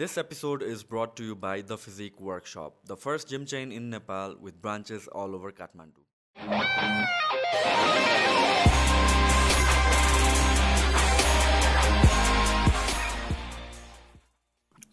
This 0.00 0.16
episode 0.16 0.62
is 0.62 0.82
brought 0.82 1.14
to 1.16 1.22
you 1.22 1.34
by 1.36 1.60
The 1.60 1.76
Physique 1.76 2.22
Workshop, 2.22 2.76
the 2.86 2.96
first 2.96 3.28
gym 3.28 3.44
chain 3.44 3.70
in 3.70 3.90
Nepal 3.90 4.34
with 4.40 4.62
branches 4.62 5.06
all 5.08 5.34
over 5.34 5.50
Kathmandu. 5.52 6.00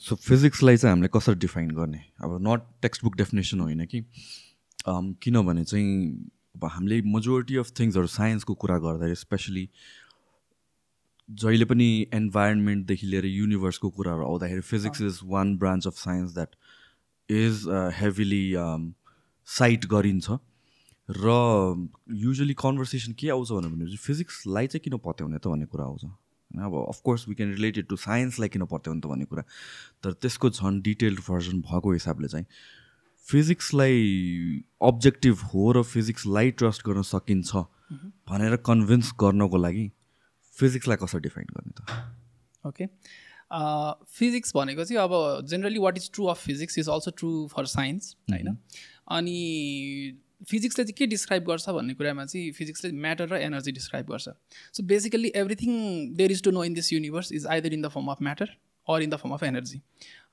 So 0.07 0.15
फिजिक्सलाई 0.15 0.77
चाहिँ 0.77 0.91
हामीले 0.91 1.09
कसरी 1.15 1.35
define 1.45 1.71
गर्ने 1.77 2.03
अब 2.23 2.37
not 2.47 2.67
text 2.81 3.03
book 3.03 3.15
definition 3.17 3.59
होइन 3.59 3.85
कि 3.85 4.01
um, 4.01 5.13
किनभने 5.23 5.63
चाहिँ 5.63 5.95
अब 6.55 6.69
हामीले 6.73 7.01
मेजोरिटी 7.15 7.57
अफ 7.63 7.71
थिङ्सहरू 7.79 8.07
साइन्सको 8.17 8.53
कुरा 8.65 8.77
गर्दाखेरि 8.87 9.15
स्पेसली 9.23 9.67
जहिले 11.29 11.65
पनि 11.65 11.87
इन्भाइरोमेन्टदेखि 12.13 13.07
लिएर 13.07 13.25
युनिभर्सको 13.25 13.89
कुराहरू 13.89 14.25
आउँदाखेरि 14.25 14.61
physics 14.61 15.01
is 15.01 15.19
one 15.23 15.57
branch 15.57 15.87
of 15.87 15.93
science 15.97 16.33
that 16.33 16.55
is 17.29 17.65
heavily 17.95 18.53
cite 19.47 19.85
गरिन्छ। 19.85 20.37
र 21.09 21.25
युजली 22.19 22.53
कन्भर्सेसन 22.53 23.13
के 23.19 23.29
आउँछ 23.29 23.51
भने 23.51 23.95
फिजिक्सलाई 23.97 24.67
चाहिँ 24.67 24.81
किन 24.83 24.97
पत्याउने 25.05 25.37
त 25.37 25.47
भन्ने 25.47 25.65
कुरा 25.65 25.85
आउँछ। 25.85 26.03
होइन 26.03 26.63
अब 26.63 26.73
of course 26.87 27.27
we 27.27 27.35
can 27.35 27.51
related 27.53 27.87
to 27.87 27.95
साइन्सलाई 27.95 28.49
किन 28.49 28.65
पत्याउने 28.71 29.01
त 29.01 29.05
भन्ने 29.07 29.25
कुरा। 29.25 29.43
तर 30.03 30.11
त्यसको 30.13 30.49
झन् 30.49 30.81
डिटेल्ड 30.81 31.19
भर्जन 31.27 31.59
भएको 31.61 31.91
हिसाबले 31.91 32.27
चाहिँ 32.27 32.45
फिजिक्सलाई 33.27 34.63
अब्जेक्टिभ 34.81 35.35
हो 35.53 35.71
र 35.71 35.83
फिजिक्सलाई 35.83 36.51
ट्रस्ट 36.51 36.81
गर्न 36.87 37.01
सकिन्छ 37.03 37.55
भनेर 38.29 38.55
कन्भिन्स 38.63 39.11
गर्नको 39.19 39.57
लागि 39.57 39.85
फिजिक्सलाई 40.59 40.97
कसरी 41.01 41.21
डिफाइन 41.21 41.47
गर्ने 41.55 41.73
त? 41.79 41.81
ओके 42.63 42.85
फिजिक्स 44.19 44.55
भनेको 44.55 44.83
चाहिँ 44.83 45.01
अब 45.01 45.47
generally 45.49 45.79
what 45.79 45.97
is 45.97 46.09
true 46.13 46.25
of 46.27 46.43
physics 46.45 46.79
is 46.79 46.89
also 46.89 47.11
true 47.17 47.29
for 47.47 47.65
science 47.73 48.15
होइन? 48.31 48.57
अनि 49.17 49.37
फिजिक्सले 50.49 50.83
चाहिँ 50.85 50.93
के 50.97 51.05
डिस्क्राइब 51.07 51.43
गर्छ 51.43 51.69
भन्ने 51.69 51.93
कुरामा 51.93 52.25
चाहिँ 52.25 52.51
फिजिक्सले 52.53 52.91
म्याटर 53.05 53.27
र 53.29 53.37
एनर्जी 53.41 53.71
डिस्क्राइब 53.71 54.05
गर्छ। 54.11 54.29
So 54.73 54.83
basically 54.83 55.31
everything 55.35 55.71
there 56.15 56.31
is 56.31 56.43
to 56.43 56.51
know 56.51 56.63
in 56.63 56.73
this 56.73 56.93
universe 56.93 57.31
is 57.31 57.45
either 57.55 57.73
in 57.73 57.81
the 57.81 57.89
form 57.95 58.11
of 58.11 58.21
matter 58.21 58.55
or 58.87 59.01
in 59.03 59.09
the 59.09 59.15
form 59.15 59.33
of 59.33 59.43
energy 59.43 59.81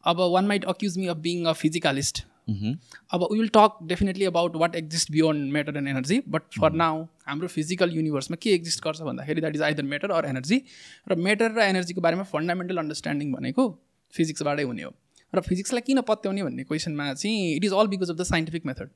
अब 0.07 0.21
one 0.33 0.47
might 0.47 0.65
accuse 0.75 0.99
me 0.99 1.07
of 1.07 1.17
being 1.27 1.45
a 1.45 1.53
physicalist 1.63 2.25
अब 2.49 3.23
we 3.23 3.39
will 3.39 3.49
talk 3.49 3.79
definitely 3.83 4.25
about 4.25 4.57
what 4.57 4.75
exist 4.77 5.13
beyond 5.13 5.53
matter 5.53 5.77
and 5.77 5.89
energy 5.89 6.21
but 6.29 6.43
for 6.61 6.73
now 6.73 7.05
हाम्रो 7.27 7.49
physical 7.49 7.91
युनिभर्समा 7.91 8.37
के 8.43 8.51
exist 8.51 8.85
गर्छ 8.85 9.01
भन्दाखेरि 9.03 9.41
that 9.41 9.57
is 9.57 9.63
either 9.63 9.83
matter 9.85 10.11
or 10.11 10.27
energy 10.27 10.63
र 11.09 11.17
matter 11.21 11.53
र 11.53 11.63
एनर्जीको 11.65 12.01
बारेमा 12.01 12.23
फन्डामेन्टल 12.33 12.79
अन्डरस्ट्यान्डिङ 12.79 13.33
भनेको 13.33 13.69
फिजिक्सबाटै 14.15 14.63
हुने 14.63 14.83
हो 14.83 14.93
र 15.33 15.41
फिजिक्सलाई 15.41 15.87
किन 15.87 16.01
पत्याउने 16.09 16.43
भन्ने 16.43 16.65
क्वेसनमा 16.65 17.13
चाहिँ 17.15 17.57
it 17.57 17.65
is 17.65 17.73
all 17.73 17.87
because 17.89 18.11
of 18.11 18.17
the 18.17 18.23
scientific 18.25 18.67
method 18.67 18.95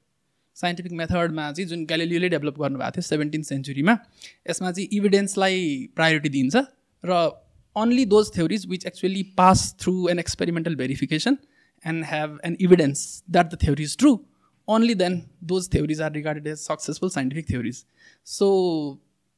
scientific 0.57 0.93
मेथडमा 0.93 1.51
चाहिँ 1.53 1.69
जुन 1.69 1.85
ग्यालिलियोले 1.87 2.29
डेभलप 2.29 2.59
गर्नुभएको 2.61 2.91
थियो 2.93 3.03
सेभेन्टिन 3.03 3.43
सेन्चुरीमा 3.49 3.99
यसमा 4.51 4.71
चाहिँ 4.71 4.89
इभिडेन्सलाई 4.93 5.61
प्रायोरिटी 5.97 6.29
दिन्छ 6.31 6.65
र 7.05 7.21
only 7.77 8.05
those 8.13 8.35
theories 8.35 8.67
which 8.67 8.87
actually 8.87 9.23
pass 9.37 9.63
through 9.81 9.95
an 10.09 10.19
experimental 10.19 10.77
verification 10.77 11.37
and 11.87 12.05
have 12.05 12.39
an 12.45 12.57
evidence 12.61 13.23
that 13.31 13.53
the 13.55 13.59
theory 13.63 13.83
is 13.83 13.97
true 13.97 14.19
only 14.69 14.95
then 14.95 15.21
those 15.45 15.69
theories 15.75 16.01
are 16.01 16.13
regarded 16.13 16.47
as 16.47 16.59
successful 16.59 17.11
scientific 17.11 17.49
theories 17.51 17.85
so 18.27 18.49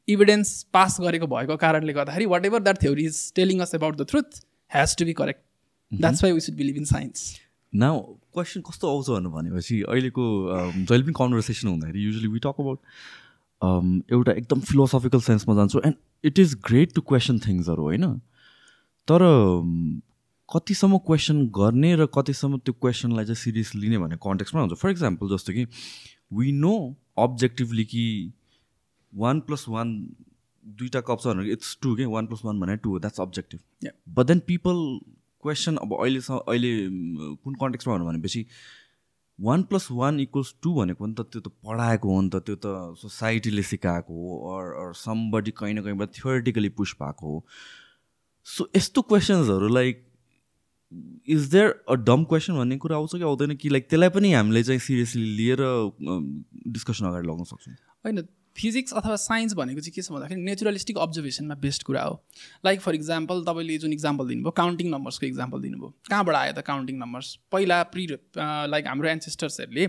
evidence 0.08 0.62
pass 0.72 0.97
गरेको 1.00 1.27
भएको 1.27 1.56
कारणले 1.56 1.92
गर्दाखेरि 1.92 2.27
whatever 2.47 2.62
that 2.62 2.82
theory 2.82 3.05
is 3.05 3.22
telling 3.36 3.60
us 3.60 3.74
about 3.74 3.97
the 3.97 4.06
truth 4.10 4.42
has 4.70 4.97
to 4.97 5.05
be 5.05 5.12
correct 5.12 5.42
that's 5.92 6.24
why 6.24 6.32
we 6.32 6.41
should 6.41 6.56
believe 6.56 6.77
in 6.77 6.84
science 6.84 7.30
now 7.72 8.00
question 8.34 8.60
कस्तो 8.69 8.91
आउँछ 8.91 9.10
भन्नु 9.10 9.30
भनेपछि 9.30 9.80
अहिलेको 9.82 10.25
जहिले 10.77 11.02
पनि 11.02 11.12
कन्भर्सेसन 11.16 11.69
हुँदाखेरि 11.69 12.04
युजली 12.04 12.28
वी 12.28 12.38
टक 12.38 12.60
अबाउट 12.60 12.78
एउटा 14.12 14.32
एकदम 14.32 14.60
फिलोसफिकल 14.60 15.20
सेन्समा 15.20 15.54
जान्छु। 15.54 15.81
And 15.84 15.97
it 16.25 16.38
is 16.38 16.54
great 16.66 16.94
to 16.94 17.00
question 17.00 17.38
थिङ्सहरू 17.38 17.82
होइन? 17.82 18.06
तर 19.09 19.22
कतिसम्म 20.50 20.99
क्वेसन 21.06 21.47
गर्ने 21.56 21.94
र 21.97 22.06
कतिसम्म 22.15 22.59
त्यो 22.59 22.72
क्वेसनलाई 22.81 23.25
चाहिँ 23.25 23.37
सिरियस 23.37 23.75
लिने 23.75 23.99
भन्ने 23.99 24.16
कन्टेक्समा 24.25 24.61
हुन्छ। 24.61 24.75
फर 24.81 24.91
इक्जाम्पल 24.91 25.37
जस्तो 25.37 25.53
कि 25.53 25.65
वी 26.33 26.53
नो 26.53 26.75
अब्जेक्टिभली 27.19 27.84
कि 27.84 28.05
वान 29.12 29.41
प्लस 29.47 29.65
वान 29.69 29.94
दुइटा 30.65 31.00
कप 31.00 31.21
छ 31.22 31.27
भने 31.27 31.53
इट्स 31.53 31.78
टू 31.83 31.94
के 31.97 32.05
वान 32.06 32.27
प्लस 32.27 32.44
वान 32.44 32.61
भने 32.61 32.77
two 32.83 32.99
that's 32.99 33.21
objective 33.21 33.91
but 34.16 34.27
then 34.27 34.38
people 34.47 34.77
question 35.43 35.77
अब 35.77 35.94
अहिलेसम्म 36.00 36.38
अहिले 36.38 36.72
कुन 37.44 37.55
कन्टेक्समा 37.62 37.94
भन्नु 37.94 38.09
भनेपछि 38.09 38.44
one 39.38 39.62
plus 39.62 39.88
one 39.93 40.21
equals 40.21 40.55
two 40.62 40.75
भनेको 40.75 41.06
नि 41.06 41.15
त 41.15 41.27
त्यो 41.32 41.41
त 41.41 41.53
पढाएको 41.67 42.15
हो 42.15 42.21
नि 42.21 42.31
त 42.34 42.43
त्यो 42.47 42.56
त 42.65 42.97
सोसाइटीले 43.00 43.62
सिकाएको 43.62 44.12
हो 44.21 44.56
अर 44.56 44.72
अर 44.82 44.93
समबडी 45.00 45.50
कहीँ 45.56 45.75
न 45.75 45.82
कहीँबाट 45.82 46.09
थियोरिटिकली 46.19 46.69
पुस 46.77 46.94
भएको 47.03 47.27
हो। 47.27 47.44
सो 48.47 48.69
यस्तो 48.77 49.03
क्वेसन्सहरू 49.03 49.69
like 49.69 50.06
is 50.92 51.46
there 51.50 51.68
a 51.88 51.94
dumb 52.06 52.24
question 52.24 52.54
भन्ने 52.54 52.76
कुरा 52.78 52.96
आउँछ 52.96 53.14
कि 53.14 53.22
आउँदैन 53.22 53.54
कि? 53.56 53.68
लाइक 53.68 53.88
त्यसलाई 53.88 54.08
पनि 54.10 54.32
हामीले 54.32 54.62
चाहिँ 54.62 54.80
सिरियसली 54.80 55.24
लिएर 55.36 55.62
डिस्कसन 56.68 57.06
अगाडि 57.06 57.26
लगाउन 57.26 57.44
सक्छौँ। 57.44 57.74
होइन 58.04 58.26
फिजिक्स 58.56 58.92
अथवा 58.92 59.16
साइन्स 59.16 59.54
भनेको 59.54 59.80
चाहिँ 59.80 59.92
के 59.94 60.02
छ 60.02 60.10
भन्दाखेरि 60.12 60.40
नेचुरलिस्टिक 60.42 60.96
अब्जर्भेसनमा 60.98 61.54
बेस्ट 61.62 61.82
कुरा 61.86 62.02
हो। 62.02 62.14
लाइक 62.64 62.80
फर 62.80 62.94
इक्जाम्पल 62.94 63.42
तपाईँले 63.46 63.78
जुन 63.78 63.92
इक्जाम्पल 63.92 64.28
दिनुभयो 64.28 64.50
काउन्टिङ 64.58 64.90
नम्बर्सको 64.90 65.26
इक्जाम्पल 65.26 65.60
दिनुभयो। 65.62 65.92
कहाँबाट 66.10 66.36
आयो 66.36 66.52
त 66.52 66.66
काउन्टिङ 66.66 66.98
नम्बर्स 66.98 67.28
पहिला 67.52 67.82
प्रि 67.94 68.06
लाइक 68.74 68.86
हाम्रो 68.86 69.08
एन्सेस्टर्सहरूले 69.08 69.84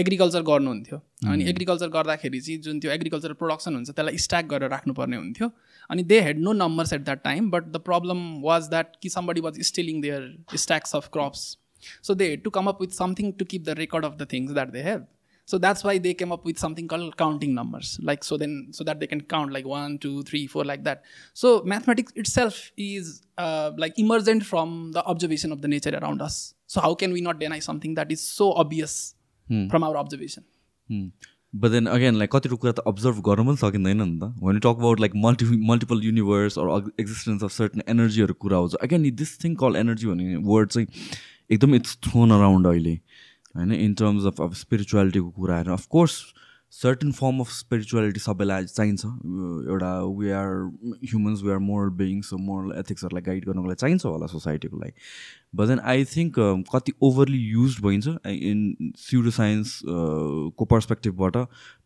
एग्रिकल्चर 0.00 0.42
गर्नुहुन्थ्यो। 0.46 0.98
अनि 1.26 1.44
एग्रिकल्चर 1.50 1.88
गर्दाखेरि 1.90 2.40
चाहिँ 2.40 2.60
जुन 2.62 2.80
त्यो 2.80 2.90
एग्रिकल्चर 2.92 3.32
प्रोडक्सन 3.34 3.74
हुन्छ 3.74 3.90
त्यसलाई 3.90 4.18
स्ट्याक 4.24 4.46
गरेर 4.46 4.70
राख्नुपर्ने 4.70 5.16
हुन्थ्यो। 5.16 5.48
and 5.88 6.08
they 6.08 6.20
had 6.20 6.38
no 6.38 6.52
numbers 6.52 6.92
at 6.92 7.04
that 7.04 7.22
time 7.24 7.50
but 7.50 7.72
the 7.72 7.80
problem 7.80 8.40
was 8.42 8.68
that 8.70 8.96
somebody 9.08 9.40
was 9.40 9.64
stealing 9.66 10.00
their 10.00 10.30
stacks 10.54 10.94
of 10.94 11.10
crops. 11.10 11.56
So 12.02 12.14
they 12.14 12.30
had 12.30 12.44
to 12.44 12.50
come 12.50 12.68
up 12.68 12.80
with 12.80 12.92
something 12.92 13.34
to 13.34 13.44
keep 13.44 13.64
the 13.64 13.74
record 13.74 14.04
of 14.04 14.18
the 14.18 14.26
things 14.26 14.52
that 14.54 14.72
they 14.72 14.82
have. 14.82 15.06
So 15.44 15.58
that's 15.58 15.84
why 15.84 15.98
they 15.98 16.12
came 16.12 16.32
up 16.32 16.44
with 16.44 16.58
something 16.58 16.88
called 16.88 17.16
counting 17.16 17.54
numbers 17.54 18.00
like 18.02 18.24
so 18.24 18.36
then 18.36 18.70
so 18.72 18.82
that 18.82 18.98
they 18.98 19.06
can 19.06 19.20
count 19.20 19.52
like 19.52 19.64
one 19.64 19.96
two 19.96 20.24
three 20.24 20.48
four 20.48 20.64
like 20.64 20.82
that. 20.82 21.04
So 21.34 21.62
mathematics 21.62 22.12
itself 22.16 22.72
is 22.76 23.22
uh, 23.38 23.70
like 23.78 23.96
emergent 23.96 24.44
from 24.44 24.90
the 24.92 25.04
observation 25.04 25.52
of 25.52 25.62
the 25.62 25.68
nature 25.68 25.96
around 26.02 26.20
us. 26.20 26.54
So 26.66 26.80
how 26.80 26.96
can 26.96 27.12
we 27.12 27.20
not 27.20 27.38
deny 27.38 27.60
something 27.60 27.94
that 27.94 28.10
is 28.10 28.20
so 28.20 28.52
obvious 28.54 29.14
hmm. 29.46 29.68
from 29.68 29.84
our 29.84 29.96
observation? 29.96 30.44
Hmm. 30.88 31.08
But 31.60 31.70
then 31.70 31.86
again 31.88 32.14
like 32.16 32.30
कतिवटा 32.32 32.56
कुरा 32.56 32.72
त 32.72 32.82
observe 32.86 33.20
गर्नु 33.26 33.44
पनि 33.46 33.56
सकिँदैन 33.56 34.02
नि 34.02 34.18
त। 34.20 34.32
One 34.42 34.58
talk 34.58 34.80
about 34.80 35.00
like 35.00 35.12
multi 35.16 35.44
multiple 35.70 36.02
universe 36.04 36.58
or 36.58 36.66
existence 37.00 37.44
of 37.44 37.52
certain 37.52 37.82
एनर्जीहरू 37.88 38.34
कुरा 38.40 38.56
आउँछ। 38.56 38.74
Again 38.84 39.10
this 39.16 39.32
thing 39.44 39.54
call 39.62 39.76
energy 39.76 40.06
भन्ने 40.06 40.36
वर्ड 40.48 40.68
चाहिँ 40.70 40.88
एकदम 41.50 41.74
इट्स 41.74 41.98
थ्रोन 42.04 42.30
अराउन्ड 42.38 42.66
अहिले। 42.66 42.94
होइन 43.54 43.72
इन 43.72 43.94
टर्म्स 43.94 44.26
अफ 44.26 44.40
अब 44.40 44.52
स्पिरिचुअलिटीको 44.54 45.30
कुराहरू। 45.30 45.72
Of course 45.72 46.14
certain 46.76 47.12
form 47.18 47.38
of 47.40 47.50
spirituality 47.52 48.20
सबैलाई 48.20 48.64
चाहिन्छ। 48.64 49.04
एउटा 49.04 49.92
we 50.18 50.30
are 50.40 50.48
humans 51.10 51.42
we 51.42 51.50
are 51.52 51.58
moral 51.68 51.90
beings 52.00 52.32
moral 52.48 52.78
एथिक्सहरूलाई 52.78 53.22
guide 53.28 53.44
गर्नुको 53.46 53.68
लागि 53.68 53.80
चाहिन्छ 53.80 54.04
होला 54.04 54.26
सोसाइटीको 54.32 54.78
लागि। 54.78 54.92
बट 55.56 55.66
देन 55.68 55.80
आई 55.92 56.04
थिङ्क 56.10 56.38
कति 56.74 56.92
ओभरली 57.08 57.38
युज 57.38 57.80
भइन्छ 57.82 58.16
इन 58.26 58.92
स्युडो 59.06 59.30
साइन्सको 59.38 60.64
पर्सपेक्टिभबाट 60.74 61.36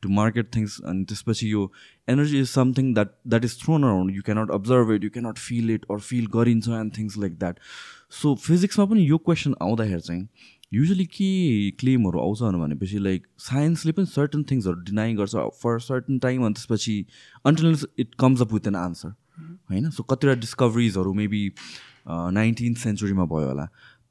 टु 0.03 0.09
मार्केट 0.19 0.55
थिङ्स 0.57 0.81
अनि 0.93 1.05
त्यसपछि 1.13 1.53
यो 1.53 1.71
energy 2.09 2.41
is 2.41 2.49
something 2.49 2.93
that 2.95 3.15
that 3.29 3.45
is 3.45 3.59
thrown 3.63 3.85
around 3.85 4.17
you 4.17 4.23
cannot 4.27 4.51
observe 4.51 4.93
it 4.93 5.05
you 5.05 5.11
cannot 5.11 5.39
feel 5.49 5.71
it 5.71 5.85
or 5.91 5.99
feel 6.11 6.27
गरिन्छ 6.35 6.69
and 6.69 6.97
things 6.99 7.19
like 7.19 7.39
that 7.39 7.59
so 8.23 8.35
फिजिक्समा 8.45 8.85
पनि 8.87 9.09
यो 9.09 9.19
question 9.27 9.55
आउँदाखेरि 9.63 10.01
चाहिँ 10.01 10.27
युजली 10.73 11.05
के 11.07 11.71
क्लेमहरू 11.79 12.19
आउँछ 12.21 12.43
भनेपछि 12.55 12.99
लाइक 12.99 13.27
साइन्सले 13.43 13.93
पनि 13.93 14.07
सर्टन 14.07 14.43
थिङ्सहरू 14.51 14.81
डिनाइ 14.91 15.15
गर्छ 15.15 15.35
फर 15.63 15.79
सर्टन 15.81 16.19
टाइम 16.19 16.45
अनि 16.47 16.55
त्यसपछि 16.55 16.95
until 17.47 17.77
it 17.99 18.15
comes 18.21 18.43
up 18.43 18.53
with 18.53 18.67
an 18.67 18.77
answer 18.77 19.09
होइन? 19.71 19.91
सो 19.91 20.03
कतिवटा 20.13 20.41
डिस्कभरिजहरू 20.41 21.15
मेबी 21.15 21.43
नाइन्टिन्थ 22.39 22.79
सेन्चुरीमा 22.79 23.25
भयो 23.35 23.49
होला। 23.49 23.67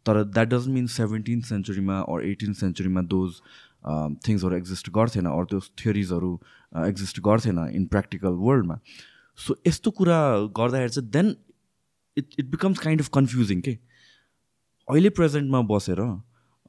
तर 0.06 0.24
द्याट 0.26 0.48
डजन्ट 0.50 0.74
मिन 0.74 0.88
सेभेन्टिन्थ 0.98 1.46
सेन्चुरीमा 1.46 2.00
अर 2.02 2.28
एटिन्थ 2.28 2.58
सेन्चुरीमा 2.58 3.02
दोज 3.16 3.42
थिङ्सहरू 4.28 4.56
एक्जिस्ट 4.58 4.90
गर्थेन 4.96 5.26
अरू 5.26 5.46
त्यो 5.50 5.60
थियोरिजहरू 5.80 6.38
एक्जिस्ट 6.88 7.20
गर्थेन 7.26 7.68
इन 7.74 7.86
प्र्याक्टिकल 7.94 8.40
वर्ल्डमा 8.46 8.80
सो 9.40 9.62
यस्तो 9.68 9.92
कुरा 10.00 10.22
गर्दाखेरि 10.58 10.90
चाहिँ 10.90 11.10
then 11.12 11.36
it 12.18 12.40
it 12.40 12.50
becomes 12.52 12.80
kind 12.80 13.02
of 13.02 13.10
confusing 13.14 13.62
के? 13.62 13.80
अहिले 14.88 15.10
प्रेजेन्टमा 15.20 15.62
बसेर 15.72 16.02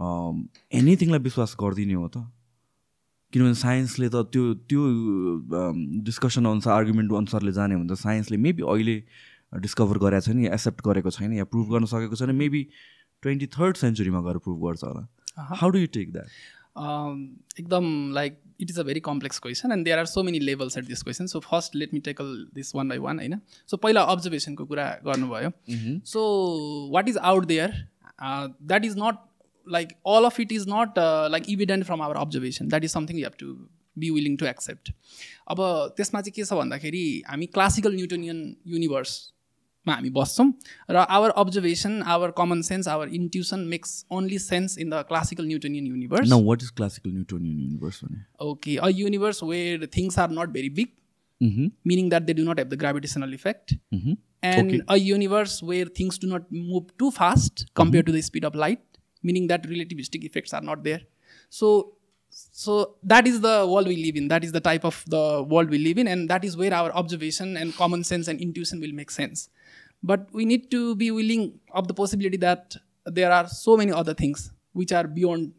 एनिथिङलाई 0.01 1.21
विश्वास 1.23 1.57
गरिदिने 1.61 1.95
हो 1.95 2.09
त। 2.09 2.27
किनभने 3.33 3.55
साइन्सले 3.55 4.09
त 4.09 4.23
त्यो 4.35 4.55
त्यो 4.71 4.83
डिस्कसन 6.07 6.47
अनुसार 6.47 6.73
आर्गुमेन्ट 6.75 7.13
अनुसारले 7.17 7.53
जाने 7.59 7.77
भने 7.77 7.89
त 7.89 7.99
साइन्सले 7.99 8.37
मेबी 8.47 8.63
अहिले 8.69 8.97
डिस्कभर 9.67 9.99
गरेको 9.99 10.21
छैन 10.27 10.41
या 10.41 10.53
एक्सेप्ट 10.55 10.81
गरेको 10.87 11.11
छैन 11.11 11.33
या 11.35 11.45
प्रुभ 11.53 11.67
गर्न 11.73 11.85
सकेको 11.93 12.17
छैन 12.17 12.35
मेबी 12.37 12.63
ट्वेन्टी 13.23 13.47
थर्ड 13.57 13.77
सेन्चुरीमा 13.77 14.21
गएर 14.23 14.39
प्रुभ 14.47 14.59
गर्छ 14.67 14.83
होला। 14.85 15.03
How 15.61 15.69
do 15.71 15.79
you 15.79 15.87
take 15.95 16.13
that 16.13 16.29
एकदम 17.61 17.85
like 18.15 18.39
it 18.61 18.71
is 18.71 18.79
a 18.79 18.83
very 18.83 19.01
complex 19.07 19.39
question 19.39 19.73
and 19.73 19.85
there 19.85 19.99
are 19.99 20.07
so 20.07 20.23
many 20.23 20.39
levels 20.41 20.79
at 20.79 20.85
this 20.87 21.03
question 21.03 21.27
so 21.27 21.41
first 21.47 21.77
let 21.77 21.95
me 21.95 22.01
tackle 22.03 22.35
this 22.55 22.75
one 22.77 22.89
by 22.89 22.99
one 22.99 23.19
होइन? 23.19 23.41
So 23.67 23.77
पहिला 23.77 24.03
अब्जर्भेसनको 24.13 24.65
कुरा 24.67 24.87
गर्नुभयो। 25.07 25.51
So 26.07 26.21
what 26.95 27.09
is 27.09 27.17
out 27.33 27.47
there 27.47 27.71
that 28.23 28.85
is 28.85 28.95
not 28.99 29.27
like 29.73 29.93
all 30.15 30.25
of 30.25 30.41
it 30.41 30.53
is 30.53 30.65
not 30.69 30.99
like 31.35 31.49
evident 31.51 31.85
from 31.87 32.03
our 32.03 32.17
observation 32.23 32.69
that 32.69 32.85
is 32.85 32.91
something 32.93 33.19
you 33.19 33.25
have 33.25 33.37
to 33.41 33.53
be 33.97 34.11
willing 34.11 34.37
to 34.37 34.47
accept 34.47 34.93
अब 35.55 35.61
त्यसमा 35.97 36.21
चाहिँ 36.21 36.33
के 36.37 36.45
छ 36.45 36.59
भन्दाखेरि 36.63 37.05
हामी 37.29 37.47
क्लासिकल 37.59 37.95
न्युटोनियन 37.97 38.39
युनिभर्समा 38.75 39.95
हामी 39.95 40.11
बस्छौँ 40.21 40.47
र 40.91 41.05
our 41.19 41.31
observation 41.43 42.01
our 42.15 42.31
common 42.39 42.63
sense 42.71 42.89
our 42.95 43.09
intuition 43.21 43.61
makes 43.75 43.95
only 44.21 44.39
sense 44.47 44.79
in 44.79 44.91
the 44.91 45.03
classical 45.13 45.47
Newtonian 45.47 45.87
universe 45.87 46.33
what 46.49 46.63
is 46.63 46.71
classical 46.81 47.11
Newtonian 47.11 47.59
universe 47.61 48.01
भने 48.05 48.25
okay 48.51 48.79
a 48.89 48.91
universe 49.03 49.43
where 49.53 49.87
things 49.99 50.19
are 50.25 50.33
not 50.41 50.57
very 50.59 50.73
big 50.81 50.97
Mhm, 51.41 51.69
meaning 51.91 52.09
that 52.13 52.27
they 52.29 52.35
do 52.39 52.43
not 52.47 52.59
have 52.61 52.73
the 52.73 52.79
gravitational 52.81 53.31
effect. 53.35 53.73
Mhm. 53.99 54.17
and 54.49 54.71
Okay. 54.73 54.77
a 54.93 54.97
universe 55.05 55.55
where 55.69 55.89
things 55.97 56.19
do 56.21 56.29
not 56.29 56.45
move 56.59 56.85
too 57.03 57.09
fast 57.17 57.63
compared 57.81 58.07
to 58.07 58.13
meaning 59.23 59.47
that 59.49 59.63
relativistic 59.65 60.25
effects 60.25 60.53
are 60.53 60.63
not 60.63 60.83
there. 60.83 61.01
So 61.49 61.95
so 62.31 62.97
that 63.03 63.27
is 63.27 63.41
the 63.41 63.67
world 63.69 63.89
we 63.89 63.97
live 64.05 64.17
in. 64.17 64.29
That 64.29 64.45
is 64.45 64.53
the 64.53 64.61
type 64.61 64.85
of 64.85 65.05
the 65.07 65.43
world 65.43 65.69
we 65.69 65.79
live 65.79 65.99
in 65.99 66.07
and 66.07 66.31
that 66.31 66.45
is 66.45 66.57
where 66.57 66.73
our 66.73 66.93
observation 66.93 67.57
and 67.57 67.75
common 67.75 68.05
sense 68.05 68.29
and 68.29 68.41
intuition 68.41 68.81
will 68.81 68.93
make 68.93 69.11
sense. 69.11 69.49
But 70.03 70.29
we 70.33 70.45
need 70.45 70.71
to 70.71 70.95
be 70.97 71.11
willing 71.11 71.59
of 71.73 71.89
the 71.89 71.95
possibility 71.95 72.37
that 72.39 72.77
there 73.05 73.33
are 73.33 73.49
so 73.49 73.77
many 73.77 73.93
other 73.93 74.15
things 74.15 74.53
which 74.73 74.93
are 74.93 75.07
beyond 75.07 75.53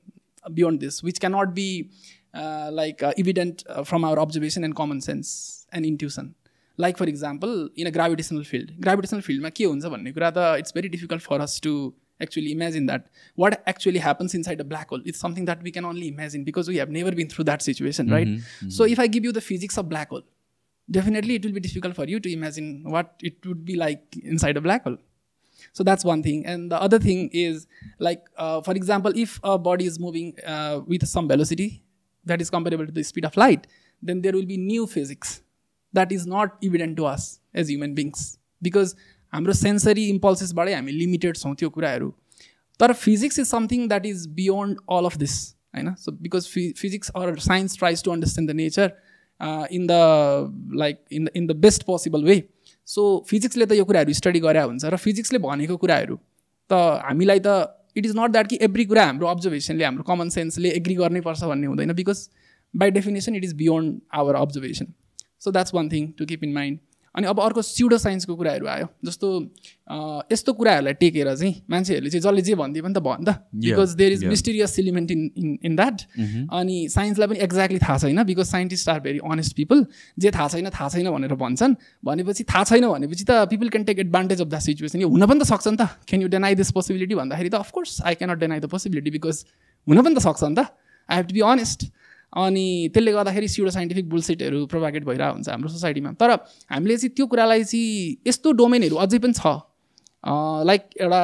beyond 0.53 0.79
this 0.79 1.03
which 1.03 1.19
cannot 1.19 1.53
be 1.53 1.91
uh, 2.33 2.69
like 2.71 3.03
uh, 3.03 3.13
evident 3.17 3.63
uh, 3.67 3.83
from 3.83 4.03
our 4.03 4.17
observation 4.17 4.63
and 4.63 4.75
common 4.75 5.01
sense 5.01 5.67
and 5.71 5.85
intuition. 5.85 6.33
Like 6.77 6.97
for 6.97 7.03
example 7.03 7.69
in 7.75 7.87
a 7.87 7.91
gravitational 7.91 8.43
field. 8.43 8.71
Gravitational 8.79 9.21
field 9.21 9.41
ma 9.41 9.49
ke 9.49 9.67
huncha 9.71 9.91
bhanne 9.95 10.13
kura 10.13 10.57
it's 10.57 10.71
very 10.71 10.89
difficult 10.89 11.21
for 11.21 11.41
us 11.41 11.59
to 11.59 11.93
actually 12.21 12.51
imagine 12.51 12.85
that. 12.87 13.07
What 13.35 13.63
actually 13.67 13.99
happens 13.99 14.33
inside 14.33 14.59
a 14.59 14.63
black 14.63 14.89
hole? 14.89 15.01
It's 15.05 15.19
something 15.19 15.45
that 15.45 15.61
we 15.61 15.71
can 15.71 15.85
only 15.85 16.07
imagine 16.07 16.43
because 16.43 16.67
we 16.67 16.77
have 16.77 16.89
never 16.89 17.11
been 17.11 17.29
through 17.29 17.45
that 17.45 17.61
situation, 17.61 18.09
right? 18.09 18.27
Mm-hmm, 18.27 18.65
mm-hmm. 18.65 18.69
So 18.69 18.83
if 18.85 18.99
I 18.99 19.07
give 19.07 19.23
you 19.23 19.31
the 19.31 19.41
physics 19.41 19.77
of 19.77 19.89
black 19.89 20.09
hole, 20.09 20.23
definitely 20.89 21.35
it 21.35 21.45
will 21.45 21.51
be 21.51 21.59
difficult 21.59 21.95
for 21.95 22.05
you 22.05 22.19
to 22.19 22.31
imagine 22.31 22.83
what 22.83 23.15
it 23.21 23.45
would 23.45 23.65
be 23.65 23.75
like 23.75 24.17
inside 24.23 24.57
a 24.57 24.61
black 24.61 24.83
hole. 24.83 24.97
So 25.73 25.83
that's 25.83 26.03
one 26.03 26.23
thing. 26.23 26.45
And 26.45 26.71
the 26.71 26.81
other 26.81 26.99
thing 26.99 27.29
is, 27.31 27.67
like, 27.99 28.23
uh, 28.37 28.61
for 28.61 28.73
example, 28.73 29.11
if 29.15 29.39
a 29.43 29.57
body 29.57 29.85
is 29.85 29.99
moving 29.99 30.33
uh, 30.45 30.81
with 30.85 31.07
some 31.07 31.27
velocity 31.27 31.83
that 32.25 32.41
is 32.41 32.49
comparable 32.49 32.85
to 32.85 32.91
the 32.91 33.03
speed 33.03 33.25
of 33.25 33.37
light, 33.37 33.67
then 34.01 34.21
there 34.21 34.33
will 34.33 34.45
be 34.45 34.57
new 34.57 34.87
physics 34.87 35.41
that 35.93 36.11
is 36.11 36.25
not 36.25 36.57
evident 36.63 36.97
to 36.97 37.05
us 37.05 37.39
as 37.53 37.69
human 37.69 37.93
beings 37.93 38.37
because 38.61 38.95
हाम्रो 39.33 39.53
sensory 39.53 40.05
इम्पल्सेसबाटै 40.09 40.73
हामी 40.73 40.91
limited 40.91 41.37
छौँ 41.37 41.55
त्यो 41.55 41.69
कुराहरू। 41.69 42.09
तर 42.79 42.93
physics 42.93 43.39
is 43.39 43.47
something 43.47 43.87
that 43.87 44.05
is 44.05 44.27
beyond 44.37 44.77
all 44.91 45.05
of 45.05 45.17
this 45.17 45.35
होइन? 45.75 45.93
So 45.95 46.11
because 46.11 46.47
phy 46.53 46.63
physics 46.77 47.09
or 47.15 47.37
science 47.39 47.77
tries 47.77 48.03
to 48.03 48.11
understand 48.11 48.51
the 48.51 48.55
nature 48.55 48.91
in 49.73 49.85
the 49.87 49.91
like 50.79 50.97
in 51.11 51.25
the 51.25 51.29
in 51.35 51.47
the 51.47 51.55
best 51.65 51.83
possible 51.83 52.23
way 52.23 52.41
so 52.87 53.03
फिजिक्सले 53.29 53.65
त 53.65 53.71
यो 53.73 53.85
कुराहरू 53.85 54.13
study 54.13 54.39
गरे 54.39 54.61
हुन्छ 54.61 54.85
र 54.85 54.97
फिजिक्सले 55.05 55.39
भनेको 55.45 55.77
कुराहरू 55.83 56.17
त 56.69 56.81
हामीलाई 57.05 57.39
त 57.45 57.55
इट 57.97 58.05
इज 58.05 58.13
नट 58.17 58.31
द्याट 58.31 58.47
कि 58.47 58.57
एभ्री 58.67 58.85
कुरा 58.85 59.05
हाम्रो 59.05 59.27
अब्जर्भेसनले 59.27 59.83
हाम्रो 59.85 60.03
कमन 60.09 60.29
सेन्सले 60.35 60.69
एग्री 60.77 60.95
गर्नै 60.95 61.21
पर्छ 61.21 61.43
भन्ने 61.51 61.67
हुँदैन 61.67 61.93
because 61.95 62.19
by 62.73 62.91
definition 62.91 63.35
it 63.35 63.43
is 63.43 63.53
beyond 63.61 63.99
our 64.19 64.35
observation 64.41 64.93
so 65.45 65.51
that's 65.51 65.73
one 65.75 65.89
thing 65.91 66.07
to 66.19 66.25
keep 66.25 66.43
in 66.43 66.53
mind 66.53 66.79
अनि 67.15 67.27
अब 67.27 67.39
अर्को 67.41 67.61
स्युडो 67.61 67.97
साइन्सको 67.97 68.35
कुराहरू 68.35 68.67
आयो। 68.67 68.87
जस्तो 69.03 69.27
यस्तो 70.31 70.53
कुराहरूलाई 70.53 70.93
टेकेर 70.95 71.27
चाहिँ 71.35 71.53
मान्छेहरूले 71.67 72.09
चाहिँ 72.09 72.23
जसले 72.23 72.41
जे 72.41 72.55
भनिदियो 72.55 72.83
पनि 72.83 72.93
त 72.95 72.99
भन् 73.03 73.25
त। 73.27 73.29
Because 73.51 73.89
there 73.99 74.11
is. 74.11 74.23
Mysterious 74.31 74.79
element 74.79 75.11
in 75.11 75.21
in 75.35 75.57
in 75.59 75.75
that 75.75 75.97
अनि 76.55 76.77
साइन्सलाई 76.87 77.27
पनि 77.27 77.39
एक्ज्याक्टली 77.43 77.79
थाहा 77.83 77.97
छैन 77.99 78.23
because 78.23 78.47
scientist 78.47 78.89
are 78.89 78.99
very 79.03 79.19
honest 79.27 79.55
people 79.55 79.85
जे 80.19 80.31
थाहा 80.31 80.47
छैन 80.47 80.69
थाहा 80.71 80.89
छैन 80.89 81.11
भनेर 81.11 81.35
भन्छन्। 81.35 81.75
भनेपछि 81.99 82.43
थाहा 82.47 82.63
छैन 82.71 82.87
भनेपछि 82.87 83.23
त 83.27 83.43
people 83.51 83.67
can 83.75 83.83
take 83.91 83.99
advantage 84.07 84.41
of 84.41 84.47
the 84.47 84.59
situation 84.71 85.01
यो 85.03 85.09
हुन 85.11 85.25
पनि 85.27 85.39
त 85.43 85.51
सक्छ 85.51 85.67
नि 85.67 85.77
त। 85.77 86.07
Can 86.07 86.21
you 86.21 86.27
deny 86.31 86.55
this 86.55 86.71
possibility 86.71 87.15
भन्दाखेरि 87.19 87.49
त 87.51 87.59
of course 87.59 88.01
I 88.07 88.15
cannot 88.15 88.39
deny 88.39 88.59
the 88.63 88.71
possibility 88.71 89.11
because 89.19 89.43
हुन 89.87 89.99
पनि 89.99 90.15
त 90.15 90.23
सक्छ 90.23 90.43
नि 90.47 90.55
त। 90.55 90.71
I 91.11 91.17
have 91.17 91.27
to 91.27 91.33
be 91.35 91.43
honest 91.43 91.79
अनि 92.33 92.89
त्यसले 92.93 93.11
गर्दाखेरि 93.11 93.47
सिउडो 93.47 93.71
साइन्टिफिक 93.71 94.09
बुलसिटहरू 94.09 94.65
प्रोभाइडेड 94.71 95.05
भइरहेको 95.05 95.33
हुन्छ 95.33 95.49
हाम्रो 95.49 95.69
सोसाइटीमा 95.69 96.11
तर 96.21 96.31
हामीले 96.71 96.97
चाहिँ 96.97 97.13
त्यो 97.15 97.25
कुरालाई 97.27 97.63
चाहिँ 97.63 98.17
यस्तो 98.27 98.51
डोमेनहरू 98.55 98.95
अझै 98.95 99.19
पनि 99.19 99.33
छ। 99.33 99.45
लाइक 100.69 100.81
एउटा 101.01 101.21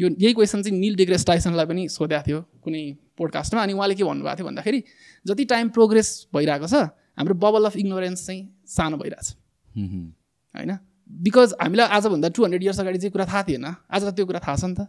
यो 0.00 0.08
यही 0.16 0.32
क्वेसन 0.32 0.62
चाहिँ 0.62 0.78
निल 0.78 0.94
डिग्रेस 0.96 1.26
टाइसनलाई 1.26 1.66
पनि 1.66 1.88
सोधेको 1.92 2.22
थियो 2.26 2.40
कुनै 2.64 2.82
पोडकास्टमा 3.18 3.62
अनि 3.62 3.72
उहाँले 3.72 3.94
के 3.94 4.04
भन्नुभएको 4.04 4.36
थियो 4.38 4.46
भन्दाखेरि 4.46 4.82
जति 5.26 5.44
टाइम 5.52 5.68
प्रोग्रेस 5.76 6.08
भइरहेको 6.34 6.66
छ 6.66 6.88
हाम्रो 7.20 7.34
बबल 7.34 7.64
अफ 7.66 7.76
इग्नोरेन्स 7.76 8.26
चाहिँ 8.26 8.42
सानो 8.68 8.96
भइरहेछ. 8.96 9.28
होइन? 10.54 10.72
बिकज 11.10 11.54
हामीलाई 11.60 11.86
आजभन्दा 11.96 12.28
टु 12.28 12.44
हन्ड्रेड 12.44 12.62
इयर्स 12.62 12.80
अगाडि 12.80 12.98
चाहिँ 12.98 13.12
कुरा 13.12 13.26
थाहा 13.26 13.42
थिएन। 13.48 13.64
आज 13.66 14.02
त 14.04 14.14
त्यो 14.16 14.26
कुरा 14.26 14.40
थाहा 14.40 14.56
छ 14.56 14.64
नि 14.64 14.74
त। 14.74 14.88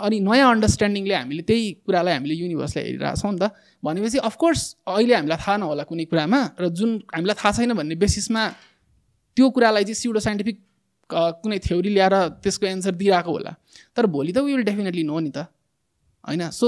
अनि 0.00 0.18
नयाँ 0.20 0.50
अन्डरस्ट्यान्डिङले 0.52 1.14
हामीले 1.14 1.42
त्यही 1.48 1.64
कुरालाई 1.86 2.14
हामीले 2.14 2.34
युनिभर्सलाई 2.36 2.84
हेरिरहेको 2.84 3.16
छौँ 3.16 3.32
नि 3.32 3.38
त। 3.40 3.44
भनेपछि 3.82 4.18
अफकोर्स 4.28 4.60
अहिले 4.86 5.14
हामीलाई 5.14 5.38
थाहा 5.40 5.56
नहोला 5.56 5.84
कुनै 5.88 6.04
कुरामा 6.12 6.40
र 6.60 6.68
जुन 6.68 6.90
हामीलाई 7.14 7.36
थाहा 7.40 7.52
छैन 7.56 7.72
भन्ने 7.80 7.96
बेसिसमा 7.96 8.42
त्यो 9.36 9.46
कुरालाई 9.56 9.84
चाहिँ 9.88 10.00
सिउडो 10.02 10.20
साइन्टिफिक 10.20 10.56
कुनै 11.42 11.58
थ्योरी 11.64 11.90
ल्याएर 11.96 12.14
त्यसको 12.44 12.66
एन्सर 12.66 12.94
दिइरहेको 13.00 13.30
होला। 13.30 13.52
तर 13.96 14.04
भोलि 14.06 14.32
त 14.32 14.38
विल 14.44 14.62
डेफिनेटली 14.68 15.02
नो 15.06 15.16
नि 15.20 15.30
त। 15.32 15.48
होइन? 16.28 16.50
सो 16.50 16.66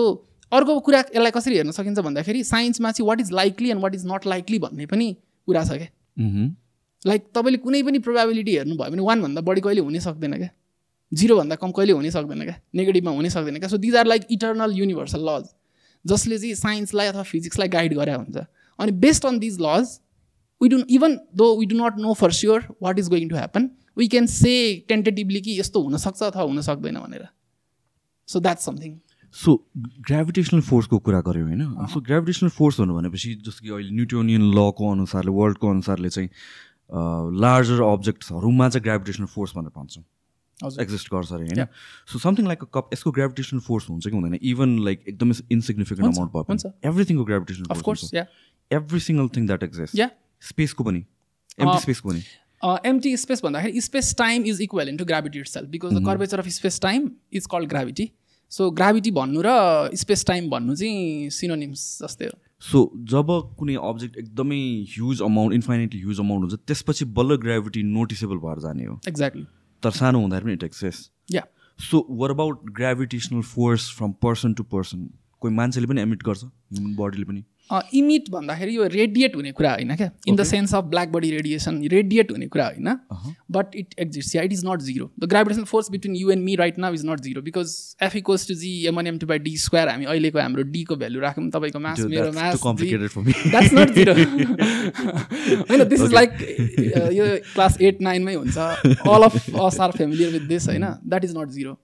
अर्को 0.52 0.80
कुरा 0.80 1.00
यसलाई 1.12 1.32
कसरी 1.36 1.54
हेर्न 1.60 1.70
सकिन्छ 1.76 1.98
भन्दाखेरि 2.00 2.40
साइन्समा 2.44 2.90
चाहिँ 2.96 3.08
what 3.08 3.20
is 3.20 3.30
likely 3.32 3.69
and 3.70 3.82
what 3.82 3.94
is 3.94 4.04
not 4.08 4.26
likely 4.26 4.58
भन्ने 4.64 4.86
पनि 4.88 5.08
कुरा 5.48 5.64
छ 5.64 5.70
क्या. 5.76 5.90
लाइक 7.02 7.22
तपाईँले 7.34 7.58
कुनै 7.60 7.82
पनि 7.82 7.98
प्रोभाबिलिटी 8.06 8.52
हेर्नुभयो 8.56 8.90
भने 8.90 9.02
वानभन्दा 9.04 9.40
बढी 9.44 9.60
कहिले 9.60 9.80
हुनै 9.84 10.00
सक्दैन 10.00 10.34
क्या। 10.38 10.50
जिरोभन्दा 11.12 11.56
कम 11.56 11.70
कहिले 11.72 11.93
हुनै 11.93 12.10
सक्दैन 12.10 12.43
क्या? 12.44 12.56
नेगेटिभमा 12.75 13.10
हुनै 13.10 13.31
सक्दैन 13.31 13.58
क्या? 13.58 13.69
So 13.69 13.76
these 13.78 13.96
are 13.96 14.06
like 14.06 14.26
eternal 14.31 14.72
universal 14.78 15.25
laws 15.28 15.44
जसले 16.04 16.38
चाहिँ 16.38 16.54
साइन्सलाई 16.54 17.06
अथवा 17.06 17.23
फिजिक्सलाई 17.30 17.68
गाइड 17.68 17.94
गरे 17.94 18.12
हुन्छ। 18.14 18.37
अनि 18.78 18.92
based 19.00 19.26
on 19.26 19.38
these 19.38 19.59
laws 19.61 19.99
we 20.61 20.68
do 20.68 20.78
even 20.90 21.18
though 21.37 21.47
we 21.59 21.66
do 21.66 21.76
not 21.78 21.99
know 21.99 22.14
for 22.14 22.33
sure 22.35 22.64
what 22.83 22.99
is 22.99 23.09
going 23.09 23.28
to 23.28 23.37
happen 23.37 23.71
we 23.99 24.09
can 24.09 24.26
say 24.28 24.54
tentatively 24.88 25.40
कि 25.40 25.59
यस्तो 25.61 25.83
हुनसक्छ 25.83 26.23
अथवा 26.23 26.42
हुन 26.42 26.61
सक्दैन 26.62 26.99
भनेर। 26.99 27.26
So 28.28 28.40
that's 28.40 28.64
something 28.64 28.99
so 29.35 29.54
gravitational 30.09 30.61
फोर्सको 30.61 30.99
कुरा 30.99 31.21
गऱ्यो 31.21 31.44
होइन? 31.47 31.62
सो 31.92 32.00
ग्राभिटेसनल 32.00 32.50
फोर्स 32.50 32.80
भन्नु 32.80 32.94
भनेपछि 32.94 33.35
जस्तो 33.47 33.64
कि 33.64 33.71
अहिले 33.71 33.94
न्युटोनियन 33.97 34.42
लको 34.54 34.92
अनुसारले 34.92 35.30
वर्ल्डको 35.30 35.71
अनुसारले 35.71 36.09
चाहिँ 36.11 36.28
लार्जर 37.40 37.83
अब्जेक्ट्सहरूमा 37.83 38.68
चाहिँ 38.68 38.83
ग्राभिटेसनल 38.85 39.26
फोर्स 39.35 39.52
भनेर 39.56 39.73
भन्छौँ। 39.76 40.04
एक्जिस्ट 40.81 41.11
गर्छ 41.12 41.33
अरे 41.33 41.45
होइन? 41.45 41.67
So 42.09 42.19
something 42.19 42.47
like 42.47 42.62
a 42.62 42.67
cup 42.75 42.91
यसको 42.93 43.11
ग्राभिटेसनल 43.19 43.61
फोर्स 43.69 43.88
हुन्छ 43.91 44.07
कि 44.07 44.17
हुँदैन? 44.17 44.38
इभन 44.43 44.79
लाइक 44.85 45.05
एकदमै 45.09 45.35
इन्सिग्निफिकेन्ट 45.53 46.09
अमाउन्ट 46.09 46.33
भयो 46.33 46.45
हुन्छ। 46.49 46.67
एभ्रिथिङको 46.85 47.25
gravitational 47.25 47.67
of course 47.71 48.00
force 48.00 48.27
every 48.71 49.00
single 49.00 49.29
thing 49.37 49.47
that 49.47 49.62
exist 49.62 50.11
स्पेसको 50.43 50.85
पनि। 50.85 51.05
एम्टी 51.61 51.79
स्पेसको 51.81 52.09
पनि। 52.09 52.23
एम्टी 52.87 53.17
स्पेस 53.17 53.43
भन्दाखेरि 53.45 53.81
space 53.81 54.15
time 54.19 54.45
is 54.47 54.61
equal 54.62 54.97
to 54.97 55.05
gravity 55.05 55.38
itself 55.49 55.69
because 55.71 55.95
the 55.95 56.05
curvature 56.07 56.38
of 56.38 56.49
space 56.55 56.81
time 56.83 57.11
is 57.33 57.47
called 57.53 57.69
gravity 57.69 58.11
so 58.53 58.71
gravity 58.73 59.11
भन्नु 59.12 59.43
र 59.47 59.50
space 59.97 60.25
time 60.27 60.49
भन्नु 60.50 60.75
चाहिँ 60.77 61.31
synonyms 61.31 61.83
जस्तै 62.03 62.27
हो। 62.27 62.38
सो 62.62 62.81
जब 63.12 63.31
कुनै 63.59 63.75
अब्जेक्ट 63.91 64.17
एकदमै 64.19 64.61
huge 64.95 65.23
amount 65.23 65.55
infinitely 65.55 66.00
huge 66.00 66.21
amount 66.21 66.43
हुन्छ 66.45 66.61
त्यसपछि 66.67 67.05
बल्ल 67.19 67.37
ग्राभिटी 67.45 67.83
नोटिसेबल 67.91 68.37
भएर 68.45 68.59
जाने 68.61 68.85
हो। 68.85 68.99
एक्ज्याक्टली 69.09 69.47
तर 69.82 69.90
सानो 69.90 70.20
हुँदाखेरि 70.20 70.44
पनि 70.44 70.52
it 70.52 70.62
exists 70.62 71.11
yeah 71.32 71.42
so 71.78 72.06
were 72.11 72.30
about 72.30 72.70
gravitational 72.70 73.42
force 73.42 73.90
from 73.97 74.12
person 74.12 74.54
to 74.54 74.62
person 74.62 75.08
कोही 75.40 75.54
मान्छेले 75.54 75.87
पनि 75.87 76.00
एमिट 76.00 76.23
गर्छ 76.23 76.44
ह्युमन 76.44 76.97
बडीले 76.97 77.25
पनि? 77.25 77.44
इमिट 77.94 78.30
भन्दाखेरि 78.30 78.76
यो 78.76 78.87
रेडिएट 78.88 79.37
हुने 79.37 79.52
कुरा 79.52 79.72
होइन 79.72 79.94
क्या? 79.96 80.10
In 80.28 80.37
the 80.37 80.44
sense 80.44 80.75
of 80.75 80.84
black 80.84 81.08
body 81.08 81.30
radiation 81.30 81.82
radiate 81.92 82.30
हुने 82.32 82.46
कुरा 82.48 82.66
होइन। 82.66 82.88
But 83.52 83.76
it 83.76 83.94
exist 84.00 84.37
yeah 84.37 84.42
it 84.42 84.52
is 84.52 84.62
not 84.66 84.80
zero 84.82 85.10
the 85.20 85.28
gravitation 85.28 85.64
force 85.64 85.90
between 85.90 86.16
you 86.16 86.30
and 86.30 86.44
me 86.44 86.54
right 86.56 86.78
now 86.78 86.94
is 86.94 87.04
not 87.06 87.20
zero 87.20 87.42
because 87.42 87.75
F 88.02 88.16
equals 88.16 88.46
to 88.48 88.54
G 88.54 88.70
M N M 88.88 89.18
two 89.18 89.26
by 89.26 89.38
D 89.38 89.56
square 89.58 89.88
हामी 89.88 90.04
अहिलेको 90.06 90.38
हाम्रो 90.38 90.62
डीको 90.72 90.96
value 90.96 91.20
राखौँ 91.20 91.48
तपाईँको 91.50 91.78
mass 91.80 92.00
मेरो 92.00 92.32
mass 92.32 92.62
that's 92.62 93.72
not 93.75 93.94
zero 93.94 94.14
होइन 95.62 95.84
this 95.88 96.00
is 96.00 96.12
like 96.14 96.30
यो 97.12 97.26
class 97.54 97.80
eight 97.80 98.00
नाइनमै 98.02 98.34
हुन्छ. 98.34 98.56
All 98.56 99.22
of 99.22 99.34
us 99.60 99.80
are 99.80 99.90
familiar 99.98 100.32
with 100.32 100.48
this 100.48 100.68
होइन? 100.68 100.84
That 101.06 101.25
is 101.25 101.37
not 101.37 101.48
zero 101.50 101.78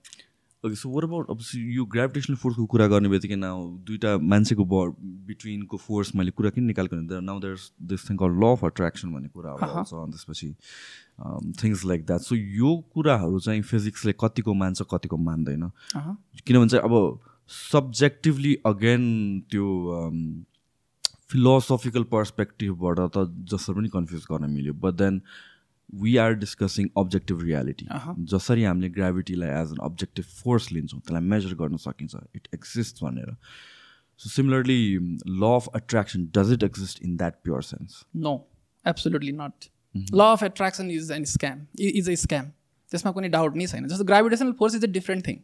okay 0.65 0.75
so 0.75 0.89
were 0.89 1.03
about 1.03 1.29
अब 1.29 1.39
यो 1.55 1.85
ग्राभिटेसनल 1.93 2.37
फोर्सको 2.41 2.65
कुरा 2.73 2.87
गर्ने 2.87 3.09
बित्तिकै 3.09 3.35
नाउ 3.35 3.67
दुइटा 3.87 4.17
मान्छेको 4.33 4.65
ब 4.65 4.95
बिट्विनको 5.27 5.77
फोर्स 5.77 6.15
मैले 6.15 6.31
कुरा 6.31 6.49
किन 6.55 6.63
निकालेको 6.71 6.95
भने 6.95 7.21
now 7.25 7.39
there 7.39 7.57
this 7.91 8.09
thing 8.09 8.17
call 8.17 8.31
law 8.41 8.51
of 8.51 8.65
attraction 8.65 9.13
भन्ने 9.13 9.29
कुराहरू 9.29 9.65
आउँछ 9.65 9.93
अनि 9.93 10.11
त्यसपछि 10.11 10.49
थिङ्स 11.61 11.85
लाइक 11.85 12.05
द्याट 12.05 12.21
सो 12.21 12.35
यो 12.35 12.75
कुराहरू 12.93 13.39
चाहिँ 13.39 13.61
फिजिक्सले 13.71 14.13
कतिको 14.19 14.53
मान्छ 14.63 14.81
कतिको 14.91 15.17
मान्दैन। 15.29 15.69
किनभने 16.45 16.67
चाहिँ 16.69 16.83
अब 16.83 16.93
सब्जेक्टिभली 17.51 18.53
अगेन 18.65 19.03
त्यो 19.51 19.65
फिलोसफिकल 21.31 22.03
पर्सपेक्टिभबाट 22.11 22.99
त 23.15 23.25
जसरी 23.51 23.75
पनि 23.75 23.89
कन्फ्युज 23.93 24.25
गर्न 24.31 24.49
मिल्यो। 24.51 24.73
But 24.73 24.93
then 25.01 25.21
we 25.93 26.15
are 26.17 26.33
discussing 26.41 26.87
objective 26.97 27.41
reality 27.43 27.87
जसरी 28.33 28.63
हामीले 28.63 28.89
ग्राभिटीलाई 28.97 29.49
एज 29.61 29.71
एन 29.71 29.83
अब्जेक्टिभ 29.85 30.25
फोर्स 30.41 30.71
लिन्छौँ 30.71 30.99
त्यसलाई 30.99 31.29
मेजर 31.33 31.53
गर्न 31.61 31.77
सकिन्छ। 31.83 32.15
इट 32.35 32.47
एक्जिस्ट 32.53 33.03
भनेर। 33.03 33.35
So 34.19 34.29
similarly 34.29 34.81
law 35.29 35.53
of 35.55 35.69
attraction 35.75 36.25
does 36.35 36.51
it 36.53 36.63
exist 36.63 37.03
in 37.03 37.15
that 37.17 37.41
pure 37.43 37.63
sense 37.63 38.03
no 38.27 38.35
absolutely 38.85 39.31
not 39.39 39.69
law 39.95 40.21
of 40.21 40.43
attraction 40.43 40.91
is 40.91 41.11
an 41.11 41.23
scam 41.33 41.65
is 41.79 42.09
a 42.09 42.15
scam 42.23 42.51
त्यसमा 42.95 43.11
कुनै 43.11 43.29
doubt 43.35 43.55
नै 43.55 43.67
छैन। 43.67 43.87
जस्तो 43.87 44.05
gravitational 44.05 44.51
force 44.59 44.75
is 44.75 44.83
a 44.85 44.91
different 44.97 45.27
thing 45.27 45.37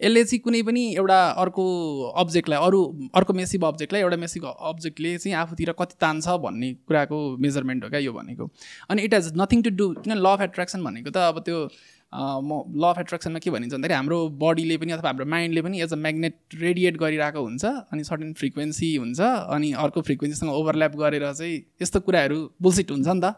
यसले 0.00 0.22
चाहिँ 0.24 0.40
कुनै 0.40 0.62
पनि 0.62 0.82
एउटा 0.94 1.18
अर्को 1.42 1.64
अब्जेक्टलाई 2.22 2.58
अरू 2.66 2.80
अर्को 3.14 3.32
मेसिभ 3.34 3.64
अब्जेक्टलाई 3.66 4.02
एउटा 4.02 4.16
मेसिभ 4.16 4.44
अब्जेक्टले 4.46 5.16
चाहिँ 5.18 5.36
आफूतिर 5.36 5.72
कति 5.78 5.96
तान्छ 6.00 6.36
भन्ने 6.44 6.72
कुराको 6.88 7.18
मेजरमेन्ट 7.46 7.84
हो 7.84 7.90
क्या 7.90 8.00
यो 8.00 8.12
भनेको। 8.12 8.50
अनि 8.90 9.02
it 9.02 9.14
has 9.14 9.32
nothing 9.38 9.62
to 9.62 9.70
do 9.80 9.88
किन 9.96 10.12
ल 10.14 10.26
अफ 10.28 10.40
एट्र्याक्सन 10.42 10.84
भनेको 10.84 11.10
त 11.10 11.16
अब 11.32 11.42
त्यो 11.48 11.58
म 12.14 12.62
ल 12.76 12.84
अफ 12.84 12.98
एट्र्याक्सनमा 12.98 13.38
के 13.44 13.50
भनिन्छ 13.50 13.72
भन्दाखेरि 13.72 13.94
हाम्रो 13.94 14.18
बडीले 14.40 14.76
पनि 14.78 14.92
अथवा 14.92 15.08
हाम्रो 15.08 15.26
माइन्डले 15.34 15.62
पनि 15.62 15.80
एज 15.82 15.92
अ 15.92 15.96
म्याग्नेट 15.96 16.34
रेडिएट 16.60 16.96
गरिरहेको 17.02 17.42
हुन्छ 17.42 17.64
अनि 17.64 18.04
सर्टेन 18.04 18.32
फ्रिक्वेन्सी 18.40 18.94
हुन्छ 18.96 19.20
अनि 19.20 19.72
अर्को 19.84 20.00
फ्रिक्वेन्सीसँग 20.08 20.50
ओभरल्याप 20.50 20.96
गरेर 20.96 21.32
चाहिँ 21.32 21.56
यस्तो 21.82 22.00
कुराहरू 22.00 22.38
बुलसिट 22.62 22.90
हुन्छ 22.90 23.08
नि 23.08 23.20
त। 23.24 23.34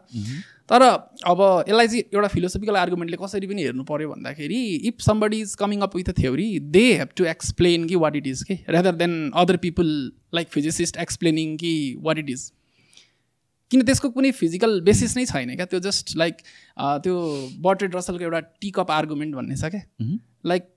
तर 0.71 0.81
अब 0.81 1.41
यसलाई 1.69 1.87
चाहिँ 1.87 2.03
एउटा 2.13 2.27
फिलोसफिकल 2.27 2.75
आर्गुमेन्टले 2.75 3.17
कसरी 3.23 3.47
पनि 3.47 3.63
हेर्नु 3.63 3.83
पऱ्यो 3.85 4.09
भन्दाखेरि 4.09 4.61
if 4.91 5.01
somebody 5.07 5.39
is 5.41 5.55
coming 5.61 5.81
up 5.87 5.95
with 5.95 6.09
a 6.09 6.13
theory 6.19 6.47
they 6.75 6.85
have 6.93 7.09
to 7.17 7.25
explain 7.31 7.87
कि 7.87 7.95
वाट 8.03 8.15
इट 8.15 8.27
इज 8.27 8.43
कि 8.43 8.59
rather 8.75 8.95
than 9.01 9.13
other 9.43 9.57
people 9.65 9.87
like 10.35 10.47
physicist 10.57 10.97
explaining 11.05 11.55
कि 11.57 11.73
वाट 12.01 12.17
इट 12.19 12.29
इज 12.29 12.51
किन 13.71 13.85
त्यसको 13.85 14.09
कुनै 14.11 14.31
फिजिकल 14.33 14.79
बेसिस 14.83 15.15
नै 15.17 15.25
छैन 15.25 15.55
क्या? 15.55 15.65
त्यो 15.65 15.79
जस्ट 15.79 16.15
लाइक 16.17 16.35
त्यो 17.03 17.15
बर्टेड 17.61 17.95
रसलको 17.95 18.23
एउटा 18.23 18.39
टिकअप 18.61 18.91
आर्गुमेन्ट 18.91 19.35
भन्ने 19.35 19.55
छ 19.55 19.71
क्या? 19.71 19.81
Like 20.45 20.69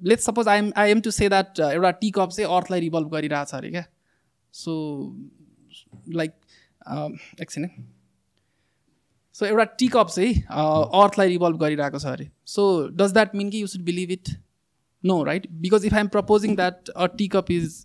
let 0.00 0.20
suppose 0.20 0.48
I'm 0.48 0.70
I 0.76 0.90
am 0.90 1.00
to 1.00 1.10
say 1.12 1.28
that 1.28 1.60
एउटा 1.62 1.90
टिकअप 2.00 2.30
चाहिँ 2.30 2.56
अर्थलाई 2.56 2.80
रिभल्भ 2.80 3.08
गरिरहेछ 3.10 3.54
अरे 3.54 3.70
क्या? 3.70 3.84
सो 4.54 4.72
लाइक 6.14 6.32
एकछिन 7.40 7.68
सो 9.34 9.46
एउटा 9.46 9.64
टिकअप 9.78 10.08
चाहिँ 10.08 10.34
अर्थलाई 11.02 11.28
रिभल्भ 11.28 11.56
गरिरहेको 11.60 11.98
छ 11.98 12.06
अरे। 12.06 12.30
सो 12.46 12.66
डज 12.92 13.12
द्याट 13.12 13.34
मिन 13.36 13.50
कि 13.50 13.62
you 13.62 13.66
should 13.66 13.82
believe 13.84 14.10
it 14.10 14.28
no 15.04 15.22
right 15.24 15.50
because 15.62 15.86
if 15.86 15.94
I 15.94 16.00
am 16.00 16.08
proposing 16.08 16.56
that 16.56 16.88
a 16.88 17.06
teacup 17.16 17.50
is 17.50 17.84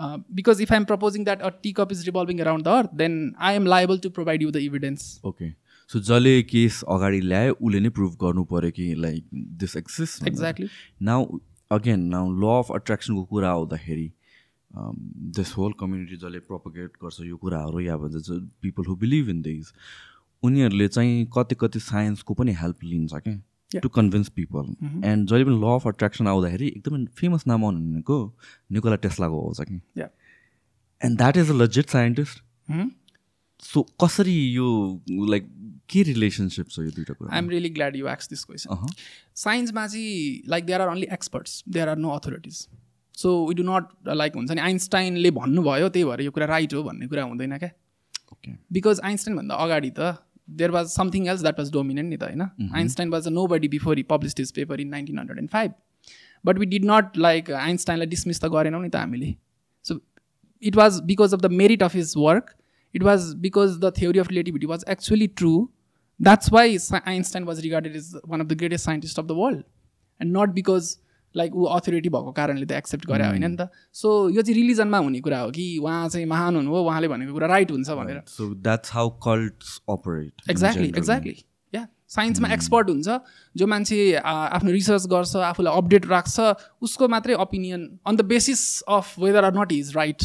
because 0.00 0.60
if 0.62 0.72
I 0.72 0.76
am 0.76 0.84
proposing 0.84 1.24
that 1.24 1.42
a 1.42 1.48
teacup 1.62 1.92
is 1.92 2.04
revolving 2.06 2.38
around 2.40 2.64
the 2.64 2.68
earth 2.68 2.94
then 3.02 3.16
I 3.48 3.54
am 3.54 3.66
liable 3.66 3.98
to 3.98 4.10
provide 4.18 4.42
you 4.42 4.50
the 4.50 4.56
evidence 4.68 5.08
okay 5.24 5.50
so 5.90 6.00
जसले 6.00 6.42
case 6.52 6.82
अगाडि 6.88 7.20
ल्यायो 7.20 7.56
उसले 7.60 7.80
नै 7.80 7.88
prove 7.98 8.16
गर्नु 8.22 8.44
पऱ्यो 8.52 8.70
कि 8.70 8.94
like 9.06 9.28
this 9.64 9.76
exist 9.76 10.28
exactly 10.28 10.68
now 11.10 11.38
again 11.70 12.06
now 12.14 12.30
law 12.40 12.54
of 12.58 12.70
एट्र्याक्सनको 12.76 13.24
कुरा 13.34 13.50
आउँदाखेरि 13.50 14.10
दिस 15.36 15.52
होल 15.56 15.72
कम्युनिटी 15.80 16.16
जसले 16.16 16.38
प्रोपोगेट 16.48 16.92
गर्छ 17.02 17.20
यो 17.28 17.36
कुराहरू 17.44 17.80
या 17.80 17.96
भन्छ 17.96 18.40
people 18.62 18.86
who 18.88 18.96
believe 18.96 19.28
in 19.30 19.42
these 19.42 19.72
उनीहरूले 20.42 20.88
चाहिँ 20.88 21.26
कति 21.36 21.54
कति 21.60 21.80
साइन्सको 21.80 22.34
पनि 22.34 22.52
हेल्प 22.60 22.84
लिन्छ 22.84 23.14
क्या? 23.14 23.40
टु 23.76 23.88
कन्भिन्स 23.88 24.28
पिपल 24.36 24.74
एन्ड 25.08 25.28
जहिले 25.28 25.44
पनि 25.44 25.58
ल 25.60 25.74
अफ 25.74 25.86
अट्र्याक्सन 25.86 26.26
आउँदाखेरि 26.26 26.68
एकदमै 26.68 27.04
फेमस 27.18 27.46
नाम 27.46 27.64
आउनेको 27.64 28.18
निकोला 28.72 28.96
टेस्लाको 29.04 29.44
आउँछ 29.46 29.60
कि। 29.70 29.78
And 31.00 31.16
that 31.18 31.36
is 31.36 31.50
a 31.50 31.54
legit 31.54 31.90
scientist 31.90 32.42
so 33.62 33.82
कसरी 34.02 34.36
यो 34.52 34.68
लाइक 35.30 35.48
के 35.90 36.02
रिलेसनसिप 36.02 36.68
छ 36.70 36.78
यो 36.80 36.90
दुइटा 36.90 37.14
कुरा 37.14 37.32
आइएम 37.34 37.48
रियली 37.50 37.70
ग्ल्याड 37.70 37.96
यु 37.96 38.08
एक्स 38.08 38.28
दिस 38.28 38.44
क्वेसन 38.44 38.86
साइन्समा 39.36 39.86
चाहिँ 39.86 40.42
like 40.48 40.64
there 40.66 40.80
are 40.80 40.88
only 40.88 41.08
experts 41.12 41.62
there 41.68 41.88
are 41.88 41.98
no 41.98 42.10
authorities 42.10 42.66
so 43.22 43.34
we 43.48 43.54
do 43.54 43.62
not 43.62 44.14
like 44.16 44.36
हुन्छ 44.36 44.50
नि 44.50 44.60
आइन्स्टाइनले 44.60 45.30
भन्नुभयो 45.38 45.88
त्यही 45.88 46.04
भएर 46.04 46.20
यो 46.22 46.30
कुरा 46.30 46.46
राइट 46.46 46.74
हो 46.74 46.82
भन्ने 46.82 47.06
कुरा 47.06 47.22
हुँदैन 47.22 47.58
क्या। 47.58 47.70
ओके 48.32 48.52
बिकज 48.72 49.00
आइन्स्टाइनभन्दा 49.04 49.54
अगाडि 49.64 49.90
त 49.98 50.16
there 50.50 50.70
was 50.70 50.86
something 50.88 51.26
else 51.28 51.40
that 51.42 51.58
was 51.58 51.72
dominant 51.72 52.10
नि 52.10 52.16
त 52.16 52.22
होइन 52.22 52.72
Einstein 52.74 53.10
was 53.10 53.26
a 53.26 53.30
nobody 53.46 53.68
before 53.68 53.96
he 53.96 54.02
publish 54.10 54.34
his 54.38 54.52
paper 54.52 54.80
in 54.80 54.88
nineteen 54.88 55.18
hundred 55.18 55.38
and 55.38 55.50
five 55.50 55.72
but 56.44 56.58
we 56.58 56.66
did 56.66 56.84
not 56.84 57.18
like 57.18 57.50
आइन्स्टाइनलाई 57.60 58.06
dismiss 58.06 58.40
त 58.40 58.52
गरेनौँ 58.52 58.82
नि 58.82 58.88
त 58.88 58.96
हामीले 58.96 59.34
so 59.84 60.00
it 60.62 60.76
was 60.76 61.00
because 61.04 61.34
of 61.34 61.40
the 61.40 61.52
merit 61.54 61.82
of 61.82 61.94
his 61.94 62.14
work 62.18 62.54
it 62.94 63.02
was 63.02 63.34
because 63.40 63.78
the 63.80 63.92
theory 63.98 64.18
of 64.18 64.30
relativity 64.30 64.66
was 64.66 64.84
actually 64.88 65.26
true 65.42 65.52
that's 66.20 66.52
why 66.52 66.76
Einstein 67.04 67.44
was 67.44 67.60
regarded 67.60 67.96
is 67.96 68.14
one 68.26 68.40
of 68.40 68.46
the 68.46 68.58
greatest 68.58 68.84
scientist 68.84 69.18
of 69.18 69.26
the 69.26 69.38
world 69.38 69.62
and 70.20 70.36
not 70.36 70.54
because 70.54 70.96
like 71.34 71.54
ऊ 71.54 71.64
authority 71.76 72.08
भएको 72.08 72.32
कारणले 72.32 72.66
त 72.66 72.72
accept 72.72 73.06
गरे 73.06 73.26
होइन 73.26 73.44
नि 73.44 73.56
त। 73.56 73.68
So 73.92 74.08
यो 74.30 74.42
चाहिँ 74.42 74.54
रिलिजनमा 74.56 74.98
हुने 74.98 75.20
कुरा 75.20 75.40
हो 75.40 75.50
कि 75.50 75.66
उहाँ 75.78 76.08
चाहिँ 76.08 76.26
महान 76.26 76.56
हुनु 76.56 76.70
हो 76.70 76.82
उहाँले 76.82 77.08
भनेको 77.08 77.32
कुरा 77.32 77.46
राइट 77.46 77.70
हुन्छ 77.70 77.90
भनेर। 77.90 78.22
So 78.26 78.54
that's 78.56 78.92
how 78.92 79.08
cults 79.26 79.80
operate 79.88 80.50
exactly 80.50 80.88
exactly 80.88 81.36
या 81.72 81.86
साइन्समा 82.10 82.48
एक्सपर्ट 82.52 82.88
हुन्छ 82.90 83.08
जो 83.54 83.66
मान्छे 83.66 83.98
आफ्नो 84.24 84.70
रिसर्च 84.72 85.06
गर्छ 85.06 85.36
आफूलाई 85.48 85.76
अपडेट 85.76 86.06
राख्छ 86.06 86.50
उसको 86.82 87.08
मात्रै 87.08 87.34
opinion 87.46 87.88
on 88.06 88.16
the 88.16 88.26
basis 88.34 88.66
of 88.88 89.18
whether 89.18 89.44
or 89.44 89.54
not 89.58 89.72
is 89.72 89.96
right 89.96 90.22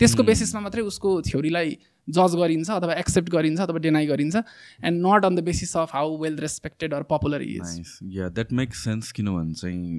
त्यसको 0.00 0.22
बेसिसमा 0.24 0.60
मात्रै 0.60 0.82
उसको 0.82 1.20
थ्योरीलाई 1.22 1.76
जज 2.08 2.34
गरिन्छ 2.36 2.70
अथवा 2.70 2.94
एक्सेप्ट 2.94 3.30
गरिन्छ 3.30 3.60
अथवा 3.60 3.78
डिनाइ 3.86 4.06
गरिन्छ 4.06 4.36
and 4.36 5.06
not 5.06 5.24
on 5.24 5.36
the 5.36 5.44
basis 5.44 5.76
of 5.76 5.94
how 5.94 6.16
well 6.22 6.36
respected 6.38 6.94
or 6.94 7.02
popular 7.10 7.42
is 7.42 7.98
yeah 8.18 8.28
that 8.28 8.52
makes 8.60 8.84
sense 8.84 9.12
किनभने 9.12 9.54
चाहिँ 9.54 9.96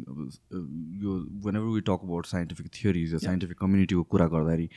यो 1.04 1.18
whenever 1.56 1.74
we 1.74 1.82
talk 1.90 2.00
about 2.04 2.26
scientific 2.28 2.68
theories 2.76 3.14
yeah 3.14 3.20
scientific 3.26 3.58
कम्युनिटीको 3.60 4.04
कुरा 4.16 4.28
गर्दाखेरि 4.28 4.70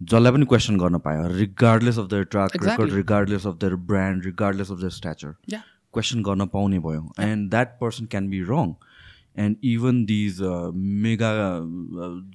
जसलाई 0.00 0.32
पनि 0.32 0.46
क्वेसन 0.50 0.78
गर्न 0.78 0.98
पायो 1.04 1.26
regardless 1.36 1.98
of 1.98 2.06
their 2.10 2.24
track 2.34 2.56
record 2.64 2.92
regardless 2.92 3.46
of 3.46 3.56
their 3.60 3.74
brand 3.90 4.24
regardless 4.24 4.70
of 4.70 4.78
their 4.78 4.90
stature 5.00 5.34
question 5.94 6.22
गर्न 6.22 6.46
पाउने 6.46 6.78
भयो. 6.78 7.12
And 7.20 7.50
that 7.50 7.68
person 7.80 8.06
can 8.06 8.28
be 8.30 8.40
wrong 8.50 8.72
and 9.36 9.56
even 9.64 10.04
these 10.04 10.40
mega 11.02 11.30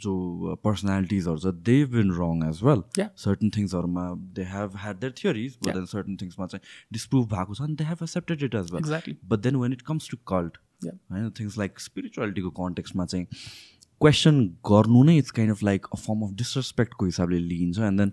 जो 0.02 0.56
पर्सनालिटिजहरू 0.64 1.38
छ 1.40 1.54
they 1.64 1.78
been 1.88 2.12
wrong 2.14 2.44
as 2.48 2.60
well 2.64 2.84
certain 3.18 3.50
थिङ्सहरूमा 3.58 4.08
they 4.36 4.44
have 4.48 4.78
had 4.78 5.00
their 5.00 5.14
theories 5.18 5.58
but 5.60 5.74
then 5.74 5.86
certain 5.88 6.18
थिङ्समा 6.22 6.48
चाहिँ 6.48 6.94
disprove 6.94 7.28
भएको 7.30 7.56
छ 7.56 7.62
अनि 7.62 7.76
they 7.76 7.84
have 7.86 8.04
accepted 8.04 8.44
it 8.44 8.56
as 8.56 8.72
well 8.74 9.18
but 9.26 9.40
then 9.40 9.56
when 9.58 9.74
it 9.74 9.82
comes 9.84 10.10
to 10.12 10.18
cult 10.28 10.58
होइन 10.86 11.30
things 11.40 11.58
like 11.58 11.80
स्पिरिचुअलिटीको 11.80 12.50
कन्टेक्समा 12.58 13.06
चाहिँ 13.06 13.26
क्वेसन 14.02 14.42
गर्नु 14.66 15.04
नै 15.04 15.18
it's 15.18 15.32
kind 15.32 15.52
of 15.52 15.64
like 15.64 15.86
a 15.88 15.98
form 15.98 16.26
of 16.26 16.34
डिसरेस्पेक्टको 16.36 17.06
हिसाबले 17.06 17.40
लिइन्छ 17.44 17.80
and 17.82 18.00
then 18.00 18.12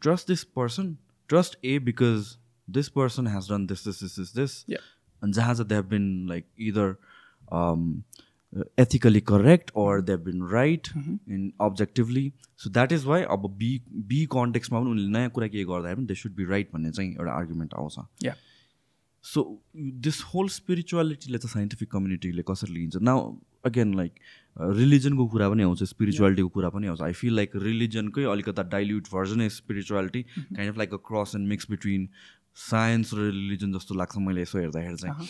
trust 0.00 0.28
this 0.28 0.44
person 0.58 0.96
trust 1.30 1.58
a 1.64 1.78
because 1.84 2.36
this 2.68 2.88
person 2.90 3.26
has 3.26 3.50
done 3.50 3.66
this 3.66 3.84
this 3.84 4.02
this 4.02 4.18
this 4.18 4.34
this 4.36 4.78
अनि 5.22 5.32
जहाँ 5.32 5.54
चाहिँ 5.54 5.68
they 5.68 5.74
have 5.74 5.88
been 5.88 6.06
like 6.28 6.46
either 6.68 6.94
ethically 8.78 9.20
correct 9.20 9.70
or 9.74 10.00
they've 10.00 10.24
been 10.24 10.42
right 10.50 10.88
mm-hmm. 10.94 11.16
in 11.28 11.52
objectively. 11.60 12.32
So 12.56 12.70
that 12.70 12.92
is 12.92 13.04
why 13.04 13.22
अब 13.36 13.48
be 13.58 13.70
be 14.10 14.24
कन्टेक्समा 14.32 14.80
पनि 14.80 14.90
उनीहरूले 14.90 15.18
नयाँ 15.18 15.30
कुरा 15.30 15.48
के 15.54 15.64
गर्दाखेरि 15.64 15.96
पनि 15.96 16.06
दे 16.06 16.14
सुड 16.20 16.34
बी 16.36 16.44
राइट 16.50 16.70
भन्ने 16.74 16.90
चाहिँ 16.90 17.10
एउटा 17.12 17.32
आर्गुमेन्ट 17.32 17.74
आउँछ। 17.78 17.96
या 18.24 18.34
सो 19.24 19.42
दिस 20.06 20.22
होल 20.34 20.48
स्पिरिचुअलिटीले 20.58 21.38
चाहिँ 21.38 21.52
साइन्टिफिक 21.52 21.90
कम्युनिटीले 21.90 22.42
कसरी 22.50 22.72
लिन्छ 22.74 22.96
नाउ 23.10 23.34
अगेन 23.66 23.94
लाइक 23.96 24.12
रिलिजनको 24.78 25.26
कुरा 25.34 25.48
पनि 25.50 25.62
आउँछ 25.62 25.82
स्पिरिचुअलिटीको 25.90 26.48
कुरा 26.54 26.68
पनि 26.76 26.86
आउँछ। 26.86 27.02
आई 27.02 27.12
फिल 27.22 27.34
लाइक 27.36 27.56
रिलिजनकै 27.66 28.24
अलिकता 28.32 28.62
dilute 28.76 29.08
version 29.12 29.48
spirituality 29.58 30.22
kind 30.22 30.70
of 30.72 30.78
like 30.78 30.94
a 30.94 31.02
cross 31.10 31.34
and 31.36 31.48
mix 31.48 31.70
between 31.70 32.08
science 32.70 33.14
र 33.14 33.30
रिलिजन 33.30 33.72
जस्तो 33.78 33.94
लाग्छ 33.94 34.16
मैले 34.28 34.42
यसो 34.42 34.58
हेर्दाखेरि 34.58 34.96
चाहिँ। 34.96 35.28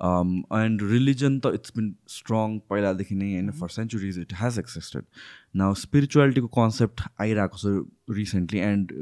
एन्ड 0.00 0.82
रिलिजन 0.90 1.38
त 1.38 1.46
इट्स 1.54 1.72
बिन 1.76 1.94
स्ट्रङ 2.08 2.58
पहिलादेखि 2.70 3.14
नै 3.14 3.32
होइन 3.32 3.50
for 3.60 3.68
centuries 3.68 4.18
it 4.18 4.32
has 4.40 4.58
existed 4.58 5.04
now 5.56 5.74
स्पिरिचुअलिटीको 5.74 6.48
concept 6.56 7.00
आइरहेको 7.20 7.58
छ 7.58 8.16
recently 8.18 8.58
and 8.60 8.92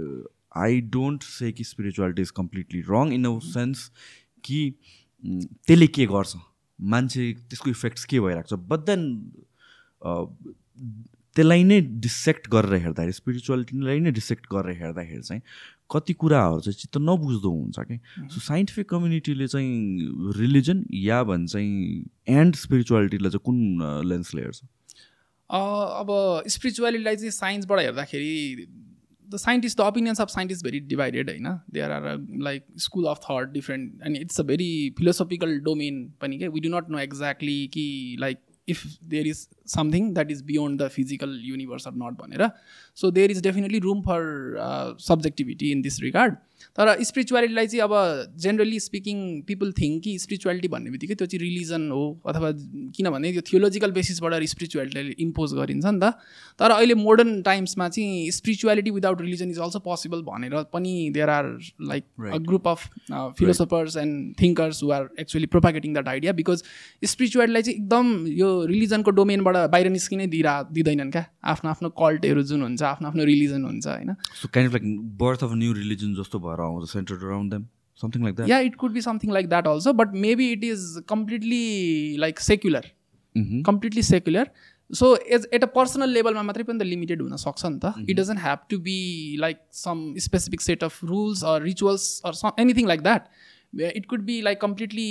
I 0.57 0.81
don't 0.97 1.23
say 1.23 1.53
कि 1.53 1.65
spirituality 1.65 2.23
is 2.23 2.31
completely 2.37 2.81
wrong 2.91 3.13
in 3.13 3.25
a 3.27 3.39
sense 3.49 3.91
कि 4.45 4.61
त्यसले 5.25 5.87
के 5.87 6.07
गर्छ? 6.07 6.37
मान्छे 6.79 7.33
त्यसको 7.49 7.71
इफेक्ट्स 7.71 8.05
के 8.05 8.21
भइरहेको 8.21 8.57
छ? 8.57 8.59
बट 8.69 8.81
देन 8.87 9.03
त्यसलाई 11.37 11.65
नै 11.65 11.81
डिसेक्ट 12.05 12.49
गरेर 12.53 12.75
हेर्दाखेरि 12.83 13.13
स्पिरिचुअलिटीलाई 13.13 14.01
नै 14.01 14.11
डिसेक्ट 14.19 14.47
गरेर 14.53 14.77
हेर्दाखेरि 14.83 15.23
चाहिँ 15.23 15.43
कति 15.95 16.13
कुराहरू 16.23 16.61
चाहिँ 16.61 16.77
चित्त 16.81 16.97
नबुझ्दो 17.09 17.51
हुन्छ 17.51 17.79
कि? 17.81 17.99
सो 18.33 18.41
साइन्टिफिक 18.41 18.89
कम्युनिटीले 18.91 19.47
चाहिँ 19.49 20.33
रिलिजन 20.39 20.85
या 21.03 21.23
भन्छ 21.31 21.53
चाहिँ 21.53 22.05
एन्ड 22.39 22.55
स्पिरिचुअलिटीलाई 22.57 23.31
चाहिँ 23.31 23.45
कुन 23.45 24.09
लेन्सले 24.11 24.43
हेर्छ? 24.43 24.61
अब 26.01 26.09
स्पिरिचुअलिटीलाई 26.57 27.17
चाहिँ 27.17 27.31
साइन्सबाट 27.31 27.81
हेर्दाखेरि 27.81 28.67
the 29.29 29.37
scientist 29.37 29.79
the 29.79 29.81
opinions 29.81 30.21
of 30.21 30.29
scientist 30.31 30.65
very 30.65 30.81
divided 30.91 31.31
होइन? 31.31 31.47
There 31.75 31.91
are 31.91 32.03
like 32.43 32.65
school 32.79 33.05
of 33.13 33.21
thought 33.25 33.53
different 33.53 34.03
and 34.07 34.17
it's 34.17 34.41
a 34.41 34.45
very 34.51 34.69
philosophical 34.99 35.59
domain 35.65 36.05
पनि 36.21 36.39
के 36.39 36.49
we 36.49 36.61
do 36.61 36.77
not 36.77 36.91
know 36.91 36.99
exactly 36.99 37.67
कि 37.75 37.87
like 38.21 38.39
if 38.68 38.84
there 39.04 39.28
is 39.28 39.48
something 39.68 40.14
that 40.14 40.32
is 40.32 40.42
beyond 40.46 40.82
the 40.82 40.88
physical 40.88 41.40
universe 41.44 41.88
or 41.88 41.94
not 41.96 42.22
भनेर 42.22 42.48
so 42.98 43.12
there 43.12 43.32
is 43.32 43.42
definitely 43.44 43.80
room 43.80 44.02
for 44.02 44.98
subjectivity 45.02 45.72
in 45.72 45.82
this 45.82 46.00
regard 46.02 46.36
तर 46.79 47.03
स्पिरिचुअलिटीलाई 47.03 47.67
चाहिँ 47.67 47.83
अब 47.83 47.93
generally 48.39 48.79
speaking 48.81 49.19
people 49.49 49.73
think 49.73 50.03
कि 50.05 50.19
spirituality 50.19 50.69
भन्ने 50.69 50.91
बित्तिकै 50.91 51.15
त्यो 51.15 51.27
चाहिँ 51.27 51.41
रिलिजन 51.43 51.91
हो 51.91 52.05
अथवा 52.27 52.51
किनभने 52.97 53.33
त्यो 53.33 53.43
थियोलोजिकल 53.51 53.91
बेसिसबाट 53.99 54.43
स्पिरिचुअलिटीलाई 54.53 55.15
इम्पोज 55.27 55.55
गरिन्छ 55.55 55.87
नि 55.87 56.01
त। 56.01 56.13
तर 56.61 56.71
अहिले 56.71 56.95
मोडर्न 56.97 57.43
टाइम्समा 57.43 57.89
चाहिँ 57.89 58.31
spirituality 58.33 58.91
without 58.91 59.21
religion 59.21 59.51
is 59.51 59.59
also 59.67 59.79
possible 59.87 60.23
भनेर 60.29 60.63
पनि 60.73 60.95
there 61.15 61.31
are 61.31 61.47
like 61.91 62.05
a 62.33 62.39
group 62.49 62.69
of 62.69 62.89
philosophers 63.39 63.97
and 63.97 64.35
thinkers 64.43 64.83
who 64.83 64.91
are 64.99 65.09
actually 65.21 65.47
propagating 65.55 65.93
that 65.93 66.09
idea 66.09 66.33
because 66.41 66.63
स्पिरिचुअलिटीलाई 67.13 67.63
चाहिँ 67.63 67.79
एकदम 67.79 68.27
यो 68.37 68.51
रिलिजनको 68.67 69.11
डोमेनबाट 69.19 69.57
बाहिर 69.71 69.91
निस्किनै 69.91 70.27
दिइरह 70.29 70.63
दिँदैनन् 70.73 71.11
क्या। 71.11 71.25
आफ्नो 71.47 71.71
आफ्नो 71.71 71.89
कल्टहरू 71.99 72.43
जुन 72.43 72.63
हुन्छ 72.63 72.83
आफ्नो 72.83 73.09
आफ्नो 73.09 73.25
रिलिजन 73.25 73.65
हुन्छ 73.65 73.87
होइन। 73.87 74.15
बर्थ 75.19 75.45
अफ 75.45 75.53
न्यू 75.55 75.73
रिलिजन 75.73 76.15
जस्तो 76.15 76.39
भएर 76.57 76.67
आउँछ 76.67 76.91
centred 76.93 77.23
around 77.23 77.53
them 77.55 77.67
something 78.01 78.23
like 78.23 78.37
that 78.37 78.49
yeah 78.49 78.59
it 78.69 78.75
could 78.77 78.93
be 78.93 79.01
something 79.01 79.33
like 79.33 79.49
that 79.49 79.67
also 79.67 79.93
but 80.01 80.15
maybe 80.27 80.51
it 80.53 80.65
is 80.65 81.03
completely 81.09 82.17
like 82.21 82.41
secular 82.41 82.91
completely 83.67 84.03
secular 84.03 84.51
so 84.91 85.15
as 85.37 85.49
at 85.55 85.65
a 85.65 85.67
personal 85.75 86.11
लेभलमा 86.11 86.43
मात्रै 86.51 86.65
पनि 86.65 86.79
त 86.79 86.89
limited 86.93 87.23
हुनसक्छ 87.23 87.67
नि 87.67 87.79
त 87.85 88.09
it 88.09 88.17
doesn't 88.17 88.41
have 88.41 88.67
to 88.71 88.79
be 88.87 89.01
like 89.41 89.61
some 89.81 90.07
specific 90.29 90.61
set 90.69 90.85
of 90.85 91.05
rules 91.05 91.45
or 91.53 91.63
rituals 91.63 92.09
or 92.25 92.41
some 92.43 92.63
anything 92.67 92.89
like 92.89 93.03
that 93.11 93.93
it 93.97 94.07
could 94.15 94.25
be 94.31 94.41
like 94.49 94.61
completely 94.61 95.11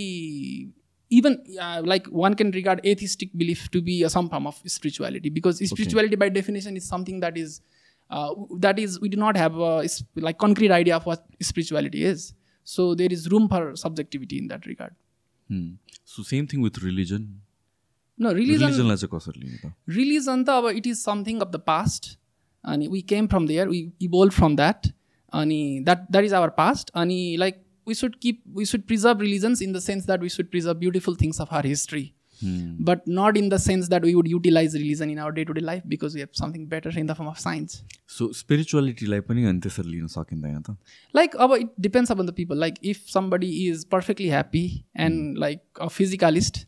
even 1.11 1.35
uh, 1.61 1.81
like 1.85 2.07
one 2.19 2.35
can 2.37 2.51
regard 2.51 2.79
atheistic 2.83 3.33
belief 3.41 3.59
to 3.73 3.81
be 3.81 3.95
a, 4.03 4.09
some 4.09 4.29
form 4.29 4.47
of 4.47 4.55
spirituality 4.65 5.29
because 5.29 5.59
spirituality 5.71 6.15
by 6.15 6.29
definition 6.29 6.79
is 6.79 6.87
something 6.93 7.19
that 7.19 7.37
is 7.37 7.61
uh, 8.09 8.33
that 8.59 8.79
is 8.79 8.99
we 8.99 9.09
do 9.09 9.17
not 9.17 9.37
have 9.37 9.55
a 9.55 9.87
like 10.15 10.37
concrete 10.37 10.71
idea 10.71 10.95
of 10.95 11.05
what 11.05 11.25
spirituality 11.41 12.03
is 12.03 12.33
so 12.63 12.93
there 12.95 13.11
is 13.11 13.29
room 13.31 13.47
for 13.47 13.75
subjectivity 13.75 14.37
in 14.37 14.47
that 14.47 14.65
regard 14.65 14.93
hmm. 15.49 15.73
so 16.03 16.23
same 16.23 16.47
thing 16.47 16.61
with 16.61 16.77
religion 16.83 17.41
no 18.17 18.33
religion 18.33 18.69
रिलिजनलाई 18.71 18.97
चाहिँ 18.97 19.11
कसरी 19.13 19.39
लिने 19.39 19.57
त 19.63 19.73
religion 19.97 20.45
त 20.45 20.49
अब 20.49 20.69
it 20.81 20.85
is 20.91 21.01
something 21.07 21.41
of 21.45 21.51
the 21.55 21.61
past 21.71 22.17
अनि 22.73 22.87
we 22.95 23.01
came 23.13 23.27
from 23.27 23.47
there 23.51 23.67
we 23.73 23.81
evolved 24.07 24.33
from 24.33 24.55
that 24.61 24.89
अनि 25.41 25.61
that 25.89 26.05
that 26.17 26.27
is 26.29 26.35
our 26.39 26.51
past 26.59 26.91
अनि 27.03 27.19
like 27.43 27.61
we 27.85 27.93
should 28.01 28.19
keep 28.25 28.41
we 28.59 28.65
should 28.65 28.87
preserve 28.91 29.19
religions 29.19 29.61
in 29.61 29.73
the 29.77 29.81
sense 29.87 30.05
that 30.11 30.21
we 30.27 30.29
should 30.35 30.49
preserve 30.55 30.79
beautiful 30.79 31.15
things 31.23 31.39
of 31.39 31.51
our 31.51 31.65
history 32.34 32.76
but 32.80 33.06
not 33.06 33.36
in 33.36 33.48
the 33.48 33.58
sense 33.58 33.88
that 33.88 34.02
we 34.02 34.14
would 34.14 34.28
utilize 34.28 34.74
religion 34.74 35.10
in 35.10 35.18
our 35.18 35.32
day 35.32 35.44
to 35.44 35.52
day 35.52 35.60
life 35.60 35.82
because 35.86 36.14
we 36.14 36.20
have 36.20 36.30
something 36.32 36.66
better 36.66 36.88
in 36.88 37.06
the 37.06 37.14
form 37.14 37.28
of 37.28 37.38
science 37.38 37.82
so 38.08 38.32
स्पिरिचुअलिटीलाई 38.32 39.20
पनि 39.20 39.44
अनि 39.44 39.60
त्यसरी 39.60 39.90
लिन 39.90 40.06
सकिँदैन 40.06 40.62
त 40.68 40.76
like 41.14 41.34
अब 41.34 41.56
it 41.58 41.68
depends 41.80 42.10
upon 42.10 42.26
the 42.26 42.32
people 42.32 42.56
like 42.56 42.78
if 42.82 43.02
somebody 43.08 43.50
is 43.66 43.84
perfectly 43.84 44.28
happy 44.28 44.84
and 44.94 45.38
like 45.38 45.62
a 45.80 45.90
physicalist 45.98 46.64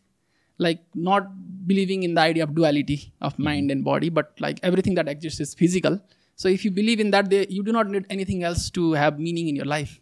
like 0.59 0.83
not 0.95 1.31
believing 1.67 2.03
in 2.03 2.15
the 2.15 2.21
idea 2.21 2.45
of 2.45 2.55
duality 2.55 3.13
of 3.21 3.39
mind 3.39 3.71
and 3.71 3.85
body 3.85 4.11
but 4.11 4.33
like 4.41 4.61
everything 4.63 4.95
that 4.95 5.09
exists 5.09 5.41
is 5.41 5.55
physical 5.55 5.99
so 6.37 6.49
if 6.49 6.65
you 6.65 6.71
believe 6.71 7.01
in 7.01 7.11
that 7.11 7.31
they, 7.31 7.47
you 7.49 7.63
do 7.63 7.73
not 7.73 7.89
need 7.89 8.07
anything 8.11 8.43
else 8.43 8.71
to 8.71 8.93
have 8.93 9.19
meaning 9.19 9.49
in 9.49 9.57
your 9.57 9.65
life 9.65 10.01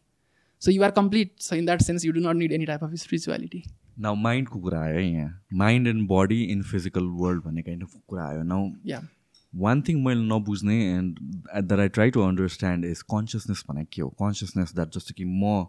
so 0.58 0.70
you 0.70 0.82
are 0.82 0.90
complete 0.90 1.32
so 1.38 1.56
in 1.56 1.64
that 1.64 1.82
sense 1.82 2.04
you 2.04 2.12
do 2.12 2.20
not 2.20 2.36
need 2.36 2.52
any 2.52 2.66
type 2.66 2.82
of 2.82 2.98
spirituality 2.98 3.64
Now 3.99 4.15
माइन्डको 4.15 4.59
कुरा 4.59 4.79
आयो 4.81 4.95
है 4.95 5.11
यहाँ। 5.11 5.41
Mind 5.53 5.87
and 5.87 6.07
body 6.09 6.41
in 6.43 6.61
physical 6.71 7.05
world 7.21 7.43
भन्ने 7.43 7.61
kind 7.61 7.83
of 7.83 7.93
कुरा 8.07 8.25
आयो। 8.27 8.43
Now 8.43 8.69
one 9.53 9.81
thing 9.87 10.03
मैले 10.05 10.23
नबुझ्ने 10.29 10.75
and 10.93 11.19
at 11.55 11.63
that 11.63 11.79
I 11.79 11.89
try 11.97 12.09
to 12.11 12.21
understand 12.21 12.85
is 12.85 13.01
consciousness 13.11 13.63
भनेको 13.69 13.89
के 13.93 14.01
हो? 14.01 14.09
कन्सियसनेस 14.21 14.73
द्याट 14.75 14.93
जस्तो 14.93 15.13
कि 15.17 15.25
म 15.25 15.65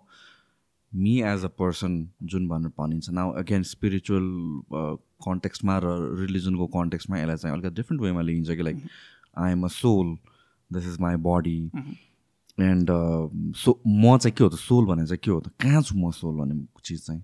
मी 0.93 1.21
एज 1.29 1.45
अ 1.45 1.49
पर्सन 1.59 1.93
जुन 2.23 2.47
भनेर 2.49 2.71
भनिन्छ। 2.79 3.11
नाउ 3.11 3.33
अगेन 3.39 3.62
स्पिरिचुअल 3.71 4.27
कन्टेक्स्टमा 5.27 5.79
र 5.85 5.87
रिलिजनको 6.21 6.67
कन्टेक्स्टमा 6.75 7.19
यसलाई 7.19 7.37
चाहिँ 7.37 7.57
अलिकति 7.57 7.75
डिफ्रेन्ट 7.77 8.03
वेमा 8.03 8.21
लिइन्छ 8.23 8.51
कि 8.51 8.62
like 8.62 8.83
I 9.39 9.53
am 9.53 9.65
a 9.65 9.69
soul 9.69 10.17
this 10.71 10.87
is 10.89 10.97
my 11.01 11.17
body 11.27 11.59
and 12.71 12.91
so 13.62 13.81
म 13.87 14.17
चाहिँ 14.19 14.35
के 14.37 14.45
हो 14.45 14.51
त? 14.51 14.55
सोल 14.57 14.87
भने 14.87 15.07
चाहिँ 15.07 15.21
के 15.25 15.31
हो 15.31 15.41
त? 15.41 15.53
कहाँ 15.61 15.83
छु 15.83 15.95
म 15.99 16.11
सोल 16.11 16.35
भन्ने 16.37 16.65
चिज 16.85 17.07
चाहिँ? 17.07 17.23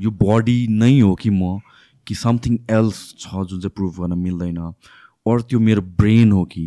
यो 0.00 0.10
बडी 0.22 0.66
नै 0.68 0.98
हो 1.00 1.14
कि 1.14 1.30
म 1.30 1.58
कि 2.06 2.14
समथिङ 2.14 2.58
एल्स 2.70 2.98
छ 3.18 3.44
जुन 3.50 3.60
चाहिँ 3.60 3.70
प्रुभ 3.76 4.00
गर्न 4.00 4.18
मिल्दैन 4.18 4.58
अर 5.26 5.40
त्यो 5.42 5.60
मेरो 5.60 5.82
ब्रेन 6.00 6.32
हो 6.32 6.44
कि? 6.44 6.66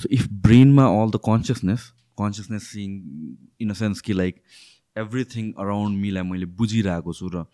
so 0.00 0.08
if 0.12 0.28
ब्रेनमा 0.46 0.84
all 1.02 1.10
the 1.10 1.20
consciousness 1.24 1.92
consciousness 2.18 2.62
sing 2.72 2.90
in 3.60 3.70
a 3.70 3.74
sense 3.74 4.00
कि 4.00 4.12
लाइक 4.12 4.42
एभ्रिथिङ 4.98 5.52
अराउन्डमीलाई 5.62 6.22
मैले 6.22 6.46
बुझिरहेको 6.60 7.12
छु 7.12 7.28
र 7.34 7.44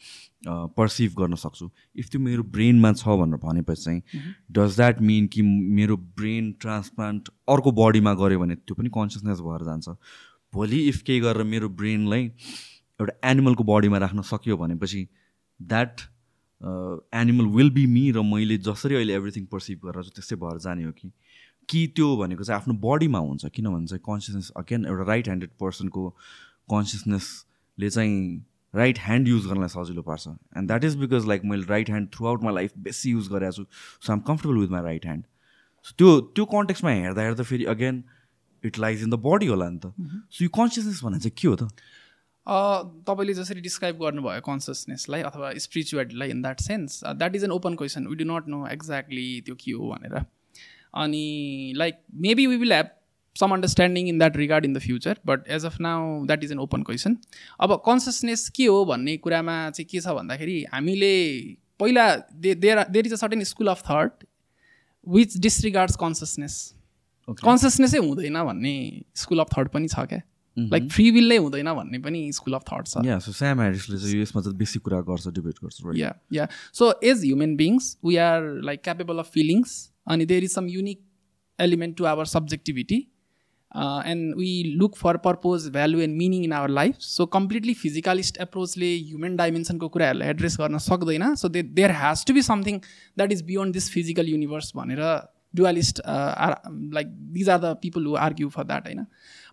पर्सिभ 0.78 1.14
गर्न 1.18 1.34
सक्छु 1.42 1.70
इफ 1.96 2.08
त्यो 2.10 2.20
मेरो 2.20 2.42
ब्रेनमा 2.56 2.92
छ 2.92 3.16
भनेर 3.22 3.40
भनेपछि 3.42 3.82
चाहिँ 3.82 4.22
डज 4.52 4.76
द्याट 4.76 5.00
मिन 5.10 5.26
कि 5.34 5.42
मेरो 5.80 5.96
ब्रेन 6.20 6.52
ट्रान्सप्लान्ट 6.60 7.28
अर्को 7.48 7.72
बडीमा 7.80 8.14
गऱ्यो 8.22 8.40
भने 8.40 8.54
त्यो 8.54 8.74
पनि 8.74 8.88
कन्सियसनेस 8.94 9.40
भएर 9.40 9.64
जान्छ? 9.64 9.88
भोलि 10.54 10.80
इफ 10.88 11.02
केही 11.02 11.20
गरेर 11.20 11.42
मेरो 11.44 11.68
ब्रेनलाई 11.68 12.30
एउटा 13.00 13.14
एनिमलको 13.30 13.64
बडीमा 13.64 13.98
राख्न 13.98 14.22
सक्यो 14.30 14.56
भनेपछि 14.56 15.06
that 15.60 16.00
animal 17.20 17.46
will 17.56 17.70
be 17.70 17.86
me 17.94 18.10
र 18.12 18.22
मैले 18.32 18.56
जसरी 18.68 18.94
अहिले 18.94 19.14
एभ्रिथिङ 19.14 19.44
पर्सिभ 19.52 19.78
गरेर 19.86 20.10
त्यस्तै 20.14 20.36
भएर 20.44 20.58
जाने 20.66 20.84
हो 20.84 20.92
कि 20.98 21.10
कि 21.68 21.86
त्यो 21.96 22.16
भनेको 22.16 22.44
चाहिँ 22.44 22.60
आफ्नो 22.60 22.74
बडीमा 22.80 23.18
हुन्छ 23.26 23.46
किनभने 23.54 23.86
चाहिँ 23.86 24.02
कन्सियसनेस 24.06 24.50
अगेन 24.56 24.86
एउटा 24.86 25.04
राइट 25.10 25.26
ह्यान्डेड 25.28 25.50
पर्सनको 25.60 26.08
कन्सियसनेसले 26.70 27.90
चाहिँ 27.90 28.16
राइट 28.74 28.98
ह्यान्ड 29.00 29.28
युज 29.28 29.46
गर्नलाई 29.46 29.68
सजिलो 29.68 30.02
पार्छ. 30.02 30.28
And 30.56 30.66
that 30.68 30.84
is 30.84 30.96
because 31.00 31.26
like 31.28 31.44
मैले 31.50 31.66
right 31.70 31.90
hand 31.90 32.08
throughout 32.26 32.42
my 32.44 32.54
life 32.54 32.78
बेसी 32.86 33.10
युज 33.10 33.28
गरेको 33.32 33.52
छु 33.52 33.64
so 34.06 34.12
I'm 34.12 34.20
comfortable 34.28 34.58
with 34.60 34.70
my 34.76 34.82
right 34.82 35.04
hand 35.06 35.24
so 35.86 35.94
त्यो 35.98 36.20
त्यो 36.36 36.44
कन्टेक्समा 36.54 36.90
हेर्दा 36.90 37.22
हेर्दा 37.22 37.44
फेरि 37.50 37.64
again 37.74 38.02
it 38.64 38.78
lies 38.78 39.02
in 39.02 39.10
the 39.10 39.20
body 39.26 39.46
होला 39.46 39.68
नि 39.70 39.78
त. 39.78 39.92
सो 40.30 40.44
यो 40.44 40.50
कन्सियसनेस 40.58 41.00
भने 41.04 41.18
चाहिँ 41.18 41.36
के 41.42 41.48
हो 41.48 41.56
त? 41.56 41.70
तपाईँले 42.46 43.34
जसरी 43.34 43.60
डिस्क्राइब 43.60 43.96
गर्नुभयो 43.98 44.40
कन्सियसनेसलाई 44.46 45.20
अथवा 45.28 45.52
स्पिरिचुअलिटीलाई 45.64 46.30
in 46.30 46.42
that 46.42 46.60
sense 46.60 47.00
that 47.04 47.36
is 47.36 47.44
an 47.44 47.50
open 47.50 47.74
question 47.74 48.06
we 48.06 48.16
do 48.16 48.24
not 48.32 48.48
know 48.48 48.66
exactly 48.72 49.40
त्यो 49.46 49.54
के 49.60 49.72
हो 49.72 49.88
भनेर। 49.90 50.14
अनि 50.94 51.72
like 51.76 51.94
maybe 52.26 52.46
we 52.46 52.56
will 52.56 52.72
have 52.72 52.90
some 53.36 53.52
understanding 53.52 54.08
in 54.08 54.18
that 54.18 54.36
regard 54.36 54.64
in 54.64 54.74
the 54.74 54.78
future 54.80 55.18
but 55.26 55.48
as 55.56 55.64
of 55.66 55.80
now 55.80 56.24
that 56.26 56.44
is 56.44 56.52
an 56.52 56.58
open 56.66 56.82
question 56.82 57.16
अब 57.60 57.74
consciousness 57.86 58.48
के 58.56 58.66
हो 58.66 58.84
भन्ने 58.84 59.16
कुरामा 59.24 59.56
चाहिँ 59.70 59.86
के 59.90 60.00
छ 60.00 60.14
भन्दाखेरि 60.18 60.64
हामीले 60.74 61.14
पहिला 61.80 62.04
they 62.44 62.54
there 62.54 62.84
there 62.90 63.06
is 63.06 63.12
a 63.12 63.16
certain 63.16 63.44
school 63.44 63.68
of 63.68 63.82
thought 63.88 64.24
which 65.06 65.36
disregards 65.48 65.96
consciousness 66.04 66.60
कन्सियसनेसै 67.28 67.98
हुँदैन 67.98 68.42
भन्ने 68.44 68.76
स्कुल 69.16 69.38
अफ 69.40 69.58
थट 69.58 69.68
पनि 69.72 69.88
छ 69.88 70.06
क्या? 70.12 70.20
लाइक 70.56 70.90
फ्री 70.92 71.10
विल 71.10 71.28
नै 71.28 71.36
हुँदैन 71.36 71.72
भन्ने 71.74 71.98
पनि 72.00 72.20
स्कुल 72.32 72.54
अफ 72.54 72.64
थट 72.68 72.86
छ। 72.88 73.04
या 73.06 73.18
सो 73.18 73.32
स्याम 73.32 73.60
ह्यारिसले 73.60 73.98
चाहिँ 73.98 74.20
यसमा 74.22 74.42
चाहिँ 74.42 74.58
बेसी 74.58 74.78
कुरा 74.80 75.00
गर्छ 75.08 75.28
डिबेट 75.28 75.64
गर्छ? 75.64 75.96
Yeah 75.96 76.14
yeah 76.32 76.46
so 76.72 76.92
as 77.04 77.24
human 77.24 77.56
beings 77.56 77.96
we 78.04 78.16
are 78.26 78.52
like 78.64 78.82
capable 78.84 79.18
of 79.18 79.30
feelings 79.34 79.80
अनि 80.06 80.26
there 80.26 80.44
is 80.44 80.52
some 80.52 80.68
unique 80.68 81.00
element 81.58 81.96
to 81.96 82.04
our 82.06 82.24
subjectivity 82.26 82.96
and 84.06 84.34
we 84.36 84.50
look 84.78 84.96
for 84.96 85.16
purpose 85.26 85.68
value 85.72 86.00
and 86.00 86.16
meaning 86.16 86.44
in 86.44 86.52
our 86.52 86.70
life 86.70 86.98
so 87.00 87.26
completely 87.36 87.74
physicalist 87.74 88.38
एप्रोचले 88.40 88.94
human 88.96 89.36
डाइमेन्सनको 89.36 89.88
कुराहरूलाई 89.88 90.28
address 90.30 90.56
गर्न 90.60 90.78
सक्दैन। 90.84 91.34
So 91.34 91.48
they 91.48 91.62
there 91.62 91.90
has 92.00 92.24
to 92.26 92.34
be 92.34 92.42
something 92.42 92.78
that 92.78 93.32
is 93.32 93.42
beyond 93.46 93.72
this 93.74 93.90
physical 93.92 94.28
universe 94.28 94.72
भनेर 94.76 95.02
dualist 95.56 96.00
are 96.00 96.54
like 96.94 97.06
these 97.32 97.48
are 97.48 97.58
the 97.58 97.76
people 97.82 98.06
who 98.06 98.14
argue 98.22 98.48
for 98.50 98.64
that 98.64 98.86
होइन? 98.86 99.06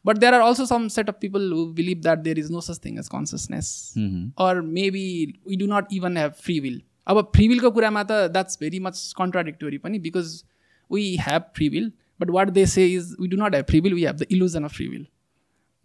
But 0.05 0.17
there 0.17 0.33
are 0.33 0.41
also 0.41 0.65
some 0.65 0.87
set 0.89 1.09
of 1.09 1.17
people 1.21 1.51
who 1.53 1.65
believe 1.73 2.01
that 2.01 2.19
there 2.19 2.39
is 2.39 2.51
no 2.51 2.61
such 2.61 2.79
thing 2.85 2.97
as 2.99 3.07
consciousness. 3.07 3.93
Or 4.39 4.61
maybe 4.61 5.07
we 5.47 5.55
do 5.57 5.67
not 5.73 5.93
even 5.93 6.17
have 6.17 6.31
free 6.43 6.59
will 6.59 6.81
अब 7.07 7.21
free 7.35 7.47
विलको 7.47 7.71
कुरामा 7.71 8.03
त 8.03 8.19
that's 8.33 8.59
very 8.61 8.79
much 8.81 9.13
contradictory 9.17 9.77
पनि 9.77 9.99
because 10.01 10.43
we 10.91 11.15
have 11.27 11.49
free 11.55 11.69
will 11.69 11.91
but 12.19 12.29
what 12.31 12.49
they 12.59 12.65
say 12.75 12.87
is 12.93 13.15
we 13.21 13.27
do 13.27 13.37
not 13.37 13.55
have 13.55 13.65
free 13.69 13.79
will 13.79 13.93
we 13.93 14.05
have 14.05 14.15
the 14.17 14.27
illusion 14.31 14.63
of 14.63 14.73
free 14.75 14.87
will 14.87 15.05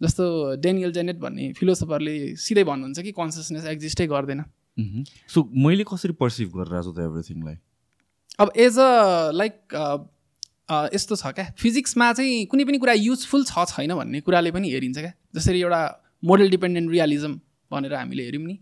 जस्तो 0.01 0.25
Daniel 0.61 0.91
Dennett 0.93 1.17
भन्ने 1.19 1.51
फिलोसफरले 1.53 2.15
सिधै 2.37 2.63
भन्नुहुन्छ 2.63 2.99
कि 2.99 3.11
कन्सियसनेस 3.11 3.65
एक्जिस्टै 3.65 4.07
गर्दैन. 4.07 4.43
सो 5.29 5.43
मैले 5.63 5.83
कसरी 5.91 6.13
पर्सिभ 6.19 6.51
गरिरहेको 6.57 6.83
छु 6.83 6.91
त 6.91 7.05
एभ्रिथिङलाई 7.05 7.55
अब 8.39 8.51
एज 8.65 8.77
अ 8.79 9.31
लाइक 9.33 9.77
यस्तो 10.69 11.15
छ 11.15 11.27
क्या? 11.35 11.45
फिजिक्समा 11.57 12.11
चाहिँ 12.13 12.45
कुनै 12.51 12.63
पनि 12.65 12.77
कुरा 12.77 12.93
युजफुल 12.93 13.43
छ 13.45 13.65
छैन 13.69 13.95
भन्ने 13.95 14.21
कुराले 14.21 14.51
पनि 14.51 14.71
हेरिन्छ 14.71 14.97
क्या? 14.97 15.13
जसरी 15.35 15.61
एउटा 15.61 15.81
मोडल 16.23 16.49
डिपेन्डेन्ट 16.49 16.91
रियालिजम 16.91 17.39
भनेर 17.71 17.93
हामीले 17.93 18.23
हेऱ्यौँ 18.23 18.45
नि। 18.47 18.59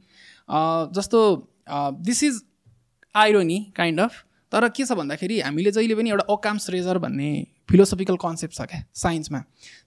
जस्तो 0.95 1.19
this 2.05 2.23
is 2.23 2.41
irony 3.15 3.59
kind 3.75 3.99
of 3.99 4.23
तर 4.51 4.67
के 4.69 4.85
छ 4.85 4.91
भन्दाखेरि 5.01 5.39
हामीले 5.41 5.71
जहिले 5.71 5.95
पनि 5.95 6.09
एउटा 6.09 6.33
ओकाम्स 6.33 6.69
रेजर 6.69 6.97
भन्ने 7.05 7.29
फिलोसफिकल 7.69 8.15
कन्सेप्ट 8.21 8.55
छ 8.55 8.65
क्या 8.71 8.83
साइन्समा 8.95 9.39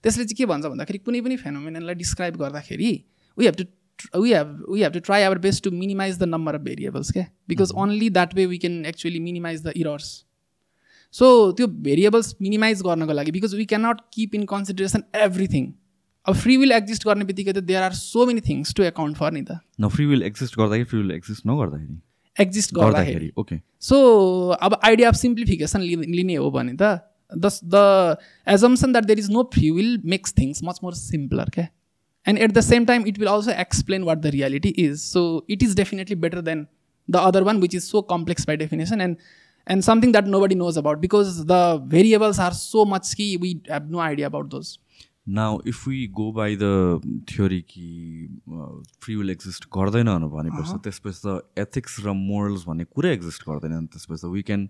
त्यसले 0.03 0.23
चाहिँ 0.23 0.37
के 0.37 0.45
भन्छ 0.51 0.65
भन्दाखेरि 0.65 0.99
कुनै 0.99 1.21
पनि 1.21 1.35
फेनोमेनलाई 1.43 1.95
डिस्क्राइब 1.95 2.37
गर्दाखेरि 2.37 2.91
we 3.37 3.45
have 3.45 3.55
to 3.55 4.21
we 4.21 4.33
have 4.33 4.63
we 4.69 4.81
have 4.81 4.93
to 4.93 4.99
try 5.07 5.23
our 5.23 5.37
best 5.45 5.63
to 5.63 5.71
minimize 5.77 6.17
the 6.19 6.23
number 6.33 6.55
of 6.55 6.61
variables 6.61 7.11
क्या? 7.11 7.25
Because 7.49 7.71
only 7.83 8.09
that 8.09 8.35
way 8.35 8.45
we 8.45 8.57
can 8.57 8.85
actually 8.85 9.19
minimize 9.19 9.63
the 9.63 9.73
errors 9.75 10.11
so 11.13 11.51
त्यो 11.51 11.67
भेरिएबल्स 11.85 12.35
मिनिमाइज 12.41 12.81
गर्नको 12.83 13.13
लागि 13.13 13.31
because 13.31 13.55
we 13.55 13.65
can 13.65 13.85
not 13.85 14.01
keep 14.13 14.35
in 14.35 14.45
consideration 14.45 15.03
everything 15.23 15.71
अब 16.25 16.35
free 16.35 16.57
will 16.57 16.71
exist 16.71 17.07
गर्ने 17.07 17.25
बित्तिकै 17.25 17.53
त 17.53 17.63
there 17.65 17.83
are 17.83 17.93
so 17.93 18.25
many 18.25 18.41
things 18.47 18.73
to 18.75 18.83
account 18.83 19.17
for 19.17 19.31
नि 19.31 19.41
त। 19.41 19.59
न 19.81 19.87
फ्री 19.89 20.05
विल 20.05 20.23
एक्जिस्ट 20.23 20.57
गर्दाखेरि 20.59 20.85
फ्री 20.85 20.99
विल 21.01 21.11
एक्जिस्ट 21.11 21.47
नगर्दाखेरि। 21.47 21.97
एक्जिस्ट 22.37 22.73
गर्दाखेरि। 22.73 22.93
गर्दाखेरि 22.93 23.31
ओके 23.37 23.59
सो 23.87 23.97
अब 24.61 24.79
आइडिया 24.83 25.09
अफ 25.09 25.15
सिम्प्लिफिकेसन 25.15 25.81
लिने 25.81 26.35
हो 26.35 26.51
भने 26.51 26.75
त 26.81 26.99
the 27.31 27.51
the 27.73 28.17
assumption 28.47 28.91
that 28.91 29.05
there 29.05 29.19
is 29.19 29.31
no 29.31 29.43
free 29.53 29.71
will 29.71 29.91
makes 30.13 30.33
things 30.37 30.63
much 30.63 30.79
more 30.83 30.93
simpler 30.95 31.49
क्या? 31.55 31.67
And 32.25 32.39
at 32.39 32.51
the 32.51 32.61
same 32.61 32.85
time 32.85 33.05
it 33.07 33.19
will 33.19 33.27
also 33.29 33.51
explain 33.61 34.03
what 34.03 34.17
the 34.17 34.37
reality 34.37 34.69
is 34.85 35.01
so 35.01 35.21
it 35.49 35.63
is 35.63 35.75
definitely 35.77 36.15
better 36.23 36.41
than 36.47 36.65
the 37.09 37.15
other 37.27 37.43
one 37.43 37.59
which 37.61 37.75
is 37.75 37.85
so 37.85 38.01
complex 38.09 38.47
by 38.47 38.57
definition 38.57 39.01
and 39.01 39.17
and 39.69 39.83
something 39.83 40.11
that 40.11 40.27
nobody 40.41 40.55
knows 40.55 40.77
about 40.77 40.97
because 40.99 41.39
the 41.41 41.63
variables 41.89 42.39
are 42.39 42.53
so 42.59 42.85
much 42.93 43.13
कि 43.17 43.35
we 43.41 43.51
have 43.71 43.91
no 43.91 43.99
idea 44.07 44.27
about 44.27 44.49
those 44.51 44.77
now 45.37 45.59
if 45.67 45.87
we 45.87 46.05
go 46.17 46.31
by 46.31 46.55
the 46.61 47.21
theory 47.29 47.59
कि 47.69 47.87
free 49.03 49.15
will 49.15 49.29
exist 49.29 49.65
गर्दैन 49.77 50.09
भनेपछि 50.33 50.79
त्यसपछि 50.83 51.21
त 51.25 51.39
ethics 51.67 51.99
र 52.05 52.13
morals 52.21 52.65
भन्ने 52.67 52.85
कुरै 52.95 53.13
exist 53.13 53.49
गर्दैन 53.49 53.85
त्यसपछि 53.85 54.21
त 54.21 54.31
we 54.33 54.41
can 54.49 54.67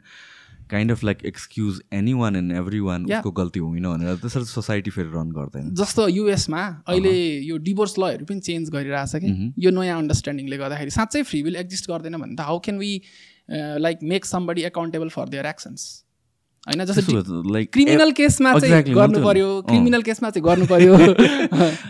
kind 0.72 0.92
of 0.92 1.04
like 1.04 1.24
excuse 1.26 1.80
anyone 2.14 2.36
and 2.36 2.52
everyone. 2.80 3.06
उसको 3.06 3.32
गल्ती 3.40 3.60
होइन 3.60 3.84
भनेर 3.84 4.16
त्यसरी 4.26 4.46
सोसाइटी 4.46 4.92
फेरि 4.92 5.10
रन 5.14 5.32
गर्दैन 5.38 5.74
जस्तो 5.76 6.08
युएसमा 6.08 6.62
अहिले 6.88 7.16
यो 7.48 7.58
डिभोर्स 7.70 7.98
लहरू 8.00 8.26
पनि 8.26 8.40
चेन्ज 8.50 8.70
गरिरहेछ 8.76 9.16
कि? 9.24 9.54
यो 9.66 9.72
नयाँ 9.72 9.98
अन्डरस्ट्यान्डिङले 9.98 10.58
गर्दाखेरि 10.58 10.92
साँच्चै 10.92 11.24
फ्री 11.32 11.42
विल 11.44 11.56
एक्जिस्ट 11.66 11.90
गर्दैन 11.90 12.18
भने 12.22 12.36
त 12.36 12.50
how 12.52 12.60
can 12.66 12.78
we 12.80 12.94
like 13.52 14.00
make 14.04 14.26
somebody 14.26 14.62
accountable 14.64 15.10
for 15.10 15.30
their 15.30 15.46
actions 15.46 15.88
होइन 16.64 16.86
जस्तो 16.86 17.42
लाइक 17.54 17.72
क्रिमिनल 17.74 18.12
केसमा 18.12 18.54
चाहिँ 18.60 18.94
गर्नु। 18.94 19.24
पर्यो। 19.24 19.62
क्रिमिनल 19.70 20.02
केसमा 20.02 20.30
चाहिँ 20.30 20.44
गर्नु 20.46 20.66
पर्यो 20.66 20.96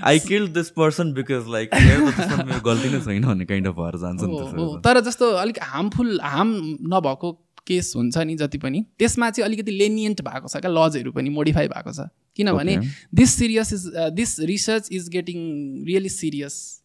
I 0.06 0.20
kill 0.20 0.48
this 0.54 0.70
person 0.78 1.14
because 1.14 1.52
like 1.52 1.76
मेरो 1.76 2.60
गल्ती 2.66 2.90
नै 2.90 3.00
छैन 3.02 3.26
भन्ने 3.26 3.46
काइन्ड 3.46 3.68
अफ 3.68 3.76
भएर 3.76 3.98
जान्छ 4.00 4.22
हो। 4.24 4.78
तर 4.80 5.00
जस्तो 5.02 5.32
अलिक 5.42 5.60
हार्मफुल 5.64 6.20
हार्म 6.24 6.56
नभएको 6.96 7.32
केस 7.68 7.94
हुन्छ 7.96 8.18
नि 8.18 8.36
जति 8.36 8.58
पनि 8.58 8.86
त्यसमा 9.00 9.30
चाहिँ 9.30 9.46
अलिकति 9.48 9.72
लेनियन्ट 9.72 10.22
भएको 10.22 10.48
छ 10.48 10.58
क्या 10.58 10.72
लजहरू 10.72 11.12
पनि 11.12 11.30
मोडिफाई 11.30 11.68
भएको 11.68 11.92
छ 11.92 12.08
किनभने. 12.38 12.78
This 13.16 13.30
serious 13.36 13.74
is 13.74 13.86
this 14.16 14.40
research 14.48 14.90
is 14.92 15.10
getting 15.10 15.38
really 15.86 16.10
serious 16.10 16.79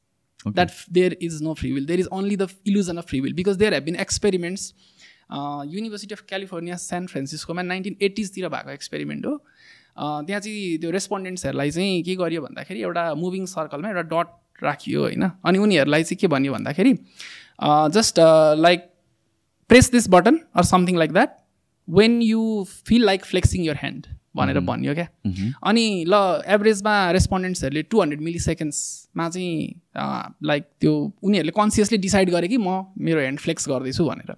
Okay. 0.45 0.55
That 0.55 0.71
there 0.93 1.17
is 1.23 1.43
no 1.43 1.55
free 1.55 1.73
will 1.73 1.87
there 1.87 2.01
is 2.01 2.07
only 2.07 2.37
the 2.37 2.49
illusion 2.67 2.97
of 2.97 3.07
free 3.09 3.21
will 3.21 3.33
because 3.33 3.57
there 3.57 3.75
have 3.75 3.83
been 3.83 3.97
experiments 3.97 4.75
university 5.75 6.15
of 6.15 6.25
California 6.29 6.77
San 6.77 7.07
फ्रान्सिस्कोमा 7.07 7.63
nineteen 7.63 7.97
एट्टिजतिर 8.03 8.49
भएको 8.49 8.71
experiment 8.71 9.27
हो. 9.27 9.33
A, 9.33 10.23
त्यहाँ 10.23 10.41
चाहिँ 10.41 10.79
त्यो 10.79 10.91
रेस्पोन्डेन्ट्सहरूलाई 10.91 11.71
चाहिँ 11.71 12.03
के 12.03 12.15
गरियो 12.15 12.43
भन्दाखेरि 12.43 12.81
एउटा 12.81 13.15
मुभिङ 13.15 13.47
सर्कलमा 13.47 13.89
एउटा 13.89 14.03
डट 14.03 14.27
राखियो 14.63 15.01
होइन। 15.01 15.23
अनि 15.45 15.59
उनीहरूलाई 15.59 16.03
चाहिँ 16.03 16.17
के 16.17 16.27
भन्यो 16.27 16.53
भन्दाखेरि 16.53 16.93
just 17.95 18.15
like 18.59 18.81
press 19.69 19.91
this 19.93 20.09
button 20.09 20.41
or 20.55 20.65
something 20.65 20.97
like 20.97 21.13
that 21.13 21.37
when 21.91 22.23
you 22.23 22.67
feel 22.87 23.05
like 23.05 23.25
flexing 23.25 23.65
your 23.65 23.77
hand 23.77 24.07
भनेर 24.37 24.61
भन्यो 24.61 24.95
क्या। 24.95 25.09
Mhm. 25.27 25.53
अनि 25.65 26.05
ल 26.09 26.43
एभरेजमा 26.47 27.11
रेस्पोन्डेन्ट्सहरूले 27.11 27.83
टु 27.83 28.01
हन्ड्रेड 28.01 28.21
मिली 28.21 28.39
सेकेन्ड्समा 28.39 29.29
चाहिँ 29.31 29.81
लाइक 29.97 30.65
त्यो 30.81 30.93
उनीहरूले 31.23 31.53
कन्सियसली 31.57 31.99
डिसाइड 31.99 32.31
गरे 32.31 32.49
कि 32.49 32.57
म 32.59 32.95
मेरो 32.99 33.21
ह्यान्ड 33.21 33.41
फ्लेक्स 33.41 33.69
गर्दैछु 33.69 34.05
भनेर। 34.05 34.33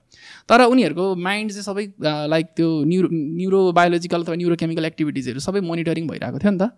तर 0.49 0.62
उनीहरूको 0.64 1.14
माइन्ड 1.16 1.51
चाहिँ 1.53 1.64
सबै 1.64 1.85
लाइक 2.29 2.47
त्यो 2.57 2.69
न्युरो 2.85 3.09
न्युरोबायोलोजिकल 3.12 4.23
अथवा 4.23 4.35
न्युरोकेमिकल 4.37 4.85
एक्टिभिटिजहरू 4.85 5.40
सबै 5.40 5.61
मोनिटरिङ 5.61 6.09
भइरहेको 6.09 6.38
थियो 6.38 6.53
नि 6.53 6.59
त। 6.59 6.71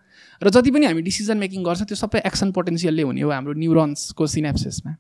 र 0.43 0.51
जति 0.55 0.71
पनि 0.71 0.87
हामी 0.87 1.03
डिसिजन 1.03 1.39
मेकिङ 1.39 1.63
गर्छौँ 1.65 1.87
त्यो 1.87 1.99
सबै 1.99 2.23
एक्सन 2.27 2.53
पोटेन्सियलले 2.55 3.03
हुने 3.03 3.23
हो 3.23 3.31
हाम्रो 3.31 3.53
न्युरोन्सको 3.59 4.27
सिनेप्सिसमा 4.35 4.93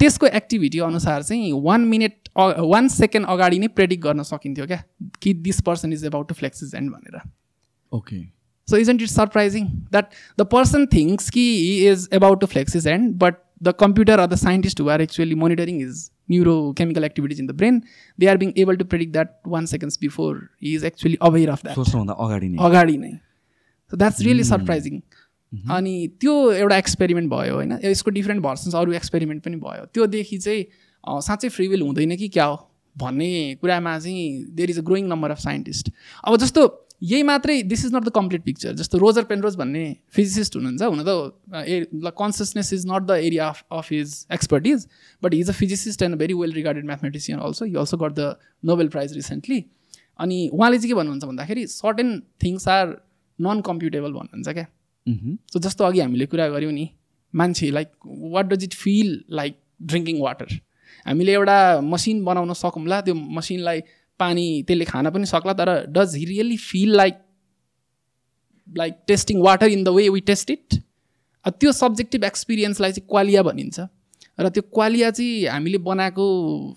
त्यसको 0.00 0.26
एक्टिभिटी 0.40 0.78
अनुसार 0.84 1.22
चाहिँ 1.22 1.52
वान 1.64 1.80
मिनट 1.92 2.28
वान 2.36 2.88
सेकेन्ड 2.96 3.26
अगाडि 3.26 3.58
नै 3.58 3.68
प्रेडिक्ट 3.78 4.02
गर्न 4.04 4.22
सकिन्थ्यो 4.28 4.66
क्या 4.66 4.82
कि 5.22 5.32
this 5.46 5.60
person 5.64 5.92
is 5.92 6.04
about 6.04 6.28
to 6.28 6.34
flex 6.34 6.62
is 6.62 6.74
and 6.74 6.92
भनेर। 6.92 7.16
Okay 7.92 8.20
so 8.70 8.76
is 8.76 8.90
and 8.90 9.02
it's 9.02 9.14
surprising 9.16 9.66
that 9.66 10.10
the 10.40 10.46
person 10.52 10.86
thinks 10.94 11.30
कि 11.30 11.44
he 11.58 11.90
is 11.90 12.08
about 12.12 12.40
to 12.40 12.46
flexes 12.46 12.86
and 12.86 13.14
but 13.18 13.34
the 13.62 13.74
computer 13.80 14.18
or 14.18 14.26
the 14.26 14.34
scientist 14.36 14.80
who 14.80 14.88
are 14.88 15.02
actually 15.02 15.34
monitoring 15.44 15.80
is 15.82 16.10
neuro 16.30 16.56
chemical 16.78 17.04
activities 17.04 17.40
in 17.40 17.46
the 17.46 17.56
brain 17.56 17.82
they 18.18 18.26
are 18.26 18.36
being 18.36 18.52
able 18.58 18.76
to 18.76 18.84
predict 18.84 19.12
that 19.12 19.30
one 19.48 19.66
seconds 19.66 19.98
before 20.00 20.36
he 20.62 20.74
is 20.74 20.84
actually 20.84 21.18
aware 21.22 21.50
of 21.50 21.64
that 21.64 21.94
नै। 21.94 22.56
अगाडि 22.60 22.96
नै। 22.96 23.10
So 23.90 23.96
that's 23.96 24.20
really 24.22 24.44
surprising 24.44 25.00
अनि 25.76 25.94
त्यो 26.20 26.34
एउटा 26.52 26.76
experiment 26.76 27.30
भयो 27.30 27.54
होइन? 27.54 27.78
यसको 27.84 28.10
different 28.10 28.42
versions 28.42 28.74
अरू 28.74 28.92
एक्सपेरिमेन्ट 28.94 29.42
पनि 29.44 29.56
भयो। 29.58 29.84
त्योदेखि 29.94 30.38
चाहिँ 30.38 30.64
साँच्चै 31.22 31.48
फ्री 31.48 31.66
विल 31.68 31.82
हुँदैन 31.82 32.16
कि 32.16 32.28
क्या 32.28 32.44
हो? 32.44 32.56
भन्ने 32.96 33.54
कुरामा 33.60 33.98
चाहिँ 33.98 34.44
there 34.56 34.70
is 34.70 34.78
a 34.78 34.82
growing 34.82 35.06
number 35.08 35.30
of 35.30 35.38
scientist 35.40 35.90
अब 36.24 36.36
जस्तो 36.36 36.66
यही 37.02 37.22
मात्रै 37.22 37.60
this 37.62 37.84
is 37.84 37.94
not 37.94 38.04
the 38.04 38.10
complete 38.14 38.42
picture 38.44 38.72
जस्तो 38.76 38.98
रोजर 38.98 39.24
पेन्ड्रोज 39.28 39.56
भन्ने 39.56 39.84
फिजिसिस्ट 40.16 40.56
हुनुहुन्छ 40.56 40.82
हुन 40.82 41.04
त 41.06 41.64
ए 41.66 42.10
consciousness 42.18 42.72
is 42.72 42.86
not 42.86 43.02
the 43.02 43.16
area 43.26 43.48
of 43.48 43.62
of 43.72 43.92
his 43.92 44.14
expertise 44.32 44.86
but 45.22 45.34
his 45.34 45.50
a 45.50 45.52
physicist 45.60 46.02
and 46.02 46.16
very 46.22 46.34
well 46.40 46.52
regarded 46.52 46.84
mathematician 46.86 47.38
also 47.48 47.64
you 47.66 47.78
also 47.80 47.96
got 48.04 48.12
the 48.18 48.34
Nobel 48.70 48.88
prize 48.96 49.14
recently 49.14 49.64
अनि 50.20 50.38
उहाँले 50.52 50.78
चाहिँ 50.78 50.90
के 50.90 50.94
भन्नुहुन्छ 50.94 51.24
भन्दाखेरि 51.24 51.66
certain 51.74 52.18
things 52.44 52.68
are 52.68 52.96
non 53.38 53.60
computable 53.66 54.12
भन्नुहुन्छ 54.12 54.48
क्या. 54.48 54.66
So 55.52 55.58
जस्तो 55.58 55.84
अघि 55.84 56.00
हामीले 56.00 56.26
कुरा 56.26 56.48
गऱ्यौँ 56.48 56.72
नि 56.72 56.88
मान्छे 57.34 57.70
like 57.70 57.88
what 58.34 58.46
does 58.46 58.64
it 58.64 58.74
feel 58.74 59.20
like 59.40 59.56
drinking 59.92 60.20
water 60.20 60.60
हामीले 61.06 61.32
एउटा 61.32 61.56
मसिन 61.80 62.24
बनाउन 62.24 62.52
सकौँला 62.60 63.00
त्यो 63.00 63.14
मसिनलाई 63.38 63.80
पानी 64.20 64.46
त्यसले 64.66 64.84
खान 64.84 65.10
पनि 65.10 65.26
सक्ला 65.26 65.52
तर 65.60 65.70
does 65.96 66.16
he 66.16 66.24
really 66.26 66.56
feel 66.60 66.96
like 66.96 67.16
like 68.68 68.94
tasting 69.08 69.40
water 69.42 69.68
in 69.70 69.84
the 69.84 69.88
way 69.96 70.08
we 70.08 70.20
taste 70.28 70.50
it 70.50 70.74
त्यो 71.44 71.72
सब्जेक्टिभ 71.74 72.24
एक्सपिरियन्सलाई 72.24 72.92
चाहिँ 72.92 73.06
क्वालिया 73.08 73.42
भनिन्छ। 73.42 73.80
र 74.38 74.48
त्यो 74.48 74.62
क्वालिया 74.74 75.10
चाहिँ 75.10 75.46
हामीले 75.48 75.78
बनाएको 75.84 76.24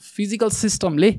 फिजिकल 0.01 0.49
सिस्टमले 0.49 1.10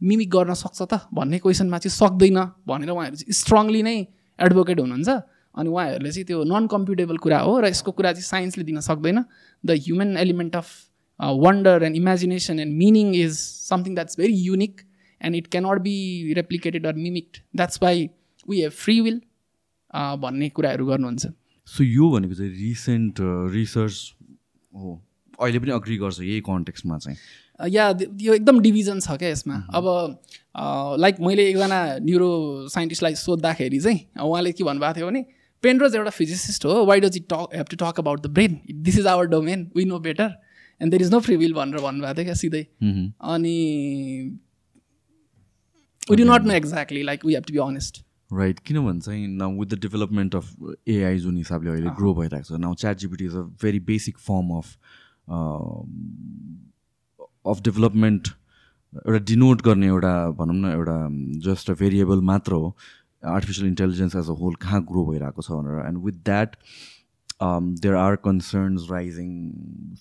मिमिक 0.00 0.30
गर्न 0.30 0.54
सक्छ 0.54 0.82
त 0.82 1.00
भन्ने 1.14 1.38
क्वेसनमा 1.44 1.78
चाहिँ 1.78 1.94
सक्दैन 1.94 2.38
भनेर 2.68 2.90
उहाँहरू 2.90 3.16
चाहिँ 3.16 3.34
स्ट्रङली 3.40 3.82
नै 3.82 3.96
एडभोकेट 4.38 4.80
हुनुहुन्छ। 4.80 5.08
अनि 5.56 5.68
उहाँहरूले 5.68 6.10
चाहिँ 6.10 6.26
त्यो 6.26 6.42
नन 6.44 6.66
कम्प्युटेबल 6.68 7.16
कुरा 7.16 7.38
हो 7.42 7.52
र 7.60 7.68
यसको 7.72 7.90
कुरा 7.92 8.12
चाहिँ 8.12 8.28
साइन्सले 8.28 8.64
दिन 8.64 8.80
सक्दैन। 8.88 9.18
The 9.64 9.70
human 9.84 10.16
element 10.16 10.56
of 10.56 10.68
wonder 11.20 11.82
and 11.82 11.96
imagination 11.96 12.60
and 12.60 12.72
meaning 12.76 13.14
is 13.16 13.32
something 13.70 13.94
that's 13.94 14.18
very 14.20 14.36
unique 14.46 14.74
and 15.20 15.36
it 15.36 15.46
cannot 15.46 15.80
be 15.82 16.34
replicated 16.36 16.86
or 16.86 16.94
mimicked 16.96 17.40
that's 17.56 17.82
why 17.82 18.08
we 18.48 18.60
have 18.60 18.72
free 18.74 19.00
will 19.00 19.20
भन्ने 20.20 20.48
कुराहरू 20.50 20.86
गर्नुहुन्छ। 20.86 21.26
सो 21.68 21.84
यो 21.84 22.10
भनेको 22.10 22.34
चाहिँ 22.34 22.50
रिसेन्ट 22.52 23.14
रिसर्च 23.54 24.14
हो। 24.74 25.02
अहिले 25.40 25.58
पनि 25.58 25.70
अग्री 25.70 25.96
गर्छ 25.98 26.20
यही 26.20 26.40
कन्टेक्समा 26.40 26.98
चाहिँ। 26.98 27.18
या 27.60 27.88
यो 28.20 28.34
एकदम 28.34 28.60
डिभिजन 28.60 29.00
छ 29.00 29.16
क्या 29.18 29.28
यसमा। 29.28 29.54
अब 29.74 29.84
लाइक 31.00 31.20
मैले 31.20 31.48
एकजना 31.50 31.80
न्युरो 32.02 32.68
साइन्टिस्टलाई 32.68 33.14
सोद्धाखेरि 33.16 33.78
चाहिँ 33.80 34.00
उहाँले 34.22 34.52
के 34.52 34.64
भन्नुभएको 34.64 34.96
थियो 34.96 35.06
भने 35.06 35.24
पेन्ड्रोज 35.64 35.96
एउटा 35.96 36.10
फिजिसिस्ट 36.10 36.64
हो 36.64 36.84
why 36.86 37.00
does 37.00 37.16
it 37.16 37.24
talk 37.32 37.54
have 37.54 37.66
to 37.70 37.76
talk 37.76 38.00
about 38.00 38.22
the 38.22 38.30
brain 38.30 38.58
this 38.70 38.98
is 38.98 39.06
our 39.06 39.26
domain 39.26 39.70
we 39.76 39.84
know 39.84 39.98
better 40.00 40.30
and 40.80 40.90
there 40.92 41.02
is 41.02 41.10
no 41.12 41.20
free 41.20 41.36
will 41.36 41.54
भनेर 41.54 41.80
भन्नुभएको 41.82 42.14
थियो 42.14 42.24
क्या 42.24 42.34
सिधै। 42.34 42.62
अनि 43.34 43.56
we 46.10 46.16
do 46.16 46.24
not 46.32 46.42
know 46.46 46.54
exactly 46.54 47.02
like 47.02 47.24
we 47.26 47.34
have 47.34 47.44
to 47.48 47.52
be 47.52 47.58
honest 47.66 48.02
right 48.32 48.58
किनभने 48.66 49.00
चाहिँ 49.00 49.26
now 49.36 49.58
with 49.60 49.74
the 49.74 49.78
development 49.82 50.34
of 50.36 50.46
AI 50.88 51.18
जुन 51.18 51.36
हिसाबले 51.36 51.70
अहिले 51.70 51.90
ग्रो 52.00 52.14
भइरहेको 52.14 52.54
छ 52.54 52.60
now 52.60 52.74
chat 52.82 52.96
GPT 53.04 53.24
is 53.24 53.36
a 53.36 53.42
very 53.62 53.80
basic 53.92 54.18
form 54.28 54.56
of 54.58 54.66
of 57.52 57.62
development 57.70 58.28
एउटा 58.96 59.18
डिनोट 59.28 59.62
गर्ने 59.62 59.86
एउटा 59.86 60.14
भनौँ 60.38 60.56
न 60.56 60.72
एउटा 60.72 60.98
जस्ट 61.48 61.70
अ 61.70 61.74
भेरिएबल 61.80 62.20
मात्र 62.32 62.52
हो 62.52 62.76
artificial 63.34 63.68
intelligence 63.68 64.16
as 64.16 64.28
a 64.30 64.36
whole 64.40 64.54
कहाँ 64.62 64.80
ग्रो 64.90 65.04
भइरहेको 65.06 65.42
छ 65.42 65.50
भनेर। 65.50 65.86
And 65.86 66.04
with 66.04 66.22
that 66.24 66.56
there 67.40 67.94
are 67.94 68.14
concerns 68.24 68.86
rising 68.90 69.30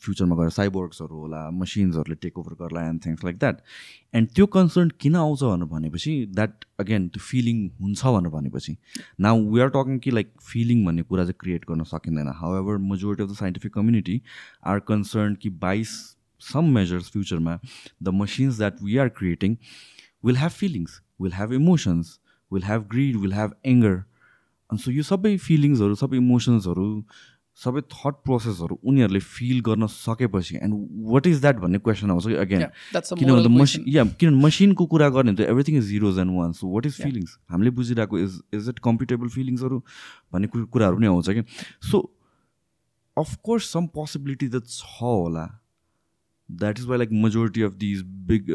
फ्युचरमा 0.03 0.35
गएर 0.35 0.49
साइबोर्ग्सहरू 0.49 1.15
होला 1.19 1.49
मसिन्सहरूले 1.51 2.15
टेक 2.21 2.37
ओभर 2.37 2.53
गर्ला 2.61 2.87
and 2.89 3.05
things 3.05 3.23
like 3.23 3.37
that 3.37 3.59
and 4.15 4.29
त्यो 4.35 4.45
कन्सर्न 4.55 4.91
किन 4.99 5.15
आउँछ 5.15 5.43
भनेर 5.43 5.67
भनेपछि 5.73 6.13
द्याट 6.35 6.65
अगेन 6.79 7.07
त्यो 7.07 7.23
फिलिङ 7.23 7.67
हुन्छ 7.81 8.05
भनेर 8.05 8.31
भनेपछि 8.31 8.75
नाउ 9.27 9.43
वी 9.53 9.61
आर 9.61 9.69
टकिङ 9.75 9.99
कि 9.99 10.11
लाइक 10.11 10.31
फिलिङ 10.51 10.85
भन्ने 10.85 11.03
कुरा 11.03 11.23
चाहिँ 11.23 11.35
क्रिएट 11.39 11.65
गर्न 11.69 11.83
सकिँदैन. 11.83 12.27
However 12.59 12.77
majority 12.87 13.23
of 13.23 13.29
the 13.29 13.35
scientific 13.35 13.73
community 13.73 14.21
are 14.65 14.79
concern 14.87 15.35
कि 15.41 15.49
बाइस 15.67 15.99
सम 16.41 16.73
मेजर्स 16.73 17.11
फ्युचरमा 17.11 17.59
the 18.03 18.17
machines 18.23 18.57
that 18.57 18.81
we 18.83 18.97
are 18.97 19.09
creating 19.19 19.55
will 20.25 20.37
have 20.37 20.51
feelings 20.51 21.01
will 21.21 21.33
have 21.33 21.53
emotions 21.53 22.19
will 22.51 22.63
have 22.63 22.87
greed 22.91 23.15
will 23.15 23.33
have 23.33 23.55
anger 23.65 24.03
अनि 24.69 24.79
so 24.79 24.91
यो 24.91 25.03
सबै 25.03 25.37
फिलिङ्सहरू 25.39 25.95
सबै 25.95 26.17
इमोसन्सहरू 26.17 26.85
सबै 27.59 27.81
थट 27.87 28.15
प्रोसेसहरू 28.23 28.77
उनीहरूले 28.83 29.19
फिल 29.25 29.59
गर्न 29.61 29.87
सकेपछि 29.89 30.55
एन्ड 30.57 30.79
वाट 31.09 31.27
इज 31.27 31.39
द्याट 31.41 31.59
भन्ने 31.59 31.79
क्वेसन 31.79 32.11
आउँछ 32.11 32.27
कि 32.27 32.35
अगेन 32.35 32.65
किनभने 32.93 33.51
मसिन 33.53 33.85
या 33.89 34.03
किनभने 34.05 34.41
मसिनको 34.41 34.85
कुरा 34.87 35.09
गर्ने 35.09 35.33
त 35.33 35.47
everything 35.47 35.77
is 35.77 35.85
zeros 35.87 36.19
and 36.19 36.37
one 36.37 36.51
so 36.53 36.67
what 36.69 36.85
is 36.85 37.01
feelings 37.01 37.37
हामीले 37.49 37.71
बुझिरहेको 37.77 38.19
इज 38.19 38.39
इज 38.53 38.69
इट 38.69 38.79
कम्फर्टेबल 38.83 39.29
फिलिङ्सहरू 39.37 39.79
भन्ने 40.33 40.47
कुराहरू 40.55 40.97
पनि 40.97 41.07
आउँछ 41.07 41.29
कि 41.29 41.43
सो 41.89 42.03
अफकोर्स 43.17 43.71
सम 43.71 43.87
पोसिबिलिटी 43.93 44.49
त 44.49 44.63
छ 44.69 45.01
होला 45.03 45.47
that 46.49 46.79
is 46.79 46.85
why 46.85 46.97
like 46.97 47.11
majority 47.21 47.61
of 47.61 47.73
these 47.77 48.01
big 48.27 48.51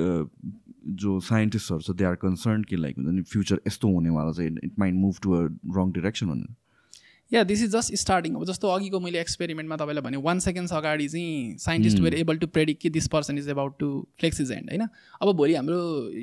जो 0.86 1.18
साइन्टिस्टहरू 1.20 1.80
छ 1.80 1.96
दे 1.96 2.04
आर 2.04 2.14
कन्सर्न 2.22 2.62
कि 2.62 2.76
लाइक 2.76 2.96
हुन्छ 2.98 3.14
नि 3.14 3.22
फ्युचर 3.32 3.60
यस्तो 3.66 3.88
हुनेवाला 3.94 4.32
चाहिँ 4.32 4.50
it 4.64 4.78
might 4.78 5.00
move 5.00 5.16
to 5.22 5.32
a 5.32 5.44
wrong 5.76 5.92
direction 5.92 6.26
भनेर 6.26 6.54
या 7.32 7.42
दिस 7.44 7.62
इज 7.62 7.70
जस्ट 7.70 7.94
स्टार्टिङ 7.94 8.34
अब 8.34 8.44
जस्तो 8.44 8.68
अघिको 8.68 9.00
मैले 9.00 9.20
एक्सपेरिमेन्टमा 9.20 9.76
तपाईँलाई 9.76 10.02
भने 10.02 10.16
वान 10.16 10.38
सेकेन्ड्स 10.38 10.72
अगाडि 10.72 11.08
चाहिँ 11.08 11.56
scientist 11.58 11.98
were 11.98 12.14
able 12.14 12.38
to 12.38 12.46
predict 12.46 12.82
कि 12.82 12.90
this 12.90 13.08
person 13.08 13.38
is 13.38 13.48
about 13.48 13.78
to 13.80 13.90
flex 14.20 14.40
is 14.40 14.50
and 14.52 14.70
होइन? 14.70 14.86
अब 15.22 15.32
भोलि 15.36 15.54
हाम्रो 15.54 15.78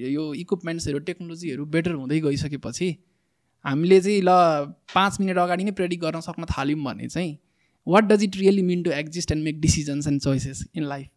यो 0.10 0.34
इक्विपमेन्ट्सहरू 0.34 1.00
टेक्नोलोजीहरू 1.10 1.66
बेटर 1.66 1.92
हुँदै 1.92 2.20
गइसकेपछि 2.22 2.96
हामीले 3.66 4.02
चाहिँ 4.02 4.22
ल 4.22 4.30
पाँच 4.96 5.20
मिनट 5.22 5.38
अगाडि 5.38 5.64
नै 5.64 5.72
प्रेडिक्ट 5.72 6.04
गर्न 6.04 6.20
सक्न 6.22 6.46
थाल्यौँ 6.58 6.84
भने 6.84 7.08
चाहिँ 7.08 7.38
what 7.88 8.04
does 8.04 8.24
it 8.24 8.38
really 8.38 8.62
mean 8.64 8.84
to 8.84 8.92
exist 8.92 9.32
and 9.32 9.44
make 9.44 9.62
decisions 9.62 10.08
and 10.08 10.22
choices 10.22 10.66
in 10.76 10.84
life 10.84 11.08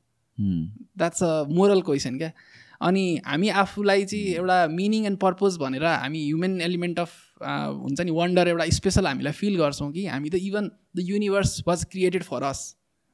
that's 0.98 1.22
a 1.22 1.44
moral 1.50 1.82
question 1.82 2.18
क्या? 2.18 2.32
अनि 2.80 3.04
हामी 3.26 3.48
आफूलाई 3.62 4.04
चाहिँ 4.04 4.34
एउटा 4.34 4.66
मिनिङ 4.72 5.06
एन्ड 5.06 5.18
पर्पोज 5.18 5.56
भनेर 5.58 5.84
हामी 5.86 6.24
ह्युमन 6.24 6.60
एलिमेन्ट 6.60 7.00
अफ 7.00 7.16
हुन्छ 7.40 8.00
नि 8.00 8.10
वन्डर 8.10 8.48
एउटा 8.48 8.68
स्पेसल 8.76 9.06
हामीलाई 9.06 9.32
फिल 9.40 9.56
गर्छौँ 9.56 9.90
कि 9.92 10.06
हामी 10.08 10.30
त 10.30 10.40
even 10.42 10.70
the 10.96 11.08
universe 11.08 11.62
was 11.66 11.84
created 11.90 12.22
for 12.24 12.42
us 12.50 12.62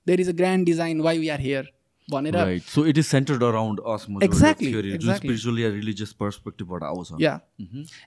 there 0.07 0.21
is 0.21 0.29
a 0.29 0.37
grand 0.43 0.67
design 0.67 1.01
why 1.01 1.19
we 1.19 1.29
are 1.29 1.41
here 1.41 1.73
भनेर 2.09 2.39
so 2.67 2.85
it 2.87 2.99
is 2.99 3.07
centered 3.07 3.43
around 3.43 3.81
us 3.95 4.07
exactly 4.23 4.73
religious 5.71 6.13
पर्सपेक्टिभबाट 6.21 6.83
आउँछ 6.83 7.21
या 7.21 7.39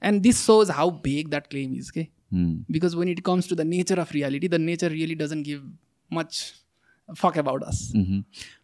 and 0.03 0.21
this 0.21 0.45
shows 0.45 0.71
how 0.71 0.91
vague 1.03 1.29
that 1.29 1.47
claim 1.47 1.75
is 1.75 1.89
के 1.97 2.07
because 2.71 2.95
when 2.95 3.09
it 3.09 3.19
comes 3.25 3.49
to 3.49 3.55
the 3.55 3.67
nature 3.67 3.99
of 3.99 4.13
reality 4.13 4.47
the 4.47 4.63
nature 4.63 4.91
really 4.91 5.15
doesn't 5.17 5.45
give 5.45 5.71
much 6.11 6.41
fuck 7.17 7.37
about 7.37 7.63
us 7.63 7.79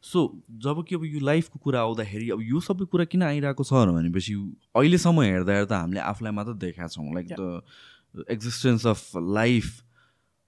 so 0.04 0.20
जब 0.66 0.84
कि 0.90 0.96
अब 0.96 1.06
यो 1.06 1.20
लाइफको 1.26 1.60
कुरा 1.60 1.82
आउँदाखेरि 1.82 2.30
अब 2.30 2.42
यो 2.42 2.60
सबै 2.60 2.86
कुरा 2.86 3.06
किन 3.06 3.24
आइरहेको 3.24 3.64
छ 3.64 3.74
भनेपछि 3.90 4.34
अहिलेसम्म 4.76 5.22
हेर्दा 5.22 5.54
हेर्दा 5.54 5.80
हामीले 5.80 6.02
आफूलाई 6.02 6.34
मात्र 6.34 6.54
देखाएको 6.54 6.90
छौँ। 6.90 7.14
Like 7.14 7.28
the 7.32 8.26
existence 8.32 8.88
of 8.88 9.02
life 9.18 9.82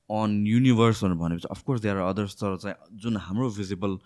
on 0.10 0.46
universe 0.48 1.04
भनेर 1.04 1.18
भनेपछि 1.18 1.48
अफकोर्स 1.52 1.82
देयर 1.82 1.98
आर 1.98 2.10
अदर्स 2.10 2.36
तर 2.36 2.56
चाहिँ 2.58 2.98
जुन 3.02 3.18
हाम्रो 3.18 3.50
भिजिबल 3.58 3.98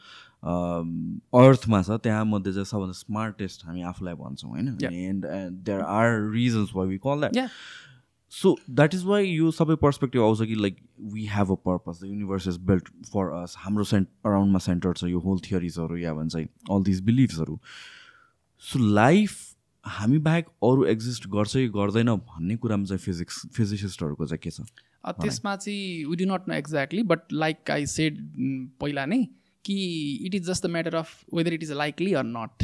अर्थमा 0.41 1.82
छ 1.82 1.99
त्यहाँ 2.04 2.25
मध्ये 2.25 2.54
चाहिँ 2.54 2.65
सबभन्दा 2.65 2.97
स्मार्टेस्ट 2.99 3.65
हामी 3.65 3.82
आफूलाई 3.91 4.13
भन्छौँ 4.13 4.49
होइन? 4.51 4.77
And 4.82 5.25
there 5.65 5.82
are 5.82 6.32
reasons 6.32 6.69
why 6.75 6.88
we 6.88 6.97
call 6.97 7.27
that 7.27 7.49
so 8.32 8.58
that 8.70 8.94
is 8.94 9.04
why 9.04 9.28
यो 9.28 9.52
सबै 9.52 9.76
पर्सपेक्टिभ 9.76 10.22
आउँछ 10.22 10.41
कि 10.41 10.56
like 10.56 10.78
we 11.13 11.26
have 11.26 11.52
a 11.52 11.56
purpose 11.56 12.02
the 12.02 12.06
universe 12.06 12.48
is 12.48 12.58
built 12.58 12.89
for 13.06 13.32
us 13.44 13.56
हाम्रो 13.58 13.84
सेन्ट 13.84 14.08
अराउन्डमा 14.26 14.60
सेन्टर 14.60 14.94
छ 14.94 15.04
यो 15.04 15.20
होल 15.20 15.39
थियोरिजहरू 15.39 15.98
या 15.98 16.13
भन्छ 16.13 16.36
अल 16.36 16.84
दिज 16.84 17.02
बिलिभ्सहरू 17.02 17.60
सो 18.60 18.80
लाइफ 18.80 19.56
हामी 19.86 20.17
बाहेक 20.17 20.46
अरू 20.63 20.86
एक्जिस्ट 20.86 21.28
गर्छ 21.28 21.54
कि 21.54 21.67
गर्दैन 21.67 22.15
भन्ने 22.15 22.56
कुरामा 22.56 22.86
चाहिँ 22.86 23.00
फिजिक्स 23.00 23.48
फिजिसिस्टहरूको 23.56 24.26
चाहिँ 24.26 24.39
के 24.44 24.50
छ? 24.52 24.62
त्यसमा 25.22 25.56
चाहिँ 25.56 26.06
we 26.06 26.15
do 26.15 26.26
not 26.26 26.48
know 26.48 26.54
exactly 26.56 27.04
but 27.04 27.20
like 27.34 27.72
I 27.72 27.86
said 27.86 28.20
पहिला 28.80 29.06
नै 29.06 29.28
कि 29.65 29.76
it 30.26 30.36
is 30.36 30.47
just 30.47 30.65
the 30.65 30.69
matter 30.71 30.95
of 30.95 31.13
whether 31.34 31.54
it 31.54 31.63
is 31.63 31.71
likely 31.82 32.13
or 32.13 32.24
not 32.28 32.63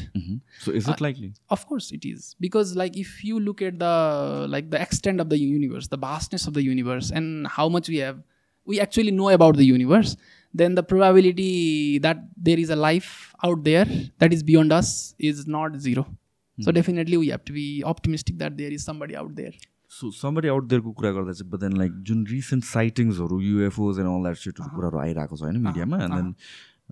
so 0.65 0.71
is 0.71 0.89
it 0.89 1.01
likely 1.01 1.33
of course 1.51 1.91
it 1.93 2.05
is 2.05 2.35
because 2.41 2.73
like 2.77 2.97
if 2.97 3.19
you 3.25 3.39
look 3.39 3.61
at 3.61 3.73
the 3.73 4.47
like 4.49 4.69
the 4.69 4.81
extent 4.81 5.21
of 5.21 5.27
the 5.27 5.41
universe 5.41 5.89
the 5.89 5.99
vastness 6.01 6.47
of 6.47 6.53
the 6.53 6.67
universe 6.67 7.11
and 7.11 7.47
how 7.51 7.69
much 7.69 7.89
we 7.89 7.97
have 7.97 8.23
we 8.67 8.79
actually 8.79 9.11
know 9.11 9.29
about 9.29 9.55
the 9.55 9.65
universe, 9.65 10.15
then 10.53 10.75
the 10.75 10.83
probability 10.83 11.99
that 11.99 12.17
there 12.37 12.59
is 12.59 12.69
a 12.69 12.75
life 12.75 13.33
out 13.43 13.63
there 13.63 13.85
that 14.19 14.33
is 14.33 14.43
beyond 14.43 14.73
us 14.73 15.15
is 15.19 15.47
not 15.47 15.77
zero. 15.77 16.03
Mm. 16.03 16.65
So 16.65 16.71
definitely 16.71 17.17
we 17.17 17.29
have 17.29 17.45
to 17.45 17.53
be 17.53 17.83
optimistic 17.85 18.37
that 18.39 18.57
there 18.57 18.71
is 18.71 18.83
somebody 18.83 19.15
out 19.15 19.35
there. 19.35 19.53
So 19.91 20.09
somebody 20.11 20.47
out 20.47 20.65
देयरको 20.69 20.91
कुरा 20.91 21.09
गर्दा 21.11 21.33
चाहिँ 21.33 21.49
but 21.51 21.59
then 21.59 21.77
like 21.77 21.91
जुन 22.07 22.25
recent 22.27 22.63
साइटिङ्सहरू 22.63 23.39
UFOs 23.41 23.99
and 23.99 24.09
all 24.09 24.23
that 24.23 24.37
सिटहरू 24.37 24.75
कुराहरू 24.75 24.99
आइरहेको 24.99 25.35
छ 25.37 25.41
होइन 25.41 25.59
मिडियामा 25.67 25.97
एन्ड 26.03 26.13
देन 26.13 26.33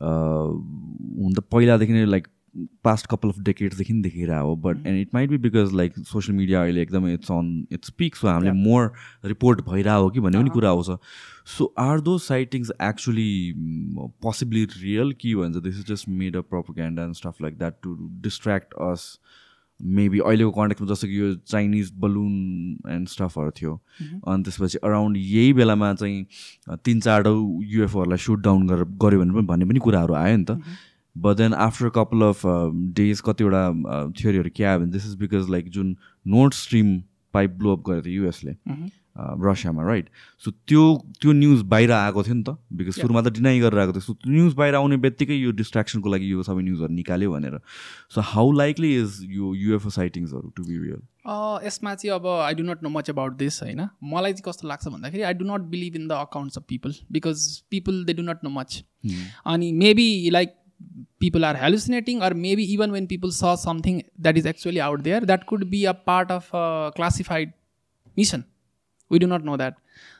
हुन 0.01 1.33
त 1.33 1.39
पहिलादेखि 1.51 1.93
नै 1.93 2.05
लाइक 2.05 2.27
पास्ट 2.83 3.07
कपाल 3.11 3.31
अफ 3.31 3.39
डेकेट्सदेखि 3.45 3.93
देखिरहेको 4.01 4.47
हो 4.47 4.55
but 4.55 4.85
and 4.87 4.99
it 4.99 5.13
might 5.13 5.29
be 5.29 5.37
because 5.45 5.73
like 5.75 5.97
social 5.99 6.37
media 6.37 6.61
अहिले 6.63 6.81
एकदमै 6.81 7.13
it's 7.13 7.31
on 7.31 7.47
it's 7.71 7.89
peak 7.97 8.15
so 8.15 8.27
हामीले 8.27 8.51
मोर 8.51 8.91
रिपोर्ट 9.25 9.61
भइरहेको 9.69 10.03
हो 10.03 10.09
कि 10.09 10.19
भन्ने 10.19 10.39
पनि 10.39 10.49
कुरा 10.49 10.69
आउँछ। 10.69 10.99
सो 11.57 11.73
आर 11.77 11.99
दो 12.01 12.17
साइटिङ्स 12.17 12.71
एक्चुली 12.81 13.53
पोसिबली 14.23 14.63
रियल 14.65 15.11
कि 15.21 15.35
भन्छ 15.35 15.63
this 15.63 15.79
is 15.79 15.87
just 15.87 16.09
made 16.21 16.35
a 16.35 16.41
propaganda 16.53 17.03
and 17.03 17.15
stuff 17.15 17.41
like 17.41 17.57
that 17.57 17.73
to 17.83 17.97
distract 18.23 18.73
us 18.83 19.01
maybe 19.79 20.19
अहिलेको 20.19 20.51
कन्ट्याक्टमा 20.51 20.87
जस्तो 20.93 21.07
कि 21.07 21.19
यो 21.19 21.33
चाइनिज 21.47 21.91
बलुन 21.99 22.33
एन्ड 22.89 23.07
स्टफहरू 23.09 23.51
थियो। 23.51 23.73
अनि 24.27 24.43
त्यसपछि 24.43 24.77
अराउन्ड 24.83 25.17
यही 25.17 25.53
बेलामा 25.53 25.93
चाहिँ 25.93 26.77
तिन 26.85 26.99
चारवटा 26.99 27.31
युएफओहरूलाई 27.73 28.17
सुट 28.17 28.39
डाउन 28.39 28.67
गरेर 28.67 28.83
गऱ्यो 29.03 29.19
भने 29.19 29.33
पनि 29.33 29.45
भन्ने 29.47 29.65
पनि 29.65 29.79
कुराहरू 29.79 30.13
आयो 30.13 30.37
नि 30.37 30.45
त। 30.49 30.61
But 31.15 31.37
then 31.37 31.53
after 31.53 31.89
couple 31.95 32.21
of 32.21 32.41
days 32.95 33.21
कतिवटा 33.25 33.63
थियोरीहरू 34.19 34.49
के 34.55 34.63
आयो 34.63 34.79
भने 34.79 34.91
दिस 34.91 35.05
इज 35.05 35.15
बिकज 35.19 35.49
लाइक 35.49 35.69
जुन 35.69 35.95
Nord 36.25 36.53
Stream 36.53 36.97
pipe 37.33 37.51
blow up 37.59 37.83
गरेको 37.89 38.05
थियो 38.05 38.23
युएसले 38.23 38.55
रसियामा 39.17 39.83
राइट 39.87 40.09
सो 40.45 40.51
त्यो 40.51 40.83
त्यो 41.21 41.31
न्युज 41.31 41.61
बाहिर 41.73 41.91
आएको 41.91 42.23
थियो 42.23 42.35
नि 42.35 42.43
त 42.43 42.57
बिकज 42.79 42.99
सुरुमा 43.01 43.21
त 43.21 43.33
डिनाइ 43.35 43.59
गरेर 43.59 43.79
आएको 43.79 43.93
थियो। 43.93 44.01
सो 44.01 44.15
न्युज 44.27 44.53
बाहिर 44.53 44.75
आउने 44.75 44.97
बित्तिकै 45.05 45.35
यो 45.35 45.51
डिस्ट्राक्सनको 45.59 46.09
लागि 46.11 46.31
यो 46.31 46.43
सबै 46.43 46.63
न्युजहरू 46.63 46.93
निकाल्यो 46.93 47.31
भनेर। 47.31 47.59
सो 48.15 48.21
हाउ 48.31 48.51
लाइकली 48.61 48.95
इज 49.01 49.19
यो 49.37 49.53
युएफओ 49.55 49.89
साइटिङ्सहरू 49.97 50.49
टु 50.55 50.63
बी 50.63 50.77
रियल 50.77 51.01
यसमा 51.67 51.95
चाहिँ 51.95 52.13
अब 52.15 52.27
I 52.27 52.53
do 52.53 52.63
not 52.63 52.83
know 52.83 52.89
much 52.89 53.09
about 53.09 53.37
this 53.37 53.61
होइन? 53.63 53.87
मलाई 54.03 54.33
चाहिँ 54.33 54.49
कस्तो 54.49 54.67
लाग्छ 54.67 54.87
भन्दाखेरि 54.87 55.23
I 55.23 55.33
do 55.33 55.45
not 55.53 55.71
believe 55.71 55.95
in 55.95 56.07
the 56.07 56.11
accounts 56.27 56.57
of 56.57 56.63
people 56.69 56.95
because 57.11 57.47
people 57.71 58.03
they 58.05 58.13
do 58.13 58.23
not 58.29 58.43
know 58.43 58.49
much 58.59 58.83
अनि 59.45 59.71
maybe 59.81 60.29
like 60.37 60.61
people 61.23 61.45
are 61.47 61.55
hallucinating 61.59 62.21
or 62.27 62.29
maybe 62.45 62.63
even 62.71 62.93
when 62.95 63.05
people 63.11 63.31
saw 63.35 63.51
something 63.59 63.99
that 64.25 64.39
is 64.39 64.49
actually 64.51 64.81
out 64.87 65.03
there 65.05 65.21
that 65.29 65.45
could 65.51 65.63
be 65.69 65.79
a 65.91 65.93
part 66.09 66.33
of 66.35 66.49
a 66.61 66.63
classified 66.97 67.53
mission. 68.17 68.43
We 69.11 69.19
do 69.19 69.27
not 69.27 69.43
know 69.45 69.57
that 69.57 69.75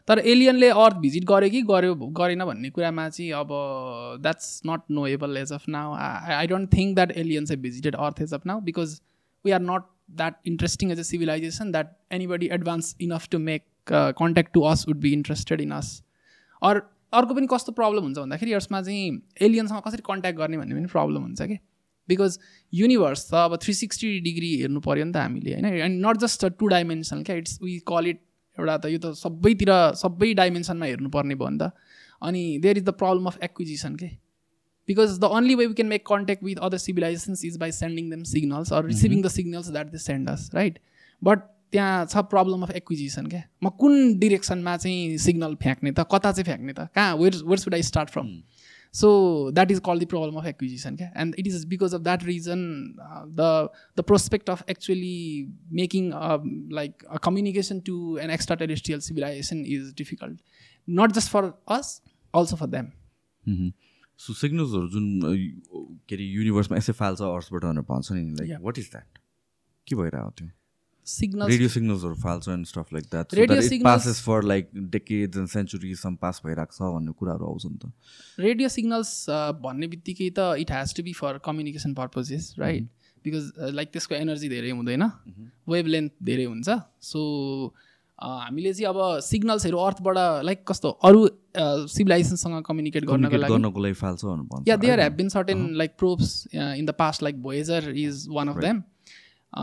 तर 0.08 0.20
एलियनले 0.34 0.70
अर्थ 0.70 0.96
visit 1.06 1.24
गर्यो 1.26 1.50
कि? 1.50 1.62
गर्यो 1.72 1.96
गरेन 2.20 2.46
भन्ने 2.46 2.70
कुरामा 2.70 3.08
चाहिँ 3.10 3.32
अब 3.42 3.50
that's 4.22 4.62
not 4.68 4.82
knowable 5.08 5.38
as 5.38 5.52
of 5.54 5.68
now 5.70 5.94
I 6.40 6.48
don't 6.48 6.74
think 6.74 6.96
that 6.96 7.12
aliens 7.18 7.52
have 7.52 7.56
visited 7.68 7.96
Earth 8.08 8.22
as 8.22 8.34
of 8.34 8.46
now 8.46 8.62
because 8.70 9.00
we 9.46 9.52
are 9.52 9.62
not 9.62 9.92
that 10.18 10.36
interesting 10.48 10.92
as 10.92 11.00
a 11.00 11.04
civilization 11.04 11.72
that 11.72 11.96
anybody 12.12 12.50
advance 12.54 12.96
enough 13.02 13.28
to 13.32 13.40
make 13.52 13.64
contact 13.92 14.54
to 14.54 14.62
us 14.74 14.86
would 14.88 15.00
be 15.00 15.14
interested 15.14 15.62
in 15.62 15.72
us 15.72 16.02
or 16.62 16.82
अर्को 17.14 17.34
पनि 17.36 17.48
कस्तो 17.52 17.72
problem 17.72 18.04
हुन्छ 18.04 18.18
भन्दाखेरि 18.18 18.54
यसमा 18.54 18.82
चाहिँ 18.82 19.10
एलियनसँग 19.42 19.82
कसरी 19.88 20.04
contact 20.06 20.40
गर्ने 20.40 20.58
भन्ने 20.58 20.76
पनि 20.76 20.86
प्रब्लम 20.94 21.22
हुन्छ 21.22 21.42
कि? 21.42 21.58
बिकज 22.10 22.38
युनिभर्स 22.74 23.30
त 23.32 23.34
अब 23.42 23.58
थ्री 23.64 23.74
सिक्सटी 23.74 24.20
डिग्री 24.22 24.50
हेर्नु 24.62 24.80
पऱ्यो 24.88 25.06
नि 25.06 25.12
त 25.12 25.18
हामीले 25.18 25.54
होइन? 25.54 25.66
And 25.66 26.06
not 26.06 26.18
just 26.24 26.46
two 26.60 26.68
dimensional 26.68 27.24
क्या 27.24 27.36
इट्स 27.36 27.60
वी 27.64 27.78
कल 27.88 28.08
इट 28.08 28.20
एउटा 28.60 28.78
त 28.78 28.86
यो 28.94 29.00
त 29.00 29.14
सबैतिर 29.22 29.72
सबै 30.02 30.34
डाइमेन्सनमा 30.42 30.86
हेर्नुपर्ने 30.86 31.36
भयो 31.36 31.50
नि 31.50 31.58
त। 31.58 31.72
अनि 32.22 32.44
there 32.62 32.78
is 32.78 32.84
the 32.84 32.96
problem 33.02 33.26
of 33.28 33.38
acquisition 33.44 33.96
के 33.96 34.08
because 34.90 35.20
the 35.20 35.24
only 35.38 35.56
way 35.56 35.66
we 35.66 35.74
can 35.74 35.88
make 35.90 36.06
contact 36.08 36.44
with 36.44 36.58
other 36.68 36.78
civilizations 36.78 37.46
is 37.46 37.58
by 37.58 37.72
sending 37.72 38.10
them 38.10 38.24
signals 38.32 38.74
or 38.74 38.86
receiving 38.86 39.22
the 39.24 39.28
signals 39.36 39.70
that 39.72 39.92
they 39.92 39.98
send 40.06 40.30
us 40.30 40.50
right 40.56 40.80
but 41.22 41.40
त्यहाँ 41.72 42.06
छ 42.06 42.22
problem 42.32 42.62
of 42.64 42.72
acquisition 42.80 43.26
क्या 43.28 43.42
म 43.64 43.70
कुन 43.80 44.18
डिरेक्सनमा 44.20 44.76
चाहिँ 44.78 45.18
signal 45.26 45.56
फ्याँक्ने 45.64 45.92
त 45.92 46.06
कता 46.12 46.32
चाहिँ 46.32 46.46
फ्याँक्ने 46.46 46.74
त? 46.74 46.88
कहाँ? 46.96 47.16
Where 47.18 47.42
where 47.46 47.60
should 47.60 47.74
I 47.74 47.82
start 47.84 48.10
from 48.10 48.28
so 49.02 49.10
that 49.58 49.72
is 49.76 49.80
called 49.86 50.04
the 50.04 50.10
problem 50.14 50.38
of 50.42 50.46
acquisition 50.52 50.94
okay? 50.98 51.10
and 51.22 51.36
it 51.38 51.48
is 51.48 51.66
because 51.66 51.94
of 51.98 52.04
that 52.04 52.24
reason 52.24 52.62
uh, 53.08 53.24
the 53.40 53.50
the 53.96 54.06
prospect 54.12 54.50
of 54.54 54.64
actually 54.74 55.50
making 55.82 56.14
um, 56.14 56.52
like 56.82 57.04
a 57.10 57.20
communication 57.28 57.82
to 57.90 57.96
an 58.26 58.36
extraterrestrial 58.38 59.02
civilization 59.10 59.66
is 59.78 59.92
difficult 59.94 60.46
not 61.02 61.18
just 61.20 61.30
for 61.30 61.44
us 61.80 61.92
also 62.34 62.56
for 62.64 62.70
them 62.78 62.94
so 64.24 64.34
सिग्नल्सहरू 64.34 64.88
जुन 64.90 65.06
के 66.10 66.16
अरे 66.16 66.24
युनिभर्समा 66.24 66.78
यसै 66.78 66.94
फाल्छ 67.00 67.22
अर्सबाट 67.22 67.64
भनेर 67.64 67.84
भन्छ 67.90 68.12
नि 68.12 68.22
like 68.40 68.62
what 68.68 68.78
is 68.80 68.90
that 68.92 69.18
के 69.88 69.96
भइरहेको 69.96 70.32
थियो 70.40 70.50
signals. 71.06 71.50
रेडियो 71.50 71.70
सिग्नल्सहरू 71.70 72.16
फाल्छ 72.22 72.48
and 72.50 72.66
stuff 72.66 72.94
like 72.94 73.06
that 73.12 73.36
Radio 73.36 73.56
it 73.56 73.64
signals- 73.64 73.84
passes 73.86 74.22
for 74.26 74.44
like 74.44 74.70
decades 74.92 75.38
and 75.38 75.50
सेन्चुरिजसम्म 75.50 76.16
pass 76.22 76.42
भइरहेको 76.46 76.74
छ 76.76 76.92
भन्ने 76.96 77.12
कुराहरू 77.20 77.46
आउँछ 77.46 77.66
नि 77.66 77.78
त। 77.78 77.92
रेडियो 78.40 78.70
सिग्नल्स 78.76 79.16
भन्ने 79.64 79.88
बित्तिकै 79.88 80.30
त 80.38 80.54
it 80.60 80.72
has 80.72 80.96
to 80.98 81.04
be 81.04 81.14
for 81.14 81.38
communication 81.46 81.94
purposes 81.94 82.54
right 82.60 82.88
because 83.26 83.74
like 83.74 83.90
त्यसको 83.92 84.16
एनर्जी 84.16 84.50
धेरै 84.50 84.72
हुँदैन। 84.72 85.04
वेभ 85.70 85.86
लेन्थ 85.88 86.12
धेरै 86.24 86.46
हुन्छ। 86.46 86.80
सो 87.02 87.22
हामीले 88.20 88.74
चाहिँ 88.74 88.88
अब 88.90 89.20
सिग्नल्सहरू 89.22 89.78
अर्थबाट 89.78 90.18
लाइक 90.46 90.64
कस्तो 90.68 90.90
अरू 91.08 91.28
सिभिलाइजेसनसँग 91.92 92.64
कम्युनिकेट 92.64 93.06
गर्नको 93.06 93.38
लागि 93.38 93.54
गर्नको 93.54 93.80
लागि 93.84 93.94
फाल्छ 93.94 94.68
yeah 94.68 94.76
there 94.84 95.00
have 95.02 95.14
been 95.14 95.30
certain 95.30 95.68
like 95.76 95.96
probes 96.00 96.32
in 96.56 96.86
the 96.86 96.96
past 97.00 97.24
like 97.24 97.42
Voyager 97.44 97.90
is 97.96 98.26
one 98.32 98.48
of 98.50 98.58
them 98.66 98.82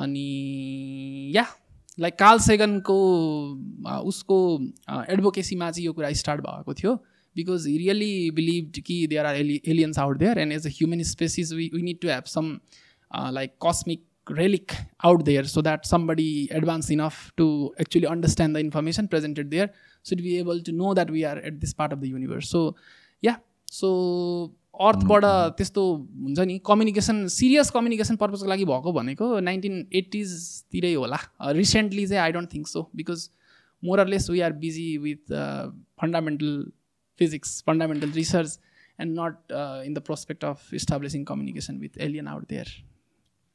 अनि 0.01 1.32
या 1.36 1.45
लाइक 1.99 2.15
कार्ल 2.19 2.39
सेगनको 2.47 2.97
उसको 4.10 4.39
एडभोकेसीमा 5.10 5.69
चाहिँ 5.71 5.86
यो 5.86 5.93
कुरा 5.93 6.12
स्टार्ट 6.23 6.41
भएको 6.41 6.73
थियो 6.82 6.95
बिकज 7.36 7.67
हि 7.67 7.77
रियली 7.77 8.32
बिलिभ 8.39 8.82
कि 8.86 9.06
there 9.08 9.25
are 9.25 9.36
ali 9.36 9.62
aliens 9.67 9.99
out 9.99 10.17
there 10.17 10.39
and 10.39 10.53
as 10.53 10.67
a 10.67 10.69
human 10.77 11.03
species 11.13 11.53
we 11.53 11.69
we 11.73 11.82
need 11.82 11.99
to 12.01 12.10
have 12.10 12.34
some 12.36 12.58
like 13.39 13.56
cosmic 13.65 14.06
relic 14.30 14.73
out 15.03 15.23
there 15.25 15.43
so 15.45 15.62
that 15.62 15.86
somebody 15.86 16.49
advanced 16.51 16.91
enough 16.91 17.32
to 17.38 17.73
actually 17.80 18.08
understand 18.08 18.56
the 18.56 18.60
information 18.60 19.08
presented 19.08 19.49
there 19.51 19.69
should 20.06 20.21
be 20.23 20.38
able 20.38 20.62
to 20.62 20.71
know 20.71 20.93
that 20.93 21.10
we 21.10 21.23
are 21.23 21.38
at 21.38 21.60
this 21.60 21.73
part 21.73 21.93
of 21.93 22.01
the 22.01 22.08
universe 22.08 22.49
so 22.49 22.75
yeah 23.23 23.38
so 23.71 24.51
अर्थबाट 24.74 25.24
त्यस्तो 25.56 25.82
हुन्छ 26.24 26.40
नि 26.48 26.58
communication 26.66 27.26
serious 27.28 27.70
communication 27.70 28.16
पर्पजको 28.16 28.48
लागि 28.48 28.64
भएको 28.64 28.92
भनेको 28.92 29.26
nineteen 29.48 29.87
एट्टिजतिरै 30.00 30.92
होला। 30.94 31.18
Recently 31.58 32.06
चाहिँ 32.06 32.22
I 32.22 32.32
don't 32.32 32.52
think 32.54 32.66
so 32.68 32.82
because 32.96 33.28
more or less 33.82 34.30
we 34.30 34.40
are 34.40 34.52
busy 34.62 34.87
with 34.98 35.32
fundamental 36.00 36.54
physics 37.20 37.62
fundamental 37.66 38.11
research 38.12 38.58
and 39.00 39.18
not 39.18 39.52
in 39.87 39.94
the 39.94 40.02
prospect 40.06 40.44
of 40.44 40.74
establishing 40.74 41.24
communication 41.24 41.78
with 41.78 41.98
alien 42.08 42.28
out 42.28 42.48
there 42.48 42.74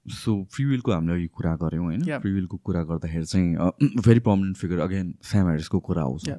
so 0.08 0.34
free 0.52 0.66
विलको 0.66 0.92
हामीले 0.92 1.16
अघि 1.16 1.28
कुरा 1.28 1.56
गऱ्यौँ 1.56 1.86
होइन। 1.86 2.02
Yeah. 2.02 2.22
Free 2.22 2.32
विलको 2.34 2.58
कुरा 2.58 2.84
गर्दाखेरि 2.84 3.26
चाहिँ 3.26 4.02
very 4.02 4.20
permanent 4.20 4.58
figure 4.58 4.80
again 4.80 5.14
स्याम 5.24 5.46
ह्यारिसको 5.48 5.80
कुरा 5.80 6.02
आउँछ. 6.02 6.30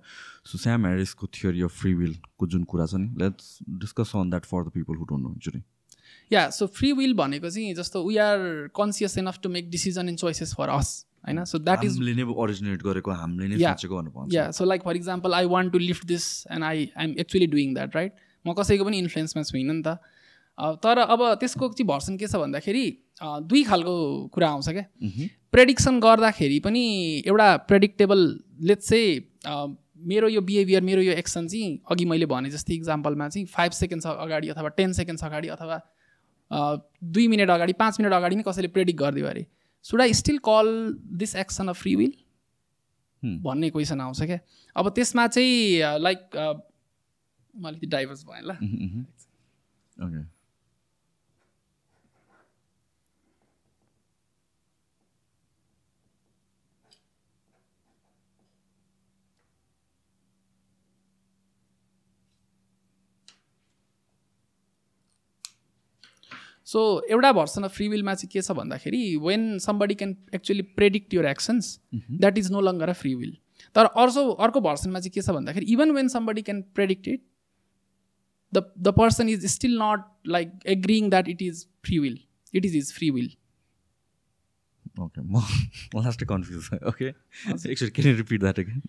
सो 0.45 0.59
स्याम 0.59 0.87
ह्यारिसको 0.87 1.27
थियोरी 1.35 1.63
अफ 1.63 1.81
फ्री 1.81 1.95
विलको 1.95 2.47
जुन 2.47 2.65
कुरा 2.65 2.87
छ 2.87 2.95
नि 2.95 3.09
let's 3.23 3.59
discuss 3.81 4.13
on 4.17 4.31
that 4.31 4.45
for 4.45 4.65
the 4.65 4.71
people 4.75 4.97
who 4.97 5.05
don't 5.05 5.23
know 5.25 5.35
actually 5.35 5.63
yeah 6.31 6.49
so 6.51 6.67
free 6.69 6.93
will 6.93 7.15
भनेको 7.15 7.51
चाहिँ 7.51 7.75
जस्तो 7.75 8.07
we 8.09 8.17
are 8.25 8.39
conscious 8.77 9.19
enough 9.19 9.39
to 9.43 9.49
make 9.51 9.71
decision 9.71 10.09
and 10.09 10.19
choices 10.19 10.55
for 10.59 10.69
us 10.69 10.95
होइन? 11.27 11.45
सो 11.45 11.59
द्याट 11.59 11.85
इज 11.85 11.99
नै 12.01 12.23
ओरिजिनेट 12.25 12.83
गरेको 12.83 13.11
हामीले 13.13 13.49
नै. 13.49 13.59
सोचेको 13.59 13.97
भनेर 13.97 14.13
भन्छ 14.13 14.35
yeah 14.35 14.51
so 14.51 14.65
like 14.65 14.83
for 14.83 14.97
example 14.97 15.35
I 15.35 15.47
want 15.55 15.73
to 15.73 15.79
lift 15.79 16.07
this 16.07 16.27
and 16.51 16.65
I 16.65 16.91
I 16.97 17.05
am 17.05 17.15
actually 17.19 17.47
doing 17.57 17.75
that 17.75 17.97
right 17.97 18.13
म 18.45 18.55
कसैको 18.55 18.85
पनि 18.85 18.99
इन्फ्लुएन्समा 18.99 19.43
छुइनँ 19.43 19.75
नि 19.75 19.83
त। 19.83 19.99
तर 20.59 20.99
अब 20.99 21.21
त्यसको 21.41 21.69
चाहिँ 21.69 21.87
भर्सन 21.87 22.17
के 22.19 22.27
छ 22.27 22.37
भन्दाखेरि 22.37 22.87
दुई 23.23 23.63
खालको 23.65 23.95
कुरा 24.35 24.49
आउँछ 24.49 24.69
क्या। 24.69 24.85
प्रेडिक्सन 25.53 26.01
गर्दाखेरि 26.01 26.59
पनि 26.61 26.83
एउटा 27.27 27.57
प्रेडिक्टेबल 27.69 28.21
लेट्स 28.63 28.89
चाहिँ 28.89 29.77
मेरो 30.09 30.29
यो 30.29 30.41
बिहेभियर 30.41 30.83
मेरो 30.83 31.03
यो 31.03 31.13
एक्सन 31.13 31.47
चाहिँ 31.49 31.79
अघि 31.91 32.05
मैले 32.05 32.27
भने 32.27 32.51
जस्तै 32.51 32.75
इक्जाम्पलमा 32.75 33.29
चाहिँ 33.29 33.47
फाइभ 33.55 33.73
सेकेन्ड्स 33.73 34.07
अगाडि 34.07 34.49
अथवा 34.49 34.69
टेन 34.77 34.93
सेकेन्ड्स 34.93 35.25
अगाडि 35.25 35.49
अथवा 35.49 35.81
दुई 37.05 37.27
मिनट 37.29 37.51
अगाडि 37.51 37.73
पाँच 37.81 38.01
मिनट 38.01 38.13
अगाडि 38.13 38.37
नै 38.37 38.43
कसैले 38.43 38.69
प्रेडिक्ट 38.69 39.01
गरिदियो 39.01 39.27
अरे। 39.27 39.47
Should 39.85 40.01
I 40.03 40.13
still 40.15 40.39
call 40.45 40.69
this 41.19 41.35
action 41.37 41.69
a 41.69 41.73
free 41.75 41.95
will. 41.97 42.13
भन्ने 43.23 43.71
क्वेसन 43.71 44.01
आउँछ 44.01 44.23
क्या। 44.23 44.39
अब 44.77 44.89
त्यसमा 44.95 45.27
चाहिँ 45.29 46.01
लाइक 46.01 46.21
म 47.55 47.69
अलिकति 47.69 47.87
डाइभर्स 47.87 48.25
भएँ 48.25 48.43
ल। 48.43 48.53
सो 66.69 66.81
एउटा 67.11 67.33
भर्सन 67.33 67.63
अफ 67.65 67.75
फ्री 67.75 67.89
विलमा 67.89 68.15
चाहिँ 68.15 68.31
के 68.33 68.41
छ 68.43 68.57
भन्दाखेरि 68.57 69.01
when 69.23 69.47
somebody 69.61 69.95
can 69.95 70.15
actually 70.35 70.63
predict 70.77 71.15
your 71.15 71.27
actions 71.27 71.79
that 71.95 72.39
is 72.39 72.51
no 72.53 72.61
longer 72.63 72.89
a 72.89 72.97
free 72.97 73.15
will 73.15 73.37
तर 73.77 73.87
अर्को 73.97 74.25
अर्को 74.47 74.61
भर्सनमा 74.63 75.01
चाहिँ 75.01 75.13
के 75.13 75.23
छ 75.23 75.37
भन्दाखेरि 75.37 75.73
even 75.73 75.91
when 75.93 76.09
somebody 76.09 76.43
can 76.43 76.63
predict 76.75 77.09
it 77.09 77.23
the 78.53 78.65
the 78.81 78.95
person 78.97 79.29
is 79.29 79.47
still 79.53 79.79
not 79.79 80.05
like 80.29 80.53
agreeing 80.69 81.11
that 81.11 81.29
it 81.29 81.43
is 81.43 81.67
free 81.85 81.99
will 81.99 82.19
it 82.55 82.67
is 82.67 82.77
is 82.77 82.93
free 82.95 83.11
will 83.11 83.31
okay 84.99 85.21
म 85.23 85.41
म 85.95 86.03
लास्टै 86.05 86.27
कन्फ्युज 86.27 86.69
ओके 86.85 87.07
एकचोटि 87.07 87.91
के 87.93 88.13
रिपिट 88.15 88.41
द्याट 88.41 88.59
अगेन 88.59 88.83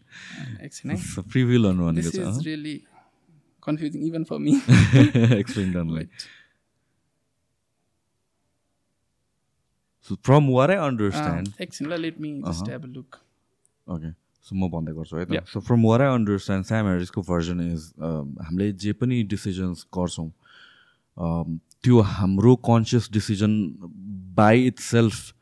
एकछिन 0.63 0.91
है 0.91 0.97
फ्री 1.21 1.43
विलहरू 1.45 1.85
भनेको 1.85 2.09
this 2.09 2.15
is 2.17 2.39
छ 2.39 2.45
really 2.45 2.75
confusing 3.67 4.05
even 4.07 4.23
for 4.25 4.37
me 4.39 4.55
explain 5.37 5.71
डनलाई 5.73 6.07
from 10.15 10.49
what 10.49 10.69
I 10.69 10.75
understand 10.87 11.61
एकछिन 11.61 11.87
ल 11.87 11.99
let 12.01 12.19
me 12.21 12.33
just 12.41 12.69
have 12.69 12.83
a 12.83 12.87
look 12.89 13.15
okay 13.87 14.11
so 14.45 14.55
म 14.55 14.69
भन्दै 14.71 14.93
गर्छु 14.93 15.17
है 15.17 15.25
त. 15.25 15.45
So 15.45 15.59
from 15.61 15.83
what 15.85 16.01
I 16.01 16.13
understand 16.15 16.65
Sam 16.65 16.87
हेरिसको 16.87 17.21
version 17.23 17.61
is 17.61 17.89
हामीले 18.01 18.71
जे 18.85 18.93
पनि 18.93 19.23
डिसिजन्स 19.35 19.85
गर्छौँ 19.93 20.29
um, 21.17 21.59
त्यो 21.83 21.99
हाम्रो 22.13 22.55
conscious 22.67 23.09
decision 23.11 23.53
by 24.35 24.65
itself 24.81 25.33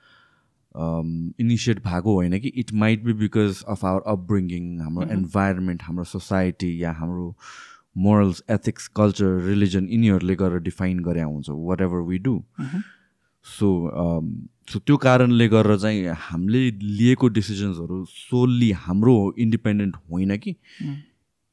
initiate 1.39 1.79
भएको 1.83 2.13
होइन 2.13 2.39
कि 2.39 2.47
it 2.57 2.73
might 2.81 3.03
be 3.03 3.13
because 3.21 3.63
of 3.67 3.85
our 3.85 4.01
upbringing 4.07 4.79
हाम्रो 4.79 5.07
इन्भाइरोमेन्ट 5.13 5.83
हाम्रो 5.83 6.03
सोसाइटी 6.11 6.71
या 6.83 6.91
हाम्रो 6.99 7.33
मोरल्स 7.97 8.43
एथिक्स 8.51 8.87
कल्चर 8.95 9.39
रिलिजन 9.45 9.87
यिनीहरूले 9.89 10.35
गरेर 10.35 10.59
डिफाइन 10.63 10.99
गरे 11.03 11.21
हुन्छ 11.23 11.49
whatever 11.81 12.01
we 12.09 12.17
do 12.27 12.35
so 13.47 13.69
so 14.71 14.79
त्यो 14.79 14.97
कारणले 14.97 15.47
गरेर 15.47 15.77
चाहिँ 15.77 16.13
हामीले 16.21 16.59
लिएको 16.81 17.27
डिसिजन्सहरू 17.27 18.03
सोल्ली 18.05 18.71
हाम्रो 18.71 19.15
इन्डिपेन्डेन्ट 19.37 19.95
होइन 20.11 20.37
कि? 20.37 20.55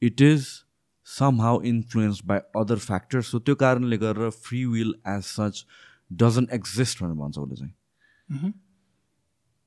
It 0.01 0.21
is 0.21 0.45
somehow 1.41 1.61
influence 1.61 2.21
by 2.25 2.39
other 2.55 2.77
factors 2.77 3.31
so 3.31 3.39
त्यो 3.39 3.55
कारणले 3.55 3.97
गरेर 3.97 4.29
free 4.43 4.65
will 4.65 4.93
as 5.07 5.23
such 5.23 5.65
doesn't 6.11 6.53
exist 6.53 7.03
भनेर 7.03 7.15
भन्छ 7.15 7.37
उसले 7.37 7.55
चाहिँ। 7.55 8.53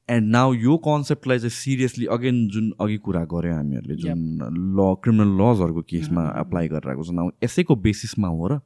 एन्ड 0.08 0.30
नाउ 0.30 0.52
यो 0.54 0.76
कन्सेप्टलाई 0.76 1.38
चाहिँ 1.38 1.50
सिरियसली 1.50 2.06
अगेन 2.06 2.46
जुन 2.48 2.72
अघि 2.80 2.96
कुरा 2.98 3.24
गऱ्यौँ 3.24 3.54
हामीहरूले 3.54 3.96
जुन 3.96 4.20
ल 4.76 4.94
क्रिमिनल 5.02 5.32
लजहरूको 5.40 5.82
केसमा 5.82 6.22
एप्लाई 6.40 6.68
गरिरहेको 6.68 7.04
छ 7.04 7.10
नाउ 7.10 7.30
यसैको 7.44 7.76
बेसिसमा 7.86 8.28
हो 8.28 8.48
र 8.48 8.60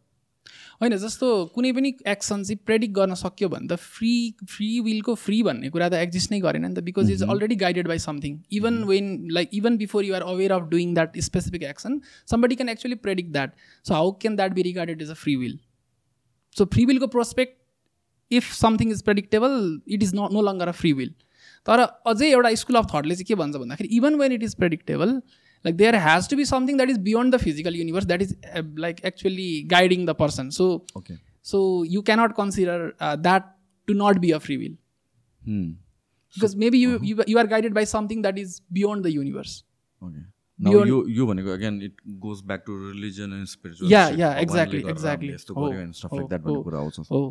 होइन 0.82 0.96
जस्तो 0.96 1.26
कुनै 1.54 1.70
पनि 1.72 1.90
एक्सन 2.08 2.42
चाहिँ 2.42 2.58
प्रेडिक्ट 2.66 2.94
गर्न 2.94 3.14
सक्यो 3.16 3.48
भने 3.48 3.66
त 3.66 3.76
फ्री 3.80 4.14
फ्री 4.46 4.68
विलको 4.82 5.14
फ्री 5.16 5.36
भन्ने 5.42 5.68
कुरा 5.70 5.88
त 5.88 6.00
एक्जिस्ट 6.00 6.32
नै 6.32 6.40
गरेन 6.40 6.64
नि 6.64 6.70
त 6.70 6.82
because 6.86 7.10
is 7.12 7.22
already 7.24 7.56
guided 7.56 7.88
by 7.88 8.02
something 8.04 8.38
even 8.52 8.80
when 8.84 9.12
like 9.32 9.54
even 9.54 9.76
before 9.78 10.04
you 10.04 10.14
are 10.14 10.26
aware 10.28 10.52
of 10.52 10.66
doing 10.70 10.94
that 10.94 11.18
specific 11.22 11.62
action 11.68 12.00
somebody 12.28 12.54
can 12.54 12.68
actually 12.68 12.98
predict 13.04 13.30
that 13.32 13.54
so 13.84 13.94
how 13.94 14.10
can 14.20 14.36
that 14.36 14.52
be 14.52 14.62
regarded 14.62 15.02
is 15.02 15.10
a 15.10 15.18
free 15.20 15.36
will 15.36 15.58
so 16.56 16.64
free 16.74 16.84
विलको 16.84 17.10
prospect 17.14 17.56
if 18.30 18.52
something 18.54 18.90
is 18.92 19.02
predictable 19.02 19.56
it 19.88 20.02
is 20.02 20.14
not 20.14 20.38
no 20.38 20.42
longer 20.42 20.68
a 20.68 20.76
free 20.80 20.92
will 20.94 21.14
तर 21.66 21.86
अझै 22.06 22.32
एउटा 22.32 22.54
school 22.56 22.76
of 22.76 22.90
थटले 22.94 23.14
चाहिँ 23.14 23.26
के 23.26 23.40
भन्छ 23.42 23.56
भन्दाखेरि 23.56 23.96
even 23.96 24.20
when 24.20 24.32
it 24.32 24.42
is 24.42 24.54
predictable 24.56 25.14
like 25.63 25.77
there 25.77 25.99
has 25.99 26.27
to 26.27 26.35
be 26.35 26.45
something 26.45 26.77
that 26.77 26.89
is 26.89 26.97
beyond 26.97 27.33
the 27.33 27.39
physical 27.39 27.75
universe 27.75 28.05
that 28.05 28.21
is 28.21 28.35
uh, 28.53 28.61
like 28.75 29.03
actually 29.03 29.63
guiding 29.63 30.05
the 30.05 30.15
person 30.15 30.51
so 30.51 30.69
okay 30.95 31.17
so 31.41 31.83
you 31.83 32.01
cannot 32.01 32.35
consider 32.35 32.93
uh, 32.99 33.15
that 33.15 33.51
to 33.87 33.93
not 33.93 34.21
be 34.21 34.31
a 34.31 34.39
free 34.39 34.57
will 34.57 34.77
hmm. 35.45 35.71
because 36.33 36.55
maybe 36.55 36.77
you, 36.77 36.99
you 37.01 37.23
you 37.27 37.37
are 37.37 37.47
guided 37.53 37.73
by 37.73 37.83
something 37.83 38.21
that 38.21 38.37
is 38.37 38.61
beyond 38.71 39.03
the 39.03 39.11
universe 39.11 39.63
okay 40.03 40.25
now 40.59 40.71
Beyond- 40.71 40.89
you 40.89 40.99
you 41.07 41.25
भनेको 41.27 41.53
again 41.53 41.81
it 41.87 41.93
goes 42.19 42.41
back 42.41 42.65
to 42.65 42.75
religion 42.75 43.33
and 43.33 43.49
spiritual 43.49 43.89
Yeah, 43.89 44.09
shit. 44.09 44.19
yeah, 44.19 44.33
भगवानले 44.33 44.43
exactly, 44.43 44.81
गरेर 44.81 44.91
exactly. 44.91 45.27
हामीले 45.27 45.35
यस्तो 45.35 45.55
Oh, 45.55 45.67
गर्यो 45.67 45.83
and 45.83 45.95
stuff 45.95 46.13
oh, 46.13 46.17
like 46.17 46.29
that 46.29 46.43
भन्ने 46.45 46.57
oh. 46.57 46.63
कुरा 46.63 46.79
आउँछ 46.79 46.99
oh 47.11 47.27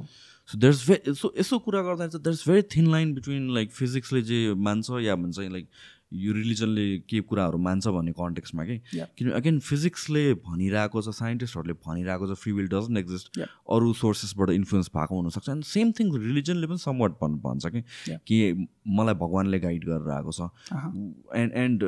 so 0.52 0.58
there's 0.64 0.82
ve 0.88 0.98
so 1.20 1.32
यसो 1.38 1.58
कुरा 1.64 1.82
गर्दा 1.88 2.06
चाहिँ 2.12 2.22
there's 2.28 2.44
very 2.50 2.62
thin 2.74 2.90
line 2.94 3.14
between 3.14 3.48
like 3.58 3.72
फिजिक्सले 3.80 4.22
जे 4.30 4.38
मान्छ 4.68 5.02
या 5.04 5.16
भन्छ 5.24 5.38
लाइक 5.38 5.68
यो 6.11 6.33
रिलिजनले 6.33 6.85
के 7.09 7.19
कुराहरू 7.31 7.57
मान्छ 7.57 7.87
भन्ने 7.87 8.11
कन्टेक्समा 8.19 8.65
कि. 8.65 8.77
किनभने 8.95 9.35
अगेन 9.37 9.59
फिजिक्सले 9.59 10.23
भनिरहेको 10.47 11.01
छ 11.01 11.15
साइन्टिस्टहरूले 11.19 11.73
भनिरहेको 11.87 12.27
छ 12.27 12.37
फ्री 12.39 12.51
विल 12.53 12.67
डजन्ट 12.67 12.97
एक्जिस्ट. 12.97 13.39
अरू 13.39 13.93
सोर्सेसबाट 14.01 14.49
इन्फ्लुएन्स 14.49 14.89
भएको 14.95 15.21
हुनसक्छ 15.21 15.49
एन्ड 15.49 15.63
सेम 15.71 15.91
थिङ 15.99 16.13
रिलिजनले 16.17 16.67
पनि 16.67 16.77
समवट 16.85 17.17
भन् 17.21 17.39
भन्छ 17.47 17.65
कि. 17.75 17.81
कि 18.27 18.67
मलाई 18.99 19.15
भगवान्ले 19.23 19.59
गाइड 19.59 19.85
गरेर 19.85 20.11
आएको 20.17 20.31
छ 20.31 20.49
Uh-huh. 20.71 20.91
एन्ड 21.35 21.53
एन्ड 21.63 21.83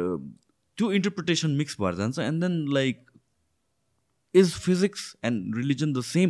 त्यो 0.77 0.91
इन्टरप्रिटेसन 0.91 1.51
मिक्स 1.57 1.75
भएर 1.81 1.95
जान्छ 1.95 2.19
and 2.19 2.41
then 2.43 2.53
like 2.73 3.05
is 4.35 4.53
physics 4.65 5.15
and 5.25 5.57
religion 5.57 5.93
the 5.93 6.01
same 6.01 6.29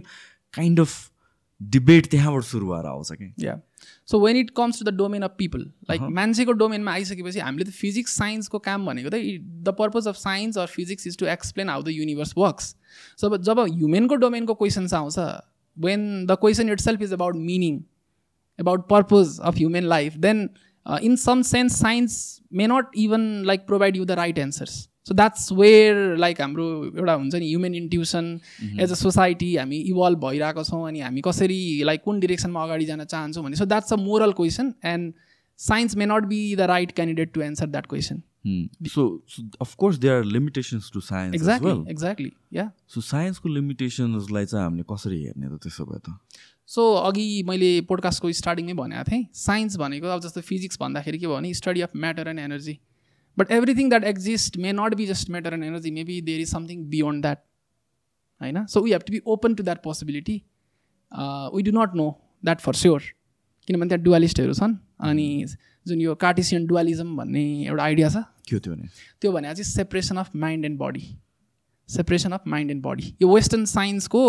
kind 0.53 0.79
of 0.79 1.09
debate 1.61 2.07
त्यहाँबाट 2.11 2.43
सुरु 2.43 2.67
भएर 2.67 2.85
आउँछ 2.85 3.11
कि? 3.11 3.33
Yeah 3.39 3.59
so 4.07 4.19
when 4.19 4.37
it 4.37 4.49
comes 4.57 4.79
to 4.79 4.91
the 4.91 4.93
domain 4.95 5.21
of 5.21 5.35
people 5.37 5.59
like 5.89 6.01
मान्छेको 6.01 6.51
डोमेनमा 6.51 6.91
आइसकेपछि 6.91 7.39
हामीले 7.39 7.65
त 7.65 7.73
फिजिक्स 7.73 8.17
साइन्सको 8.17 8.59
काम 8.59 8.85
भनेको 8.85 9.09
त 9.09 9.21
the 9.69 9.75
purpose 9.79 10.07
of 10.07 10.15
science 10.15 10.57
or 10.57 10.67
physics 10.67 11.07
is 11.07 11.17
to 11.17 11.25
explain 11.25 11.69
how 11.69 11.83
the 11.83 11.87
universe 11.87 12.33
works 12.37 12.75
जब 13.21 13.37
जब 13.41 13.59
ह्युमेनको 13.59 14.15
डोमेनको 14.25 14.53
क्वेसन्स 14.53 14.93
आउँछ 14.93 15.19
when 15.77 16.25
the 16.25 16.37
question 16.41 16.69
itself 16.79 17.01
is 17.01 17.13
about 17.13 17.35
meaning 17.35 17.81
about 18.59 18.87
purpose 18.87 19.39
of 19.39 19.55
human 19.55 19.87
life 19.87 20.15
then 20.17 20.49
uh, 20.85 20.99
in 21.01 21.17
some 21.17 21.43
sense 21.43 21.75
science 21.75 22.41
may 22.51 22.67
not 22.67 22.85
even 22.93 23.43
like 23.43 23.65
provide 23.65 23.95
you 23.95 24.05
the 24.05 24.15
right 24.15 24.37
so 25.07 25.15
that's 25.19 25.45
where 25.59 26.01
like 26.17 26.41
हाम्रो 26.41 26.65
एउटा 26.85 27.13
हुन्छ 27.13 27.35
नि 27.35 27.47
human 27.47 27.75
intuition 27.75 28.27
as 28.81 28.91
a 28.91 28.95
society 28.95 29.55
हामी 29.55 29.77
evolve 29.93 30.19
भइरहेको 30.25 30.63
छौँ 30.63 30.87
अनि 30.87 30.99
हामी 30.99 31.21
कसरी 31.25 31.61
लाइक 31.83 32.03
कुन 32.03 32.19
डिरेक्सनमा 32.19 32.63
अगाडि 32.63 32.85
जान 32.85 33.03
चाहन्छौँ 33.05 33.43
भने 33.45 33.55
so 33.55 33.65
that's 33.65 33.93
a 33.93 33.95
moral 34.03 34.31
question 34.37 34.73
and 34.91 35.13
science 35.59 35.95
may 35.95 36.05
not 36.05 36.23
be 36.27 36.39
the 36.55 36.69
right 36.71 36.91
candidate 36.95 37.33
to 37.33 37.41
answer 37.41 37.67
that 37.73 37.85
question 37.95 38.21
so 38.93 39.03
of course 39.61 39.97
they 40.05 40.09
are 40.09 40.23
limitations 40.37 40.89
to 40.93 41.01
science 41.01 41.35
exactly 41.35 41.91
exactly 41.91 42.31
yeah 42.53 42.69
so 42.95 43.01
साइन्सको 43.01 43.49
लिमिटेसन्सलाई 43.49 44.45
चाहिँ 44.45 44.63
हामीले 44.63 44.83
कसरी 44.93 45.21
हेर्ने 45.23 45.47
त 45.47 45.59
त्यसो 45.63 45.85
भए 45.91 45.99
त? 45.99 46.15
सो 46.67 46.81
अघि 47.11 47.27
मैले 47.47 47.69
पोडकास्टको 47.91 48.31
स्टार्टिङमै 48.39 48.73
भनेको 48.73 49.03
थिएँ। 49.11 49.25
साइन्स 49.43 49.77
भनेको 49.77 50.07
अब 50.15 50.21
जस्तो 50.21 50.41
फिजिक्स 50.49 50.77
भन्दाखेरि 50.81 51.17
के 51.19 51.27
भयो 51.27 51.35
भने 51.35 51.53
study 51.61 51.81
of 51.81 51.95
matter 52.05 52.27
and 52.27 52.39
energy 52.39 52.79
but 53.37 53.51
everything 53.51 53.89
that 53.89 54.03
exist 54.03 54.57
may 54.57 54.71
not 54.73 54.95
be 54.95 55.05
just 55.07 55.29
matter 55.29 55.53
and 55.53 55.65
energy 55.65 55.91
maybe 55.91 56.21
there 56.21 56.41
is 56.41 56.51
something 56.51 56.85
beyond 56.89 57.21
that 57.21 57.39
होइन 58.41 58.65
so 58.65 58.81
we 58.81 58.91
have 58.91 59.01
to 59.07 59.13
be 59.13 59.21
open 59.35 59.55
to 59.55 59.63
that 59.63 59.83
possibility 59.83 60.41
we 61.55 61.63
do 61.63 61.71
not 61.79 61.95
know 61.95 62.09
that 62.45 62.61
for 62.61 62.73
sure 62.75 63.01
किनभने 63.67 63.89
त्यहाँ 63.89 64.03
डुवालिस्टहरू 64.03 64.53
छन् 64.53 64.75
अनि 65.09 65.27
जुन 65.87 66.01
यो 66.01 66.15
Cartesian 66.15 66.65
डुवालिजम 66.67 67.15
भन्ने 67.17 67.43
एउटा 67.65 67.83
idea 67.83 68.09
छ 68.09 68.23
के 68.49 68.55
हो 68.55 68.59
त्यो 68.59 68.75
भने 68.75 68.87
त्यो 69.21 69.31
भने 69.31 69.53
चाहिँ 69.53 69.63
separation 69.63 70.17
of 70.17 70.35
mind 70.43 70.65
and 70.65 70.79
body 70.79 71.05
separation 71.89 72.31
of 72.31 72.47
mind 72.47 72.71
and 72.71 72.83
body 72.83 73.13
यो 73.21 73.33
वेस्टर्न 73.35 73.65
साइन्सको 73.71 74.21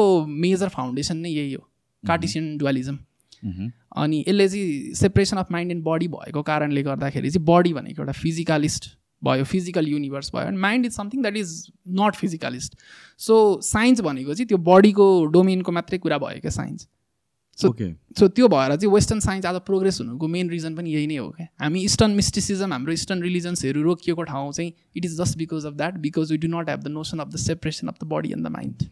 मेजर 0.44 0.68
फाउन्डेसन 0.76 1.16
नै 1.16 1.30
यही 1.30 1.52
हो 1.52 1.68
कार्टिसियन 2.04 2.56
डुवालिजम. 2.58 2.96
अनि 3.44 4.24
यसले 4.28 4.48
चाहिँ 4.48 4.94
separation 4.94 5.36
of 5.36 5.52
mind 5.52 5.72
and 5.72 5.84
body 5.84 6.08
भएको 6.08 6.42
कारणले 6.42 6.82
गर्दाखेरि 6.82 7.30
चाहिँ 7.30 7.46
बडी 7.46 7.72
भनेको 7.74 8.02
एउटा 8.02 8.12
फिजिकलिस्ट 8.20 8.90
भयो 9.22 9.44
फिजिकल 9.44 9.86
युनिभर्स 9.88 10.30
भयो. 10.34 10.46
अनि 10.46 10.56
mind 10.60 10.86
is 10.86 10.92
something 10.92 11.22
that 11.22 11.36
is 11.36 11.52
not 12.00 12.16
physicalist 12.16 12.74
so 13.20 13.60
science 13.64 14.00
भनेको 14.00 14.34
चाहिँ 14.34 14.48
त्यो 14.48 14.58
बडीको 14.72 15.06
डोमेनको 15.36 15.72
मात्रै 15.72 15.98
कुरा 15.98 16.18
भयो 16.18 16.40
क्या 16.40 16.50
साइन्स 16.56 16.88
ओके 17.58 17.90
सो 18.18 18.28
त्यो 18.28 18.48
भएर 18.48 18.74
चाहिँ 18.76 18.92
वेस्टर्न 18.94 19.20
साइन्स 19.20 19.46
आज 19.46 19.60
प्रोग्रेस 19.66 20.00
हुनुको 20.00 20.28
मेन 20.28 20.50
रिजन 20.50 20.74
पनि 20.76 20.92
यही 20.92 21.06
नै 21.06 21.16
हो 21.16 21.28
क्या। 21.30 21.46
हामी 21.62 21.82
इस्टर्न 21.84 22.10
मिस्टिसिजम 22.20 22.72
हाम्रो 22.72 22.92
इस्टर्न 22.92 23.22
रिलिजन्सहरू 23.22 23.82
रोकिएको 23.82 24.22
ठाउँ 24.30 24.52
चाहिँ 24.52 24.72
it 24.96 25.04
is 25.04 25.20
just 25.20 25.38
because 25.38 25.66
of 25.66 25.74
that 25.74 25.98
because 26.06 26.32
we 26.32 26.38
do 26.38 26.48
not 26.56 26.70
have 26.70 26.82
the 26.84 26.88
notion 26.96 27.18
of 27.18 27.28
the 27.28 27.36
separation 27.42 27.88
of 27.88 28.02
the 28.02 28.08
body 28.12 28.32
and 28.32 28.46
the 28.46 28.50
mind 28.56 28.82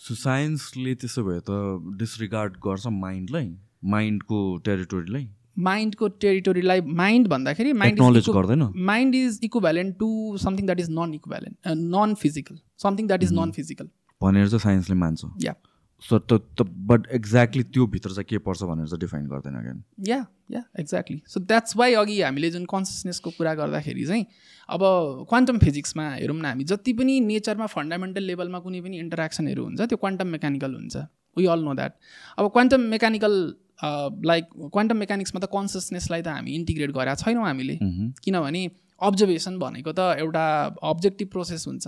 so 0.00 0.14
साइन्सले 0.14 0.94
त्यसो 0.94 1.24
भए 1.24 1.40
त 1.50 1.94
डिसरिगार्ड 1.98 2.56
गर्छ 2.66 2.86
माइन्डलाई 2.98 3.48
माइन्डको 3.86 4.40
टेरिटोरीलाई? 4.64 5.28
माइन्डको 5.58 6.08
टेरिटोरीलाई 6.22 6.80
माइन्ड 6.80 7.28
भन्दाखेरि 7.28 7.72
माइन्ड 7.72 7.98
एक्नोलेज 7.98 8.28
गर्दैन? 8.30 8.62
Mind 8.86 9.14
is 9.14 9.40
equivalent 9.44 9.96
to 9.98 10.08
something 10.42 10.66
that 10.66 10.80
is 10.80 10.90
non 10.90 11.14
equivalent 11.14 11.78
non 11.94 12.14
physical 12.22 12.58
something 12.82 13.06
that 13.06 13.22
is 13.22 13.32
non 13.32 13.50
physical. 13.52 13.88
भनेर 14.20 14.48
चाहिँ 14.48 14.60
साइन्सले 14.60 14.96
मान्छ। 14.96 15.24
या। 15.44 15.54
सो 16.02 16.18
त 16.18 16.62
बट 16.88 17.06
एक्ज्याक्टली 17.14 17.62
त्यो 17.64 17.86
भित्र 17.92 18.10
चाहिँ 18.10 18.24
के 18.28 18.38
पर्छ 18.38 18.62
भनेर 18.62 18.86
चाहिँ 18.86 19.00
डिफाइन 19.00 19.26
गर्दैन 19.26 19.54
again 19.56 19.82
yeah 20.08 20.18
yeah 20.52 20.62
exactly 20.80 21.22
so 21.26 21.40
that's 21.40 21.76
why 21.76 21.94
अघि 21.94 22.20
हामीले 22.20 22.50
जुन 22.50 22.64
कन्सियसनेसको 22.72 23.30
कुरा 23.38 23.54
गर्दाखेरि 23.60 24.04
चाहिँ 24.06 24.26
अब 24.68 24.80
क्वान्टम 25.28 25.58
फिजिक्समा 25.58 26.08
हेरौँ 26.10 26.36
न 26.36 26.44
हामी 26.44 26.64
जति 26.64 26.92
पनि 26.92 27.18
नेचरमा 27.20 27.66
फन्डामेन्टल 27.74 28.22
लेभलमा 28.22 28.58
कुनै 28.58 28.80
पनि 28.80 28.98
इन्टरेक्सनहरू 28.98 29.64
हुन्छ 29.64 29.80
त्यो 29.80 29.96
क्वान्टम 29.96 30.28
मेकानिकल 30.36 30.74
हुन्छ। 30.74 30.96
वी 31.36 31.46
अल 31.46 31.64
नो 31.64 31.74
द्याट 31.74 31.92
अब 32.38 32.50
क्वान्टम 32.52 32.80
मेकानिकल 32.92 33.34
लाइक 33.82 34.44
क्वान्टम 34.72 34.96
मेकानिक्समा 34.96 35.40
त 35.40 35.48
कन्सियसनेसलाई 35.52 36.22
त 36.22 36.28
हामी 36.28 36.50
इन्टिग्रेट 36.54 36.90
गरेका 36.96 37.14
छैनौँ 37.22 37.44
हामीले। 37.46 37.76
किनभने 38.24 38.62
अब्जर्भेसन 39.00 39.58
भनेको 39.58 39.92
त 39.92 40.16
एउटा 40.20 40.44
अब्जेक्टिभ 40.82 41.28
प्रोसेस 41.28 41.66
हुन्छ। 41.68 41.86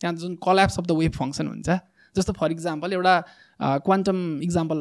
त्यहाँ 0.00 0.14
जुन 0.16 0.34
collapse 0.40 0.78
of 0.78 0.86
the 0.86 0.92
wave 0.96 1.12
function 1.12 1.46
हुन्छ। 1.48 1.68
जस्तो 2.16 2.32
फर 2.32 2.52
इक्जाम्पल 2.52 2.92
एउटा 2.92 3.14
क्वान्टम 3.84 4.40
इक्जाम्पल 4.42 4.78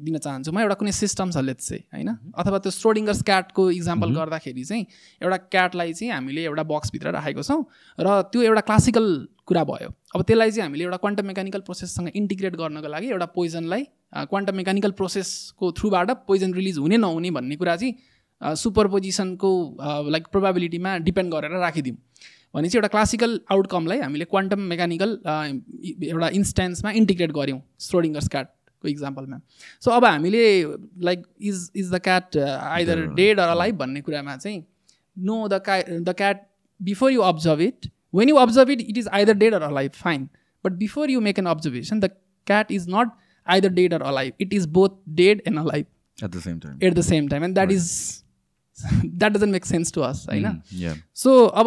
दिन 0.00 0.16
चाहन्छु 0.16 0.52
म। 0.52 0.58
एउटा 0.64 0.74
कुनै 0.80 0.92
सिस्टम 0.96 1.30
छ 1.30 1.44
लेट्स 1.44 1.68
चाहिँ 1.68 1.84
होइन? 1.92 2.08
अथवा 2.32 2.58
त्यो 2.64 2.72
स्ट्रोडिङ्गर्स 2.72 3.20
क्याटको 3.28 3.62
इक्जाम्पल 3.70 4.08
गर्दाखेरि 4.16 4.64
चाहिँ 4.64 4.84
एउटा 5.20 5.36
क्याटलाई 5.52 5.92
चाहिँ 5.92 6.12
हामीले 6.12 6.42
एउटा 6.48 6.64
बक्सभित्र 6.72 7.12
राखेको 7.20 7.42
छौँ 7.44 7.60
र 8.00 8.08
त्यो 8.32 8.40
एउटा 8.48 8.62
क्लासिकल 8.64 9.06
कुरा 9.44 9.64
भयो। 9.64 9.92
अब 10.16 10.20
त्यसलाई 10.24 10.50
चाहिँ 10.50 10.64
हामीले 10.64 10.84
एउटा 10.88 10.96
क्वान्टम 11.04 11.26
मेकानिकल 11.28 11.60
प्रोसेससँग 11.68 12.08
इन्टिग्रेट 12.16 12.56
गर्नको 12.56 12.88
लागि 12.88 13.06
एउटा 13.12 13.28
पोइजनलाई 13.36 13.84
क्वान्टम 14.12 14.56
मेकानिकल 14.56 14.90
प्रोसेसको 14.98 15.72
थ्रुबाट 15.78 16.10
पोइजन 16.26 16.54
रिलिज 16.54 16.78
हुने 16.78 16.96
नहुने 16.96 17.30
भन्ने 17.30 17.56
कुरा 17.56 17.76
चाहिँ 17.76 18.54
सुपरपोजिसनको 18.56 19.50
लाइक 20.10 20.26
प्रोभाबिलिटीमा 20.32 20.96
डिपेन्ड 21.06 21.32
गरेर 21.32 21.58
राखिदिउँ। 21.60 21.96
भने 22.54 22.68
चाहिँ 22.68 22.78
एउटा 22.78 22.88
क्लासिकल 22.88 23.40
आउटकमलाई 23.52 23.98
हामीले 24.00 24.24
क्वान्टम 24.26 24.60
मेकानिकल 24.68 25.18
एउटा 26.04 26.28
इन्स्टेन्समा 26.34 26.90
इन्टिग्रेट 27.00 27.32
गऱ्यौँ 27.32 27.60
स्ट्रोडिङ्गर्स 27.80 28.28
क्याट 28.28 28.46
क्याटको 28.46 28.88
इक्जाम्पलमा 28.88 29.40
सो 29.82 29.90
अब 29.90 30.04
हामीले 30.04 30.42
like 31.04 31.22
is 31.40 31.70
is 31.76 31.92
the 31.92 31.98
cat 32.00 32.36
either 32.36 33.06
dead 33.14 33.40
or 33.40 33.54
life 33.56 33.74
भन्ने 33.74 34.00
कुरामा 34.00 34.36
चाहिँ 34.36 34.64
नो 35.16 35.46
द 35.48 35.62
क्या 35.66 35.82
the 36.00 36.14
cat 36.16 36.46
before 36.80 37.12
you 37.12 37.20
observe 37.22 37.60
it 37.60 37.90
when 38.14 38.28
you 38.28 38.36
observe 38.36 38.70
it 38.70 38.80
it 38.80 38.98
is 38.98 39.08
either 39.12 39.34
dead 39.34 39.54
or 39.54 39.72
life 39.72 40.00
fine 40.02 40.28
but 40.64 40.72
before 40.78 41.10
you 41.10 41.20
make 41.20 41.38
an 41.38 41.46
observation 41.46 42.00
the 42.00 42.10
cat 42.46 42.72
is 42.72 42.86
not 42.90 43.10
dead 43.50 43.94
or 43.94 44.12
life 44.14 44.34
it 44.40 44.52
is 44.54 44.66
both 44.66 44.90
dead 45.20 45.42
and 45.46 45.58
alive 45.64 45.86
At 46.18 46.32
the 46.34 46.40
same 46.44 46.56
time. 46.60 46.82
At 46.82 46.94
the 46.94 47.00
same 47.00 47.26
time 47.28 47.44
and 47.44 47.54
that 47.54 47.70
is 47.72 47.84
that 48.78 49.32
doesn't 49.32 49.52
make 49.52 49.64
sense 49.64 49.92
to 49.92 50.00
us 50.00 50.24
होइन. 50.28 50.60
So 51.14 51.44
अब 51.44 51.66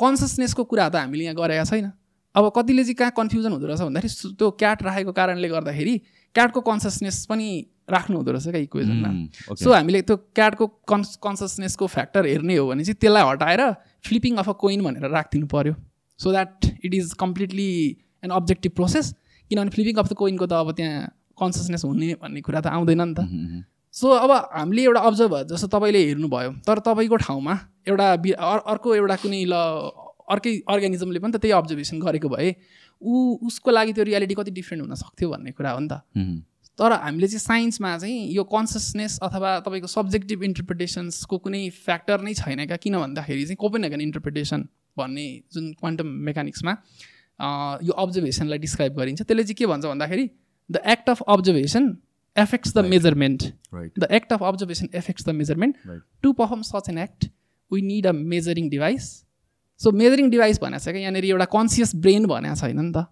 कन्सियसनेसको 0.00 0.64
कुरा 0.64 0.88
त 0.88 0.96
हामीले 0.96 1.24
यहाँ 1.24 1.36
गरेका 1.36 1.64
छैन। 1.64 1.90
अब 2.34 2.50
कतिले 2.56 2.82
चाहिँ 2.82 2.94
कहाँ 2.94 3.12
कन्फ्युजन 3.16 3.52
हुँदो 3.52 3.66
रहेछ 3.66 3.80
भन्दाखेरि 3.80 4.34
त्यो 4.38 4.50
क्याट 4.62 4.82
राखेको 4.82 5.12
कारणले 5.12 5.48
गर्दाखेरि 5.48 5.94
क्याटको 6.34 6.60
कन्सियसनेस 6.60 7.24
पनि 7.30 7.46
राख्नु 7.90 8.16
हुँदो 8.16 8.32
रहेछ 8.32 8.48
क्या 8.48 8.60
इक्वेजनमा. 8.60 9.10
सो 9.54 9.72
हामीले 9.72 10.02
त्यो 10.02 10.16
क्याटको 10.34 10.66
कन्स 10.90 11.16
कन्सियसनेसको 11.22 11.86
फ्याक्टर 11.86 12.26
हेर्ने 12.26 12.56
हो 12.56 12.66
भने 12.68 12.84
चाहिँ 12.84 12.98
त्यसलाई 13.00 13.30
हटाएर 13.30 13.62
फ्लिपिङ 14.08 14.36
अफ 14.42 14.48
अ 14.48 14.52
कोइन 14.64 14.82
भनेर 14.84 15.10
राखिदिनु 15.10 15.46
पऱ्यो 15.54 15.74
so 16.20 16.30
that 16.32 16.66
it 16.84 16.94
is 16.94 17.12
completely 17.22 17.70
an 18.24 18.30
objective 18.40 18.72
process 18.72 19.14
किनभने 19.50 19.70
फ्लिपिङ 19.70 19.94
अफ 19.96 20.08
द 20.08 20.14
कोइनको 20.16 20.46
त 20.46 20.52
अब 20.52 20.70
त्यहाँ 20.76 21.06
कन्सियसनेस 21.38 21.84
हुने 21.84 22.14
भन्ने 22.22 22.40
कुरा 22.40 22.60
त 22.60 22.66
आउँदैन 22.72 23.02
नि 23.02 23.14
त. 23.14 23.20
सो 23.94 24.08
अब 24.08 24.30
हामीले 24.52 24.82
एउटा 24.82 25.00
अब्जर्भ 25.10 25.34
जस्तो 25.52 25.66
तपाईँले 25.74 26.00
हेर्नुभयो 26.06 26.50
तर 26.66 26.78
तपाईँको 26.84 27.16
ठाउँमा 27.16 27.54
एउटा 27.88 28.06
अर्को 28.72 28.94
एउटा 28.94 29.16
कुनै 29.22 29.44
ल 29.46 29.54
अर्कै 30.34 30.52
अर्ग्यानिजमले 30.68 31.18
पनि 31.22 31.32
त 31.32 31.40
त्यही 31.40 31.54
अब्जर्भेसन 31.54 31.96
गरेको 32.02 32.28
भए 32.28 32.50
ऊ 33.02 33.12
उसको 33.46 33.70
लागि 33.70 33.92
त्यो 33.92 34.04
रियालिटी 34.04 34.34
कति 34.34 34.50
डिफ्रेन्ट 34.58 34.82
हुन 34.84 34.94
सक्थ्यो 35.00 35.28
भन्ने 35.30 35.50
कुरा 35.54 35.70
हो 35.70 35.80
नि 35.80 35.88
त. 35.88 36.02
तर 36.78 36.92
हामीले 36.92 37.28
चाहिँ 37.28 37.40
साइन्समा 37.40 37.90
चाहिँ 37.98 38.16
यो 38.36 38.44
कन्सियसनेस 38.44 39.18
अथवा 39.22 39.50
तपाईँको 39.64 39.88
सब्जेक्टिभ 39.88 40.42
इन्टरप्रिटेसन्सको 40.44 41.38
कुनै 41.44 41.62
फ्याक्टर 41.72 42.20
नै 42.20 42.34
छैन 42.36 42.66
क्या 42.66 42.76
किन 42.76 42.98
भन्दाखेरि 43.00 43.44
चाहिँ 43.44 43.56
कोपेनहेगन 43.56 44.00
इन्टरप्रिटेसन 44.00 44.60
भन्ने 44.98 45.26
जुन 45.54 45.72
क्वान्टम 45.80 46.08
मेकानिक्समा 46.28 46.72
यो 47.40 47.92
अब्जर्भेसनलाई 47.92 48.58
डिस्क्राइब 48.58 48.92
गरिन्छ। 48.96 49.22
त्यसले 49.22 49.44
चाहिँ 49.44 49.54
के 49.54 49.66
भन्छ 49.66 49.84
भन्दाखेरि 49.86 50.30
the 50.70 50.76
act 50.94 51.10
of 51.10 51.22
observation 51.28 51.96
affects 52.36 52.72
the 52.74 52.84
measurement. 52.84 53.42
The 53.98 54.08
act 54.10 54.32
of 54.32 54.42
observation 54.42 54.88
affects 54.94 55.24
the 55.26 55.30
measurement. 55.40 55.76
To 56.22 56.32
perform 56.32 56.62
such 56.62 56.88
an 56.90 56.98
act 56.98 57.30
we 57.70 57.82
need 57.82 58.06
a 58.06 58.12
measuring 58.12 58.68
device 58.70 59.04
so 59.80 59.92
measuring 59.92 60.30
device 60.30 60.60
भनेको 60.62 60.84
छ 60.84 60.88
क्या 60.88 61.00
यहाँनिर 61.00 61.24
एउटा 61.24 61.44
कन्सियस 61.52 61.94
ब्रेन 61.96 62.26
भनेको 62.26 62.54
छैन 62.56 62.80
नि 62.80 62.92
त। 62.92 63.06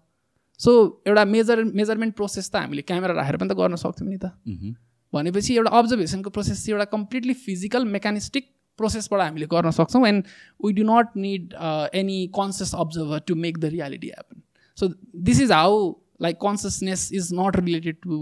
सो 0.59 0.71
एउटा 1.07 1.25
मेजर 1.25 1.63
मेजरमेन्ट 1.75 2.15
प्रोसेस 2.15 2.49
त 2.49 2.55
हामीले 2.55 2.81
क्यामेरा 2.81 3.13
राखेर 3.13 3.37
पनि 3.37 3.49
त 3.49 3.57
गर्न 3.59 3.75
सक्थ्यौँ 3.75 4.09
नि 4.09 4.17
त। 4.17 4.31
Mhm. 4.47 4.75
भनेपछि 5.13 5.55
एउटा 5.55 5.71
अब्जर्भेसनको 5.79 6.29
प्रोसेस 6.29 6.57
चाहिँ 6.65 6.75
एउटा 6.75 6.85
कम्प्लिटली 6.91 7.33
फिजिकल 7.45 7.85
मेकानिस्टिक 7.87 8.45
प्रोसेसबाट 8.77 9.21
हामीले 9.21 9.45
गर्न 9.51 9.71
सक्छौँ 9.77 10.07
and 10.07 10.33
we 10.65 10.73
do 10.73 10.83
not 10.89 11.17
need 11.17 11.53
any 12.01 12.19
conscious 12.35 12.73
observer 12.75 13.19
to 13.27 13.35
make 13.45 13.57
the 13.57 13.65
reality 13.75 14.07
happen 14.07 14.41
so 14.77 14.87
this 15.29 15.41
is 15.41 15.51
how 15.51 15.89
like 16.21 16.37
consciousness 16.41 17.09
is 17.13 17.29
not 17.39 17.59
related 17.59 17.95
to 18.03 18.19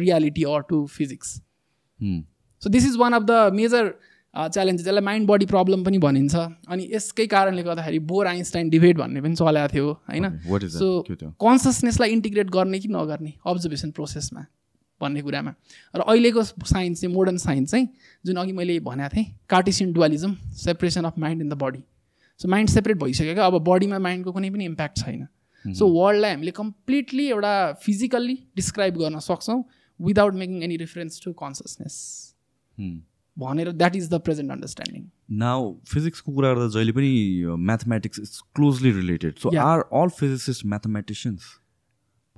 reality 0.00 0.42
or 0.44 0.60
to 0.68 0.84
physics. 0.88 1.40
So 2.62 2.70
this 2.70 2.86
is 2.86 2.96
one 2.98 3.12
of 3.12 3.22
the 3.22 3.54
major 3.54 3.94
challenge 4.34 4.80
यसलाई 4.80 5.02
mind 5.04 5.28
body 5.28 5.46
problem 5.46 5.84
पनि 5.84 5.98
भनिन्छ। 5.98 6.34
अनि 6.68 6.88
यसकै 6.92 7.26
कारणले 7.26 7.62
गर्दाखेरि 7.62 7.98
bore 8.10 8.26
Einstein 8.26 8.68
debate 8.70 8.96
भन्ने 8.96 9.20
पनि 9.22 9.34
चलेको 9.34 9.72
थियो 9.74 9.92
होइन? 10.10 10.24
सो? 10.68 10.88
कन्सियसनेसलाई 11.44 12.10
इन्टिग्रेट 12.12 12.50
गर्ने 12.50 12.78
कि 12.78 12.88
नगर्ने? 12.88 13.32
अब्जर्भेसन 13.46 13.90
प्रोसेसमा 13.90 14.44
भन्ने 15.00 15.22
कुरामा। 15.22 15.54
र 15.94 16.00
अहिलेको 16.00 16.42
साइन्स 16.42 17.00
चाहिँ 17.00 17.14
मोडर्न 17.14 17.36
साइन्स 17.38 17.70
चाहिँ 17.70 17.88
जुन 18.24 18.36
अघि 18.36 18.52
मैले 18.52 18.78
भनेको 18.80 19.16
थिएँ 19.16 19.26
Cartesian 19.50 19.92
dualism 19.92 20.34
separation 20.64 21.04
of 21.04 21.18
mind 21.18 21.42
in 21.42 21.48
the 21.48 21.58
body 21.62 21.82
so 22.40 22.48
mind 22.48 22.70
separate 22.70 22.96
भइसक्यो 22.98 23.34
क्या? 23.34 23.46
अब 23.46 23.58
बडीमा 23.64 23.98
माइन्डको 23.98 24.32
कुनै 24.32 24.50
पनि 24.50 24.64
इम्प्याक्ट 24.64 24.98
छैन। 24.98 25.26
सो 25.64 25.86
वर्ल्डलाई 25.88 26.30
हामीले 26.30 26.50
कम्प्लिटली 26.56 27.26
एउटा 27.28 27.72
फिजिकल्ली 27.82 28.38
डिस्क्राइब 28.56 28.96
गर्न 28.98 29.18
सक्छौँ 29.24 29.62
without 30.00 30.34
making 30.34 30.62
any 30.62 30.76
reference 30.78 31.20
to 31.24 31.32
consciousness. 31.34 31.94
भनेर 33.36 33.70
that 33.72 33.96
is 33.96 34.08
the 34.10 34.20
present 34.24 34.50
understanding 34.52 35.02
now 35.38 35.72
फिजिक्सको 35.88 36.32
कुरा 36.32 36.52
गर्दा 36.52 36.68
जहिले 36.74 36.92
पनि 36.92 37.12
mathematics 37.70 38.18
is 38.18 38.40
closely 38.54 38.90
related 38.92 39.34
so. 39.36 39.48
Are 39.50 39.80
all 40.00 40.08
physicist 40.18 40.66
mathematicians 40.66 41.48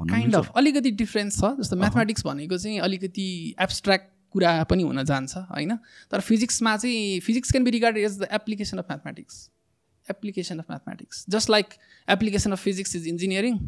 kind 0.06 0.36
of 0.36 0.52
अलिकति 0.56 0.90
डिफ्रेन्स 1.02 1.40
छ 1.40 1.52
जस्तो 1.60 1.76
म्याथमेटिक्स 1.76 2.26
भनेको 2.26 2.58
चाहिँ 2.58 2.78
अलिकति 2.80 3.28
एब्स्ट्र्याक्ट 3.60 4.10
कुरा 4.34 4.62
पनि 4.70 4.82
हुन 4.82 5.04
जान्छ 5.04 5.36
होइन? 5.36 5.76
तर 6.12 6.20
फिजिक्समा 6.20 6.76
चाहिँ 6.76 7.20
physics 7.20 7.50
can 7.52 7.64
be 7.64 7.70
regarded 7.70 8.04
as 8.04 8.18
the 8.18 8.28
application 8.32 8.78
of 8.78 8.84
mathematics 8.90 9.48
application 10.10 10.58
of 10.58 10.64
mathematics 10.70 11.24
just 11.30 11.50
like 11.50 11.66
application 12.08 12.52
of 12.52 12.62
physics 12.62 12.96
is 12.96 13.06
engineering 13.08 13.58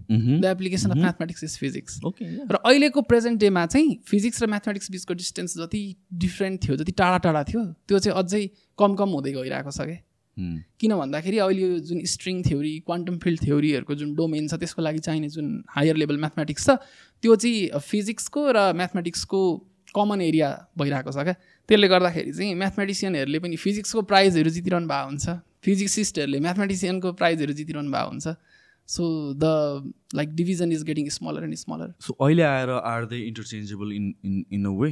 the 0.41 0.45
application 0.45 0.91
of 0.91 0.97
mathematics 0.97 1.45
is 1.45 1.57
physics 1.59 2.01
okay 2.05 2.25
र 2.25 2.61
अहिलेको 2.65 3.03
प्रेजेन्ट 3.03 3.41
डेमा 3.41 3.65
चाहिँ 3.67 3.99
फिजिक्स 4.09 4.43
र 4.43 4.47
म्याथमेटिक्स 4.47 4.91
बिचको 4.91 5.15
डिस्टेन्स 5.15 5.57
जति 5.59 5.83
डिफ्रेन्ट 6.25 6.65
थियो 6.65 6.77
जति 6.77 6.93
टाढा 6.93 7.19
टाढा 7.19 7.43
थियो 7.45 7.65
त्यो 7.89 7.99
चाहिँ 7.99 8.19
अझै 8.19 8.47
कम 8.79 8.95
कम 8.95 9.09
हुँदै 9.09 9.33
गइरहेको 9.33 9.71
छ 9.71 9.81
क्या. 9.81 9.99
किन 10.39 10.95
भन्दाखेरि 10.97 11.39
अहिले 11.39 11.63
यो 11.63 11.79
जुन 11.89 12.05
स्ट्रिङ 12.07 12.43
थ्योरी 12.45 12.79
क्वान्टम 12.87 13.19
फिल्ड 13.25 13.41
थ्योरीहरूको 13.41 13.95
जुन 14.03 14.15
डोमेन 14.15 14.49
छ 14.49 14.55
त्यसको 14.61 14.83
लागि 14.83 14.99
चाहिने 15.07 15.29
जुन 15.31 15.49
हायर 15.77 15.97
लेभल 15.97 16.19
म्याथमेटिक्स 16.21 16.67
छ 16.67 16.77
त्यो 17.23 17.37
चाहिँ 17.37 17.81
फिजिक्सको 17.89 18.47
र 18.57 18.73
म्याथमेटिक्सको 18.81 19.41
कमन 19.95 20.21
एरिया 20.23 20.49
भइरहेको 20.79 21.11
छ 21.11 21.25
क्या। 21.27 21.35
त्यसले 21.69 21.89
गर्दाखेरि 21.89 22.33
चाहिँ 22.33 22.55
म्याथमेटिसियनहरूले 22.63 23.39
पनि 23.45 23.57
फिजिक्सको 23.57 24.03
प्राइजहरू 24.13 24.51
जितिरहनु 24.57 24.87
भएको 24.87 25.09
हुन्छ। 25.11 25.27
फिजिक्सिस्टहरूले 25.67 26.41
म्याथमेटिसियनको 26.47 27.13
प्राइजहरू 27.21 27.53
जितिरहनु 27.61 27.91
भएको 27.91 28.11
हुन्छ। 28.11 28.27
So 28.89 29.05
the 29.35 29.45
like 30.15 30.35
division 30.35 30.73
is 30.73 30.83
getting 30.85 31.09
smaller 31.17 31.45
and 31.45 31.55
smaller 31.57 31.93
so 32.07 32.13
अहिले 32.25 32.43
आएर 32.43 32.71
are 32.71 33.05
they 33.13 33.19
interchangeable 33.27 33.93
in 33.93 34.15
in 34.25 34.45
in 34.53 34.65
a 34.67 34.75
way 34.81 34.91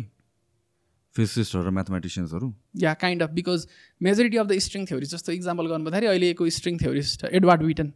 फिजिसिस्टहरू 1.17 1.71
म्याथमेटिसियन्सहरू 1.71 2.55
या 2.77 2.95
kind 2.95 3.23
of 3.23 3.31
because 3.31 3.69
majority 4.03 4.37
of 4.37 4.47
the 4.47 4.59
string 4.59 4.87
theory 4.87 5.07
जस्तो 5.07 5.33
इक्जाम्पल 5.33 5.67
गर्नु 5.67 5.85
पर्दाखेरि 5.85 6.07
अहिलेको 6.07 6.49
स्ट्रिङ 6.49 6.79
थ्योरिस्ट 6.79 7.25
एडवार्ड 7.25 7.63
विटन 7.63 7.93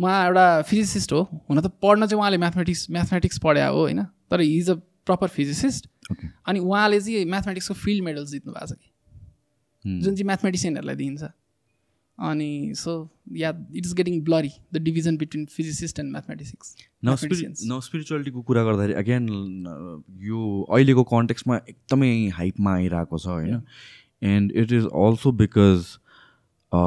उहाँ 0.00 0.26
एउटा 0.26 0.62
फिजिसिस्ट 0.62 1.12
हो 1.12 1.22
हुन 1.50 1.60
त 1.60 1.66
पढ्न 1.66 2.06
चाहिँ 2.06 2.20
उहाँले 2.20 2.36
म्याथमेटिक्स 2.36 2.90
म्याथमेटिक्स 2.90 3.38
पढ्या 3.38 3.68
हो 3.68 3.78
होइन? 3.78 4.04
तर 4.04 4.40
हिज 4.40 4.70
अ 4.70 4.74
प्रपर 5.06 5.28
फिजिसिस्ट 5.28 5.88
अनि 6.46 6.60
उहाँले 6.60 7.00
चाहिँ 7.00 7.24
म्याथमेटिक्सको 7.24 7.74
फिल्ड 7.74 8.04
मेडल्स 8.04 8.30
जित्नु 8.30 8.52
भएको 8.52 8.66
छ 8.66 8.78
कि? 8.78 8.90
Hmm. 9.84 10.00
जुन 10.04 10.14
चाहिँ 10.14 10.24
म्याथमेटिसियनहरूलाई 10.24 10.96
दिइन्छ। 10.96 11.24
अनि 12.18 12.72
so 12.76 12.92
yeah 13.36 13.50
it 13.74 13.86
is 13.86 13.92
getting 13.94 14.20
blurry 14.24 14.50
the 14.74 14.78
division 14.82 15.16
between 15.16 15.44
physicist 15.56 15.98
and 16.00 16.12
mathematics 16.12 16.74
न 17.04 17.14
स्पिरि 17.16 17.46
न 17.46 17.78
स्पिरिचुअलिटीको 17.84 18.42
कुरा 18.42 18.64
गर्दाखेरि 18.64 18.94
अगेन 19.02 19.28
यो 20.24 20.40
अहिलेको 20.70 21.04
कन्टेक्समा 21.14 21.56
एकदमै 21.68 22.10
हाइपमा 22.40 22.74
आइरहेको 22.74 23.18
छ 23.18 23.26
होइन? 23.28 23.62
And 24.34 24.52
it 24.56 24.72
is 24.72 24.84
also 25.04 25.32
because 25.44 25.96
a 26.72 26.80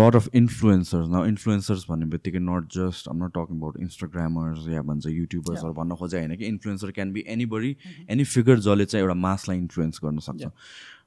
lot 0.00 0.16
of 0.16 0.28
influencers 0.34 1.08
न 1.10 1.24
इन्फ्लुएन्सर्स 1.28 1.84
भन्ने 1.88 2.06
बित्तिकै 2.12 2.38
not 2.42 2.68
just 2.76 3.08
um 3.08 3.24
not 3.24 3.32
talking 3.32 3.56
about 3.56 3.76
instagrammers 3.80 4.68
या 4.68 4.82
भन्छ 4.90 5.06
युट्युबर्सहरू 5.06 5.72
भन्न 5.74 5.94
खोजे 6.02 6.18
होइन 6.18 6.36
कि 6.36 6.46
influencer 6.46 6.90
can 6.98 7.12
be 7.12 7.24
anybody 7.54 7.76
any 8.10 8.24
figure 8.36 8.58
जसले 8.60 8.84
चाहिँ 8.86 9.04
एउटा 9.04 9.14
मासलाई 9.26 9.58
इन्फ्लुएन्स 9.58 10.00
गर्न 10.04 10.18
सक्छ 10.28 10.50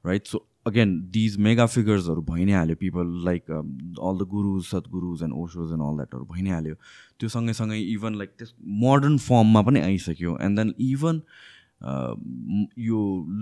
right 0.06 0.26
so 0.26 0.46
again 0.66 0.90
these 1.10 1.36
mega 1.44 1.64
फिगर्सहरू 1.66 2.22
भइ 2.24 2.44
नै 2.44 2.52
हाल्यो 2.52 2.76
people 2.80 3.06
like 3.24 3.50
all 3.50 4.18
the 4.18 4.26
gurus 4.30 4.64
Sadhgurus 4.66 5.22
and 5.22 5.34
Oshos 5.36 5.72
and 5.72 5.82
all 5.82 5.96
द्याटहरू 5.96 6.24
भइ 6.26 6.42
नै 6.42 6.50
हाल्यो 6.50 6.74
त्यो 7.18 7.28
सँगैसँगै 7.30 7.78
इभन 7.86 8.18
लाइक 8.18 8.36
त्यस 8.38 8.54
मोडर्न 8.82 9.18
फर्ममा 9.24 9.62
पनि 9.62 9.80
आइसक्यो 9.82 10.36
एन्ड 10.40 10.58
देन 10.58 10.74
इभन 10.86 11.22
यो 12.80 13.00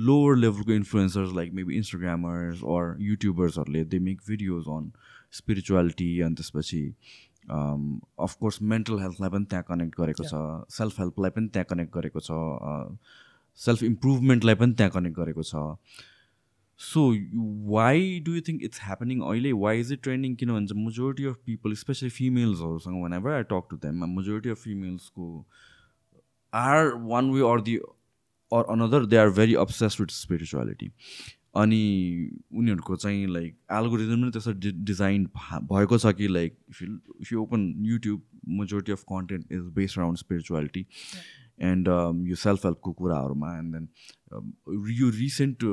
लोवर 0.08 0.36
लेभलको 0.36 0.72
influencers 0.72 1.34
like 1.36 1.52
maybe 1.54 1.76
instagrammers 1.76 2.62
or 2.76 2.94
युट्युबर्सहरूले 3.04 3.84
they 3.86 3.98
make 4.06 4.20
videos 4.28 4.70
on 4.76 4.90
spirituality 5.32 6.10
अनि 6.20 6.34
त्यसपछि 6.34 6.84
अफकोर्स 7.48 8.62
मेन्टल 8.70 9.00
हेल्थलाई 9.00 9.30
पनि 9.30 9.50
त्यहाँ 9.50 9.64
कनेक्ट 9.68 10.00
गरेको 10.00 10.24
छ 10.24 10.40
सेल्फ 10.74 11.00
हेल्पलाई 11.00 11.36
पनि 11.36 11.48
त्यहाँ 11.48 11.66
कनेक्ट 11.70 11.92
गरेको 11.94 12.20
छ 12.20 12.38
सेल्फ 13.60 13.82
इम्प्रुभमेन्टलाई 13.84 14.54
पनि 14.54 14.74
त्यहाँ 14.74 14.92
कनेक्ट 14.92 15.16
गरेको 15.18 15.42
छ 15.42 15.66
so 16.80 17.02
why 17.70 18.20
do 18.20 18.34
you 18.34 18.40
think 18.42 18.62
it's 18.64 18.80
happening 18.82 19.20
अहिले 19.22 19.52
वाइ 19.58 19.80
इज 19.80 19.92
इट 19.92 20.02
ट्रेन्डिङ 20.02 20.34
किन 20.36 20.52
भन्छ 20.52 20.72
majority 20.76 21.24
of 21.24 21.36
people 21.46 21.74
specially 21.76 22.08
फिमेल्सहरूसँग 22.10 23.02
whenever 23.14 23.32
I 23.32 23.42
talk 23.50 23.66
to 23.70 23.76
them 23.78 24.04
majority 24.10 24.50
of 24.50 24.62
फिमेल्सको 24.62 25.26
are 26.52 26.92
one 27.04 27.30
way 27.30 27.40
or 27.50 27.60
the 27.60 27.76
or 28.52 28.64
another 28.70 29.06
they 29.06 29.16
are 29.16 29.30
very 29.32 29.54
obsess 29.56 30.00
with 30.00 30.14
spirituality 30.14 30.90
अनि 31.56 31.82
उनीहरूको 32.52 32.96
चाहिँ 32.96 33.26
like 33.28 33.56
algorithm 33.72 34.22
पनि 34.22 34.30
त्यसरी 34.30 34.54
डि 34.60 34.70
design 34.84 35.26
भएको 35.72 35.98
छ 35.98 36.12
कि 36.14 36.28
like 36.28 36.56
if 36.70 36.82
you 36.82 36.88
if 37.20 37.32
you 37.32 37.42
open 37.42 37.72
YouTube 37.86 38.22
majority 38.58 38.92
of 38.92 39.02
content 39.08 39.52
is 39.52 39.70
based 39.74 39.98
around 39.98 40.18
spirituality 40.18 40.86
and 41.60 41.88
यो 42.28 42.36
self 42.36 42.66
हेल्पको 42.66 42.92
कुराहरूमा 42.92 43.56
एन्ड 43.58 43.74
देन 43.74 43.88
यो 44.92 45.10
recent 45.18 45.64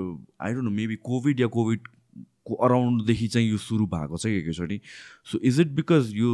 I 0.42 0.54
don't 0.54 0.64
know 0.64 0.76
maybe 0.76 0.96
COVID 1.04 1.40
या 1.40 1.48
कोभिडको 1.56 2.56
अराउन्डदेखि 2.66 3.28
चाहिँ 3.28 3.50
यो 3.50 3.58
सुरु 3.64 3.88
भएको 3.88 4.18
छ 4.18 4.26
एकैचोटि 4.34 4.80
सो 5.32 5.40
इज 5.44 5.60
इट 5.62 5.76
बिकज 5.82 6.14
यो 6.16 6.32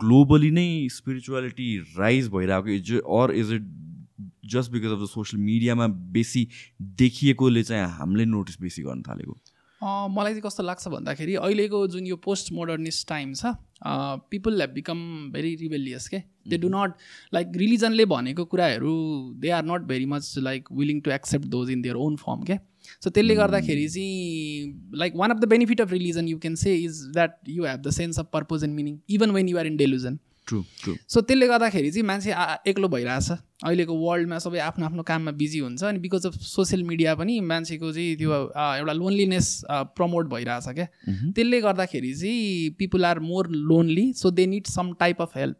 ग्लोबली 0.00 0.50
नै 0.50 0.68
स्पिरिचुअलिटी 0.92 1.68
राइज 1.98 2.28
भइरहेको 2.30 2.70
is 2.70 2.92
or 2.94 3.34
is 3.34 3.52
it 3.52 3.74
just 4.54 4.72
because 4.72 4.92
of 4.92 5.02
the 5.02 5.06
social 5.08 5.42
मिडियामा 5.42 5.86
बेसी 6.14 6.46
देखिएकोले 6.98 7.62
चाहिँ 7.64 7.86
हामीले 7.92 8.24
नोटिस 8.26 8.60
बेसी 8.60 8.82
गर्न 8.82 9.02
थालेको 9.02 9.38
मलाई 9.80 10.32
चाहिँ 10.32 10.42
कस्तो 10.42 10.62
लाग्छ 10.62 10.88
भन्दाखेरि 10.88 11.34
अहिलेको 11.36 11.86
जुन 11.88 12.06
यो 12.06 12.16
पोस्ट 12.16 12.52
मोडर्निस्ट 12.52 13.08
टाइम 13.08 13.32
छ 13.34 13.52
people 14.30 14.60
have 14.60 14.70
become 14.70 14.98
very 15.32 15.54
rebellious 15.56 16.08
के 16.08 16.22
दे 16.48 16.58
डु 16.58 16.68
नट 16.68 16.94
लाइक 17.34 17.52
रिलिजनले 17.56 18.04
भनेको 18.04 18.44
कुराहरू 18.44 18.94
they 19.36 19.50
are 19.50 19.64
not 19.64 19.82
very 19.88 20.06
much 20.06 20.32
like 20.38 20.72
willing 20.72 21.00
to 21.00 21.10
accept 21.10 21.46
those 21.54 21.70
in 21.70 21.82
their 21.82 21.96
own 21.96 22.16
form 22.16 22.42
के 22.42 22.56
सो 22.56 23.10
त्यसले 23.10 23.34
hmm. 23.34 23.42
गर्दाखेरि 23.42 23.88
चाहिँ 23.88 24.90
like 24.94 25.16
one 25.16 25.30
of 25.30 25.38
the 25.38 25.48
benefit 25.48 25.80
of 25.80 25.92
religion 25.92 26.28
you 26.28 26.38
can 26.38 26.54
say 26.54 26.76
is 26.76 27.02
that 27.14 27.36
you 27.48 27.64
have 27.64 27.80
the 27.80 27.90
sense 27.90 28.18
of 28.18 28.28
purpose 28.32 28.64
and 28.64 28.74
meaning 28.74 28.98
even 29.10 29.30
when 29.30 29.48
you 29.48 29.58
are 29.58 29.66
in 29.66 29.76
delusion 29.76 30.18
true 30.48 30.62
true 30.82 30.94
so 31.08 31.20
त्यसले 31.20 31.46
गर्दाखेरि 31.48 31.90
चाहिँ 31.90 32.06
मान्छे 32.06 32.30
एक्लो 32.70 32.88
भइरहेछ। 32.88 33.30
अहिलेको 33.64 33.94
वर्ल्डमा 33.98 34.38
सबै 34.38 34.58
आफ्नो 34.60 34.86
आफ्नो 34.86 35.02
काममा 35.02 35.32
बिजी 35.40 35.58
हुन्छ 35.58 35.84
अनि 35.84 35.98
बिकज 35.98 36.26
अफ 36.26 36.34
सोसियल 36.46 36.82
मिडिया 36.84 37.14
पनि 37.14 37.38
मान्छेको 37.50 37.92
चाहिँ 37.92 38.16
त्यो 38.16 38.32
एउटा 38.32 38.92
लोन्लीनेस 38.92 39.48
प्रमोट 39.70 40.26
भइरहेछ 40.34 40.68
क्या। 40.68 40.86
त्यसले 41.36 41.60
गर्दाखेरि 41.60 42.14
चाहिँ 42.14 42.70
people 42.78 43.04
are 43.04 43.20
more 43.20 43.48
lonely 43.70 44.12
so 44.16 44.30
they 44.30 44.46
need 44.46 44.66
some 44.74 44.92
type 45.00 45.22
of 45.22 45.36
help 45.36 45.56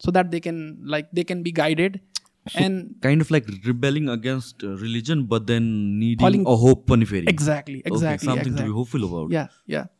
so 0.00 0.12
that 0.12 0.26
they 0.26 0.40
can 0.40 0.60
like 0.90 1.08
they 1.14 1.22
can 1.22 1.42
be 1.42 1.52
guided 1.52 1.98
and 2.46 2.84
kind 3.02 3.22
of 3.22 3.32
like 3.32 3.46
rebelling 3.66 4.06
against 4.08 4.64
religion 4.82 5.22
but 5.32 5.42
then 5.50 5.62
needing 6.02 6.44
a 6.44 6.56
hope 6.62 6.86
पनि 6.88 7.04
फेरि 7.12 7.26
exactly 7.28 7.78
exactly 7.86 8.28
something 8.30 8.56
to 8.60 8.68
be 8.68 8.76
hopeful 8.78 9.08
about 9.08 9.34
yeah 9.38 9.46
yeah 9.74 9.90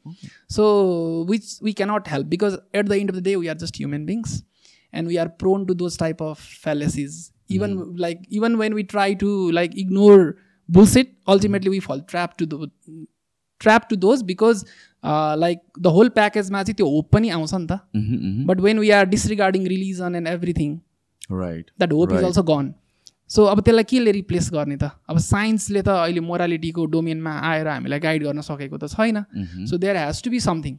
so 0.59 0.68
which 1.32 1.51
we 1.68 1.74
cannot 1.82 2.14
help 2.14 2.30
because 2.36 2.57
at 2.82 2.93
the 2.93 3.01
end 3.01 3.14
of 3.14 3.20
the 3.20 3.26
day 3.28 3.36
we 3.45 3.53
are 3.55 3.59
just 3.64 3.82
human 3.82 4.07
beings 4.12 4.38
and 4.93 5.12
we 5.14 5.18
are 5.24 5.28
prone 5.45 5.66
to 5.66 5.78
those 5.84 6.01
type 6.05 6.20
of 6.30 6.49
fallacies 6.66 7.20
even 7.49 7.76
mm. 7.76 8.01
like 8.07 8.26
even 8.28 8.59
when 8.59 8.74
we 8.74 8.84
try 8.97 9.12
to 9.14 9.30
like 9.61 9.76
ignore 9.76 10.36
bullshit 10.68 11.16
ultimately 11.28 11.70
we 11.70 11.80
fall 11.80 12.01
trap 12.14 12.36
to 12.43 12.47
the 12.47 12.68
trap 13.61 13.88
to 13.88 13.97
those 13.97 14.22
because 14.22 14.64
uh, 15.05 15.36
like 15.38 15.61
the 15.76 15.91
whole 15.91 16.11
प्याकेजमा 16.18 16.62
चाहिँ 16.62 16.76
त्यो 16.76 16.88
hope 16.91 17.11
पनि 17.12 17.30
आउँछ 17.38 17.55
नि 17.55 17.66
त 17.70 17.80
but 18.51 18.61
when 18.66 18.78
we 18.78 18.91
are 18.99 19.07
disregarding 19.14 19.66
religion 19.74 20.14
and 20.14 20.28
everything 20.28 20.78
right 21.33 21.70
that 21.78 21.93
hope 21.93 22.12
is 22.12 22.24
also 22.24 22.43
gone 22.51 22.72
so 23.31 23.45
अब 23.47 23.61
त्यसलाई 23.61 23.85
केले 23.91 24.12
रिप्लेस 24.12 24.51
गर्ने 24.53 24.76
त? 24.76 24.91
अब 25.09 25.18
साइन्सले 25.24 25.83
त 25.83 25.89
अहिले 25.89 26.20
मोरालिटीको 26.28 26.87
डोमेनमा 26.95 27.35
आएर 27.51 27.68
हामीलाई 27.68 27.99
गाइड 28.07 28.22
गर्न 28.24 28.41
सकेको 28.47 28.78
त 28.78 28.87
छैन। 28.95 29.66
So 29.66 29.78
there 29.78 29.97
has 29.97 30.22
to 30.22 30.31
be 30.31 30.41
something 30.47 30.78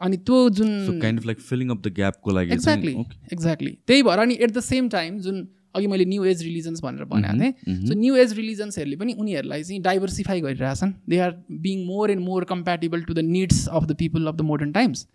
अनि 0.00 0.16
त्यो 0.28 0.38
जुन 0.52 1.00
kind 1.02 1.20
of 1.20 1.26
like 1.26 1.40
filling 1.40 1.68
of 1.70 1.82
the 1.82 1.92
ग्यापको 1.98 2.30
लागि 2.38 2.52
एक्ज्याक्टली 2.52 2.94
एक्ज्याक्टली 3.32 3.70
त्यही 3.86 4.02
भएर 4.08 4.18
अनि 4.18 4.34
एट 4.40 4.50
द 4.50 4.60
सेम 4.68 4.88
टाइम 4.94 5.20
जुन 5.26 5.46
अघि 5.76 5.86
मैले 5.86 6.04
न्यू 6.04 6.24
एज 6.24 6.42
रिलिजन्स 6.42 6.82
भनेर 6.82 7.04
भनेको 7.04 7.38
थिएँ 7.40 7.86
सो 7.86 7.94
न्यू 8.00 8.16
एज 8.16 8.32
रिलिजन्सहरूले 8.36 8.96
पनि 8.96 9.12
उनीहरूलाई 9.14 9.62
चाहिँ 9.62 9.80
डाइभर्सिफाई 9.82 10.40
गरिरहेछन्। 10.40 10.92
They 11.08 11.18
are 11.18 11.32
being 11.64 11.84
more 11.86 12.10
and 12.10 12.24
more 12.24 12.44
compatible 12.52 13.02
to 13.02 13.14
the 13.14 13.24
needs 13.28 13.66
of 13.68 13.84
the 13.84 13.96
people 13.98 14.26
of 14.26 14.34
the 14.34 14.48
modern 14.50 14.72
times 14.72 15.06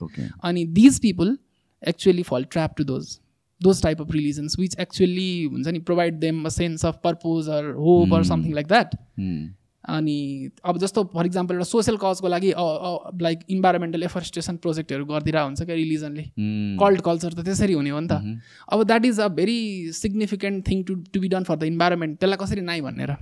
अनि 0.44 0.66
these 0.80 1.00
people 1.02 1.38
actually 1.84 2.24
fall 2.24 2.44
trap 2.52 2.76
to 2.78 2.84
those 2.84 3.18
those 3.66 3.82
type 3.82 4.00
of 4.04 4.14
religions 4.16 4.60
which 4.60 4.76
actually 4.84 5.32
हुन्छ 5.48 5.68
नि 5.68 5.80
provide 5.88 6.20
them 6.20 6.44
a 6.46 6.50
sense 6.60 6.86
of 6.86 7.00
purpose 7.04 7.50
or 7.58 7.74
hope 7.88 8.14
or 8.16 8.24
something 8.30 8.54
like 8.54 8.68
that 8.68 8.96
अनि 9.90 10.16
अब 10.72 10.78
जस्तो 10.78 11.04
for 11.14 11.26
example 11.26 11.56
एउटा 11.56 11.66
social 11.66 11.98
कजको 12.02 12.28
लागि 12.28 12.52
like 13.22 13.40
environmental 13.50 14.04
एफोरेस्टेसन 14.04 14.58
प्रोजेक्टहरू 14.66 15.06
गरिदिरहेको 15.06 15.48
हुन्छ 15.48 15.64
क्या 15.64 15.76
रिलिजनले 15.76 16.24
कल्ड 16.82 17.02
कल्चर 17.08 17.34
त 17.34 17.46
त्यसरी 17.46 17.74
हुने 17.74 17.90
हो 17.90 18.00
नि 18.00 18.08
त। 18.12 18.42
अब 18.74 18.84
that 18.84 19.06
is 19.06 19.20
a 19.20 19.28
very 19.40 19.60
significant 20.00 20.68
thing 20.68 20.84
to 20.84 20.96
to 21.14 21.22
be 21.22 21.28
done 21.34 21.44
for 21.44 21.56
the 21.56 21.64
environment 21.74 22.20
त्यसलाई 22.20 22.46
कसरी 22.46 22.62
नाइ 22.70 22.82
भनेर। 22.82 23.16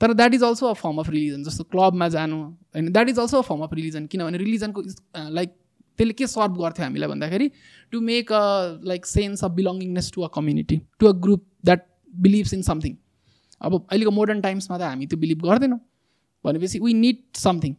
तर 0.00 0.12
that 0.14 0.34
is 0.34 0.42
also 0.44 0.66
a 0.66 0.72
form 0.80 0.98
of 0.98 1.10
religion 1.10 1.42
जस्तो 1.44 1.64
क्लबमा 1.76 2.08
जानु। 2.16 2.42
होइन 2.74 2.92
that 2.92 3.08
is 3.08 3.18
also 3.18 3.38
a 3.38 3.46
form 3.48 3.62
of 3.62 3.74
religion 3.74 4.06
किनभने 4.06 4.38
रिलिजनको 4.38 4.82
लाइक 5.38 5.50
त्यसले 5.98 6.12
के 6.14 6.26
सर्भ 6.28 6.56
गर्थ्यो 6.60 6.84
हामीलाई 6.84 7.08
भन्दाखेरि 7.08 7.50
to 7.92 8.00
make 8.08 8.32
a 8.32 8.44
like 8.92 9.06
sense 9.06 9.44
of 9.44 9.52
belongingness 9.58 10.10
to 10.14 10.22
a 10.22 10.30
community 10.34 10.80
to 11.00 11.06
a 11.06 11.12
group 11.26 11.44
that 11.64 11.86
believes 12.14 12.54
in 12.54 12.62
something 12.70 12.96
अब 13.60 13.74
अहिलेको 13.82 14.10
मोडर्न 14.16 14.40
टाइम्समा 14.40 14.78
त 14.78 14.82
हामी 14.82 15.06
त्यो 15.06 15.18
बिलिभ 15.18 15.42
गर्दैनौँ। 15.44 15.80
भनेपछि 16.44 16.78
वी 16.80 16.94
निड 16.94 17.22
समथिङ 17.36 17.74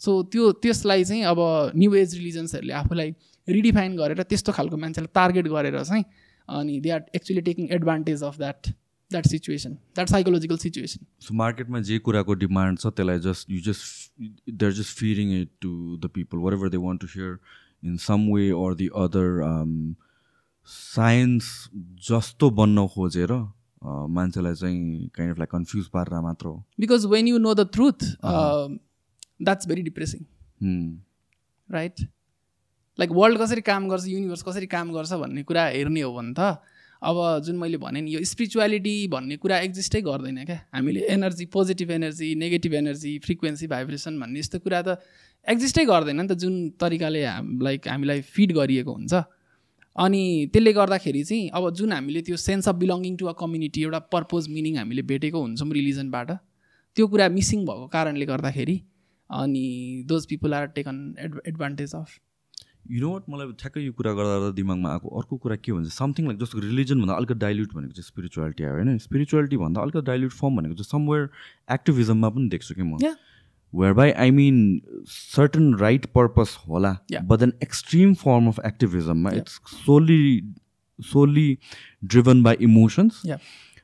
सो 0.00 0.22
त्यो 0.32 0.50
त्यसलाई 0.62 1.04
चाहिँ 1.04 1.22
अब 1.24 1.40
न्यु 1.76 1.94
एज 1.94 2.14
रिलिजन्सहरूले 2.14 2.72
आफूलाई 2.74 3.14
रिडिफाइन 3.48 3.96
गरेर 3.96 4.22
त्यस्तो 4.24 4.52
खालको 4.52 4.76
मान्छेलाई 4.76 5.12
टार्गेट 5.14 5.48
गरेर 5.48 5.82
चाहिँ 5.82 6.04
अनि 6.48 6.80
they 6.80 6.90
are 6.90 7.02
actually 7.16 7.40
taking 7.48 7.68
advantage 7.72 8.22
of 8.22 8.38
that 8.38 8.68
that 9.10 9.26
situation 9.26 9.72
that 9.72 10.08
psychological 10.08 10.56
situation 10.58 11.06
so 11.26 11.34
मार्केटमा 11.34 11.80
जे 11.90 11.98
कुराको 12.08 12.34
डिमान्ड 12.44 12.78
छ 12.78 12.94
त्यसलाई 12.96 13.18
just 13.26 13.50
you 13.50 13.60
just 13.66 14.22
they 14.52 14.66
are 14.66 14.72
just 14.80 14.98
feeding 14.98 15.34
it 15.40 15.50
to 15.60 15.74
the 15.96 16.10
people 16.14 16.46
wherever 16.54 16.68
they 16.68 16.82
want 16.86 17.00
to 17.00 17.12
hear 17.14 17.38
in 17.84 17.96
some 18.00 18.20
way 18.34 18.48
or 18.50 18.74
the 18.74 18.88
other 18.96 19.28
science 20.68 21.46
जस्तो 22.08 22.50
बन्न 22.58 22.86
खोजेर 22.94 23.32
मान्छेलाई 24.10 24.54
चाहिँ 24.54 25.08
काइन्ड 25.14 25.32
अफ 25.32 25.38
लाइक 25.38 25.50
कन्फ्युज 25.50 25.86
पारेर 25.94 26.20
मात्र 26.22 26.46
हो। 26.46 26.64
Because 26.80 27.06
when 27.06 27.28
you 27.28 27.38
know 27.38 27.54
the 27.54 27.68
truth 27.72 28.04
that's 28.24 29.68
very 29.68 29.82
depressing 29.82 30.20
right 31.68 32.00
like 32.98 33.10
world 33.12 33.38
कसरी 33.40 33.60
काम 33.62 33.88
गर्छ 33.88 34.06
युनिभर्स 34.08 34.42
कसरी 34.42 34.66
काम 34.72 34.92
गर्छ 34.92 35.12
भन्ने 35.12 35.42
कुरा 35.42 35.66
हेर्ने 35.66 36.00
हो 36.00 36.12
भने 36.14 36.34
त 36.38 36.56
अब 37.02 37.16
जुन 37.44 37.56
मैले 37.58 37.76
भने 37.76 38.00
नि 38.00 38.10
यो 38.10 38.20
स्पिरिचुअलिटी 38.24 38.96
भन्ने 39.12 39.36
कुरा 39.36 39.58
एक्जिस्टै 39.60 40.00
गर्दैन 40.02 40.44
क्या। 40.44 40.58
हामीले 40.74 41.00
energy 41.12 41.46
positive 41.52 41.90
energy 41.90 42.34
negative 42.40 42.74
energy 42.74 43.12
frequency 43.24 43.66
vibration 43.66 44.20
भन्ने 44.20 44.38
यस्तो 44.40 44.58
कुरा 44.58 44.80
त 44.82 44.96
एक्जिस्टै 45.48 45.84
गर्दैन 45.84 46.20
नि 46.20 46.26
त 46.28 46.32
जुन 46.42 46.54
तरिकाले 46.80 47.22
लाइक 47.62 47.88
हामीलाई 47.88 48.20
फिड 48.34 48.52
गरिएको 48.52 48.92
हुन्छ। 48.92 49.14
अनि 49.96 50.22
त्यसले 50.52 50.72
गर्दाखेरि 50.72 51.22
चाहिँ 51.24 51.50
अब 51.54 51.70
जुन 51.78 51.92
हामीले 51.92 52.20
त्यो 52.28 52.36
sense 52.44 52.68
of 52.68 52.76
belonging 52.76 53.16
to 53.16 53.26
a 53.26 53.32
community 53.40 53.82
एउटा 53.82 53.98
पर्पोज 54.14 54.48
मिनिङ 54.50 54.76
हामीले 54.76 55.02
भेटेको 55.10 55.42
हुन्छौँ 55.42 55.70
रिलिजनबाट 55.72 56.30
त्यो 56.96 57.06
कुरा 57.14 57.28
मिसिङ 57.38 57.64
भएको 57.66 57.86
कारणले 57.92 58.26
गर्दाखेरि 58.26 58.76
अनि 59.30 59.64
those 60.08 60.26
people 60.26 60.54
are 60.54 60.66
taken 60.78 60.96
ad 61.18 61.40
advantage 61.48 61.94
of 61.94 62.18
you 62.90 63.00
know 63.00 63.12
what 63.12 63.28
मलाई 63.30 63.52
ठ्याक्कै 63.60 63.84
यो 63.84 63.92
कुरा 64.00 64.12
गर्दा 64.14 64.50
दिमागमा 64.56 64.90
आएको 64.92 65.08
अर्को 65.20 65.36
कुरा 65.44 65.56
के 65.64 65.72
भन्छ 65.72 65.92
समथिङ 65.92 66.26
लाइक 66.26 66.38
जस्तो 66.40 66.58
रिलिजनभन्दा 66.64 67.14
अलिकति 67.14 67.38
डाइल्युट 67.44 67.74
भनेको 67.74 67.92
चाहिँ 67.92 68.08
स्पिरिचुअलिटी 68.08 68.64
आयो 68.64 68.74
होइन? 68.74 68.98
स्पिरिचुअलिटी 69.06 69.56
भन्दा 69.62 69.80
अलिकति 69.82 70.04
डाइल्युट 70.06 70.32
फर्म 70.40 70.56
भनेको 70.56 70.74
चाहिँ 70.74 70.90
समवेयर 70.90 71.28
एक्टिभिजममा 71.78 72.28
पनि 72.34 72.48
देख्छु 72.48 72.74
कि 72.74 72.82
म। 72.82 72.98
Whereby 73.82 74.06
I 74.24 74.30
mean 74.30 74.58
certain 75.06 75.76
right 75.76 76.06
purpose 76.12 76.54
hola, 76.54 76.94
yeah. 77.08 77.20
but 77.32 77.42
an 77.42 77.52
extreme 77.60 78.14
form 78.14 78.46
of 78.46 78.60
activism. 78.64 79.24
Yeah. 79.24 79.38
It's 79.40 79.60
solely 79.84 80.44
solely 80.98 81.60
driven 82.14 82.42
by 82.42 82.56
emotions. 82.60 83.20
Yeah. 83.24 83.38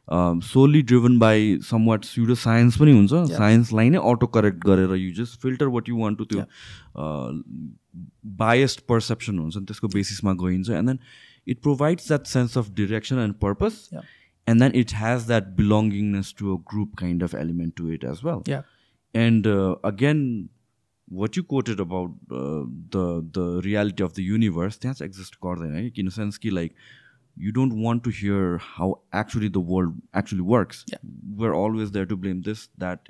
Um, 0.08 0.42
solely 0.42 0.82
driven 0.82 1.18
by 1.18 1.34
somewhat 1.66 2.06
pseudoscience 2.06 2.78
पनि 2.78 2.92
हुन्छ 2.92 3.18
साइन्सलाई 3.32 3.90
नै 3.90 3.98
अटो 4.12 4.26
करेक्ट 4.36 4.64
गरेर 4.64 4.94
you 5.00 5.10
just 5.18 5.40
filter 5.42 5.66
what 5.74 5.88
you 5.88 5.96
want 5.98 6.18
to 6.18 6.24
त्यो 6.32 6.44
biased 8.40 8.80
perception 8.88 9.38
हुन्छ 9.38 9.56
नि 9.56 9.64
त्यसको 9.68 9.88
बेसिसमा 9.94 10.32
गइन्छ 10.40 10.70
and 10.78 10.88
then 10.88 10.98
it 11.54 11.62
provides 11.68 12.08
that 12.08 12.26
sense 12.32 12.58
of 12.58 12.70
direction 12.80 13.18
and 13.26 13.34
purpose 13.46 13.78
and 13.94 14.62
then 14.62 14.80
it 14.80 14.94
has 15.02 15.26
that 15.26 15.54
belongingness 15.62 16.34
to 16.38 16.56
a 16.56 16.58
group 16.74 16.96
kind 17.04 17.22
of 17.28 17.34
element 17.44 17.76
to 17.76 17.90
it 17.98 18.04
as 18.12 18.20
well 18.24 18.42
and 19.14 19.46
uh, 19.46 19.76
again 19.84 20.48
what 21.08 21.36
you 21.36 21.42
quoted 21.42 21.80
about 21.80 22.10
uh, 22.30 22.62
the 22.90 23.26
the 23.32 23.60
reality 23.64 24.02
of 24.02 24.14
the 24.14 24.22
universe 24.22 24.76
that's 24.76 25.00
exist 25.00 25.36
right? 25.42 25.92
in 25.96 26.06
a 26.06 26.10
sense 26.10 26.38
ki 26.38 26.50
like 26.50 26.74
you 27.36 27.52
don't 27.52 27.80
want 27.82 28.04
to 28.04 28.10
hear 28.10 28.58
how 28.58 29.00
actually 29.12 29.48
the 29.48 29.60
world 29.60 29.94
actually 30.14 30.40
works 30.40 30.84
yeah. 30.92 30.98
we're 31.36 31.54
always 31.54 31.90
there 31.90 32.06
to 32.06 32.16
blame 32.16 32.42
this 32.42 32.68
that 32.78 33.08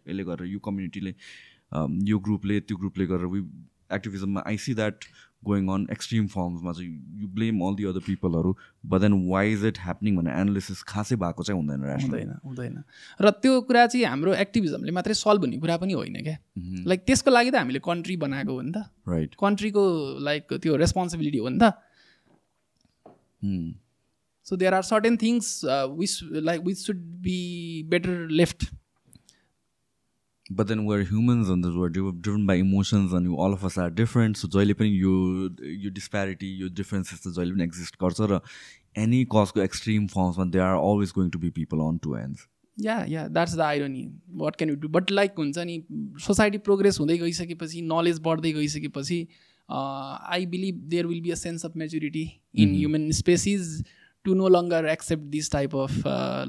community 0.63 1.15
um, 1.73 1.99
you 2.03 2.21
group 2.21 2.43
त्यो 2.43 2.77
ग्रुपले 2.77 3.31
we 3.31 3.45
activism 3.91 4.39
I 4.45 4.57
see 4.57 4.73
that 4.75 5.05
going 5.43 5.69
on 5.73 5.87
extreme 5.91 6.27
फर्म्समा 6.29 6.73
चाहिँ 6.73 7.21
you 7.21 7.29
blame 7.35 7.61
all 7.67 7.75
the 7.75 7.85
other 7.91 8.01
पिपलहरू 8.07 8.51
but 8.87 9.01
then 9.01 9.13
why 9.29 9.53
is 9.53 9.65
it 9.65 9.79
happening 9.81 10.17
भनेर 10.17 10.35
analysis 10.41 10.83
खासै 10.89 11.17
भएको 11.17 11.43
चाहिँ 11.43 11.61
हुँदैन 11.61 11.81
हुँदैन 12.03 12.33
हुँदैन। 12.45 12.83
र 13.21 13.31
त्यो 13.43 13.61
कुरा 13.69 13.87
चाहिँ 13.87 14.07
हाम्रो 14.07 14.35
एक्टिभिजमले 14.45 14.93
मात्रै 14.93 15.15
सल्भ 15.15 15.41
हुने 15.45 15.59
कुरा 15.59 15.77
पनि 15.77 15.93
होइन 15.93 16.23
क्या। 16.23 16.37
लाइक 16.87 17.01
त्यसको 17.07 17.31
लागि 17.31 17.51
त 17.51 17.57
हामीले 17.57 17.81
कन्ट्री 17.85 18.17
बनाएको 18.25 18.53
हो 18.53 18.61
नि 18.63 18.73
त। 18.73 18.79
राइट 19.09 19.35
कन्ट्रीको 19.41 19.85
लाइक 20.23 20.43
त्यो 20.61 20.77
रेस्पोन्सिबिलिटी 20.77 21.39
हो 21.39 21.49
नि 21.49 21.59
त। 21.63 21.73
So 24.47 24.57
there 24.57 24.75
are 24.75 24.83
certain 24.85 25.17
things 25.17 25.65
which 25.97 26.13
like 26.45 26.61
which 26.67 26.79
should 26.79 27.01
be 27.25 27.39
better 27.89 28.29
left 28.29 28.61
But 30.51 30.67
then 30.67 30.85
we're 30.85 31.05
humans 31.09 31.49
and 31.49 31.65
we're 31.81 31.89
dri- 31.89 32.13
driven 32.21 32.47
by 32.47 32.55
emotions 32.61 33.13
and 33.13 33.25
you, 33.25 33.37
all 33.37 33.53
of 33.53 33.65
us 33.65 33.77
are 33.79 33.91
different. 33.91 34.37
So 34.37 34.49
जहिले 34.49 34.75
पनि 34.79 34.89
यो 35.03 35.13
यो 35.83 35.91
disparity, 35.99 36.49
यो 36.63 36.71
differences 36.79 37.21
त 37.27 37.35
जहिले 37.37 37.53
पनि 37.55 37.69
exist 37.69 37.99
गर्छ 38.05 38.31
र 38.33 38.41
any 39.05 39.25
causeको 39.35 39.63
extreme 39.65 40.09
forms 40.15 40.41
there 40.57 40.65
are 40.71 40.81
always 40.89 41.13
going 41.13 41.31
to 41.37 41.43
be 41.45 41.51
people 41.61 41.85
on 41.91 42.01
two 42.07 42.17
ends. 42.23 42.49
या 42.79 42.95
या 43.09 43.27
that's 43.29 43.55
the 43.57 43.61
irony 43.61 44.03
what 44.41 44.57
can 44.57 44.71
you 44.71 44.77
do 44.83 44.89
but 44.89 45.11
like 45.11 45.33
हुन्छ 45.39 45.59
नि 45.71 45.83
सोसाइटी 46.27 46.59
प्रोग्रेस 46.69 46.99
हुँदै 47.01 47.17
गइसकेपछि 47.19 47.81
नलेज 47.93 48.21
बढ्दै 48.27 48.53
गइसकेपछि 48.53 49.19
I 49.69 50.47
believe 50.55 50.77
there 50.93 51.07
will 51.07 51.21
be 51.23 51.31
a 51.31 51.35
sense 51.41 51.67
of 51.67 51.77
maturity 51.83 52.23
in 52.65 52.75
human 52.75 53.11
species 53.19 53.83
to 54.25 54.35
no 54.35 54.49
longer 54.49 54.87
accept 54.93 55.25
this 55.35 55.51
type 55.53 55.77
of 55.77 56.03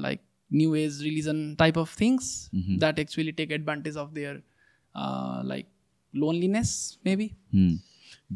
like 0.06 0.20
new 0.54 0.74
age 0.74 1.02
religion 1.02 1.54
type 1.58 1.78
of 1.78 2.00
things 2.00 2.50
that 2.54 2.98
actually 2.98 3.32
take 3.40 3.52
advantage 3.52 3.96
of 3.96 4.12
their 4.12 4.42
like 5.52 5.66
loneliness 6.14 6.76
maybe 7.06 7.30
Hmm. 7.52 7.72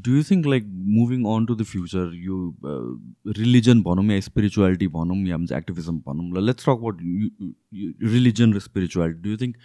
Do 0.04 0.14
you 0.14 0.22
think 0.28 0.46
like 0.52 0.64
moving 0.94 1.26
on 1.32 1.46
to 1.48 1.54
the 1.58 1.64
future, 1.64 2.06
you 2.12 2.38
uh, 2.70 3.32
religion 3.38 3.82
भनौँ 3.82 4.04
या 4.12 4.20
spirituality 4.26 4.88
भनौँ 4.96 5.16
या 5.28 5.36
activism 5.58 6.00
भनौँ 6.08 6.30
ल 6.36 6.44
let's 6.46 6.64
talk 6.68 6.82
about 6.82 7.00
you, 7.00 7.30
you, 7.70 7.92
religion 8.14 8.52
र 8.56 8.60
spirituality. 8.60 9.20
Do 9.26 9.30
you 9.30 9.36
think 9.36 9.56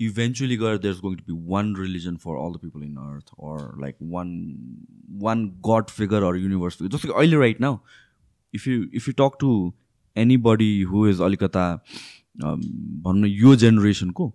eventually 0.00 0.56
God, 0.62 0.80
there's 0.82 1.00
going 1.00 1.18
to 1.18 1.22
be 1.24 1.32
one 1.32 1.74
religion 1.74 2.16
for 2.16 2.36
all 2.36 2.52
the 2.52 2.58
people 2.58 2.82
in 2.82 2.96
earth 2.98 3.34
or 3.36 3.74
like 3.84 3.96
one 3.98 4.32
one 5.26 5.44
God 5.68 5.90
figure 5.90 6.24
or 6.24 6.34
universe 6.36 6.80
figure? 6.80 6.94
Just 6.96 7.04
like 7.04 7.14
अहिले 7.16 7.40
right 7.44 7.60
now, 7.60 7.74
if 8.52 8.66
you 8.66 8.88
if 8.92 9.06
you 9.06 9.12
talk 9.12 9.38
to 10.14 10.20
anybody 10.20 10.82
who 10.82 11.06
is 11.10 11.20
अलिकता 11.20 11.80
भनौँ 12.36 13.20
न 13.20 13.26
यो 13.26 13.56
जेनेरेसनको 13.56 14.32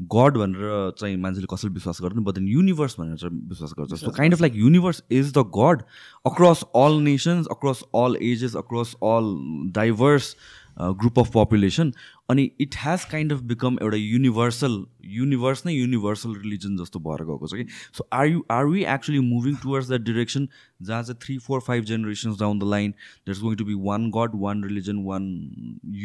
God 0.00 0.36
भनेर 0.36 0.92
चाहिँ 0.98 1.16
मान्छेले 1.16 1.46
कसैले 1.52 1.72
विश्वास 1.74 1.98
गर्दैन 2.02 2.24
बट 2.24 2.34
देन 2.34 2.48
युनिभर्स 2.48 2.96
भनेर 3.00 3.16
चाहिँ 3.16 3.40
विश्वास 3.48 3.74
गर्छ। 3.78 4.00
So 4.00 4.10
kind 4.10 4.34
of 4.34 4.40
like 4.40 4.56
universe 4.56 5.02
is 5.10 5.32
the 5.38 5.44
god 5.56 5.82
across 6.26 6.62
all 6.76 7.00
nations 7.02 7.46
across 7.50 7.82
all 7.94 8.16
ages 8.22 8.56
across 8.56 8.94
all 9.02 9.24
diverse 9.74 10.36
group 10.78 11.18
of 11.18 11.30
population 11.34 11.92
अनि 12.30 12.50
it 12.60 12.74
has 12.76 13.04
kind 13.10 13.32
of 13.32 13.40
become 13.52 13.78
एउटा 13.82 13.96
युनिभर्सल 13.96 14.84
युनिभर्स 15.04 15.66
नै 15.66 15.72
युनिभर्सल 15.72 16.34
रिलिजन 16.36 16.76
जस्तो 16.76 17.00
भएर 17.00 17.24
गएको 17.24 17.46
छ 17.46 17.54
कि। 17.54 17.66
So 17.98 18.08
are 18.12 18.26
you 18.26 18.44
are 18.50 18.64
we 18.66 18.84
actually 18.94 19.18
moving 19.18 19.54
towards 19.62 19.88
that 19.88 20.00
direction 20.00 20.48
जहाँ 20.82 21.02
चाहिँ 21.02 21.18
three 21.22 21.38
four 21.48 21.60
five 21.66 21.84
generations 21.92 22.38
down 22.40 22.58
the 22.58 22.70
line 22.70 22.94
is 23.28 23.40
going 23.40 23.56
to 23.56 23.64
be 23.64 23.74
one 23.90 24.10
god 24.16 24.40
one 24.42 24.64
religion 24.64 25.04
one 25.04 25.30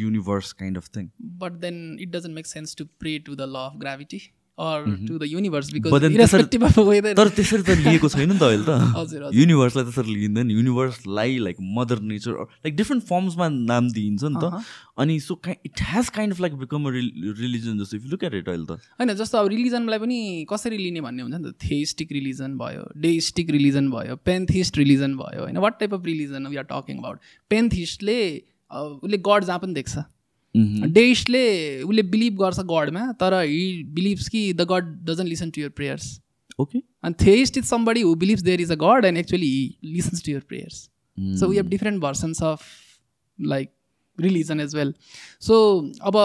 universe 0.02 0.52
kind 0.52 0.76
of 0.76 0.88
thing 0.96 1.10
but 1.42 1.58
then 1.60 1.82
it 2.04 2.10
doesn't 2.12 2.34
make 2.34 2.48
sense 2.48 2.74
to 2.74 2.84
pray 3.02 3.18
to 3.18 3.34
the 3.36 3.46
law 3.46 3.66
of 3.72 3.78
gravity. 3.78 4.20
Or 4.62 4.78
to 5.06 5.18
the 5.20 5.28
universe 5.28 5.68
But 5.70 5.76
because 5.76 6.02
then 6.02 6.12
irrespective 6.16 6.64
of 6.68 6.76
whether 6.88 7.12
तर 7.20 7.28
त्यसरी 7.38 7.62
त 7.68 7.76
लिएको 7.86 8.08
छैन 8.14 8.28
नि 8.32 8.38
त 8.38 8.48
अहिले 8.48 8.66
त। 8.66 8.76
हजुर 9.00 9.24
हजुर। 9.24 9.38
युनिभर्सलाई 9.40 9.84
त्यसरी 9.88 10.14
लिइँदैन 10.14 10.50
युनिभर्सलाई 10.56 11.38
like 11.46 11.56
mother 11.78 11.98
nature 12.12 12.32
like 12.66 12.76
different 12.76 13.04
फर्म्समा 13.10 13.48
नाम 13.72 13.90
दिइन्छ 13.98 14.22
नि 14.24 14.38
त। 14.44 14.62
अनि 15.02 15.18
so 15.26 15.38
it 15.48 15.82
has 15.90 16.08
kind 16.18 16.34
of 16.34 16.40
like 16.46 16.54
become 16.62 16.86
a 16.86 16.94
religion 17.42 17.82
जस्तो। 17.82 17.96
इफ 17.96 18.06
लुक 18.12 18.24
एट 18.30 18.34
इट 18.42 18.48
अहिले 18.54 18.66
त। 18.70 18.78
होइन 19.00 19.14
जस्तो 19.24 19.38
अब 19.38 19.52
रिलिजनलाई 19.56 19.98
पनि 20.06 20.20
कसरी 20.52 20.78
लिने 20.84 21.00
भन्ने 21.08 21.22
हुन्छ 21.22 21.34
नि 21.34 21.50
त? 21.50 21.54
थेइस्टिक 21.66 22.12
रिलिजन 22.12 22.56
भयो 22.62 22.88
डेइस्टिक 23.08 23.50
रिलिजन 23.58 23.90
भयो 23.90 24.16
पेन्थिस्ट 24.30 24.78
रिलिजन 24.78 25.16
भयो 25.18 25.40
होइन? 25.42 25.58
What 25.66 25.78
type 25.80 25.94
of 25.94 26.06
religion 26.06 26.46
we 26.46 26.56
are 26.62 26.68
talking 26.70 26.98
about 26.98 27.30
पेन्थिस्टले 27.50 28.18
उसले 28.70 29.18
गड 29.30 29.44
जहाँ 29.44 29.58
पनि 29.58 29.74
देख्छ। 29.74 30.04
डेइस्टले 30.54 31.44
उसले 31.82 32.02
बिलिभ 32.14 32.38
गर्छ 32.42 32.60
गडमा 32.70 33.10
तर 33.20 33.40
हि 33.42 33.60
बिलिभ्स 33.98 34.28
कि 34.28 34.52
the 34.52 34.66
god 34.70 34.94
doesn't 35.10 35.28
listen 35.28 35.50
to 35.50 35.60
your 35.60 35.68
prayers 35.76 36.18
okay 36.60 36.82
And 37.04 37.16
theist 37.20 37.56
is 37.58 37.68
somebody 37.68 38.02
who 38.02 38.10
believes 38.14 38.42
there 38.46 38.60
is 38.60 38.70
a 38.70 38.76
God 38.80 39.04
and 39.04 39.18
actually 39.20 39.46
he 39.52 39.92
listens 39.94 40.20
to 40.22 40.30
your 40.30 40.42
prayers. 40.50 40.88
So 41.38 41.48
we 41.48 41.56
have 41.56 41.70
different 41.70 42.00
versions 42.04 42.40
of 42.40 42.66
like 43.38 43.70
religion 44.18 44.60
as 44.64 44.76
well. 44.78 44.92
So 45.46 45.56
अब 46.10 46.18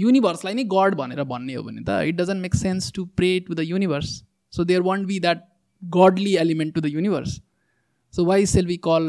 युनिभर्सलाई 0.00 0.54
नै 0.54 0.64
God 0.72 0.94
भनेर 0.94 1.22
भन्ने 1.34 1.54
हो 1.54 1.62
भने 1.62 1.84
त 1.88 2.00
it 2.08 2.16
doesn't 2.16 2.42
make 2.42 2.54
sense 2.54 2.90
to 2.96 3.04
pray 3.20 3.30
to 3.46 3.54
the 3.54 3.60
universe 3.68 4.10
so 4.52 4.64
there 4.64 4.80
won't 4.88 5.06
be 5.06 5.20
that 5.20 5.44
godly 5.82 6.34
element 6.42 6.74
to 6.74 6.80
the 6.80 6.92
universe 6.96 7.40
so 8.14 8.24
why 8.24 8.46
shall 8.54 8.66
we 8.66 8.76
call 8.88 9.06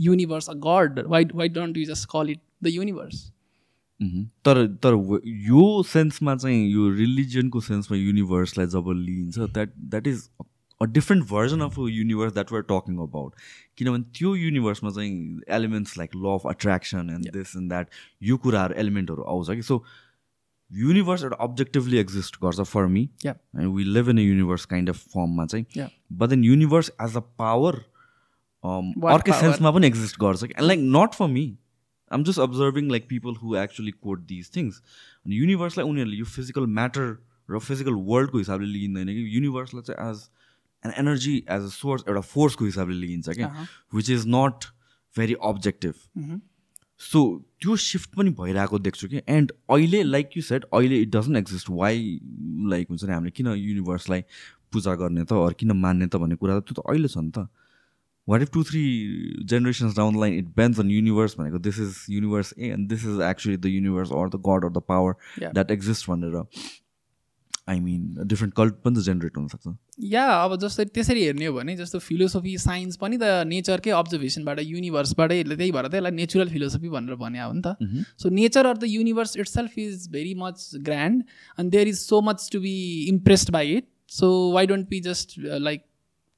universe 0.00 0.48
a 0.50 0.54
god 0.68 1.02
why 1.08 1.26
why 1.34 1.48
don't 1.58 1.76
you 1.78 1.84
just 1.92 2.08
call 2.12 2.30
it 2.30 2.40
the 2.62 2.74
universe. 2.76 3.16
तर 4.44 4.66
तर 4.82 4.94
व- 4.94 5.20
यो 5.24 5.82
सेन्समा 5.82 6.36
चाहिँ 6.36 6.70
यो 6.72 6.88
रिलिजनको 6.90 7.60
सेन्समा 7.60 7.98
युनिभर्सलाई 7.98 8.66
जब 8.66 8.90
लिइन्छ 8.96 9.38
that 9.38 9.72
that 9.78 10.06
is 10.06 10.28
a 10.82 10.84
different 10.84 11.24
version 11.30 11.60
of 11.60 11.78
universe 11.78 12.32
that 12.32 12.52
we're 12.52 12.60
talking 12.60 12.98
about 12.98 13.32
किनभने 13.78 14.02
त्यो 14.18 14.34
युनिभर्समा 14.36 14.90
चाहिँ 14.90 15.40
elements 15.48 15.98
like 15.98 16.10
law 16.16 16.26
of 16.26 16.46
attraction 16.46 17.10
and 17.10 17.30
this 17.32 17.56
and 17.56 17.68
that 17.68 17.88
यो 18.22 18.36
कुराहरू 18.36 18.74
एलिमेन्टहरू 18.74 19.22
आउँछ 19.22 19.50
कि? 19.50 19.62
सो 19.62 19.84
युनिभर्स 20.72 21.22
एउटा 21.22 21.36
अब्जेक्टिभली 21.40 21.96
एक्जिस्ट 21.98 22.36
गर्छ 22.42 22.60
for 22.60 22.86
me. 22.86 23.08
And 23.58 23.74
we 23.74 23.84
live 23.84 24.08
in 24.08 24.18
a 24.18 24.20
universe 24.20 24.64
kind 24.64 24.88
of 24.88 24.96
फर्ममा 24.96 25.46
चाहिँ. 25.46 25.64
But 26.12 26.28
then 26.28 26.44
universe 26.44 26.90
as 27.02 27.16
a 27.16 27.20
power 27.20 27.84
अर्कै? 29.12 29.32
सेन्समा 29.40 29.70
पनि 29.70 29.86
एक्जिस्ट 29.86 30.20
गर्छ 30.20 30.44
कि? 30.44 30.54
Like 30.60 30.80
not 30.82 31.14
for 31.14 31.26
me 31.26 31.56
um 32.12 32.24
just 32.24 32.40
observing 32.40 32.90
like 32.90 33.08
people 33.08 33.34
who 33.42 33.56
actually 33.62 33.92
code 34.06 34.24
these 34.26 34.50
things 34.56 34.82
अनि 35.26 35.36
युनिभर्सलाई 35.36 35.88
उनीहरूले 35.90 36.16
यो 36.16 36.24
फिजिकल 36.34 36.66
म्याटर 36.80 37.16
र 37.50 37.58
फिजिकल 37.68 37.94
वर्ल्डको 38.10 38.38
हिसाबले 38.38 38.66
लिइँदैन 38.72 39.08
कि 39.08 39.24
युनिभर्सलाई 39.36 39.82
चाहिँ 39.90 40.10
as 40.10 40.28
an 40.82 40.92
energy 40.98 41.36
as 41.36 41.62
a 41.62 41.72
source 41.76 42.04
एउटा 42.08 42.20
फोर्सको 42.34 42.64
हिसाबले 42.64 42.96
लिइन्छ 43.06 43.28
क्या. 43.28 43.48
Which 43.94 44.10
is 44.10 44.26
not 44.36 44.64
very 45.14 45.34
objective 45.50 45.94
so 47.00 47.20
त्यो 47.60 47.76
सिफ्ट 47.82 48.14
पनि 48.16 48.30
भइरहेको 48.38 48.78
देख्छु 48.78 49.08
कि 49.08 49.20
एन्ड 49.28 49.52
अहिले 49.70 50.02
लाइक 50.02 50.36
यु 50.36 50.42
सेट 50.42 50.64
अहिले 50.72 51.00
it 51.02 51.10
doesn't 51.16 51.36
exist 51.36 51.70
why 51.70 52.18
like 52.70 52.88
हुन्छ 52.90 53.04
नि 53.04 53.12
हामीले 53.12 53.30
किन 53.36 53.46
युनिभर्सलाई 53.46 54.22
पूजा 54.72 54.94
गर्ने 55.02 55.24
त 55.24 55.32
अरू 55.32 55.54
किन 55.60 55.72
मान्ने 55.84 56.06
त 56.06 56.16
भन्ने 56.22 56.36
कुरा 56.36 56.58
त 56.60 56.64
त्यो 56.68 56.82
त 56.82 56.86
अहिले 56.86 57.08
छ 57.08 57.18
नि 57.18 57.30
त। 57.30 57.48
What 58.28 58.42
if 58.42 58.50
two 58.54 58.64
three 58.70 58.82
generations 59.50 59.96
down 59.96 60.20
line 60.20 60.38
it 60.38 60.48
bans 60.56 60.80
on 60.80 60.90
universe 60.90 61.36
भनेको 61.38 61.58
this 61.68 61.78
is 61.80 62.04
universe 62.10 62.54
A 62.58 62.68
and 62.72 62.88
this 62.88 63.04
is 63.04 63.20
actually 63.30 63.56
the 63.56 63.76
universe 63.76 64.12
or 64.12 64.28
the 64.28 64.42
god 64.48 64.64
or 64.64 64.72
the 64.72 64.82
power. 64.88 65.14
That 65.40 65.70
exist 65.70 66.10
भनेर 66.10 66.44
आई 67.68 67.80
मिन 67.80 68.26
डिफ्रेन्ट 68.26 68.54
कल्ट 68.56 68.74
पनि 68.84 68.96
त 68.96 69.04
generate 69.04 69.36
हुनसक्छ 69.36 69.72
या 70.10 70.24
अब 70.42 70.54
जस्तै 70.60 70.84
त्यसरी 70.84 71.24
हेर्ने 71.24 71.46
हो 71.46 71.52
भने 71.54 71.74
जस्तो 71.76 71.98
फिलोसफी 72.04 72.56
साइन्स 72.58 72.96
पनि 73.02 73.16
त 73.18 73.48
नेचरकै 73.48 73.90
अब्जर्भेसनबाट 73.96 74.60
युनिभर्सबाटै 74.64 75.42
त्यही 75.42 75.72
भएर 75.72 75.88
त 75.88 75.94
यसलाई 75.94 76.16
नेचुरल 76.20 76.48
फिलोसफी 76.54 76.88
भनेर 76.94 77.14
भने 77.24 77.42
हो 77.42 77.52
नि 77.52 77.62
त। 77.66 78.00
So 78.22 78.28
nature 78.38 78.66
or 78.66 78.76
the 78.76 78.90
universe 78.92 79.36
itself 79.48 79.78
is 79.78 80.08
very 80.12 80.34
much 80.44 80.64
grand 80.88 81.22
and 81.58 81.70
there 81.72 81.88
is 81.88 81.98
so 81.98 82.20
much 82.30 82.48
to 82.52 82.60
be 82.60 82.74
impressed 83.08 83.50
by 83.58 83.76
it 83.76 83.88
so 84.16 84.30
why 84.52 84.66
don't 84.66 84.88
be 84.90 85.00
just 85.10 85.38
like 85.38 85.84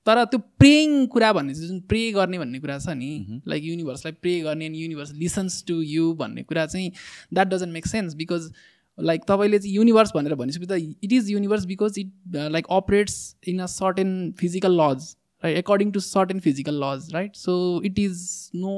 तर 0.07 0.25
त्यो 0.25 0.39
प्रेइङ 0.59 1.07
कुरा 1.07 1.33
भन्ने 1.33 1.55
चाहिँ 1.55 1.69
जुन 1.69 1.81
प्रे 1.89 2.11
गर्ने 2.13 2.39
भन्ने 2.39 2.59
कुरा 2.61 2.79
छ 2.79 2.97
नि 2.97 3.41
लाइक 3.49 3.65
युनिभर्सलाई 3.65 4.13
प्रे 4.23 4.41
गर्ने 4.41 4.67
अनि 4.67 4.79
युनिभर्स 4.79 5.13
लिसन्स 5.15 5.63
टु 5.69 5.81
यु 5.83 6.13
भन्ने 6.15 6.43
कुरा 6.43 6.67
चाहिँ 6.67 6.91
that 7.35 7.49
doesn't 7.49 7.73
make 7.73 7.87
sense 7.87 8.15
because 8.15 8.51
like 8.99 9.23
तपाईँले 9.29 9.59
चाहिँ 9.59 9.75
युनिभर्स 9.75 10.13
भनेर 10.15 10.35
भनिसकेपछि 10.35 10.73
त 10.73 10.97
it 11.05 11.13
is 11.13 11.31
universe 11.31 11.65
because 11.67 11.99
it 11.99 12.13
like 12.57 12.67
operates 12.71 13.21
in 13.49 13.59
a 13.59 13.67
certain 13.75 14.11
physical 14.41 14.81
laws 14.81 15.15
right 15.43 15.57
according 15.59 15.93
to 15.93 16.01
certain 16.01 16.41
physical 16.41 16.85
laws 16.85 17.13
right 17.15 17.37
so 17.37 17.57
it 17.85 17.99
is 17.99 18.27
no 18.57 18.77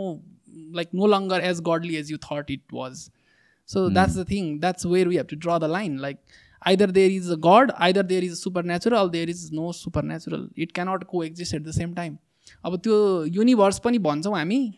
like 0.74 0.88
no 0.94 1.06
longer 1.06 1.40
as 1.44 1.60
godly 1.68 1.96
as 1.96 2.10
you 2.12 2.18
thought 2.24 2.50
it 2.50 2.62
was 2.74 3.08
So 3.68 3.88
that's 3.88 4.14
the 4.14 4.24
thing. 4.24 4.60
That's 4.60 4.84
where 4.84 5.06
we 5.06 5.16
have 5.16 5.28
to 5.28 5.36
draw 5.36 5.58
the 6.66 6.76
line. 6.76 6.88
Like 6.88 6.90
either 6.90 6.92
there 6.92 7.10
is 7.10 7.30
a 7.30 7.36
God, 7.36 7.72
either 7.78 8.02
there 8.02 8.22
is 8.22 8.42
supernatural, 8.42 9.08
there 9.08 9.28
is 9.28 9.50
no 9.50 9.72
supernatural. 9.72 10.48
It 10.56 10.72
cannot 10.72 11.08
coexist 11.08 11.54
at 11.54 11.64
the 11.64 11.72
same 11.72 11.94
time. 11.94 12.18
अब 12.64 12.76
त्यो 12.76 13.24
universe 13.24 13.78
पनि 13.78 13.98
भन्छौँ 13.98 14.36
हामी 14.36 14.74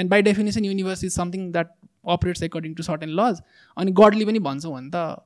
and 0.00 0.10
by 0.10 0.22
definition 0.22 0.64
universe 0.64 1.04
is 1.04 1.12
something 1.12 1.52
that 1.52 1.66
operates 2.06 2.42
according 2.42 2.74
to 2.74 2.82
certain 2.82 3.08
laws 3.08 3.40
अनि 3.76 3.92
godly 3.92 4.24
पनि 4.24 4.38
भन्छौँ 4.38 4.72
भने 4.72 4.90
त 4.94 5.16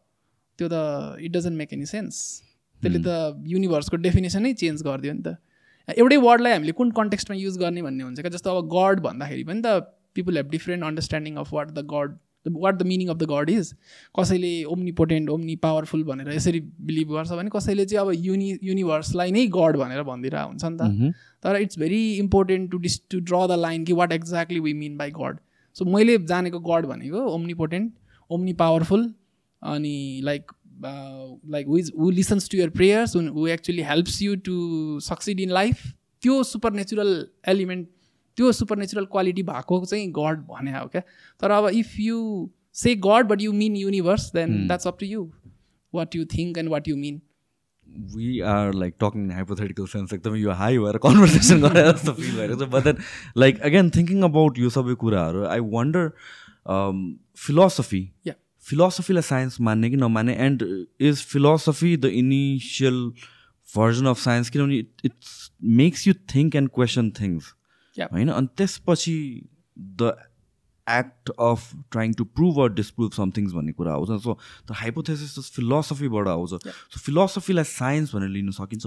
त्यो 0.59 0.69
त 0.73 1.17
it 1.21 1.33
doesn't 1.33 1.57
make 1.57 1.73
any 1.73 1.87
sense 1.87 2.43
त्यसले 2.83 2.99
त 3.07 3.43
युनिभर्सको 3.47 3.97
डेफिनेसनै 3.97 4.53
चेन्ज 4.53 4.83
गरिदियो 4.83 5.13
नि 5.13 5.23
त 5.23 5.37
एउटै 5.99 6.17
वर्डलाई 6.17 6.53
हामीले 6.53 6.73
कुन 6.73 6.91
कन्टेक्स्टमा 6.91 7.37
युज 7.37 7.59
गर्ने 7.59 7.83
भन्ने 7.83 8.05
हुन्छ 8.05 8.21
क्या 8.21 8.31
जस्तो 8.31 8.57
अब 8.59 8.69
गड 8.75 9.01
भन्दाखेरि 9.01 9.45
पनि 9.45 9.63
त 9.65 9.83
people 10.15 10.37
have 10.37 10.51
different 10.51 10.85
understanding 10.85 11.37
of 11.37 11.53
what 11.53 11.71
the 11.71 11.87
god 11.95 12.17
what 12.49 12.75
the 12.75 12.87
meaning 12.87 13.09
of 13.09 13.17
the 13.17 13.27
god 13.31 13.51
is 13.51 13.73
कसैले 14.19 14.53
ओम्नी 14.75 14.93
पोटेन्ट 15.01 15.29
ओम्नी 15.31 15.57
पावरफुल 15.65 16.05
भनेर 16.05 16.33
यसरी 16.33 16.61
बिलिभ 16.61 17.13
गर्छ 17.13 17.31
भने 17.31 17.51
कसैले 17.57 17.87
चाहिँ 17.87 18.07
अब 18.07 18.13
युनि 18.27 18.59
युनिभर्सलाई 18.63 19.31
नै 19.33 19.47
गड 19.57 19.77
भनेर 19.77 20.03
भनिदिरहेको 20.03 20.49
हुन्छ 20.49 20.65
नि 20.65 20.77
त। 20.81 21.15
तर 21.45 21.61
it's 21.61 21.79
very 21.79 22.01
important 22.19 22.71
to 22.71 22.79
this 22.87 23.01
to 23.11 23.21
draw 23.21 23.47
the 23.47 23.59
line 23.61 23.85
कि 23.85 23.93
what 24.01 24.13
exactly 24.13 24.61
we 24.61 24.73
mean 24.81 24.97
by 24.97 25.11
god 25.21 25.39
so 25.77 25.85
मैले 25.97 26.19
जानेको 26.33 26.61
गड 26.71 26.87
भनेको 26.87 27.27
ओम्निपोटेन्ट 27.35 27.93
ओम्नी 28.31 28.53
पावरफुल 28.65 29.13
अनि 29.63 29.95
like 30.25 30.53
like 30.85 31.69
which 31.69 31.93
who 31.97 32.11
listens 32.11 32.49
to 32.51 32.59
your 32.59 32.71
prayers 32.71 33.17
who 33.17 33.47
actually 33.55 33.83
helps 33.83 34.21
you 34.23 34.37
to 34.49 34.59
succeed 35.05 35.41
in 35.41 35.51
life 35.51 35.87
त्यो 36.23 36.43
super 36.45 36.73
natural 36.73 37.13
element 37.49 37.89
त्यो 38.41 38.53
super 38.59 38.79
natural 38.79 39.05
quality 39.15 39.43
भएको 39.53 39.85
चाहिँ 39.87 40.11
God 40.19 40.45
भने 40.51 40.77
हो 40.79 40.87
क्या? 40.93 41.03
तर 41.41 41.51
अब 41.61 41.69
if 41.81 41.99
you 42.01 42.21
say 42.83 42.95
god 43.07 43.27
but 43.33 43.43
you 43.43 43.53
mean 43.63 43.77
universe 43.77 44.31
then 44.35 44.61
that's 44.69 44.87
up 44.87 44.99
to 45.01 45.07
you 45.07 45.25
what 45.93 46.17
you 46.17 46.25
think 46.37 46.59
and 46.59 46.71
what 46.71 46.89
you 46.89 46.97
mean 46.97 47.21
we 48.11 48.41
are 48.49 48.73
like 48.81 48.95
talking 49.01 49.31
hypothetical 49.33 49.87
sense 49.93 50.13
एकदमै 50.13 50.39
यो 50.41 50.53
हाई 50.59 50.79
भएर 50.79 50.97
कन्भर्सेसन 51.07 51.61
गरेर 51.65 51.89
जस्तो 51.93 52.13
फिल 52.19 52.37
भइरहेको 52.37 52.65
छ 52.65 52.69
but 52.75 52.85
then 52.85 53.03
like 53.45 53.61
again 53.71 53.91
thinking 53.97 54.23
about 54.29 54.59
यो 54.59 54.71
सबै 54.77 54.95
कुराहरू 55.01 55.45
आई 55.57 55.67
वन्डर 55.75 56.13
फिलोसफी 57.47 58.03
Yeah. 58.29 58.37
फिलोसफीलाई 58.67 59.23
साइन्स 59.23 59.61
मान्ने 59.67 59.91
कि 59.91 59.97
नमान्ने? 59.97 60.35
And 60.47 60.63
is 61.01 61.23
philosophy 61.27 61.97
the 61.97 62.05
initial 62.17 62.99
version 63.69 64.07
of 64.07 64.19
science 64.21 64.51
किनभने 64.51 64.77
it's 65.05 65.51
makes 65.81 66.07
you 66.09 66.15
think 66.35 66.57
and 66.57 66.69
question 66.75 67.11
things. 67.21 67.53
होइन? 67.99 68.29
अनि 68.31 68.47
त्यसपछि 68.57 69.17
the 69.79 70.15
act 70.87 71.31
of 71.31 71.71
trying 71.93 72.13
to 72.15 72.25
prove 72.37 72.59
or 72.61 72.73
disprove 72.75 73.13
somethings 73.13 73.53
भन्ने 73.53 73.73
कुरा 73.73 73.93
आउँछ। 73.93 74.23
सो 74.23 74.39
द 74.67 74.75
हाइपोथेसिस 74.77 75.51
फिलोसफीबाट 75.57 76.29
आउँछ। 76.29 76.51
सो 76.51 77.01
फिलोसफीलाई 77.01 77.65
साइन्स 77.73 78.15
भनेर 78.15 78.29
लिन 78.29 78.51
सकिन्छ? 78.53 78.87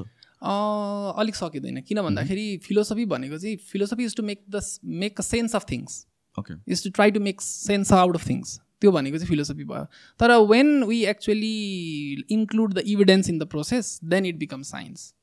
अलिक 1.20 1.36
सकिँदैन। 1.36 1.82
किन 1.88 2.02
भन्दाखेरि 2.02 2.46
फिलोसफी 2.64 3.06
भनेको 3.08 3.38
चाहिँ 3.38 3.56
philosophy 3.72 4.04
is 4.06 4.16
to 4.16 4.24
make 4.24 4.44
the 4.50 4.62
make 5.04 5.20
a 5.20 5.24
sense 5.24 5.56
of 5.56 5.66
things 5.70 6.06
okay 6.38 6.54
is 6.72 6.84
to 6.84 6.90
try 6.92 7.12
to 7.12 7.20
make 7.20 7.42
sense 7.42 7.92
out 7.94 8.16
of 8.16 8.28
things 8.30 8.60
त्यो 8.82 8.92
भनेको 8.92 9.18
चाहिँ 9.18 9.30
फिलोसफी 9.30 9.64
भयो। 9.64 9.86
तर 10.20 10.32
when 10.50 10.84
we 10.84 11.04
actually 11.06 12.26
include 12.32 12.74
the 12.74 12.84
evidence 12.88 13.30
in 13.30 13.38
the 13.40 13.48
process 13.48 14.00
then 14.06 14.26
it 14.26 14.38
become 14.38 14.62
science 14.72 15.14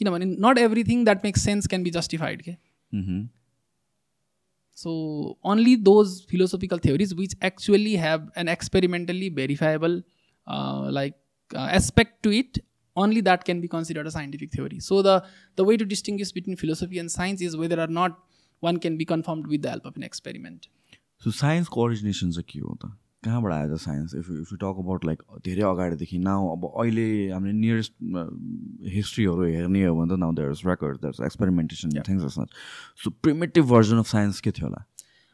किनभने 0.00 0.24
not 0.26 0.58
everything 0.58 1.04
that 1.04 1.24
makes 1.24 1.44
sense 1.44 1.66
can 1.66 1.82
be 1.82 1.90
justified 1.90 2.42
के 2.42 2.52
Mm-hmm. 2.94 3.22
So 4.74 5.38
only 5.44 5.76
those 5.76 6.22
philosophical 6.22 6.78
theories 6.78 7.14
which 7.14 7.34
actually 7.40 7.96
have 7.96 8.30
an 8.36 8.48
experimentally 8.48 9.28
verifiable 9.28 10.02
uh, 10.46 10.88
like 10.90 11.14
uh, 11.54 11.58
aspect 11.58 12.22
to 12.24 12.32
it 12.32 12.58
only 12.96 13.20
that 13.22 13.44
can 13.44 13.60
be 13.60 13.68
considered 13.68 14.06
a 14.06 14.10
scientific 14.10 14.50
theory. 14.52 14.80
So 14.80 15.02
the 15.02 15.24
the 15.56 15.64
way 15.64 15.76
to 15.76 15.84
distinguish 15.84 16.32
between 16.32 16.56
philosophy 16.56 16.98
and 16.98 17.10
science 17.10 17.40
is 17.40 17.56
whether 17.56 17.80
or 17.80 17.86
not 17.86 18.18
one 18.60 18.78
can 18.78 18.96
be 18.96 19.04
confirmed 19.04 19.46
with 19.46 19.62
the 19.62 19.70
help 19.70 19.86
of 19.86 19.96
an 19.96 20.02
experiment. 20.02 20.68
So 21.18 21.30
science 21.30 21.68
coordination 21.68 22.28
is 22.28 22.36
a 22.36 22.42
key 22.42 22.60
कहाँबाट 23.24 23.52
आयो 23.52 23.68
त 23.74 23.78
science? 23.80 24.14
If 24.14 24.30
if 24.30 24.52
you 24.52 24.56
talk 24.62 24.78
about 24.82 25.04
like 25.04 25.22
धेरै 25.44 25.62
अगाडिदेखि 25.70 26.18
now 26.18 26.48
अब 26.52 26.64
अहिले 26.70 27.06
हामीले 27.30 27.52
nearest 27.58 27.92
हिस्ट्रीहरू 28.94 29.42
हेर्ने 29.56 29.84
हो 29.84 29.94
भने 29.96 30.14
त 30.14 30.18
now 30.22 30.32
there 30.38 30.50
is 30.52 30.62
record 30.66 30.96
there 31.02 31.14
is 31.18 31.24
experimentation 31.26 31.88
things 32.08 32.24
is 32.24 32.38
not 32.40 32.50
so 33.04 33.10
primitive 33.26 33.68
version 33.74 33.98
of 34.04 34.06
science 34.12 34.40
के 34.40 34.50
थियो 34.58 34.66
होला? 34.68 34.84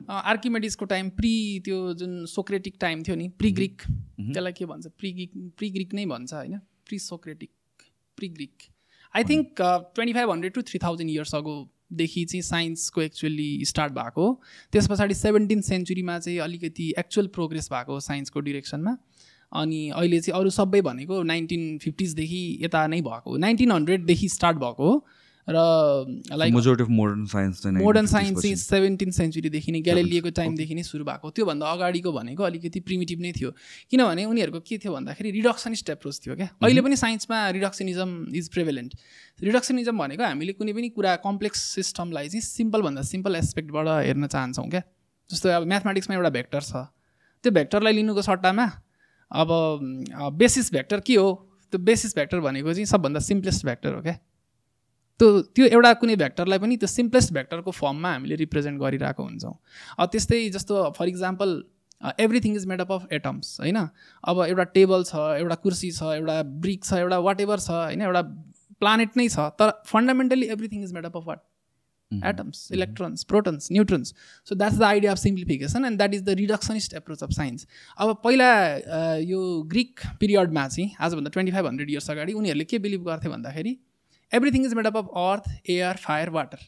आर्किमेडिसको 0.01 0.85
टाइम 0.95 1.09
प्री 1.21 1.35
त्यो 1.65 1.79
जुन 2.01 2.25
सोक्रेटिक 2.33 2.75
टाइम 2.81 3.03
थियो 3.03 3.17
नि 3.17 3.29
प्री 3.39 3.51
ग्रिक 3.53 3.83
त्यसलाई 3.83 4.53
के 4.59 4.67
भन्छ? 4.73 4.87
प्री 4.99 5.13
ग्रिक 5.13 5.33
प्री 5.59 5.71
ग्रिक 5.71 5.95
नै 5.95 6.07
भन्छ 6.13 6.35
होइन? 6.35 6.59
Pre 6.87 6.99
Socratic 7.07 7.51
pre 8.17 8.29
Greek 8.37 8.69
I 9.15 9.25
think 9.25 9.61
twenty 9.61 10.13
five 10.13 10.31
hundred 10.31 10.53
to 10.55 10.63
three 10.71 10.79
thousand 10.83 11.11
years 11.11 11.35
अगोदेखि 11.91 12.25
चाहिँ 12.25 12.43
साइन्सको 12.43 13.03
एक्चुअली 13.03 13.65
स्टार्ट 13.65 13.93
भएको 13.93 14.41
त्यस 14.73 14.89
पछाडि 14.89 15.15
सेभेन्टिन 15.15 15.61
सेन्चुरीमा 15.61 16.19
चाहिँ 16.19 16.39
अलिकति 16.39 16.95
एक्चुअल 16.99 17.27
प्रोग्रेस 17.27 17.69
भएको 17.73 18.01
साइन्सको 18.01 18.41
डिरेक्सनमा 18.41 18.97
अनि 19.53 19.89
अहिले 19.91 20.21
चाहिँ 20.21 20.41
अरू 20.41 20.51
सबै 20.51 20.81
भनेको 20.81 21.23
नाइन्टिन 21.23 21.79
फिफ्टिजदेखि 21.79 22.59
यता 22.63 22.87
नै 22.87 23.01
भएको 23.01 23.37
नाइन्टिन 23.37 23.73
हन्ड्रेडदेखि 23.73 24.29
स्टार्ट 24.29 24.57
भएको 24.57 24.85
हो। 24.85 25.07
र 25.49 25.57
like 26.37 26.55
majority 26.55 26.83
of 26.85 26.91
modern 26.91 27.25
science 27.27 27.63
चाहिँ 27.63 27.77
मोडर्न 27.77 28.07
1950s 28.07 28.13
साइन्स 28.13 28.43
चाहिँ। 28.43 28.57
सेभेन्टिन 28.57 29.11
सेन्चुरीदेखि 29.19 29.73
नै 29.73 29.81
ग्यालेलिएको 29.81 30.31
टाइमदेखि 30.39 30.75
नै 30.75 30.83
सुरु 30.83 31.05
भएको 31.05 31.31
त्योभन्दा 31.31 31.71
अगाडिको 31.73 32.13
भनेको 32.13 32.43
अलिकति 32.45 32.81
प्रिमिटिभ 32.85 33.21
नै 33.21 33.33
थियो। 33.33 33.51
किनभने 33.91 34.25
उनीहरूको 34.29 34.61
के 34.61 34.79
थियो 34.79 34.93
भन्दाखेरि 34.93 35.31
रिडक्सनिस्ट 35.31 35.91
एप्रोच 35.91 36.21
थियो 36.27 36.37
क्या? 36.37 36.49
अहिले 36.61 36.81
पनि 36.85 36.97
साइन्समा 36.97 37.39
रिडक्सनिजम 37.57 38.11
इज 38.37 38.49
प्रिभेलेन्ट 38.53 38.95
रिडक्सनिजम 39.41 39.99
भनेको 39.99 40.25
हामीले 40.25 40.53
कुनै 40.61 40.73
पनि 40.77 40.89
कुरा 40.93 41.17
कम्प्लेक्स 41.25 41.65
सिस्टमलाई 41.75 42.29
चाहिँ 42.29 42.45
सिम्पलभन्दा 42.45 43.03
सिम्पल 43.09 43.37
एस्पेक्टबाट 43.37 43.89
हेर्न 44.05 44.27
चाहन्छौँ 44.29 44.69
क्या? 44.69 44.83
जस्तो 45.31 45.49
अब 45.49 45.67
म्याथमेटिक्समा 45.67 46.17
एउटा 46.17 46.31
भेक्टर 46.37 46.61
छ। 46.61 46.87
त्यो 47.45 47.51
भेक्टरलाई 47.57 47.93
लिनुको 47.93 48.23
सट्टामा 48.23 48.67
अब 49.31 49.49
बेसिस 50.37 50.73
भेक्टर 50.73 51.01
के 51.01 51.15
हो? 51.17 51.29
त्यो 51.73 51.79
बेसिस 51.81 52.17
भेक्टर 52.17 52.41
भनेको 52.41 52.73
चाहिँ 52.73 52.87
सबभन्दा 52.87 53.21
सिम्पलेस्ट 53.25 53.65
भेक्टर 53.67 53.95
हो 53.95 54.01
क्या? 54.03 54.17
त्यो 55.19 55.29
त्यो 55.55 55.67
एउटा 55.67 55.93
कुनै 56.03 56.17
भेक्टरलाई 56.23 56.59
पनि 56.65 56.77
त्यो 56.83 56.89
सिम्पलेस्ट 56.89 57.33
भेक्टरको 57.39 57.71
फर्ममा 57.81 58.13
हामीले 58.13 58.37
रिप्रेजेन्ट 58.45 58.81
गरिरहेको 58.83 59.23
हुन्छौँ। 59.23 59.55
त्यस्तै 60.15 60.41
जस्तो 60.57 60.85
for 60.99 61.09
example 61.09 61.51
everything 62.27 62.55
is 62.57 62.67
made 62.73 62.81
up 62.81 62.93
of 62.93 63.13
atoms 63.13 63.57
होइन? 63.61 63.79
अब 64.25 64.45
एउटा 64.47 64.65
टेबल 64.79 65.05
छ 65.11 65.27
एउटा 65.43 65.55
कुर्सी 65.67 65.91
छ 65.99 66.15
एउटा 66.23 66.43
ब्रिक 66.65 66.85
छ 66.85 67.03
एउटा 67.05 67.19
वाट 67.29 67.41
एभर 67.47 67.59
छ 67.67 67.71
होइन? 67.71 68.03
एउटा 68.09 68.23
प्लानेट 68.81 69.17
नै 69.17 69.29
छ 69.29 69.53
तर 69.61 69.71
fundamentally 69.93 70.47
everything 70.57 70.83
is 70.85 70.93
made 70.99 71.07
up 71.13 71.17
of 71.17 71.27
what 71.33 71.47
atoms, 72.11 72.59
electrons, 72.73 73.23
protons, 73.31 73.65
neutrons. 73.71 74.13
So 74.45 74.55
that's 74.55 74.77
the 74.83 74.87
idea 74.87 75.11
of 75.13 75.19
simplification 75.19 75.85
and 75.85 75.99
that 76.03 76.15
is 76.15 76.23
the 76.29 76.35
reductionist 76.37 76.95
approach 77.01 77.25
of 77.27 77.35
science. 77.39 77.67
अब 78.01 78.15
पहिला 78.25 78.47
यो 79.31 79.41
ग्रिक 79.73 80.01
पिरियडमा 80.21 80.67
चाहिँ 80.69 80.89
आजभन्दा 81.01 81.31
ट्वेन्टी 81.35 81.53
फाइभ 81.53 81.67
हन्ड्रेड 81.67 81.91
इयर्स 81.91 82.11
अगाडि 82.11 82.33
उनीहरूले 82.41 82.65
के 82.65 82.79
बिलिभ 82.87 83.05
गर्थे 83.09 83.29
भन्दाखेरि 83.29 83.73
everything 84.33 84.65
is 84.67 84.75
made 84.75 84.87
up 84.87 84.97
of 84.97 85.07
earth 85.17 85.71
air 85.71 85.97
fire 86.05 86.31
water. 86.31 86.59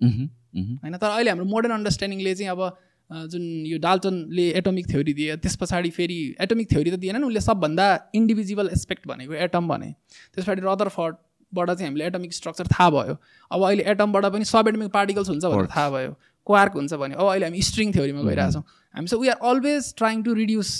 होइन? 0.00 0.96
तर 0.96 1.08
अहिले 1.08 1.30
हाम्रो 1.30 1.46
मोडर्न 1.46 1.74
अन्डरस्ट्यान्डिङले 1.74 2.34
चाहिँ 2.34 2.50
अब 2.50 2.62
जुन 3.30 3.42
यो 3.66 3.78
डाल्टनले 3.78 4.48
एटोमिक 4.58 4.88
थ्योरी 4.88 5.12
दिए 5.14 5.36
त्यस 5.36 5.56
पछाडि 5.60 5.90
फेरि 5.90 6.18
एटोमिक 6.40 6.70
थ्योरी 6.70 6.90
त 6.90 6.94
दिएनन्। 7.00 7.24
उसले 7.24 7.40
सबभन्दा 7.40 7.86
इन्डिभिजुअल 8.14 8.68
एस्पेक्ट 8.72 9.08
भनेको 9.08 9.34
एटम 9.46 9.68
भने। 9.68 9.90
त्यस 10.34 10.44
पछाडि 10.44 10.62
रदर 10.64 10.88
फर्डबाट 10.88 11.70
चाहिँ 11.70 11.86
हामीले 11.86 12.06
एटोमिक 12.06 12.32
स्ट्रक्चर 12.34 12.66
थाहा 12.72 12.90
भयो। 12.90 13.16
अब 13.50 13.64
अहिले 13.68 13.84
एटमबाट 13.92 14.24
पनि 14.32 14.44
सब 14.44 14.68
एटोमिक 14.68 14.90
पार्टिकल्स 14.92 15.28
हुन्छ 15.28 15.44
भनेर 15.44 15.66
थाहा 15.74 15.90
भयो। 15.90 16.12
क्वार्क 16.46 16.72
हुन्छ 16.74 16.92
भने। 16.94 17.14
अब 17.14 17.26
अहिले 17.26 17.46
हामी 17.46 17.62
स्ट्रिङ 17.62 17.92
थ्योरीमा 17.94 18.22
गइरहेछौँ। 18.22 18.62
हामी 18.94 19.06
चाहिँ 19.06 19.22
we 19.22 19.28
are 19.28 19.38
always 19.50 19.94
trying 19.96 20.22
to 20.22 20.34
reduce 20.34 20.70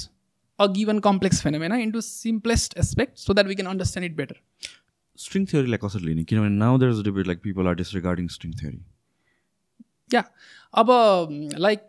a 0.59 0.67
given 0.77 0.99
complex 1.01 1.43
phenomena 1.43 1.77
into 1.83 2.01
simplest 2.07 2.79
aspect 2.79 3.19
so 3.19 3.35
that 3.35 3.47
we 3.47 3.55
can 3.55 3.71
understand 3.71 4.11
it 4.11 4.17
better 4.17 4.37
string 5.21 5.47
थ्योरीलाई 5.47 5.79
कसरी 5.83 6.07
लिने 6.07 6.25
किनभने 6.25 6.57
now 6.57 6.79
there 6.79 6.93
is 6.93 7.03
debate 7.05 7.27
like 7.27 7.41
people 7.43 7.67
are 7.67 7.75
disregarding 7.77 8.29
string 8.37 8.53
theory 8.61 8.81
या 10.11 10.25
अब 10.75 10.91
like 11.59 11.87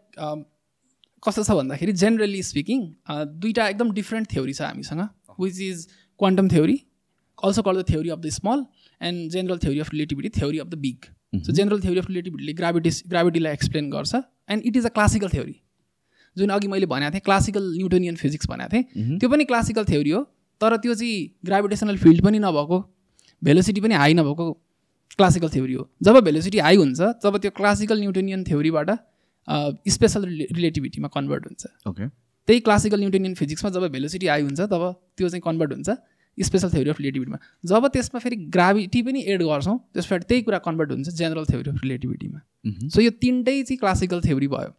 कस्तो 1.24 1.44
छ 1.44 1.58
भन्दाखेरि 1.58 1.94
generally 2.02 2.44
speaking 2.44 2.86
दुईवटा 3.10 3.68
एकदम 3.68 3.92
different 3.94 4.32
theory 4.32 4.54
छ 4.54 4.62
हामीसँग 4.64 5.08
which 5.40 5.62
is 5.62 5.88
quantum 6.20 6.50
theory 6.50 6.78
also 7.38 7.62
call 7.64 7.82
the 7.82 7.88
theory 7.90 8.10
of 8.10 8.20
the 8.20 8.30
small 8.38 8.66
and 9.02 9.32
general 9.32 9.58
theory 9.60 9.80
of 9.80 9.92
relativity 9.94 10.30
theory 10.40 10.60
of 10.60 10.68
the 10.68 10.80
big 10.80 11.10
so 11.46 11.54
general 11.54 11.82
theory 11.82 12.00
of 12.00 12.08
रिलेटिभिटीले 12.10 12.54
gravity 12.54 12.90
ग्राभिटीलाई 13.10 13.54
explain 13.54 13.90
गर्छ 13.92 14.16
and 14.50 14.66
it 14.66 14.78
is 14.78 14.86
a 14.86 14.90
classical 14.98 15.30
theory 15.30 15.56
जुन 16.38 16.50
अघि 16.52 16.68
मैले 16.68 16.86
भनेको 16.88 17.14
थिएँ 17.14 17.22
classical 17.26 17.74
Newtonian 17.76 18.16
physics 18.18 18.48
भनेको 18.50 18.76
थिएँ 18.76 19.20
त्यो 19.20 19.30
पनि 19.30 19.46
क्लासिकल 19.46 19.86
थ्योरी 19.86 20.10
हो 20.12 20.24
तर 20.62 20.78
त्यो 20.78 20.96
चाहिँ 20.96 21.16
ग्राभिटेसनल 21.46 21.98
फिल्ड 21.98 22.24
पनि 22.26 22.40
नभएको 22.40 22.80
भेलोसिटी 23.42 23.82
पनि 23.82 23.96
हाई 23.96 24.14
नभएको 24.14 24.52
क्लासिकल 25.18 25.50
थ्योरी 25.50 25.74
हो। 25.74 25.90
जब 26.04 26.20
भेलोसिटी 26.22 26.60
हाई 26.60 26.76
हुन्छ 26.78 27.02
तब 27.24 27.38
त्यो 27.38 27.52
क्लासिकल 27.58 28.00
न्युटोनियन 28.00 28.44
थ्योरीबाट 28.44 28.90
स्पेसल 29.90 30.26
रिलेटिभिटीमा 30.52 31.08
कन्भर्ट 31.10 31.46
हुन्छ। 31.46 31.66
ओके 31.88 32.08
त्यही 32.48 32.60
क्लासिकल 32.62 33.00
न्युटोनियन 33.00 33.34
फिजिक्समा 33.36 33.70
जब 33.72 33.88
भेलोसिटी 33.92 34.28
हाई 34.28 34.42
हुन्छ 34.42 34.62
तब 34.72 34.84
त्यो 35.18 35.30
चाहिँ 35.30 35.42
कन्भर्ट 35.42 35.74
हुन्छ 35.74 35.90
स्पेसल 36.38 36.70
थ्योरी 36.72 36.90
अफ 36.90 37.00
रिलेटिभिटीमा 37.00 37.38
जब 37.66 37.88
त्यसमा 37.94 38.20
फेरि 38.20 38.36
ग्राभिटी 38.50 39.02
पनि 39.04 39.24
एड 39.28 39.42
गर्छौँ 39.44 39.78
त्यस 39.94 40.06
पछाडि 40.06 40.26
त्यही 40.28 40.42
कुरा 40.42 40.58
कन्भर्ट 40.68 40.92
हुन्छ 40.92 41.10
जेनरल 41.12 41.46
थ्योरी 41.46 41.70
अफ 41.70 41.84
रिलेटिभिटीमा 41.84 42.90
सो 42.90 43.02
यो 43.02 43.12
तिनटै 43.22 43.62
चाहिँ 43.64 43.78
क्लासिकल 43.80 44.22
थ्योरी 44.22 44.48
भयो। 44.48 44.72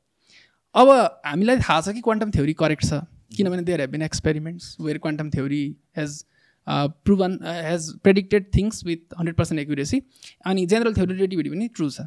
अब 0.75 0.89
हामीलाई 1.27 1.57
थाहा 1.59 1.81
छ 1.81 1.95
कि 1.95 2.01
क्वान्टम 2.01 2.31
थ्योरी 2.31 2.53
करेक्ट 2.61 2.85
छ। 2.85 3.01
किनभने 3.37 3.63
there 3.63 3.81
have 3.81 3.91
been 3.91 4.03
experiments 4.03 4.77
where 4.81 4.99
quantum 4.99 5.31
theory 5.31 5.65
has 5.97 6.25
proven 6.67 7.39
has 7.45 7.91
predicted 8.03 8.45
things 8.57 8.85
with 8.87 9.15
hundred 9.19 9.37
percent 9.37 9.61
accuracy 9.61 10.03
अनि 10.47 10.67
जेनरल 10.67 10.95
थ्योरी 10.95 11.13
रिलेटिभिटी 11.15 11.51
पनि 11.51 11.69
ट्रु 11.77 11.89
छ 11.91 12.07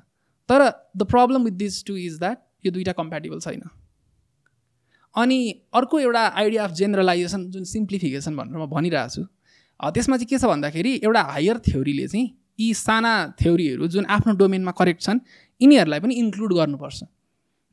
तर 0.50 0.62
the 0.98 1.04
problem 1.12 1.44
with 1.44 1.58
this 1.64 1.84
two 1.86 1.96
is 1.98 2.20
that 2.20 2.38
यो 2.66 2.72
दुइटा 2.72 2.92
कम्प्याटेबल 3.00 3.40
छैन। 3.40 3.62
अनि 5.16 5.40
अर्को 5.74 6.00
एउटा 6.00 6.22
आइडिया 6.28 6.64
अफ 6.64 6.72
जेनरलाइजेसन 6.78 7.50
जुन 7.52 7.64
सिम्प्लिफिकेसन 7.66 8.36
भनेर 8.38 8.58
म 8.58 8.66
भनिरहेको 8.72 9.10
छु। 9.16 9.24
त्यसमा 9.80 10.18
चाहिँ 10.18 10.28
के 10.30 10.38
छ 10.38 10.46
भन्दाखेरि 10.46 10.94
एउटा 11.04 11.22
हायर 11.32 11.58
थ्योरीले 11.68 12.08
चाहिँ 12.08 12.26
यी 12.60 12.74
साना 12.74 13.14
थ्योरीहरू 13.42 13.88
जुन 13.96 14.06
आफ्नो 14.16 14.34
डोमेनमा 14.36 14.72
करेक्ट 14.80 15.02
छन् 15.02 15.20
यिनीहरूलाई 15.62 16.00
पनि 16.00 16.16
इन्क्लुड 16.16 16.54
गर्नुपर्छ। 16.54 17.04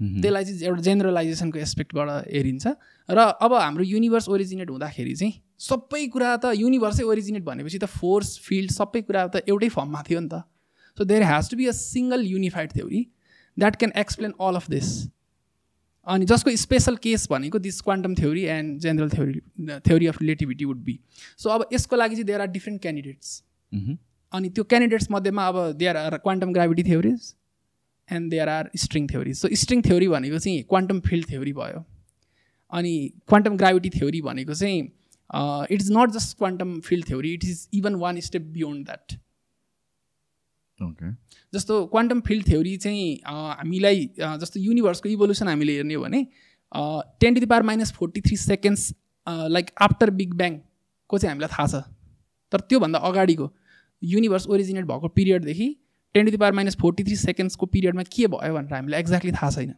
त्यसलाई 0.02 0.44
चाहिँ 0.44 0.66
एउटा 0.68 0.82
जेनरलाइजेसनको 0.82 1.58
एस्पेक्टबाट 1.58 2.08
हेरिन्छ। 2.34 2.66
र 3.08 3.18
अब 3.46 3.52
हाम्रो 3.54 3.84
युनिभर्स 3.84 4.28
ओरिजिनेट 4.28 4.70
हुँदाखेरि 4.70 5.14
चाहिँ 5.14 5.32
सबै 5.62 6.06
कुरा 6.10 6.36
त 6.36 6.52
युनिभर्सै 6.58 7.04
ओरिजिनेट 7.06 7.42
भनेपछि 7.44 7.78
त 7.78 7.86
फोर्स 7.86 8.38
फिल्ड 8.44 8.70
सबै 8.72 9.02
कुरा 9.08 9.26
त 9.26 9.42
एउटै 9.48 9.68
फर्ममा 9.78 10.02
थियो 10.08 10.20
नि 10.20 10.28
त। 10.28 10.42
So 10.98 11.04
there 11.04 11.22
has 11.24 11.50
to 11.50 11.56
be 11.56 11.66
a 11.66 11.74
single 11.80 12.24
unified 12.26 12.72
theory 12.72 13.00
that 13.56 13.76
can 13.76 13.92
explain 14.00 14.32
all 14.40 14.56
of 14.56 14.70
this 14.70 14.88
अनि 16.06 16.26
जसको 16.26 16.54
स्पेसल 16.56 16.96
केस 17.02 17.26
भनेको 17.30 17.58
this 17.64 17.80
quantum 17.82 18.14
theory 18.14 18.42
and 18.52 18.78
general 18.80 19.10
theory 19.10 19.40
theory 19.88 20.06
of 20.06 20.20
relativity 20.22 20.64
would 20.64 20.80
be 20.84 20.98
so 21.44 21.50
अब 21.50 21.68
यसको 21.72 21.96
लागि 21.96 22.14
चाहिँ 22.14 22.26
देयर 22.26 22.40
आर 22.40 22.50
डिफ्रेन्ट 22.56 22.80
क्यान्डिडेट्स 22.82 23.36
अनि 24.32 24.48
त्यो 24.56 24.64
candidates 24.64 25.06
मध्येमा 25.10 25.46
अब 25.48 25.60
there 25.78 25.96
are 25.96 26.16
quantum 26.26 26.52
gravity 26.52 26.84
theories 26.84 27.30
and 28.08 28.30
there 28.30 28.48
are 28.48 28.70
string 28.76 29.08
theories 29.08 29.36
so 29.38 29.48
string 29.54 29.82
theory 29.82 30.08
भनेको 30.08 30.38
चाहिँ 30.38 30.62
क्वान्टम 30.62 31.00
फिल्ड 31.00 31.28
थ्योरी 31.28 31.52
भयो. 31.52 31.84
अनि 32.72 32.94
क्वान्टम 33.28 33.56
ग्राभिटी 33.56 33.90
थ्योरी 33.90 34.20
भनेको 34.22 34.54
चाहिँ 34.54 34.80
it 35.70 35.80
is 35.80 35.90
not 35.92 36.10
just 36.10 36.36
quantum 36.38 36.78
field 36.80 37.06
theory 37.08 37.32
it 37.34 37.44
is 37.44 37.68
even 37.74 37.94
one 37.94 38.20
step 38.20 38.42
beyond 38.52 38.84
that 38.86 39.18
जस्तो 41.54 41.84
quantum 41.86 42.20
field 42.20 42.46
theory 42.46 42.76
चाहिँ 42.76 43.14
हामीलाई 43.26 44.08
जस्तो 44.18 44.60
युनिभर्सको 44.60 45.08
इभोल्युसन 45.08 45.48
हामीले 45.48 45.72
हेर्ने 45.72 45.94
हो 45.94 46.02
भने 46.02 46.26
ten 47.20 47.34
to 47.34 47.40
the 47.40 47.46
power 47.46 47.62
minus 47.62 47.92
forty 47.92 48.20
three 48.20 48.36
seconds 48.36 48.92
like 49.26 49.70
after 49.82 50.10
big 50.10 50.34
ब्याङको 50.34 51.18
चाहिँ 51.18 51.30
हामीलाई 51.30 51.48
थाहा 51.52 51.66
छ? 51.66 51.84
तर 52.52 52.60
त्योभन्दा 52.60 52.98
अगाडिको 52.98 53.52
युनिभर्स 54.02 54.46
ओरिजिनेट 54.46 54.84
भएको 54.84 55.08
पिरियडदेखि 55.08 55.68
ten 56.14 56.24
to 56.24 56.30
the 56.30 56.36
power 56.36 56.52
minus 56.52 56.76
forty 56.80 57.04
three 57.04 57.16
सेकेन्ड्सको 57.16 57.66
पिरियडमा 57.66 58.02
के 58.12 58.26
भयो 58.26 58.54
भनेर 58.54 58.74
हामीलाई 58.74 59.00
एक्ज्याक्टली 59.00 59.32
थाहा 59.32 59.50
छैन। 59.50 59.72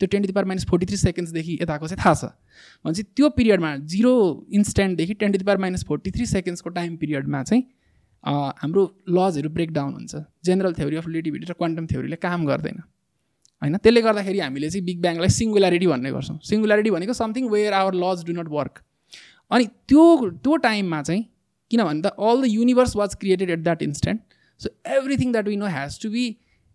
त्यो 0.00 0.06
ten 0.12 0.22
to 0.22 0.26
the 0.26 0.32
power 0.32 0.46
minus 0.46 0.66
forty 0.70 0.86
three 0.86 0.96
सेकेन्ड्सदेखि 0.96 1.58
यताको 1.62 1.88
चाहिँ 1.88 2.00
थाहा 2.04 2.14
छ। 2.14 2.24
भनेपछि 2.84 3.02
त्यो 3.16 3.28
पिरियडमा 3.38 3.70
zero 3.92 4.12
इन्स्ट्यान्टदेखि 4.54 5.14
ten 5.20 5.32
to 5.32 5.38
the 5.38 5.44
power 5.44 5.58
minus 5.66 5.84
forty 5.88 6.10
three 6.10 6.26
सेकेन्ड्सको 6.26 6.70
time 6.78 6.96
पिरियडमा 6.96 7.42
चाहिँ 7.42 7.62
हाम्रो 8.62 8.82
लजहरू 9.10 9.48
ब्रेकडाउन 9.50 9.92
हुन्छ। 9.94 10.14
जेनरल 10.44 10.72
थ्योरी 10.74 10.96
अफ 10.96 11.06
रिलेटिभिटी 11.06 11.46
र 11.50 11.54
क्वान्टम 11.58 11.86
थ्योरीले 11.86 12.16
काम 12.22 12.46
गर्दैन। 12.46 12.78
होइन? 13.62 13.76
त्यसले 13.76 14.00
गर्दाखेरि 14.02 14.38
हामीले 14.40 14.70
चाहिँ 14.70 14.84
बिग 14.86 15.00
ब्याङलाई 15.02 15.28
सिङ्गुल्यारिटी 15.38 15.86
भन्ने 15.86 16.10
गर्छौँ। 16.12 16.38
सिङ्गुल्यारिटी 16.50 16.90
भनेको 16.90 17.12
something 17.14 17.48
where 17.50 17.72
our 17.72 17.94
laws 17.94 18.24
do 18.26 18.32
not 18.38 18.48
work 18.50 18.82
अनि 19.50 19.64
त्यो 19.90 20.04
त्यो 20.38 20.56
टाइममा 20.66 21.02
चाहिँ 21.02 21.22
किन 21.70 21.82
भन्दा 21.84 22.08
all 22.08 22.42
the 22.42 22.46
universe 22.48 22.96
was 22.96 23.14
created 23.20 23.50
at 23.50 23.62
that 23.62 23.82
instant 23.82 24.20
so 24.62 24.70
everything 24.96 25.32
that 25.32 25.48
we 25.48 25.56
know 25.56 25.66
has 25.76 26.00
to 26.02 26.10
be 26.10 26.24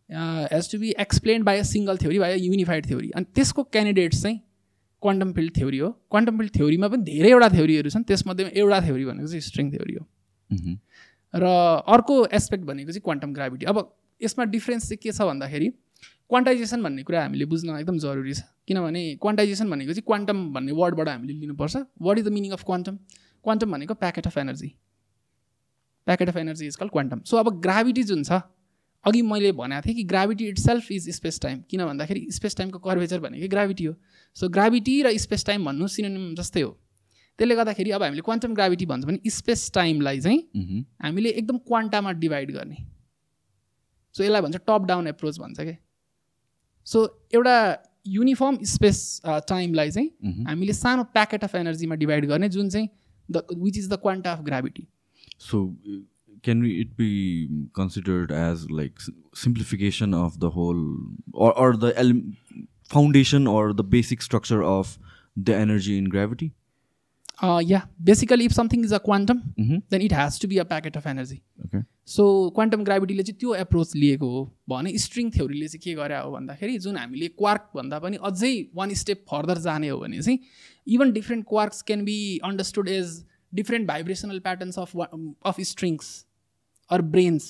has 0.10 0.72
to 0.72 0.80
be 0.80 0.90
explained 1.00 1.46
by 1.46 1.58
a 1.58 1.64
single 1.72 1.98
theory 1.98 2.20
by 2.20 2.32
a 2.32 2.36
unified 2.42 2.86
theory 2.88 3.10
अनि 3.16 3.26
त्यसको 3.36 3.64
candidates 3.64 4.22
चाहिँ 4.24 4.40
क्वान्टम 5.04 5.32
फिल्ड 5.34 5.52
थ्योरी 5.56 5.78
हो. 5.78 5.90
Quantum 6.12 6.38
field 6.38 6.52
थ्योरीमा 6.56 6.88
पनि 6.88 7.04
धेरैवटा 7.04 7.50
थ्योरीहरू 7.50 7.90
छन्. 7.90 8.04
त्यसमध्येमा 8.04 8.52
एउटा 8.60 8.80
theory 8.86 9.06
भनेको 9.06 9.28
चाहिँ 9.28 9.42
स्ट्रिङ 9.42 9.72
थ्योरी 9.72 9.94
हो. 9.94 10.04
र 11.34 11.46
अर्को 11.94 12.16
एस्पेक्ट 12.34 12.64
भनेको 12.66 12.92
चाहिँ 12.92 13.02
क्वान्टम 13.04 13.34
ग्राभिटी 13.34 13.66
अब 13.66 13.78
यसमा 14.22 14.46
डिफ्रेन्स 14.56 14.88
चाहिँ 14.90 15.00
के 15.04 15.12
छ 15.12 15.22
भन्दाखेरि 15.30 15.68
क्वान्टाइजेसन 16.30 16.84
भन्ने 16.84 17.04
कुरा 17.04 17.22
हामीले 17.22 17.46
बुझ्न 17.46 17.78
एकदम 17.78 17.98
जरुरी 18.00 18.34
छ। 18.34 18.42
किनभने 18.68 19.04
क्वान्टाइजेसन 19.22 19.70
भनेको 19.70 19.94
चाहिँ 19.94 20.06
क्वान्टम 20.08 20.38
भन्ने 20.54 20.72
वर्डबाट 20.82 21.08
हामीले 21.10 21.34
लिनुपर्छ। 21.34 21.76
What 22.02 22.18
is 22.18 22.26
the 22.26 22.32
meaning 22.34 22.52
of 22.52 22.64
quantum 22.66 22.98
quantum 23.46 23.72
भनेको 23.72 23.94
packet 24.02 24.28
of 24.28 24.38
energy 24.38 24.70
packet 26.08 26.30
of 26.30 26.38
energy 26.38 26.68
is 26.68 26.76
call 26.76 26.90
quantum 26.90 27.22
so 27.26 27.38
अब 27.38 27.60
ग्राभिटी 27.62 28.04
जुन 28.12 28.24
छ 28.24 28.42
अघि 29.06 29.22
मैले 29.22 29.52
भनेको 29.54 29.82
थिएँ 29.82 29.96
कि 29.96 30.04
gravity 30.06 30.46
itself 30.60 30.92
is 30.92 31.10
space 31.16 31.40
time 31.42 31.62
किन 31.70 31.86
भन्दाखेरि 31.86 32.26
स्पेस 32.32 32.56
टाइमको 32.58 32.80
कर्भेचर 32.80 33.20
भनेको 33.20 33.48
ग्राभिटी 33.50 33.84
हो। 33.84 33.94
सो 34.36 34.50
ग्राभिटी 34.50 35.02
र 35.04 35.18
स्पेस 35.20 35.46
टाइम 35.46 35.66
भन्नु 35.66 35.88
सिनोनिम 35.88 36.34
जस्तै 36.36 36.62
हो। 36.62 36.72
त्यसले 37.40 37.56
गर्दाखेरि 37.56 37.92
अब 37.92 38.04
हामीले 38.04 38.22
क्वान्टम 38.26 38.54
ग्राभिटी 38.56 38.86
भन्छ 38.86 39.06
भने 39.06 39.30
स्पेस 39.32 39.72
टाइमलाई 39.74 40.20
चाहिँ 40.22 40.86
हामीले 41.04 41.30
एकदम 41.32 41.58
क्वान्टामा 41.68 42.12
डिभाइड 42.24 42.52
गर्ने। 42.52 42.78
सो 44.16 44.24
यसलाई 44.24 44.42
भन्छ 44.42 44.58
टप 44.58 44.86
डाउन 44.88 45.08
एप्रोच 45.08 45.40
भन्छ 45.40 45.60
क्या 45.60 45.76
सो 46.88 47.06
एउटा 47.36 47.56
युनिफर्म 48.08 48.58
स्पेस 48.66 49.00
टाइमलाई 49.26 49.92
चाहिँ 49.92 50.44
हामीले 50.48 50.74
सानो 50.74 51.04
प्याकेट 51.14 51.44
अफ 51.44 51.56
एनर्जीमा 51.56 51.96
डिभाइड 52.04 52.26
गर्ने 52.28 52.50
जुन 52.50 52.70
चाहिँ 52.70 52.90
the 53.30 53.46
which 53.56 53.78
is 53.78 53.90
the 53.90 54.00
quanta 54.02 54.32
of 54.32 54.44
gravity 54.46 54.88
so 55.42 55.66
can 56.44 56.62
we 56.62 56.72
it 56.82 56.96
be 56.98 57.50
considered 57.74 58.32
as 58.32 58.70
like 58.70 59.00
simplification 59.34 60.14
of 60.14 60.40
the 60.40 60.52
whole 60.52 60.84
or, 61.34 61.58
or 61.58 61.76
the 61.76 61.92
foundation 62.92 63.48
or 63.48 63.74
the 63.74 63.84
basic 63.84 64.22
structure 64.22 64.64
of 64.64 64.98
the 65.36 65.56
energy 65.56 65.98
in 65.98 66.16
gravity? 66.16 66.54
Yeah 67.44 67.82
basically 68.02 68.46
if 68.46 68.52
something 68.52 68.84
is 68.86 68.94
a 68.94 68.98
quantum 69.06 69.42
then 69.92 70.02
it 70.02 70.14
has 70.14 70.40
to 70.42 70.48
be 70.48 70.58
a 70.58 70.64
packet 70.70 70.96
of 70.98 71.08
energy 71.08 71.40
so 72.14 72.26
quantum 72.56 72.84
ग्राभिटीले 72.84 73.24
चाहिँ 73.24 73.38
त्यो 73.40 73.54
approach 73.56 73.96
लिएको 73.96 74.30
हो 74.30 74.42
भने 74.70 74.98
string 75.04 75.30
थ्योरीले 75.32 75.68
चाहिँ 75.68 75.82
के 75.84 75.94
गरे 76.02 76.18
हो 76.18 76.32
भन्दाखेरि 76.32 76.78
जुन 76.86 76.98
हामीले 76.98 77.28
क्वार्क 77.42 77.70
भन्दा 77.76 78.00
पनि 78.06 78.18
अझै 78.30 78.54
वान 78.76 78.94
स्टेप 79.02 79.24
फर्दर 79.32 79.58
जाने 79.68 79.90
हो 79.90 80.00
भने 80.00 80.22
चाहिँ 80.22 80.40
even 80.96 81.12
different 81.20 81.46
quarks 81.50 81.82
can 81.92 82.06
be 82.06 82.18
understood 82.50 82.90
as 82.90 83.14
different 83.54 83.88
vibrational 83.88 84.40
patterns 84.40 84.80
of 84.80 84.96
of 84.98 85.62
strings 85.70 86.10
or 86.90 87.02
branes 87.14 87.46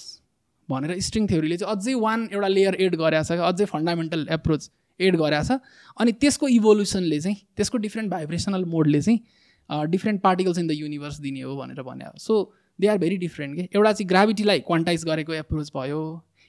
भनेर 0.70 1.00
स्ट्रिङ 1.02 1.28
थ्योरीले 1.28 1.58
चाहिँ 1.58 1.76
अझै 1.76 1.94
वान 2.02 2.28
एउटा 2.32 2.48
लेयर 2.48 2.76
एड 2.76 2.96
गरेको 2.96 3.24
छ 3.24 3.40
अझै 3.50 3.66
फन्डामेन्टल 3.66 4.28
एप्रोच 4.32 4.70
एड 5.00 5.16
गरेको 5.18 5.44
छ। 5.48 5.60
अनि 5.98 6.12
त्यसको 6.22 6.48
इभोल्युसनले 6.54 7.20
चाहिँ 7.22 7.38
त्यसको 7.58 7.78
डिफ्रेन्ट 7.84 8.12
भाइब्रेसनल 8.12 8.66
मोडले 8.76 9.02
चाहिँ 9.02 9.90
different 9.90 10.22
particles 10.22 10.58
in 10.60 10.68
the 10.68 10.72
universe 10.72 11.20
दिने 11.20 11.42
हो 11.42 11.56
भनेर 11.58 11.82
भने 11.84 12.06
so 12.20 12.40
they 12.80 12.88
are 12.88 12.98
very 12.98 13.18
different 13.18 13.56
के। 13.56 13.64
एउटा 13.76 13.92
चाहिँ 13.92 14.08
ग्राभिटीलाई 14.10 14.60
क्वान्टाइज 14.68 15.04
गरेको 15.06 15.34
एप्रोच 15.34 15.72
भयो। 15.76 16.02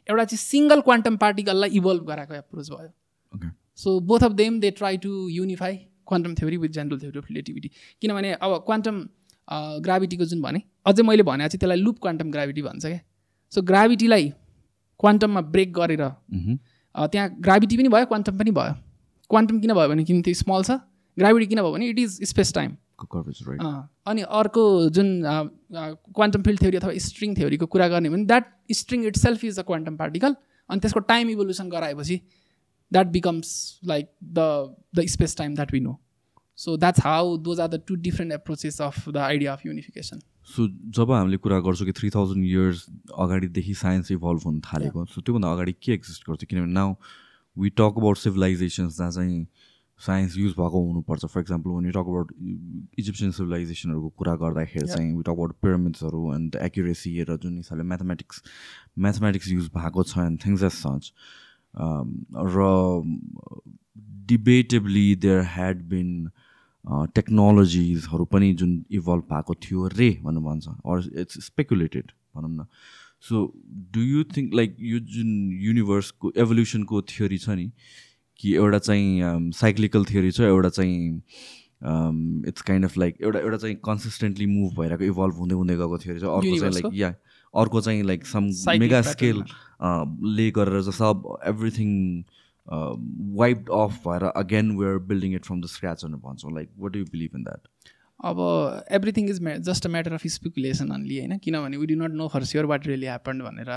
एउटा 0.09 0.25
चाहिँ 0.25 0.39
सिङ्गल 0.39 0.81
क्वान्टम 0.81 1.17
पार्टिकललाई 1.17 1.71
इभल्भ 1.79 2.05
गराएको 2.07 2.35
एप्रोच 2.35 2.71
भयो। 2.71 3.51
So 3.79 3.99
both 4.11 4.25
of 4.25 4.33
them 4.33 4.59
they 4.61 4.71
try 4.79 4.97
to 4.99 5.29
unify 5.29 5.77
quantum 6.09 6.35
theory 6.35 6.57
with 6.57 6.71
general 6.71 6.99
theory 7.01 7.19
of 7.19 7.31
relativity 7.31 7.71
किनभने 8.03 8.33
अब 8.35 8.57
क्वान्टम 8.67 9.01
ग्राभिटीको 9.83 10.25
जुन 10.25 10.43
भने 10.43 10.63
अझै 10.87 11.03
मैले 11.03 11.23
भने 11.23 11.45
चाहिँ 11.45 11.59
त्यसलाई 11.61 11.79
लुप 11.79 11.99
क्वान्टम 12.03 12.31
ग्राभिटी 12.31 12.63
भन्छ 12.63 12.85
क्या। 12.87 13.01
सो 13.53 13.63
ग्राभिटीलाई 13.63 14.29
क्वान्टममा 15.01 15.41
ब्रेक 15.55 15.73
गरेर 15.75 16.03
त्यहाँ 16.95 17.29
ग्राभिटी 17.41 17.77
पनि 17.77 17.89
भयो 17.89 18.07
क्वान्टम 18.07 18.39
पनि 18.39 18.51
भयो। 18.51 18.75
क्वान्टम 19.31 19.61
किन 19.61 19.73
भयो 19.75 19.89
भने 19.89 20.05
किन 20.05 20.23
त्यो 20.23 20.35
स्मल 20.35 20.63
छ? 20.63 20.71
ग्राभिटी 21.19 21.47
किन 21.47 21.61
भयो 21.63 21.73
भने 21.73 21.87
इट 21.89 21.99
इज 21.99 22.19
स्पेस 22.29 22.55
टाइम 22.55 22.77
अनि 24.09 24.23
अर्को 24.23 24.65
जुन 24.91 25.09
क्वान्टम 25.73 26.43
फिल्ड 26.43 26.61
थ्योरी 26.61 26.77
अथवा 26.77 26.93
स्ट्रिङ 26.99 27.35
थ्योरीको 27.37 27.67
कुरा 27.67 27.89
गर्ने 27.89 28.11
भने 28.11 28.25
that 28.27 28.45
string 28.75 29.07
itself 29.17 29.45
is 29.45 29.59
a 29.59 29.63
quantum 29.71 29.97
particle 29.97 30.35
अनि 30.71 30.81
त्यसको 30.81 31.01
टाइम 31.11 31.31
इभोल्युसन 31.31 31.69
गराएपछि 31.71 32.21
that 32.93 33.07
becomes 33.15 33.81
like 33.87 34.11
the 34.39 34.39
the 34.97 35.07
space 35.15 35.37
time 35.37 35.55
that 35.55 35.73
we 35.73 35.81
know 35.81 35.99
so 36.59 36.77
that's 36.77 37.01
how 37.05 37.37
those 37.47 37.61
are 37.61 37.69
the 37.69 37.81
two 37.89 37.95
different 38.07 38.33
approaches 38.33 38.81
of 38.83 39.09
the 39.09 39.17
idea 39.17 39.53
of 39.53 39.67
unification 39.67 40.21
so 40.55 40.67
जब 40.99 41.13
हामीले 41.13 41.37
कुरा 41.47 41.59
गर्छौँ 41.67 41.87
कि 41.87 41.93
three 42.01 42.11
thousand 42.11 42.45
years 42.45 42.87
अगाडिदेखि 43.19 43.75
science 43.81 44.11
evolve 44.13 44.43
हुन 44.47 44.61
थालेको 44.67 45.05
सो 45.15 45.21
त्योभन्दा 45.21 45.53
अगाडि 45.53 45.73
के 45.83 45.93
एक्जिस्ट 45.93 46.29
गर्थ्यो 46.31 46.47
किनभने 46.51 46.73
now 46.73 46.95
we 47.57 47.71
talk 47.81 48.03
about 48.03 48.17
civilizations 48.19 48.99
जहाँ 48.99 49.11
चाहिँ 49.11 49.47
साइन्स 50.01 50.37
युज 50.39 50.53
भएको 50.53 50.81
हुनुपर्छ. 50.83 51.27
For 51.27 51.41
example 51.41 51.71
when 51.71 51.87
you 51.87 51.93
talk 51.93 52.11
about 52.11 52.33
Egyptian 52.99 53.31
सिभिलाइजेसनहरूको 53.39 54.09
कुरा 54.19 54.35
गर्दाखेरि 54.43 54.87
चाहिँ 54.89 55.11
यु 55.13 55.23
टक 55.23 55.31
अबाउट 55.31 55.55
पिरामिड्सहरू 55.63 56.35
एन्ड 56.35 56.57
एक्युरेसी 56.63 57.15
र 57.31 57.37
जुन 57.43 57.57
हिसाबले 57.57 57.85
म्याथमेटिक्स 57.93 58.43
म्याथमेटिक्स 59.07 59.49
युज 59.53 59.71
भएको 59.77 60.03
छ 60.11 60.27
एन्ड 60.27 60.45
थिङ्स 60.45 60.63
एज 60.63 60.77
सच 60.83 61.13
र 62.51 62.69
डिबेटेबली 64.35 65.07
देयर 65.27 65.43
ह्याड 65.55 65.83
बिन 65.89 66.13
टेक्नोलोजिजहरू 66.89 68.25
पनि 68.25 68.53
जुन 68.55 68.73
इभल्भ 68.91 69.23
भएको 69.33 69.55
थियो 69.55 69.87
रे 69.95 70.11
भनेर 70.23 70.43
भन्छ 70.43 70.69
अर 70.69 71.21
इट्स 71.21 71.45
स्पेकुलेटेड 71.47 72.13
भनौँ 72.37 72.51
न। 72.51 72.67
So 73.29 73.45
do 73.93 74.01
you 74.01 74.25
think 74.37 74.55
like 74.55 74.77
यो 74.81 74.99
जुन 75.15 75.31
युनिभर्सको 75.63 76.33
एभोल्युसनको 76.37 77.03
थ्योरी 77.13 77.39
छ 77.39 77.49
नि 77.61 77.71
कि 78.41 78.55
एउटा 78.55 78.79
चाहिँ 78.79 79.51
साइक्लिकल 79.53 80.05
थियोरी 80.05 80.31
छ 80.31 80.41
एउटा 80.41 80.69
चाहिँ 80.69 81.23
इट्स 82.49 82.63
काइन्ड 82.63 82.85
अफ 82.85 82.97
लाइक 82.99 83.17
एउटा 83.23 83.39
एउटा 83.39 83.57
चाहिँ 83.57 83.77
कन्सिस्टेन्टली 83.85 84.47
मुभ 84.47 84.81
भइरहेको 84.81 85.05
इभल्भ 85.05 85.35
हुँदै 85.35 85.55
हुँदै 85.55 85.77
गएको 85.77 85.99
थियो 85.99 86.19
चाहिँ 86.19 86.35
अर्को 86.35 86.59
चाहिँ 86.61 86.73
लाइक 86.75 86.95
या 86.95 87.15
अर्को 87.55 87.81
चाहिँ 87.81 88.03
लाइक 88.03 88.27
सम 88.27 88.51
मेगा 88.81 89.03
स्केल 89.03 89.43
ले 90.39 90.51
गरेर 90.51 90.83
चाहिँ 90.83 90.93
सब 90.93 91.39
everything 91.47 91.91
um, 92.69 93.15
wiped 93.19 93.69
off 93.69 94.05
while 94.05 94.33
again 94.37 94.77
we're 94.77 94.99
building 94.99 95.33
it 95.33 95.45
from 95.47 95.61
the 95.61 95.69
scratch 95.69 96.05
on 96.05 96.15
a 96.15 96.19
So, 96.39 96.49
like 96.49 96.69
what 96.77 96.93
do 96.93 96.99
you 96.99 97.07
believe 97.07 97.35
in 97.35 97.45
that? 97.45 97.61
अब 98.21 98.39
everything 98.93 99.29
is 99.31 99.41
just 99.65 99.87
a 99.87 99.89
matter 99.89 100.13
of 100.13 100.27
speculation 100.27 100.89
only 100.91 101.19
होइन? 101.19 101.37
किनभने 101.39 101.77
we 101.77 101.87
do 101.87 101.95
not 101.97 102.13
know 102.13 102.29
for 102.29 102.45
sure 102.45 102.65
what 102.67 102.87
really 102.87 103.07
happened 103.07 103.43
भनेर। 103.43 103.71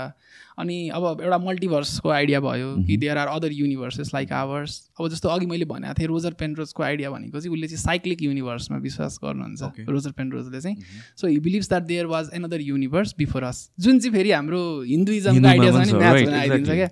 अनि 0.58 0.88
अब 0.94 1.20
एउटा 1.22 1.38
मल्टिभर्सको 1.38 2.08
idea 2.10 2.40
भयो 2.40 2.74
कि 2.86 2.96
there 2.96 3.18
are 3.18 3.28
other 3.28 3.52
universes 3.52 4.10
like 4.14 4.32
ours 4.32 4.80
अब 5.00 5.08
जस्तो 5.08 5.28
अघि 5.28 5.46
मैले 5.46 5.64
भनेको 5.64 5.94
थिएँ 5.98 6.08
रोजर 6.08 6.32
पेन्ड्रोजको 6.40 6.82
आइडिया 6.82 7.10
भनेको 7.10 7.40
चाहिँ 7.40 7.52
उसले 7.54 7.68
चाहिँ 7.68 7.82
साइक्लिक 7.82 8.22
युनिभर्समा 8.22 8.78
विश्वास 8.78 9.18
गर्नुहुन्छ 9.24 9.88
रोजर 9.88 10.10
पेन्ड्रोजले 10.18 10.60
चाहिँ। 10.60 10.76
So 11.16 11.26
he 11.26 11.38
believes 11.40 11.68
that 11.68 11.82
there 11.82 12.06
was 12.06 12.30
another 12.34 12.60
universe 12.62 13.14
before 13.18 13.42
us 13.42 13.68
जुन 13.80 13.98
चाहिँ 13.98 14.16
फेरि 14.16 14.30
हाम्रो 14.32 14.60
हिन्दुइजमको 14.82 15.48
आइडिया 15.48 15.70
छ 15.72 15.86
नि 15.86 15.92
म्याच 15.92 16.22
बनाइदिन्छ 16.22 16.70
क्या। 16.70 16.88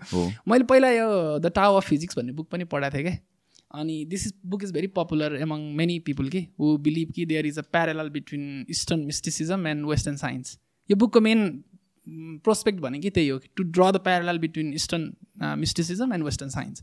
मैले 0.49 0.65
पहिला 0.65 0.91
यो 0.91 1.11
द 1.39 1.53
टाउ 1.55 1.77
अफ 1.77 1.89
फिजिक्स 1.89 2.19
भन्ने 2.19 2.33
बुक 2.33 2.49
पनि 2.51 2.65
पढाएको 2.65 2.97
थिएँ 2.97 3.05
क्या। 3.05 3.17
अनि 3.71 4.05
this 4.09 4.27
is 4.27 4.33
book 4.47 4.65
is 4.65 4.73
very 4.73 4.87
popular 4.97 5.37
among 5.41 5.61
many 5.77 5.99
people 6.07 6.29
कि 6.29 6.47
हु 6.61 6.77
बिलिभ 6.79 7.13
कि 7.17 7.27
there 7.27 7.47
is 7.47 7.59
a 7.59 7.63
parallel 7.73 8.09
between 8.11 8.65
eastern 8.71 9.05
mysticism 9.07 9.67
and 9.67 9.87
western 9.87 10.17
science 10.17 10.59
यो 10.91 10.97
बुकको 10.97 11.21
मेन 11.21 11.51
प्रोस्पेक्ट 12.45 12.79
भने 12.81 12.99
कि 12.99 13.11
त्यही 13.11 13.29
हो 13.29 13.39
to 13.57 13.63
draw 13.65 13.91
the 13.93 13.97
parallel 14.05 14.39
between 14.39 14.73
eastern 14.75 15.57
mysticism 15.59 16.13
and 16.13 16.25
western 16.25 16.51
science 16.51 16.83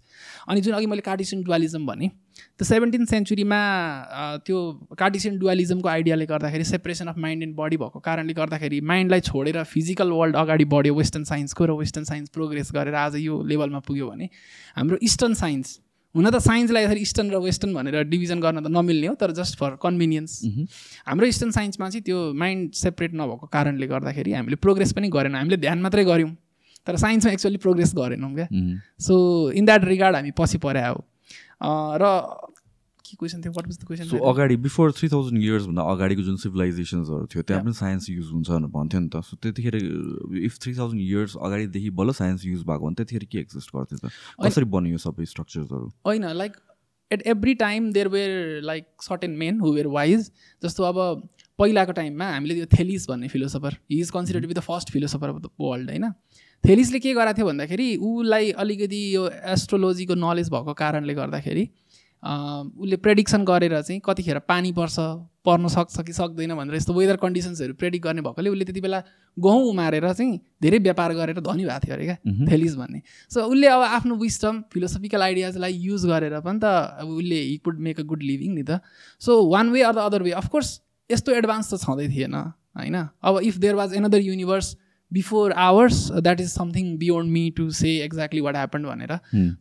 अनि 0.49 0.61
जुन 0.61 0.73
अघि 0.73 0.85
मैले 0.87 1.01
कार्टिसियन 1.01 1.43
डुवालिजम 1.43 1.85
भने 1.85 2.07
त्यो 2.07 2.65
सेभेन्टिन 2.65 3.05
सेन्चुरीमा 3.05 3.59
त्यो 4.45 4.59
कार्टिसियन 4.97 5.39
डुवालिजमको 5.39 5.89
आइडियाले 5.89 6.25
गर्दाखेरि 6.25 6.63
separation 6.63 7.07
of 7.07 7.17
mind 7.25 7.43
and 7.43 7.55
body 7.55 7.77
भएको 7.77 7.99
कारणले 7.99 8.33
गर्दाखेरि 8.33 8.81
माइन्डलाई 8.93 9.21
छोडेर 9.21 9.63
फिजिकल 9.65 10.11
वर्ल्ड 10.11 10.35
अगाडि 10.35 10.65
बढ्यो 10.75 10.95
वेस्टर्न 10.95 11.23
साइन्सको 11.31 11.65
र 11.65 11.77
वेस्टर्न 11.79 12.05
साइन्स 12.11 12.29
प्रोग्रेस 12.39 12.71
गरेर 12.73 12.95
आज 13.03 13.15
यो 13.25 13.41
लेभलमा 13.43 13.79
पुग्यो 13.87 14.09
भने 14.09 14.29
हाम्रो 14.77 14.97
इस्टर्न 15.09 15.33
साइन्स 15.43 15.79
हुन 16.15 16.29
त 16.29 16.37
साइन्सलाई 16.39 16.83
यसरी 16.83 17.01
इस्टर्न 17.01 17.29
र 17.31 17.37
वेस्टर्न 17.43 17.73
भनेर 17.73 18.03
डिभिजन 18.07 18.39
गर्न 18.41 18.63
त 18.63 18.67
नमिल्ने 18.71 19.07
हो 19.07 19.15
तर 19.15 19.31
जस्ट 19.37 19.57
फर 19.59 19.75
कन्भिनियन्स। 19.81 20.31
हाम्रो 21.07 21.27
इस्टर्न 21.27 21.51
साइन्समा 21.51 21.89
चाहिँ 21.89 22.03
त्यो 22.03 22.17
माइन्ड 22.33 22.73
सेपरेट 22.73 23.13
नभएको 23.13 23.47
कारणले 23.53 23.87
गर्दाखेरि 23.87 24.33
हामीले 24.33 24.57
प्रोग्रेस 24.63 24.93
पनि 24.93 25.09
गरेनौँ। 25.13 25.39
हामीले 25.39 25.57
ध्यान 25.61 25.79
मात्रै 25.81 26.03
गऱ्यौँ 26.05 26.31
तर 26.87 26.95
साइन्समा 26.97 27.31
एक्चुअली 27.31 27.57
प्रोग्रेस 27.59 27.93
गरेनौँ 27.97 28.33
क्या। 28.35 28.47
सो 28.97 29.15
इन 29.51 29.65
द्याट 29.65 29.85
रिगार्ड 29.85 30.15
हामी 30.15 30.31
पछि 30.37 30.57
परे 30.63 30.87
हो 30.87 31.03
र 32.01 32.03
के 33.09 33.17
क्वेसन 33.17 33.41
थियो 33.41 33.53
what 33.57 33.67
was 33.67 33.77
the 33.79 33.87
question 33.87 34.05
so 34.11 34.17
अगाडि 34.31 34.55
बिफोर 34.65 34.91
थ्री 34.99 35.09
थाउजन्ड 35.09 35.43
इयर्सभन्दा 35.43 35.83
अगाडिको 35.93 36.21
जुन 36.27 36.37
सिभिलाइजेसन्सहरू 36.43 37.25
थियो 37.33 37.43
त्यहाँ 37.43 37.63
पनि 37.63 37.73
साइन्स 37.79 38.09
युज 38.09 38.31
हुन्छ 38.33 38.49
भनेर 38.49 38.71
भन्थ्यो 38.77 38.99
नि 38.99 39.09
त। 39.15 39.21
सो 39.23 39.37
त्यतिखेर 39.43 39.75
इफ 40.43 40.57
थ्री 40.63 40.75
थाउजन्ड 40.77 41.01
इयर्स 41.01 41.35
अगाडिदेखि 41.49 41.89
बल्ल 41.99 42.17
साइन्स 42.21 42.45
युज 42.45 42.63
भएको 42.69 42.85
भने 42.85 42.95
त्यतिखेर 43.01 43.27
के 43.31 43.39
एक्जिस्ट 43.39 43.75
गर्थ्यो 43.75 43.97
त? 43.97 44.11
कसरी 44.45 44.65
बन्यो 44.77 44.97
सबै 45.05 45.25
स्ट्रक्चर्सहरू 45.33 45.91
होइन 46.07 46.31
like 46.43 46.57
at 47.11 47.21
every 47.33 47.53
time 47.55 47.91
there 47.93 48.07
were 48.13 48.61
like 48.63 48.85
certain 49.01 49.31
men 49.43 49.59
who 49.59 49.73
were 49.73 49.87
wise 49.95 50.31
जस्तो 50.61 50.83
अब 50.83 50.97
पहिलाको 51.59 51.91
टाइममा 51.99 52.25
हामीले 52.31 52.55
त्यो 52.55 52.65
थेलिस 52.77 53.07
भन्ने 53.09 53.27
philosopher 53.27 53.77
he 53.91 53.99
is 54.01 54.09
consider 54.11 54.41
to 54.41 54.47
be 54.47 54.53
the 54.53 54.65
first 54.65 54.91
philosopher 54.91 55.29
of 55.29 55.41
the 55.41 55.49
world 55.61 55.89
होइन? 55.89 56.11
थेलिसले 56.63 56.99
के 56.99 57.13
गराएको 57.13 57.37
थियो 57.37 57.45
भन्दाखेरि 57.47 57.95
उसलाई 57.95 58.51
अलिकति 58.61 59.01
यो 59.15 59.27
एस्ट्रोलोजीको 59.53 60.15
नलेज 60.15 60.49
भएको 60.49 60.73
कारणले 60.73 61.13
गर्दाखेरि 61.13 61.63
उसले 62.23 62.95
प्रेडिक्सन 62.97 63.43
गरेर 63.45 63.81
चाहिँ 63.81 64.01
कतिखेर 64.05 64.39
पानी 64.49 64.71
पर्छ 64.73 64.99
पर्न 65.45 65.67
सक्छ 65.67 66.01
कि 66.01 66.13
सक्दैन 66.13 66.55
भनेर 66.55 66.75
यस्तो 66.75 66.93
वेदर 66.93 67.15
कन्डिसन्सहरू 67.17 67.73
प्रेडिक्ट 67.73 68.05
गर्ने 68.05 68.21
भएकोले 68.21 68.49
उसले 68.49 68.65
त्यति 68.65 68.81
बेला 68.81 69.01
गहुँ 69.37 69.63
उमारेर 69.69 70.11
चाहिँ 70.13 70.39
धेरै 70.61 70.79
व्यापार 70.79 71.13
गरेर 71.13 71.39
धनी 71.39 71.65
भएको 71.65 71.79
थियो 71.79 71.93
अरे 71.95 72.05
क्या 72.05 72.17
थेलिस 72.47 72.75
भन्ने। 72.75 73.01
सो 73.31 73.41
उसले 73.43 73.67
अब 73.67 73.81
आफ्नो 73.81 74.15
विस्टम 74.17 74.61
फिलोसफिकल 74.73 75.21
आइडियाजलाई 75.21 75.73
युज 75.73 76.05
गरेर 76.05 76.39
पनि 76.41 76.59
त 76.59 76.65
अब 76.99 77.07
उसले 77.15 77.39
he 77.41 77.57
could 77.63 77.79
make 77.79 77.99
a 77.99 78.03
good 78.03 78.21
living 78.23 78.53
नि 78.55 78.63
त। 78.63 78.81
So 79.21 79.31
one 79.47 79.69
way 79.69 79.81
or 79.83 79.93
the 79.93 79.97
other 80.09 80.23
way 80.23 80.31
of course 80.41 80.69
यस्तो 81.09 81.31
एडभान्स 81.31 81.73
त 81.73 81.79
छँदै 81.79 82.07
थिएन 82.09 82.35
होइन? 82.35 82.95
अब 83.23 83.39
if 83.43 83.57
there 83.57 83.75
was 83.75 83.93
another 83.93 84.21
universe 84.21 84.75
before 85.11 85.51
ours 85.63 85.97
that 86.11 86.39
is 86.41 86.49
something 86.49 86.97
beyond 86.97 87.31
me 87.31 87.49
to 87.57 87.69
say 87.71 87.91
exactly 88.03 88.41
what 88.41 88.55
happen 88.55 88.83
भनेर। 88.83 89.13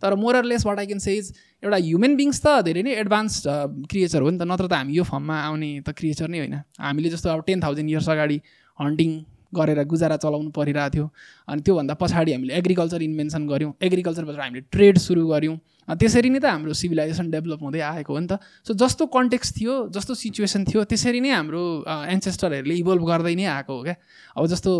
तर 0.02 0.14
more or less 0.16 0.66
what 0.66 0.78
I 0.78 0.86
can 0.86 0.98
say 0.98 1.14
is 1.14 1.32
एउटा 1.62 1.76
human 1.76 2.16
beings 2.16 2.40
त 2.46 2.62
धेरै 2.66 2.82
नै 2.82 2.94
एडभान्स 3.02 3.42
क्रिएचर 3.46 4.22
हो 4.22 4.30
नि 4.30 4.38
त 4.38 4.42
नत्र 4.42 4.66
त 4.66 4.72
हामी 4.72 4.92
यो 4.96 5.04
फर्ममा 5.04 5.36
आउने 5.40 5.70
त 5.86 5.94
क्रिएचर 5.94 6.28
नै 6.28 6.38
होइन। 6.38 6.54
हामीले 6.82 7.10
जस्तो 7.14 7.30
अब 7.30 7.42
टेन 7.46 7.62
थाउजन्ड 7.62 7.90
इयर्स 7.90 8.08
अगाडि 8.08 8.40
हन्टिङ 8.78 9.10
गरेर 9.54 9.82
गुजारा 9.86 10.16
चलाउनु 10.18 10.50
परिरहेको 10.50 10.94
थियो। 10.94 11.06
अनि 11.48 11.60
त्योभन्दा 11.62 11.94
पछाडि 12.02 12.32
हामीले 12.32 12.54
एग्रिकल्चर 12.54 13.02
इन्भेन्सन 13.02 13.46
गऱ्यौँ। 13.46 13.72
एग्रिकल्चरबाट 13.88 14.40
हामीले 14.42 14.60
ट्रेड 14.74 14.98
सुरु 14.98 15.26
गऱ्यौँ। 15.28 15.56
त्यसरी 15.94 16.28
नै 16.34 16.40
त 16.42 16.50
हाम्रो 16.50 16.72
सिभिलाइजेसन 16.74 17.30
डेभलप 17.30 17.60
हुँदै 17.62 17.80
आएको 17.86 18.10
हो 18.10 18.18
नि 18.18 18.26
त। 18.26 18.42
सो 18.66 18.74
जस्तो 18.74 19.06
कन्टेक्स्ट 19.06 19.52
थियो 19.54 19.74
जस्तो 19.94 20.12
सिचुएसन 20.18 20.66
थियो 20.66 20.82
त्यसरी 20.82 21.20
नै 21.22 21.30
हाम्रो 21.30 21.62
एन्सेस्टरहरूले 21.86 22.74
इभल्भ 22.82 23.04
गर्दै 23.06 23.34
नै 23.38 23.46
आएको 23.46 23.72
हो 23.72 23.82
क्या। 23.86 23.96
अब 24.34 24.46
जस्तो 24.50 24.70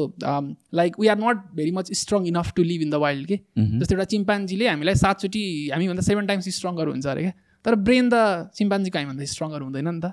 like 0.75 0.93
we 0.99 1.07
are 1.07 1.19
not 1.23 1.39
very 1.55 1.73
much 1.79 1.95
strong 1.95 2.27
enough 2.27 2.53
to 2.59 2.63
live 2.67 2.83
in 2.83 2.91
the 2.91 2.99
wild 3.07 3.27
के? 3.27 3.37
जस्तो 3.55 3.95
एउटा 3.95 4.05
चिम्पान्जीले 4.11 4.67
हामीलाई 4.67 4.95
सातचोटि 4.99 5.45
हामीभन्दा 5.75 6.03
सेभेन 6.03 6.27
टाइम्स 6.27 6.49
स्ट्रङ्गर 6.59 6.87
हुन्छ 6.91 7.07
अरे 7.07 7.23
क्या 7.23 7.35
तर 7.65 7.75
ब्रेन 7.87 8.11
त 8.11 8.51
चिम्पान्जीको 8.51 8.99
हामीभन्दा 8.99 9.25
स्ट्रङ्गर 9.31 9.61
हुँदैन 9.63 9.89
नि 9.89 10.01
त। 10.03 10.07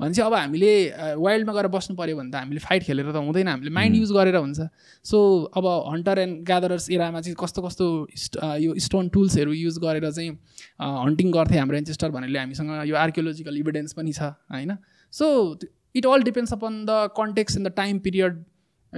भनेपछि 0.00 0.22
अब 0.22 0.34
हामीले 0.34 0.72
वाइल्डमा 1.18 1.52
गएर 1.52 1.66
बस्नु 1.68 1.96
पऱ्यो 1.96 2.16
भने 2.16 2.30
त 2.30 2.34
हामीले 2.34 2.60
फाइट 2.60 2.82
खेलेर 2.84 3.10
त 3.12 3.16
हुँदैन 3.18 3.48
हामीले 3.48 3.70
माइन्ड 3.70 3.96
युज 3.96 4.10
गरेर 4.12 4.36
हुन्छ। 4.36 4.60
सो 5.04 5.18
अब 5.58 5.64
हन्टर 5.92 6.18
एन्ड 6.18 6.34
ग्यादरर्स 6.46 6.90
इरामा 6.90 7.20
चाहिँ 7.20 7.36
कस्तो 7.38 7.62
कस्तो 7.62 7.86
यो 8.62 8.74
स्टोन 8.78 9.08
टुल्सहरू 9.10 9.52
युज 9.52 9.78
गरेर 9.78 10.10
चाहिँ 10.10 10.30
हन्टिङ 10.78 11.32
गर्थे 11.32 11.58
हाम्रो 11.58 11.76
एन्चेस्टर 11.78 12.10
भनेर 12.10 12.38
हामीसँग 12.38 12.70
यो 12.88 12.96
आर्कियोलोजिकल 12.96 13.56
इभिडेन्स 13.58 13.92
पनि 13.98 14.12
छ 14.12 14.34
होइन? 14.54 14.76
So 15.12 15.26
it 15.96 16.06
all 16.06 16.22
depends 16.22 16.52
upon 16.52 16.84
the 16.86 17.10
context 17.16 17.56
in 17.56 17.64
the 17.64 17.74
time 17.76 17.98
period 18.06 18.44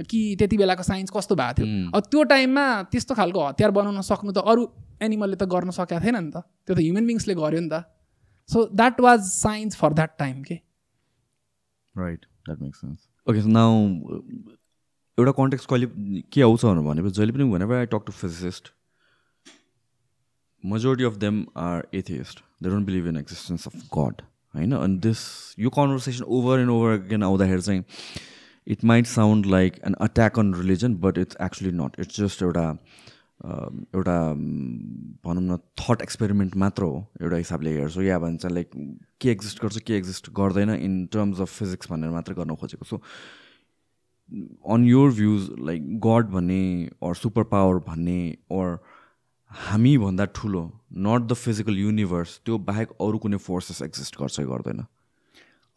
कि 0.07 0.19
त्यति 0.39 0.57
बेलाको 0.57 0.83
साइन्स 0.83 1.11
कस्तो 1.11 1.35
भएको 1.35 1.53
थियो। 1.57 1.91
अब 1.91 2.03
त्यो 2.11 2.23
टाइममा 2.31 2.65
त्यस्तो 2.91 3.15
खालको 3.15 3.39
हतियार 3.47 3.71
बनाउन 3.71 4.01
सक्नु 4.07 4.31
त 4.31 4.43
अरू 4.47 4.67
एनिमलले 5.01 5.35
त 5.35 5.43
गर्न 5.51 5.71
सकेको 5.75 5.99
थिएन 5.99 6.15
नि 6.15 6.31
त। 6.31 6.45
त्यो 6.63 6.75
त 6.75 6.79
ह्युमन 6.79 7.07
बिङ्सले 7.07 7.35
गर्यो 7.35 7.61
नि 7.61 7.69
त। 7.73 7.83
So 8.49 8.69
that 8.71 8.99
was 9.01 9.19
science 9.27 9.75
for 9.75 9.93
that 9.93 10.15
time 10.19 10.43
के 10.43 10.55
right 11.95 12.25
that 12.45 12.61
makes 12.61 12.81
sense 12.81 13.07
okay 13.27 13.47
now 13.51 13.71
एउटा 15.17 15.31
कन्टेक्स्ट 15.31 15.69
कहिले 15.69 15.87
के 16.33 16.41
आउँछ 16.41 16.65
भनेपछि 16.65 17.15
जहिले 17.17 17.33
पनि 17.33 17.51
भनेर 17.51 17.73
I 17.77 17.85
talk 17.85 18.03
to 18.05 18.11
physicist 18.11 18.71
majority 20.63 21.03
of 21.03 21.15
them 21.17 21.45
are 21.57 21.87
atheist 21.93 22.43
they 22.63 22.69
don't 22.69 22.85
believe 22.85 23.07
in 23.07 23.17
existence 23.17 23.67
of 23.67 23.75
God 23.97 24.21
होइन? 24.55 24.71
अनि 24.71 24.97
दिस 24.97 25.19
यो 25.59 25.69
conversation 25.69 26.23
over 26.37 26.59
and 26.59 26.69
over 26.69 26.91
again 26.93 27.23
आउँदाखेरि 27.23 27.61
चाहिँ 27.61 27.83
it 28.67 28.83
might 28.85 29.05
sound 29.05 29.45
like 29.45 29.79
an 29.85 29.93
attack 30.07 30.39
on 30.39 30.53
religion 30.53 30.95
but 30.95 31.17
it's 31.17 31.37
actually 31.41 31.71
not 31.77 31.99
it's 31.99 32.19
just 32.19 32.43
एउटा 32.43 32.65
एउटा 33.41 34.17
भनौँ 35.25 35.43
न 35.43 35.57
thought 35.81 36.01
experiment 36.01 36.55
मात्र 36.63 36.83
हो 36.83 37.05
एउटा 37.21 37.35
हिसाबले 37.35 37.71
हेर्छु। 37.73 38.01
या 38.01 38.19
भन्छ 38.19 38.45
लाइक 38.45 38.69
के 39.21 39.31
एक्जिस्ट 39.31 39.61
गर्छ 39.61 39.77
के 39.87 39.97
एक्जिस्ट 39.97 40.29
गर्दैन 40.39 40.69
इन 40.69 41.05
टर्म्स 41.13 41.41
अफ 41.41 41.57
फिजिक्स 41.59 41.91
भनेर 41.91 42.09
मात्रै 42.09 42.35
गर्न 42.35 42.55
खोजेको 42.55 42.85
so 42.85 43.01
on 44.73 44.85
your 44.85 45.11
views 45.13 45.49
like 45.59 45.99
God 45.99 46.29
भन्ने 46.31 46.61
अर 47.03 47.15
सुपर 47.15 47.43
पावर 47.51 47.83
भन्ने 47.87 48.19
अर 48.51 48.77
हामीभन्दा 49.51 50.25
ठुलो 50.35 50.63
नट 51.07 51.21
द 51.27 51.33
फिजिकल 51.33 51.77
युनिभर्स 51.77 52.39
त्यो 52.45 52.57
बाहेक 52.69 52.89
अरू 53.01 53.17
कुनै 53.17 53.37
फोर्सेस 53.37 53.81
एक्जिस्ट 53.81 54.21
गर्छ 54.21 54.39
गर्दैन? 54.41 54.85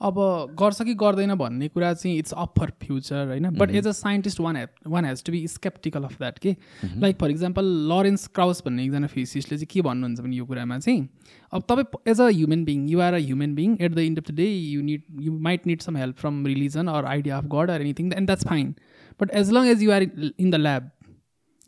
अब 0.06 0.16
गर्छ 0.60 0.82
कि 0.82 0.94
गर्दैन 1.00 1.34
भन्ने 1.40 1.68
कुरा 1.68 1.92
चाहिँ 1.94 2.16
इट्स 2.18 2.32
अप 2.32 2.52
फर 2.58 2.70
फ्युचर 2.82 3.26
होइन? 3.28 3.48
But 3.58 3.70
as 3.70 3.86
a 3.86 3.92
scientist 3.92 4.40
one 4.40 4.56
one 4.86 5.04
has 5.04 5.22
to 5.24 5.32
be 5.32 5.46
sceptical 5.48 6.02
of 6.04 6.18
that 6.18 6.38
के 6.38 6.56
like 7.02 7.16
for 7.20 7.30
example 7.30 7.64
Lawrence 7.92 8.26
Krauss 8.34 8.62
भन्ने 8.66 8.84
एकजना 8.84 9.06
फिजिस्टले 9.14 9.58
चाहिँ 9.58 9.66
के 9.72 9.82
भन्नुहुन्छ 9.88 10.20
भने 10.20 10.36
यो 10.36 10.44
कुरामा 10.44 10.78
चाहिँ 10.78 11.08
अब 11.52 11.62
तपाईँ 11.68 12.10
as 12.12 12.20
a 12.20 12.28
human 12.28 12.64
being 12.64 12.88
you 12.88 13.00
are 13.00 13.14
a 13.14 13.22
human 13.24 13.54
being 13.54 13.76
at 13.80 13.94
the 13.94 13.98
end 14.10 14.18
of 14.18 14.30
the 14.30 14.34
day 14.34 14.48
you 14.50 14.82
need 14.82 15.02
you 15.20 15.32
might 15.48 15.66
need 15.66 15.80
some 15.80 15.96
help 15.96 16.16
from 16.16 16.44
religion 16.46 16.86
or 16.86 17.04
idea 17.14 17.38
of 17.38 17.44
God 17.56 17.70
or 17.70 17.80
anything 17.80 18.12
and 18.16 18.26
that's 18.26 18.46
fine 18.48 18.74
but 19.22 19.34
as 19.42 19.50
long 19.52 19.66
as 19.66 19.82
you 19.82 19.92
are 19.92 20.02
in 20.02 20.50
the 20.50 20.54
lab 20.54 20.90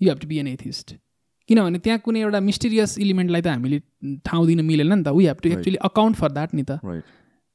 you 0.01 0.09
have 0.11 0.19
to 0.19 0.29
be 0.29 0.39
an 0.39 0.49
atheist 0.49 0.97
किनभने 1.49 1.79
त्यहाँ 1.79 1.99
कुनै 2.05 2.21
एउटा 2.21 2.41
mysterious 2.41 2.99
इलिमेन्टलाई 2.99 3.43
त 3.43 3.47
हामीले 3.47 3.79
ठाउँ 4.27 4.47
दिन 4.47 4.65
मिलेन 4.65 4.93
नि 4.93 5.03
त. 5.03 5.09
We 5.09 5.27
have 5.27 5.37
to 5.43 5.49
actually 5.49 5.77
account 5.89 6.17
for 6.17 6.33
that 6.33 6.55
नि 6.55 6.63
त. 6.63 6.79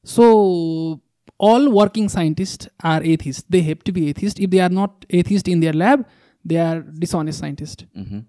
So, 0.06 1.00
all 1.38 1.70
working 1.72 2.08
scientists 2.08 2.68
are 2.82 3.02
atheists. 3.04 3.44
They 3.48 3.62
have 3.62 3.84
to 3.84 3.92
be 3.92 4.08
atheists. 4.08 4.40
If 4.40 4.50
they 4.50 4.60
are 4.60 4.68
not 4.70 5.06
atheist 5.10 5.48
in 5.48 5.60
their 5.60 5.72
lab, 5.74 6.06
they 6.44 6.56
are 6.58 6.80
dishonest 6.80 7.38
scientist. 7.38 7.86
Mm-hmm. 7.96 8.20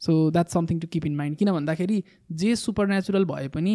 So 0.00 0.30
that's 0.30 0.52
something 0.52 0.78
to 0.80 0.86
keep 0.92 1.04
in 1.06 1.16
mind 1.16 1.36
किन 1.38 1.50
भन्दाखेरि 1.52 2.02
जे 2.42 2.54
super 2.56 2.86
natural 2.88 3.24
भए 3.24 3.48
पनि 3.56 3.74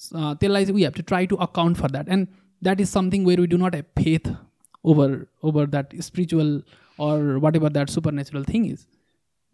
त्यसलाई 0.00 0.64
चाहिँ 0.64 0.74
we 0.76 0.84
have 0.84 0.92
to 0.96 1.02
try 1.08 1.26
to 1.26 1.36
account 1.46 1.76
for 1.76 1.90
that 1.90 2.08
and 2.16 2.26
that 2.62 2.80
is 2.80 2.88
something 2.88 3.26
where 3.26 3.40
we 3.40 3.46
do 3.46 3.56
not 3.56 3.74
have 3.74 3.84
faith 3.98 4.30
over 4.84 5.16
over 5.48 5.66
that 5.66 5.94
spiritual 6.02 6.50
or 7.08 7.36
what 7.56 7.72
that 7.72 7.90
super 7.90 8.12
natural 8.12 8.44
thing 8.44 8.66
is 8.70 8.86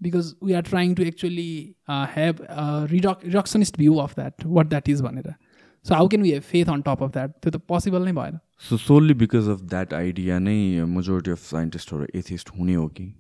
because 0.01 0.35
we 0.45 0.53
are 0.53 0.63
trying 0.71 0.95
to 0.95 1.03
actually 1.03 1.51
have 2.15 2.41
reduc 2.93 3.25
reductionist 3.25 3.79
view 3.79 3.97
of 4.07 4.15
that 4.15 4.47
what 4.47 4.69
that 4.69 4.89
is 4.89 5.03
भनेर 5.03 5.33
so 5.85 5.95
how 5.95 6.09
can 6.09 6.23
we 6.23 6.33
have 6.33 6.43
faith 6.53 6.73
on 6.73 6.83
top 6.83 7.03
of 7.03 7.11
that 7.13 7.31
त्यो 7.33 7.51
त 7.51 7.63
possible 7.69 8.05
नै 8.05 8.13
भएन 8.13 8.39
so 8.69 8.77
solely 8.77 9.15
because 9.25 9.49
of 9.49 9.61
that 9.71 9.95
idea 9.95 10.39
नै 10.39 10.57
majority 10.95 11.31
of 11.31 11.45
साइन्टिस्टहरू 11.51 12.07
atheist 12.15 12.51
हुने 12.59 12.75
हो 12.75 12.87
कि 12.97 13.13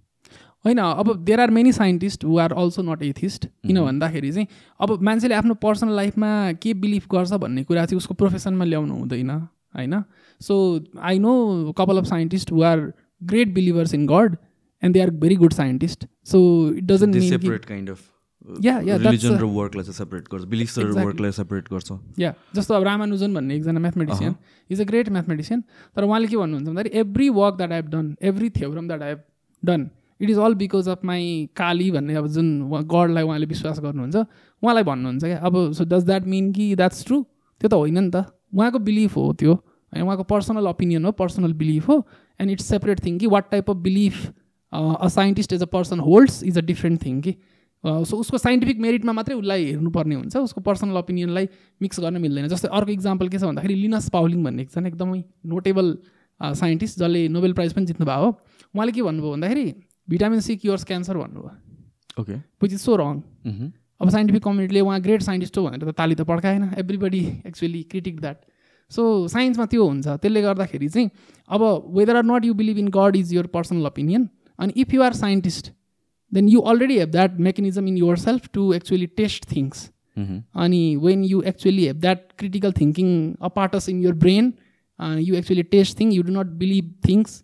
होइन 0.64 0.78
अब 0.78 1.12
there 1.24 1.40
are 1.40 1.50
many 1.50 1.72
scientist 1.72 2.24
who 2.24 2.38
are 2.38 2.52
also 2.60 2.82
not 2.82 3.02
atheist 3.02 3.44
किन 3.46 3.80
भन्दाखेरि 3.80 4.30
चाहिँ। 4.32 4.46
अब 4.80 5.02
मान्छेले 5.02 5.34
आफ्नो 5.34 5.54
पर्सनल 5.64 5.96
लाइफमा 5.96 6.30
के 6.62 6.72
बिलिभ 6.84 7.02
गर्छ 7.12 7.32
भन्ने 7.42 7.64
कुरा 7.64 7.84
चाहिँ 7.86 7.96
उसको 7.96 8.14
प्रोफेसनमा 8.14 8.64
ल्याउनु 8.64 8.94
हुँदैन 8.94 9.30
होइन? 9.30 10.02
So 10.40 10.54
I 11.02 11.18
know 11.18 11.34
couple 11.78 11.98
of 11.98 12.04
scientist 12.06 12.52
who 12.52 12.62
are 12.62 12.92
great 13.22 13.54
believers 13.54 13.94
in 13.94 14.06
God 14.06 14.36
and 14.82 14.94
they 14.94 15.00
are 15.00 15.10
very 15.22 15.36
good 15.36 15.52
scientist 15.52 16.06
so 16.32 16.40
it 16.72 16.84
doesn't 16.84 17.20
separate 17.22 17.64
kind 17.64 17.90
of 17.90 18.00
Yeah, 18.44 18.80
yeah, 18.84 18.98
that's 19.00 19.24
religion 19.24 19.38
र 19.40 19.44
वर्कलाई 19.48 19.84
चाहिँ 19.84 19.96
सेपरेट 19.96 20.24
गर्छ। 20.28 20.44
बिलिफ्स 20.44 20.78
र. 20.78 20.86
वर्कलाई 20.92 21.32
सेपरेट 21.32 21.68
गर्छ। 21.72 21.92
या 22.18 22.32
जस्तो 22.54 22.74
अब 22.74 22.82
रामानुजन 22.84 23.34
भन्ने 23.34 23.54
एकजना 23.56 23.80
mathematician 23.80 24.34
is 24.70 24.80
a 24.80 24.84
great 24.84 25.08
mathematician 25.08 25.62
तर 25.96 26.04
उहाँले 26.04 26.28
के 26.28 26.36
भन्नुहुन्छ 26.36 26.68
भन्दाखेरि 26.68 26.98
every 27.00 27.28
work 27.40 27.56
that 27.56 27.70
I 27.72 27.80
have 27.80 27.88
done 27.90 28.14
every 28.22 28.50
theorem 28.58 28.88
that 28.88 29.02
I 29.02 29.08
have 29.08 29.22
done 29.62 29.88
it 30.20 30.30
is 30.30 30.38
all 30.38 30.54
because 30.54 30.88
of 30.88 31.04
my 31.04 31.48
Kali 31.56 31.90
भन्ने 31.90 32.14
अब 32.14 32.26
जुन 32.36 32.48
गडलाई 32.68 33.24
उहाँले 33.24 33.46
विश्वास 33.46 33.80
गर्नुहुन्छ 33.80 34.16
उहाँलाई 34.16 34.84
भन्नुहुन्छ 34.84 35.24
क्या। 35.24 35.38
अब 35.38 35.72
सो 35.72 35.84
डज 35.84 36.04
द्याट 36.04 36.26
मिन 36.26 36.52
कि 36.52 36.74
द्याट्स 36.76 37.04
ट्रु 37.06 37.22
त्यो 37.60 37.68
त 37.68 37.74
होइन 37.74 37.98
नि 37.98 38.10
त। 38.10 38.28
उहाँको 38.52 38.78
बिलिफ 38.78 39.16
हो 39.16 39.32
त्यो। 39.32 39.54
होइन 39.54 40.04
उहाँको 40.04 40.24
पर्सनल 40.28 40.68
ओपिनियन 40.68 41.04
हो 41.04 41.12
पर्सनल 41.16 41.52
बिलिफ 41.56 41.88
हो। 41.88 41.96
एन्ड 42.40 42.50
इट्स 42.50 42.64
सेपरेट 42.66 43.04
थिङ 43.04 43.18
कि 43.18 43.26
what 43.26 43.50
type 43.50 43.70
of 43.70 43.76
belief 43.88 44.32
a 44.72 45.08
scientist 45.08 45.52
as 45.52 45.62
a 45.62 45.70
person 45.72 46.00
holds 46.04 46.42
is 46.44 46.58
a 46.58 46.62
different 46.68 47.04
thing 47.04 47.20
कि। 47.20 47.34
सो 47.84 48.16
उसको 48.16 48.38
साइन्टिफिक 48.38 48.78
मेरिटमा 48.80 49.12
मात्रै 49.12 49.34
उसलाई 49.36 49.64
हेर्नुपर्ने 49.64 50.14
हुन्छ 50.14 50.36
उसको 50.38 50.60
पर्सनल 50.66 50.96
ओपिनियनलाई 50.98 51.48
मिक्स 51.80 52.00
गर्न 52.00 52.20
मिल्दैन। 52.20 52.48
जस्तै 52.48 52.68
अर्को 52.72 52.92
इक्जाम्पल 52.92 53.28
के 53.28 53.38
छ 53.38 53.44
भन्दाखेरि 53.44 53.74
लिनस 53.74 54.08
पाउलिङ 54.10 54.44
भन्ने 54.44 54.62
एकजना 54.62 54.88
एकदमै 54.88 55.20
नोटेबल 55.52 55.96
साइन्टिस्ट 56.40 56.98
जसले 56.98 57.28
नोबेल 57.28 57.52
प्राइज 57.52 57.72
पनि 57.74 57.86
जित्नु 57.86 58.06
भयो 58.06 58.24
हो 58.24 58.30
उहाँले 58.74 58.92
के 58.92 59.02
भन्नुभयो 59.02 59.32
भन्दाखेरि 59.32 59.66
भिटामिन 60.08 60.40
सी 60.40 60.56
क्योर्स 60.64 60.84
क्यान्सर 60.84 61.16
भन्नुभयो। 61.18 62.22
Okay 62.22 62.34
which 62.62 62.72
is 62.72 62.80
so 62.80 62.96
wrong 62.96 63.20
अब 64.00 64.08
साइन्टिफिक 64.10 64.42
कम्युनिटीले 64.42 64.80
उहाँ 64.80 65.00
ग्रेट 65.02 65.22
साइन्टिस्ट 65.22 65.58
हो 65.58 65.64
भनेर 65.68 65.90
त 65.90 65.94
ताली 65.94 66.14
त 66.14 66.26
पड्काएन। 66.26 66.64
Everybody 66.78 67.22
actually 67.46 67.82
critic 67.92 68.20
that 68.20 68.38
so 68.90 69.02
साइन्समा 69.28 69.66
त्यो 69.66 69.86
हुन्छ। 69.86 70.06
त्यसले 70.08 70.42
गर्दाखेरि 70.42 70.88
चाहिँ 70.88 71.10
अब 71.50 71.62
whether 71.96 72.16
or 72.16 72.24
not 72.24 72.44
you 72.44 72.54
believe 72.54 72.78
in 72.78 72.88
God 72.96 73.16
is 73.16 73.32
your 73.34 73.46
personal 73.54 73.86
opinion 73.86 74.28
अनि 74.58 74.72
if 74.76 74.94
you 74.94 75.02
are 75.02 75.12
scientist 75.14 75.72
then 76.34 76.48
you 76.48 76.60
already 76.72 76.98
have 76.98 77.10
that 77.10 77.38
mechanism 77.40 77.88
in 77.88 77.96
yourself 78.18 78.48
to 78.52 78.72
actually 78.74 79.06
test 79.16 79.50
things 79.54 79.88
अनि 80.16 80.82
when 81.02 81.24
you 81.24 81.42
actually 81.44 81.86
have 81.86 81.96
that 82.00 82.26
critical 82.38 82.72
thinking 82.72 83.08
apparatus 83.42 83.88
in 83.88 84.02
your 84.02 84.14
brain 84.16 84.52
you 85.20 85.34
actually 85.34 85.62
test 85.70 85.98
thing 86.00 86.12
you 86.12 86.22
do 86.22 86.32
not 86.32 86.52
believe 86.58 86.92
things 87.08 87.42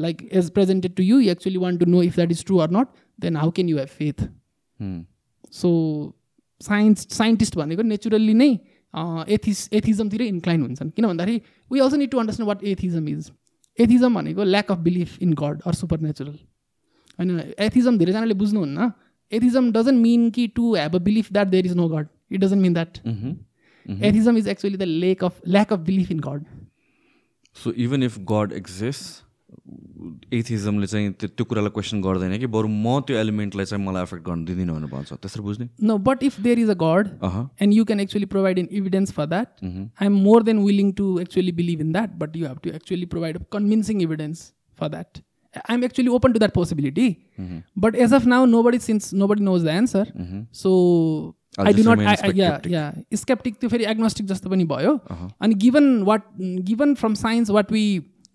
like 0.00 0.28
as 0.32 0.50
presented 0.50 0.94
to 0.94 1.02
you 1.02 1.20
you 1.20 1.30
actually 1.30 1.56
want 1.58 1.80
to 1.80 1.86
know 1.86 2.02
if 2.02 2.14
that 2.14 2.30
is 2.30 2.44
true 2.44 2.58
or 2.58 2.70
not 2.70 2.88
then 3.18 3.36
how 3.36 3.50
can 3.50 3.68
you 3.68 3.78
have 3.78 3.88
faith 3.98 4.28
so 5.52 5.72
science 6.60 7.06
scientist 7.10 7.56
भनेको 7.56 7.82
naturally 7.84 8.34
नै 8.34 8.50
एथिस 9.28 9.68
एथिजमतिरै 9.72 10.26
incline 10.28 10.62
हुन्छन् 10.62 10.90
किन 10.90 11.06
भन्दाखेरि 11.06 11.40
we 11.70 11.80
also 11.80 11.96
need 11.96 12.10
to 12.10 12.18
understand 12.18 12.48
what 12.48 12.64
atheism 12.72 13.08
is 13.08 13.30
atheism 13.78 14.14
भनेको 14.14 14.44
lack 14.46 14.70
of 14.72 14.78
belief 14.80 15.22
in 15.22 15.32
God 15.34 15.62
or 15.66 15.74
super 15.74 16.00
natural 16.00 16.36
होइन 17.18 17.40
atheism 17.66 17.98
धेरैजनाले 17.98 18.34
बुझ्नुहुन्न 18.44 18.90
एथिजम 19.32 19.70
डजन्ट 19.72 20.00
मिन 20.02 20.30
कि 20.30 20.46
to 20.56 20.74
have 20.74 20.94
a 20.96 20.98
belief 21.08 21.32
that 21.32 21.48
there 21.48 21.66
is 21.66 21.76
no 21.76 21.88
God 21.88 22.06
it 22.32 22.40
doesn't 22.40 22.62
mean 22.62 22.74
that 22.74 22.98
atheism 24.04 24.36
is 24.38 24.48
actually 24.48 24.76
the 24.76 24.82
lack 24.82 25.24
of 25.24 25.40
lack 25.48 25.72
of 25.72 25.80
belief 25.90 26.10
in 26.10 26.20
God 26.28 26.44
so 27.56 27.72
even 27.86 28.02
if 28.02 28.18
God 28.32 28.52
exist 28.52 29.22
एथिजमले 30.34 30.86
चाहिँ 30.86 31.10
त्यो 31.20 31.28
त्यो 31.28 31.44
कुरालाई 31.50 31.70
question 31.74 32.00
गर्दैन 32.02 32.38
कि 32.38 32.46
बरु 32.54 32.68
म 32.68 33.00
त्यो 33.06 33.16
एलिमेन्टलाई 33.16 33.64
चाहिँ 33.66 33.84
मलाई 33.84 34.02
एफेक्ट 34.02 34.24
गर्न 34.26 34.44
दिँदिनँ 34.44 34.74
भनेर 34.74 34.90
भन्छ। 34.90 35.12
त्यसरी 35.12 35.42
बुझ्ने? 35.42 35.68
No 35.82 35.96
but 36.08 36.22
if 36.22 36.40
there 36.40 36.58
is 36.58 36.70
a 36.70 36.74
god 36.82 37.08
uh 37.28 37.36
and 37.64 37.76
you 37.78 37.84
can 37.90 38.02
actually 38.04 38.28
provide 38.34 38.60
an 38.62 38.68
evidence 38.80 39.14
for 39.18 39.26
that 39.34 39.62
Mhm. 39.68 39.84
i'm 40.06 40.18
more 40.26 40.40
than 40.48 40.62
willing 40.66 40.90
to 41.00 41.06
actually 41.24 41.54
believe 41.60 41.84
in 41.86 41.92
that 41.98 42.18
but 42.24 42.36
you 42.40 42.50
have 42.50 42.60
to 42.66 42.74
actually 42.78 43.08
provide 43.14 43.38
a 43.40 43.44
convincing 43.56 44.02
evidence 44.08 44.42
for 45.54 45.62
that 45.62 45.74
i'm 45.74 45.84
actually 45.86 46.12
open 46.18 46.34
to 46.36 46.40
that 46.44 46.54
possibility 46.54 47.06
Mhm. 47.38 47.62
but 47.86 47.96
as 48.06 48.12
of 48.12 48.26
now 48.26 48.44
nobody 48.52 48.78
since 48.78 49.12
nobody 49.24 49.46
knows 49.48 49.62
the 49.62 49.72
answer 49.72 50.04
Mhm. 50.04 50.46
so 50.52 50.70
I'll 51.58 51.68
i 51.68 51.72
do 51.72 51.76
just 51.76 51.88
not 51.88 51.98
remain 51.98 52.08
I, 52.08 52.28
I, 52.28 52.32
yeah 52.36 52.58
skeptic. 52.58 52.72
yeah 52.72 53.20
skeptic 53.22 53.60
त्यो 53.60 53.68
फेरि 53.70 53.84
agnostic 53.94 54.26
जस्तो 54.26 54.50
पनि 54.50 54.64
भयो 54.64 54.94
अनि 55.40 55.54
given 55.54 56.02
what 56.02 56.22
given 56.40 56.94
from 56.94 57.14
science 57.14 57.50
what 57.50 57.72
we 57.72 57.84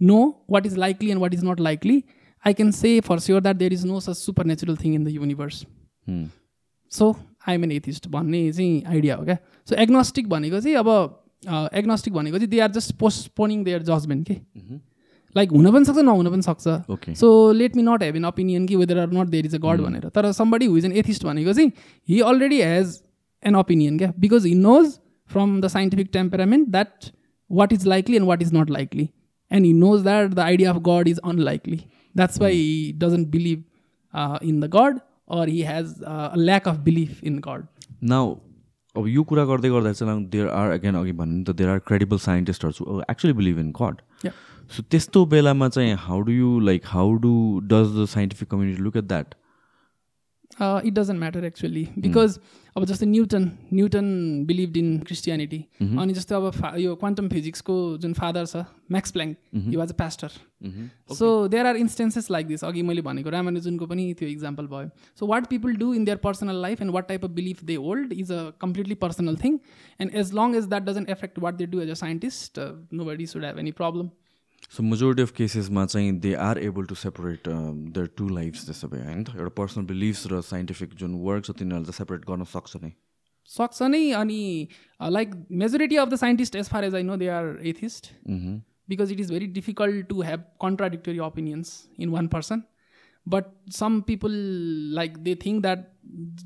know 0.02 0.46
what 0.50 0.66
is 0.66 0.78
likely 0.78 1.10
and 1.12 1.22
what 1.22 1.34
is 1.34 1.44
not 1.46 1.60
likely 1.60 2.04
I 2.46 2.54
can 2.54 2.72
say 2.72 3.00
for 3.00 3.20
sure 3.20 3.42
that 3.42 3.56
there 3.56 3.74
is 3.74 3.86
no 3.86 4.00
such 4.00 4.18
supernatural 4.46 4.78
thing 4.84 4.94
in 4.96 5.04
the 5.04 5.08
universe. 5.08 5.66
So 6.92 7.16
I'm 7.48 7.64
an 7.64 7.72
atheist 7.72 8.08
भन्ने 8.08 8.52
चाहिँ 8.52 8.84
idea 8.88 9.16
हो 9.16 9.26
क्या 9.26 9.38
so 9.70 9.76
agnostic 9.76 10.30
भनेको 10.30 10.60
चाहिँ 10.60 10.76
अब 10.78 11.70
agnostic 11.74 12.14
भनेको 12.14 12.38
चाहिँ 12.38 12.50
they 12.50 12.60
are 12.60 12.72
just 12.72 12.96
postponing 13.00 13.64
their 13.64 13.84
judgement 13.84 14.28
के. 14.28 14.34
लाइक 15.36 15.52
हुन 15.52 15.72
पनि 15.72 15.86
सक्छ 15.86 16.00
नहुन 16.00 16.30
पनि 16.32 16.42
सक्छ 16.42 16.68
Okay. 16.96 17.14
So 17.16 17.30
let 17.52 17.76
me 17.76 17.84
not 17.84 18.04
have 18.04 18.16
an 18.16 18.26
opinion 18.26 18.66
कि 18.68 18.76
whether 18.76 18.98
or 19.00 19.12
not 19.14 19.28
there 19.30 19.46
is 19.46 19.56
a 19.56 19.60
god 19.66 19.82
भनेर 19.82 20.08
तर 20.16 20.32
somebody 20.40 20.66
who 20.66 20.78
is 20.78 20.86
an 20.86 20.92
atheist 21.02 21.26
भनेको 21.26 21.54
चाहिँ 21.54 21.72
he 22.08 22.20
already 22.32 22.62
has 22.62 23.00
an 23.44 23.56
opinion 23.56 23.98
क्या 23.98 24.14
because 24.20 24.46
he 24.46 24.54
knows 24.56 24.98
from 25.30 25.60
the 25.62 25.68
scientific 25.76 26.10
temperament 26.14 26.70
that 26.70 27.12
what 27.50 27.74
is 27.74 27.86
likely 27.88 28.16
and 28.16 28.28
what 28.28 28.42
is 28.42 28.54
not 28.54 28.70
likely 28.70 29.10
and 29.52 29.66
he 29.66 29.74
knows 29.74 30.02
that 30.04 30.34
the 30.34 30.40
idea 30.40 30.72
of 30.72 30.82
god 30.88 31.08
is 31.08 31.20
unlikely 31.26 31.78
that's 32.16 32.42
why 32.42 32.56
he 32.56 32.92
doesn't 32.98 33.28
believe 33.28 33.64
in 34.44 34.60
the 34.60 34.72
god 34.76 35.00
or 35.38 35.44
he 35.46 35.58
has 35.64 35.90
uh, 36.04 36.30
a 36.34 36.38
lack 36.40 36.68
of 36.70 36.78
belief 36.86 37.18
in 37.24 37.36
God. 37.42 37.66
Now 38.12 38.30
अब 38.96 39.08
यो 39.08 39.24
कुरा 39.32 39.44
गर्दै 39.46 39.70
गर्दा 39.70 39.92
चाहिँ 39.94 40.24
there 40.30 40.48
are 40.50 40.72
again 40.72 40.96
अघि 40.96 41.12
भन्नु 41.20 41.36
नि 41.36 41.44
त 41.44 41.56
there 41.58 41.70
are 41.70 41.80
credible 41.88 42.18
साइन्टिस्टहरू 42.24 43.02
actually 43.12 43.34
believe 43.34 43.60
in 43.60 43.70
God 43.82 44.02
Yeah. 44.26 44.40
So 44.72 44.84
त्यस्तो 44.92 45.26
बेलामा 45.26 45.70
चाहिँ 45.70 45.94
how 46.00 46.22
do 46.22 46.32
you 46.32 46.60
like 46.70 46.86
how 46.88 47.14
do 47.26 47.34
does 47.66 47.98
the 47.98 48.06
scientific 48.16 48.50
community 48.50 48.82
look 48.84 48.98
at 48.98 49.04
that 49.04 49.36
it 50.88 50.94
doesn't 50.94 51.20
matter 51.20 51.42
actually. 51.48 51.82
Because 52.06 52.34
अब 52.76 52.86
जस्तै 52.86 53.06
Newton 53.06 53.44
Newton 53.74 54.08
believed 54.48 54.78
in 54.78 54.90
Christianity 55.08 55.58
अनि 55.82 56.14
जस्तै 56.14 56.36
अब 56.36 56.50
फा 56.52 56.72
यो 56.78 56.96
क्वान्टम 56.96 57.30
फिजिक्सको 57.30 57.76
जुन 58.04 58.14
फादर 58.14 58.46
छ 58.46 58.64
Max 58.92 59.12
Planck 59.12 59.34
he 59.56 59.76
was 59.82 59.92
a 59.92 59.96
pastor 60.02 60.36
so 61.20 61.32
there 61.56 61.66
are 61.66 61.78
instances 61.78 62.30
like 62.32 62.48
this 62.48 62.64
अघि 62.70 62.82
मैले 62.90 63.02
भनेको 63.08 63.30
रामानुजनको 63.38 63.88
पनि 63.88 64.14
त्यो 64.20 64.30
इक्जाम्पल 64.30 64.68
भयो. 64.68 64.90
So 65.20 65.28
what 65.34 65.48
people 65.50 65.76
do 65.84 65.94
in 65.94 66.06
their 66.06 66.18
personal 66.26 66.62
life 66.62 66.82
and 66.82 66.94
what 66.94 67.08
type 67.08 67.26
of 67.26 67.32
belief 67.42 67.64
they 67.72 67.76
hold 67.88 68.14
is 68.14 68.32
a 68.32 68.42
completely 68.62 68.96
personal 69.04 69.36
thing 69.44 69.60
and 70.00 70.16
as 70.24 70.34
long 70.42 70.56
as 70.56 70.66
that 70.70 70.90
doesn't 70.90 71.10
affect 71.18 71.40
what 71.46 71.54
they 71.62 71.66
do 71.74 71.82
as 71.82 71.90
a 71.90 72.00
scientist 72.06 72.60
nobody 73.06 73.26
should 73.34 73.46
have 73.46 73.60
any 73.60 73.72
problem 73.84 74.10
so 74.72 74.84
majority 74.84 75.22
of 75.22 75.32
केसेसमा 75.38 75.86
चाहिँ 75.86 76.12
they 76.22 76.34
are 76.48 76.58
able 76.64 76.86
to 76.86 76.96
separate 76.96 77.48
their 77.98 78.08
two 78.18 78.30
lifes 78.30 78.66
त्यसो 78.66 78.88
भए 78.88 79.04
होइन 79.04 79.24
त? 79.24 79.36
एउटा 79.36 79.54
personal 79.58 79.86
believes 79.92 80.26
र 80.32 80.42
scientific 80.46 80.94
जुन 81.04 81.16
work 81.26 81.46
छ 81.46 81.58
तिनीहरूले 81.60 81.92
त 81.92 81.96
सेपरेट 81.98 82.26
गर्न 82.30 82.44
सक्छ 82.56 82.82
नै। 82.84 82.92
सक्छ 83.50 83.90
नै 83.94 84.02
अनि 84.22 84.42
like 85.18 85.36
majority 85.64 85.96
of 85.96 86.10
the 86.10 86.16
scientist 86.24 86.56
as 86.56 86.70
far 86.70 86.84
as 86.86 86.96
I 86.96 87.04
know 87.04 87.18
they 87.18 87.28
are 87.38 87.54
atheist 87.74 88.12
hmm. 88.30 88.58
because 88.92 89.12
it 89.14 89.20
is 89.22 89.32
very 89.32 89.48
difficult 89.56 89.98
to 90.12 90.22
have 90.28 90.46
contradictory 90.62 91.20
opinions 91.26 91.74
in 92.06 92.14
one 92.14 92.30
but 93.34 93.50
some 93.78 94.02
people 94.10 94.36
like 94.98 95.18
they 95.26 95.36
think 95.46 95.64
that 95.66 95.88